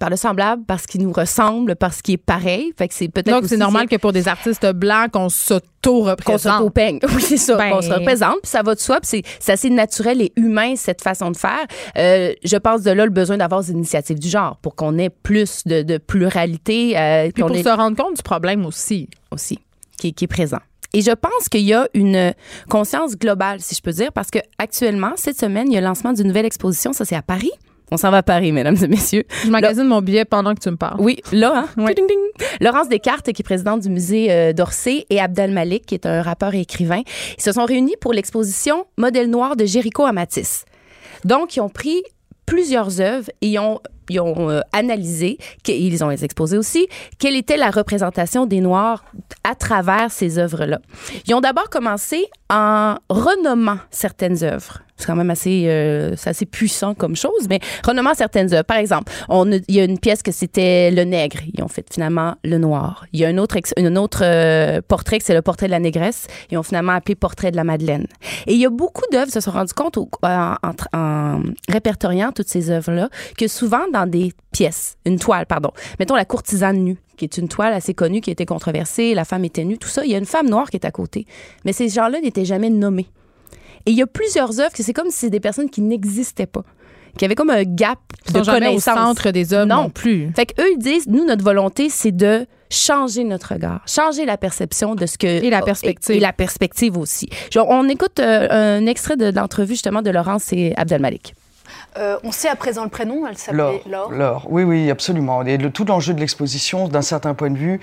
Par 0.00 0.10
le 0.10 0.16
semblable, 0.16 0.64
parce 0.66 0.86
qu'il 0.86 1.02
nous 1.02 1.12
ressemble, 1.12 1.76
parce 1.76 2.02
qu'il 2.02 2.14
est 2.14 2.18
pareil. 2.18 2.72
Fait 2.76 2.88
que 2.88 2.94
c'est 2.94 3.08
peut-être 3.08 3.30
Donc, 3.30 3.44
c'est 3.48 3.56
normal 3.56 3.88
que 3.88 3.96
pour 3.96 4.12
des 4.12 4.26
artistes 4.28 4.66
blancs, 4.72 5.10
qu'on 5.12 5.20
qu'on 5.24 5.28
s'auto-représente. 5.28 6.58
s'auto-peigne. 6.58 6.98
Oui, 7.14 7.22
c'est 7.22 7.36
ça, 7.36 7.56
Ben- 7.56 7.70
qu'on 7.70 7.80
se 7.82 7.90
représente, 7.92 8.40
puis 8.42 8.50
ça 8.50 8.62
va 8.62 8.74
de 8.74 8.80
soi, 8.80 9.00
puis 9.00 9.08
c'est, 9.08 9.22
c'est 9.38 9.52
assez 9.52 9.70
naturel 9.70 10.20
et 10.20 10.32
humain, 10.36 10.74
cette 10.76 11.00
façon 11.02 11.30
de 11.30 11.36
faire. 11.36 11.64
Euh, 11.96 12.32
je 12.44 12.56
pense 12.56 12.82
de 12.82 12.90
là 12.90 13.04
le 13.04 13.10
besoin 13.10 13.36
d'avoir 13.36 13.62
des 13.62 13.70
initiatives 13.70 14.18
du 14.18 14.28
genre 14.28 14.56
pour 14.62 14.74
qu'on 14.74 14.98
ait 14.98 15.10
plus 15.10 15.62
de, 15.66 15.82
de 15.82 15.98
pluralité. 15.98 16.98
euh, 16.98 17.30
Puis 17.32 17.42
qu'on 17.42 17.48
pour 17.48 17.56
ait- 17.56 17.62
se 17.62 17.68
rendre 17.68 17.96
compte 17.96 18.16
du 18.16 18.22
problème 18.22 18.66
aussi. 18.66 19.08
aussi, 19.30 19.58
qui, 19.98 20.08
est- 20.08 20.12
qui 20.12 20.24
est 20.24 20.28
présent. 20.28 20.58
Et 20.92 21.00
je 21.02 21.10
pense 21.10 21.48
qu'il 21.48 21.62
y 21.62 21.74
a 21.74 21.88
une 21.94 22.32
conscience 22.68 23.16
globale, 23.16 23.60
si 23.60 23.74
je 23.74 23.82
peux 23.82 23.90
dire, 23.92 24.12
parce 24.12 24.30
que 24.30 24.38
actuellement, 24.58 25.12
cette 25.16 25.38
semaine, 25.38 25.66
il 25.68 25.74
y 25.74 25.76
a 25.76 25.80
le 25.80 25.86
lancement 25.88 26.12
d'une 26.12 26.28
nouvelle 26.28 26.46
exposition. 26.46 26.92
Ça, 26.92 27.04
c'est 27.04 27.16
à 27.16 27.22
Paris. 27.22 27.50
On 27.90 27.96
s'en 27.96 28.10
va 28.10 28.18
à 28.18 28.22
Paris, 28.22 28.50
mesdames 28.50 28.76
et 28.82 28.88
messieurs. 28.88 29.24
Je 29.44 29.50
magasine 29.50 29.84
mon 29.84 30.00
billet 30.00 30.24
pendant 30.24 30.54
que 30.54 30.60
tu 30.60 30.70
me 30.70 30.76
parles. 30.76 30.96
Oui, 30.98 31.20
là, 31.32 31.66
hein? 31.76 31.84
Ding, 31.92 32.06
ding. 32.06 32.18
Laurence 32.60 32.88
Descartes, 32.88 33.32
qui 33.32 33.42
est 33.42 33.44
présidente 33.44 33.80
du 33.80 33.90
musée 33.90 34.32
euh, 34.32 34.52
d'Orsay, 34.52 35.06
et 35.10 35.20
Abdel 35.20 35.52
Malik, 35.52 35.86
qui 35.86 35.94
est 35.94 36.06
un 36.06 36.22
rappeur 36.22 36.54
et 36.54 36.60
écrivain, 36.60 37.02
ils 37.36 37.42
se 37.42 37.52
sont 37.52 37.64
réunis 37.64 37.94
pour 38.00 38.12
l'exposition 38.12 38.86
Modèle 38.96 39.30
noir 39.30 39.54
de 39.56 39.64
Jéricho 39.64 40.04
à 40.04 40.12
Matisse. 40.12 40.64
Donc, 41.24 41.56
ils 41.56 41.60
ont 41.60 41.68
pris 41.68 42.02
plusieurs 42.46 43.00
œuvres 43.00 43.30
et 43.40 43.48
ils 43.48 43.58
ont, 43.58 43.80
ils 44.08 44.20
ont 44.20 44.50
euh, 44.50 44.60
analysé, 44.72 45.38
ils 45.66 46.04
ont 46.04 46.10
exposé 46.10 46.58
aussi, 46.58 46.86
quelle 47.18 47.36
était 47.36 47.56
la 47.56 47.70
représentation 47.70 48.46
des 48.46 48.60
Noirs 48.60 49.04
à 49.44 49.54
travers 49.54 50.10
ces 50.10 50.38
œuvres-là. 50.38 50.80
Ils 51.26 51.34
ont 51.34 51.40
d'abord 51.40 51.70
commencé 51.70 52.26
en 52.50 52.96
renommant 53.08 53.78
certaines 53.90 54.42
œuvres. 54.42 54.83
C'est 54.96 55.06
quand 55.06 55.16
même 55.16 55.30
assez, 55.30 55.64
euh, 55.66 56.14
assez 56.24 56.46
puissant 56.46 56.94
comme 56.94 57.16
chose, 57.16 57.48
mais 57.48 57.58
renommant 57.84 58.14
certaines 58.14 58.52
œuvres. 58.54 58.64
Par 58.64 58.76
exemple, 58.76 59.12
on 59.28 59.50
il 59.50 59.74
y 59.74 59.80
a 59.80 59.84
une 59.84 59.98
pièce 59.98 60.22
que 60.22 60.32
c'était 60.32 60.90
le 60.90 61.02
nègre. 61.04 61.38
Ils 61.52 61.62
ont 61.62 61.68
fait 61.68 61.84
finalement 61.92 62.36
le 62.44 62.58
noir. 62.58 63.04
Il 63.12 63.20
y 63.20 63.24
a 63.24 63.28
un 63.28 63.38
autre, 63.38 63.56
autre 63.98 64.20
euh, 64.22 64.80
portrait 64.86 65.18
que 65.18 65.24
c'est 65.24 65.34
le 65.34 65.42
portrait 65.42 65.66
de 65.66 65.72
la 65.72 65.80
négresse. 65.80 66.26
Ils 66.50 66.58
ont 66.58 66.62
finalement 66.62 66.92
appelé 66.92 67.14
portrait 67.14 67.50
de 67.50 67.56
la 67.56 67.64
Madeleine. 67.64 68.06
Et 68.46 68.54
il 68.54 68.60
y 68.60 68.66
a 68.66 68.70
beaucoup 68.70 69.04
d'œuvres 69.10 69.32
se 69.32 69.40
sont 69.40 69.50
rendues 69.50 69.74
compte 69.74 69.98
en, 70.22 71.42
répertoriant 71.68 72.32
toutes 72.32 72.48
ces 72.48 72.70
œuvres-là 72.70 73.08
que 73.36 73.48
souvent 73.48 73.86
dans 73.92 74.08
des 74.08 74.32
pièces, 74.52 74.96
une 75.04 75.18
toile, 75.18 75.46
pardon, 75.46 75.70
mettons 75.98 76.14
la 76.14 76.24
courtisane 76.24 76.78
nue, 76.78 76.98
qui 77.16 77.24
est 77.24 77.36
une 77.38 77.48
toile 77.48 77.72
assez 77.72 77.94
connue, 77.94 78.20
qui 78.20 78.30
été 78.30 78.46
controversée, 78.46 79.14
la 79.14 79.24
femme 79.24 79.44
était 79.44 79.64
nue, 79.64 79.78
tout 79.78 79.88
ça, 79.88 80.04
il 80.04 80.10
y 80.10 80.14
a 80.14 80.18
une 80.18 80.26
femme 80.26 80.48
noire 80.48 80.70
qui 80.70 80.76
est 80.76 80.86
à 80.86 80.90
côté. 80.90 81.26
Mais 81.64 81.72
ces 81.72 81.88
gens-là 81.88 82.20
n'étaient 82.20 82.44
jamais 82.44 82.70
nommés. 82.70 83.08
Et 83.86 83.90
il 83.90 83.96
y 83.96 84.02
a 84.02 84.06
plusieurs 84.06 84.60
œuvres 84.60 84.72
que 84.72 84.82
c'est 84.82 84.92
comme 84.92 85.10
si 85.10 85.18
c'est 85.18 85.30
des 85.30 85.40
personnes 85.40 85.68
qui 85.68 85.82
n'existaient 85.82 86.46
pas, 86.46 86.64
qui 87.18 87.24
avaient 87.24 87.34
comme 87.34 87.50
un 87.50 87.64
gap 87.64 87.98
de 88.32 88.42
jamais 88.42 88.66
au 88.66 88.70
connaissance. 88.70 88.94
centre 88.94 89.30
des 89.30 89.52
œuvres 89.52 89.66
non, 89.66 89.90
plus. 89.90 90.32
Fait 90.34 90.46
qu'eux, 90.46 90.72
ils 90.72 90.78
disent, 90.78 91.06
nous, 91.06 91.24
notre 91.24 91.44
volonté, 91.44 91.88
c'est 91.90 92.12
de 92.12 92.46
changer 92.70 93.24
notre 93.24 93.52
regard, 93.52 93.82
changer 93.86 94.24
la 94.24 94.36
perception 94.36 94.94
de 94.94 95.06
ce 95.06 95.18
que... 95.18 95.26
Et 95.26 95.50
la 95.50 95.62
perspective. 95.62 96.16
Et, 96.16 96.20
la 96.20 96.32
perspective 96.32 96.96
aussi. 96.96 97.28
Genre, 97.50 97.68
on 97.68 97.88
écoute 97.88 98.18
euh, 98.20 98.48
un 98.50 98.86
extrait 98.86 99.16
de, 99.16 99.30
de 99.30 99.36
l'entrevue, 99.36 99.74
justement, 99.74 100.02
de 100.02 100.10
Laurence 100.10 100.52
et 100.52 100.72
Abdelmalik. 100.76 101.34
Euh, 101.96 102.18
on 102.24 102.32
sait 102.32 102.48
à 102.48 102.56
présent 102.56 102.82
le 102.82 102.90
prénom, 102.90 103.26
elle 103.26 103.34
Laure, 103.34 103.38
s'appelait 103.38 103.82
Laure. 103.86 104.12
Laure. 104.12 104.46
Oui, 104.50 104.64
oui, 104.64 104.90
absolument. 104.90 105.42
Et 105.42 105.56
le, 105.56 105.70
tout 105.70 105.84
l'enjeu 105.84 106.12
de 106.12 106.20
l'exposition, 106.20 106.88
d'un 106.88 107.02
certain 107.02 107.34
point 107.34 107.50
de 107.50 107.56
vue, 107.56 107.80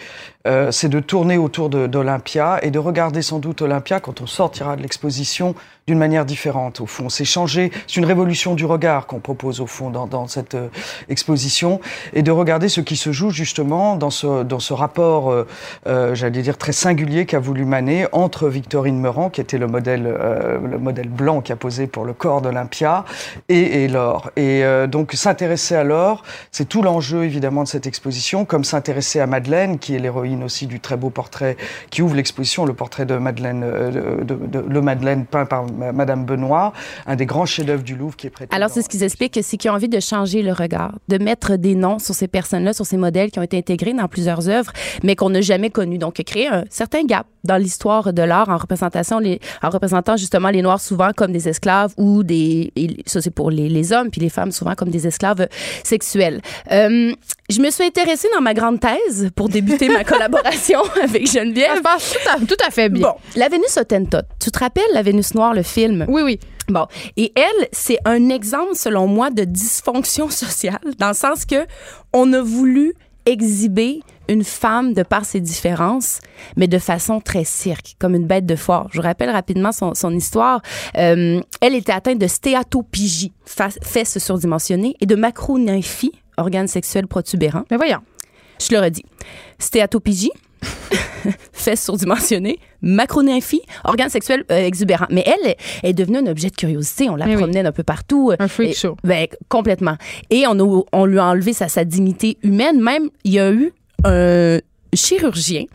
euh, 0.47 0.71
c'est 0.71 0.89
de 0.89 0.99
tourner 0.99 1.37
autour 1.37 1.69
d'Olympia 1.69 2.59
et 2.61 2.71
de 2.71 2.79
regarder 2.79 3.21
sans 3.21 3.39
doute 3.39 3.61
Olympia 3.61 3.99
quand 3.99 4.21
on 4.21 4.27
sortira 4.27 4.75
de 4.75 4.81
l'exposition 4.81 5.55
d'une 5.91 5.99
manière 5.99 6.23
différente. 6.25 6.79
Au 6.79 6.85
fond, 6.85 7.09
c'est 7.09 7.25
changer, 7.25 7.69
c'est 7.85 7.97
une 7.97 8.05
révolution 8.05 8.55
du 8.55 8.63
regard 8.63 9.07
qu'on 9.07 9.19
propose 9.19 9.59
au 9.59 9.67
fond 9.67 9.89
dans, 9.89 10.25
cette 10.27 10.55
euh, 10.55 10.69
exposition 11.09 11.81
et 12.13 12.21
de 12.21 12.31
regarder 12.31 12.69
ce 12.69 12.79
qui 12.79 12.95
se 12.95 13.11
joue 13.11 13.29
justement 13.29 13.97
dans 13.97 14.09
ce 14.09 14.43
dans 14.43 14.59
ce 14.61 14.71
rapport, 14.73 15.29
euh, 15.31 15.45
euh, 15.87 16.15
j'allais 16.15 16.41
dire 16.41 16.57
très 16.57 16.71
singulier 16.71 17.25
qu'a 17.25 17.39
voulu 17.39 17.65
Manet 17.65 18.07
entre 18.13 18.47
Victorine 18.47 18.99
Meurant, 19.01 19.29
qui 19.29 19.41
était 19.41 19.57
le 19.57 19.67
modèle 19.67 20.03
le 20.03 20.77
modèle 20.77 21.09
blanc 21.09 21.41
qui 21.41 21.51
a 21.51 21.57
posé 21.57 21.87
pour 21.87 22.05
le 22.05 22.13
corps 22.13 22.41
d'Olympia, 22.41 23.03
et, 23.49 23.83
et 23.83 23.87
Laure. 23.89 24.31
Et 24.37 24.63
donc 24.87 25.11
s'intéresser 25.11 25.75
à 25.75 25.83
Laure, 25.83 26.23
c'est 26.51 26.69
tout 26.69 26.81
l'enjeu 26.81 27.25
évidemment 27.25 27.63
de 27.63 27.67
cette 27.67 27.85
exposition, 27.85 28.45
comme 28.45 28.63
s'intéresser 28.63 29.19
à 29.19 29.27
Madeleine, 29.27 29.77
qui 29.77 29.93
est 29.95 29.99
l'héroïne 29.99 30.43
aussi 30.43 30.67
du 30.67 30.79
très 30.79 30.95
beau 30.95 31.09
portrait 31.09 31.57
qui 31.89 32.01
ouvre 32.01 32.15
l'exposition, 32.15 32.63
le 32.65 32.73
portrait 32.73 33.05
de 33.05 33.17
Madeleine, 33.17 33.59
de, 33.61 34.23
de- 34.23 34.45
de- 34.47 34.65
le 34.69 34.81
Madeleine 34.81 35.25
peint 35.25 35.45
par 35.45 35.65
Madame 35.93 36.25
Benoît, 36.25 36.73
un 37.05 37.15
des 37.15 37.25
grands 37.25 37.45
chefs-d'œuvre 37.45 37.83
du 37.83 37.95
Louvre 37.95 38.15
qui 38.15 38.27
est 38.27 38.29
prêté. 38.29 38.55
Alors, 38.55 38.69
c'est 38.69 38.81
ce 38.81 38.89
qu'ils 38.89 39.03
expliquent, 39.03 39.39
c'est 39.41 39.57
qu'ils 39.57 39.71
ont 39.71 39.75
envie 39.75 39.89
de 39.89 39.99
changer 39.99 40.41
le 40.41 40.53
regard, 40.53 40.93
de 41.07 41.17
mettre 41.17 41.55
des 41.55 41.75
noms 41.75 41.99
sur 41.99 42.13
ces 42.13 42.27
personnes-là, 42.27 42.73
sur 42.73 42.85
ces 42.85 42.97
modèles 42.97 43.31
qui 43.31 43.39
ont 43.39 43.43
été 43.43 43.57
intégrés 43.57 43.93
dans 43.93 44.07
plusieurs 44.07 44.49
œuvres, 44.49 44.71
mais 45.03 45.15
qu'on 45.15 45.29
n'a 45.29 45.41
jamais 45.41 45.69
connus. 45.69 45.97
Donc, 45.97 46.21
créer 46.23 46.47
un 46.47 46.63
certain 46.69 47.03
gap 47.03 47.25
dans 47.43 47.57
l'histoire 47.57 48.13
de 48.13 48.21
l'art 48.21 48.49
en 48.49 48.57
représentation, 48.57 49.19
les, 49.19 49.39
en 49.63 49.69
représentant 49.69 50.17
justement 50.17 50.49
les 50.49 50.61
Noirs 50.61 50.81
souvent 50.81 51.11
comme 51.15 51.31
des 51.31 51.49
esclaves 51.49 51.93
ou 51.97 52.23
des, 52.23 52.71
ça 53.05 53.21
c'est 53.21 53.31
pour 53.31 53.49
les, 53.49 53.69
les 53.69 53.93
hommes, 53.93 54.09
puis 54.11 54.21
les 54.21 54.29
femmes 54.29 54.51
souvent 54.51 54.75
comme 54.75 54.89
des 54.89 55.07
esclaves 55.07 55.47
sexuels. 55.83 56.41
Euh, 56.71 57.13
je 57.51 57.61
me 57.61 57.69
suis 57.69 57.83
intéressée 57.83 58.27
dans 58.33 58.41
ma 58.41 58.53
grande 58.53 58.79
thèse 58.79 59.29
pour 59.35 59.49
débuter 59.49 59.89
ma 59.89 60.03
collaboration 60.05 60.81
avec 61.03 61.29
Geneviève. 61.31 61.69
Ça 61.71 61.77
se 61.77 61.81
passe 61.81 62.13
tout 62.13 62.29
à, 62.29 62.45
tout 62.45 62.65
à 62.65 62.71
fait 62.71 62.89
bien. 62.89 63.07
Bon, 63.09 63.13
la 63.35 63.49
Vénus 63.49 63.77
Hottentot. 63.77 64.19
Tu 64.39 64.51
te 64.51 64.59
rappelles 64.59 64.83
la 64.93 65.01
Vénus 65.01 65.33
noire, 65.35 65.53
le 65.53 65.63
film? 65.63 66.05
Oui, 66.07 66.21
oui. 66.23 66.39
Bon. 66.69 66.85
Et 67.17 67.33
elle, 67.35 67.67
c'est 67.71 67.97
un 68.05 68.29
exemple, 68.29 68.75
selon 68.75 69.07
moi, 69.07 69.29
de 69.29 69.43
dysfonction 69.43 70.29
sociale, 70.29 70.79
dans 70.99 71.09
le 71.09 71.13
sens 71.13 71.45
que 71.45 71.65
on 72.13 72.31
a 72.33 72.41
voulu 72.41 72.93
exhiber 73.25 74.01
une 74.29 74.43
femme 74.43 74.93
de 74.93 75.03
par 75.03 75.25
ses 75.25 75.41
différences, 75.41 76.19
mais 76.55 76.67
de 76.67 76.77
façon 76.77 77.19
très 77.19 77.43
cirque, 77.43 77.95
comme 77.99 78.15
une 78.15 78.25
bête 78.27 78.45
de 78.45 78.55
foire. 78.55 78.87
Je 78.91 78.97
vous 78.97 79.03
rappelle 79.03 79.29
rapidement 79.29 79.71
son, 79.73 79.93
son 79.93 80.13
histoire. 80.15 80.61
Euh, 80.97 81.41
elle 81.59 81.75
était 81.75 81.91
atteinte 81.91 82.17
de 82.19 82.27
stéatopigie, 82.27 83.33
fa- 83.45 83.69
fesses 83.83 84.17
surdimensionnées, 84.19 84.95
et 85.01 85.05
de 85.05 85.15
macronymphie, 85.15 86.13
organe 86.37 86.67
sexuel 86.67 87.07
protubérant. 87.07 87.63
Mais 87.71 87.77
voyons. 87.77 87.99
Je 88.61 88.73
le 88.75 88.81
redis. 88.81 89.03
Stéatopigie, 89.59 90.31
fesses 91.53 91.83
surdimensionnées, 91.83 92.59
macronymphie, 92.81 93.61
organe 93.83 94.09
sexuel 94.09 94.43
euh, 94.51 94.65
exubérant. 94.65 95.05
Mais 95.09 95.23
elle 95.25 95.55
est 95.83 95.93
devenue 95.93 96.17
un 96.19 96.27
objet 96.27 96.49
de 96.49 96.55
curiosité. 96.55 97.09
On 97.09 97.15
la 97.15 97.25
Mais 97.25 97.35
oui. 97.35 97.41
promenait 97.41 97.65
un 97.65 97.71
peu 97.71 97.83
partout. 97.83 98.31
Un 98.39 98.47
freak 98.47 98.71
Et- 98.71 98.73
show. 98.73 98.97
ben, 99.03 99.27
complètement. 99.49 99.97
Et 100.29 100.45
on, 100.47 100.59
a- 100.59 100.83
on 100.91 101.05
lui 101.05 101.19
a 101.19 101.25
enlevé 101.25 101.53
sa, 101.53 101.67
sa 101.69 101.85
dignité 101.85 102.37
humaine. 102.43 102.79
Même, 102.81 103.09
il 103.23 103.33
y 103.33 103.39
a 103.39 103.51
eu 103.51 103.71
un 104.03 104.59
chirurgien 104.93 105.65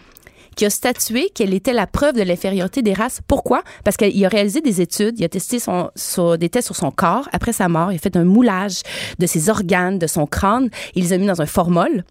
qui 0.57 0.65
a 0.65 0.71
statué 0.71 1.29
qu'elle 1.35 1.55
était 1.55 1.73
la 1.73 1.87
preuve 1.87 2.15
de 2.15 2.23
l'infériorité 2.23 2.83
des 2.83 2.95
races. 2.95 3.21
Pourquoi? 3.29 3.63
Parce 3.85 3.97
qu'il 3.97 4.25
a 4.25 4.29
réalisé 4.29 4.61
des 4.61 4.81
études, 4.81 5.15
il 5.19 5.25
a 5.25 5.29
testé 5.29 5.59
son, 5.59 5.91
sur- 5.95 6.37
des 6.39 6.49
tests 6.49 6.67
sur 6.67 6.77
son 6.77 6.91
corps 6.91 7.29
après 7.33 7.53
sa 7.53 7.69
mort, 7.69 7.93
il 7.93 7.97
a 7.97 7.99
fait 7.99 8.17
un 8.17 8.25
moulage 8.25 8.81
de 9.19 9.27
ses 9.27 9.49
organes, 9.51 9.99
de 9.99 10.07
son 10.07 10.27
crâne, 10.27 10.71
il 10.95 11.05
les 11.05 11.13
a 11.13 11.19
mis 11.19 11.27
dans 11.27 11.41
un 11.41 11.47
formol. 11.47 12.05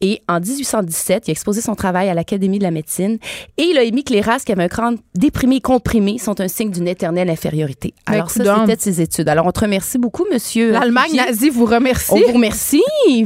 Et 0.00 0.22
en 0.28 0.38
1817, 0.38 1.24
il 1.26 1.30
a 1.30 1.32
exposé 1.32 1.60
son 1.60 1.74
travail 1.74 2.08
à 2.08 2.14
l'Académie 2.14 2.58
de 2.60 2.62
la 2.62 2.70
médecine 2.70 3.18
et 3.56 3.62
il 3.64 3.76
a 3.78 3.82
émis 3.82 4.04
que 4.04 4.12
les 4.12 4.20
races 4.20 4.44
qui 4.44 4.52
avaient 4.52 4.62
un 4.62 4.68
crâne 4.68 4.96
déprimé 5.16 5.56
et 5.56 5.60
comprimé 5.60 6.18
sont 6.18 6.40
un 6.40 6.46
signe 6.46 6.70
d'une 6.70 6.86
éternelle 6.86 7.28
infériorité. 7.28 7.94
Ben, 8.06 8.12
Alors 8.12 8.30
ça, 8.30 8.44
c'était 8.60 8.76
de 8.76 8.80
ses 8.80 9.00
études. 9.00 9.28
Alors 9.28 9.46
on 9.46 9.50
te 9.50 9.58
remercie 9.58 9.98
beaucoup, 9.98 10.24
monsieur. 10.32 10.70
L'Allemagne 10.70 11.16
nazie 11.16 11.50
vous 11.50 11.64
remercie. 11.64 12.12
On 12.12 12.20
vous 12.28 12.34
remercie 12.34 12.82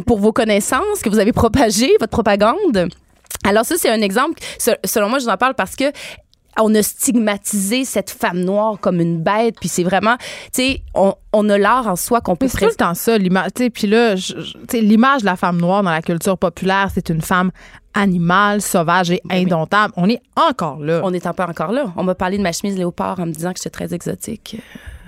pour 0.07 0.19
vos 0.19 0.33
connaissances 0.33 1.01
que 1.03 1.11
vous 1.11 1.19
avez 1.19 1.33
propagées, 1.33 1.93
votre 2.01 2.11
propagande. 2.13 2.89
Alors 3.45 3.65
ça, 3.65 3.75
c'est 3.79 3.91
un 3.91 4.01
exemple. 4.03 4.41
Se- 4.59 4.71
Selon 4.85 5.09
moi, 5.09 5.19
je 5.19 5.25
vous 5.25 5.31
en 5.31 5.37
parle 5.37 5.55
parce 5.55 5.77
que 5.77 5.85
on 6.61 6.75
a 6.75 6.83
stigmatisé 6.83 7.87
cette 7.87 8.11
femme 8.11 8.41
noire 8.41 8.79
comme 8.79 9.01
une 9.01 9.23
bête, 9.23 9.55
puis 9.59 9.71
c'est 9.71 9.85
vraiment, 9.85 10.17
tu 10.19 10.63
sais, 10.63 10.83
on, 10.95 11.15
on 11.33 11.49
a 11.49 11.57
l'art 11.57 11.87
en 11.87 11.97
soi 11.97 12.21
qu'on 12.21 12.37
peut 12.37 12.47
c'est 12.47 12.59
tout 12.59 12.65
le 12.67 12.75
temps 12.75 12.93
ça, 12.93 13.17
l'image. 13.17 13.49
tu 13.55 13.65
sais, 13.65 13.71
Puis 13.71 13.87
là, 13.87 14.15
l'image 14.75 15.23
de 15.23 15.27
la 15.27 15.37
femme 15.37 15.59
noire 15.59 15.83
dans 15.83 15.91
la 15.91 16.03
culture 16.03 16.37
populaire, 16.37 16.91
c'est 16.93 17.09
une 17.09 17.23
femme 17.23 17.53
animale, 17.95 18.61
sauvage 18.61 19.11
et 19.11 19.23
indomptable. 19.31 19.95
On 19.97 20.11
est 20.11 20.21
encore 20.37 20.79
là. 20.81 21.01
On 21.05 21.15
est 21.15 21.27
un 21.27 21.33
peu 21.33 21.43
encore 21.43 21.73
là. 21.73 21.91
On 21.97 22.05
m'a 22.05 22.15
parlé 22.15 22.37
de 22.37 22.43
ma 22.43 22.53
chemise 22.53 22.77
léopard 22.77 23.19
en 23.19 23.25
me 23.27 23.33
disant 23.33 23.53
que 23.53 23.59
j'étais 23.59 23.71
très 23.71 23.95
exotique 23.95 24.57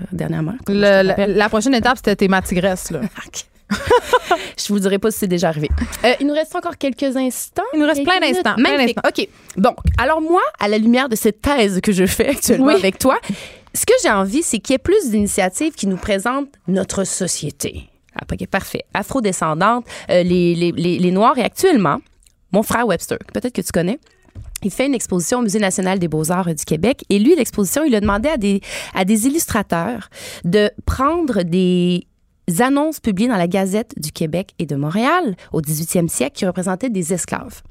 euh, 0.00 0.04
dernièrement. 0.12 0.54
Le- 0.68 1.02
la, 1.02 1.26
la 1.26 1.48
prochaine 1.50 1.74
étape, 1.74 1.98
c'était 1.98 2.16
tes 2.16 2.28
matigresses. 2.28 2.90
Là. 2.90 3.00
Je 4.58 4.68
vous 4.72 4.78
dirai 4.78 4.98
pas 4.98 5.10
si 5.10 5.18
c'est 5.20 5.26
déjà 5.28 5.48
arrivé. 5.48 5.68
Euh, 6.04 6.14
il 6.20 6.26
nous 6.26 6.34
reste 6.34 6.54
encore 6.56 6.76
quelques 6.78 7.16
instants. 7.16 7.62
Il 7.74 7.80
nous 7.80 7.86
reste 7.86 8.02
plein 8.04 8.20
d'instants, 8.20 8.54
Magnifique. 8.58 8.98
OK. 9.06 9.28
Donc, 9.56 9.76
alors 9.98 10.20
moi, 10.20 10.42
à 10.58 10.68
la 10.68 10.78
lumière 10.78 11.08
de 11.08 11.16
cette 11.16 11.40
thèse 11.42 11.80
que 11.82 11.92
je 11.92 12.06
fais 12.06 12.28
actuellement 12.28 12.66
Oui. 12.66 12.74
avec 12.74 12.98
toi, 12.98 13.18
ce 13.74 13.84
que 13.86 13.94
j'ai 14.02 14.10
envie, 14.10 14.42
c'est 14.42 14.58
qu'il 14.58 14.74
y 14.74 14.76
ait 14.76 14.78
plus 14.78 15.10
d'initiatives 15.10 15.72
qui 15.74 15.86
nous 15.86 15.96
présentent 15.96 16.48
notre 16.68 17.04
société. 17.04 17.88
Ah, 18.16 18.24
OK, 18.32 18.46
parfait. 18.46 18.84
Afrodescendante, 18.94 19.84
euh, 20.10 20.22
les, 20.22 20.54
les, 20.54 20.72
les, 20.72 20.98
les 20.98 21.10
Noirs. 21.10 21.36
Et 21.38 21.42
actuellement, 21.42 21.98
mon 22.52 22.62
frère 22.62 22.86
Webster, 22.86 23.18
peut-être 23.32 23.52
que 23.54 23.62
tu 23.62 23.72
connais, 23.72 23.98
il 24.62 24.70
fait 24.70 24.86
une 24.86 24.94
exposition 24.94 25.40
au 25.40 25.42
Musée 25.42 25.58
national 25.58 25.98
des 25.98 26.06
beaux-arts 26.08 26.48
euh, 26.48 26.54
du 26.54 26.64
Québec. 26.64 27.04
Et 27.10 27.18
lui, 27.18 27.34
l'exposition, 27.34 27.82
il 27.84 27.94
a 27.96 28.00
demandé 28.00 28.28
à 28.28 28.36
des, 28.36 28.60
à 28.94 29.04
des 29.04 29.26
illustrateurs 29.26 30.08
de 30.44 30.70
prendre 30.86 31.42
des 31.42 32.06
annonces 32.60 33.00
publiées 33.00 33.28
dans 33.28 33.36
la 33.36 33.48
Gazette 33.48 33.94
du 33.96 34.12
Québec 34.12 34.52
et 34.58 34.66
de 34.66 34.76
Montréal 34.76 35.36
au 35.52 35.60
18e 35.60 36.08
siècle 36.08 36.36
qui 36.36 36.46
représentaient 36.46 36.90
des 36.90 37.12
esclaves. 37.12 37.62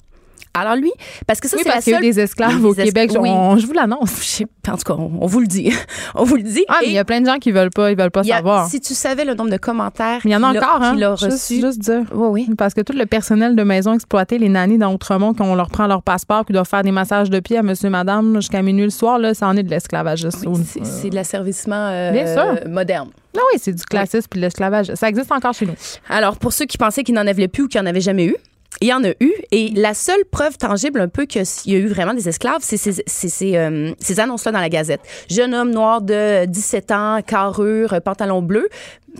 Alors 0.56 0.76
lui, 0.76 0.92
parce 1.26 1.40
que 1.40 1.48
ça, 1.48 1.58
Oui, 1.58 1.64
c'est 1.64 1.70
la 1.70 1.74
parce 1.76 1.86
qu'il 1.86 1.94
y 1.94 1.96
a 1.96 2.00
seule... 2.00 2.06
eu 2.06 2.12
des 2.14 2.20
esclaves 2.20 2.60
Des 2.60 2.66
au 2.66 2.74
Québec. 2.76 3.12
oui. 3.20 3.30
On- 3.32 3.58
je 3.58 3.66
vous 3.66 3.74
l'annonce. 3.74 4.42
En 4.68 4.78
tout 4.78 4.84
cas, 4.86 4.94
on, 4.94 5.12
on 5.22 5.26
vous 5.26 5.40
le 5.40 5.48
dit. 5.48 5.72
on 6.16 6.24
vous 6.26 6.36
le 6.36 6.44
dit. 6.44 6.64
Ah, 6.68 6.78
mais 6.82 6.88
il 6.90 6.94
y 6.94 7.00
a 7.00 7.04
plein 7.06 7.22
de 7.22 7.26
gens 7.26 7.38
qui 7.40 7.52
veulent 7.52 7.72
pas, 7.72 7.90
ils 7.92 7.98
veulent 7.98 8.12
pas 8.12 8.20
a- 8.22 8.24
savoir. 8.24 8.68
Si 8.70 8.80
tu 8.80 8.94
savais 8.94 9.26
le 9.26 9.34
nombre 9.34 9.50
de 9.50 9.58
commentaires 9.58 10.20
il 10.24 10.30
y 10.32 10.36
en 10.36 10.44
a 10.44 10.50
encore, 10.50 10.82
hein? 10.82 10.94
qu'il 10.94 11.04
a 11.04 11.16
Juste, 11.16 11.80
dire. 11.80 12.04
Oui, 12.14 12.46
oui. 12.48 12.56
Parce 12.56 12.74
que 12.76 12.82
tout 12.82 12.94
le 12.94 13.06
personnel 13.08 13.56
de 13.56 13.64
maison 13.64 13.94
exploité, 13.94 14.38
les 14.38 14.50
nannies 14.50 14.78
dans 14.78 14.94
Outremont, 14.94 15.34
qu'on 15.34 15.56
leur 15.56 15.70
prend 15.70 15.88
leur 15.88 16.04
passeport, 16.04 16.46
qui 16.46 16.54
doivent 16.54 16.68
faire 16.70 16.84
des 16.84 16.92
massages 16.92 17.30
de 17.32 17.40
pied 17.40 17.58
à 17.58 17.64
monsieur, 17.64 17.90
madame, 17.90 18.36
jusqu'à 18.36 18.62
minuit 18.62 18.84
le 18.84 18.90
soir, 18.92 19.18
là, 19.18 19.34
ça 19.34 19.48
en 19.48 19.58
est 19.58 19.64
de 19.64 19.70
l'esclavage. 19.72 20.28
C'est 20.30 20.84
c'est 20.86 21.10
de 21.10 21.16
l'asservissement 21.16 21.88
euh, 21.90 22.68
moderne. 22.70 23.10
Ah 23.36 23.42
oui, 23.52 23.60
c'est 23.62 23.74
du 23.74 23.84
classisme 23.84 24.28
puis 24.30 24.40
de 24.40 24.46
l'esclavage. 24.46 24.94
Ça 24.94 25.10
existe 25.10 25.32
encore 25.32 25.54
chez 25.54 25.66
nous. 25.66 25.74
Alors, 26.08 26.38
pour 26.38 26.54
ceux 26.54 26.66
qui 26.66 26.78
pensaient 26.78 27.04
qu'il 27.04 27.16
n'en 27.16 27.26
avait 27.26 27.48
plus 27.48 27.64
ou 27.64 27.68
qu'il 27.68 27.82
n'en 27.82 27.88
avait 27.88 28.00
jamais 28.02 28.26
eu, 28.26 28.36
il 28.82 28.88
y 28.88 28.94
en 28.94 29.04
a 29.04 29.10
eu. 29.20 29.32
Et 29.52 29.70
la 29.76 29.94
seule 29.94 30.24
preuve 30.32 30.58
tangible 30.58 31.00
un 31.00 31.08
peu 31.08 31.26
qu'il 31.26 31.44
y 31.66 31.76
a 31.76 31.78
eu 31.78 31.88
vraiment 31.88 32.14
des 32.14 32.28
esclaves, 32.28 32.60
c'est 32.62 32.78
ces, 32.78 32.92
ces- 33.06 33.30
ces, 33.30 33.56
euh, 33.58 33.94
ces 34.00 34.20
annonces-là 34.20 34.52
dans 34.52 34.60
la 34.60 34.70
Gazette. 34.70 35.02
Jeune 35.30 35.54
homme 35.54 35.72
noir 35.72 36.02
de 36.02 36.46
17 36.46 36.92
ans, 36.92 37.20
carrure, 37.26 37.96
pantalon 38.04 38.42
bleu. 38.42 38.68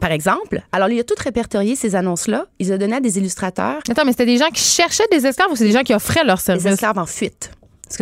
par 0.02 0.12
exemple. 0.12 0.62
Alors, 0.72 0.90
il 0.90 1.00
a 1.00 1.04
tout 1.04 1.14
répertorié 1.24 1.76
ces 1.76 1.96
annonces-là. 1.96 2.48
Il 2.60 2.66
les 2.68 2.72
a 2.74 2.78
données 2.80 2.96
à 2.96 3.00
des 3.00 3.20
illustrateurs. 3.20 3.80
Attends, 3.90 4.06
mais 4.06 4.12
c'était 4.12 4.26
des 4.26 4.38
gens 4.38 4.50
qui 4.52 4.64
cherchaient 4.64 5.04
des 5.12 5.26
esclaves 5.28 5.52
ou 5.52 5.56
c'est 5.56 5.66
des 5.66 5.72
gens 5.72 5.84
qui 5.84 5.94
offraient 5.94 6.24
leurs 6.24 6.42
services? 6.42 6.64
Des 6.64 6.72
esclaves 6.72 6.98
en 6.98 7.06
fuite. 7.06 7.52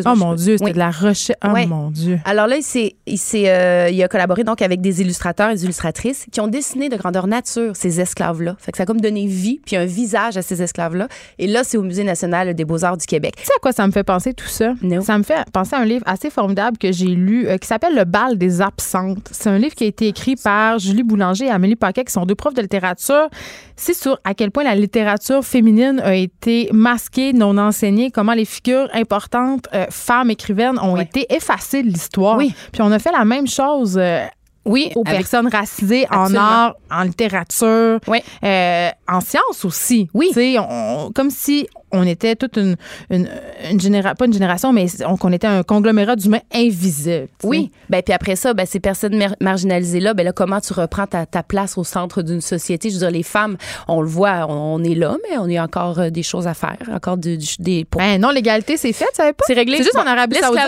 Oh 0.06 0.16
mon 0.16 0.34
Dieu, 0.36 0.58
c'était 0.58 0.74
de 0.74 0.78
la 0.78 0.92
recherche. 0.92 1.38
Oh 1.44 1.50
ouais. 1.50 1.66
mon 1.66 1.92
Dieu. 1.92 2.20
Alors 2.26 2.48
là, 2.48 2.58
il, 2.58 2.64
s'est, 2.64 2.96
il, 3.06 3.18
s'est, 3.18 3.50
euh, 3.50 3.90
il 3.90 4.02
a 4.04 4.08
collaboré 4.08 4.44
donc 4.44 4.62
avec 4.62 4.82
des 4.82 5.02
illustrateurs 5.02 5.50
et 5.50 5.56
des 5.56 5.64
illustratrices 5.64 6.26
qui 6.32 6.40
ont 6.42 6.48
dessiné 6.48 6.90
de 6.90 6.96
grandeur 6.96 7.28
nature 7.28 7.76
ces 7.76 8.00
esclaves-là. 8.00 8.56
Fait 8.60 8.72
que 8.72 8.78
ça 8.78 8.84
a 8.84 8.86
comme 8.86 9.02
donné 9.02 9.26
vie 9.26 9.60
puis 9.66 9.76
un 9.76 9.86
visage 9.86 10.38
à 10.38 10.42
ces 10.42 10.62
esclaves-là. 10.62 11.08
Et 11.40 11.48
là, 11.48 11.64
c'est 11.64 11.78
au 11.78 11.84
Musée 11.84 12.04
national 12.04 12.54
des 12.54 12.66
beaux-arts 12.66 12.98
du 12.98 13.06
Québec. 13.06 13.36
Tu 13.38 13.46
sais 13.46 13.54
à 13.56 13.60
quoi 13.60 13.72
ça 13.72 13.86
me 13.86 13.92
fait 13.92 14.04
penser 14.04 14.34
tout 14.34 14.48
ça? 14.48 14.74
No. 14.82 15.02
Ça 15.02 15.18
me 15.18 15.24
fait 15.24 15.44
penser 15.52 15.76
à 15.76 15.80
un 15.80 15.86
livre 15.86 16.04
assez 16.06 16.30
formidable 16.30 16.78
que 16.78 16.92
j'ai 16.92 17.08
lu 17.08 17.48
euh, 17.48 17.58
qui 17.58 17.68
s'appelle 17.68 17.96
Le 17.96 18.06
bal 18.06 18.38
des 18.38 18.62
absentes. 18.62 19.30
C'est 19.32 19.50
un 19.50 19.58
livre 19.58 19.76
qui 19.76 19.84
a 19.84 19.88
été 19.88 20.08
écrit 20.08 20.36
par 20.36 20.80
Julie 20.80 21.04
Boulanger 21.04 21.46
et 21.46 21.50
Amélie 21.50 21.76
Paquet, 21.76 22.04
qui 22.04 22.14
sont 22.14 22.26
deux 22.26 22.36
profs 22.36 22.54
de 22.54 22.62
littérature. 22.62 23.30
C'est 23.76 23.94
sur 23.94 24.20
à 24.24 24.34
quel 24.34 24.52
point 24.52 24.64
la 24.64 24.76
littérature 24.76 25.44
féminine 25.44 26.00
a 26.04 26.16
été 26.16 26.70
masquée, 26.72 27.34
non 27.34 27.58
enseignée, 27.58 28.12
comment 28.12 28.34
les 28.34 28.46
figures 28.46 28.90
importantes, 28.94 29.68
euh, 29.74 29.81
femmes 29.90 30.30
écrivaines, 30.30 30.78
ont 30.80 30.98
été 30.98 31.26
effacées 31.34 31.84
de 31.84 31.88
l'histoire. 31.90 32.38
Oui. 32.38 32.54
Puis 32.72 32.82
on 32.82 32.92
a 32.92 33.00
fait 33.00 33.12
la 33.12 33.26
même 33.26 33.48
chose. 33.48 33.98
euh, 33.98 34.26
Oui, 34.64 34.92
aux 34.96 35.02
avec- 35.06 35.18
personnes 35.22 35.48
racisées 35.48 36.06
en 36.12 36.36
art, 36.36 36.76
en 36.92 37.02
littérature, 37.02 38.00
Oui. 38.08 38.20
euh, 38.44 38.90
en 39.08 39.20
sciences 39.20 39.66
aussi. 39.66 40.08
Oui. 40.14 40.32
On- 40.60 41.12
comme 41.16 41.32
si 41.32 41.68
on 41.92 42.06
était 42.08 42.36
toute 42.36 42.58
une, 42.58 42.76
une, 43.10 43.28
une 43.72 43.80
génération, 43.80 44.16
pas 44.16 44.26
une 44.26 44.34
génération, 44.34 44.74
mais 44.74 44.86
on- 45.06 45.18
qu'on 45.18 45.32
était 45.32 45.48
un 45.48 45.64
conglomérat 45.64 46.16
d'humains 46.16 46.40
invisibles. 46.54 47.28
tu 47.40 47.42
sais. 47.42 47.48
Oui. 47.48 47.72
Ben, 47.90 48.02
puis 48.02 48.14
après 48.14 48.36
ça, 48.36 48.54
ben, 48.54 48.66
ces 48.66 48.80
personnes 48.80 49.16
mar- 49.18 49.36
marginalisées-là, 49.42 50.14
ben 50.14 50.24
là, 50.24 50.32
comment 50.34 50.60
tu 50.60 50.74
reprends 50.74 51.08
ta, 51.08 51.26
ta 51.26 51.44
place 51.44 51.78
au 51.78 51.84
centre 51.84 52.22
d'une 52.22 52.42
société? 52.42 52.90
Je 52.90 52.96
veux 52.96 53.00
dire, 53.02 53.12
les 53.12 53.24
femmes, 53.24 53.58
on 53.88 54.02
le 54.02 54.08
voit, 54.08 54.46
on, 54.50 54.76
on 54.82 54.84
est 54.84 54.96
là, 54.96 55.18
mais 55.30 55.38
on 55.38 55.50
a 55.60 55.64
encore 55.64 56.00
euh, 56.00 56.10
des 56.10 56.24
choses 56.24 56.48
à 56.48 56.54
faire, 56.54 56.78
encore 56.94 57.18
du- 57.18 57.38
du- 57.38 57.56
des... 57.60 57.86
pour- 57.86 58.00
Ben 58.02 58.20
non, 58.20 58.30
l'égalité, 58.30 58.78
c'est 58.78 58.94
fait, 58.94 59.06
savais 59.14 59.34
pas? 59.34 59.44
C'est 59.48 59.54
réglé. 59.54 59.78
C'est 59.78 59.84
juste 59.84 59.96
en 59.98 60.06
Arabie 60.06 60.36
Saoudite, 60.48 60.62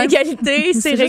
l'égalité, 0.00 0.72
c'est 0.80 0.90
réglé. 0.90 1.08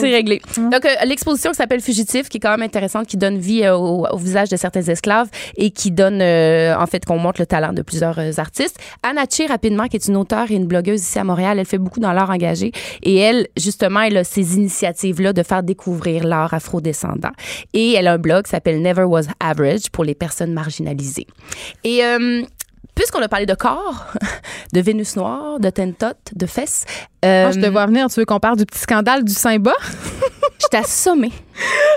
C'est 0.00 0.10
réglé. 0.10 0.42
Donc, 0.56 0.84
euh, 0.84 0.88
l'exposition 1.06 1.50
qui 1.50 1.56
s'appelle 1.56 1.80
Fugitif, 1.80 2.28
qui 2.28 2.36
est 2.38 2.40
quand 2.40 2.50
même 2.50 2.62
intéressante, 2.62 3.06
qui 3.06 3.16
donne 3.16 3.38
vie 3.38 3.62
euh, 3.64 3.76
au, 3.76 4.06
au 4.06 4.16
visage 4.16 4.48
de 4.48 4.56
certains 4.56 4.82
esclaves 4.82 5.28
et 5.56 5.70
qui 5.70 5.90
donne, 5.90 6.20
euh, 6.22 6.74
en 6.76 6.86
fait, 6.86 7.04
qu'on 7.04 7.18
montre 7.18 7.40
le 7.40 7.46
talent 7.46 7.72
de 7.72 7.82
plusieurs 7.82 8.18
artistes. 8.38 8.78
Anna 9.02 9.24
Chi, 9.30 9.46
rapidement, 9.46 9.86
qui 9.88 9.96
est 9.96 10.06
une 10.08 10.16
auteure 10.16 10.50
et 10.50 10.54
une 10.54 10.66
blogueuse 10.66 11.00
ici 11.00 11.18
à 11.18 11.24
Montréal, 11.24 11.58
elle 11.58 11.66
fait 11.66 11.78
beaucoup 11.78 12.00
dans 12.00 12.12
l'art 12.12 12.30
engagé. 12.30 12.72
Et 13.02 13.16
elle, 13.16 13.48
justement, 13.56 14.00
elle 14.00 14.16
a 14.18 14.24
ces 14.24 14.56
initiatives-là 14.56 15.32
de 15.32 15.42
faire 15.42 15.62
découvrir 15.62 16.24
l'art 16.24 16.52
afrodescendant. 16.54 17.32
Et 17.72 17.92
elle 17.92 18.06
a 18.08 18.12
un 18.14 18.18
blog 18.18 18.44
qui 18.44 18.50
s'appelle 18.50 18.80
Never 18.82 19.04
Was 19.04 19.24
Average 19.40 19.90
pour 19.92 20.04
les 20.04 20.14
personnes 20.14 20.52
marginalisées. 20.52 21.26
Et... 21.84 22.04
euh, 22.04 22.42
Puisqu'on 22.94 23.22
a 23.22 23.28
parlé 23.28 23.46
de 23.46 23.54
corps, 23.54 24.08
de 24.74 24.80
Vénus 24.82 25.16
noire, 25.16 25.58
de 25.58 25.70
tentot, 25.70 26.08
de 26.36 26.44
fesses. 26.44 26.84
euh, 27.24 27.46
Ah, 27.48 27.50
je 27.50 27.58
te 27.58 27.64
vois 27.66 27.86
venir, 27.86 28.08
tu 28.08 28.20
veux 28.20 28.26
qu'on 28.26 28.38
parle 28.38 28.58
du 28.58 28.66
petit 28.66 28.80
scandale 28.80 29.24
du 29.24 29.32
Saint-Bas? 29.32 29.72
je 30.62 30.68
t'ai 30.68 30.76
assommé. 30.78 31.30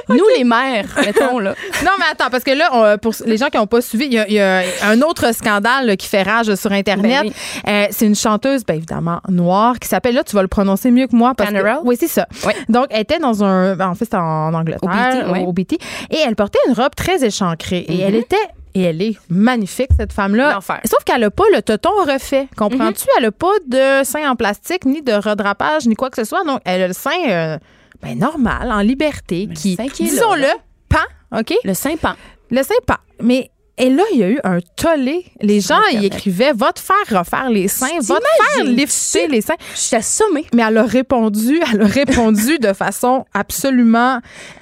Nous, 0.10 0.24
les 0.38 0.44
mères, 0.44 0.86
mettons, 1.04 1.40
là. 1.40 1.56
Non, 1.84 1.92
mais 1.98 2.06
attends, 2.12 2.30
parce 2.30 2.44
que 2.44 2.52
là, 2.52 2.70
on- 2.74 2.98
pour 2.98 3.14
les 3.26 3.38
gens 3.38 3.48
qui 3.48 3.58
n'ont 3.58 3.68
pas 3.68 3.82
suivi, 3.82 4.06
il 4.06 4.14
y, 4.14 4.20
a- 4.20 4.28
il 4.28 4.34
y 4.34 4.40
a 4.40 4.62
un 4.84 5.02
autre 5.02 5.34
scandale 5.34 5.88
là, 5.88 5.96
qui 5.96 6.08
fait 6.08 6.24
rage 6.24 6.54
sur 6.56 6.72
Internet. 6.72 7.24
Ben 7.24 7.32
Euh, 7.68 7.88
c'est 7.92 8.06
une 8.06 8.16
chanteuse, 8.16 8.66
bien 8.66 8.76
évidemment, 8.76 9.20
noire, 9.30 9.80
qui 9.80 9.88
s'appelle, 9.88 10.16
là, 10.16 10.24
tu 10.24 10.36
vas 10.36 10.42
le 10.42 10.48
prononcer 10.48 10.92
mieux 10.92 11.08
que 11.08 11.16
moi. 11.16 11.34
Parce 11.36 11.50
que, 11.52 11.86
oui, 11.88 11.96
c'est 12.00 12.08
ça. 12.08 12.28
Oui. 12.46 12.54
Donc, 12.70 12.88
elle 12.90 13.02
était 13.02 13.20
dans 13.20 13.44
un. 13.44 13.80
En 13.80 13.96
fait, 13.96 14.06
c'était 14.06 14.18
en 14.18 14.54
Angleterre, 14.54 14.84
Au 14.84 14.88
BT, 15.34 15.48
au 15.48 15.54
BT, 15.54 15.74
et 16.12 16.18
elle 16.26 16.36
portait 16.36 16.60
une 16.68 16.74
robe 16.74 16.94
très 16.96 17.24
échancrée. 17.24 17.86
Et 17.88 18.02
elle 18.02 18.16
était. 18.16 18.36
Et 18.78 18.82
elle 18.82 19.02
est 19.02 19.16
magnifique, 19.30 19.88
cette 19.98 20.12
femme-là. 20.12 20.52
L'enfer. 20.52 20.82
Sauf 20.84 21.02
qu'elle 21.06 21.22
n'a 21.22 21.30
pas 21.32 21.46
le 21.54 21.62
toton 21.62 21.92
refait. 22.06 22.50
Comprends-tu? 22.58 23.06
Elle 23.18 23.24
n'a 23.24 23.32
pas 23.32 23.54
de 23.66 24.04
sein 24.04 24.30
en 24.30 24.36
plastique, 24.36 24.84
ni 24.84 25.02
de 25.02 25.14
redrapage, 25.14 25.86
ni 25.88 25.96
quoi 25.96 26.10
que 26.10 26.18
ce 26.18 26.26
soit. 26.26 26.44
Donc, 26.44 26.60
elle 26.66 26.82
a 26.82 26.88
le 26.90 26.94
sein 26.94 27.12
euh, 27.30 27.58
ben, 28.02 28.18
normal, 28.18 28.72
en 28.72 28.82
liberté, 28.82 29.48
qui, 29.48 29.78
disons-le, 30.00 30.48
pan, 30.90 31.38
OK? 31.38 31.54
Le 31.64 31.74
Saint-Pan. 31.74 32.16
Le 32.52 32.64
sein 32.64 32.76
pan. 32.86 32.98
Mais 33.22 33.52
et 33.78 33.90
là, 33.90 34.04
il 34.14 34.20
y 34.20 34.24
a 34.24 34.30
eu 34.30 34.40
un 34.44 34.60
tollé. 34.76 35.26
Les 35.42 35.60
gens 35.60 35.78
Internet. 35.90 36.14
écrivaient 36.14 36.54
Va 36.54 36.72
te 36.72 36.80
faire 36.80 37.20
refaire 37.20 37.50
les 37.50 37.68
seins, 37.68 37.88
va 38.02 38.16
te 38.16 38.54
faire 38.56 38.64
lifter 38.66 39.28
les 39.28 39.42
seins. 39.42 39.56
Je 39.74 39.80
suis 39.80 39.96
assommée. 39.96 40.46
Mais 40.54 40.64
elle 40.66 40.78
a 40.78 40.84
répondu, 40.84 41.60
elle 41.74 41.82
a 41.82 41.86
répondu 41.86 42.58
de 42.60 42.72
façon 42.74 43.26
absolument 43.34 44.20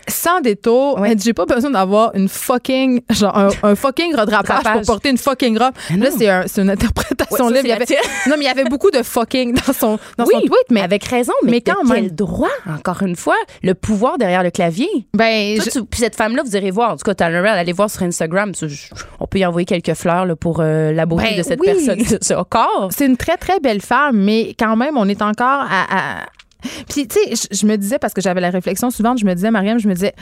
sans 0.08 0.42
détour. 0.42 1.00
Ouais. 1.00 1.16
J'ai 1.22 1.34
pas 1.34 1.46
besoin 1.46 1.70
d'avoir 1.72 2.14
une 2.16 2.28
fucking, 2.28 3.02
genre 3.12 3.38
un, 3.38 3.50
un 3.64 3.76
fucking 3.76 4.16
redrapage 4.18 4.64
pour 4.64 4.82
porter 4.82 5.10
une 5.10 5.18
fucking 5.18 5.58
robe. 5.58 5.74
Là, 5.98 6.10
c'est 6.18 6.30
un- 6.30 6.46
une 6.58 6.70
interprétation 6.72 7.46
Ouais, 7.48 7.54
ça, 7.56 7.62
libre. 7.62 7.66
Il 7.66 7.70
y 7.70 7.72
avait- 7.72 7.86
non, 8.28 8.36
mais 8.38 8.44
il 8.44 8.48
y 8.48 8.48
avait 8.48 8.66
beaucoup 8.66 8.92
de 8.92 9.02
fucking 9.04 9.54
dans 9.54 9.74
son, 9.74 10.00
dans 10.18 10.26
son 10.26 10.32
Oui, 10.38 10.42
tweet. 10.46 10.66
Mais 10.72 10.82
Avec 10.82 11.04
raison, 11.06 11.34
mais, 11.44 11.52
mais 11.52 11.62
quand 11.62 11.76
quel 11.88 12.04
même. 12.04 12.10
droit, 12.12 12.50
encore 12.68 13.02
une 13.04 13.16
fois, 13.16 13.36
le 13.62 13.74
pouvoir 13.76 14.18
derrière 14.18 14.44
le 14.44 14.52
clavier? 14.52 14.90
ben, 15.14 15.56
Toi, 15.56 15.66
je- 15.66 15.80
tu- 15.80 15.86
puis 15.86 16.00
cette 16.02 16.16
femme-là, 16.16 16.44
vous 16.44 16.56
irez 16.56 16.72
voir. 16.72 16.92
En 16.92 16.98
tout 16.98 17.04
cas, 17.06 17.14
Tanner, 17.14 17.38
allez 17.48 17.74
voir 17.74 17.90
sur 17.90 18.04
Instagram. 18.04 18.52
Je- 18.60 18.68
On 19.20 19.28
peut 19.28 19.40
y 19.40 19.46
envoyer 19.46 19.66
quelques 19.66 19.94
fleurs 19.94 20.26
là, 20.26 20.36
pour 20.36 20.60
euh, 20.60 20.92
la 20.92 21.06
beauté 21.06 21.26
Ben 21.32 21.38
de 21.38 21.44
cette 21.44 21.60
oui. 21.60 21.68
personne, 21.68 22.00
de 22.00 22.18
ce 22.24 22.44
corps. 22.44 22.90
c'est 22.96 23.06
une 23.06 23.18
très, 23.18 23.38
très 23.38 23.60
belle 23.60 23.82
femme, 23.82 24.18
mais 24.18 24.56
quand 24.60 24.76
même, 24.76 24.98
on 24.98 25.08
est 25.08 25.22
encore 25.22 25.66
à. 25.70 26.22
à- 26.22 26.26
Puis, 26.88 27.08
tu 27.08 27.18
sais, 27.20 27.48
je, 27.52 27.58
je 27.58 27.66
me 27.66 27.76
disais, 27.78 28.00
parce 28.00 28.14
que 28.14 28.22
j'avais 28.22 28.40
la 28.42 28.50
réflexion 28.50 28.90
suivante, 28.90 29.20
je 29.20 29.26
me 29.26 29.34
disais, 29.34 29.52
Mariam, 29.52 29.80
je 29.80 29.88
me 29.88 29.94
disais, 29.94 30.14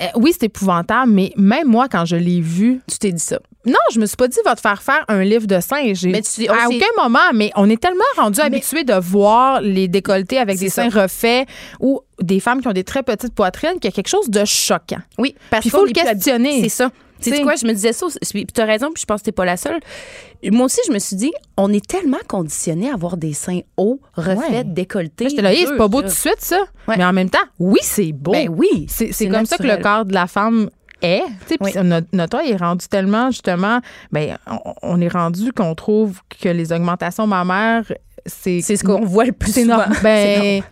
euh, 0.00 0.04
oui, 0.14 0.32
c'est 0.32 0.46
épouvantable, 0.46 1.10
mais 1.10 1.32
même 1.36 1.66
moi, 1.66 1.88
quand 1.90 2.04
je 2.04 2.14
l'ai 2.16 2.40
vu, 2.40 2.80
Tu 2.88 2.98
t'es 2.98 3.10
dit 3.12 3.18
ça? 3.22 3.38
non, 3.66 3.74
je 3.92 3.98
me 4.00 4.06
suis 4.06 4.16
pas 4.16 4.28
dit, 4.28 4.38
va 4.46 4.54
te 4.54 4.60
faire 4.60 4.80
faire 4.80 5.04
un 5.08 5.22
livre 5.24 5.46
de 5.46 5.58
seins. 5.60 5.92
Mais 6.04 6.22
tu- 6.22 6.46
à 6.48 6.68
aucun 6.68 7.02
moment, 7.02 7.18
mais 7.34 7.50
on 7.56 7.68
est 7.68 7.80
tellement 7.82 8.00
rendu 8.16 8.40
habitué 8.40 8.84
de 8.84 8.94
voir 8.94 9.60
les 9.60 9.88
décolletés 9.88 10.38
avec 10.38 10.58
des 10.58 10.68
ça. 10.70 10.88
seins 10.88 11.02
refaits 11.02 11.46
ou 11.80 12.00
des 12.22 12.40
femmes 12.40 12.62
qui 12.62 12.68
ont 12.68 12.72
des 12.72 12.84
très 12.84 13.02
petites 13.02 13.34
poitrines, 13.34 13.74
qu'il 13.74 13.86
y 13.86 13.88
a 13.88 13.92
quelque 13.92 14.08
chose 14.08 14.30
de 14.30 14.44
choquant. 14.46 15.00
Oui, 15.18 15.34
parce 15.50 15.62
Puis 15.62 15.68
il 15.68 15.70
faut 15.78 15.84
le 15.84 15.92
questionner. 15.92 16.62
C'est 16.62 16.68
ça. 16.70 16.90
Tu 17.20 17.30
sais 17.30 17.42
quoi, 17.42 17.56
je 17.56 17.66
me 17.66 17.72
disais 17.72 17.92
ça, 17.92 18.06
puis 18.30 18.46
tu 18.46 18.60
as 18.60 18.64
raison, 18.64 18.90
puis 18.92 19.00
je 19.00 19.06
pense 19.06 19.20
que 19.20 19.24
t'es 19.26 19.32
pas 19.32 19.44
la 19.44 19.56
seule. 19.56 19.80
Moi 20.44 20.66
aussi, 20.66 20.80
je 20.86 20.92
me 20.92 20.98
suis 20.98 21.16
dit, 21.16 21.32
on 21.56 21.72
est 21.72 21.84
tellement 21.86 22.18
conditionnés 22.28 22.90
à 22.90 22.94
avoir 22.94 23.16
des 23.16 23.32
seins 23.32 23.60
hauts, 23.76 24.00
refaits, 24.14 24.38
Ouais. 24.50 24.64
décolletés. 24.64 25.28
J'étais 25.28 25.42
là, 25.42 25.50
c'est 25.54 25.76
pas 25.76 25.88
beau 25.88 26.00
tout 26.02 26.08
de 26.08 26.12
suite, 26.12 26.40
ça. 26.40 26.60
Ouais. 26.86 26.94
Mais 26.96 27.04
en 27.04 27.12
même 27.12 27.28
temps, 27.30 27.38
oui, 27.58 27.80
c'est 27.82 28.12
beau. 28.12 28.32
Ben 28.32 28.48
oui. 28.48 28.86
C'est 28.88 29.28
comme 29.28 29.46
ça 29.46 29.56
que 29.58 29.64
le 29.64 29.78
corps 29.82 30.04
de 30.04 30.14
la 30.14 30.26
femme 30.26 30.70
est. 31.02 31.22
Tu 31.46 31.54
sais, 31.54 31.58
puis 31.58 31.72
Oui. 31.74 31.82
notre, 31.84 32.06
notre 32.12 32.38
œil 32.38 32.50
est 32.52 32.56
rendu 32.56 32.86
tellement, 32.88 33.30
justement, 33.30 33.80
ben, 34.12 34.36
on, 34.46 34.74
on 34.82 35.00
est 35.00 35.08
rendu 35.08 35.52
qu'on 35.52 35.74
trouve 35.74 36.20
que 36.40 36.48
les 36.48 36.72
augmentations 36.72 37.26
mammaires, 37.26 37.84
c'est. 38.26 38.60
C'est 38.62 38.76
ce 38.76 38.84
qu'on 38.84 39.04
voit 39.04 39.24
le 39.24 39.32
plus 39.32 39.52
C'est 39.52 39.62
souvent. 39.62 39.84
Ben. 40.02 40.62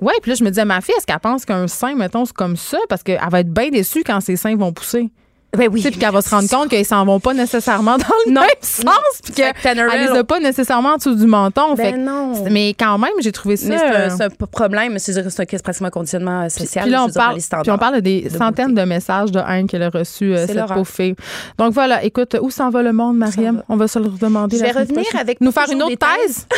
Ouais, 0.00 0.12
puis 0.20 0.32
là, 0.32 0.34
je 0.34 0.44
me 0.44 0.50
disais, 0.50 0.62
à 0.62 0.64
ma 0.66 0.80
fille, 0.80 0.94
est-ce 0.98 1.06
qu'elle 1.06 1.18
pense 1.20 1.44
qu'un 1.44 1.66
sein, 1.68 1.94
mettons, 1.94 2.24
c'est 2.24 2.34
comme 2.34 2.56
ça? 2.56 2.78
Parce 2.88 3.02
qu'elle 3.02 3.20
va 3.30 3.40
être 3.40 3.48
bien 3.52 3.70
déçue 3.70 4.02
quand 4.04 4.20
ses 4.20 4.36
seins 4.36 4.56
vont 4.56 4.72
pousser. 4.72 5.08
Ben 5.56 5.68
oui. 5.70 5.80
Tu 5.80 5.84
sais, 5.84 5.90
puis 5.90 6.00
qu'elle 6.00 6.12
va 6.12 6.22
se 6.22 6.30
rendre 6.30 6.48
compte 6.48 6.68
qu'ils 6.68 6.84
s'en 6.84 7.04
vont 7.04 7.20
pas 7.20 7.34
nécessairement 7.34 7.96
dans 7.98 8.04
le 8.26 8.32
Non. 8.32 8.40
même 8.40 8.50
sens, 8.60 8.94
puis 9.22 9.32
qu'elle 9.32 9.54
les 9.64 10.18
a 10.18 10.24
pas 10.24 10.40
nécessairement 10.40 10.90
en 10.90 10.96
dessous 10.96 11.14
du 11.14 11.26
menton. 11.26 11.74
Ben 11.74 11.92
fait 11.92 11.98
non. 11.98 12.44
Mais 12.50 12.74
quand 12.78 12.98
même, 12.98 13.12
j'ai 13.20 13.32
trouvé 13.32 13.56
ça. 13.56 13.66
C'est 13.66 13.74
un, 13.74 13.92
euh, 13.92 14.08
c'est 14.16 14.24
un 14.24 14.30
problème, 14.30 14.98
c'est 14.98 15.62
pratiquement 15.62 15.88
un 15.88 15.90
conditionnement 15.90 16.42
euh, 16.42 16.48
social. 16.48 16.84
puis 16.84 16.92
là, 16.92 17.04
on 17.04 17.08
parle, 17.10 17.38
puis 17.62 17.70
on 17.70 17.78
parle 17.78 17.96
de 17.96 18.00
des 18.00 18.22
de 18.22 18.28
centaines 18.30 18.74
beauté. 18.74 18.82
de 18.82 18.88
messages 18.88 19.32
de 19.32 19.40
haine 19.40 19.66
qu'elle 19.66 19.82
a 19.82 19.90
reçus, 19.90 20.34
euh, 20.34 20.46
cette 20.46 20.66
pauvre 20.66 20.84
fille. 20.86 21.14
Donc 21.58 21.72
voilà, 21.72 22.02
écoute, 22.04 22.36
où 22.40 22.50
s'en 22.50 22.70
va 22.70 22.82
le 22.82 22.92
monde, 22.92 23.16
Mariam? 23.16 23.62
On 23.68 23.76
va 23.76 23.88
se 23.88 23.98
le 23.98 24.06
redemander. 24.06 24.58
Je 24.58 24.62
vais 24.62 24.72
revenir 24.72 25.04
avec 25.18 25.40
Nous 25.40 25.52
faire 25.52 25.70
une 25.70 25.82
autre 25.82 25.96
thèse? 25.96 26.46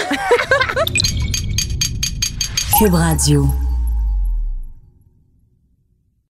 Cube 2.78 2.94
Radio. 2.94 3.46